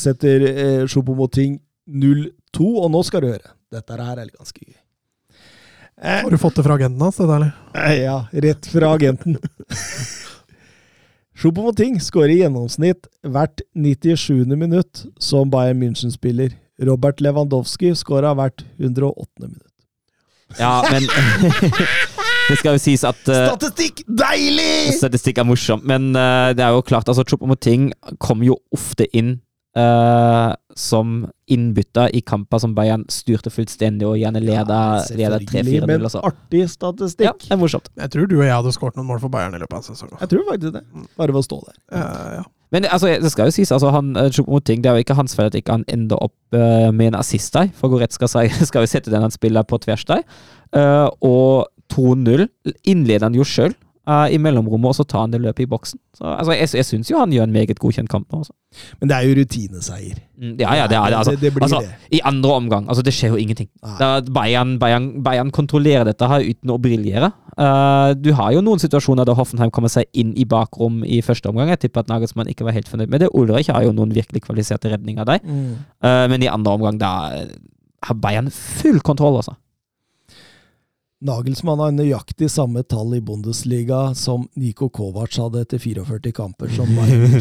setter 0.00 0.46
eh, 0.48 0.86
Chopomoting 0.88 1.58
0-2, 1.86 2.70
og 2.80 2.88
nå 2.94 3.02
skal 3.04 3.22
du 3.22 3.28
høre. 3.34 3.52
Dette 3.74 3.98
her 4.00 4.22
er 4.22 4.30
ganske 4.30 4.62
gøy. 4.62 4.78
Eh, 6.00 6.22
har 6.22 6.30
du 6.32 6.38
fått 6.40 6.56
det 6.56 6.64
fra 6.64 6.78
agenten 6.78 7.04
hans, 7.04 7.20
dette, 7.20 7.36
eller? 7.36 7.52
Eh, 7.76 7.98
Ja, 8.06 8.16
rett 8.32 8.70
fra 8.72 8.94
agenten. 8.96 9.36
Choupo-Moting 11.36 11.98
skårer 12.00 12.32
i 12.32 12.38
gjennomsnitt 12.40 13.10
hvert 13.28 13.60
97. 13.76 14.46
minutt 14.56 15.04
som 15.20 15.50
Bayern 15.52 15.82
München-spiller. 15.82 16.54
Robert 16.80 17.20
Lewandowski 17.20 17.90
skåra 17.96 18.32
hvert 18.36 18.64
108. 18.80 19.26
minutt. 19.44 19.72
Ja, 20.58 20.80
men 20.90 21.02
Det 22.48 22.56
skal 22.60 22.76
jo 22.76 22.80
sies 22.80 23.02
at 23.04 23.18
uh, 23.26 23.50
Statistikk! 23.50 24.04
Deilig! 24.06 24.94
Statistikk 24.96 25.40
er 25.42 25.48
morsomt, 25.48 25.84
men 25.84 26.12
uh, 26.14 26.54
det 26.56 26.62
er 26.62 26.76
jo 26.76 26.84
klart 26.86 27.08
altså 27.10 27.24
Choupo-Moting 27.26 27.90
kommer 28.22 28.46
jo 28.46 28.56
ofte 28.72 29.08
inn 29.12 29.40
uh, 29.76 30.54
som 30.76 31.26
innbytta 31.46 32.08
i 32.10 32.20
kamper 32.20 32.58
som 32.62 32.74
Bayern 32.76 33.04
styrte 33.12 33.52
fullstendig 33.52 34.08
og 34.08 34.18
gjerne 34.20 34.42
leda, 34.42 34.80
ja, 35.16 35.30
3-4-0. 35.38 35.86
Men 35.88 36.08
altså. 36.08 36.24
artig 36.26 36.66
statistikk. 36.72 37.28
Ja, 37.28 37.36
det 37.38 37.54
er 37.54 37.60
morsomt. 37.60 37.88
Jeg 37.96 38.12
tror 38.12 38.28
du 38.30 38.36
og 38.40 38.44
jeg 38.46 38.56
hadde 38.56 38.74
skåret 38.76 38.98
noen 38.98 39.08
mål 39.12 39.22
for 39.22 39.32
Bayern 39.32 39.56
i 39.56 39.62
løpet 39.62 39.78
av 39.78 39.86
sesongen. 39.86 40.18
Jeg 40.20 40.32
tror 40.32 40.44
faktisk 40.50 40.76
det. 40.76 40.84
Bare 41.16 41.36
ved 41.36 41.42
å 41.42 41.46
stå 41.46 41.62
der. 41.68 41.80
Ja, 41.94 42.10
ja. 42.40 42.44
Men 42.74 42.84
altså, 42.90 43.12
det 43.22 43.30
skal 43.30 43.46
jo 43.46 43.54
sies, 43.54 43.70
altså, 43.72 43.92
han, 43.94 44.16
eh, 44.18 44.60
ting, 44.66 44.82
det 44.82 44.90
er 44.90 44.98
jo 44.98 45.04
ikke 45.04 45.14
hans 45.14 45.36
feil 45.38 45.46
at 45.46 45.54
ikke 45.54 45.76
han 45.78 45.86
ender 45.92 46.18
opp 46.18 46.34
uh, 46.56 46.90
med 46.90 47.12
en 47.12 47.20
assist 47.20 47.54
der. 47.54 47.70
For 47.78 47.92
Goretzka 47.92 48.26
skal, 48.30 48.50
skal 48.50 48.84
jo 48.84 48.90
sette 48.90 49.12
den 49.12 49.22
han 49.22 49.34
spiller 49.34 49.62
på 49.62 49.78
tvers 49.84 50.04
der. 50.08 50.26
Uh, 50.74 51.06
og 51.22 51.70
2-0 51.94 52.48
innleder 52.90 53.28
han 53.28 53.38
jo 53.38 53.46
sjøl 53.46 53.76
uh, 54.08 54.26
i 54.32 54.38
mellomrommet, 54.42 54.88
og 54.92 54.98
så 54.98 55.06
tar 55.08 55.24
han 55.26 55.34
det 55.34 55.40
løpet 55.42 55.64
i 55.66 55.68
boksen. 55.70 56.00
Så, 56.16 56.24
altså, 56.24 56.54
jeg 56.56 56.68
jeg 56.78 56.88
syns 56.88 57.10
jo 57.10 57.18
han 57.20 57.32
gjør 57.34 57.48
en 57.48 57.54
meget 57.54 57.78
godkjent 57.78 58.10
kamp 58.10 58.30
nå. 58.32 58.42
Altså. 58.44 58.54
Men 59.00 59.10
det 59.10 59.16
er 59.16 59.26
jo 59.26 59.34
rutineseier. 59.40 60.20
Mm, 60.36 60.54
ja, 60.60 60.74
ja, 60.82 60.86
det 60.90 60.98
er 60.98 61.10
det. 61.10 61.18
Altså, 61.18 61.34
det, 61.34 61.40
det 61.40 61.52
blir 61.54 61.66
altså, 61.66 61.80
det. 61.84 62.16
I 62.18 62.20
andre 62.24 62.52
omgang. 62.52 62.88
Altså, 62.88 63.02
det 63.02 63.14
skjer 63.16 63.34
jo 63.34 63.40
ingenting. 63.40 63.68
Bayern, 64.34 64.78
Bayern, 64.78 65.10
Bayern, 65.24 65.50
kontrollerer 65.50 66.08
dette 66.08 66.30
her 66.30 66.46
uten 66.46 66.74
å 66.74 66.78
briljere. 66.82 67.32
Uh, 67.56 68.12
du 68.20 68.34
har 68.36 68.52
jo 68.52 68.60
noen 68.64 68.80
situasjoner 68.82 69.24
der 69.24 69.36
Hoffenheim 69.38 69.72
kommer 69.72 69.92
seg 69.92 70.10
inn 70.12 70.34
i 70.36 70.44
bakrom 70.44 71.00
i 71.04 71.22
første 71.24 71.48
omgang. 71.48 71.72
Jeg 71.72 71.86
tipper 71.86 72.04
at 72.04 72.12
Nagelsmann 72.12 72.50
ikke 72.52 72.66
var 72.68 72.76
helt 72.76 72.90
fornøyd 72.90 73.12
med 73.12 73.24
det. 73.24 73.32
Ulrich 73.32 73.72
har 73.72 73.86
jo 73.86 73.94
noen 73.96 74.12
virkelig 74.16 74.44
kvalifiserte 74.44 74.92
redninger 74.92 75.24
der. 75.28 75.40
Mm. 75.44 75.78
Uh, 76.04 76.26
men 76.32 76.44
i 76.44 76.52
andre 76.52 76.76
omgang 76.76 77.00
da 77.00 77.14
har 78.06 78.18
Bayern 78.20 78.50
full 78.52 79.00
kontroll, 79.00 79.40
altså. 79.40 79.56
Nagelsmann 81.24 81.80
har 81.80 81.94
nøyaktig 81.96 82.50
samme 82.52 82.82
tall 82.84 83.14
i 83.16 83.22
Bundesliga 83.24 84.10
som 84.14 84.44
Niko 84.58 84.90
Kovac 84.92 85.38
hadde 85.40 85.62
etter 85.64 85.80
44 85.80 86.32
kamper 86.36 86.68
som 86.76 86.90
Bayern. 86.92 87.38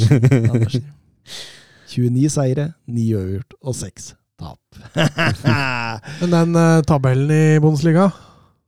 29 1.91 2.29
seire, 2.37 2.69
9 2.87 3.07
øvert 3.19 3.57
og 3.59 3.75
6 3.75 4.13
tap. 4.39 4.59
men 6.21 6.37
den 6.37 6.55
uh, 6.55 6.79
tabellen 6.87 7.31
i 7.35 7.59
Bundesliga? 7.59 8.09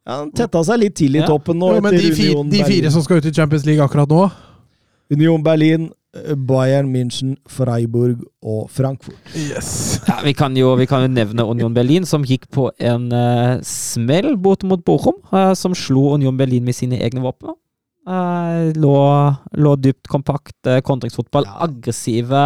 Ja, 0.08 0.22
Den 0.26 0.34
tetta 0.36 0.64
seg 0.68 0.84
litt 0.84 0.98
til 1.00 1.16
i 1.16 1.24
ja. 1.24 1.28
toppen 1.28 1.60
nå. 1.60 1.72
Jo, 1.78 1.86
men 1.88 1.96
de, 1.96 2.12
fi, 2.16 2.28
de 2.52 2.66
fire 2.68 2.92
som 2.92 3.04
skal 3.04 3.22
ut 3.22 3.32
i 3.32 3.36
Champions 3.36 3.68
League 3.68 3.84
akkurat 3.84 4.12
nå? 4.12 4.26
Union 5.12 5.44
Berlin, 5.44 5.88
Bayern 6.35 6.89
München, 6.94 7.35
Freiburg 7.49 8.23
og 8.41 8.69
Frankfurt. 8.73 9.19
Yes. 9.35 10.02
Ja, 10.07 10.19
vi, 10.23 10.34
kan 10.38 10.57
jo, 10.57 10.73
vi, 10.80 10.88
kan 10.89 11.06
jo, 11.06 11.11
nevne 11.11 11.45
Union 11.45 11.76
Berlin, 11.76 12.07
som 12.07 12.26
gikk 12.27 12.49
på 12.53 12.69
en 12.80 13.10
uh, 13.14 13.60
smell 13.65 14.35
bort 14.38 14.65
mot 14.68 14.84
Bochum. 14.85 15.19
Uh, 15.31 15.53
som 15.57 15.76
slo 15.77 16.14
Union 16.15 16.38
Berlin 16.38 16.65
med 16.68 16.77
sine 16.77 16.99
egne 17.03 17.23
våpen. 17.26 17.56
Uh, 18.07 18.72
lå, 18.80 18.95
lå, 19.60 19.76
dypt, 19.84 20.07
kompakt, 20.07 20.56
uh, 20.69 20.80
kontringsfotball. 20.80 21.48
Ja. 21.49 21.57
Aggressive, 21.68 22.44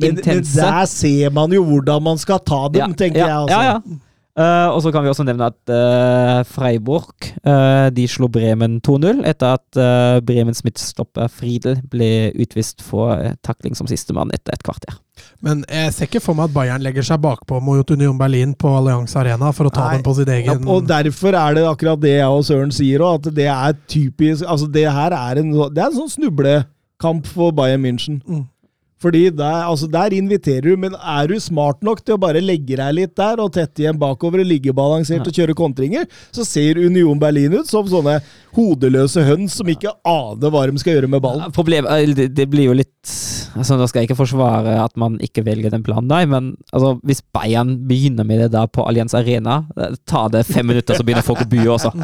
intense. 0.00 0.56
Men 0.56 0.64
der 0.64 0.84
ser 0.88 1.34
man 1.36 1.52
jo 1.52 1.64
hvordan 1.66 2.06
man 2.06 2.20
skal 2.20 2.40
ta 2.40 2.64
dem, 2.72 2.86
ja, 2.86 2.96
tenker 2.96 3.20
ja, 3.20 3.26
jeg. 3.26 3.40
Altså. 3.44 3.58
Ja, 3.58 3.74
ja. 3.74 4.04
Eh, 4.38 4.68
og 4.70 4.82
så 4.84 4.92
kan 4.94 5.02
vi 5.02 5.10
også 5.10 5.24
nevne 5.26 5.48
at 5.50 5.70
uh, 5.72 6.44
Freiburg 6.46 7.26
uh, 7.42 7.88
de 7.90 8.04
slo 8.06 8.28
Bremen 8.30 8.76
2-0 8.86 9.24
etter 9.26 9.56
at 9.56 9.78
uh, 9.80 10.20
Bremens 10.22 10.62
midtstopper 10.62 11.26
Friedel 11.32 11.80
ble 11.90 12.30
utvist 12.38 12.84
for 12.86 13.16
uh, 13.16 13.32
takling 13.42 13.74
som 13.74 13.88
sistemann 13.90 14.30
etter 14.36 14.54
et 14.54 14.62
kvarter. 14.62 14.94
Men 15.42 15.64
jeg 15.66 15.94
ser 15.96 16.06
ikke 16.06 16.22
for 16.22 16.38
meg 16.38 16.52
at 16.52 16.54
Bayern 16.54 16.84
legger 16.86 17.08
seg 17.08 17.18
bakpå 17.24 17.58
mot 17.64 17.90
Union 17.90 18.18
Berlin 18.20 18.52
på 18.54 18.70
Allianz 18.78 19.16
Arena 19.18 19.50
for 19.56 19.66
å 19.66 19.74
ta 19.74 19.88
Nei. 19.88 19.96
den 19.96 20.06
på 20.06 20.14
sitt 20.14 20.30
Ja, 20.30 20.36
egen 20.38 20.70
og 20.70 20.86
derfor 20.86 21.34
er 21.34 21.58
det 21.58 21.66
akkurat 21.66 22.04
det 22.04 22.14
jeg 22.14 22.28
og 22.30 22.46
Søren 22.46 22.74
sier 22.74 23.02
òg, 23.02 23.18
at 23.18 23.34
det 23.34 23.48
er 23.50 23.74
typisk 23.90 24.46
Altså, 24.46 24.68
det 24.70 24.86
her 24.86 25.16
er 25.16 25.42
en, 25.42 25.50
det 25.74 25.82
er 25.82 25.88
en 25.88 25.98
sånn 25.98 26.14
snublekamp 26.14 27.26
for 27.26 27.50
Bayern 27.58 27.82
München. 27.82 28.22
Mm. 28.22 28.46
Fordi 29.02 29.28
der, 29.30 29.62
altså 29.68 29.86
der 29.90 30.14
inviterer 30.16 30.72
du, 30.72 30.76
men 30.80 30.96
er 30.98 31.28
du 31.30 31.36
smart 31.42 31.84
nok 31.86 32.02
til 32.02 32.16
å 32.16 32.20
bare 32.20 32.42
legge 32.42 32.78
deg 32.80 32.96
litt 32.96 33.14
der 33.18 33.38
og 33.42 33.52
tette 33.54 33.84
igjen 33.84 33.98
bakover 34.00 34.42
og 34.42 34.48
ligge 34.50 34.74
balansert 34.74 35.26
og 35.26 35.34
kjøre 35.34 35.54
kontringer, 35.58 36.08
så 36.34 36.46
ser 36.46 36.80
Union 36.82 37.20
Berlin 37.20 37.54
ut 37.60 37.70
som 37.70 37.86
sånne 37.88 38.18
hodeløse 38.56 39.22
høns 39.26 39.54
som 39.60 39.70
ikke 39.70 39.92
aner 40.08 40.52
hva 40.52 40.64
de 40.66 40.82
skal 40.82 40.96
gjøre 40.96 41.12
med 41.12 41.22
ballen. 41.22 41.54
Problem, 41.54 41.86
eh, 41.94 42.10
det, 42.26 42.48
blir 42.50 42.70
jo 42.70 42.76
litt 42.78 42.94
altså 43.58 43.78
Nå 43.78 43.86
skal 43.88 44.02
jeg 44.02 44.10
ikke 44.10 44.18
forsvare 44.18 44.74
at 44.82 44.92
man 45.00 45.16
ikke 45.24 45.42
velger 45.46 45.72
den 45.72 45.82
planen, 45.86 46.10
nei, 46.10 46.24
men 46.28 46.52
altså, 46.70 46.96
hvis 47.06 47.22
Bayern 47.34 47.76
begynner 47.88 48.26
med 48.26 48.42
det 48.44 48.50
der 48.54 48.68
på 48.70 48.84
Allianz 48.86 49.16
Arena, 49.18 49.62
ta 50.06 50.26
det 50.32 50.44
fem 50.46 50.68
minutter, 50.68 50.98
så 50.98 51.06
begynner 51.06 51.26
folk 51.26 51.42
å 51.46 51.50
bue 51.50 51.70
også. 51.74 51.94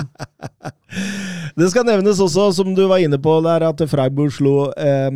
Det 1.54 1.68
skal 1.70 1.84
nevnes 1.86 2.18
også, 2.22 2.48
som 2.56 2.72
du 2.74 2.80
var 2.90 3.02
inne 3.02 3.18
på 3.22 3.36
der, 3.44 3.62
at 3.68 3.82
Freiburg 3.90 4.32
slo 4.34 4.72
eh, 4.74 5.10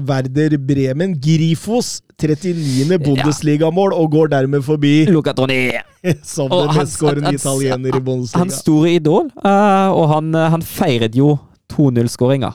Werder 0.00 0.56
Bremen. 0.58 1.14
Grifos 1.20 2.02
39. 2.20 2.98
Bundesligamål, 3.04 3.92
og 3.96 4.10
går 4.12 4.30
dermed 4.32 4.62
forbi 4.64 5.04
Luca 5.10 5.32
Toni! 5.36 5.70
som 6.22 6.48
den 6.52 6.68
han- 6.68 6.78
mestskårende 6.82 7.32
italiener 7.34 7.88
i 7.88 7.92
Hans 7.92 8.04
Bundesliga. 8.04 8.50
store 8.60 8.90
idol, 8.96 9.30
eh, 9.44 9.88
og 9.92 10.08
han, 10.14 10.34
eh, 10.34 10.50
han 10.54 10.62
feiret 10.62 11.16
jo 11.18 11.34
2-0-skåringa 11.72 12.52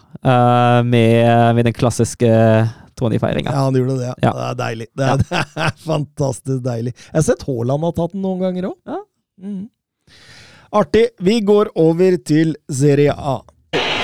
med, 0.87 1.55
med 1.55 1.65
den 1.65 1.73
klassiske 1.75 2.29
Troni-feiringa. 2.97 3.51
Ja, 3.51 3.63
han 3.65 3.75
gjorde 3.75 3.97
det. 3.99 4.05
Ja. 4.07 4.13
Ja. 4.21 4.31
Det 4.37 4.45
er 4.49 4.57
deilig. 4.61 4.87
Det 4.95 5.07
er, 5.07 5.17
det 5.55 5.65
er 5.65 5.77
fantastisk 5.83 6.61
deilig. 6.63 6.93
Jeg 7.09 7.17
har 7.17 7.25
sett 7.27 7.43
Haaland 7.47 7.83
har 7.87 7.95
tatt 7.97 8.13
den 8.15 8.21
noen 8.25 8.43
ganger 8.45 8.69
òg. 8.71 8.77
Ja. 8.87 8.99
Mm. 9.41 9.63
Artig. 10.79 11.07
Vi 11.19 11.39
går 11.43 11.73
over 11.75 12.15
til 12.23 12.55
Serie 12.71 13.11
A. 13.11 13.39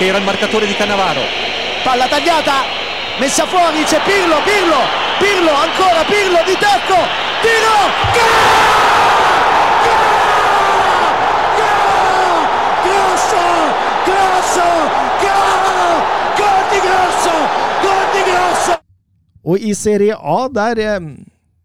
era 0.00 0.18
il 0.20 0.24
marcatore 0.26 0.66
di 0.66 0.74
Cannavaro. 0.78 1.24
Palla 1.84 2.06
tagliata, 2.10 2.58
messa 3.18 3.46
fuori, 3.46 3.82
c'è 3.84 4.00
Pirlo, 4.02 4.36
Pirlo, 4.44 4.80
Pirlo, 5.18 5.52
ancora 5.52 6.04
Pirlo 6.04 6.40
di 6.46 6.56
tacco, 6.58 6.98
tiro, 7.42 7.76
gol! 8.14 8.58
Grosso, 12.84 13.42
grosso, 14.08 14.66
gol! 15.22 15.66
Gol 16.38 16.62
di 16.72 16.78
Grosso, 16.86 17.34
gol 17.82 18.04
di 18.14 18.22
Grosso! 18.30 18.78
Og 19.48 19.58
i 19.60 19.74
Serie 19.74 20.14
A, 20.14 20.48
der 20.52 20.78
eh, 20.78 21.00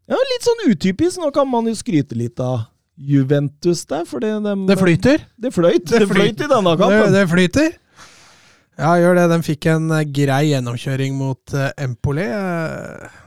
ja, 0.07 0.19
Litt 0.31 0.45
sånn 0.45 0.65
utypisk. 0.71 1.19
Nå 1.21 1.31
kan 1.35 1.47
man 1.49 1.67
jo 1.69 1.73
skryte 1.75 2.15
litt 2.17 2.39
av 2.43 2.65
Juventus 2.95 3.85
der, 3.89 4.05
for 4.05 4.19
det, 4.23 4.31
dem- 4.45 4.65
Det 4.69 4.77
flyter. 4.79 5.23
Det 5.37 5.51
fløyt. 5.53 5.85
Det 5.89 6.07
fløyt 6.07 6.41
i 6.43 6.47
denne 6.47 6.73
Det, 6.75 6.79
kampen. 6.79 7.13
det 7.13 7.23
flyter. 7.31 7.71
Ja, 8.79 8.95
gjør 8.97 9.19
det. 9.19 9.27
Den 9.33 9.45
fikk 9.45 9.67
en 9.73 9.91
eh, 9.93 10.07
grei 10.09 10.47
gjennomkjøring 10.51 11.17
mot 11.17 11.53
eh, 11.57 11.69
Empoli. 11.83 12.25
Eh, 12.25 13.19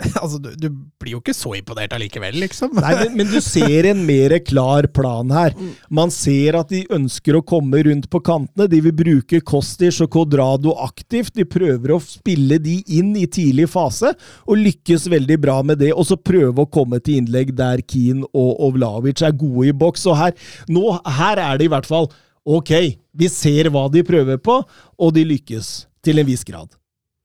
altså, 0.22 0.38
du, 0.42 0.50
du 0.58 0.68
blir 1.00 1.14
jo 1.14 1.20
ikke 1.20 1.34
så 1.36 1.52
imponert 1.56 1.92
allikevel, 1.96 2.36
liksom. 2.42 2.74
Nei, 2.80 2.92
men, 2.98 3.14
men 3.20 3.28
du 3.30 3.38
ser 3.44 3.86
en 3.90 4.02
mer 4.06 4.34
klar 4.44 4.88
plan 4.94 5.30
her. 5.34 5.54
Man 5.92 6.12
ser 6.14 6.58
at 6.58 6.72
de 6.72 6.82
ønsker 6.92 7.38
å 7.38 7.44
komme 7.46 7.82
rundt 7.86 8.08
på 8.12 8.22
kantene. 8.24 8.68
De 8.70 8.80
vil 8.84 8.96
bruke 8.96 9.42
Kostic 9.46 10.00
og 10.04 10.10
Codrado 10.14 10.74
aktivt. 10.84 11.34
De 11.38 11.46
prøver 11.48 11.94
å 11.94 12.00
spille 12.02 12.60
de 12.62 12.80
inn 12.98 13.12
i 13.18 13.26
tidlig 13.30 13.70
fase, 13.72 14.14
og 14.46 14.64
lykkes 14.64 15.08
veldig 15.12 15.38
bra 15.42 15.60
med 15.66 15.80
det. 15.84 15.92
Og 15.94 16.08
så 16.10 16.18
prøve 16.18 16.64
å 16.64 16.70
komme 16.72 17.00
til 17.04 17.20
innlegg 17.22 17.54
der 17.58 17.84
Keane 17.86 18.26
og 18.34 18.64
Ovlavic 18.70 19.22
er 19.26 19.36
gode 19.36 19.70
i 19.70 19.76
boks. 19.84 20.08
Og 20.10 20.18
her, 20.20 20.34
nå, 20.70 20.84
her 21.20 21.44
er 21.46 21.60
det 21.60 21.70
i 21.70 21.72
hvert 21.72 21.88
fall 21.88 22.10
ok, 22.58 22.74
vi 23.20 23.30
ser 23.32 23.70
hva 23.72 23.86
de 23.92 24.02
prøver 24.06 24.40
på, 24.42 24.60
og 24.98 25.14
de 25.16 25.24
lykkes 25.28 25.70
til 26.04 26.22
en 26.22 26.28
viss 26.28 26.44
grad. 26.48 26.72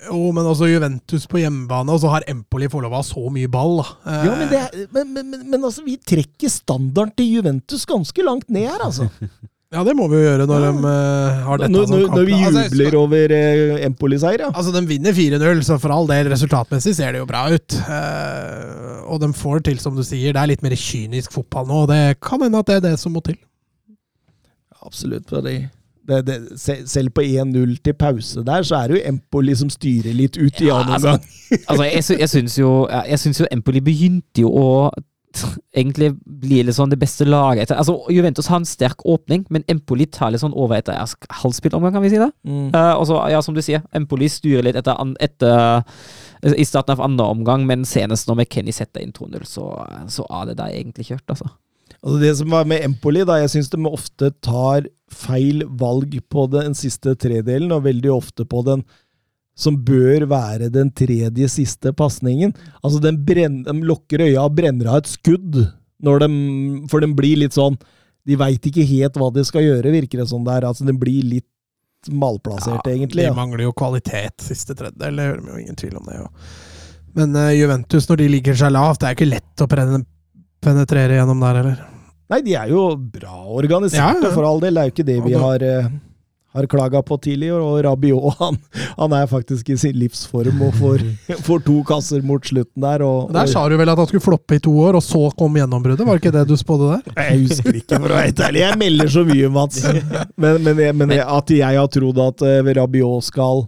Jo, 0.05 0.29
men 0.35 0.45
også 0.45 0.67
Juventus 0.67 1.23
på 1.31 1.39
hjemmebane, 1.39 1.93
og 1.93 2.01
så 2.03 2.11
har 2.11 2.25
Empoli 2.29 2.67
fått 2.69 2.83
lov 2.83 2.97
å 2.97 3.01
så 3.07 3.23
mye 3.31 3.49
ball. 3.49 3.79
Eh, 4.03 4.25
Ja, 4.27 4.35
men, 4.37 4.49
det, 4.51 4.87
men, 4.91 5.13
men, 5.15 5.29
men, 5.31 5.45
men 5.53 5.63
altså, 5.63 5.85
vi 5.85 5.95
trekker 5.97 6.51
standarden 6.51 7.15
til 7.15 7.37
Juventus 7.37 7.87
ganske 7.89 8.25
langt 8.27 8.49
ned 8.51 8.69
her, 8.69 8.85
altså. 8.89 9.09
Ja, 9.73 9.81
det 9.83 9.95
må 9.97 10.05
vi 10.07 10.19
jo 10.19 10.27
gjøre 10.27 10.45
når 10.47 10.61
de 10.61 10.69
uh, 10.85 11.39
har 11.47 11.59
dette 11.59 11.71
Når, 11.73 11.87
som 11.89 12.03
kamp. 12.05 12.13
når 12.15 12.27
vi 12.29 12.35
Altså, 12.37 12.61
jubler 12.69 12.95
over 12.99 13.31
uh, 13.33 13.81
Empoli-seier, 13.83 14.43
ja. 14.45 14.51
Altså, 14.53 14.71
De 14.71 14.83
vinner 14.87 15.15
4-0, 15.17 15.63
så 15.67 15.79
for 15.81 15.91
all 15.91 16.07
del, 16.07 16.29
resultatmessig 16.31 16.93
ser 16.95 17.15
det 17.15 17.23
jo 17.23 17.27
bra 17.27 17.41
ut. 17.51 17.75
Uh, 17.89 19.01
og 19.09 19.19
de 19.25 19.31
får 19.35 19.65
til, 19.67 19.81
som 19.81 19.97
du 19.97 20.03
sier, 20.05 20.31
det 20.35 20.41
er 20.43 20.51
litt 20.53 20.63
mer 20.63 20.77
kynisk 20.79 21.33
fotball 21.35 21.67
nå, 21.67 21.81
og 21.83 21.91
det 21.91 21.99
kan 22.23 22.45
hende 22.45 22.61
at 22.61 22.69
det 22.69 22.77
er 22.77 22.85
det 22.91 22.93
som 23.01 23.17
må 23.17 23.25
til. 23.25 23.35
Absolutt. 24.85 25.27
Fordi 25.29 25.57
Det, 26.05 26.19
det, 26.27 26.35
selv 26.61 27.09
på 27.17 27.23
1-0 27.25 27.77
til 27.81 27.95
pause 27.97 28.43
der, 28.45 28.63
så 28.63 28.75
er 28.75 28.87
det 28.87 28.99
jo 28.99 29.07
Empoli 29.09 29.55
som 29.57 29.71
styrer 29.73 30.13
litt 30.13 30.37
ut 30.37 30.61
i 30.61 30.67
Ja, 30.67 30.83
annen 30.83 30.93
altså. 30.93 31.17
Altså, 31.69 31.83
jeg, 31.83 32.19
jeg 32.19 32.29
syns 33.19 33.39
jo, 33.41 33.47
Empoli 33.51 33.81
begynte 33.81 34.45
jo 34.45 34.51
å 34.53 34.69
egentlig 35.75 36.11
bli 36.25 36.61
litt 36.63 36.77
sånn 36.77 36.91
det 36.91 36.99
beste 37.01 37.25
laget. 37.27 37.65
Etter, 37.65 37.79
altså, 37.81 37.97
Juventus 38.13 38.47
har 38.51 38.61
en 38.61 38.69
sterk 38.69 39.03
åpning, 39.05 39.45
men 39.49 39.65
Empoli 39.71 40.07
tar 40.07 40.31
litt 40.31 40.43
sånn 40.43 40.55
over 40.55 40.77
etter 40.77 40.99
halvspillomgang, 41.41 41.95
kan 41.95 42.05
vi 42.05 42.13
si 42.13 42.21
det? 42.21 42.29
Mm. 42.47 42.69
Uh, 42.75 42.93
og 42.93 43.05
så, 43.09 43.19
ja, 43.33 43.41
som 43.45 43.57
du 43.57 43.63
sier, 43.65 43.83
Empoli 43.95 44.29
styrer 44.31 44.65
litt 44.67 44.79
etter, 44.79 45.15
etter 45.25 46.55
i 46.55 46.65
starten 46.67 46.95
av 46.95 47.03
andre 47.03 47.27
omgang, 47.33 47.65
men 47.67 47.85
senest 47.89 48.29
når 48.29 48.43
McKenny 48.43 48.73
setter 48.75 49.03
inn 49.03 49.15
2-0, 49.15 49.45
så, 49.49 49.69
så 50.11 50.27
er 50.29 50.51
det 50.51 50.59
der 50.61 50.75
egentlig 50.77 51.09
kjørt, 51.09 51.25
altså. 51.33 51.49
Altså 52.05 52.19
det 52.21 52.33
som 52.37 52.51
var 52.53 52.67
med 52.69 52.83
Empoli, 52.85 53.23
da, 53.25 53.39
jeg 53.41 53.49
syns 53.55 53.71
de 53.73 53.79
ofte 53.89 54.29
tar 54.45 54.85
feil 55.09 55.63
valg 55.79 56.13
på 56.29 56.45
den 56.53 56.75
siste 56.77 57.15
tredelen, 57.17 57.71
og 57.73 57.85
veldig 57.87 58.11
ofte 58.13 58.45
på 58.45 58.61
den 58.67 58.83
som 59.57 59.77
bør 59.87 60.25
være 60.27 60.67
den 60.69 60.89
tredje 60.91 61.47
siste 61.49 61.93
pasningen. 61.95 62.51
Altså, 62.83 62.99
den 63.01 63.21
brenn, 63.25 63.61
de 63.63 63.73
lukker 63.87 64.21
øya 64.27 64.43
og 64.43 64.53
brenner 64.57 64.89
av 64.91 64.97
et 65.01 65.09
skudd, 65.13 65.61
de, 66.05 66.29
for 66.91 67.01
de 67.01 67.09
blir 67.17 67.39
litt 67.39 67.55
sånn 67.55 67.77
De 68.27 68.35
veit 68.37 68.61
ikke 68.67 68.83
helt 68.85 69.15
hva 69.17 69.29
de 69.33 69.43
skal 69.47 69.63
gjøre, 69.63 69.91
virker 69.93 70.19
det 70.21 70.27
som 70.29 70.43
der. 70.45 70.65
Altså, 70.67 70.83
de 70.85 70.93
blir 70.97 71.23
litt 71.23 72.09
malplassert, 72.09 72.85
egentlig. 72.89 73.21
De 73.23 73.29
Ja. 73.29 73.33
mangler 73.37 73.63
jo 73.67 73.73
kvalitet 73.73 74.41
siste 74.41 74.73
tredjedel, 74.77 75.15
det 75.15 75.25
gjør 75.29 75.41
de 75.41 75.51
jo 75.51 75.59
ingen 75.61 75.75
tvil 75.77 75.97
om 75.97 76.05
det. 76.09 76.17
Jo. 76.19 76.27
Men 77.15 77.35
uh, 77.37 77.51
Juventus, 77.55 78.09
når 78.09 78.17
de 78.17 78.27
ligger 78.33 78.57
seg 78.57 78.73
lavt, 78.73 78.99
det 79.01 79.07
er 79.09 79.17
ikke 79.17 79.29
lett 79.29 79.61
å 79.61 79.69
penetrere 80.65 81.19
gjennom 81.19 81.39
der 81.45 81.61
heller. 81.61 81.94
Nei, 82.31 82.41
de 82.41 82.55
er 82.57 82.71
jo 82.73 82.87
bra 82.97 83.35
organiserte, 83.53 84.25
Ja, 84.29 84.33
for 84.33 84.47
all 84.49 84.59
del. 84.63 84.73
Det 84.73 84.81
er 84.81 84.89
jo 84.89 84.93
ikke 84.95 85.05
det 85.11 85.17
vi 85.27 85.33
har, 85.37 85.61
eh, 85.61 85.89
har 86.55 86.65
klaga 86.71 87.01
på 87.05 87.17
tidligere. 87.21 87.59
Og 87.61 87.83
Rabiot, 87.85 88.33
han, 88.39 88.57
han 88.97 89.13
er 89.13 89.27
faktisk 89.29 89.69
i 89.69 89.77
sin 89.77 89.93
livsform 89.99 90.63
og 90.65 90.73
får, 90.79 91.03
får 91.47 91.61
to 91.67 91.75
kasser 91.85 92.23
mot 92.25 92.41
slutten 92.49 92.81
der. 92.81 93.03
Og, 93.05 93.29
Der 93.35 93.45
sa 93.51 93.67
du 93.69 93.75
vel 93.77 93.91
at 93.93 94.01
han 94.01 94.07
skulle 94.09 94.25
floppe 94.25 94.57
i 94.57 94.63
to 94.63 94.73
år, 94.87 94.97
og 94.97 95.03
så 95.05 95.21
kom 95.37 95.53
gjennombruddet? 95.59 96.01
Var 96.07 96.17
det 96.17 96.23
ikke 96.23 96.33
det 96.39 96.47
du 96.49 96.55
spådde 96.57 96.89
der? 96.95 97.13
Jeg 97.27 97.43
husker 97.45 97.77
ikke, 97.83 97.99
for 98.01 98.09
å 98.09 98.15
være 98.17 98.31
helt 98.31 98.43
ærlig. 98.47 98.63
Jeg 98.65 98.81
melder 98.81 99.13
så 99.19 99.25
mye, 99.29 99.51
Mats. 99.59 99.83
Men, 100.41 100.63
men, 100.65 100.81
jeg- 100.87 100.95
men 101.03 101.13
jeg- 101.13 101.27
at 101.37 101.53
jeg 101.59 101.77
har 101.83 101.87
trodd 101.93 102.19
at 102.25 102.41
eh, 102.47 102.73
Rabiot 102.79 103.23
skal 103.29 103.67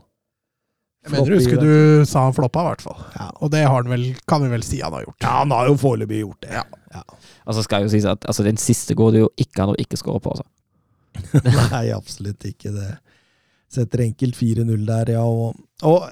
Jeg 1.08 1.14
mener, 1.14 1.30
i 1.32 1.38
husker 1.38 1.62
du 1.62 2.06
sa 2.10 2.26
han 2.26 2.34
floppa, 2.36 2.66
i 2.66 2.72
hvert 2.74 2.82
fall. 2.84 2.98
Ja. 3.16 3.30
Og 3.40 3.52
det 3.54 3.62
har 3.64 3.78
han 3.78 3.88
vel, 3.94 4.10
kan 4.28 4.42
vi 4.44 4.50
vel 4.52 4.66
si 4.66 4.82
han 4.82 4.92
har 4.98 5.06
gjort. 5.06 5.22
Ja, 5.24 5.38
han 5.46 5.54
har 5.56 5.70
jo 5.70 5.78
foreløpig 5.80 6.24
gjort 6.26 6.42
det. 6.44 6.58
Ja. 6.58 6.66
Altså 7.48 7.64
skal 7.64 7.86
jo 7.86 7.92
sies 7.92 8.06
at 8.10 8.28
altså, 8.28 8.44
den 8.44 8.60
siste 8.60 8.96
går 8.98 9.16
det 9.16 9.24
jo 9.24 9.30
ikke 9.40 9.64
an 9.64 9.74
å 9.74 9.80
ikke 9.80 10.00
score 10.00 10.22
på, 10.24 10.36
altså. 10.36 10.48
Nei, 11.74 11.88
absolutt 11.96 12.46
ikke 12.46 12.74
det. 12.76 12.92
Setter 13.74 14.04
enkelt 14.06 14.38
4-0 14.38 14.84
der, 14.88 15.14
ja. 15.16 15.24
Og, 15.24 15.56
og 15.88 16.10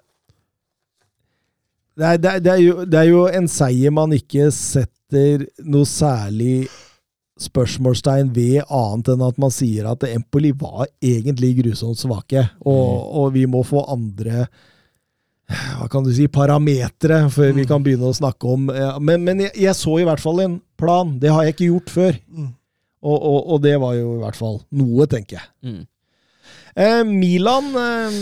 det, 1.96 2.06
er, 2.06 2.18
det, 2.18 2.32
er, 2.32 2.40
det, 2.40 2.54
er 2.54 2.64
jo, 2.64 2.78
det 2.88 3.02
er 3.02 3.10
jo 3.12 3.22
en 3.28 3.48
seier 3.52 3.94
man 3.96 4.16
ikke 4.16 4.50
setter 4.56 5.46
noe 5.64 5.88
særlig 5.88 6.66
spørsmålstegn 7.40 8.32
ved, 8.36 8.62
annet 8.72 9.12
enn 9.12 9.24
at 9.28 9.40
man 9.42 9.52
sier 9.52 9.90
at 9.92 10.06
Empoli 10.08 10.54
var 10.56 10.88
egentlig 11.04 11.58
grusomt 11.60 12.00
svake, 12.00 12.46
og, 12.64 12.88
og 13.20 13.34
vi 13.36 13.44
må 13.52 13.64
få 13.68 13.84
andre 13.92 14.46
hva 15.46 15.88
kan 15.92 16.06
du 16.06 16.12
si, 16.16 16.26
parametere 16.32 17.26
før 17.34 17.52
vi 17.54 17.68
kan 17.70 17.84
begynne 17.86 18.10
å 18.10 18.18
snakke 18.18 18.50
om 18.50 18.70
ja, 18.74 18.96
Men, 18.98 19.22
men 19.28 19.44
jeg, 19.46 19.54
jeg 19.68 19.78
så 19.78 20.00
i 20.02 20.06
hvert 20.08 20.24
fall 20.24 20.42
en 20.42 20.56
plan. 20.80 21.12
Det 21.22 21.30
har 21.32 21.46
jeg 21.46 21.56
ikke 21.56 21.68
gjort 21.70 21.92
før. 21.94 22.16
Mm. 22.34 22.54
Og, 23.06 23.18
og, 23.20 23.42
og 23.54 23.60
det 23.62 23.76
var 23.82 23.94
jo 24.00 24.16
i 24.16 24.24
hvert 24.24 24.40
fall 24.40 24.58
noe, 24.74 25.06
tenker 25.12 25.38
jeg. 25.38 25.52
Mm. 25.68 25.84
Eh, 26.76 27.04
Milan, 27.08 27.70
eh, 27.80 28.16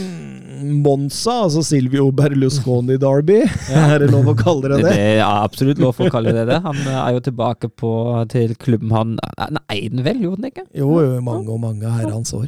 Monza, 0.83 1.39
altså 1.47 1.63
Silvio 1.65 2.11
Berlusconi 2.13 2.99
Derby. 3.01 3.39
er 3.73 4.03
det 4.03 4.11
lov 4.11 4.29
å 4.29 4.35
kalle 4.37 4.69
det 4.69 4.83
Det 4.83 4.91
det? 4.91 4.99
er 5.15 5.23
absolutt 5.31 5.81
lov 5.81 5.97
å 5.97 6.09
kalle 6.13 6.35
det 6.35 6.45
det. 6.51 6.59
Han 6.67 6.77
eh, 6.83 6.99
er 6.99 7.15
jo 7.15 7.23
tilbake 7.25 7.71
på, 7.73 7.93
til 8.29 8.53
klubben 8.61 8.93
han 8.93 9.15
Nei, 9.57 9.79
den 9.87 10.03
vel, 10.05 10.21
gjorde 10.27 10.43
han 10.43 10.51
ikke? 10.51 10.67
Jo, 10.83 10.91
jo, 11.01 11.17
mange 11.25 11.49
og 11.49 11.63
mange 11.63 11.95
herrens 11.95 12.35
år. 12.37 12.45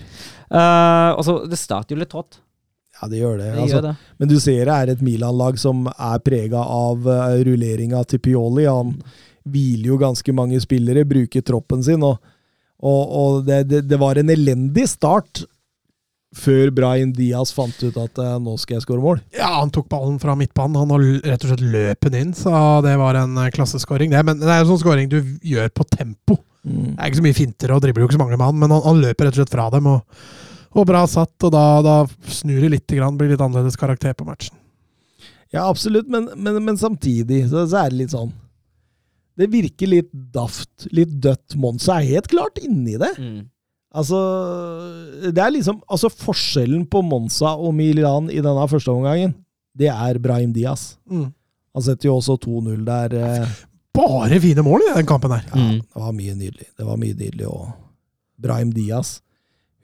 Eh, 0.52 1.10
altså, 1.16 1.40
det 1.50 1.58
starter 1.58 1.96
jo 1.96 2.04
litt 2.04 2.14
trått. 2.14 2.44
Ja, 3.02 3.10
det 3.12 3.20
gjør 3.20 3.38
det. 3.42 3.48
Det 3.52 3.62
Altså, 3.64 3.76
gjør 3.80 3.88
det. 3.90 3.96
men 4.20 4.30
du 4.32 4.36
ser 4.40 4.62
det 4.70 4.76
er 4.76 4.92
et 4.94 5.02
Milan-lag 5.04 5.58
som 5.60 5.86
er 5.92 6.22
prega 6.24 6.62
av 6.64 7.08
uh, 7.10 7.36
rulleringa 7.46 8.04
til 8.08 8.22
Pioli. 8.24 8.66
Han 8.70 8.94
hviler 9.46 9.92
jo 9.92 9.98
ganske 10.02 10.34
mange 10.34 10.62
spillere, 10.64 11.04
bruker 11.06 11.44
troppen 11.46 11.84
sin, 11.86 12.02
og, 12.08 12.18
og, 12.82 13.02
og 13.20 13.44
det, 13.46 13.66
det, 13.70 13.84
det 13.92 14.00
var 14.02 14.18
en 14.18 14.32
elendig 14.34 14.88
start 14.90 15.44
før 16.36 16.72
Brahim 16.76 17.14
Diaz 17.16 17.54
fant 17.56 17.78
ut 17.86 17.96
at 18.02 18.20
eh, 18.20 18.34
nå 18.44 18.58
skal 18.60 18.76
jeg 18.76 18.84
skåre 18.84 19.00
mål. 19.04 19.22
Ja, 19.38 19.54
han 19.62 19.70
tok 19.72 19.86
ballen 19.92 20.18
fra 20.20 20.34
midtbanen. 20.36 20.76
Han 20.82 20.92
har 20.92 21.06
rett 21.32 21.46
og 21.46 21.52
slett 21.54 21.64
løpet 21.64 22.12
den 22.12 22.26
inn, 22.26 22.34
så 22.36 22.52
det 22.84 22.98
var 23.00 23.16
en 23.22 23.38
eh, 23.40 23.52
klasseskåring. 23.56 24.12
Det, 24.12 24.24
men 24.28 24.42
det 24.42 24.50
er 24.50 24.66
en 24.66 24.68
sånn 24.68 24.82
skåring 24.82 25.08
du 25.14 25.22
gjør 25.48 25.72
på 25.72 25.86
tempo. 25.94 26.36
Det 26.66 26.98
er 26.98 27.08
ikke 27.12 27.22
så 27.22 27.28
mye 27.28 27.38
finter 27.38 27.72
og 27.76 27.84
dribler 27.86 28.04
jo 28.04 28.10
ikke 28.10 28.18
så 28.18 28.24
mange 28.26 28.42
mann, 28.42 28.58
men 28.60 28.74
han, 28.74 28.84
han 28.84 29.00
løper 29.06 29.30
rett 29.30 29.38
og 29.38 29.44
slett 29.46 29.54
fra 29.56 29.70
dem. 29.78 29.88
Og, 29.94 30.26
og 30.76 30.86
bra 30.90 31.06
satt, 31.08 31.34
og 31.48 31.52
da, 31.56 31.64
da 31.86 31.96
snur 32.32 32.62
det 32.66 32.70
litt, 32.74 32.88
grann, 32.98 33.16
blir 33.18 33.32
litt 33.32 33.42
annerledes 33.42 33.78
karakter 33.80 34.14
på 34.18 34.26
matchen. 34.28 34.56
Ja, 35.54 35.70
absolutt, 35.70 36.08
men, 36.12 36.30
men, 36.36 36.58
men 36.66 36.78
samtidig 36.78 37.46
så, 37.50 37.64
så 37.70 37.86
er 37.86 37.94
det 37.94 38.00
litt 38.02 38.12
sånn 38.12 38.32
Det 39.40 39.46
virker 39.52 39.88
litt 39.88 40.10
daft, 40.36 40.88
litt 40.92 41.14
dødt. 41.24 41.56
Monza 41.60 42.00
er 42.02 42.10
helt 42.10 42.28
klart 42.32 42.60
inni 42.64 42.98
det. 43.00 43.12
Mm. 43.20 43.46
Altså, 43.96 44.20
det 45.32 45.40
er 45.44 45.54
liksom 45.56 45.78
Altså, 45.88 46.10
forskjellen 46.12 46.86
på 46.92 47.02
Monza 47.06 47.54
og 47.56 47.72
Milan 47.78 48.28
i 48.34 48.42
denne 48.44 48.66
første 48.72 48.92
omgangen, 48.92 49.36
det 49.76 49.90
er 49.92 50.20
Brahim 50.24 50.52
Diaz. 50.56 50.96
Mm. 51.12 51.30
Han 51.76 51.84
setter 51.84 52.08
jo 52.10 52.18
også 52.20 52.38
2-0 52.46 52.84
der. 52.88 53.16
eh, 53.20 53.56
Bare 53.96 54.40
fine 54.44 54.64
mål 54.64 54.84
i 54.90 54.94
den 54.98 55.08
kampen 55.08 55.32
her. 55.32 55.44
Ja, 55.52 55.56
Mm. 55.62 55.80
det 55.84 56.02
var 56.04 56.12
mye 56.16 56.36
nydelig. 56.36 56.68
Det 56.76 56.86
var 56.88 56.98
mye 57.00 57.16
nydelig. 57.16 57.48
Og 57.48 57.72
Brahim 58.40 58.72
Diaz 58.76 59.22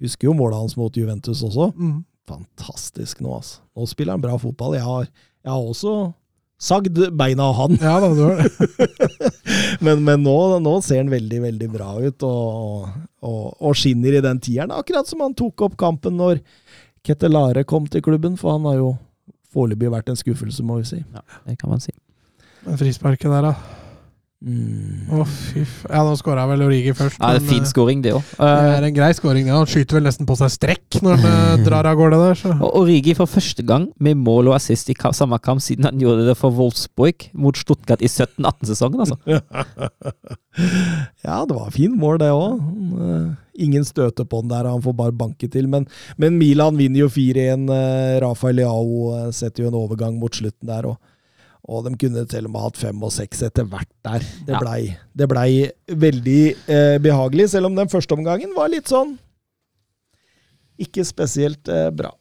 Husker 0.01 0.29
jo 0.29 0.37
målet 0.37 0.57
hans 0.59 0.77
mot 0.79 0.95
Juventus 0.97 1.43
også. 1.45 1.71
Mm. 1.77 1.99
Fantastisk 2.29 3.21
nå, 3.21 3.35
altså. 3.37 3.61
Nå 3.77 3.85
spiller 3.89 4.17
han 4.17 4.23
bra 4.23 4.37
fotball. 4.41 4.77
Jeg 4.77 4.85
har, 4.85 5.07
jeg 5.45 5.51
har 5.51 5.69
også 5.73 5.95
sagd 6.61 6.99
beina 7.17 7.49
av 7.49 7.57
han. 7.57 7.77
Ja 7.81 7.95
da, 8.03 8.11
du 8.13 8.21
har 8.25 8.41
det. 8.41 9.31
Men, 9.85 10.03
men 10.05 10.21
nå, 10.21 10.35
nå 10.61 10.75
ser 10.85 10.99
han 11.01 11.09
veldig, 11.09 11.39
veldig 11.41 11.67
bra 11.73 11.95
ut, 11.97 12.23
og, 12.27 12.83
og, 13.25 13.45
og 13.57 13.77
skinner 13.79 14.13
i 14.13 14.21
den 14.21 14.37
tieren. 14.43 14.69
Akkurat 14.75 15.09
som 15.09 15.23
han 15.25 15.33
tok 15.37 15.63
opp 15.65 15.77
kampen 15.79 16.19
når 16.19 16.43
Ketelare 17.07 17.63
kom 17.65 17.87
til 17.89 18.03
klubben, 18.05 18.35
for 18.37 18.53
han 18.53 18.67
har 18.69 18.77
jo 18.77 18.91
foreløpig 19.55 19.89
vært 19.89 20.11
en 20.13 20.19
skuffelse, 20.19 20.61
må 20.67 20.77
vi 20.83 20.89
si. 20.91 21.01
Ja, 21.01 21.25
det 21.47 21.57
kan 21.57 21.73
man 21.73 21.81
si. 21.81 21.95
Men 22.67 22.77
frisparket 22.77 23.33
der, 23.33 23.49
da. 23.49 23.80
Mm. 24.41 25.05
oh, 25.13 25.27
fy 25.29 25.61
f... 25.61 25.83
Ja, 25.85 25.99
nå 26.01 26.15
skåra 26.17 26.47
vel 26.49 26.63
Origi 26.65 26.95
først. 26.97 27.19
Ja, 27.21 27.29
det 27.29 27.41
er 27.41 27.43
en 27.43 27.49
fin 27.51 27.61
eh, 27.61 27.69
scoring, 27.69 27.99
det 28.01 28.15
òg. 28.17 28.31
det 28.39 28.47
er 28.49 28.87
en 28.87 28.95
grei 28.95 29.09
skåring. 29.13 29.51
Ja. 29.51 29.59
Han 29.59 29.69
skyter 29.69 29.99
vel 29.99 30.07
nesten 30.07 30.25
på 30.29 30.37
seg 30.39 30.49
strekk 30.55 30.97
når 31.05 31.21
han 31.21 31.59
eh, 31.59 31.63
drar 31.67 31.89
av 31.91 31.99
gårde 31.99 32.21
der. 32.23 32.39
Så. 32.39 32.55
Og 32.57 32.79
Origi 32.81 33.13
for 33.17 33.29
første 33.29 33.65
gang 33.67 33.85
med 34.01 34.17
mål 34.17 34.49
og 34.49 34.57
assist 34.57 34.89
i 34.89 34.97
samme 34.97 35.37
kamp 35.45 35.61
siden 35.61 35.85
han 35.85 36.01
gjorde 36.01 36.25
det 36.31 36.37
for 36.39 36.57
Wolfsburg 36.57 37.27
mot 37.37 37.57
Stuttgart 37.57 38.01
i 38.01 38.09
17-18-sesongen, 38.09 39.05
altså. 39.05 39.19
Ja, 41.23 41.45
det 41.47 41.55
var 41.55 41.69
fin 41.71 41.93
mål, 41.95 42.17
det 42.19 42.33
òg. 42.33 42.57
Ingen 43.61 43.85
støter 43.85 44.25
på 44.25 44.41
den 44.41 44.51
der, 44.51 44.67
han 44.67 44.81
får 44.83 44.95
bare 44.97 45.15
banke 45.15 45.47
til. 45.51 45.67
Men, 45.69 45.85
men 46.17 46.37
Milan 46.39 46.79
vinner 46.79 47.05
jo 47.05 47.11
4-1. 47.13 47.69
eh, 47.75 48.17
Rafael 48.23 48.57
Leao 48.57 49.11
eh, 49.15 49.29
setter 49.35 49.65
jo 49.65 49.71
en 49.71 49.79
overgang 49.83 50.17
mot 50.19 50.33
slutten 50.33 50.71
der. 50.71 50.87
Og, 50.89 50.97
og 51.71 51.85
de 51.87 51.95
kunne 51.99 52.25
til 52.29 52.47
og 52.47 52.53
med 52.53 52.65
hatt 52.65 52.79
fem 52.79 53.03
og 53.05 53.13
seks 53.15 53.43
etter 53.47 53.67
hvert 53.71 53.89
der. 54.05 54.25
Det 54.47 54.59
blei, 54.59 54.79
ja. 54.91 55.27
ble 55.31 55.99
veldig 56.03 56.41
eh, 56.67 56.97
behagelig, 57.03 57.51
selv 57.53 57.71
om 57.71 57.77
den 57.77 57.91
første 57.91 58.17
omgangen 58.17 58.55
var 58.57 58.71
litt 58.73 58.91
sånn 58.91 59.15
Ikke 60.81 61.05
spesielt 61.07 61.71
eh, 61.71 61.87
bra. 61.95 62.11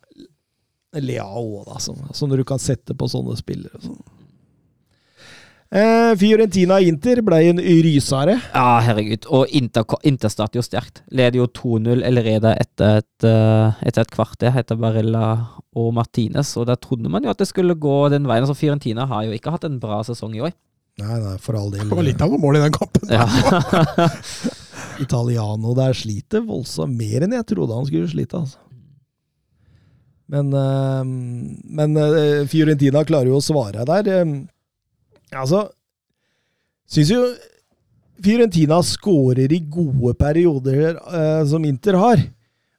Leao 1.01 1.43
òg, 1.43 1.67
da. 1.69 1.83
Som, 1.83 1.99
som, 2.15 2.31
du 2.31 2.45
kan 2.47 2.63
sette 2.63 2.97
på 2.99 3.09
sånne 3.11 3.37
spillere. 3.39 3.79
Sånn. 3.83 4.01
Eh, 5.71 6.13
Fiorentina-Inter 6.19 7.21
ble 7.23 7.37
en 7.47 7.61
rysare. 7.63 8.35
Ja, 8.51 8.81
herregud. 8.83 9.29
Og 9.31 9.53
Inter, 9.55 9.85
Inter 10.03 10.33
starter 10.33 10.59
jo 10.59 10.65
sterkt. 10.67 11.05
Leder 11.15 11.39
jo 11.39 11.47
2-0 11.47 12.03
allerede 12.09 12.57
etter 12.59 12.99
et, 13.05 13.27
eh, 13.29 13.79
etter 13.87 14.03
et 14.03 14.11
kvarter, 14.11 14.51
heter 14.51 14.81
Barilla 14.81 15.29
og 15.79 15.95
Martinez. 15.95 16.57
Og 16.59 16.67
der 16.67 16.75
trodde 16.75 17.09
man 17.09 17.23
jo 17.23 17.31
at 17.31 17.39
det 17.39 17.47
skulle 17.47 17.79
gå 17.79 18.11
den 18.11 18.27
veien. 18.27 18.43
Altså 18.43 18.59
Fiorentina 18.59 19.07
har 19.07 19.29
jo 19.29 19.39
ikke 19.39 19.55
hatt 19.55 19.65
en 19.65 19.79
bra 19.79 20.03
sesong 20.03 20.35
i 20.35 20.43
år. 20.43 20.57
Nei, 20.99 21.21
nei, 21.23 21.37
for 21.39 21.55
all 21.55 21.71
del. 21.71 21.87
Det 21.87 21.97
var 21.97 22.09
litt 22.09 22.21
av 22.21 22.35
noen 22.35 22.43
mål 22.43 22.59
i 22.59 22.67
den 22.67 22.75
kampen. 22.75 23.07
Ja. 23.15 23.31
Italiano 25.07 25.75
der 25.79 25.95
sliter 25.95 26.43
voldsomt 26.43 26.99
mer 26.99 27.23
enn 27.23 27.39
jeg 27.39 27.47
trodde 27.47 27.79
han 27.79 27.87
skulle 27.87 28.11
slite. 28.11 28.43
altså. 28.43 28.59
Men, 30.35 30.51
eh, 30.51 31.05
men 31.79 31.97
eh, 31.97 32.49
Fiorentina 32.51 33.07
klarer 33.07 33.31
jo 33.31 33.39
å 33.39 33.45
svare 33.45 33.87
der. 33.87 34.27
Eh, 35.31 35.41
altså 35.41 35.69
Syns 36.91 37.13
jo 37.13 37.23
Fiorentina 38.21 38.81
skårer 38.85 39.53
i 39.55 39.63
gode 39.73 40.13
perioder, 40.19 40.99
eh, 40.99 41.45
som 41.49 41.65
Inter 41.65 41.97
har. 41.97 42.21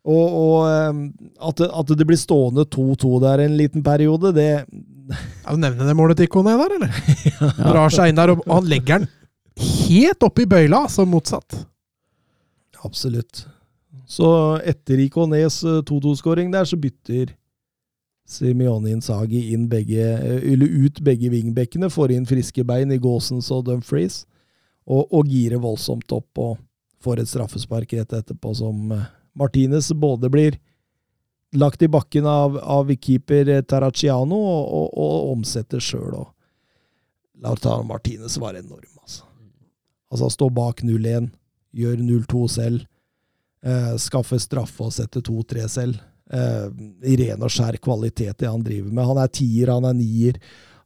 Og, 0.06 0.36
og 0.38 0.58
eh, 0.68 1.00
at, 1.48 1.62
det, 1.64 1.70
at 1.82 1.94
det 1.98 2.08
blir 2.10 2.20
stående 2.20 2.68
2-2 2.70 3.16
der 3.24 3.46
en 3.48 3.56
liten 3.58 3.86
periode, 3.86 4.34
det 4.36 4.50
Ja, 4.52 5.56
du 5.56 5.58
nevner 5.60 5.90
det 5.90 5.96
målet 5.98 6.20
til 6.20 6.30
Ikone 6.30 6.54
der, 6.60 6.76
eller? 6.78 7.00
Drar 7.72 7.92
seg 7.92 8.12
inn 8.12 8.20
der, 8.20 8.36
og 8.36 8.46
han 8.52 8.70
legger 8.70 9.02
den 9.02 9.10
helt 9.62 10.24
oppi 10.24 10.46
bøyla, 10.48 10.86
som 10.92 11.10
motsatt. 11.12 11.58
Absolutt. 12.86 13.46
Så 14.10 14.30
etter 14.68 15.02
Ikones 15.04 15.62
2-2-skåring 15.88 16.52
der, 16.54 16.68
så 16.68 16.80
bytter 16.80 17.34
Simione 18.32 18.94
Insagi 18.96 19.50
inn 19.54 19.68
begge, 19.70 20.06
ut 20.48 21.02
begge 21.04 21.32
vingbekkene, 21.34 21.90
får 21.92 22.14
inn 22.16 22.28
friske 22.30 22.64
bein 22.68 22.94
i 22.94 23.00
Gåsens 23.02 23.52
og 23.52 23.66
Dumfries, 23.68 24.24
og, 24.88 25.08
og 25.12 25.28
girer 25.30 25.62
voldsomt 25.62 26.12
opp 26.16 26.42
og 26.42 26.60
får 27.04 27.22
et 27.22 27.32
straffespark 27.32 27.94
rett 27.98 28.14
etterpå 28.14 28.54
som 28.58 28.92
eh, 28.96 29.10
Martinez 29.38 29.92
både 29.98 30.30
blir 30.32 30.58
lagt 31.52 31.82
i 31.82 31.90
bakken 31.92 32.26
av, 32.26 32.58
av 32.58 32.92
keeper 32.96 33.50
eh, 33.50 33.64
Taracciano 33.68 34.38
og, 34.38 34.64
og, 34.80 34.88
og 34.96 35.34
omsetter 35.36 35.84
sjøl. 35.84 36.22
Lautaro 37.42 37.84
Martinez 37.88 38.38
var 38.42 38.58
enorm, 38.60 38.90
altså. 39.02 39.26
Altså 40.12 40.30
stå 40.34 40.50
bak 40.54 40.84
0-1, 40.84 41.30
gjør 41.72 42.00
0-2 42.04 42.48
selv, 42.52 42.88
eh, 43.66 43.94
skaffe 44.02 44.40
straffe 44.44 44.88
og 44.88 44.94
sette 44.96 45.24
2-3 45.26 45.68
selv. 45.72 46.02
Eh, 46.32 46.68
I 47.12 47.16
ren 47.20 47.44
og 47.44 47.52
skjær 47.52 47.78
kvalitet 47.84 48.38
det 48.40 48.50
han 48.50 48.64
driver 48.64 48.92
med. 48.92 49.08
Han 49.10 49.20
er 49.24 49.32
tier, 49.36 49.74
han 49.74 49.88
er 49.90 49.98
nier. 49.98 50.40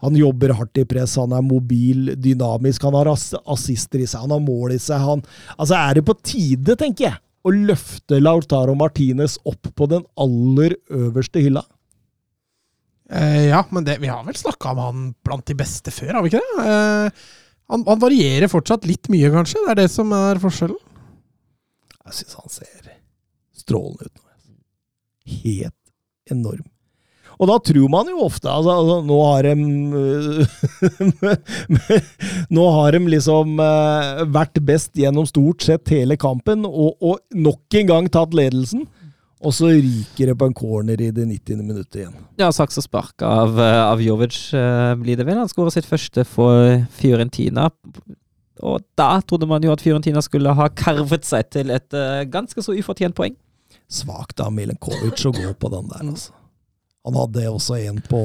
Han 0.04 0.18
jobber 0.18 0.54
hardt 0.58 0.78
i 0.82 0.86
press, 0.86 1.16
han 1.18 1.34
er 1.34 1.46
mobil, 1.46 2.12
dynamisk, 2.20 2.84
han 2.84 2.98
har 2.98 3.10
assister 3.14 4.02
i 4.04 4.08
seg, 4.10 4.26
han 4.26 4.34
har 4.36 4.42
mål 4.44 4.76
i 4.76 4.82
seg. 4.82 5.02
Han, 5.02 5.24
altså 5.56 5.78
er 5.80 5.96
det 5.98 6.04
på 6.06 6.18
tide, 6.20 6.76
tenker 6.78 7.08
jeg, 7.08 7.22
å 7.46 7.54
løfte 7.54 8.20
Lautaro 8.20 8.76
Martinez 8.78 9.38
opp 9.48 9.72
på 9.78 9.88
den 9.90 10.04
aller 10.22 10.76
øverste 10.94 11.42
hylla? 11.46 11.64
Eh, 13.10 13.48
ja, 13.52 13.64
men 13.70 13.86
det, 13.88 14.00
vi 14.02 14.12
har 14.12 14.26
vel 14.28 14.38
snakka 14.38 14.74
om 14.74 14.82
han 14.84 15.08
blant 15.26 15.48
de 15.48 15.58
beste 15.58 15.94
før, 15.94 16.18
har 16.18 16.26
vi 16.26 16.34
ikke 16.34 16.44
det? 16.44 16.68
Eh, 16.68 17.26
han, 17.72 17.88
han 17.88 18.02
varierer 18.02 18.52
fortsatt 18.52 18.86
litt 18.90 19.10
mye, 19.14 19.32
kanskje. 19.34 19.64
Det 19.64 19.74
er 19.74 19.82
det 19.84 19.90
som 19.94 20.12
er 20.14 20.42
forskjellen. 20.42 20.82
Jeg 22.06 22.20
syns 22.20 22.38
han 22.38 22.54
ser 22.54 22.94
strålende 23.58 24.06
ut 24.06 24.14
nå. 24.14 24.25
Helt 25.26 26.32
enorm. 26.32 26.66
Og 27.36 27.50
da 27.50 27.56
tror 27.68 27.90
man 27.92 28.10
jo 28.10 28.22
ofte 28.26 28.48
altså, 28.52 28.76
altså, 28.80 28.98
Nå 29.04 29.18
har 29.28 29.48
de 29.48 29.56
Nå 32.56 32.68
har 32.78 32.96
de 32.96 33.02
liksom 33.12 33.60
eh, 33.62 34.22
vært 34.32 34.62
best 34.66 34.94
gjennom 35.00 35.28
stort 35.28 35.66
sett 35.66 35.92
hele 35.92 36.18
kampen, 36.20 36.66
og, 36.68 36.96
og 37.04 37.20
nok 37.36 37.80
en 37.82 37.90
gang 37.90 38.12
tatt 38.12 38.36
ledelsen. 38.38 38.86
Og 39.46 39.54
så 39.54 39.70
ryker 39.74 40.32
det 40.32 40.38
på 40.40 40.48
en 40.48 40.56
corner 40.58 41.02
i 41.02 41.12
det 41.14 41.26
90. 41.28 41.60
minuttet 41.60 42.00
igjen. 42.00 42.14
Ja, 42.40 42.48
saks 42.56 42.80
og 42.80 42.86
spark 42.88 43.26
av, 43.26 43.60
eh, 43.60 43.82
av 43.84 44.02
Jovic 44.02 44.38
blir 45.02 45.20
det 45.20 45.28
vel. 45.28 45.42
Han 45.42 45.52
skårer 45.52 45.76
sitt 45.76 45.90
første 45.90 46.24
for 46.30 46.86
Fiorentina. 46.96 47.68
Og 48.64 48.80
da 48.98 49.10
trodde 49.28 49.50
man 49.50 49.66
jo 49.66 49.74
at 49.76 49.84
Fiorentina 49.84 50.24
skulle 50.24 50.56
ha 50.56 50.70
karvet 50.72 51.28
seg 51.28 51.52
til 51.52 51.74
et 51.76 52.00
ganske 52.32 52.64
så 52.64 52.78
ufortjent 52.80 53.18
poeng. 53.18 53.36
Svakt 53.92 54.40
av 54.42 54.54
Milenkovic 54.56 55.22
å 55.30 55.34
gå 55.36 55.52
på 55.62 55.70
den 55.74 55.90
der, 55.92 56.08
altså. 56.10 56.34
Han 57.06 57.18
hadde 57.20 57.44
også 57.52 57.78
en 57.86 58.00
på, 58.02 58.22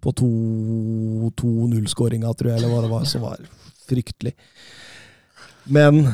på 0.00 0.12
2-0-skåringa, 0.16 2.30
tror 2.38 2.54
jeg, 2.54 2.62
eller 2.62 2.72
hva 2.72 2.80
det 2.86 2.92
var, 2.92 3.04
som 3.08 3.26
var 3.26 3.42
fryktelig. 3.88 4.32
Men 5.68 6.06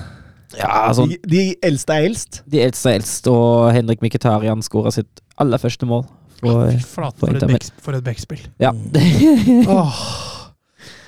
Ja, 0.54 0.68
altså, 0.88 1.06
De, 1.10 1.16
de 1.26 1.44
eldste 1.66 1.94
er 1.94 2.04
eldst. 2.08 2.40
de 2.50 2.60
eldste 2.62 2.90
er 2.90 2.98
eldst, 3.00 3.26
og 3.30 3.70
Henrik 3.74 4.02
Mkhitaryan 4.02 4.62
skåra 4.62 4.90
sitt 4.94 5.22
aller 5.38 5.58
første 5.62 5.86
mål. 5.86 6.04
For, 6.44 6.66
Fy 6.70 6.78
for 6.82 7.14
for 7.18 7.38
et 7.38 7.70
for 7.80 7.94
et 7.96 8.04
backspill. 8.04 8.42
ja. 8.60 8.70
oh, 9.70 9.94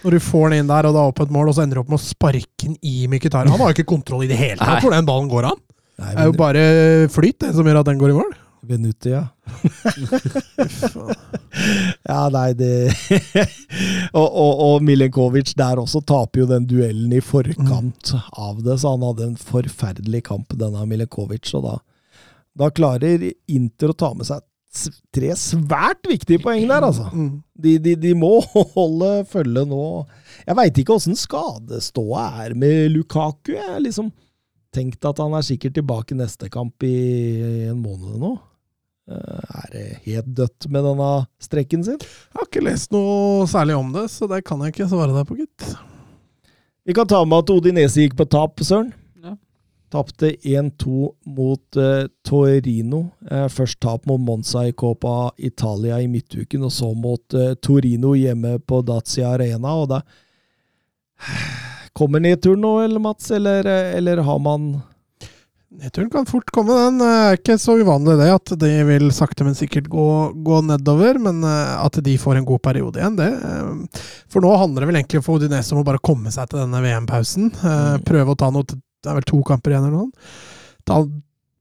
Når 0.04 0.10
du 0.16 0.20
får 0.22 0.50
den 0.50 0.58
inn 0.62 0.70
der, 0.70 0.86
og 0.86 0.94
det 0.94 1.02
er 1.02 1.10
opp 1.12 1.20
et 1.26 1.34
mål, 1.34 1.50
og 1.50 1.54
så 1.58 1.62
ender 1.66 1.78
du 1.78 1.82
opp 1.82 1.90
med 1.92 1.98
å 1.98 2.06
sparke 2.06 2.62
den 2.62 2.78
i 2.82 3.06
Mkhitaryan. 3.10 3.50
Han 3.52 3.60
har 3.60 3.72
jo 3.74 3.80
ikke 3.80 3.90
kontroll 3.90 4.22
i 4.24 4.30
det 4.30 4.38
hele 4.38 4.58
tatt 4.62 4.82
hvor 4.86 4.94
den 4.94 5.06
ballen 5.08 5.28
går 5.30 5.50
an. 5.50 5.58
Nei, 5.96 6.10
Det 6.12 6.22
er 6.22 6.28
jo 6.28 6.34
bare 6.36 6.64
flyt 7.12 7.38
det 7.44 7.54
som 7.56 7.66
gjør 7.66 7.80
at 7.80 7.88
den 7.88 8.00
går 8.00 8.12
i 8.12 8.18
mål. 8.18 8.34
Venuti, 8.66 9.12
ja. 9.12 9.22
ja, 12.10 12.22
nei, 12.34 12.48
det 12.58 12.70
og, 14.18 14.26
og, 14.26 14.52
og 14.66 14.84
Milenkovic 14.84 15.52
der 15.58 15.78
også 15.78 16.02
taper 16.06 16.42
jo 16.42 16.48
den 16.50 16.66
duellen 16.66 17.12
i 17.14 17.22
forkant 17.22 18.10
av 18.32 18.58
det, 18.64 18.80
så 18.82 18.96
han 18.96 19.06
hadde 19.06 19.30
en 19.30 19.38
forferdelig 19.38 20.24
kamp, 20.26 20.56
denne 20.58 20.82
Milenkovic. 20.90 21.46
Og 21.54 21.68
da, 21.68 21.76
da 22.58 22.72
klarer 22.74 23.30
Inter 23.46 23.94
å 23.94 23.98
ta 23.98 24.10
med 24.18 24.28
seg 24.28 24.42
tre 25.14 25.30
svært 25.38 26.06
viktige 26.10 26.42
poeng 26.42 26.66
der, 26.68 26.84
altså. 26.84 27.06
Mm. 27.14 27.40
De, 27.56 27.76
de, 27.82 27.94
de 28.02 28.12
må 28.18 28.34
holde 28.76 29.10
følge 29.30 29.64
nå. 29.68 29.86
Jeg 30.44 30.58
veit 30.58 30.82
ikke 30.82 30.98
åssen 30.98 31.16
skadeståa 31.18 32.28
er 32.44 32.56
med 32.58 32.92
Lukaku. 32.96 33.54
Jeg 33.56 33.84
liksom 33.86 34.10
tenkt 34.76 35.08
at 35.08 35.18
han 35.22 35.34
er 35.38 35.46
sikkert 35.46 35.74
tilbake 35.78 36.16
neste 36.18 36.50
kamp 36.52 36.84
i, 36.86 36.92
en 37.72 37.80
måned 37.82 38.20
nå. 38.22 38.34
Eh, 39.08 39.56
Er 39.62 39.72
det 39.72 39.84
helt 40.06 40.30
dødt 40.36 40.68
med 40.68 40.84
denne 40.86 41.10
strekken 41.42 41.84
sin? 41.86 41.98
Jeg 42.02 42.36
har 42.36 42.46
ikke 42.50 42.64
lest 42.68 42.92
noe 42.94 43.46
særlig 43.50 43.76
om 43.78 43.90
det, 43.96 44.06
så 44.12 44.28
det 44.30 44.42
kan 44.46 44.60
jeg 44.66 44.74
ikke 44.74 44.88
svare 44.92 45.14
deg 45.16 45.26
på, 45.28 45.38
gitt. 45.40 45.66
Vi 46.86 46.94
kan 46.94 47.08
ta 47.10 47.24
med 47.26 47.42
at 47.42 47.50
Odinese 47.50 48.04
gikk 48.04 48.14
på 48.18 48.28
tap, 48.30 48.60
Søren. 48.62 48.92
Ja. 49.24 49.32
Tapte 49.90 50.28
1-2 50.46 51.08
mot 51.34 51.78
eh, 51.82 52.04
Torino. 52.26 53.00
Eh, 53.30 53.46
først 53.50 53.80
tap 53.82 54.06
mot 54.06 54.22
Monza 54.22 54.66
i 54.68 54.74
Copa 54.74 55.30
Italia 55.38 55.98
i 56.02 56.06
midtuken, 56.10 56.66
og 56.68 56.74
så 56.74 56.92
mot 56.94 57.34
eh, 57.34 57.54
Torino 57.62 58.12
hjemme 58.18 58.58
på 58.62 58.82
Dazia 58.86 59.32
Arena. 59.34 59.74
og 59.82 59.88
da 59.96 60.02
Kommer 61.96 62.20
nedturen 62.20 62.60
nå, 62.60 62.74
eller 62.84 63.00
Mats, 63.00 63.30
eller, 63.32 63.66
eh, 63.66 63.94
eller 63.96 64.20
har 64.26 64.38
man 64.42 64.68
Nedturen 65.76 66.08
kan 66.12 66.24
fort 66.28 66.48
komme, 66.54 66.72
den. 66.72 66.98
Det 67.02 67.06
er 67.10 67.34
ikke 67.36 67.56
så 67.60 67.74
uvanlig 67.76 68.14
det 68.16 68.28
at 68.32 68.52
de 68.62 68.68
vil 68.88 69.10
sakte, 69.12 69.44
men 69.44 69.56
sikkert 69.58 69.90
gå, 69.92 70.04
gå 70.46 70.60
nedover. 70.64 71.18
Men 71.20 71.42
eh, 71.44 71.72
at 71.82 71.98
de 72.06 72.14
får 72.22 72.38
en 72.38 72.46
god 72.48 72.62
periode 72.64 73.00
igjen, 73.02 73.16
det 73.18 73.26
eh, 73.34 74.04
For 74.32 74.40
nå 74.44 74.54
handler 74.56 74.84
det 74.84 74.88
vel 74.92 74.98
egentlig 75.02 75.24
for 75.26 75.36
Odinese 75.40 75.74
om 75.74 75.82
å 75.82 75.86
bare 75.88 76.00
komme 76.00 76.32
seg 76.32 76.48
til 76.52 76.62
denne 76.62 76.80
VM-pausen. 76.84 77.50
eh, 77.58 77.74
Mm. 77.96 78.06
Prøve 78.08 78.32
å 78.36 78.38
ta 78.40 78.48
noe 78.54 78.64
Det 78.70 79.10
er 79.10 79.18
vel 79.18 79.28
to 79.28 79.42
kamper 79.46 79.74
igjen 79.74 79.88
eller 79.90 80.06
noe. 80.06 80.32
Ta 80.88 81.00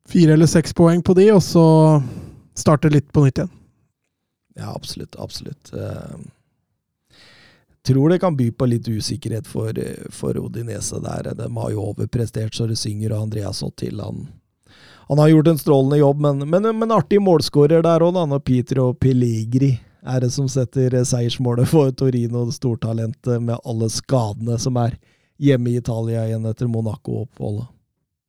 fire 0.07 0.37
eller 0.37 0.47
seks 0.49 0.71
poeng 0.77 1.01
på 1.03 1.15
de, 1.17 1.27
og 1.33 1.41
så 1.43 1.65
starte 2.55 2.91
litt 2.93 3.11
på 3.11 3.25
nytt 3.25 3.41
igjen. 3.41 3.51
Ja, 4.55 4.71
absolutt. 4.71 5.17
Absolutt. 5.19 5.73
Eh, 7.85 7.93
tror 7.93 8.09
det 8.09 8.19
kan 8.19 8.37
by 8.37 8.51
på 8.51 8.65
litt 8.65 8.87
usikkerhet 8.87 9.47
for, 9.47 9.69
eh, 9.69 10.09
for 10.09 10.37
Odinese 10.37 11.01
der. 11.01 11.33
De 11.33 11.55
har 11.55 11.71
jo 11.71 11.93
overprestert 11.93 12.53
så 12.53 12.67
det 12.67 12.77
synger, 12.77 13.13
og 13.13 13.23
Andreas 13.23 13.63
til 13.77 13.99
han 13.99 14.27
Han 15.07 15.19
har 15.19 15.29
gjort 15.29 15.47
en 15.47 15.57
strålende 15.57 15.97
jobb, 15.99 16.19
men, 16.19 16.49
men, 16.49 16.79
men 16.79 16.89
artig 16.89 17.19
målskårer 17.21 17.83
der 17.83 17.99
òg, 17.99 18.15
når 18.27 18.39
Pietro 18.39 18.93
Pellegri 18.93 19.79
er 20.03 20.19
det 20.21 20.31
som 20.31 20.47
setter 20.47 20.95
eh, 20.95 21.03
seiersmålet 21.03 21.67
for 21.67 21.91
Torino, 21.91 22.49
stortalentet 22.51 23.41
med 23.41 23.59
alle 23.63 23.89
skadene 23.89 24.57
som 24.57 24.77
er 24.77 24.97
hjemme 25.37 25.69
i 25.69 25.77
Italia 25.77 26.25
igjen 26.25 26.45
etter 26.45 26.67
Monaco-oppholdet. 26.67 27.67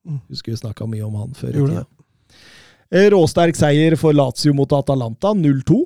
Mm. 0.07 0.20
Husker 0.28 0.53
vi 0.53 0.57
snakka 0.57 0.87
mye 0.87 1.05
om 1.07 1.15
han 1.15 1.35
før 1.35 1.49
i 1.49 1.65
tida. 1.66 1.85
Eh, 2.91 3.09
Råsterk 3.11 3.57
seier 3.59 3.97
for 3.97 4.12
Lazio 4.12 4.55
mot 4.55 4.73
Atalanta, 4.73 5.33
0-2. 5.35 5.81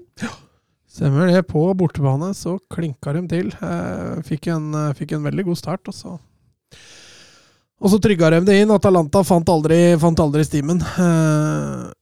Stemmer 0.90 1.30
det. 1.30 1.44
På 1.46 1.68
bortebane 1.78 2.32
så 2.34 2.56
klinka 2.72 3.12
de 3.14 3.22
til. 3.30 3.52
Eh, 3.62 4.20
Fikk 4.26 4.48
en, 4.50 4.72
eh, 4.74 4.92
fikk 4.98 5.12
en 5.16 5.22
veldig 5.28 5.44
god 5.50 5.58
start, 5.60 5.86
og 5.88 5.94
så 5.94 6.16
Og 7.80 7.88
så 7.88 7.98
trygga 8.02 8.28
de 8.34 8.40
det 8.44 8.56
inn. 8.60 8.70
Atalanta 8.74 9.22
fant 9.24 9.48
aldri, 9.48 9.96
fant 9.98 10.18
aldri 10.20 10.42
stimen. 10.44 10.82
Eh, 10.82 11.92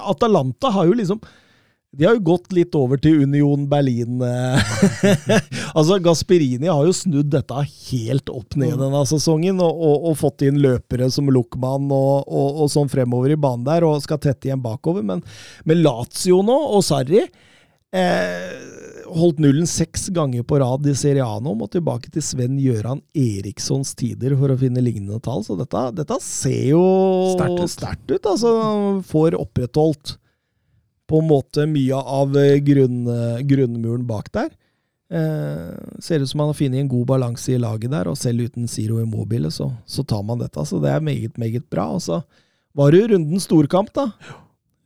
Atalanta 0.00 0.72
har 0.74 0.86
jo 0.88 0.96
liksom 0.98 1.20
De 1.96 2.04
har 2.04 2.16
jo 2.16 2.20
gått 2.26 2.50
litt 2.52 2.74
over 2.74 2.98
til 3.00 3.22
Union 3.22 3.62
Berlin. 3.70 4.18
altså, 5.78 5.96
Gasperini 6.02 6.66
har 6.68 6.82
jo 6.84 6.92
snudd 6.92 7.30
dette 7.32 7.54
helt 7.62 8.28
opp 8.28 8.56
ned 8.58 8.74
Mm. 8.74 8.80
denne 8.82 9.02
sesongen, 9.08 9.60
og, 9.64 9.78
og, 9.80 10.04
og 10.10 10.16
fått 10.20 10.42
inn 10.44 10.58
løpere 10.60 11.08
som 11.14 11.30
Luckman 11.32 11.86
og, 11.94 12.26
og 12.28 12.68
sånn 12.68 12.90
fremover 12.92 13.32
i 13.32 13.38
banen 13.40 13.64
der, 13.64 13.86
og 13.86 14.02
skal 14.04 14.18
tette 14.20 14.50
igjen 14.50 14.60
bakover. 14.60 15.06
Men 15.06 15.22
med 15.64 15.80
Lazio 15.86 16.42
nå, 16.44 16.58
og 16.76 16.84
Sarri 16.84 17.22
eh, 17.96 18.54
Holdt 19.16 19.38
nullen 19.40 19.68
seks 19.70 20.08
ganger 20.12 20.42
på 20.44 20.58
rad 20.60 20.86
i 20.90 20.92
Serie 20.98 21.24
A 21.24 21.38
nå, 21.40 21.52
må 21.56 21.68
tilbake 21.70 22.10
til 22.12 22.24
Sven 22.26 22.58
Gøran 22.58 22.98
Erikssons 23.16 23.94
tider 23.96 24.34
for 24.36 24.52
å 24.52 24.58
finne 24.60 24.82
lignende 24.82 25.20
tall. 25.22 25.44
Så 25.46 25.54
dette, 25.56 25.82
dette 25.96 26.18
ser 26.24 26.72
jo 26.72 26.82
Sterkt 27.70 28.10
ut. 28.10 28.16
ut. 28.18 28.28
Altså, 28.34 28.50
får 29.06 29.38
opprettholdt 29.38 30.16
på 31.06 31.22
en 31.22 31.28
måte 31.30 31.66
mye 31.70 31.96
av 31.96 32.34
eh, 32.40 32.58
grunn, 32.66 33.04
eh, 33.08 33.42
grunnmuren 33.46 34.06
bak 34.08 34.32
der. 34.34 34.50
Eh, 35.06 36.00
ser 36.02 36.20
ut 36.20 36.30
som 36.30 36.42
man 36.42 36.50
har 36.50 36.58
funnet 36.58 36.82
en 36.82 36.90
god 36.90 37.06
balanse 37.12 37.54
i 37.54 37.60
laget 37.62 37.92
der, 37.94 38.10
og 38.10 38.18
selv 38.18 38.48
uten 38.48 38.66
Ziro 38.70 38.98
Immobile, 39.02 39.52
så, 39.54 39.70
så 39.86 40.02
tar 40.02 40.24
man 40.26 40.42
dette. 40.42 40.66
Så 40.66 40.82
det 40.82 40.90
er 40.90 41.04
meget, 41.04 41.38
meget 41.38 41.68
bra. 41.70 41.88
Og 41.94 42.02
så 42.02 42.20
var 42.76 42.90
det 42.92 43.04
jo 43.04 43.12
runden 43.14 43.42
storkamp, 43.42 43.94
da. 43.94 44.10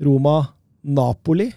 Roma-Napoli. 0.01 1.51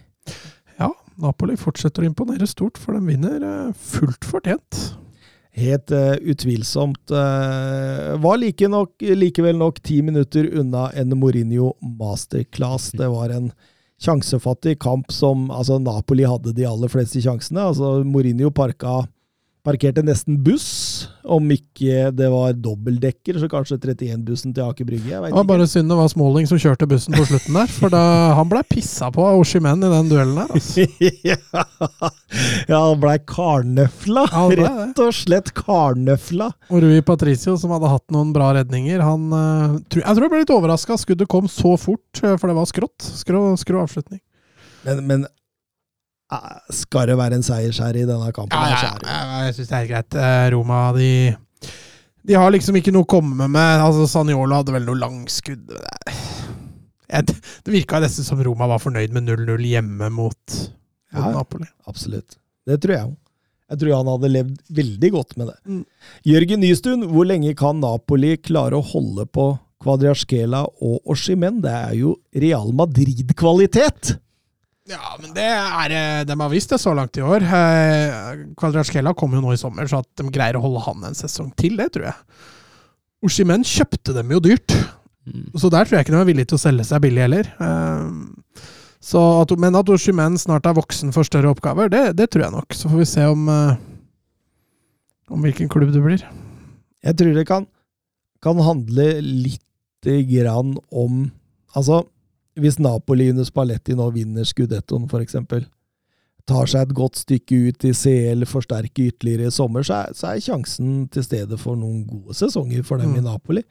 Napoli 1.23 1.55
fortsetter 1.59 2.03
å 2.03 2.09
imponere 2.09 2.47
stort, 2.49 2.79
for 2.79 2.97
de 2.97 3.07
vinner 3.07 3.43
eh, 3.47 3.71
fullt 3.93 4.27
fortjent. 4.27 4.81
Helt 5.53 5.91
uh, 5.93 6.15
utvilsomt. 6.17 7.11
Uh, 7.13 8.15
var 8.23 8.39
like 8.41 8.67
nok, 8.69 9.03
likevel 9.05 9.59
nok 9.59 9.77
ti 9.85 9.99
minutter 10.01 10.47
unna 10.59 10.87
en 10.97 11.13
Mourinho 11.13 11.75
masterclass. 11.99 12.89
Det 12.97 13.09
var 13.13 13.35
en 13.35 13.51
sjansefattig 14.01 14.79
kamp 14.81 15.13
som 15.13 15.51
altså 15.53 15.77
Napoli 15.79 16.25
hadde 16.27 16.55
de 16.57 16.65
aller 16.67 16.89
fleste 16.91 17.21
sjansene. 17.21 17.69
altså 17.69 18.01
Mourinho 18.01 18.49
parka, 18.51 19.03
parkerte 19.63 20.03
nesten 20.03 20.35
buss, 20.43 21.07
om 21.23 21.45
ikke 21.55 22.09
det 22.11 22.27
var 22.31 22.55
dobbeltdekker, 22.59 23.37
så 23.39 23.47
kanskje 23.47 23.77
31-bussen 23.79 24.51
til 24.55 24.65
Aker 24.65 24.87
Brygge. 24.87 25.21
Det 25.23 25.31
var 25.31 25.45
bare 25.47 25.67
synd 25.71 25.91
det 25.91 25.97
var 25.97 26.09
Smalling 26.11 26.49
som 26.49 26.59
kjørte 26.59 26.87
bussen 26.91 27.15
på 27.15 27.23
slutten 27.29 27.55
der, 27.55 27.71
for 27.71 27.93
da, 27.93 28.01
han 28.35 28.49
ble 28.51 28.59
pissa 28.67 29.07
på 29.13 29.23
av 29.23 29.39
Oshimen 29.39 29.85
i 29.87 29.91
den 29.93 30.09
duellen 30.11 30.41
der. 30.41 30.51
Altså. 30.51 30.83
ja, 32.71 32.81
han 32.89 32.99
blei 32.99 33.15
karnøfla. 33.29 34.25
Ja, 34.33 34.43
ble. 34.51 34.67
Rett 34.67 35.03
og 35.05 35.15
slett 35.15 35.53
karnøfla. 35.55 36.49
Og 36.67 36.83
Rui 36.83 36.99
Patricio, 37.07 37.55
som 37.59 37.71
hadde 37.75 37.93
hatt 37.93 38.05
noen 38.15 38.33
bra 38.35 38.51
redninger, 38.59 38.99
han 39.03 39.29
eh, 39.37 39.77
Jeg 39.95 40.03
tror 40.11 40.27
jeg 40.27 40.33
ble 40.33 40.43
litt 40.43 40.53
overraska. 40.57 40.99
Skuddet 40.99 41.31
kom 41.31 41.47
så 41.51 41.77
fort, 41.79 42.19
eh, 42.19 42.35
for 42.35 42.51
det 42.51 42.57
var 42.59 42.67
skrått. 42.67 43.07
Skrå, 43.23 43.45
skrå 43.59 43.85
avslutning. 43.87 44.19
Men, 44.83 45.05
men 45.07 45.25
skal 46.73 47.09
det 47.09 47.17
være 47.19 47.39
en 47.39 47.45
seiersherre 47.45 48.03
i 48.03 48.07
denne 48.09 48.33
kampen? 48.35 48.57
Ja, 48.57 48.77
ja, 48.83 48.93
ja 49.03 49.45
jeg 49.47 49.57
syns 49.57 49.71
det 49.71 49.79
er 49.79 49.89
greit. 49.91 50.17
Eh, 50.19 50.45
Roma, 50.55 50.83
de 50.97 51.09
De 52.23 52.37
har 52.39 52.53
liksom 52.55 52.77
ikke 52.79 52.93
noe 52.95 53.03
å 53.03 53.11
komme 53.15 53.47
med. 53.51 53.81
Altså, 53.83 54.05
Saniolo 54.07 54.61
hadde 54.61 54.75
vel 54.75 54.85
noe 54.87 54.99
langskudd. 55.01 55.73
Det 57.13 57.73
virka 57.73 57.99
nesten 58.01 58.25
som 58.25 58.39
Roma 58.43 58.65
var 58.71 58.79
fornøyd 58.81 59.11
med 59.13 59.27
0-0 59.27 59.67
hjemme 59.69 60.09
mot, 60.09 60.37
mot 61.13 61.19
Ja. 61.19 61.33
Napoli. 61.35 61.67
Absolutt. 61.85 62.37
Det 62.65 62.79
tror 62.81 62.95
jeg 62.95 63.09
òg. 63.09 63.17
Jeg 63.73 63.79
tror 63.81 63.95
han 63.95 64.09
hadde 64.11 64.29
levd 64.31 64.57
veldig 64.77 65.09
godt 65.13 65.37
med 65.39 65.47
det. 65.49 65.57
Mm. 65.65 65.83
Jørgen 66.29 66.61
Nystuen, 66.61 67.05
hvor 67.09 67.25
lenge 67.25 67.55
kan 67.57 67.79
Napoli 67.81 68.35
klare 68.37 68.77
å 68.77 68.85
holde 68.85 69.25
på 69.25 69.47
Kvadraskela 69.83 70.63
og 70.83 70.99
Oshimen? 71.09 71.61
Det 71.63 71.71
er 71.73 71.95
jo 71.97 72.15
Real 72.43 72.71
Madrid-kvalitet! 72.75 74.17
Ja, 74.89 75.13
men 75.21 75.31
det 75.31 75.45
er 75.47 75.93
eh, 75.95 76.23
De 76.27 76.35
har 76.41 76.49
visst 76.51 76.73
det 76.73 76.79
så 76.83 76.91
langt 76.97 77.15
i 77.15 77.23
år. 77.23 77.45
Eh, 77.45 78.41
Kvadratsjkela 78.59 79.13
kom 79.15 79.31
jo 79.37 79.39
nå 79.43 79.53
i 79.55 79.59
sommer, 79.61 79.87
så 79.87 80.01
at 80.03 80.09
de 80.19 80.27
greier 80.33 80.57
å 80.59 80.63
holde 80.65 80.81
han 80.83 81.05
en 81.07 81.15
sesong 81.15 81.53
til, 81.59 81.77
det 81.79 81.87
tror 81.95 82.09
jeg. 82.09 82.17
Oshimen 83.23 83.63
kjøpte 83.63 84.15
dem 84.19 84.35
jo 84.35 84.41
dyrt, 84.43 84.75
Mm. 85.23 85.53
så 85.55 85.69
der 85.71 85.85
tror 85.87 85.95
jeg 85.95 86.03
ikke 86.03 86.11
de 86.11 86.17
er 86.19 86.25
villige 86.27 86.47
til 86.51 86.57
å 86.57 86.59
selge 86.59 86.83
seg 86.83 86.99
billig 87.05 87.21
heller. 87.23 87.47
Eh, 87.63 88.65
Så 88.99 89.21
at, 89.39 89.53
men 89.55 89.75
at 89.79 89.87
Oshimen 89.87 90.35
snart 90.37 90.65
er 90.67 90.75
voksen 90.75 91.13
for 91.15 91.23
større 91.23 91.47
oppgaver, 91.53 91.87
det, 91.87 92.01
det 92.19 92.25
tror 92.31 92.43
jeg 92.43 92.51
nok. 92.57 92.75
Så 92.75 92.91
får 92.91 92.99
vi 92.99 93.05
se 93.07 93.23
om 93.31 93.45
eh, 93.47 93.77
om 95.31 95.41
hvilken 95.47 95.69
klubb 95.71 95.93
det 95.95 96.01
blir. 96.03 96.25
Jeg 97.07 97.15
tror 97.21 97.31
det 97.39 97.45
kan, 97.47 97.69
kan 98.43 98.59
handle 98.67 99.07
lite 99.23 100.17
grann 100.27 100.75
om 100.91 101.29
Altså, 101.73 102.03
hvis 102.59 102.79
Napoli 102.81 103.29
under 103.31 103.47
Spalletti 103.47 103.95
nå 103.97 104.09
vinner 104.13 104.45
Scudettoen, 104.45 105.07
for 105.09 105.23
eksempel, 105.23 105.65
tar 106.49 106.67
seg 106.67 106.89
et 106.89 106.93
godt 106.97 107.21
stykke 107.21 107.57
ut 107.69 107.85
i 107.87 107.93
CL, 107.95 108.43
forsterker 108.49 109.13
ytterligere 109.13 109.47
i 109.47 109.53
sommer, 109.55 109.85
så 109.87 110.01
er, 110.03 110.13
så 110.17 110.33
er 110.33 110.41
sjansen 110.43 111.05
til 111.13 111.23
stede 111.23 111.57
for 111.61 111.79
noen 111.79 112.01
gode 112.09 112.35
sesonger 112.35 112.83
for 112.83 112.99
dem 112.99 113.13
Mm. 113.13 113.17
i 113.21 113.23
Napoli. 113.29 113.63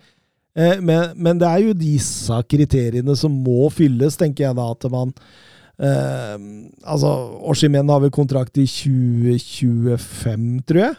Eh, 0.56 0.80
men, 0.80 1.12
men 1.16 1.38
det 1.40 1.48
er 1.48 1.66
jo 1.66 1.72
disse 1.76 2.38
kriteriene 2.48 3.14
som 3.16 3.32
må 3.44 3.68
fylles, 3.72 4.16
tenker 4.20 4.48
jeg 4.48 4.56
da, 4.56 4.70
at 4.72 4.88
man 4.92 5.12
eh, 5.80 6.38
Altså, 6.84 7.12
Oshimen 7.52 7.88
har 7.88 8.00
vel 8.00 8.10
kontrakt 8.12 8.56
i 8.60 8.66
2025, 8.68 10.62
tror 10.68 10.82
jeg. 10.86 10.98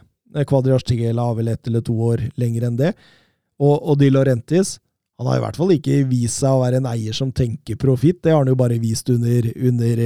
Kvadriastigela 0.49 1.27
har 1.27 1.35
vel 1.37 1.51
ett 1.51 1.67
eller 1.69 1.83
to 1.85 1.93
år 2.01 2.23
lenger 2.41 2.65
enn 2.69 2.77
det. 2.79 2.93
Og, 3.61 3.75
og 3.77 3.99
Di 4.01 4.09
Laurentis 4.09 4.79
han 5.23 5.31
har 5.31 5.39
i 5.39 5.43
hvert 5.45 5.57
fall 5.59 5.71
ikke 5.71 6.01
vist 6.09 6.41
seg 6.43 6.51
å 6.51 6.63
være 6.65 6.81
en 6.81 6.89
eier 6.91 7.15
som 7.15 7.31
tenker 7.31 7.79
profitt. 7.79 8.19
Det 8.19 8.33
har 8.33 8.43
han 8.43 8.51
jo 8.51 8.59
bare 8.59 8.81
vist 8.81 9.07
under, 9.13 9.47
under 9.55 10.01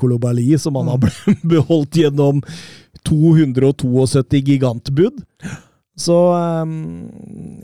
Kolobali, 0.00 0.48
som 0.58 0.80
han 0.80 0.88
har 0.88 1.04
beholdt 1.52 2.00
gjennom 2.00 2.40
272 3.04 4.40
gigantbud. 4.48 5.20
Så 5.98 6.16
um, 6.32 6.72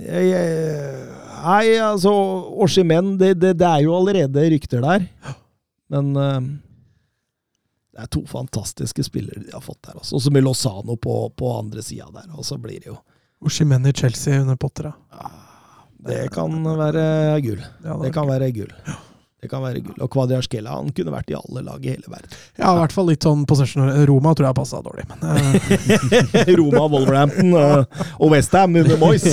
jeg, 0.05 0.29
jeg, 0.29 1.09
Nei, 1.39 1.79
altså 1.81 2.13
Oshimen, 2.61 3.15
det, 3.17 3.37
det, 3.41 3.55
det, 3.63 3.67
er 3.69 3.87
jo 3.87 3.95
allerede 3.97 4.49
rykter 4.53 4.83
der. 4.85 5.07
Men 5.89 6.11
um, 6.13 6.49
det 7.95 8.05
er 8.05 8.11
to 8.13 8.25
fantastiske 8.29 9.07
spillere 9.07 9.47
de 9.47 9.55
har 9.55 9.65
fått 9.65 9.89
der. 9.89 9.97
Og 10.03 10.05
så 10.23 10.35
med 10.35 10.45
Lozano 10.45 10.99
på, 11.01 11.21
på 11.33 11.53
andre 11.57 11.83
sida 11.83 12.11
der. 12.13 12.29
Og 12.37 12.45
så 12.45 12.61
blir 12.61 12.83
det 12.83 12.93
jo 12.93 12.99
Oshimen 13.41 13.87
i 13.87 13.95
Chelsea 13.95 14.43
under 14.43 14.59
Potter, 14.59 14.91
ja. 14.91 15.31
Det 15.99 16.31
kan 16.35 16.65
være 16.65 17.41
gull. 17.45 17.63
Det 18.03 18.13
kan 18.15 18.29
være 18.31 18.51
gull. 18.55 18.73
Det 19.39 19.47
kan 19.51 19.63
være 19.63 19.81
gull. 19.87 19.95
Og 20.03 20.09
Kvadriaskelia 20.11 20.73
han 20.75 20.89
kunne 20.95 21.13
vært 21.15 21.31
i 21.31 21.35
alle 21.39 21.61
lag 21.63 21.85
i 21.87 21.91
hele 21.93 22.09
verden. 22.11 22.31
Ja, 22.59 22.73
i 22.73 22.79
hvert 22.81 22.95
fall 22.95 23.07
litt 23.11 23.23
sånn 23.27 23.45
possession. 23.47 23.83
Roma 24.11 24.31
tror 24.35 24.47
jeg 24.49 24.59
passa 24.59 24.81
dårlig, 24.83 25.05
men 25.11 25.19
uh. 25.23 25.29
Roma, 26.59 26.85
Wolverhampton 26.91 27.51
og, 27.55 27.87
og 28.19 28.29
Westham 28.35 28.75
under 28.81 28.97
Moyes. 28.99 29.23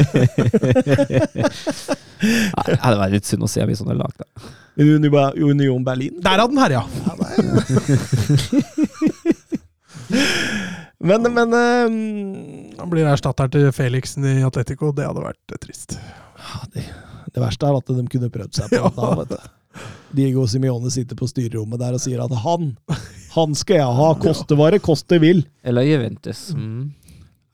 det 2.65 2.77
hadde 2.83 3.01
vært 3.01 3.15
litt 3.17 3.27
synd 3.29 3.43
å 3.47 3.49
se 3.49 3.61
i 3.65 3.79
sånne 3.79 3.97
lag, 3.97 4.13
da. 4.21 4.25
Union 4.77 5.83
Berlin. 5.87 6.15
Der 6.21 6.37
hadde 6.37 6.53
den 6.53 6.61
herja! 6.61 6.81
men, 11.09 11.21
men 11.33 11.49
um, 11.55 11.97
Han 12.77 12.89
blir 12.91 13.09
erstatter 13.09 13.47
til 13.49 13.71
Felixen 13.73 14.21
i 14.35 14.45
Atletico. 14.45 14.93
Det 14.93 15.01
hadde 15.07 15.25
vært 15.25 15.41
trist. 15.63 15.97
Det, 16.73 16.83
det, 17.31 17.41
verste 17.41 17.69
er 17.69 17.77
at 17.79 17.93
de 17.97 18.07
kunne 18.11 18.31
prøvd 18.33 18.59
seg 18.59 18.73
på 18.73 18.81
ja. 18.83 18.91
da, 18.97 19.13
vet 19.21 19.35
du. 19.35 19.85
Diego 20.15 20.45
Simione 20.47 20.91
sitter 20.93 21.17
på 21.19 21.27
styrerommet 21.27 21.81
der 21.81 21.97
og 21.97 21.99
sier 21.99 22.21
at 22.23 22.31
han, 22.45 22.69
han 23.33 23.57
skal 23.57 23.81
jeg 23.81 23.97
ha, 23.97 24.11
koste 24.21 24.55
hva 24.55 24.69
det 24.71 24.79
koste 24.85 25.19
vil. 25.19 25.43
Eller 25.65 25.87
Juventus. 25.87 26.47
Mm. 26.55 26.93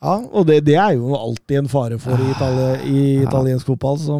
Ja, 0.01 0.15
og 0.21 0.45
det, 0.49 0.63
det, 0.65 0.77
er 0.81 0.95
jo 0.97 1.15
alltid 1.17 1.63
en 1.63 1.69
fare 1.69 1.97
for 2.01 2.17
i, 2.17 2.29
Itali 2.33 2.69
i 2.89 3.01
italiensk 3.21 3.65
ja. 3.65 3.73
fotball. 3.73 3.99
Så. 4.01 4.19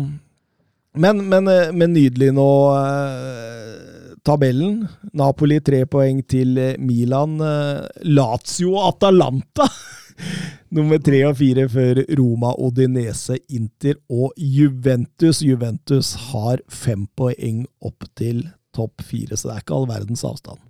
Men, 0.97 1.23
men, 1.29 1.49
eh, 1.49 1.71
men, 1.73 1.93
nydelig 1.93 2.31
nå. 2.37 2.49
Eh, 2.77 3.91
tabellen. 4.25 4.83
Napoli 5.17 5.57
tre 5.65 5.83
poeng 5.89 6.21
til 6.29 6.57
Milan. 6.81 7.37
Eh, 7.41 8.03
Lazio 8.13 8.77
Atalanta! 8.87 9.69
Nummer 10.71 11.01
tre 11.03 11.19
og 11.27 11.35
fire 11.35 11.65
før 11.67 11.99
Roma, 12.15 12.53
Odinese, 12.63 13.35
Inter 13.51 13.97
og 14.07 14.31
Juventus. 14.39 15.41
Juventus 15.43 16.13
har 16.29 16.63
fem 16.71 17.05
poeng 17.19 17.65
opp 17.83 18.07
til 18.15 18.45
topp 18.71 19.03
fire, 19.03 19.35
så 19.35 19.49
det 19.49 19.55
er 19.55 19.63
ikke 19.65 19.75
all 19.75 19.87
verdens 19.89 20.23
avstand. 20.23 20.61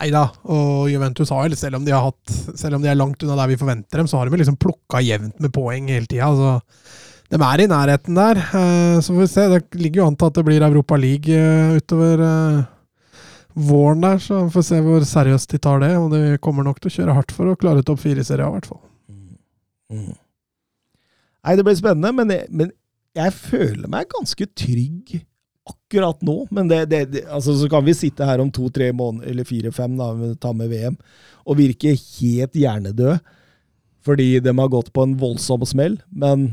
Nei 0.00 0.08
da, 0.10 0.24
og 0.50 0.88
Juventus 0.90 1.30
har 1.30 1.44
vel, 1.46 1.54
selv 1.58 1.78
om 1.78 1.86
de 1.86 1.94
har 1.94 2.02
hatt, 2.08 2.34
selv 2.58 2.76
om 2.76 2.82
de 2.82 2.90
er 2.90 2.98
langt 2.98 3.22
unna 3.22 3.38
der 3.38 3.52
vi 3.52 3.58
forventer 3.60 4.02
dem, 4.02 4.08
så 4.10 4.18
har 4.18 4.26
de 4.26 4.40
liksom 4.40 4.58
plukka 4.58 5.02
jevnt 5.04 5.38
med 5.38 5.54
poeng 5.54 5.86
hele 5.92 6.10
tida. 6.10 6.32
Altså, 6.32 6.58
de 7.30 7.38
er 7.40 7.62
i 7.62 7.68
nærheten 7.70 8.18
der. 8.18 8.40
Eh, 8.42 8.96
så 9.00 9.14
får 9.14 9.20
vi 9.22 9.28
se. 9.30 9.44
Det 9.54 9.80
ligger 9.80 10.02
jo 10.02 10.08
an 10.10 10.16
til 10.18 10.30
at 10.32 10.40
det 10.40 10.44
blir 10.46 10.66
Europa 10.66 10.98
League 10.98 11.34
eh, 11.34 11.76
utover 11.78 12.24
eh, 12.26 12.64
våren 13.54 14.02
der, 14.02 14.18
så 14.18 14.42
vi 14.44 14.54
får 14.56 14.66
se 14.66 14.82
hvor 14.82 15.06
seriøst 15.08 15.54
de 15.54 15.62
tar 15.62 15.80
det. 15.86 15.94
Og 15.98 16.10
de 16.12 16.42
kommer 16.42 16.66
nok 16.66 16.82
til 16.82 16.90
å 16.90 16.96
kjøre 16.98 17.16
hardt 17.20 17.34
for 17.34 17.50
å 17.50 17.56
klare 17.58 17.86
topp 17.86 18.02
fire-serien, 18.02 18.50
i 18.50 18.58
hvert 18.58 18.68
fall. 18.72 18.82
Mm. 19.94 20.16
Nei, 21.44 21.54
det 21.58 21.66
blir 21.66 21.76
spennende, 21.78 22.12
men 22.16 22.32
jeg, 22.32 22.48
men 22.50 22.72
jeg, 23.14 23.36
føler 23.36 23.90
meg 23.92 24.10
ganske 24.12 24.46
trygg 24.56 25.18
akkurat 25.68 26.20
nå. 26.24 26.38
Men 26.54 26.68
det, 26.70 26.80
det, 26.90 27.04
det, 27.12 27.24
altså, 27.28 27.54
så 27.60 27.68
kan 27.72 27.84
vi 27.86 27.96
sitte 27.96 28.26
her 28.28 28.42
om 28.42 28.50
to-tre 28.52 28.90
måneder, 28.96 29.30
eller 29.30 29.48
fire-fem, 29.48 29.96
ta 30.40 30.52
med 30.56 30.72
VM, 30.72 30.98
og 31.44 31.60
virke 31.60 31.94
helt 31.94 32.60
hjernedød 32.60 33.18
fordi 34.04 34.34
de 34.44 34.52
har 34.52 34.68
gått 34.68 34.90
på 34.92 35.00
en 35.00 35.14
voldsom 35.16 35.62
smell. 35.64 35.94
Men 36.12 36.50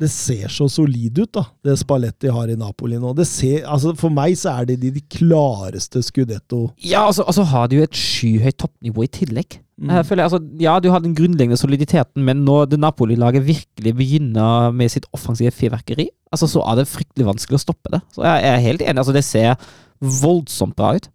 det 0.00 0.08
ser 0.12 0.48
så 0.52 0.68
solid 0.70 1.18
ut, 1.18 1.30
da, 1.34 1.42
det 1.66 1.74
Spalletti 1.80 2.30
har 2.32 2.48
i 2.48 2.56
Napoli 2.58 3.00
nå. 3.00 3.10
Ser, 3.26 3.64
altså 3.68 3.94
for 3.98 4.14
meg 4.14 4.36
så 4.38 4.54
er 4.60 4.68
det 4.70 4.78
de, 4.84 4.92
de 4.94 5.02
klareste 5.02 6.00
Scudetto 6.06 6.68
Ja, 6.78 7.02
altså, 7.08 7.26
altså 7.26 7.44
har 7.50 7.68
de 7.68 7.80
jo 7.80 7.88
et 7.88 7.98
skyhøyt 7.98 8.60
toppnivå 8.62 9.04
i 9.04 9.10
tillegg. 9.18 9.58
Mm. 9.78 9.92
Føler, 10.08 10.24
altså, 10.26 10.40
ja, 10.58 10.74
du 10.82 10.88
har 10.90 11.02
den 11.04 11.14
grunnleggende 11.14 11.58
soliditeten, 11.60 12.24
men 12.26 12.42
når 12.46 12.72
det 12.72 12.80
Napoli-laget 12.82 13.46
virkelig 13.46 13.92
begynner 13.94 14.72
med 14.74 14.90
sitt 14.90 15.06
offensive 15.14 15.52
fyrverkeri, 15.54 16.08
altså, 16.34 16.48
så 16.50 16.64
er 16.66 16.80
det 16.80 16.90
fryktelig 16.90 17.28
vanskelig 17.28 17.60
å 17.60 17.62
stoppe 17.62 17.94
det. 17.94 18.02
Så 18.16 18.26
jeg 18.26 18.48
er 18.50 18.64
helt 18.64 18.82
enig. 18.82 18.98
altså 18.98 19.14
Det 19.14 19.24
ser 19.26 19.54
voldsomt 19.98 20.76
bra 20.78 20.96
ut. 20.98 21.08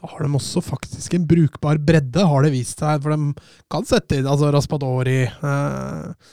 Da 0.00 0.08
har 0.10 0.24
de 0.24 0.30
også 0.34 0.62
faktisk 0.64 1.14
en 1.14 1.26
brukbar 1.28 1.78
bredde, 1.78 2.24
har 2.26 2.44
det 2.44 2.54
vist 2.54 2.80
seg. 2.82 3.02
For 3.04 3.14
de 3.14 3.32
kan 3.72 3.86
sette 3.88 4.18
inn 4.18 4.28
altså 4.28 4.50
Raspadori 4.52 5.22
eh, 5.24 6.32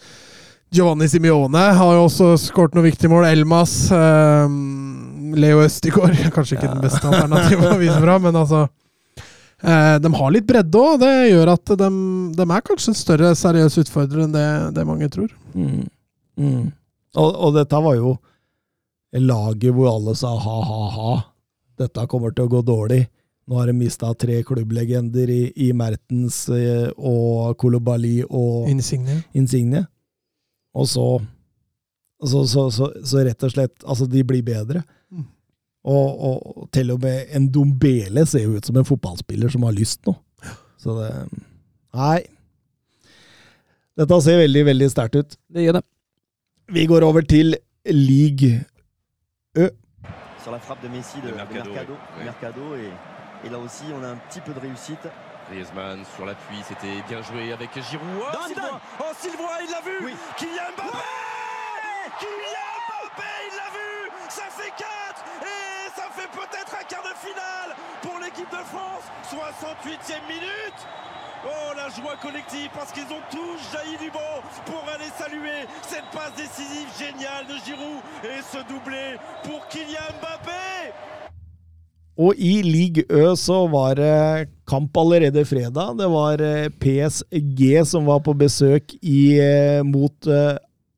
Giovanni 0.74 1.08
Simione 1.12 1.62
har 1.78 1.94
jo 1.96 2.08
også 2.08 2.32
skåret 2.42 2.76
noen 2.76 2.88
viktige 2.90 3.12
mål. 3.12 3.28
Elmas 3.30 3.76
eh, 3.96 4.58
Leo 5.38 5.62
Østigård 5.64 6.18
Kanskje 6.36 6.58
ikke 6.58 6.70
ja. 6.70 6.74
den 6.76 6.84
beste 6.84 7.08
alternativet 7.08 7.72
å 7.72 7.80
vise 7.80 8.00
fra, 8.02 8.18
men 8.24 8.40
altså 8.44 8.66
de 9.58 10.14
har 10.14 10.34
litt 10.34 10.48
bredde 10.48 10.78
òg. 10.78 11.00
Det 11.02 11.14
gjør 11.32 11.52
at 11.56 11.76
de, 11.80 11.90
de, 12.38 12.46
er 12.46 12.66
kanskje 12.66 12.92
en 12.94 12.98
større 13.00 13.32
seriøs 13.38 13.80
utfordrer 13.82 14.26
enn 14.26 14.36
det, 14.36 14.48
det 14.78 14.86
mange 14.86 15.10
tror. 15.14 15.32
Mm. 15.58 15.88
Mm. 16.38 16.66
Og, 17.18 17.30
og, 17.32 17.54
dette 17.56 17.82
var 17.82 17.98
jo 17.98 18.18
laget 19.18 19.74
hvor 19.74 19.90
alle 19.96 20.14
sa 20.18 20.36
ha-ha-ha. 20.38 21.16
Dette 21.78 22.06
kommer 22.10 22.34
til 22.34 22.46
å 22.46 22.52
gå 22.52 22.62
dårlig. 22.66 23.08
Nå 23.48 23.58
har 23.58 23.70
de 23.70 23.78
mista 23.78 24.12
tre 24.20 24.42
klubblegender 24.46 25.30
i, 25.32 25.42
i 25.68 25.72
Mertens 25.78 26.44
eh, 26.52 26.90
og 26.98 27.56
Kolobali 27.62 28.20
og 28.28 28.68
Insigne. 28.70 29.22
Insigne. 29.38 29.86
Og 30.78 30.90
så 30.92 31.08
så, 32.18 32.48
så, 32.50 32.72
så, 32.74 32.92
så, 33.06 33.20
rett 33.22 33.44
og 33.46 33.52
slett 33.54 33.84
Altså, 33.86 34.08
de 34.10 34.24
blir 34.26 34.42
bedre. 34.46 34.82
Og, 35.84 36.08
og, 36.30 36.70
til 36.74 36.92
og 36.92 37.00
med 37.04 37.30
en 37.38 37.46
Dombele 37.52 38.26
ser 38.28 38.44
jo 38.44 38.58
ut 38.58 38.66
som 38.66 38.78
en 38.78 38.88
fotballspiller 38.88 39.50
som 39.54 39.64
har 39.64 39.76
lyst 39.76 40.02
nå. 40.08 40.16
Så 40.78 40.98
det 40.98 41.12
Nei. 41.98 42.22
Dette 43.98 44.18
ser 44.22 44.42
veldig, 44.44 44.64
veldig 44.68 44.90
sterkt 44.92 45.16
ut. 45.18 45.38
Det 45.50 45.64
gjør 45.64 45.80
det. 45.80 45.86
Vi 46.76 46.84
går 46.86 47.06
over 47.08 47.24
til 47.26 47.56
league 47.88 48.66
Ø. 49.58 49.70
Sur 50.44 50.52
la 50.52 50.60
frappe 50.60 50.84
de 50.86 50.90
Messi 50.90 51.18
de, 51.22 51.32
de 51.32 51.36
Mercado, 51.36 51.64
de 51.64 51.74
Mercado, 51.74 51.94
oui. 52.18 52.24
Mercado 52.24 52.76
et, 52.76 52.92
et, 53.46 53.50
là 53.50 53.58
aussi 53.58 53.86
on 53.94 54.04
a 54.04 54.10
un 54.10 54.20
petit 54.30 54.42
peu 54.42 54.54
de 54.54 54.60
réussite. 54.60 55.08
Griezmann 55.50 56.04
sur 56.16 56.26
l'appui, 56.26 56.58
c'était 56.68 57.02
bien 57.08 57.22
joué 57.22 57.54
avec 57.54 57.70
Giroud. 57.74 58.08
Oh, 58.20 58.48
Sylvain, 58.48 58.80
oh, 59.00 59.14
Sylvain 59.18 59.58
il 59.64 59.72
l'a 59.72 59.82
vu 59.82 60.06
oui. 60.06 60.14
Kylian 60.38 60.72
Mbappé 60.76 60.98
ouais 60.98 62.08
Kylian 62.20 62.74
Mbappé, 62.86 63.32
il 63.48 63.56
l'a 63.60 63.70
vu 63.76 63.90
Ça 64.30 64.48
fait 64.58 64.74
4 64.78 64.84
et 65.42 65.67
ça 65.98 66.08
fait 66.14 66.30
peut-être 66.30 66.74
un 66.78 66.86
quart 66.86 67.02
de 67.02 67.16
finale 67.28 67.70
pour 68.06 68.16
l'équipe 68.22 68.52
de 68.54 68.64
France. 68.70 69.06
68e 69.34 70.22
minute. 70.30 70.80
Oh 71.46 71.70
la 71.76 71.90
joie 71.90 72.18
collective 72.22 72.70
parce 72.74 72.92
qu'ils 72.92 73.10
ont 73.18 73.26
tous 73.32 73.58
jailli 73.74 73.98
du 73.98 74.10
banc 74.12 74.38
pour 74.66 74.84
aller 74.94 75.10
saluer 75.18 75.66
cette 75.82 76.10
passe 76.14 76.34
décisive 76.38 76.90
géniale 76.98 77.46
de 77.50 77.58
Giroud 77.66 78.02
et 78.26 78.42
ce 78.42 78.60
doublé 78.70 79.18
pour 79.44 79.68
Kylian 79.70 80.10
Mbappé. 80.20 80.94
Og 82.18 82.34
i 82.38 82.64
League 82.66 83.06
Ø 83.14 83.36
så 83.38 83.68
var 83.70 83.94
det 84.00 84.50
kamp 84.66 84.98
allerede 84.98 85.46
fredag. 85.46 85.98
Det 86.00 86.08
var 86.10 86.42
eh, 86.42 86.70
PSG 86.82 87.86
som 87.86 88.10
var 88.10 88.24
på 88.26 88.34
besøk 88.34 88.96
i, 89.02 89.38
eh, 89.38 89.84
mot 89.86 90.26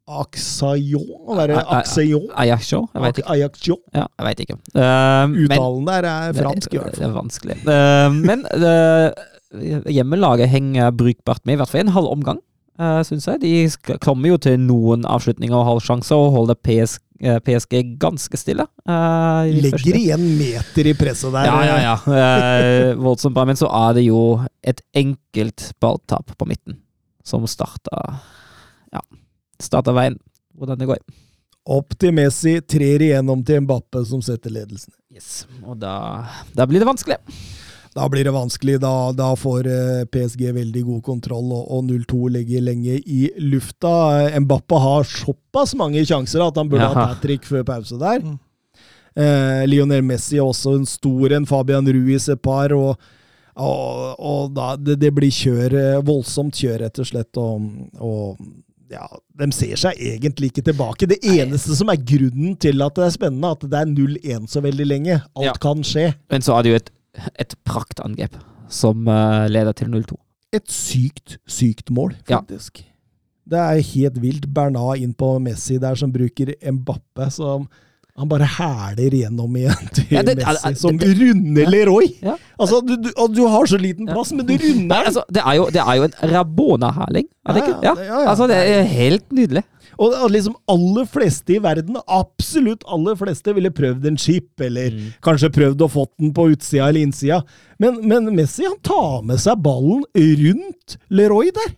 Aksayon? 0.10 1.38
Axayon? 1.70 2.30
Ajaccio? 2.34 2.84
Jeg 2.96 3.04
veit 3.04 3.20
ikke. 3.22 3.30
Ajaccio? 3.30 3.76
Ja, 3.94 4.06
jeg 4.18 4.26
vet 4.26 4.40
ikke. 4.46 4.56
Uh, 4.74 5.36
Uttalen 5.46 5.90
der 5.90 6.08
er 6.10 6.38
fransk, 6.38 6.74
i 6.74 6.80
hvert 6.80 6.96
fall. 6.96 7.04
Det 7.04 7.08
er 7.10 7.14
vanskelig. 7.14 7.58
Uh, 7.68 8.16
men 8.18 8.46
uh, 8.58 9.84
hjemmelaget 9.94 10.50
henger 10.50 10.90
brukbart 10.98 11.44
med, 11.46 11.54
i 11.54 11.60
hvert 11.62 11.70
fall 11.70 11.84
en 11.84 11.94
halv 11.94 12.10
omgang, 12.10 12.42
uh, 12.82 13.04
syns 13.06 13.30
jeg. 13.30 13.44
De 13.44 14.00
kommer 14.02 14.34
jo 14.34 14.40
til 14.42 14.58
noen 14.64 15.06
avslutninger 15.06 15.58
og 15.60 15.68
halvsjanser 15.76 16.18
og 16.18 16.34
holder 16.40 16.58
PSG, 16.66 17.06
PSG 17.46 17.78
ganske 18.02 18.40
stille. 18.40 18.66
Legger 18.88 19.78
første. 19.78 19.94
igjen 20.00 20.26
meter 20.40 20.90
i 20.90 20.98
presset 20.98 21.36
der. 21.36 21.52
Ja, 21.52 21.62
ja, 21.68 21.80
ja. 21.86 22.94
voldsomt 22.98 23.38
bra. 23.38 23.46
Men 23.46 23.60
så 23.60 23.70
er 23.86 23.98
det 24.00 24.08
jo 24.08 24.40
et 24.66 24.82
enkelt 24.98 25.70
balltap 25.84 26.34
på 26.40 26.50
midten 26.50 26.82
som 27.28 27.46
starta 27.46 28.08
Ja 28.90 29.04
starta 29.62 29.94
veien. 29.96 30.18
Hvordan 30.60 30.80
det 30.80 30.90
går. 30.90 31.02
Opp 31.70 31.94
til 32.02 32.14
Messi, 32.16 32.58
trer 32.66 33.04
igjennom 33.06 33.44
til 33.46 33.62
Mbappe, 33.62 34.02
som 34.08 34.22
setter 34.26 34.54
ledelsen. 34.54 34.94
Yes. 35.14 35.46
Og 35.62 35.78
da, 35.80 36.26
da 36.56 36.66
blir 36.70 36.82
det 36.82 36.88
vanskelig. 36.90 37.20
Da 37.94 38.06
blir 38.10 38.26
det 38.26 38.34
vanskelig. 38.34 38.78
Da, 38.82 38.94
da 39.18 39.30
får 39.38 39.70
eh, 39.70 40.04
PSG 40.12 40.50
veldig 40.56 40.84
god 40.88 41.04
kontroll, 41.06 41.52
og, 41.54 41.70
og 41.76 41.86
0-2 41.90 42.34
ligger 42.38 42.66
lenge 42.66 43.00
i 43.00 43.30
lufta. 43.44 43.94
Mbappe 44.40 44.82
har 44.82 45.10
såpass 45.10 45.76
mange 45.78 46.06
sjanser 46.08 46.46
at 46.46 46.58
han 46.60 46.70
burde 46.72 46.90
ha 46.90 47.10
hat 47.12 47.22
trick 47.24 47.48
før 47.50 47.66
pause 47.68 48.00
der. 48.02 48.24
Mm. 48.24 48.38
Eh, 49.20 49.64
Lionel 49.70 50.06
Messi 50.06 50.38
er 50.40 50.48
også 50.48 50.78
en 50.80 50.90
stor 50.90 51.36
en. 51.38 51.48
Fabian 51.50 51.88
Ruiz 51.88 52.30
et 52.30 52.42
par. 52.42 52.74
og 52.74 52.98
og, 53.60 54.16
og 54.24 54.52
da, 54.56 54.74
det, 54.80 54.96
det 55.02 55.10
blir 55.12 55.34
kjør, 55.36 55.74
eh, 55.76 56.02
voldsomt 56.06 56.56
kjør, 56.56 56.78
rett 56.86 57.02
og 57.02 57.08
slett. 57.10 57.40
Og, 57.42 57.66
og 58.00 58.38
ja, 58.90 59.08
de 59.40 59.48
ser 59.56 59.76
seg 59.80 60.00
egentlig 60.02 60.50
ikke 60.52 60.64
tilbake. 60.70 61.08
Det 61.10 61.20
eneste 61.24 61.76
som 61.78 61.90
er 61.94 62.00
grunnen 62.02 62.56
til 62.62 62.82
at 62.82 62.96
det 62.98 63.06
er 63.06 63.14
spennende, 63.16 63.52
at 63.54 63.66
det 63.70 63.80
er 63.80 63.92
0-1 63.92 64.48
så 64.50 64.62
veldig 64.66 64.88
lenge. 64.88 65.20
Alt 65.36 65.46
Ja. 65.46 65.54
kan 65.62 65.84
skje. 65.86 66.14
Men 66.32 66.42
så 66.46 66.58
er 66.58 66.64
det 66.64 66.72
jo 66.74 66.80
et, 66.82 66.90
et 67.40 67.56
praktangrep 67.66 68.36
som 68.70 69.08
uh, 69.08 69.48
leder 69.50 69.74
til 69.74 69.88
0-2. 69.94 70.18
Et 70.54 70.66
sykt, 70.74 71.38
sykt 71.48 71.90
mål, 71.94 72.16
Ja. 72.30 72.40
faktisk. 72.42 72.84
Det 73.50 73.58
er 73.58 73.82
helt 73.82 74.18
vilt. 74.22 74.48
Bernard 74.54 74.98
inn 75.02 75.14
på 75.18 75.40
Messi 75.42 75.78
der, 75.82 75.96
som 75.98 76.12
bruker 76.14 76.52
Mbappe, 76.72 77.32
som 77.34 77.68
han 78.20 78.30
bare 78.30 78.48
hæler 78.58 79.16
gjennom 79.16 79.56
igjen 79.58 79.90
til 79.96 80.12
Ja, 80.18 80.22
det- 80.28 80.38
Messi, 80.44 80.74
som 80.82 80.98
det- 81.00 81.14
runder 81.20 81.70
Leroy! 81.72 82.10
Ja. 82.22 82.36
Altså, 82.60 82.82
du, 82.86 82.96
du, 83.00 83.10
og 83.16 83.34
du 83.36 83.42
har 83.48 83.66
så 83.72 83.80
liten 83.80 84.06
plass, 84.12 84.32
men 84.36 84.46
du 84.46 84.54
runder 84.54 84.84
den! 84.84 84.92
altså, 84.92 85.24
det 85.32 85.42
er 85.46 85.56
jo, 85.60 85.66
det 85.74 85.82
er 85.82 85.96
jo 86.02 86.04
en 86.10 86.16
Rabona-herling, 86.36 87.28
er 87.48 87.54
det 87.58 87.64
ikke? 87.64 87.78
ja. 87.88 87.96
Altså, 88.30 88.48
det 88.52 88.58
er 88.62 88.84
helt 88.84 89.30
nydelig. 89.32 89.64
Og 90.00 90.14
liksom 90.32 90.54
aller 90.72 91.04
fleste 91.12 91.58
i 91.58 91.60
verden, 91.60 91.98
absolutt 92.08 92.86
aller 92.88 93.18
fleste, 93.20 93.52
ville 93.58 93.72
prøvd 93.76 94.06
en 94.08 94.18
chip, 94.18 94.48
eller 94.64 94.92
Mm. 94.96 95.10
kanskje 95.22 95.50
prøvd 95.52 95.82
å 95.84 95.90
fått 95.92 96.14
den 96.20 96.32
på 96.34 96.46
utsida 96.54 96.88
eller 96.88 97.02
innsida. 97.04 97.42
Men, 97.80 97.98
men 98.08 98.30
Messi 98.36 98.64
han 98.64 98.78
tar 98.82 99.22
med 99.28 99.40
seg 99.44 99.60
ballen 99.62 100.06
rundt 100.16 100.96
Leroy 101.12 101.52
der. 101.52 101.76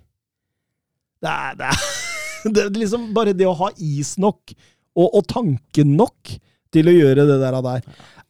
Det 1.21 1.29
er, 1.33 1.55
det 1.57 1.65
er, 1.71 1.81
det 2.53 2.63
er 2.67 2.69
liksom 2.79 3.09
bare 3.13 3.33
det 3.37 3.47
å 3.49 3.55
ha 3.57 3.71
is 3.77 4.15
nok, 4.21 4.53
og, 4.97 5.07
og 5.07 5.27
tanken 5.29 5.95
nok, 5.99 6.37
til 6.71 6.87
å 6.87 6.93
gjøre 6.95 7.25
det 7.27 7.37
der, 7.41 7.57
der 7.65 7.81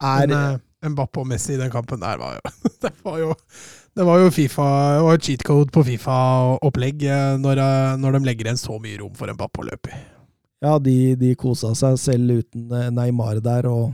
er 0.01 0.31
Men 0.31 0.31
eh, 0.33 0.89
Mbappe 0.89 1.21
og 1.21 1.27
Messi 1.29 1.53
i 1.53 1.59
den 1.59 1.69
kampen 1.69 2.01
der 2.01 2.17
var 2.17 2.39
jo 2.39 2.53
Det 2.81 2.91
var 3.05 3.19
jo, 3.19 3.35
det 3.93 4.07
var 4.07 4.23
jo 4.23 4.31
Fifa 4.33 4.65
Det 4.95 5.03
var 5.05 5.21
cheat 5.21 5.43
code 5.45 5.69
på 5.73 5.83
Fifa-opplegg 5.85 7.05
eh, 7.05 7.35
når, 7.41 7.61
eh, 7.61 7.91
når 8.01 8.17
de 8.17 8.23
legger 8.25 8.49
igjen 8.49 8.61
så 8.61 8.79
mye 8.81 8.97
rom 9.03 9.13
for 9.17 9.29
Mbappe 9.29 9.61
å 9.61 9.67
løpe 9.69 9.93
i. 9.93 9.99
Ja, 10.61 10.75
de, 10.81 11.13
de 11.17 11.35
kosa 11.37 11.73
seg 11.77 11.97
selv 12.01 12.41
uten 12.41 12.93
Neymar 12.93 13.39
der, 13.41 13.65
og, 13.69 13.93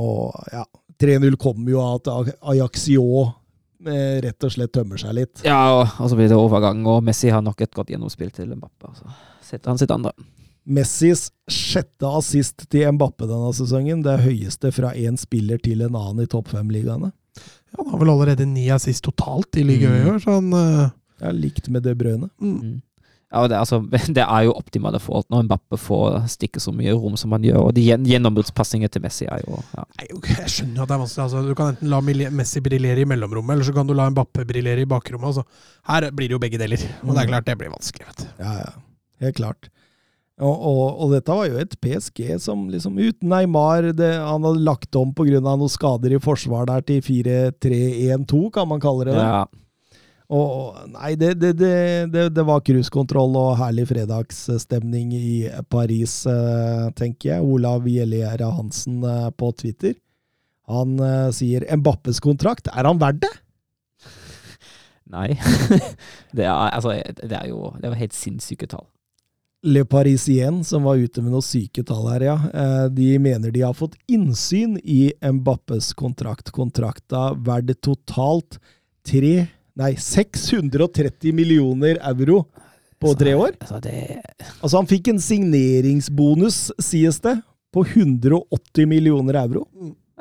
og 0.00 0.52
ja 0.52 0.64
3-0 1.00 1.34
kommer 1.40 1.72
jo 1.72 1.80
av 1.82 1.96
at 1.98 2.36
Ajaxio 2.54 3.04
rett 3.84 4.46
og 4.46 4.52
slett 4.54 4.72
tømmer 4.72 5.00
seg 5.00 5.16
litt. 5.18 5.42
Ja, 5.44 5.58
og, 5.74 5.96
og 6.00 6.08
så 6.08 6.16
blir 6.16 6.30
det 6.30 6.38
overgang, 6.38 6.84
og 6.88 7.02
Messi 7.04 7.32
har 7.34 7.42
nok 7.44 7.60
et 7.60 7.74
godt 7.74 7.90
gjennomspill 7.92 8.30
til 8.32 8.54
Mbappe. 8.54 8.92
Så 8.96 9.10
setter 9.44 9.72
han 9.72 9.80
sitt 9.80 9.92
andre. 9.92 10.14
Messis 10.64 11.26
sjette 11.50 12.08
assist 12.08 12.64
til 12.72 12.86
Mbappe 12.96 13.26
denne 13.28 13.50
sesongen, 13.56 14.02
det 14.04 14.14
er 14.14 14.24
høyeste 14.24 14.70
fra 14.72 14.94
én 14.96 15.18
spiller 15.20 15.60
til 15.60 15.82
en 15.84 15.94
annen 15.98 16.24
i 16.24 16.30
topp 16.30 16.48
fem-ligaene. 16.54 17.10
Ja, 17.74 17.82
han 17.82 17.90
har 17.92 18.00
vel 18.00 18.12
allerede 18.14 18.46
ni 18.48 18.68
assist 18.72 19.04
totalt 19.04 19.58
i 19.60 19.64
ligaen 19.66 19.98
i 20.00 20.04
Mm. 20.04 20.10
år, 20.14 20.18
så 20.24 20.38
han 20.40 20.52
uh... 20.54 20.90
Det 21.20 21.28
er 21.28 21.32
likt 21.36 21.68
med 21.70 21.82
det 21.84 21.96
brødet. 21.98 22.30
mm. 22.40 22.58
Mm. 22.62 22.82
Ja, 23.34 23.40
det, 23.50 23.56
er 23.56 23.64
altså, 23.64 23.80
det 24.14 24.22
er 24.22 24.42
jo 24.46 24.52
optimale 24.54 25.00
forhold 25.02 25.24
når 25.32 25.42
Mbappe 25.48 25.76
får 25.80 26.20
stikke 26.30 26.60
så 26.62 26.70
mye 26.72 26.92
rom 26.94 27.16
som 27.18 27.32
han 27.34 27.42
gjør. 27.42 27.64
Og 27.66 27.72
de 27.74 27.82
gjennombruddspasninger 27.82 28.88
til 28.94 29.02
Messi 29.02 29.26
er 29.26 29.42
jo 29.42 29.58
ja. 29.74 29.84
Jeg 29.98 30.52
skjønner 30.52 30.84
at 30.84 30.88
det 30.92 30.94
er 30.94 31.02
vanskelig. 31.02 31.24
Altså, 31.24 31.42
du 31.42 31.54
kan 31.58 31.72
enten 31.74 31.90
la 31.90 32.00
Messi 32.30 32.62
briljere 32.62 33.02
i 33.02 33.08
mellomrommet, 33.10 33.56
eller 33.56 33.66
så 33.66 33.74
kan 33.74 33.88
du 33.90 33.94
la 33.98 34.06
Mbappe 34.14 34.46
briljere 34.46 34.86
i 34.86 34.86
bakrommet. 34.86 35.26
Altså. 35.32 35.42
Her 35.90 36.06
blir 36.14 36.30
det 36.30 36.36
jo 36.38 36.42
begge 36.46 36.60
deler, 36.62 36.86
og 37.02 37.10
det 37.16 37.24
er 37.24 37.32
klart 37.32 37.46
det 37.50 37.58
blir 37.58 37.74
vanskelig. 37.74 38.06
vet 38.06 38.22
du. 38.22 38.26
Ja, 38.44 38.52
ja. 38.62 38.70
Helt 39.26 39.36
klart. 39.40 39.70
Og, 40.42 40.54
og, 40.66 40.86
og 41.04 41.12
dette 41.14 41.30
var 41.30 41.46
jo 41.46 41.58
et 41.62 41.76
PSG 41.78 42.24
som 42.42 42.64
liksom 42.66 42.96
uten 42.98 43.28
Neymar 43.30 43.92
det, 43.94 44.16
Han 44.18 44.42
hadde 44.42 44.64
lagt 44.66 44.96
om 44.98 45.12
pga. 45.14 45.38
noen 45.38 45.70
skader 45.70 46.16
i 46.16 46.18
forsvar 46.22 46.66
der 46.66 46.82
til 46.82 47.04
4-3-1-2, 47.06 48.48
kan 48.54 48.66
man 48.68 48.82
kalle 48.82 49.06
det. 49.06 49.14
det. 49.14 49.28
ja. 49.28 49.44
Og, 50.32 50.78
nei, 50.88 51.12
det, 51.20 51.34
det, 51.38 51.58
det, 52.08 52.44
var 52.48 52.62
cruisekontroll 52.64 53.36
og 53.36 53.58
herlig 53.60 53.84
fredagsstemning 53.90 55.12
i 55.14 55.34
Paris, 55.70 56.22
eh, 56.30 56.86
tenker 56.96 57.34
jeg. 57.34 57.44
Olav 57.44 57.84
Gjellera 57.86 58.48
Hansen 58.56 59.04
eh, 59.04 59.28
på 59.36 59.52
Twitter. 59.60 59.94
Han 60.72 60.96
eh, 60.96 61.28
sier 61.36 61.68
Mbappes 61.76 62.22
kontrakt, 62.24 62.72
er 62.72 62.88
han 62.88 63.02
verdt 63.02 63.26
det? 63.26 63.34
Nei. 65.12 65.28
det, 66.36 66.48
er, 66.48 66.72
altså, 66.72 66.96
det 67.20 67.36
er 67.36 67.52
jo 67.52 67.68
det 67.76 67.92
var 67.92 68.00
helt 68.00 68.16
sinnssyke 68.16 68.66
tall. 68.72 68.88
Le 69.64 69.80
Parisien, 69.88 70.58
som 70.64 70.84
var 70.84 70.98
ute 71.00 71.22
med 71.24 71.32
noen 71.32 71.44
syke 71.44 71.80
tall 71.88 72.04
her, 72.12 72.24
ja. 72.26 72.34
eh, 72.52 72.86
De 72.92 73.14
mener 73.22 73.50
de 73.54 73.62
har 73.64 73.72
fått 73.76 73.94
innsyn 74.12 74.76
i 74.84 75.08
Mbappes 75.24 75.92
kontrakt. 75.96 76.52
Kontrakta 76.52 77.30
verdt 77.46 77.80
totalt 77.80 78.58
tre, 79.08 79.46
nei, 79.80 79.94
630 79.96 81.32
millioner 81.32 81.96
euro 82.12 82.42
på 83.00 83.14
tre 83.18 83.32
år. 83.36 83.56
Altså, 83.60 83.80
Altså, 84.60 84.76
han 84.76 84.88
fikk 84.88 85.08
en 85.14 85.20
signeringsbonus, 85.20 86.70
sies 86.84 87.20
det, 87.24 87.38
på 87.74 87.82
180 87.88 88.86
millioner 88.88 89.40
euro. 89.46 89.64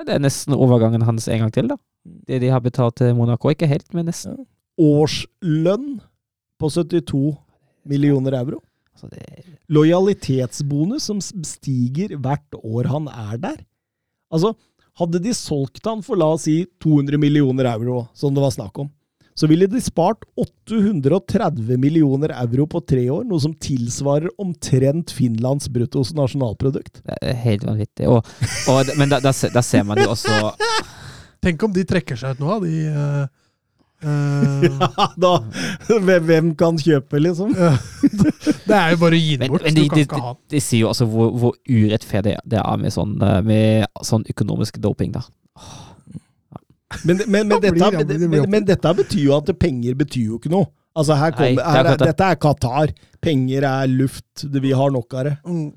det 0.04 0.10
er 0.16 0.24
nesten 0.24 0.56
overgangen 0.56 1.04
hans 1.06 1.28
en 1.28 1.44
gang 1.46 1.52
til, 1.54 1.68
da. 1.68 1.78
Det 2.04 2.40
de 2.42 2.50
har 2.52 2.64
betalt 2.64 2.96
til 3.00 3.14
Monaco, 3.16 3.52
ikke 3.52 3.68
helt, 3.70 3.92
men 3.94 4.08
nesten. 4.08 4.40
Årslønn 4.80 6.00
på 6.60 6.70
72 6.72 7.36
millioner 7.86 8.40
euro. 8.40 8.64
Altså, 8.94 9.10
det, 9.12 9.46
Lojalitetsbonus 9.74 11.10
som 11.10 11.22
stiger 11.22 12.16
hvert 12.22 12.60
år 12.62 12.92
han 12.94 13.10
er 13.10 13.40
der. 13.42 13.62
Altså, 14.34 14.54
hadde 15.00 15.22
de 15.24 15.34
solgt 15.38 15.86
han 15.90 16.04
for 16.06 16.20
la 16.20 16.34
oss 16.36 16.46
si 16.48 16.64
200 16.84 17.18
millioner 17.22 17.72
euro, 17.74 18.08
som 18.14 18.34
det 18.36 18.44
var 18.44 18.54
snakk 18.54 18.84
om, 18.86 18.92
så 19.34 19.48
ville 19.50 19.66
de 19.66 19.82
spart 19.82 20.26
830 20.38 21.78
millioner 21.82 22.36
euro 22.38 22.68
på 22.70 22.82
tre 22.86 23.08
år, 23.10 23.24
noe 23.26 23.42
som 23.42 23.56
tilsvarer 23.58 24.30
omtrent 24.42 25.14
Finlands 25.16 25.70
bruttos 25.74 26.14
nasjonalprodukt. 26.14 27.02
det 27.02 27.18
er 27.22 27.40
helt 27.42 27.66
vanvittig. 27.66 28.10
Og, 28.10 28.22
og, 28.70 28.94
men 29.00 29.10
da, 29.10 29.22
da, 29.24 29.34
da 29.34 29.66
ser 29.66 29.88
man 29.90 30.02
jo 30.04 30.12
også 30.14 30.54
Tenk 31.44 31.64
om 31.66 31.74
de 31.76 31.82
trekker 31.84 32.16
seg 32.16 32.38
ut 32.38 32.44
nå, 32.44 32.60
de 32.64 32.76
eh, 34.04 34.66
eh, 34.68 34.84
Ja, 34.98 35.08
da 35.18 35.34
Hvem 36.28 36.54
kan 36.60 36.78
kjøpe, 36.82 37.22
liksom? 37.22 37.54
Det 38.68 38.78
er 38.78 38.94
jo 38.94 39.02
bare 39.02 39.18
å 39.18 39.22
gi 39.22 39.38
det 39.40 39.50
bort. 39.52 39.66
men 39.66 39.74
men 39.74 39.82
de, 39.82 39.88
kan 39.90 39.98
de, 39.98 40.06
ikke 40.06 40.16
de, 40.16 40.26
ha 40.26 40.34
den. 40.36 40.44
de 40.54 40.62
sier 40.64 40.84
jo 40.84 40.92
altså 40.92 41.08
hvor, 41.10 41.34
hvor 41.40 41.58
urettferdig 41.70 42.38
det 42.50 42.62
er 42.62 42.84
med 42.84 42.96
sånn, 42.96 43.18
eh, 43.24 43.42
med 43.46 44.06
sånn 44.06 44.26
økonomisk 44.34 44.80
doping, 44.84 45.16
da. 45.16 45.26
Men, 47.04 47.24
men, 47.26 47.50
men, 47.50 47.60
dette, 47.64 48.90
men, 48.92 48.98
betyr 49.00 49.24
jo 49.24 49.38
at 49.40 49.50
penger 49.60 49.96
betyr 49.98 50.34
jo 50.34 50.40
ikke 50.42 50.52
noe. 50.54 50.70
Altså 50.94 51.16
her 51.18 51.34
Nei, 51.40 51.54
det 51.58 51.64
er 51.64 51.74
her 51.74 51.88
er, 51.90 52.02
dette 52.04 52.28
er 52.28 52.38
Qatar. 52.42 52.92
Penger 53.24 53.66
er 53.66 53.90
luft. 53.90 54.44
Vi 54.46 54.76
har 54.78 54.94
nok 54.94 55.16
av 55.18 55.26
det. 55.26 55.34
Mm. 55.48 55.72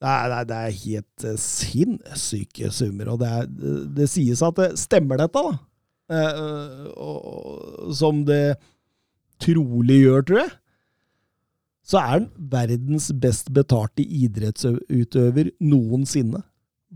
Det 0.00 0.08
er, 0.08 0.28
det 0.28 0.36
er, 0.36 0.44
det 0.48 0.58
er 0.58 0.76
helt 0.82 1.24
eh, 1.28 1.40
sinnssyke 1.40 2.70
summer, 2.72 3.10
og 3.12 3.18
det, 3.20 3.32
er, 3.36 3.48
det, 3.52 3.72
det 3.98 4.06
sies 4.08 4.40
at 4.44 4.56
det 4.56 4.68
stemmer 4.80 5.20
dette, 5.20 5.42
da. 5.44 5.58
Eh, 6.10 6.86
og, 6.96 7.24
og, 7.24 7.92
som 7.94 8.24
det 8.26 8.56
trolig 9.40 10.00
gjør, 10.04 10.22
tror 10.26 10.38
jeg. 10.42 10.50
Så 11.90 11.98
er 11.98 12.08
han 12.12 12.26
verdens 12.52 13.08
best 13.22 13.48
betalte 13.54 14.02
idrettsutøver 14.04 15.50
noensinne. 15.64 16.42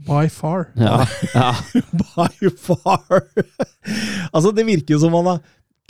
By 0.06 0.26
far. 0.30 0.68
Ja, 0.78 1.04
ja. 1.34 1.52
By 2.02 2.50
far! 2.58 3.22
altså, 4.34 4.50
det 4.54 4.66
virker 4.66 4.94
jo 4.96 5.00
som 5.02 5.14
han 5.14 5.26
har 5.34 5.40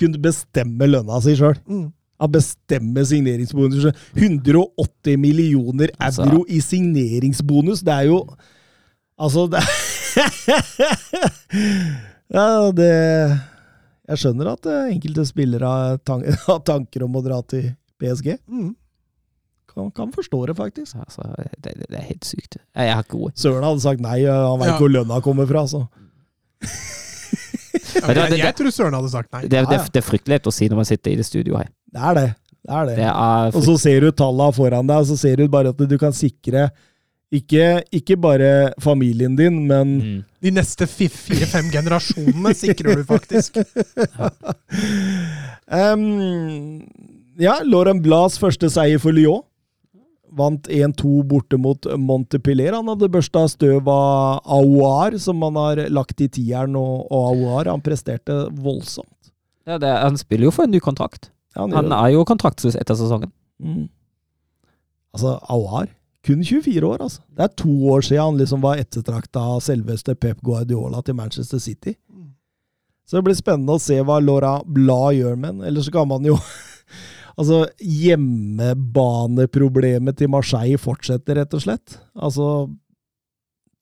kunnet 0.00 0.20
bestemme 0.24 0.88
lønna 0.90 1.20
si 1.24 1.34
sjøl. 1.38 1.56
Mm. 1.68 1.86
Han 2.20 2.30
bestemmer 2.32 3.04
signeringsbonus. 3.08 3.88
180 4.14 5.16
millioner 5.20 5.88
Altså- 5.98 6.24
euro 6.28 6.44
i 6.48 6.60
signeringsbonus. 6.62 7.80
Det 7.84 7.92
er 7.94 8.02
jo 8.12 8.24
Altså, 9.18 9.46
det 9.46 9.62
Ja, 12.32 12.70
det 12.72 12.88
Jeg 14.08 14.20
skjønner 14.20 14.52
at 14.54 14.66
eh, 14.70 14.92
enkelte 14.94 15.24
spillere 15.28 15.64
har 15.68 15.98
tank, 16.04 16.24
har 16.48 16.62
tanker 16.64 17.04
om 17.06 17.16
å 17.16 17.22
dra 17.24 17.40
til 17.48 17.70
PSG. 18.00 18.34
Mm. 18.48 18.72
Kan, 19.74 19.90
kan 19.90 20.12
forstå 20.14 20.40
det, 20.50 20.54
faktisk. 20.58 20.96
Altså, 21.02 21.24
det, 21.58 21.72
det 21.88 21.98
er 21.98 22.04
helt 22.06 22.24
sykt. 22.28 22.58
Jeg 22.76 22.92
har 22.94 23.02
ikke 23.02 23.18
ord. 23.26 23.32
Søren 23.40 23.64
hadde 23.66 23.82
sagt 23.82 24.00
nei, 24.04 24.20
han 24.28 24.60
veit 24.60 24.70
Ja. 24.70 24.76
hvor 24.78 24.92
lønna 24.92 25.20
kommer 25.24 25.48
fra, 25.50 25.64
så. 25.66 25.86
Ja, 27.94 28.06
Men 28.06 28.14
det- 28.14 28.22
jeg, 28.22 28.30
det- 28.30 28.38
jeg 28.44 28.54
tror 28.60 28.70
Søren 28.74 28.94
hadde 28.94 29.10
sagt 29.10 29.32
nei. 29.32 29.42
Det, 29.48 29.64
det, 29.68 29.78
det 29.92 30.00
er 30.00 30.06
fryktelig 30.06 30.40
å 30.46 30.52
si 30.54 30.68
når 30.70 30.76
man 30.82 30.88
sitter 30.88 31.10
i 31.12 31.16
det 31.18 31.26
studioet 31.26 31.64
her. 31.64 31.70
Det 31.94 32.02
er 32.10 32.14
det. 32.20 32.26
Det 32.64 32.72
er 32.74 32.86
det. 32.88 32.96
Det 32.96 33.08
er 33.10 33.56
Og 33.58 33.62
så 33.66 33.74
ser 33.80 34.00
du 34.00 34.10
tallene 34.16 34.54
foran 34.56 34.86
deg, 34.88 34.96
og 35.02 35.06
så 35.10 35.16
ser 35.20 35.36
du 35.42 35.48
bare 35.52 35.68
at 35.74 35.76
du 35.90 35.96
kan 36.00 36.12
sikre 36.16 36.68
Ikke, 37.34 37.82
ikke 37.94 38.16
bare 38.20 38.50
familien 38.82 39.34
din, 39.38 39.64
men 39.66 39.94
Mm. 39.98 40.20
De 40.44 40.50
neste 40.52 40.86
fire-fem 40.86 41.70
generasjonene 41.72 42.52
sikrer 42.54 42.98
du 43.00 43.04
faktisk. 43.08 43.56
um, 45.80 46.82
Ja, 47.40 47.56
Lauren 47.64 48.02
Blas 48.04 48.36
første 48.38 48.68
seier 48.70 49.00
for 49.02 49.16
Lyon. 49.16 49.42
Vant 50.34 50.66
1-2 50.68 51.22
borte 51.30 51.58
mot 51.58 51.86
Montepiller. 51.98 52.74
Han 52.74 52.90
hadde 52.90 53.08
børsta 53.14 53.44
støv 53.50 53.88
av 53.90 54.40
Aouar, 54.56 55.16
som 55.22 55.42
han 55.46 55.58
har 55.58 55.82
lagt 55.94 56.20
i 56.20 56.28
tieren, 56.28 56.74
og, 56.78 57.06
og 57.08 57.28
Aouar 57.32 57.70
han 57.70 57.82
presterte 57.84 58.44
voldsomt. 58.52 59.32
Ja, 59.64 59.78
det, 59.80 59.88
han 59.88 60.18
spiller 60.20 60.50
jo 60.50 60.54
for 60.54 60.66
en 60.66 60.74
ny 60.74 60.82
kontrakt. 60.82 61.30
Ja, 61.54 61.62
han 61.64 61.72
Han 61.78 61.92
er 61.94 62.12
jo 62.16 62.24
kontraktsløs 62.28 62.76
etter 62.76 62.98
sesongen. 62.98 63.30
Mm. 63.62 63.86
Altså, 65.14 65.38
Aouar 65.48 65.88
kun 66.24 66.40
24 66.44 66.88
år, 66.88 67.02
altså. 67.04 67.20
Det 67.36 67.42
er 67.44 67.48
to 67.60 67.74
år 67.92 68.00
siden 68.06 68.24
han 68.24 68.38
liksom 68.40 68.60
var 68.64 68.80
ettertrakta 68.80 69.40
av 69.54 69.60
selveste 69.64 70.14
Pep 70.16 70.38
Guardiola 70.44 71.02
til 71.04 71.14
Manchester 71.18 71.60
City. 71.60 71.92
Så 73.04 73.16
det 73.18 73.24
blir 73.26 73.36
spennende 73.36 73.74
å 73.76 73.82
se 73.82 73.98
hva 74.00 74.16
Laura 74.22 74.62
Blad 74.64 75.14
gjør 75.18 75.36
med 75.36 75.50
den. 75.52 75.64
Eller 75.68 75.80
så 75.84 75.90
kan 75.94 76.08
man 76.08 76.24
jo 76.26 76.38
Altså, 77.34 77.66
hjemmebaneproblemet 77.82 80.14
til 80.20 80.28
Marseille 80.30 80.78
fortsetter, 80.78 81.34
rett 81.40 81.54
og 81.56 81.62
slett. 81.64 81.98
Altså 82.14 82.70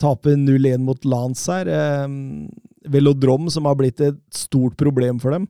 Tape 0.01 0.33
0-1 0.41 0.81
mot 0.81 0.97
Lance 1.05 1.53
her. 1.53 1.69
Eh, 1.69 2.09
Velodrom, 2.89 3.53
som 3.53 3.69
har 3.69 3.77
blitt 3.77 4.01
et 4.01 4.17
stort 4.33 4.73
problem 4.81 5.21
for 5.21 5.37
dem. 5.37 5.45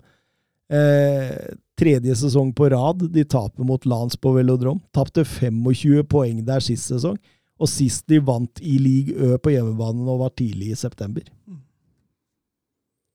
Eh, 0.67 1.55
tredje 1.83 2.15
sesong 2.17 2.53
på 2.55 2.69
rad. 2.71 3.03
De 3.13 3.25
taper 3.25 3.67
mot 3.67 3.87
Lance 3.87 4.19
på 4.19 4.33
Velodrom. 4.37 4.81
Tapte 4.95 5.25
25 5.27 6.07
poeng 6.07 6.43
der 6.47 6.63
sist 6.63 6.91
sesong. 6.93 7.19
Og 7.63 7.71
sist 7.71 8.07
de 8.11 8.21
vant 8.23 8.63
i 8.63 8.79
league 8.83 9.15
Ø 9.15 9.39
på 9.39 9.53
hjemmebane 9.55 10.03
nå, 10.03 10.17
var 10.21 10.35
tidlig 10.39 10.73
i 10.73 10.79
september. 10.79 11.27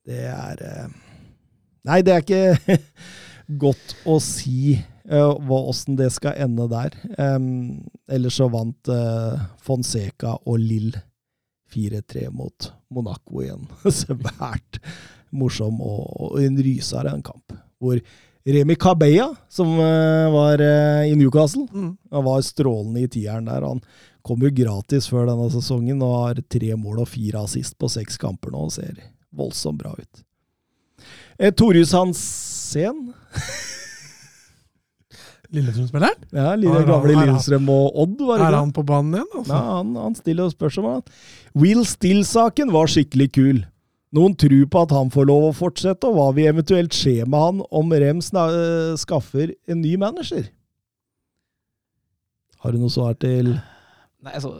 Det 0.08 0.24
er 0.32 0.64
eh, 0.64 0.88
Nei, 1.88 2.02
det 2.04 2.14
er 2.14 2.24
ikke 2.24 2.78
godt 3.64 3.94
å 4.08 4.18
si 4.24 4.76
uh, 5.08 5.52
åssen 5.56 5.96
det 6.00 6.10
skal 6.16 6.36
ende 6.44 6.68
der. 6.72 6.96
Um, 7.16 7.86
ellers 8.12 8.40
så 8.42 8.50
vant 8.52 8.92
eh, 8.92 9.46
Fonseca 9.64 10.34
og 10.44 10.60
Lill 10.60 10.92
4-3 11.72 12.28
mot 12.36 12.72
Monaco 12.92 13.44
igjen. 13.44 13.64
Svært 14.02 14.82
morsom 15.32 15.80
og, 15.80 16.04
og 16.20 16.42
en 16.44 16.60
rysere 16.64 17.16
en 17.16 17.24
kamp. 17.24 17.56
Hvor 17.80 18.00
Remi 18.48 18.76
Cabella, 18.80 19.34
som 19.52 19.74
eh, 19.84 20.28
var 20.32 20.62
eh, 20.64 21.10
i 21.12 21.16
Newcastle, 21.20 21.66
Mm. 21.74 21.98
han 22.12 22.24
var 22.24 22.42
strålende 22.48 23.02
i 23.04 23.08
tieren 23.12 23.46
der. 23.50 23.66
Han 23.68 23.82
kom 24.24 24.40
jo 24.44 24.52
gratis 24.56 25.08
før 25.12 25.28
denne 25.28 25.50
sesongen 25.52 26.00
og 26.04 26.14
har 26.22 26.40
tre 26.52 26.74
mål 26.80 27.02
og 27.04 27.10
fire 27.12 27.44
assist 27.44 27.76
på 27.80 27.90
seks 27.92 28.18
kamper 28.22 28.52
nå 28.56 28.66
og 28.70 28.72
ser 28.76 28.96
voldsomt 29.36 29.82
bra 29.84 29.92
ut. 30.00 30.24
Eh, 31.40 31.52
Torjus 31.52 31.92
Hansen, 31.94 33.10
Lillestrøm-spilleren? 35.54 36.26
ja, 36.36 36.50
lille 36.60 36.82
gamle 36.88 37.14
Lillestrøm 37.16 37.70
og 37.72 37.96
Odd, 38.04 38.18
var 38.28 38.42
det 38.42 38.48
Er 38.50 38.58
han 38.58 38.74
på 38.76 38.84
banen 38.88 39.14
igjen? 39.16 39.30
Altså? 39.40 39.54
Ja, 39.54 39.78
han, 39.78 39.94
han 39.96 40.16
stiller 40.18 40.44
jo 40.48 40.52
spørsmål. 40.52 41.04
Will 41.56 41.86
Still-saken 41.88 42.74
var 42.76 42.92
skikkelig 42.92 43.30
kul. 43.38 43.62
Noen 44.16 44.38
tror 44.40 44.68
på 44.72 44.84
at 44.86 44.94
han 44.96 45.10
får 45.12 45.28
lov 45.28 45.50
å 45.50 45.56
fortsette, 45.56 46.08
og 46.08 46.16
hva 46.16 46.28
vil 46.36 46.48
eventuelt 46.54 46.96
skje 46.96 47.26
med 47.28 47.42
han 47.42 47.64
om 47.76 47.92
Rem 47.92 48.22
øh, 48.24 48.94
skaffer 49.00 49.52
en 49.68 49.82
ny 49.84 49.98
manager? 50.00 50.48
Har 52.64 52.74
du 52.74 52.80
noe 52.82 52.92
svar 52.92 53.18
til 53.20 53.52
Nei, 54.24 54.34
altså, 54.34 54.54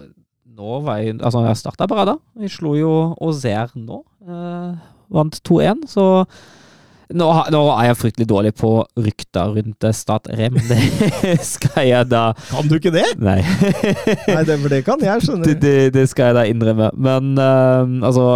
nå 0.58 0.82
var 0.86 1.00
jeg 1.02 1.18
Altså, 1.18 1.42
jeg 1.48 1.60
starta 1.64 1.88
bra, 1.90 2.06
da. 2.08 2.20
Jeg 2.44 2.54
slo 2.54 2.76
jo 2.78 2.94
Ozer 3.24 3.72
nå. 3.80 4.04
Eh, 4.28 4.78
vant 5.16 5.40
2-1, 5.48 5.88
så 5.90 6.06
nå, 7.08 7.28
nå 7.54 7.62
er 7.72 7.86
jeg 7.88 7.98
fryktelig 8.02 8.28
dårlig 8.28 8.52
på 8.60 8.70
rykter 9.00 9.54
rundt 9.56 9.86
Stat 9.96 10.28
Start 10.28 10.30
Rem. 10.36 10.60
Det 11.24 11.38
skal 11.48 11.88
jeg 11.88 12.10
da 12.12 12.34
Kan 12.50 12.68
du 12.68 12.76
ikke 12.76 12.92
det? 12.92 13.06
Nei. 13.16 13.40
Nei, 13.40 14.44
det, 14.44 14.60
for 14.60 14.74
det 14.76 14.82
kan 14.84 15.04
jeg, 15.04 15.24
skjønner 15.24 15.48
det, 15.48 15.58
det, 15.64 15.78
det 15.96 16.06
skal 16.12 16.34
jeg 16.34 16.38
da 16.42 16.46
innrømme. 16.52 16.92
Men 17.00 17.32
eh, 17.40 17.96
altså 18.10 18.28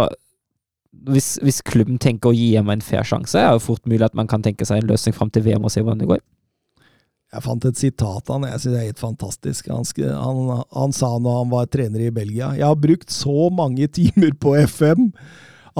hvis, 1.08 1.34
hvis 1.42 1.62
klubben 1.66 1.98
tenker 2.02 2.30
å 2.30 2.36
gi 2.36 2.52
hjemme 2.54 2.76
en 2.76 2.84
fair 2.84 3.06
sjanse, 3.06 3.38
er 3.38 3.56
det 3.56 3.64
fort 3.64 3.84
mulig 3.88 4.04
at 4.06 4.16
man 4.18 4.30
kan 4.30 4.44
tenke 4.44 4.66
seg 4.68 4.82
en 4.82 4.92
løsning 4.92 5.16
fram 5.16 5.32
til 5.32 5.44
VM 5.46 5.66
og 5.66 5.72
se 5.74 5.82
hvordan 5.82 6.02
det 6.02 6.10
går. 6.10 6.22
Jeg 7.32 7.44
fant 7.46 7.64
et 7.64 7.80
sitat 7.80 8.28
av 8.28 8.34
han, 8.36 8.50
jeg 8.50 8.60
synes 8.60 8.74
det 8.74 8.80
er 8.80 8.90
helt 8.90 9.00
fantastisk. 9.00 9.70
Han, 9.72 9.86
han, 10.20 10.64
han 10.76 10.92
sa 10.92 11.14
når 11.16 11.38
han 11.38 11.52
var 11.54 11.70
trener 11.72 12.02
i 12.04 12.12
Belgia 12.12 12.50
Jeg 12.58 12.66
har 12.66 12.76
brukt 12.76 13.14
så 13.14 13.48
mange 13.48 13.88
timer 13.88 14.34
på 14.36 14.52
FM 14.60 15.08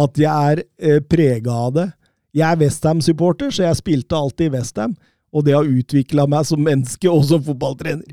at 0.01 0.17
jeg 0.17 0.33
er 0.33 0.63
eh, 0.81 1.03
prega 1.05 1.57
av 1.67 1.75
det. 1.77 1.89
Jeg 2.33 2.47
er 2.49 2.61
Westham-supporter, 2.63 3.51
så 3.53 3.67
jeg 3.67 3.81
spilte 3.83 4.17
alltid 4.17 4.49
i 4.49 4.55
Westham. 4.55 4.95
Og 5.33 5.45
det 5.47 5.55
har 5.57 5.65
utvikla 5.65 6.27
meg 6.29 6.45
som 6.45 6.61
menneske 6.61 7.09
og 7.09 7.25
som 7.25 7.43
fotballtrener. 7.47 8.05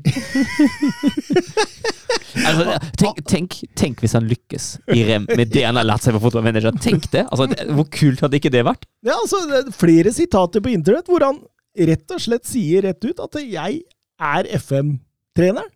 Altså, 2.30 2.76
tenk, 2.98 3.18
tenk, 3.28 3.54
tenk 3.78 4.02
hvis 4.04 4.14
han 4.14 4.26
lykkes 4.30 4.66
i 4.94 5.02
Rem 5.08 5.24
med 5.28 5.50
det 5.52 5.64
han 5.66 5.78
har 5.78 5.86
lært 5.86 6.04
seg 6.04 6.14
på 6.14 6.20
fotballmanager. 6.22 6.76
Tenk 6.82 7.08
det! 7.12 7.24
Altså, 7.26 7.48
det! 7.50 7.66
Hvor 7.74 7.88
kult 7.90 8.22
hadde 8.24 8.38
ikke 8.38 8.52
det 8.54 8.62
vært? 8.66 8.86
Ja, 9.06 9.16
altså, 9.16 9.40
det 9.50 9.58
er 9.58 9.74
flere 9.74 10.12
sitater 10.14 10.62
på 10.62 10.70
internett 10.72 11.10
hvor 11.10 11.24
han 11.26 11.40
rett 11.90 12.14
og 12.14 12.22
slett 12.22 12.46
sier 12.48 12.86
rett 12.86 13.02
ut 13.06 13.22
at 13.22 13.38
'jeg 13.42 13.82
er 14.20 14.48
FM-treneren'. 14.58 15.70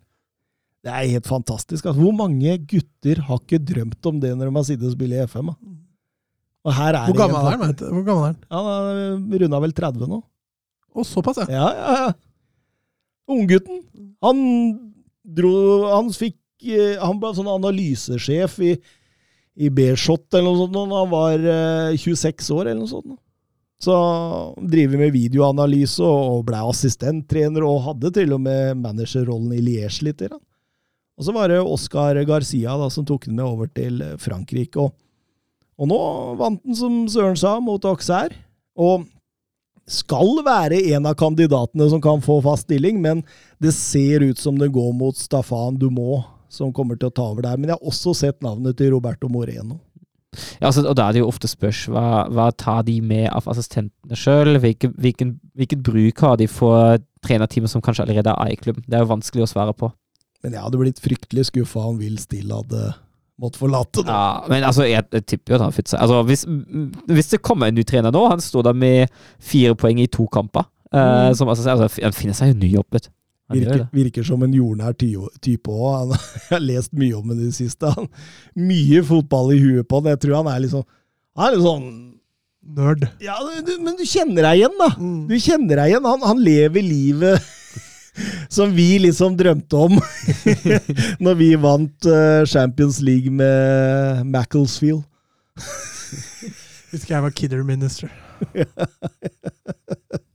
Det 0.84 0.92
er 0.92 1.10
helt 1.16 1.26
fantastisk. 1.26 1.86
Altså, 1.86 2.00
hvor 2.00 2.12
mange 2.12 2.58
gutter 2.70 3.22
har 3.24 3.40
ikke 3.40 3.62
drømt 3.64 4.06
om 4.06 4.20
det 4.20 4.34
når 4.36 4.50
de 4.50 4.56
har 4.58 4.66
sittet 4.68 4.90
og 4.90 4.94
spilt 4.94 5.16
i 5.16 5.22
FM? 5.26 5.50
Da? 5.50 5.54
Og 6.64 6.72
her 6.76 6.92
er 6.94 7.06
Hvor 7.08 7.18
gammel 7.18 7.40
en 7.40 7.46
er 7.46 7.56
han? 7.56 7.66
vet? 7.66 7.80
Hvor 7.88 8.04
gammel 8.04 8.24
er 8.24 8.34
han? 8.34 8.38
Han 8.52 9.40
runda 9.42 9.60
vel 9.64 9.72
30 9.72 10.08
nå. 10.12 10.22
Å, 10.94 11.04
såpass, 11.06 11.42
ja. 11.42 11.48
Ja, 11.50 11.68
ja, 11.74 11.94
ja. 12.04 12.12
Unggutten. 13.34 13.82
Han 14.24 14.40
dro 15.24 15.54
Han 15.88 16.10
fikk 16.12 16.36
eh, 16.68 17.00
Han 17.00 17.18
ble 17.20 17.32
sånn 17.36 17.48
analysesjef 17.48 18.58
i, 18.62 18.74
i 19.56 19.70
B-Shot 19.72 20.36
eller 20.36 20.50
noe 20.50 20.60
sånt 20.60 20.76
da 20.76 21.00
han 21.00 21.12
var 21.12 21.46
eh, 21.56 22.00
26 22.00 22.50
år, 22.54 22.66
eller 22.68 22.82
noe 22.82 22.92
sånt. 22.92 23.14
Så 23.84 23.94
driver 24.70 25.00
med 25.00 25.12
videoanalyse 25.12 26.04
og 26.06 26.44
ble 26.48 26.60
assistenttrener, 26.70 27.64
og 27.66 27.82
hadde 27.88 28.12
til 28.16 28.36
og 28.36 28.44
med 28.44 28.78
managerrollen 28.80 29.52
i 29.56 29.62
Liège 29.64 30.06
litt. 30.06 30.22
grann. 30.22 30.42
Og 31.18 31.26
så 31.26 31.34
var 31.34 31.50
det 31.50 31.60
Oscar 31.62 32.18
Garcia 32.26 32.74
da, 32.80 32.88
som 32.90 33.06
tok 33.06 33.28
den 33.28 33.38
med 33.38 33.46
over 33.46 33.70
til 33.70 34.00
eh, 34.02 34.16
Frankrike. 34.20 34.82
Og, 34.82 34.94
og 35.78 35.90
nå 35.90 35.98
vant 36.40 36.62
den, 36.64 36.76
som 36.78 37.04
Søren 37.10 37.38
sa, 37.38 37.58
mot 37.62 37.84
Auxerre. 37.90 38.36
Og 38.74 39.06
skal 39.90 40.38
være 40.46 40.80
en 40.94 41.08
av 41.10 41.16
kandidatene 41.20 41.88
som 41.92 42.00
kan 42.02 42.22
få 42.24 42.38
fast 42.44 42.68
stilling, 42.68 43.00
men 43.04 43.22
det 43.62 43.74
ser 43.76 44.24
ut 44.24 44.40
som 44.40 44.58
det 44.60 44.72
går 44.72 44.92
mot 44.96 45.16
Staffan 45.16 45.76
Dumont, 45.80 46.30
som 46.48 46.72
kommer 46.72 46.96
til 46.96 47.10
å 47.10 47.14
ta 47.14 47.26
over 47.32 47.44
der. 47.44 47.58
Men 47.58 47.72
jeg 47.72 47.78
har 47.78 47.90
også 47.90 48.14
sett 48.16 48.40
navnet 48.44 48.78
til 48.78 48.94
Roberto 48.94 49.28
Moreno. 49.28 49.80
Ja, 50.58 50.68
altså, 50.68 50.82
og 50.88 50.96
da 50.98 51.06
er 51.06 51.14
det 51.14 51.22
jo 51.22 51.30
ofte 51.30 51.48
spørs 51.50 51.84
hva, 51.92 52.24
hva 52.32 52.48
tar 52.58 52.82
de 52.88 52.96
med 53.04 53.28
av 53.30 53.46
assistentene 53.50 54.18
sjøl? 54.18 54.58
Hvilken, 54.62 54.94
hvilken, 54.98 55.82
bruk 55.84 56.24
har 56.24 56.38
de 56.40 56.48
for 56.50 56.98
trenerteamet 57.24 57.70
som 57.70 57.84
kanskje 57.84 58.06
allerede 58.06 58.34
er 58.34 58.54
i 58.54 58.58
klubben? 58.58 58.86
Det 58.86 58.98
er 58.98 59.04
jo 59.04 59.12
vanskelig 59.12 59.46
å 59.46 59.50
svare 59.50 59.76
på. 59.78 59.92
Men 60.44 60.56
jeg 60.56 60.66
hadde 60.66 60.80
blitt 60.80 61.02
fryktelig 61.02 61.48
skuffa 61.48 61.86
om 61.88 62.00
Will 62.02 62.18
Still 62.20 62.50
hadde 62.52 62.90
måttet 63.40 63.58
forlate 63.58 64.04
det. 64.04 64.12
Ja, 64.14 64.44
men 64.48 64.62
altså, 64.64 64.84
jeg, 64.86 65.04
jeg 65.12 65.26
tipper 65.26 65.54
jo 65.54 65.58
at 65.58 65.64
han 65.66 65.74
seg. 65.90 65.98
Altså, 66.04 66.20
hvis, 66.28 66.44
hvis 67.10 67.32
det 67.32 67.42
kommer 67.42 67.66
en 67.70 67.74
ny 67.78 67.82
trener 67.88 68.14
nå, 68.14 68.22
han 68.30 68.40
står 68.44 68.68
der 68.68 68.76
med 68.78 69.10
fire 69.42 69.74
poeng 69.78 69.98
i 70.02 70.06
to 70.06 70.26
kamper, 70.30 70.68
eh, 70.92 71.00
Mm. 71.30 71.34
som 71.34 71.48
altså, 71.50 71.66
altså, 71.72 71.88
han 72.04 72.14
finner 72.14 72.34
seg 72.38 72.52
jo 72.52 72.58
ny 72.60 72.68
jobb, 72.76 72.86
vet 72.94 73.08
du. 73.08 73.12
Virker, 73.54 73.82
virker 73.92 74.24
som 74.24 74.42
en 74.42 74.54
jordnær 74.56 74.94
ty- 74.96 75.18
type 75.44 75.68
òg. 75.68 76.14
Jeg 76.48 76.54
har 76.54 76.62
lest 76.64 76.94
mye 76.96 77.12
om 77.18 77.28
ham 77.28 77.34
i 77.36 77.44
det 77.44 77.54
siste. 77.58 77.90
Han, 77.92 78.06
mye 78.56 79.02
fotball 79.04 79.52
i 79.52 79.58
huet 79.60 79.88
på 79.90 79.98
han. 80.00 80.08
Jeg 80.14 80.20
tror 80.22 80.38
han 80.40 80.48
er 80.54 80.62
liksom 80.64 80.84
Han 81.36 81.46
er 81.48 81.56
litt 81.56 81.66
sånn 81.66 81.88
Nerd. 82.64 83.02
Ja, 83.20 83.34
du, 83.66 83.74
men 83.84 83.98
du 83.98 84.06
kjenner 84.08 84.46
deg 84.46 84.62
igjen, 84.62 84.78
da. 84.80 84.86
Mm. 84.96 85.26
Du 85.28 85.34
kjenner 85.36 85.76
deg 85.82 85.90
igjen. 85.92 86.06
Han, 86.08 86.22
han 86.24 86.38
lever 86.40 86.80
livet 86.86 87.50
som 88.48 88.72
vi 88.74 88.98
liksom 89.02 89.36
drømte 89.38 89.80
om 89.86 89.98
når 91.24 91.38
vi 91.40 91.50
vant 91.60 92.06
eh, 92.06 92.44
Champions 92.46 93.00
League 93.04 93.32
med 93.32 94.24
Macclesfield. 94.30 95.02
Husker 96.94 97.16
jeg 97.16 97.24
var 97.24 97.34
kidder 97.34 97.64
minister. 97.66 98.12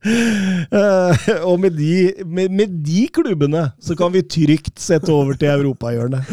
Eh, 0.00 1.28
og 1.44 1.60
med 1.60 1.76
de, 1.76 2.24
med, 2.24 2.48
med 2.52 2.80
de 2.84 3.04
klubbene 3.12 3.66
så 3.84 3.96
kan 3.96 4.12
vi 4.14 4.22
trygt 4.24 4.80
sette 4.80 5.12
over 5.12 5.36
til 5.36 5.52
europahjørnet. 5.52 6.28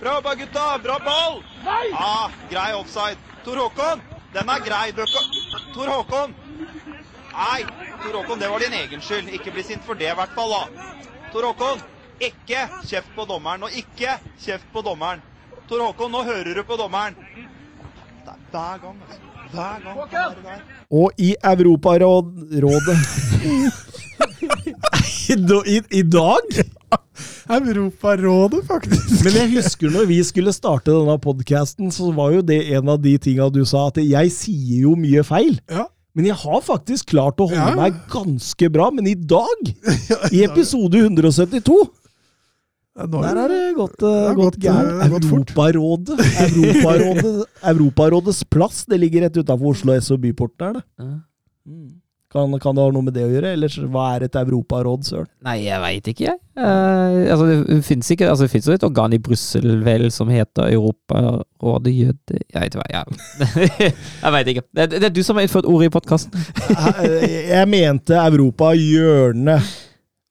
Bra 0.00 0.14
jobba, 0.18 0.34
gutta! 0.34 0.64
Bra 0.84 0.98
ball! 1.04 1.42
Nei! 1.64 1.86
Ah, 1.96 2.32
grei 2.50 2.72
offside. 2.76 3.16
Tor 3.44 3.56
Håkon, 3.56 4.00
den 4.34 4.50
er 4.52 4.64
grei. 4.64 4.92
Tor 5.72 5.88
Håkon! 5.88 6.34
Nei, 7.34 7.60
Tor 8.04 8.18
Håkon, 8.20 8.38
det 8.38 8.48
var 8.48 8.60
din 8.60 8.72
egen 8.72 9.00
skyld. 9.00 9.28
Ikke 9.32 9.52
bli 9.54 9.62
sint 9.64 9.84
for 9.86 9.96
det, 9.96 10.10
i 10.12 10.16
hvert 10.18 10.34
fall. 10.36 10.52
da. 10.52 10.88
Tor 11.32 11.46
Håkon, 11.48 11.78
Ikke 12.20 12.60
kjeft 12.86 13.10
på 13.16 13.24
dommeren, 13.26 13.64
og 13.66 13.72
ikke 13.74 14.18
kjeft 14.44 14.68
på 14.72 14.82
dommeren. 14.86 15.22
Tor 15.68 15.80
Håkon, 15.82 16.12
nå 16.12 16.20
hører 16.22 16.54
du 16.54 16.62
på 16.68 16.76
dommeren. 16.78 17.16
Det 17.16 18.30
er 18.30 18.38
hver 18.52 18.78
gang, 18.84 19.00
altså. 19.08 19.20
Hver 19.54 19.80
gang. 19.82 19.96
han 20.12 20.46
er. 20.52 20.60
Og 20.90 21.10
i 21.18 21.34
Europarådet 21.44 22.44
I, 25.28 25.36
i, 25.74 25.80
I 25.90 26.02
dag? 26.02 26.54
Europarådet, 27.50 28.62
faktisk. 28.68 29.24
Men 29.24 29.36
jeg 29.40 29.50
husker 29.56 29.90
når 29.92 30.06
vi 30.10 30.20
skulle 30.24 30.52
starte 30.52 30.92
denne 30.92 31.16
podkasten, 31.18 31.90
så 31.92 32.12
var 32.12 32.36
jo 32.36 32.44
det 32.46 32.60
en 32.76 32.88
av 32.94 33.02
de 33.02 33.16
tinga 33.18 33.48
du 33.52 33.64
sa, 33.68 33.88
at 33.90 34.00
jeg 34.04 34.32
sier 34.34 34.86
jo 34.86 34.94
mye 34.98 35.24
feil. 35.26 35.58
Ja. 35.70 35.88
Men 36.14 36.28
jeg 36.30 36.36
har 36.44 36.60
faktisk 36.62 37.10
klart 37.10 37.40
å 37.42 37.48
holde 37.50 37.58
Ja, 37.58 37.74
meg 37.78 37.96
ganske 38.12 38.68
bra. 38.70 38.86
Men 38.94 39.08
i 39.10 39.16
dag, 39.18 39.70
i 40.36 40.44
episode 40.46 41.00
172, 41.02 41.78
Nå 42.94 43.20
der 43.24 43.38
er 43.42 43.50
det 43.50 43.62
gått, 43.74 43.96
uh, 44.06 44.28
har 44.28 44.36
gått 44.38 44.54
gått, 44.54 44.60
gærent. 44.62 45.00
eh, 45.02 45.24
fort. 45.26 45.50
Europarådet. 45.50 46.20
Europarådet. 46.44 47.32
Europarådets 47.72 48.44
plass, 48.46 48.84
det 48.86 49.00
ligger 49.02 49.26
rett 49.26 49.40
utafor 49.42 49.72
Oslo 49.72 49.96
S 49.96 50.12
og 50.14 50.20
Byport 50.22 50.54
der, 50.62 50.78
det. 50.78 50.84
Ja. 51.02 51.08
Mm. 51.66 51.88
Kan, 52.34 52.50
kan 52.58 52.74
det 52.74 52.82
ha 52.82 52.90
noe 52.90 53.06
med 53.06 53.14
det 53.14 53.22
å 53.22 53.30
gjøre? 53.30 53.52
Eller 53.54 53.70
hva 53.94 54.04
er 54.16 54.24
et 54.26 54.34
europaråd, 54.40 55.04
søren? 55.06 55.28
Nei, 55.46 55.60
jeg 55.68 55.78
veit 55.84 56.08
ikke, 56.10 56.24
jeg. 56.26 56.38
Eh, 56.58 57.18
altså, 57.30 57.46
det 57.46 57.76
fins 57.86 58.08
ikke 58.10 58.26
Altså, 58.30 58.46
det 58.46 58.52
fins 58.52 58.66
jo 58.66 58.74
et 58.74 58.86
organ 58.86 59.14
i 59.14 59.20
Brussel, 59.22 59.68
vel, 59.86 60.08
som 60.14 60.30
heter 60.34 60.72
Europarådet 60.74 61.92
Jøde... 61.94 62.40
Jeg 62.50 62.64
ikke 62.72 62.80
hva 62.80 62.88
jeg 62.90 63.04
Jeg 63.86 64.32
veit 64.34 64.50
ikke. 64.50 64.64
Det, 64.74 64.86
det 64.96 65.06
er 65.06 65.14
du 65.14 65.20
som 65.22 65.38
har 65.38 65.46
innført 65.46 65.68
ordet 65.70 65.86
i 65.86 65.94
podkasten. 65.94 66.34
Jeg 67.54 67.68
mente 67.70 68.18
Europa-hjørnet. 68.18 69.68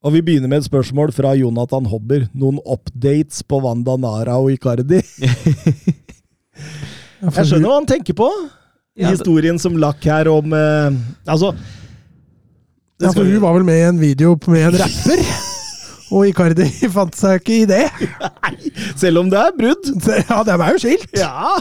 Og 0.04 0.12
vi 0.18 0.22
begynner 0.28 0.52
med 0.52 0.60
et 0.60 0.68
spørsmål 0.68 1.14
fra 1.16 1.32
Jonathan 1.40 1.88
Hobber. 1.88 2.26
Noen 2.36 2.60
updates 2.68 3.46
på 3.48 3.62
Wanda 3.64 3.96
Nara 3.96 4.36
og 4.44 4.52
Icardi? 4.52 5.00
Jeg 7.24 7.48
skjønner 7.48 7.70
hva 7.70 7.78
han 7.80 7.88
tenker 7.88 8.20
på. 8.20 8.28
Ja, 9.00 9.14
Historien 9.16 9.56
som 9.56 9.80
lakk 9.80 10.04
her 10.06 10.28
om 10.30 10.52
eh, 10.54 10.92
Altså 11.32 11.54
Ja, 13.02 13.10
for 13.12 13.26
hun 13.26 13.42
var 13.42 13.58
vel 13.58 13.66
med 13.68 13.80
i 13.80 13.88
en 13.88 14.00
video 14.00 14.38
med 14.48 14.68
en 14.70 14.80
rapper. 14.84 15.26
Og 16.14 16.28
Icardi 16.30 16.68
fant 16.94 17.16
seg 17.18 17.40
ikke 17.42 17.56
i 17.64 17.66
det. 17.66 17.86
Selv 19.00 19.24
om 19.24 19.32
det 19.32 19.40
er 19.40 19.56
brudd. 19.58 19.88
Ja, 20.30 20.42
de 20.46 20.54
er 20.54 20.76
jo 20.76 20.82
skilt. 20.84 21.08
Ja. 21.18 21.56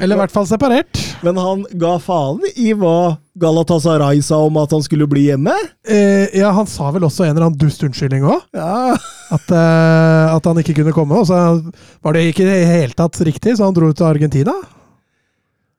Eller 0.00 0.16
i 0.16 0.20
hvert 0.22 0.32
fall 0.32 0.48
separert. 0.48 0.96
Men 1.22 1.36
han 1.38 1.66
ga 1.78 1.98
faen 2.02 2.40
i 2.56 2.72
hva 2.78 3.18
Galatasaray 3.42 4.22
sa 4.24 4.40
om 4.46 4.56
at 4.60 4.72
han 4.74 4.82
skulle 4.84 5.06
bli 5.10 5.26
hjemme. 5.28 5.54
Eh, 5.84 6.32
ja, 6.40 6.50
han 6.56 6.68
sa 6.68 6.90
vel 6.94 7.04
også 7.06 7.26
en 7.26 7.34
eller 7.34 7.50
annen 7.50 7.60
dust 7.60 7.84
unnskyldning 7.84 8.24
òg. 8.26 8.42
Ja. 8.56 8.96
At, 9.32 9.52
eh, 9.52 10.34
at 10.34 10.48
han 10.48 10.60
ikke 10.64 10.78
kunne 10.80 10.96
komme. 10.96 11.20
Og 11.20 11.28
så 11.28 11.38
var 12.02 12.16
det 12.16 12.26
ikke 12.30 12.46
i 12.46 12.50
det 12.50 12.60
hele 12.72 12.96
tatt 12.96 13.20
riktig, 13.28 13.58
så 13.58 13.68
han 13.68 13.76
dro 13.76 13.92
ut 13.92 14.00
til 14.00 14.08
Argentina. 14.08 14.56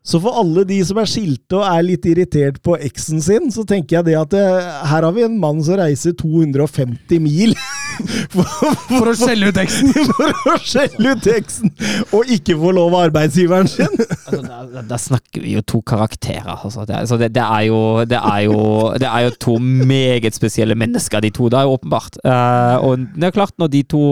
Så 0.03 0.19
for 0.19 0.35
alle 0.35 0.65
de 0.67 0.81
som 0.83 0.97
er 0.99 1.07
skilte 1.07 1.55
og 1.55 1.63
er 1.63 1.85
litt 1.87 2.03
irritert 2.11 2.57
på 2.65 2.75
eksen 2.75 3.21
sin, 3.23 3.45
så 3.55 3.63
tenker 3.67 4.01
jeg 4.01 4.09
det 4.09 4.17
at 4.19 4.33
det, 4.33 4.41
her 4.89 5.05
har 5.07 5.13
vi 5.15 5.23
en 5.23 5.37
mann 5.39 5.61
som 5.63 5.77
reiser 5.79 6.11
250 6.19 7.21
mil 7.23 7.53
for, 8.33 8.43
For 8.89 9.11
å 9.11 9.13
skjelle 9.15 9.53
ut 9.53 9.59
eksen! 9.63 9.93
for 10.17 10.51
å 10.51 10.57
skjelle 10.59 11.13
ut 11.15 11.29
eksen, 11.31 11.71
og 12.17 12.33
ikke 12.35 12.57
få 12.59 12.73
lov 12.75 12.97
av 12.97 13.05
arbeidsgiveren 13.07 13.71
sin. 13.71 13.95
Altså, 13.95 14.41
der, 14.43 14.83
der- 14.91 15.03
snakker 15.03 15.43
vi 15.45 15.55
jo 15.55 15.63
to 15.71 15.79
karakterer. 15.87 16.51
Altså. 16.57 16.83
Det, 16.89 16.99
altså, 16.99 17.21
det, 17.21 17.31
det, 17.37 17.45
er 17.45 17.69
jo, 17.69 17.79
det, 18.09 18.19
er 18.19 18.43
jo, 18.49 18.59
det 18.99 19.07
er 19.07 19.27
jo 19.29 19.33
to 19.47 19.57
meget 19.63 20.35
spesielle 20.35 20.75
mennesker, 20.79 21.23
de 21.23 21.31
to. 21.31 21.47
Det 21.53 21.61
er 21.61 21.69
jo 21.69 21.77
åpenbart. 21.77 22.19
Uh, 22.25 22.75
og 22.89 23.07
det 23.15 23.29
er 23.29 23.35
klart, 23.39 23.55
når 23.61 23.71
de 23.77 23.83
to 23.95 24.03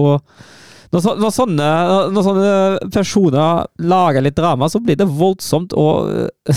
når, 0.92 1.02
så, 1.04 1.14
når, 1.16 1.32
sånne, 1.36 1.68
når 2.12 2.26
sånne 2.28 2.54
personer 2.92 3.68
lager 3.80 4.26
litt 4.26 4.36
drama, 4.36 4.68
så 4.72 4.82
blir 4.84 4.98
det 5.00 5.08
voldsomt 5.08 5.72
og 5.80 6.12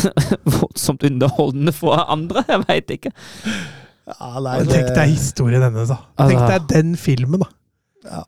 voldsomt 0.59 1.07
underholdende 1.07 1.75
for 1.77 2.03
andre. 2.03 2.43
Jeg 2.51 2.65
veit 2.67 2.95
ikke. 2.97 3.13
Ja, 4.11 4.33
nei, 4.43 4.57
det... 4.65 4.73
Tenk 4.75 4.91
deg 4.99 5.13
historien 5.15 5.63
hennes, 5.65 5.93
da. 5.93 6.01
Tenk 6.19 6.41
Altså- 6.41 6.51
deg 6.57 6.67
den 6.75 6.97
filmen, 7.01 7.45
da. 7.47 8.25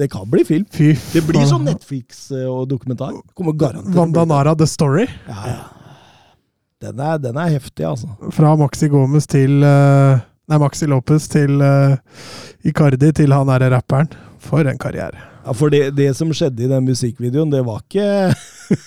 Det 0.00 0.08
kan 0.10 0.24
bli 0.32 0.40
film. 0.48 0.64
Fy 0.72 0.94
Det 1.12 1.20
blir 1.28 1.44
sånn 1.46 1.66
Netflix 1.68 2.24
eh, 2.32 2.48
og 2.48 2.64
dokumentar. 2.70 3.12
Kommer 3.36 3.52
garantert. 3.60 3.92
Wanda 3.94 4.24
Nara, 4.26 4.54
The 4.56 4.66
Story. 4.66 5.04
Ja, 5.28 5.42
ja. 5.46 5.60
Den 6.82 6.98
er, 6.98 7.18
den 7.22 7.36
er 7.38 7.52
heftig, 7.52 7.84
altså. 7.86 8.08
Fra 8.34 8.56
Maxi 8.58 8.88
Gomez 8.90 9.28
til 9.30 9.60
eh, 9.62 10.22
Nei, 10.50 10.58
Maxi 10.58 10.88
Lopez 10.90 11.28
til 11.30 11.60
eh, 11.62 11.94
Icardi 12.66 13.12
til 13.20 13.36
han 13.36 13.46
derre 13.52 13.68
rapperen. 13.76 14.08
For 14.42 14.66
en 14.66 14.78
karriere. 14.82 15.20
Ja, 15.46 15.52
For 15.56 15.70
det, 15.72 15.92
det 15.98 16.10
som 16.18 16.30
skjedde 16.34 16.64
i 16.66 16.70
den 16.70 16.84
musikkvideoen, 16.88 17.50
det 17.52 17.62
var 17.66 17.80
ikke 17.84 18.08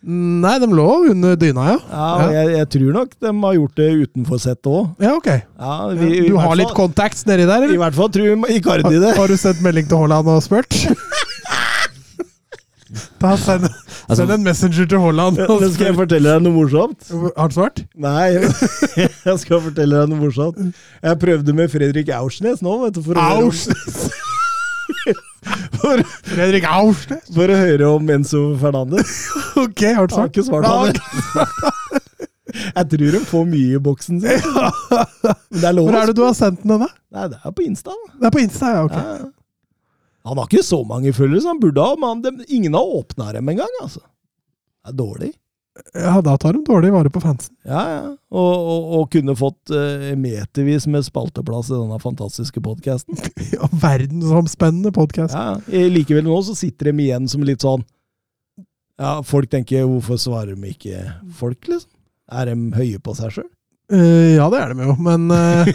Nei, 0.00 0.54
de 0.62 0.64
lå 0.72 0.86
under 1.12 1.34
dyna, 1.36 1.64
ja. 1.74 1.78
Ja, 1.92 2.28
jeg, 2.32 2.52
jeg 2.56 2.68
tror 2.72 2.92
nok 2.94 3.10
de 3.20 3.32
har 3.42 3.56
gjort 3.58 3.74
det 3.76 3.88
utenfor 4.06 4.40
settet 4.40 4.70
òg. 4.72 4.86
Ja, 5.04 5.10
ok. 5.18 5.26
Ja, 5.60 5.74
vi- 5.92 6.22
Du 6.30 6.38
har 6.38 6.46
har 6.48 6.56
litt 6.56 6.70
fall- 6.70 6.78
contacts 6.78 7.26
nedi 7.28 7.44
der, 7.50 7.66
I 7.68 7.76
hvert 7.82 7.98
fall 7.98 8.08
tror 8.08 8.48
Icardi 8.48 8.94
det. 9.02 9.12
Har 9.18 9.28
du 9.28 9.36
sendt 9.36 9.60
melding 9.60 9.90
til 9.90 10.00
Haaland 10.00 10.30
og 10.32 10.40
spurt? 10.46 10.72
Da 13.20 13.36
send, 13.38 13.68
Altså- 14.08 14.16
send 14.24 14.32
en 14.34 14.42
messenger 14.42 14.86
til 14.88 14.98
Haaland. 14.98 15.36
skal 15.74 15.86
jeg 15.90 15.94
fortelle 15.94 16.32
deg 16.32 16.42
noe 16.42 16.52
morsomt? 16.56 17.04
Har 17.12 17.36
han 17.44 17.52
svart? 17.54 17.84
Nei, 17.94 18.40
jeg 19.28 19.36
skal 19.44 19.60
fortelle 19.68 20.00
deg 20.00 20.08
noe 20.10 20.18
morsomt. 20.24 20.58
Jeg 21.04 21.20
prøvde 21.22 21.54
med 21.54 21.70
Fredrik 21.70 22.08
Aursnes 22.16 22.64
nå, 22.64 22.72
vet 22.86 22.96
du. 22.96 23.02
For 23.04 23.14
å, 23.20 23.28
Aursnes! 23.44 24.08
For, 25.80 26.02
Fredrik 26.28 26.64
Aursnes? 26.68 27.30
for 27.34 27.50
å 27.52 27.56
høre 27.60 27.88
om 27.96 28.10
Enzo 28.16 28.42
Fernandez. 28.60 29.12
Ok, 29.60 29.82
har 29.96 30.06
du 30.08 30.14
Jeg 30.14 30.20
har 30.20 30.28
ikke 30.30 30.44
svart 30.46 30.64
på 30.64 30.92
det. 30.92 31.00
Jeg 32.76 32.86
tror 32.90 33.12
de 33.14 33.20
får 33.30 33.44
mye 33.46 33.76
i 33.76 33.82
boksen 33.82 34.20
sin. 34.22 34.30
Er 35.60 35.76
Hvor 35.76 35.94
er 36.00 36.10
det 36.10 36.16
du 36.18 36.22
har 36.24 36.34
sendt 36.38 36.62
den, 36.64 36.80
da? 36.82 36.88
Nei, 37.14 37.26
det 37.32 37.38
er 37.46 37.52
på 37.54 37.62
Insta. 37.66 37.94
da. 37.94 38.14
Det 38.20 38.26
er 38.30 38.34
på 38.34 38.42
Insta, 38.42 38.70
ja. 38.74 38.80
ok. 38.88 38.96
Ja. 38.96 39.28
Han 40.30 40.36
har 40.40 40.48
ikke 40.50 40.64
så 40.66 40.80
mange 40.86 41.12
følgere 41.16 41.40
som 41.44 41.54
han 41.54 41.60
burde 41.62 41.84
ha, 41.84 41.94
men 41.98 42.24
han- 42.26 42.44
ingen 42.48 42.74
har 42.76 42.90
åpna 43.00 43.30
dem 43.36 43.48
engang. 43.54 43.70
Altså. 43.82 44.02
Det 44.84 44.92
er 44.92 44.98
dårlig. 44.98 45.30
Ja, 45.94 46.20
da 46.24 46.36
tar 46.38 46.56
de 46.56 46.64
dårlig 46.66 46.92
vare 46.94 47.10
på 47.12 47.20
fansen. 47.22 47.54
Ja, 47.66 47.82
ja. 47.90 48.00
Og, 48.30 48.54
og, 48.72 48.88
og 48.98 49.06
kunne 49.12 49.34
fått 49.38 49.72
uh, 49.74 50.10
metervis 50.18 50.86
med 50.90 51.06
spalteplass 51.06 51.70
i 51.70 51.76
denne 51.76 52.00
fantastiske 52.02 52.62
podkasten. 52.64 53.18
Ja, 53.54 53.68
Verdensomspennende 53.82 54.92
podkast. 54.94 55.34
Ja, 55.34 55.56
ja. 55.66 55.86
likevel 55.90 56.26
nå 56.26 56.36
så 56.46 56.54
sitter 56.58 56.90
de 56.90 57.06
igjen 57.06 57.26
som 57.30 57.42
litt 57.46 57.64
sånn 57.64 57.82
Ja, 59.00 59.20
folk 59.26 59.50
tenker 59.50 59.86
'hvorfor 59.88 60.20
svarer 60.20 60.54
de 60.54 60.74
ikke 60.74 61.00
folk', 61.34 61.66
liksom? 61.68 61.90
Er 62.30 62.46
de 62.46 62.54
høye 62.76 63.00
på 63.02 63.14
seg 63.18 63.32
sjøl? 63.34 63.48
Eh, 63.90 64.36
ja, 64.36 64.44
det 64.52 64.58
er 64.62 64.72
de 64.74 64.84
jo, 64.86 64.92
men 65.02 65.24
eh, 65.34 65.70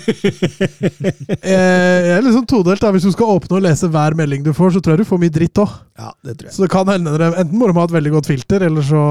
eh, 1.41 1.51
Jeg 1.51 2.13
er 2.15 2.23
liksom 2.23 2.45
todelt. 2.47 2.79
da. 2.79 2.91
Hvis 2.95 3.07
du 3.07 3.11
skal 3.11 3.33
åpne 3.35 3.57
og 3.57 3.65
lese 3.65 3.89
hver 3.91 4.15
melding 4.15 4.45
du 4.45 4.53
får, 4.55 4.75
så 4.77 4.81
tror 4.83 4.95
jeg 4.95 5.03
du 5.03 5.09
får 5.09 5.21
mye 5.25 5.33
dritt 5.35 5.59
òg. 5.63 5.73
Ja, 5.99 6.13
det 6.23 6.37
tror 6.39 6.49
jeg. 6.49 6.55
Så 6.55 6.63
det 6.63 6.71
kan 6.71 6.91
hende 6.91 7.11
dere 7.15 7.33
Enten 7.43 7.59
må 7.59 7.67
de 7.67 7.75
ha 7.75 7.83
et 7.89 7.95
veldig 7.97 8.13
godt 8.15 8.29
filter, 8.31 8.63
eller 8.69 8.85
så 8.87 9.03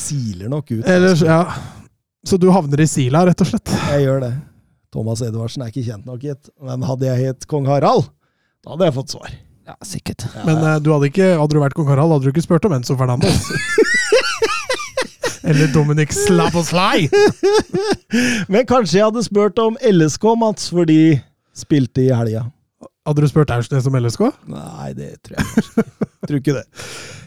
Siler 0.00 0.50
nok 0.50 0.66
ut. 0.72 0.82
eller, 0.82 1.14
altså. 1.14 1.30
ja. 1.30 1.40
Så 2.24 2.38
du 2.40 2.48
havner 2.50 2.80
i 2.80 2.88
sila, 2.88 3.22
rett 3.28 3.42
og 3.44 3.50
slett. 3.52 3.72
Jeg 3.92 4.06
gjør 4.06 4.22
det. 4.24 4.32
Thomas 4.94 5.20
Edvardsen 5.26 5.64
er 5.64 5.70
ikke 5.72 5.84
kjent 5.86 6.06
nok, 6.08 6.22
gitt. 6.24 6.50
Men 6.64 6.84
hadde 6.88 7.10
jeg 7.10 7.28
hett 7.28 7.46
kong 7.50 7.66
Harald, 7.68 8.06
da 8.64 8.74
hadde 8.74 8.88
jeg 8.88 8.96
fått 8.96 9.14
svar. 9.14 9.34
Ja, 9.64 9.74
sikkert. 9.86 10.26
Ja, 10.34 10.42
Men 10.48 10.60
uh, 10.60 10.76
du 10.82 10.90
hadde 10.92 11.08
ikke, 11.08 11.34
hadde 11.40 11.56
du 11.56 11.60
vært 11.62 11.76
kong 11.76 11.88
Harald, 11.88 12.12
hadde 12.16 12.28
du 12.28 12.32
ikke 12.34 12.44
spurt 12.44 12.66
om 12.68 12.74
Enzo 12.76 12.96
Fernandes. 13.00 13.46
eller 15.44 15.70
Dominic 15.74 16.12
Slaboslai. 16.16 17.08
Men 18.52 18.66
kanskje 18.68 18.98
jeg 18.98 19.08
hadde 19.08 19.24
spurt 19.26 19.60
om 19.62 19.76
LSK, 19.84 20.24
Mats, 20.40 20.70
for 20.72 20.88
de 20.88 21.18
spilte 21.56 22.06
i 22.06 22.12
helga. 22.14 22.46
Hadde 23.04 23.20
du 23.20 23.28
spurt 23.28 23.52
Aursnes 23.52 23.84
om 23.88 23.98
LSK? 24.00 24.24
Nei, 24.48 24.94
det 24.96 25.10
tror 25.26 25.36
jeg 25.36 25.64
ikke. 25.64 25.84
tror 26.24 26.40
ikke 26.40 26.56
det. 26.56 26.64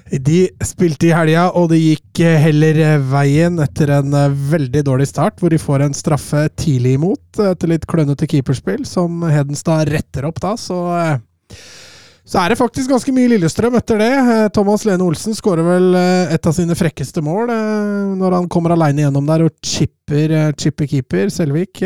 De 0.07 0.37
spilte 0.63 1.09
i 1.09 1.11
helga, 1.11 1.49
og 1.59 1.65
det 1.67 1.81
gikk 1.81 2.21
heller 2.39 2.77
veien 3.11 3.57
etter 3.59 3.89
en 3.97 4.13
veldig 4.53 4.85
dårlig 4.87 5.09
start, 5.09 5.35
hvor 5.41 5.51
de 5.51 5.59
får 5.59 5.83
en 5.83 5.97
straffe 5.97 6.45
tidlig 6.55 6.93
imot 6.95 7.41
etter 7.43 7.73
litt 7.73 7.83
klønete 7.91 8.29
keeperspill, 8.31 8.85
som 8.87 9.19
Hedenstad 9.27 9.91
retter 9.91 10.29
opp 10.29 10.39
da. 10.39 10.53
Så, 10.55 10.77
eh, 10.95 11.59
så 12.27 12.41
er 12.41 12.51
det 12.51 12.59
faktisk 12.59 12.91
ganske 12.91 13.14
mye 13.15 13.30
Lillestrøm 13.31 13.77
etter 13.80 14.01
det. 14.01 14.11
Eh, 14.19 14.47
Thomas 14.56 14.83
Lene 14.88 15.06
Olsen 15.06 15.35
skårer 15.35 15.64
vel 15.64 15.93
eh, 15.95 16.33
et 16.35 16.49
av 16.49 16.56
sine 16.56 16.75
frekkeste 16.75 17.23
mål 17.23 17.53
eh, 17.53 18.17
når 18.19 18.35
han 18.35 18.49
kommer 18.51 18.75
aleine 18.75 19.06
gjennom 19.06 19.30
der 19.30 19.45
og 19.45 19.56
chipper, 19.64 20.35
chipper 20.59 20.89
keeper, 20.91 21.31
Selvik. 21.31 21.83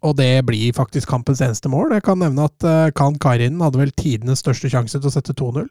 Og 0.00 0.14
det 0.18 0.32
blir 0.48 0.74
faktisk 0.74 1.10
kampens 1.12 1.42
eneste 1.44 1.70
mål. 1.70 1.94
Jeg 1.94 2.06
kan 2.06 2.18
nevne 2.18 2.48
at 2.48 2.94
Kan 2.96 3.18
Kairinen 3.20 3.60
hadde 3.62 3.82
vel 3.82 3.92
tidenes 3.92 4.40
største 4.42 4.70
sjanse 4.72 4.98
til 4.98 5.10
å 5.10 5.12
sette 5.12 5.36
2-0. 5.36 5.68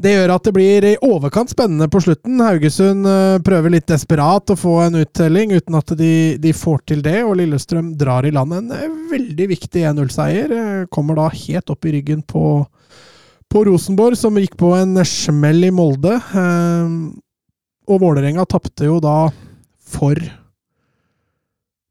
Det 0.00 0.14
gjør 0.14 0.30
at 0.32 0.46
det 0.46 0.52
blir 0.56 0.84
i 0.88 0.94
overkant 1.04 1.50
spennende 1.52 1.88
på 1.92 2.00
slutten. 2.00 2.40
Haugesund 2.40 3.04
eh, 3.08 3.36
prøver 3.44 3.74
litt 3.74 3.88
desperat 3.90 4.52
å 4.52 4.56
få 4.56 4.78
en 4.86 4.96
uttelling 5.02 5.52
uten 5.52 5.76
at 5.76 5.92
de, 5.98 6.12
de 6.40 6.52
får 6.56 6.80
til 6.88 7.02
det, 7.04 7.18
og 7.26 7.36
Lillestrøm 7.36 7.92
drar 8.00 8.24
i 8.24 8.32
land 8.32 8.56
en 8.56 8.72
eh, 8.76 8.86
veldig 9.10 9.50
viktig 9.52 9.84
1-0-seier. 9.90 10.54
Eh, 10.56 10.86
Kommer 10.92 11.20
da 11.20 11.28
helt 11.34 11.72
opp 11.74 11.84
i 11.84 11.92
ryggen 11.98 12.24
på, 12.24 12.44
på 13.52 13.64
Rosenborg, 13.68 14.16
som 14.16 14.40
gikk 14.40 14.56
på 14.60 14.72
en 14.78 14.96
smell 15.04 15.68
i 15.68 15.72
Molde. 15.74 16.16
Og 17.90 18.00
Vålerenga 18.00 18.48
tapte 18.48 18.88
jo 18.88 19.00
da 19.04 19.18
for 19.90 20.16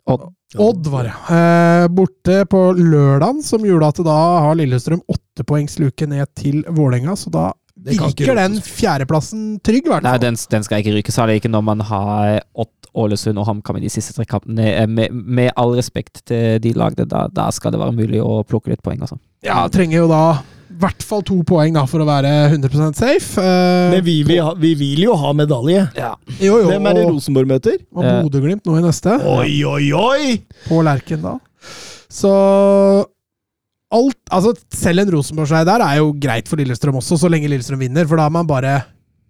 Odd. 0.09 0.25
Odd, 0.57 0.87
var 0.89 1.05
det. 1.05 1.13
Eh, 1.35 1.87
borte 1.93 2.41
på 2.49 2.59
lørdagen, 2.73 3.43
som 3.45 3.61
gjorde 3.61 3.91
at 3.93 3.99
da 4.07 4.19
har 4.47 4.55
Lillestrøm 4.57 5.03
åttepoengsluke 5.05 6.07
ned 6.09 6.25
til 6.33 6.63
Vålerenga, 6.65 7.13
så 7.13 7.29
da 7.29 7.51
virker 7.85 8.35
den 8.35 8.57
fjerdeplassen 8.65 9.45
trygg, 9.65 9.85
i 9.87 9.93
hvert 9.93 10.03
Nei, 10.05 10.17
den, 10.21 10.35
den 10.51 10.65
skal 10.65 10.81
ikke 10.83 10.97
ryke, 10.97 11.13
særlig 11.15 11.39
ikke 11.39 11.51
når 11.53 11.63
man 11.63 11.79
har 11.87 12.41
Ott, 12.59 12.73
Ålesund 12.99 13.37
og 13.39 13.45
HamKam 13.47 13.77
i 13.77 13.83
de 13.85 13.89
siste 13.93 14.15
tre 14.17 14.25
kampene. 14.27 14.65
Eh, 14.81 14.87
Med, 14.89 15.13
med 15.13 15.51
all 15.55 15.75
respekt 15.77 16.23
til 16.27 16.57
de 16.63 16.71
lagene, 16.73 17.05
da, 17.07 17.27
da 17.31 17.49
skal 17.55 17.71
det 17.75 17.79
være 17.79 17.95
mulig 17.95 18.21
å 18.23 18.39
plukke 18.43 18.73
litt 18.73 18.81
poeng, 18.83 18.99
altså. 19.05 19.19
Ja, 19.45 19.61
trenger 19.71 20.01
jo 20.03 20.07
da 20.11 20.23
i 20.69 20.77
hvert 20.79 21.03
fall 21.03 21.23
to 21.25 21.35
poeng 21.43 21.73
da 21.75 21.81
for 21.89 21.99
å 22.03 22.05
være 22.07 22.29
100% 22.53 22.95
safe. 22.95 23.41
Uh, 23.41 23.89
Men 23.95 24.03
vi 24.05 24.19
vil, 24.23 24.39
ha, 24.45 24.53
vi 24.55 24.73
vil 24.79 25.01
jo 25.07 25.15
ha 25.17 25.31
medalje. 25.35 25.81
jo, 26.39 26.53
jo, 26.61 26.67
Hvem 26.69 26.85
er 26.87 26.99
det 26.99 27.05
Rosenborg 27.09 27.49
møter? 27.49 27.77
Og. 27.91 28.05
Bodø-Glimt 28.27 28.65
nå 28.69 28.77
i 28.79 28.83
neste. 28.85 29.15
Oi, 29.27 29.57
oi, 29.67 29.89
oi! 29.97 30.37
På 30.69 30.79
Lerkendal. 30.85 31.39
Så 32.09 32.31
alt 33.95 34.33
Altså, 34.35 34.53
selv 34.75 35.01
en 35.01 35.11
Rosenborg-seier 35.15 35.67
der 35.67 35.83
er 35.85 35.99
jo 36.01 36.13
greit 36.21 36.49
for 36.49 36.61
Lillestrøm 36.61 36.99
også, 36.99 37.17
så 37.17 37.31
lenge 37.31 37.49
Lillestrøm 37.49 37.81
vinner, 37.81 38.07
for 38.09 38.21
da 38.21 38.27
er 38.29 38.35
man 38.35 38.49
bare 38.49 38.73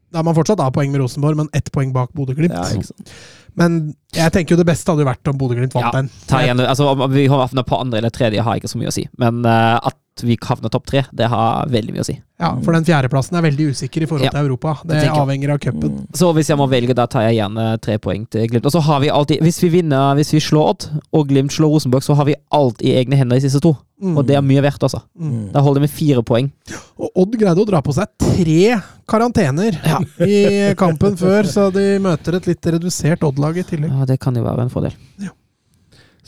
da 0.10 0.22
er 0.22 0.26
man 0.26 0.34
fortsatt 0.34 0.62
av 0.64 0.72
poeng 0.74 0.90
med 0.90 1.04
Rosenborg, 1.04 1.38
men 1.38 1.50
ett 1.54 1.70
poeng 1.74 1.92
bak 1.94 2.10
Bodø-Glimt. 2.18 2.56
Ja, 2.56 3.12
men 3.60 3.76
jeg 4.16 4.34
tenker 4.34 4.56
jo 4.56 4.60
det 4.62 4.66
beste 4.66 4.90
hadde 4.90 5.04
jo 5.04 5.10
vært 5.10 5.30
om 5.30 5.38
Bodø-Glimt 5.38 5.76
vant 5.78 5.86
Ja, 5.86 5.92
den. 6.00 6.10
Ta 6.30 6.42
igjen, 6.42 6.62
altså, 6.66 6.88
om 6.96 7.04
vi 7.14 7.28
havner 7.30 7.66
på 7.68 7.78
andre 7.78 8.02
eller 8.02 8.14
tredje 8.14 8.42
har 8.42 8.58
jeg 8.58 8.64
ikke 8.64 8.72
så 8.74 8.82
mye 8.82 8.90
å 8.90 8.96
si, 8.96 9.06
men 9.22 9.44
uh, 9.46 9.78
at 9.78 9.98
vi 10.24 10.38
havner 10.42 10.72
topp 10.74 10.88
tre, 10.90 11.04
det 11.16 11.30
har 11.32 11.70
veldig 11.72 11.94
mye 11.96 12.04
å 12.04 12.08
si. 12.08 12.16
Ja, 12.40 12.54
For 12.64 12.72
den 12.76 12.86
fjerdeplassen 12.88 13.36
er 13.36 13.44
veldig 13.44 13.66
usikker 13.74 14.06
i 14.06 14.08
forhold 14.08 14.30
Ja, 14.30 14.32
til 14.32 14.48
Europa. 14.48 14.78
Det 14.88 15.02
avhenger 15.12 15.52
av 15.56 15.60
cupen. 15.60 16.06
Så 16.16 16.30
hvis 16.36 16.48
jeg 16.52 16.60
må 16.60 16.70
velge, 16.72 16.96
da 16.96 17.04
tar 17.12 17.26
jeg 17.28 17.40
gjerne 17.42 17.66
tre 17.84 17.98
poeng 18.00 18.24
til 18.32 18.48
Glimt. 18.48 18.68
Og 18.70 18.72
så 18.72 18.80
har 18.86 19.02
vi 19.04 19.12
alltid, 19.12 19.44
hvis 19.44 19.60
vi 19.64 19.72
vinner, 19.74 20.16
hvis 20.16 20.32
vi 20.38 20.42
slår 20.44 20.70
Odd, 20.70 20.88
og 21.16 21.28
Glimt 21.28 21.52
slår 21.56 21.74
Rosenborg, 21.76 22.06
så 22.06 22.16
har 22.16 22.30
vi 22.30 22.38
alt 22.56 22.80
i 22.80 22.94
egne 22.96 23.20
hender 23.20 23.40
i 23.40 23.44
siste 23.44 23.60
to. 23.64 23.74
Mm. 24.00 24.16
Og 24.16 24.24
det 24.28 24.38
er 24.40 24.46
mye 24.46 24.64
verdt, 24.64 24.86
altså. 24.88 25.02
Mm. 25.20 25.50
Da 25.52 25.64
holder 25.66 25.82
det 25.82 25.90
med 25.90 25.96
fire 25.98 26.24
poeng. 26.24 26.48
Og 26.96 27.20
Odd 27.26 27.36
greide 27.42 27.60
å 27.60 27.68
dra 27.68 27.84
på 27.84 27.96
seg 27.98 28.08
tre 28.24 28.78
karantener 29.10 29.76
ja. 29.84 30.00
i 30.24 30.40
kampen 30.80 31.20
før, 31.20 31.44
så 31.50 31.68
de 31.76 31.98
møter 32.00 32.40
et 32.40 32.48
litt 32.54 32.72
redusert 32.78 33.28
Odd-lag 33.28 33.60
i 33.60 33.68
tillegg. 33.68 33.92
Ja, 33.92 34.08
det 34.08 34.20
kan 34.24 34.38
jo 34.40 34.46
være 34.48 34.68
en 34.68 34.72
fordel. 34.72 34.96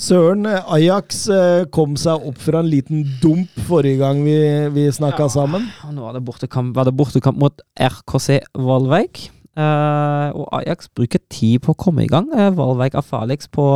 Søren, 0.02 0.48
Ajax 0.50 1.28
eh, 1.30 1.68
kom 1.70 1.94
seg 2.00 2.24
opp 2.26 2.40
fra 2.42 2.64
en 2.64 2.70
liten 2.72 3.04
dump 3.22 3.54
forrige 3.68 4.00
gang 4.00 4.24
vi, 4.26 4.34
vi 4.74 4.88
snakka 4.90 5.28
sammen. 5.30 5.68
Og 5.86 5.94
nå 5.94 6.08
var 6.08 6.16
det 6.18 6.24
bortekamp, 6.26 6.72
var 6.74 6.90
det 6.90 6.96
bortekamp 6.98 7.38
mot 7.38 7.62
RKC 7.78 8.40
Valveig. 8.58 9.28
Uh, 9.52 10.32
og 10.32 10.48
Ajax 10.58 10.90
bruker 10.96 11.22
tid 11.30 11.62
på 11.62 11.76
å 11.76 11.78
komme 11.78 12.08
i 12.08 12.10
gang. 12.10 12.32
Uh, 12.34 12.50
Valveig 12.58 12.98
er 12.98 13.06
farligst 13.06 13.52
på 13.54 13.68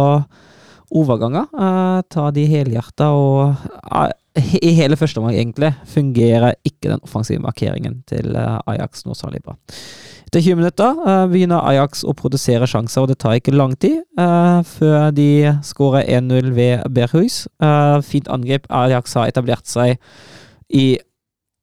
overganger. 0.96 1.46
Uh, 1.54 2.02
tar 2.10 2.34
de 2.34 2.48
helhjerta 2.50 3.12
og 3.14 3.60
uh, 3.92 4.10
I 4.66 4.74
hele 4.80 4.98
første 4.98 5.22
omgang, 5.22 5.38
egentlig, 5.38 5.76
fungerer 5.94 6.58
ikke 6.66 6.90
den 6.90 7.06
offensive 7.06 7.44
markeringen 7.46 8.02
til 8.10 8.34
Ajax 8.36 9.06
noe 9.06 9.16
særlig 9.16 9.46
bra. 9.46 9.60
Etter 10.36 10.50
20 10.52 10.56
minutter 10.60 10.98
uh, 11.08 11.30
begynner 11.32 11.64
Ajax 11.64 12.02
å 12.04 12.12
produsere 12.12 12.68
sjanser, 12.68 13.06
og 13.06 13.08
det 13.08 13.22
tar 13.24 13.38
ikke 13.38 13.54
lang 13.56 13.72
tid 13.80 14.02
uh, 14.20 14.60
før 14.68 15.14
de 15.16 15.54
skårer 15.64 16.10
1-0 16.12 16.50
ved 16.58 16.82
Berhus. 16.92 17.46
Uh, 17.64 18.02
fint 18.04 18.28
angrep. 18.28 18.66
Ajax 18.68 19.14
har 19.16 19.30
etablert 19.32 19.64
seg 19.72 19.94
i 20.76 20.98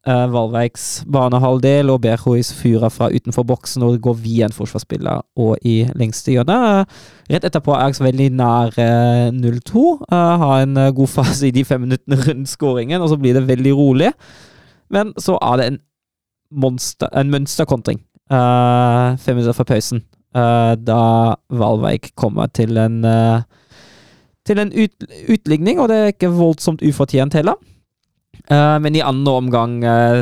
uh, 0.08 0.24
Valveiks 0.32 1.02
banehalvdel, 1.04 1.92
og 1.92 2.00
Berhus 2.06 2.48
fyrer 2.56 2.88
fra 2.88 3.10
utenfor 3.12 3.44
boksen 3.50 3.84
og 3.84 3.98
går 4.06 4.16
via 4.22 4.48
en 4.48 4.56
forsvarsspiller 4.56 5.20
og 5.36 5.68
i 5.68 5.74
lengste 5.92 6.32
hjørne. 6.32 6.56
Eh, 6.70 7.02
rett 7.34 7.44
etterpå 7.50 7.74
er 7.76 7.82
Ajax 7.90 8.00
veldig 8.00 8.30
nær 8.38 8.72
eh, 8.80 9.26
0-2. 9.36 9.84
eh, 10.08 10.46
har 10.46 10.62
en 10.62 10.80
eh, 10.80 10.94
god 10.96 11.12
fase 11.12 11.50
i 11.50 11.52
de 11.52 11.66
fem 11.68 11.84
minuttene 11.84 12.16
rundt 12.24 12.48
skåringen, 12.54 13.04
og 13.04 13.12
så 13.12 13.20
blir 13.20 13.36
det 13.36 13.44
veldig 13.52 13.76
rolig. 13.76 14.14
Men 14.88 15.12
så 15.20 15.36
er 15.44 15.60
det 15.60 15.68
en, 15.74 15.78
monster, 16.64 17.12
en 17.12 17.36
mønsterkontring 17.36 18.00
eh, 18.32 19.18
fem 19.22 19.36
minutter 19.36 19.56
før 19.56 19.68
pausen, 19.74 20.02
uh, 20.36 20.74
da 20.78 21.02
Valveig 21.52 22.12
kommer 22.18 22.50
til 22.54 22.78
en 22.80 23.02
uh, 23.04 23.42
til 24.46 24.58
en 24.58 24.72
ut, 24.74 25.06
utligning, 25.30 25.78
og 25.78 25.90
det 25.90 25.96
er 25.98 26.12
ikke 26.14 26.32
voldsomt 26.34 26.82
ufortjent 26.82 27.36
heller. 27.38 27.60
Men 28.50 28.96
i 28.98 29.04
andre 29.06 29.32
omgang 29.38 29.74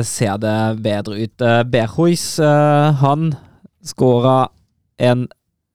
ser 0.05 0.35
det 0.37 0.83
bedre 0.85 1.23
ut. 1.23 1.41
Uh, 1.41 1.63
Berhuis, 1.65 2.37
han 2.37 3.31
skåra 3.81 4.51
en 5.01 5.25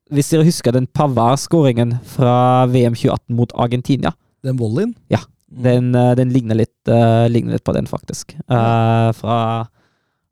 Hvis 0.07 0.29
dere 0.31 0.47
husker 0.47 0.71
den 0.71 0.87
Pavard-skåringen 0.87 1.97
fra 2.07 2.63
VM 2.71 2.95
2018 2.95 3.35
mot 3.35 3.51
Argentina. 3.59 4.13
Den 4.47 4.55
volleyen? 4.55 4.95
Ja. 5.11 5.19
Den, 5.51 5.93
eh, 5.95 6.13
den 6.15 6.31
ligner, 6.31 6.55
litt, 6.55 6.87
ligner 7.27 7.57
litt 7.57 7.65
på 7.67 7.75
den, 7.75 7.89
faktisk. 7.91 8.31
Fra 8.47 9.67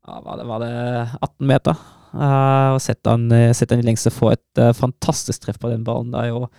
var, 0.06 0.38
det, 0.38 0.46
var 0.46 0.60
det 0.60 1.10
18 1.22 1.48
meter. 1.48 1.76
Eh, 2.16 2.70
og 2.76 2.80
setter 2.84 3.18
han, 3.18 3.54
sett 3.56 3.74
han 3.74 3.84
i 3.84 3.86
lengste 3.86 4.14
få 4.14 4.32
et 4.34 4.62
uh, 4.62 4.72
fantastisk 4.76 5.46
treff 5.46 5.60
på 5.62 5.72
den 5.74 5.84
ballen 5.88 6.14
der. 6.16 6.32
og 6.34 6.50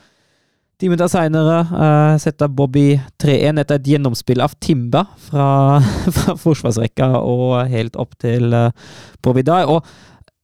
Ti 0.76 0.90
minutter 0.90 1.08
seinere 1.08 1.62
uh, 1.70 2.18
setter 2.20 2.50
Bobby 2.52 2.98
3-1 3.22 3.62
etter 3.62 3.78
et 3.78 3.86
gjennomspill 3.94 4.42
av 4.44 4.58
Timba 4.60 5.06
fra, 5.24 5.46
fra 6.18 6.34
forsvarsrekka 6.36 7.14
og 7.22 7.62
helt 7.72 7.96
opp 7.96 8.12
til 8.20 8.52
uh, 8.52 8.68
Dye. 9.24 9.64
Og 9.64 9.80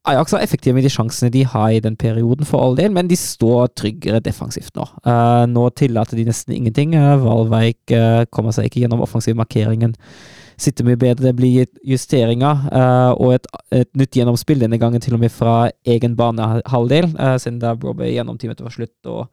Ajax 0.08 0.32
er 0.34 0.42
effektive 0.42 0.74
med 0.74 0.82
de 0.82 0.90
sjansene 0.90 1.30
de 1.30 1.44
har 1.46 1.68
i 1.70 1.82
den 1.84 1.94
perioden, 2.00 2.48
for 2.48 2.64
all 2.64 2.74
del, 2.74 2.90
men 2.90 3.06
de 3.10 3.18
står 3.18 3.68
tryggere 3.78 4.22
defensivt 4.24 4.72
nå. 4.74 4.88
Uh, 5.06 5.44
nå 5.46 5.68
tillater 5.78 6.18
de 6.18 6.24
nesten 6.26 6.56
ingenting. 6.56 6.96
Uh, 6.96 7.20
Valveik 7.22 7.92
uh, 7.94 8.24
kommer 8.32 8.56
seg 8.56 8.66
ikke 8.66 8.82
gjennom 8.82 9.04
offensiv 9.04 9.36
markeringen. 9.38 9.94
Sitter 10.60 10.86
mye 10.86 10.98
bedre, 11.00 11.28
det 11.28 11.36
blir 11.38 11.68
justeringer 11.86 12.66
uh, 12.72 13.12
og 13.16 13.36
et, 13.36 13.46
et 13.74 13.88
nytt 13.98 14.18
gjennomspill, 14.18 14.62
denne 14.62 14.78
gangen 14.80 15.02
til 15.02 15.16
og 15.16 15.22
med 15.22 15.32
fra 15.32 15.70
egen 15.88 16.16
banehalvdel, 16.18 17.08
uh, 17.16 17.36
siden 17.40 17.60
da 17.62 17.74
Bobby 17.78 18.12
gjennom 18.12 18.38
ti 18.38 18.50
minutter 18.50 18.68
var 18.68 18.76
slutt. 18.76 18.98
og 19.06 19.26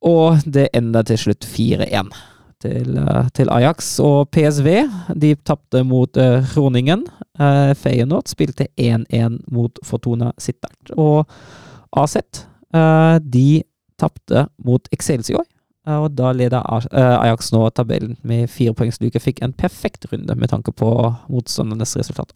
og 0.00 0.40
det 0.48 0.70
ender 0.72 1.04
til 1.04 1.18
slutt 1.20 1.44
4-1 1.44 2.06
til, 2.64 2.94
uh, 2.96 3.26
til, 3.36 3.50
Ajax. 3.52 3.98
Og 4.00 4.30
PSV 4.32 4.86
de 5.12 5.34
tapte 5.44 5.82
mot 5.84 6.16
Groningen. 6.54 7.02
Uh, 7.36 7.76
Feyenoord 7.76 8.30
spilte 8.32 8.70
1-1 8.80 9.36
mot 9.52 9.76
Fortuna 9.84 10.32
Sittert. 10.40 10.94
Og 10.96 11.28
AZ 11.92 12.16
de 13.20 13.62
tapte 14.00 14.46
mot 14.64 14.88
Excelsior. 14.92 15.44
Og 15.88 16.10
da 16.12 16.32
leder 16.36 16.66
Ajax 16.92 17.52
nå 17.54 17.62
tabellen 17.72 18.16
med 18.26 18.50
firepoengsluke. 18.52 19.20
Fikk 19.22 19.40
en 19.42 19.54
perfekt 19.56 20.04
runde 20.12 20.34
med 20.36 20.50
tanke 20.52 20.72
på 20.76 20.90
motstandernes 21.32 21.96
resultat. 21.96 22.34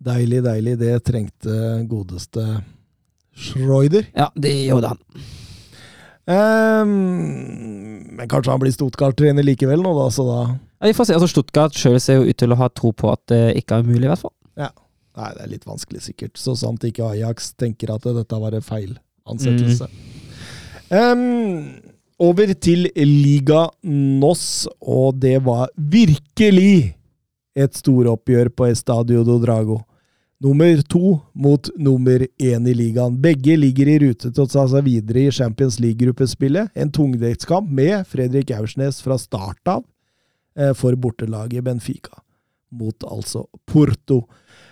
Deilig, 0.00 0.44
deilig. 0.46 0.78
Det 0.80 0.94
trengte 1.04 1.56
godeste 1.90 2.62
Schreuder. 3.36 4.06
Ja, 4.16 4.30
det 4.34 4.54
gjorde 4.68 4.94
han. 4.94 5.00
Um, 6.30 6.90
men 8.16 8.28
kanskje 8.30 8.52
han 8.52 8.60
blir 8.62 8.72
Stuttgart-trener 8.74 9.42
likevel 9.46 9.82
nå, 9.82 9.92
da, 9.96 10.06
så 10.14 10.26
da 10.28 10.38
Ja, 10.46 10.86
Vi 10.86 10.94
får 10.94 11.08
se. 11.08 11.16
altså 11.16 11.28
Stuttgart 11.32 11.74
sjøl 11.76 11.98
ser 12.00 12.20
jo 12.20 12.28
ut 12.30 12.38
til 12.38 12.52
å 12.54 12.58
ha 12.60 12.68
tro 12.70 12.92
på 12.94 13.10
at 13.12 13.22
det 13.32 13.40
ikke 13.58 13.80
er 13.80 13.84
umulig, 13.84 14.06
i 14.06 14.12
hvert 14.12 14.22
fall. 14.22 14.34
Ja. 14.60 14.70
Nei, 15.18 15.30
det 15.36 15.42
er 15.42 15.50
litt 15.50 15.66
vanskelig, 15.66 16.04
sikkert. 16.06 16.38
Så 16.38 16.54
sant 16.56 16.84
ikke 16.86 17.08
Ajax 17.10 17.52
tenker 17.58 17.90
at 17.96 18.06
dette 18.06 18.38
var 18.40 18.54
en 18.56 18.64
feil 18.64 18.94
ansettelse. 19.28 19.88
Mm. 19.90 20.94
Um, 20.94 21.89
over 22.20 22.52
til 22.60 22.88
Liga 22.94 23.66
NOS, 23.82 24.68
og 24.80 25.20
det 25.22 25.38
var 25.46 25.70
virkelig 25.74 26.96
et 27.56 27.76
storoppgjør 27.76 28.52
på 28.54 28.68
Estadio 28.70 29.24
do 29.24 29.38
Drago. 29.42 29.80
Nummer 30.40 30.80
to 30.88 31.18
mot 31.36 31.68
nummer 31.76 32.22
én 32.40 32.68
i 32.68 32.72
ligaen. 32.72 33.18
Begge 33.20 33.58
ligger 33.60 33.90
i 33.92 33.98
rute 34.00 34.30
til 34.30 34.44
å 34.46 34.48
ta 34.48 34.64
seg 34.72 34.86
videre 34.86 35.26
i 35.26 35.34
Champions 35.36 35.76
League-gruppespillet. 35.82 36.72
En 36.72 36.92
tungdektskamp 36.92 37.68
med 37.68 38.08
Fredrik 38.08 38.52
Aursnes 38.56 39.02
fra 39.04 39.18
start 39.20 39.60
av 39.68 39.84
eh, 40.56 40.72
for 40.72 40.96
bortelaget 40.96 41.66
Benfica. 41.66 42.22
Mot 42.72 43.04
altså 43.04 43.44
Porto. 43.68 44.22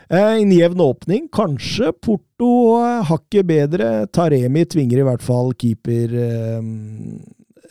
Eh, 0.09 0.39
en 0.39 0.57
jevn 0.57 0.81
åpning. 0.81 1.29
Kanskje 1.37 1.93
Porto 2.01 2.53
eh, 2.79 3.05
hakket 3.11 3.51
bedre. 3.53 3.93
Taremi 4.09 4.65
tvinger 4.73 5.03
i 5.03 5.09
hvert 5.11 5.27
fall 5.27 5.53
keeper 5.53 6.17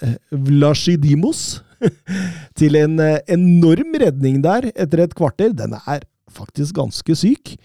eh, 0.04 0.18
Vlasidimos 0.32 1.62
til 2.60 2.78
en 2.80 3.00
enorm 3.30 3.98
redning 4.02 4.42
der 4.46 4.72
etter 4.74 5.06
et 5.06 5.18
kvarter. 5.18 5.54
Den 5.56 5.78
er 5.80 6.06
faktisk 6.34 6.78
ganske 6.78 7.16
syk. 7.18 7.56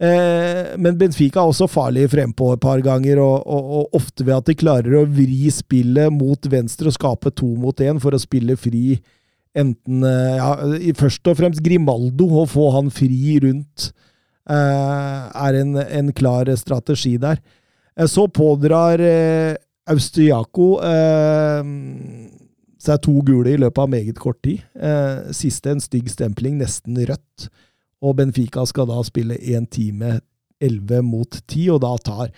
Eh, 0.00 0.76
men 0.80 0.96
Benfica 0.96 1.42
er 1.42 1.50
også 1.50 1.66
farlig 1.68 2.06
frempå 2.08 2.54
et 2.54 2.62
par 2.62 2.80
ganger, 2.80 3.18
og, 3.20 3.42
og, 3.44 3.72
og, 3.76 3.96
ofte 3.98 4.24
ved 4.24 4.38
at 4.38 4.48
de 4.48 4.56
klarer 4.56 4.96
å 4.96 5.04
vri 5.04 5.50
spillet 5.52 6.08
mot 6.14 6.48
venstre 6.48 6.88
og 6.88 6.96
skape 6.96 7.32
to 7.36 7.50
mot 7.60 7.82
én 7.84 8.00
for 8.00 8.16
å 8.16 8.22
spille 8.22 8.56
fri 8.56 8.96
enten 9.60 10.06
eh, 10.06 10.38
ja, 10.38 10.54
Først 10.96 11.28
og 11.28 11.36
fremst 11.42 11.60
Grimaldo, 11.64 12.30
å 12.40 12.46
få 12.48 12.70
han 12.78 12.88
fri 12.94 13.36
rundt, 13.44 13.90
eh, 14.48 15.20
er 15.28 15.60
en, 15.60 15.76
en, 15.84 16.12
klar 16.16 16.48
strategi 16.56 17.18
der. 17.20 17.42
Eh, 17.92 18.08
så 18.08 18.24
pådrar 18.32 19.04
eh, 19.04 19.58
Austriaco 19.90 20.72
eh, 20.86 21.70
seg 22.80 23.02
to 23.04 23.18
gule 23.26 23.52
i 23.52 23.60
løpet 23.60 23.82
av 23.82 23.92
meget 23.92 24.20
kort 24.20 24.40
tid. 24.44 24.62
Eh, 24.74 25.30
siste 25.36 25.74
en 25.74 25.82
stygg 25.82 26.08
stempling, 26.12 26.58
nesten 26.60 26.98
rødt. 27.08 27.50
Og 28.00 28.16
Benfica 28.16 28.64
skal 28.68 28.88
da 28.88 29.02
spille 29.04 29.36
én 29.36 29.68
time 29.68 30.18
11 30.60 31.04
mot 31.04 31.40
10, 31.46 31.70
og 31.74 31.82
da 31.84 31.94
tar 32.04 32.34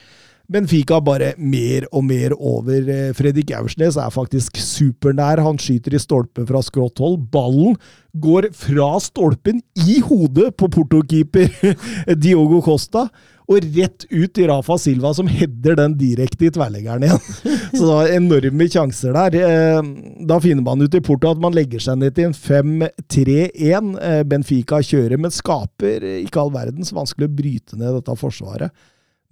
Benfica 0.53 0.99
bare 1.01 1.33
mer 1.39 1.87
og 1.95 2.05
mer 2.05 2.35
over. 2.37 2.89
Eh, 2.91 3.13
Fredrik 3.17 3.53
Aursnes 3.57 3.97
er 3.97 4.11
faktisk 4.13 4.59
supernær. 4.61 5.41
Han 5.41 5.61
skyter 5.61 5.95
i 5.95 6.03
stolpen 6.03 6.49
fra 6.49 6.61
skrått 6.65 7.01
hold. 7.01 7.21
Ballen 7.33 7.79
går 8.13 8.51
fra 8.57 8.97
stolpen 9.01 9.63
i 9.87 10.01
hodet 10.05 10.51
på 10.59 10.69
portokeeper 10.75 11.49
Diogo 12.23 12.61
Costa 12.65 13.07
og 13.53 13.67
rett 13.77 14.07
ut 14.11 14.39
i 14.41 14.47
Rafa 14.49 14.77
Silva, 14.81 15.13
som 15.15 15.29
header 15.31 15.77
den 15.79 15.97
direkte 16.01 16.49
i 16.49 16.53
tverrleggeren 16.53 17.07
igjen. 17.07 17.21
Så 17.77 17.83
det 17.83 17.91
var 17.91 18.15
enorme 18.17 18.69
sjanser 18.73 19.17
der. 19.17 19.37
Eh, 19.41 19.91
da 20.29 20.39
finner 20.43 20.65
man 20.67 20.83
ut 20.83 20.97
i 20.97 21.03
Porto 21.05 21.31
at 21.31 21.43
man 21.43 21.55
legger 21.57 21.83
seg 21.83 22.01
ned 22.01 22.17
til 22.17 22.31
en 22.31 22.37
5-3-1. 22.37 23.93
Eh, 24.09 24.23
Benfica 24.29 24.81
kjører, 24.85 25.21
men 25.21 25.35
skaper 25.35 26.07
ikke 26.23 26.43
all 26.43 26.55
verdens 26.55 26.95
vanskelig 26.97 27.31
å 27.31 27.37
bryte 27.43 27.79
ned 27.81 28.01
dette 28.01 28.19
forsvaret. 28.19 28.73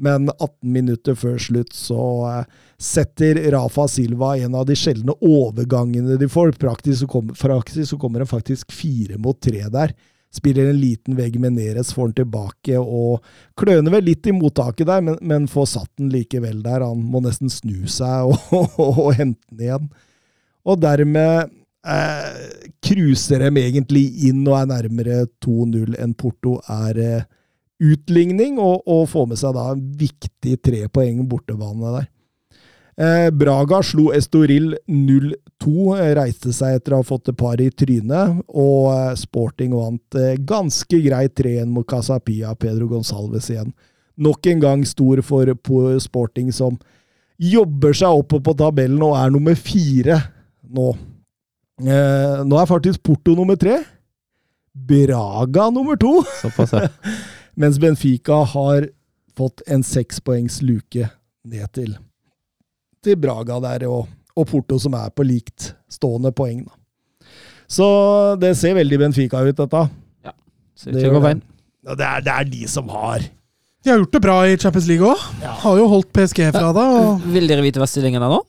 Men 0.00 0.30
18 0.30 0.72
minutter 0.72 1.16
før 1.18 1.36
slutt 1.40 1.74
så 1.76 2.04
eh, 2.30 2.44
setter 2.80 3.42
Rafa 3.52 3.84
Silva 3.92 4.32
en 4.40 4.56
av 4.56 4.64
de 4.68 4.76
sjeldne 4.78 5.16
overgangene 5.20 6.16
de 6.20 6.28
får. 6.30 6.54
Praktisk 6.60 7.02
så 7.02 7.10
kommer, 7.10 7.36
praktisk 7.36 7.92
så 7.92 8.00
kommer 8.00 8.24
det 8.24 8.30
faktisk 8.30 8.72
fire 8.72 9.20
mot 9.20 9.36
tre 9.40 9.66
der. 9.68 9.92
Spiller 10.30 10.68
en 10.70 10.78
liten 10.78 11.16
vegg 11.18 11.40
med 11.42 11.56
Neres, 11.56 11.90
får 11.94 12.10
den 12.10 12.20
tilbake 12.20 12.78
og 12.78 13.24
kløner 13.58 13.96
vel 13.96 14.04
litt 14.06 14.28
i 14.30 14.34
mottaket 14.34 14.86
der, 14.86 15.02
men, 15.02 15.16
men 15.26 15.48
får 15.50 15.66
satt 15.72 15.90
den 15.98 16.12
likevel 16.12 16.60
der. 16.62 16.84
Han 16.86 17.02
må 17.10 17.22
nesten 17.24 17.50
snu 17.50 17.88
seg 17.90 18.30
og, 18.30 18.38
og, 18.58 18.76
og, 18.78 19.00
og 19.06 19.18
hente 19.18 19.42
den 19.50 19.66
igjen. 19.66 19.90
Og 20.70 20.78
dermed 20.78 21.50
eh, 21.86 23.40
dem 23.42 23.58
egentlig 23.58 24.04
inn 24.28 24.46
og 24.46 24.58
er 24.60 24.70
nærmere 24.70 25.18
2-0 25.42 25.98
enn 25.98 26.14
Porto 26.14 26.58
er 26.68 27.02
eh, 27.02 27.28
utligning, 27.80 28.58
og, 28.60 28.84
og 28.86 29.08
får 29.08 29.28
med 29.30 29.40
seg 29.40 29.56
da 29.56 29.70
en 29.72 29.84
viktig 29.98 30.56
tre 30.62 30.86
poeng 30.92 31.24
bortebane 31.28 31.94
der. 31.96 32.08
Eh, 33.00 33.30
Braga 33.30 33.78
slo 33.82 34.10
Estoril 34.12 34.74
0-2, 34.86 35.96
eh, 35.96 36.10
reiste 36.18 36.52
seg 36.52 36.76
etter 36.76 36.92
å 36.92 36.98
ha 37.00 37.06
fått 37.06 37.30
et 37.32 37.38
par 37.38 37.60
i 37.62 37.70
trynet, 37.72 38.42
og 38.52 38.90
eh, 38.92 39.14
Sporting 39.16 39.72
vant 39.72 40.18
ganske 40.44 40.98
greit 41.06 41.32
3-1 41.38 41.70
mot 41.72 41.86
Casapia, 41.88 42.52
Pedro 42.60 42.90
Gonsalves 42.90 43.48
igjen. 43.48 43.70
Nok 44.20 44.50
en 44.52 44.60
gang 44.60 44.82
stor 44.84 45.22
for 45.24 45.48
Sporting, 46.04 46.50
som 46.52 46.76
jobber 47.40 47.96
seg 47.96 48.20
oppe 48.20 48.42
på 48.44 48.52
tabellen 48.58 49.00
og 49.06 49.16
er 49.16 49.32
nummer 49.32 49.56
fire 49.56 50.18
nå. 50.68 50.90
nå 51.80 52.58
er 52.60 52.68
faktisk 52.68 53.00
Porto 53.00 53.32
nummer 53.38 53.56
tre. 53.56 53.78
Braga 54.76 55.70
nummer 55.72 55.96
to! 55.96 56.18
Såpass, 56.42 56.76
ja. 56.76 56.92
Mens 57.60 57.80
Benfica 57.80 58.44
har 58.52 58.90
fått 59.40 59.64
en 59.66 59.80
sekspoengs 59.86 60.60
luke 60.60 61.08
ned 61.48 61.72
til 61.72 61.96
til 63.04 63.16
Braga 63.20 63.58
der, 63.64 63.86
og, 63.88 64.08
og 64.36 64.46
Porto, 64.50 64.78
som 64.80 64.96
er 64.98 65.12
på 65.14 65.26
likt 65.26 65.72
stående 65.90 66.32
poeng. 66.36 66.64
Da. 66.66 67.28
Så 67.70 67.86
det 68.42 68.56
ser 68.58 68.74
veldig 68.78 68.98
Benfica 69.04 69.42
ut, 69.46 69.56
dette. 69.56 69.84
Ja. 70.26 70.34
Ser 70.78 70.96
det, 70.96 71.04
det. 71.06 71.36
Ja, 71.86 71.94
det, 71.94 72.06
er, 72.06 72.24
det 72.26 72.34
er 72.34 72.50
de 72.50 72.66
som 72.68 72.90
har 72.92 73.22
De 73.80 73.88
har 73.88 74.02
gjort 74.02 74.12
det 74.12 74.20
bra 74.20 74.34
i 74.44 74.58
Champions 74.58 74.88
League 74.90 75.06
òg. 75.06 75.22
Ja. 75.40 75.54
Har 75.62 75.78
jo 75.78 75.86
holdt 75.92 76.10
PSG 76.12 76.50
fra 76.52 76.74
det. 76.76 76.86
Og... 76.98 77.24
Vil 77.32 77.48
dere 77.48 77.64
vite 77.64 77.80
hva 77.80 77.88
stillingen 77.88 78.26
er 78.26 78.34
nå? 78.34 78.42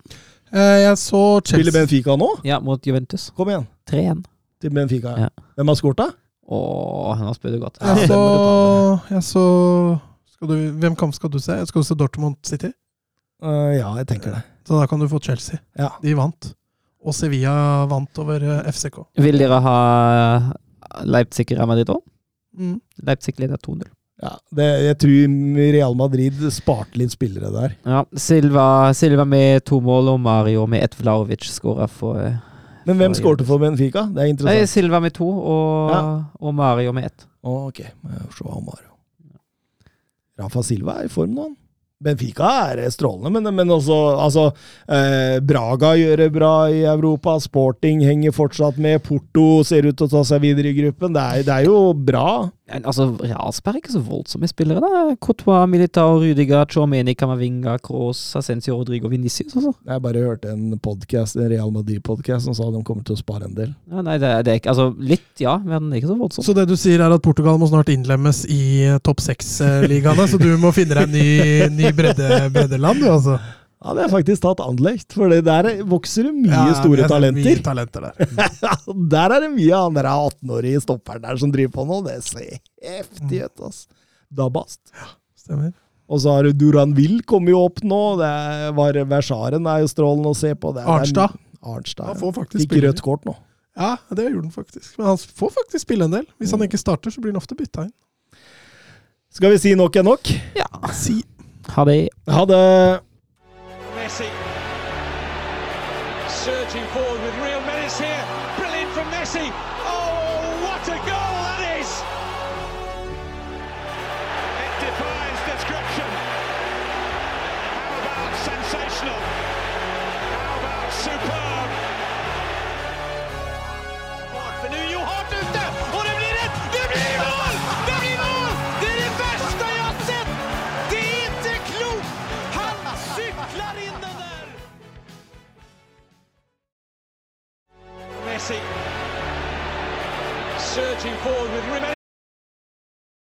Eh, 0.51 0.79
jeg 0.83 0.97
så 0.99 1.21
Chelsea 1.39 1.61
Spiller 1.61 1.77
Benfica 1.77 2.17
nå? 2.19 2.33
Ja, 2.47 2.59
mot 2.59 2.83
Juventus. 2.87 3.29
Kom 3.37 3.53
igjen. 3.53 3.69
3-1. 3.87 4.25
Til 4.61 4.73
Benfica. 4.75 5.15
Ja. 5.27 5.29
Hvem 5.55 5.71
har 5.71 5.79
skåret, 5.79 6.01
da? 6.01 6.09
Åh, 6.51 7.13
han 7.15 7.29
har 7.29 7.37
spilt 7.37 7.61
godt. 7.61 7.77
Jeg 7.79 8.09
så, 8.09 8.19
jeg 9.13 9.23
så 9.23 9.45
du, 10.41 10.55
Hvem 10.81 10.97
kamp 10.99 11.15
skal 11.15 11.31
du 11.31 11.39
se? 11.39 11.55
Skal 11.69 11.85
du 11.85 11.87
se 11.87 11.95
Dortmund 11.95 12.35
City? 12.43 12.73
Uh, 13.41 13.71
ja, 13.73 13.89
jeg 14.01 14.07
tenker 14.09 14.35
det. 14.35 14.41
Så 14.67 14.77
da 14.77 14.87
kan 14.87 15.01
du 15.01 15.07
få 15.09 15.19
Chelsea. 15.19 15.59
Ja. 15.77 15.89
De 16.03 16.13
vant. 16.17 16.51
Og 17.01 17.15
Sevilla 17.17 17.53
vant 17.89 18.19
over 18.21 18.43
eh, 18.45 18.67
FCK. 18.69 18.99
Vil 19.25 19.41
dere 19.41 19.57
ha 19.65 19.77
Leipzig 21.09 21.47
i 21.49 21.57
Real 21.57 21.69
Madrid 21.71 21.89
òg? 21.89 22.03
Mm. 22.53 22.75
Leipzig 23.07 23.39
leder 23.41 23.57
2-0. 23.57 23.87
Ja, 24.21 24.35
det, 24.53 24.67
jeg 24.85 24.97
tror 25.01 25.31
Real 25.73 25.95
Madrid 25.97 26.43
sparte 26.53 26.99
litt 27.01 27.15
spillere 27.15 27.49
der. 27.55 27.73
Ja, 27.89 28.03
Silva, 28.13 28.65
Silva 28.93 29.25
med 29.25 29.63
to 29.65 29.79
mål 29.81 30.11
og 30.13 30.19
Mario 30.21 30.67
med 30.69 30.85
ett 30.85 30.97
Vlaovic 30.99 31.47
skåra 31.49 31.87
for 31.89 32.21
Men 32.85 32.99
hvem 32.99 33.15
skårte 33.17 33.47
for 33.49 33.61
Benfica? 33.61 34.05
Det 34.13 34.21
er 34.21 34.29
interessant. 34.29 34.61
Nei, 34.61 34.69
Silva 34.69 35.01
med 35.01 35.15
to 35.17 35.25
og, 35.25 35.89
ja. 35.95 36.03
og 36.37 36.53
Mario 36.53 36.93
med 36.93 37.09
ett. 37.09 37.25
Ok, 37.41 37.81
Mario. 38.05 38.91
Rafa 40.37 40.63
Silva 40.65 40.99
er 41.01 41.09
i 41.09 41.13
form 41.13 41.33
nå, 41.33 41.49
han. 41.49 41.57
Benfica 42.01 42.51
er 42.73 42.89
strålende, 42.93 43.31
men, 43.35 43.49
men 43.55 43.73
også 43.73 43.97
altså, 44.23 44.47
eh, 44.89 45.37
Braga 45.45 45.93
gjør 45.99 46.23
det 46.23 46.31
bra 46.33 46.53
i 46.73 46.81
Europa. 46.89 47.37
Sporting 47.43 48.01
henger 48.05 48.33
fortsatt 48.35 48.79
med. 48.81 49.03
Porto 49.05 49.61
ser 49.67 49.85
ut 49.87 49.97
til 49.97 50.09
å 50.09 50.13
ta 50.15 50.23
seg 50.27 50.41
videre 50.45 50.71
i 50.71 50.77
gruppen. 50.77 51.13
Det 51.13 51.21
er, 51.21 51.45
det 51.47 51.57
er 51.59 51.69
jo 51.69 51.91
bra. 51.93 52.49
Altså, 52.79 53.07
Realsberg 53.19 53.75
er 53.77 53.81
ikke 53.81 53.93
så 53.93 54.01
voldsomme 54.05 54.47
spillere. 54.49 54.81
da. 54.81 55.15
Courtois, 55.21 55.67
Militao, 55.69 56.19
Rudiger, 56.21 56.65
Chomeni, 56.71 57.13
Camavinga, 57.17 57.77
Kroos, 57.83 58.19
Ascencio, 58.39 58.77
Rodrigo, 58.79 59.09
Vinicius. 59.11 59.55
også. 59.55 59.73
Jeg 59.87 60.01
bare 60.01 60.23
hørte 60.23 60.51
en 60.53 60.77
podcast, 60.79 61.35
en 61.35 61.49
Real 61.51 61.71
Madrid-podkast 61.75 62.45
som 62.47 62.55
sa 62.57 62.69
de 62.71 62.83
kommer 62.87 63.03
til 63.07 63.17
å 63.17 63.21
spare 63.21 63.49
en 63.49 63.55
del. 63.57 63.73
Ja, 63.91 64.01
nei, 64.05 64.17
det, 64.21 64.31
det 64.45 64.53
er 64.55 64.61
ikke, 64.61 64.73
altså 64.73 64.89
Litt, 65.01 65.31
ja, 65.41 65.57
men 65.65 65.89
ikke 65.97 66.09
så 66.11 66.17
voldsomt. 66.19 66.45
Så 66.45 66.53
det 66.55 66.67
du 66.69 66.75
sier 66.79 67.01
er 67.01 67.11
at 67.11 67.23
Portugal 67.25 67.57
må 67.59 67.67
snart 67.69 67.89
innlemmes 67.91 68.43
i 68.51 68.61
topp 69.03 69.23
seks-ligaene, 69.23 70.27
så 70.29 70.39
du 70.41 70.51
må 70.61 70.71
finne 70.75 70.95
deg 70.95 71.09
en 71.09 71.15
ny, 71.15 71.81
ny 71.81 71.91
bredde, 71.95 72.29
breddeland, 72.53 73.01
du 73.01 73.09
altså? 73.11 73.39
Ja, 73.81 73.95
det 73.97 74.03
er 74.05 74.11
faktisk 74.13 74.43
tatt 74.43 74.59
anlegt, 74.61 75.15
for 75.17 75.31
der 75.31 75.67
vokser 75.89 76.27
det 76.29 76.35
mye 76.37 76.53
ja, 76.53 76.73
store 76.77 77.07
talenter. 77.09 77.47
Mye 77.47 77.63
talenter 77.65 78.03
der. 78.05 78.51
der 79.15 79.33
er 79.37 79.45
det 79.47 79.49
mye 79.55 79.73
av 79.73 79.95
den 79.95 80.09
18-årige 80.11 80.83
stopperen 80.83 81.23
der 81.23 81.39
som 81.41 81.53
driver 81.53 81.73
på 81.79 81.87
nå. 81.89 81.97
Det 82.05 82.19
ser 82.27 82.59
heftig 82.85 83.41
ut, 83.47 83.63
ass. 83.65 83.87
Dabast. 84.29 84.79
Ja, 84.93 85.09
stemmer. 85.39 85.73
Og 86.11 86.21
så 86.21 86.35
har 86.35 86.45
du 86.45 86.53
Duranville 86.53 87.23
kommer 87.25 87.55
jo 87.55 87.63
opp 87.65 87.81
nå. 87.87 88.01
Det 88.21 88.31
var 88.77 89.01
Versaren 89.15 89.65
er 89.73 89.81
jo 89.81 89.89
strålende 89.89 90.35
å 90.35 90.37
se 90.37 90.53
på. 90.53 90.75
Det 90.75 90.85
er, 90.85 90.93
Arnstad. 90.99 91.41
Arnstad. 91.61 92.11
Han 92.11 92.21
får 92.21 92.37
faktisk 92.37 92.61
Fikk 92.67 92.85
rødt 92.85 93.03
kort 93.05 93.25
nå. 93.25 93.33
Ja, 93.79 93.95
det 94.11 94.27
gjorde 94.27 94.49
han 94.49 94.53
faktisk. 94.53 94.93
Men 94.99 95.13
han 95.13 95.17
får 95.17 95.53
faktisk 95.57 95.87
spille 95.87 96.05
en 96.05 96.19
del. 96.19 96.25
Hvis 96.37 96.53
han 96.53 96.61
mm. 96.61 96.67
ikke 96.69 96.81
starter, 96.81 97.13
så 97.13 97.23
blir 97.23 97.33
han 97.33 97.41
ofte 97.41 97.57
bytta 97.57 97.87
inn. 97.87 97.95
Skal 99.31 99.55
vi 99.55 99.61
si 99.63 99.71
nok 99.79 99.95
er 99.95 100.05
nok? 100.05 100.33
Ja. 100.59 100.67
Si. 100.93 101.21
Ha 101.71 101.87
det. 101.87 102.01
Ha 102.27 102.43
det. 102.45 102.65
Messi. 104.19 104.40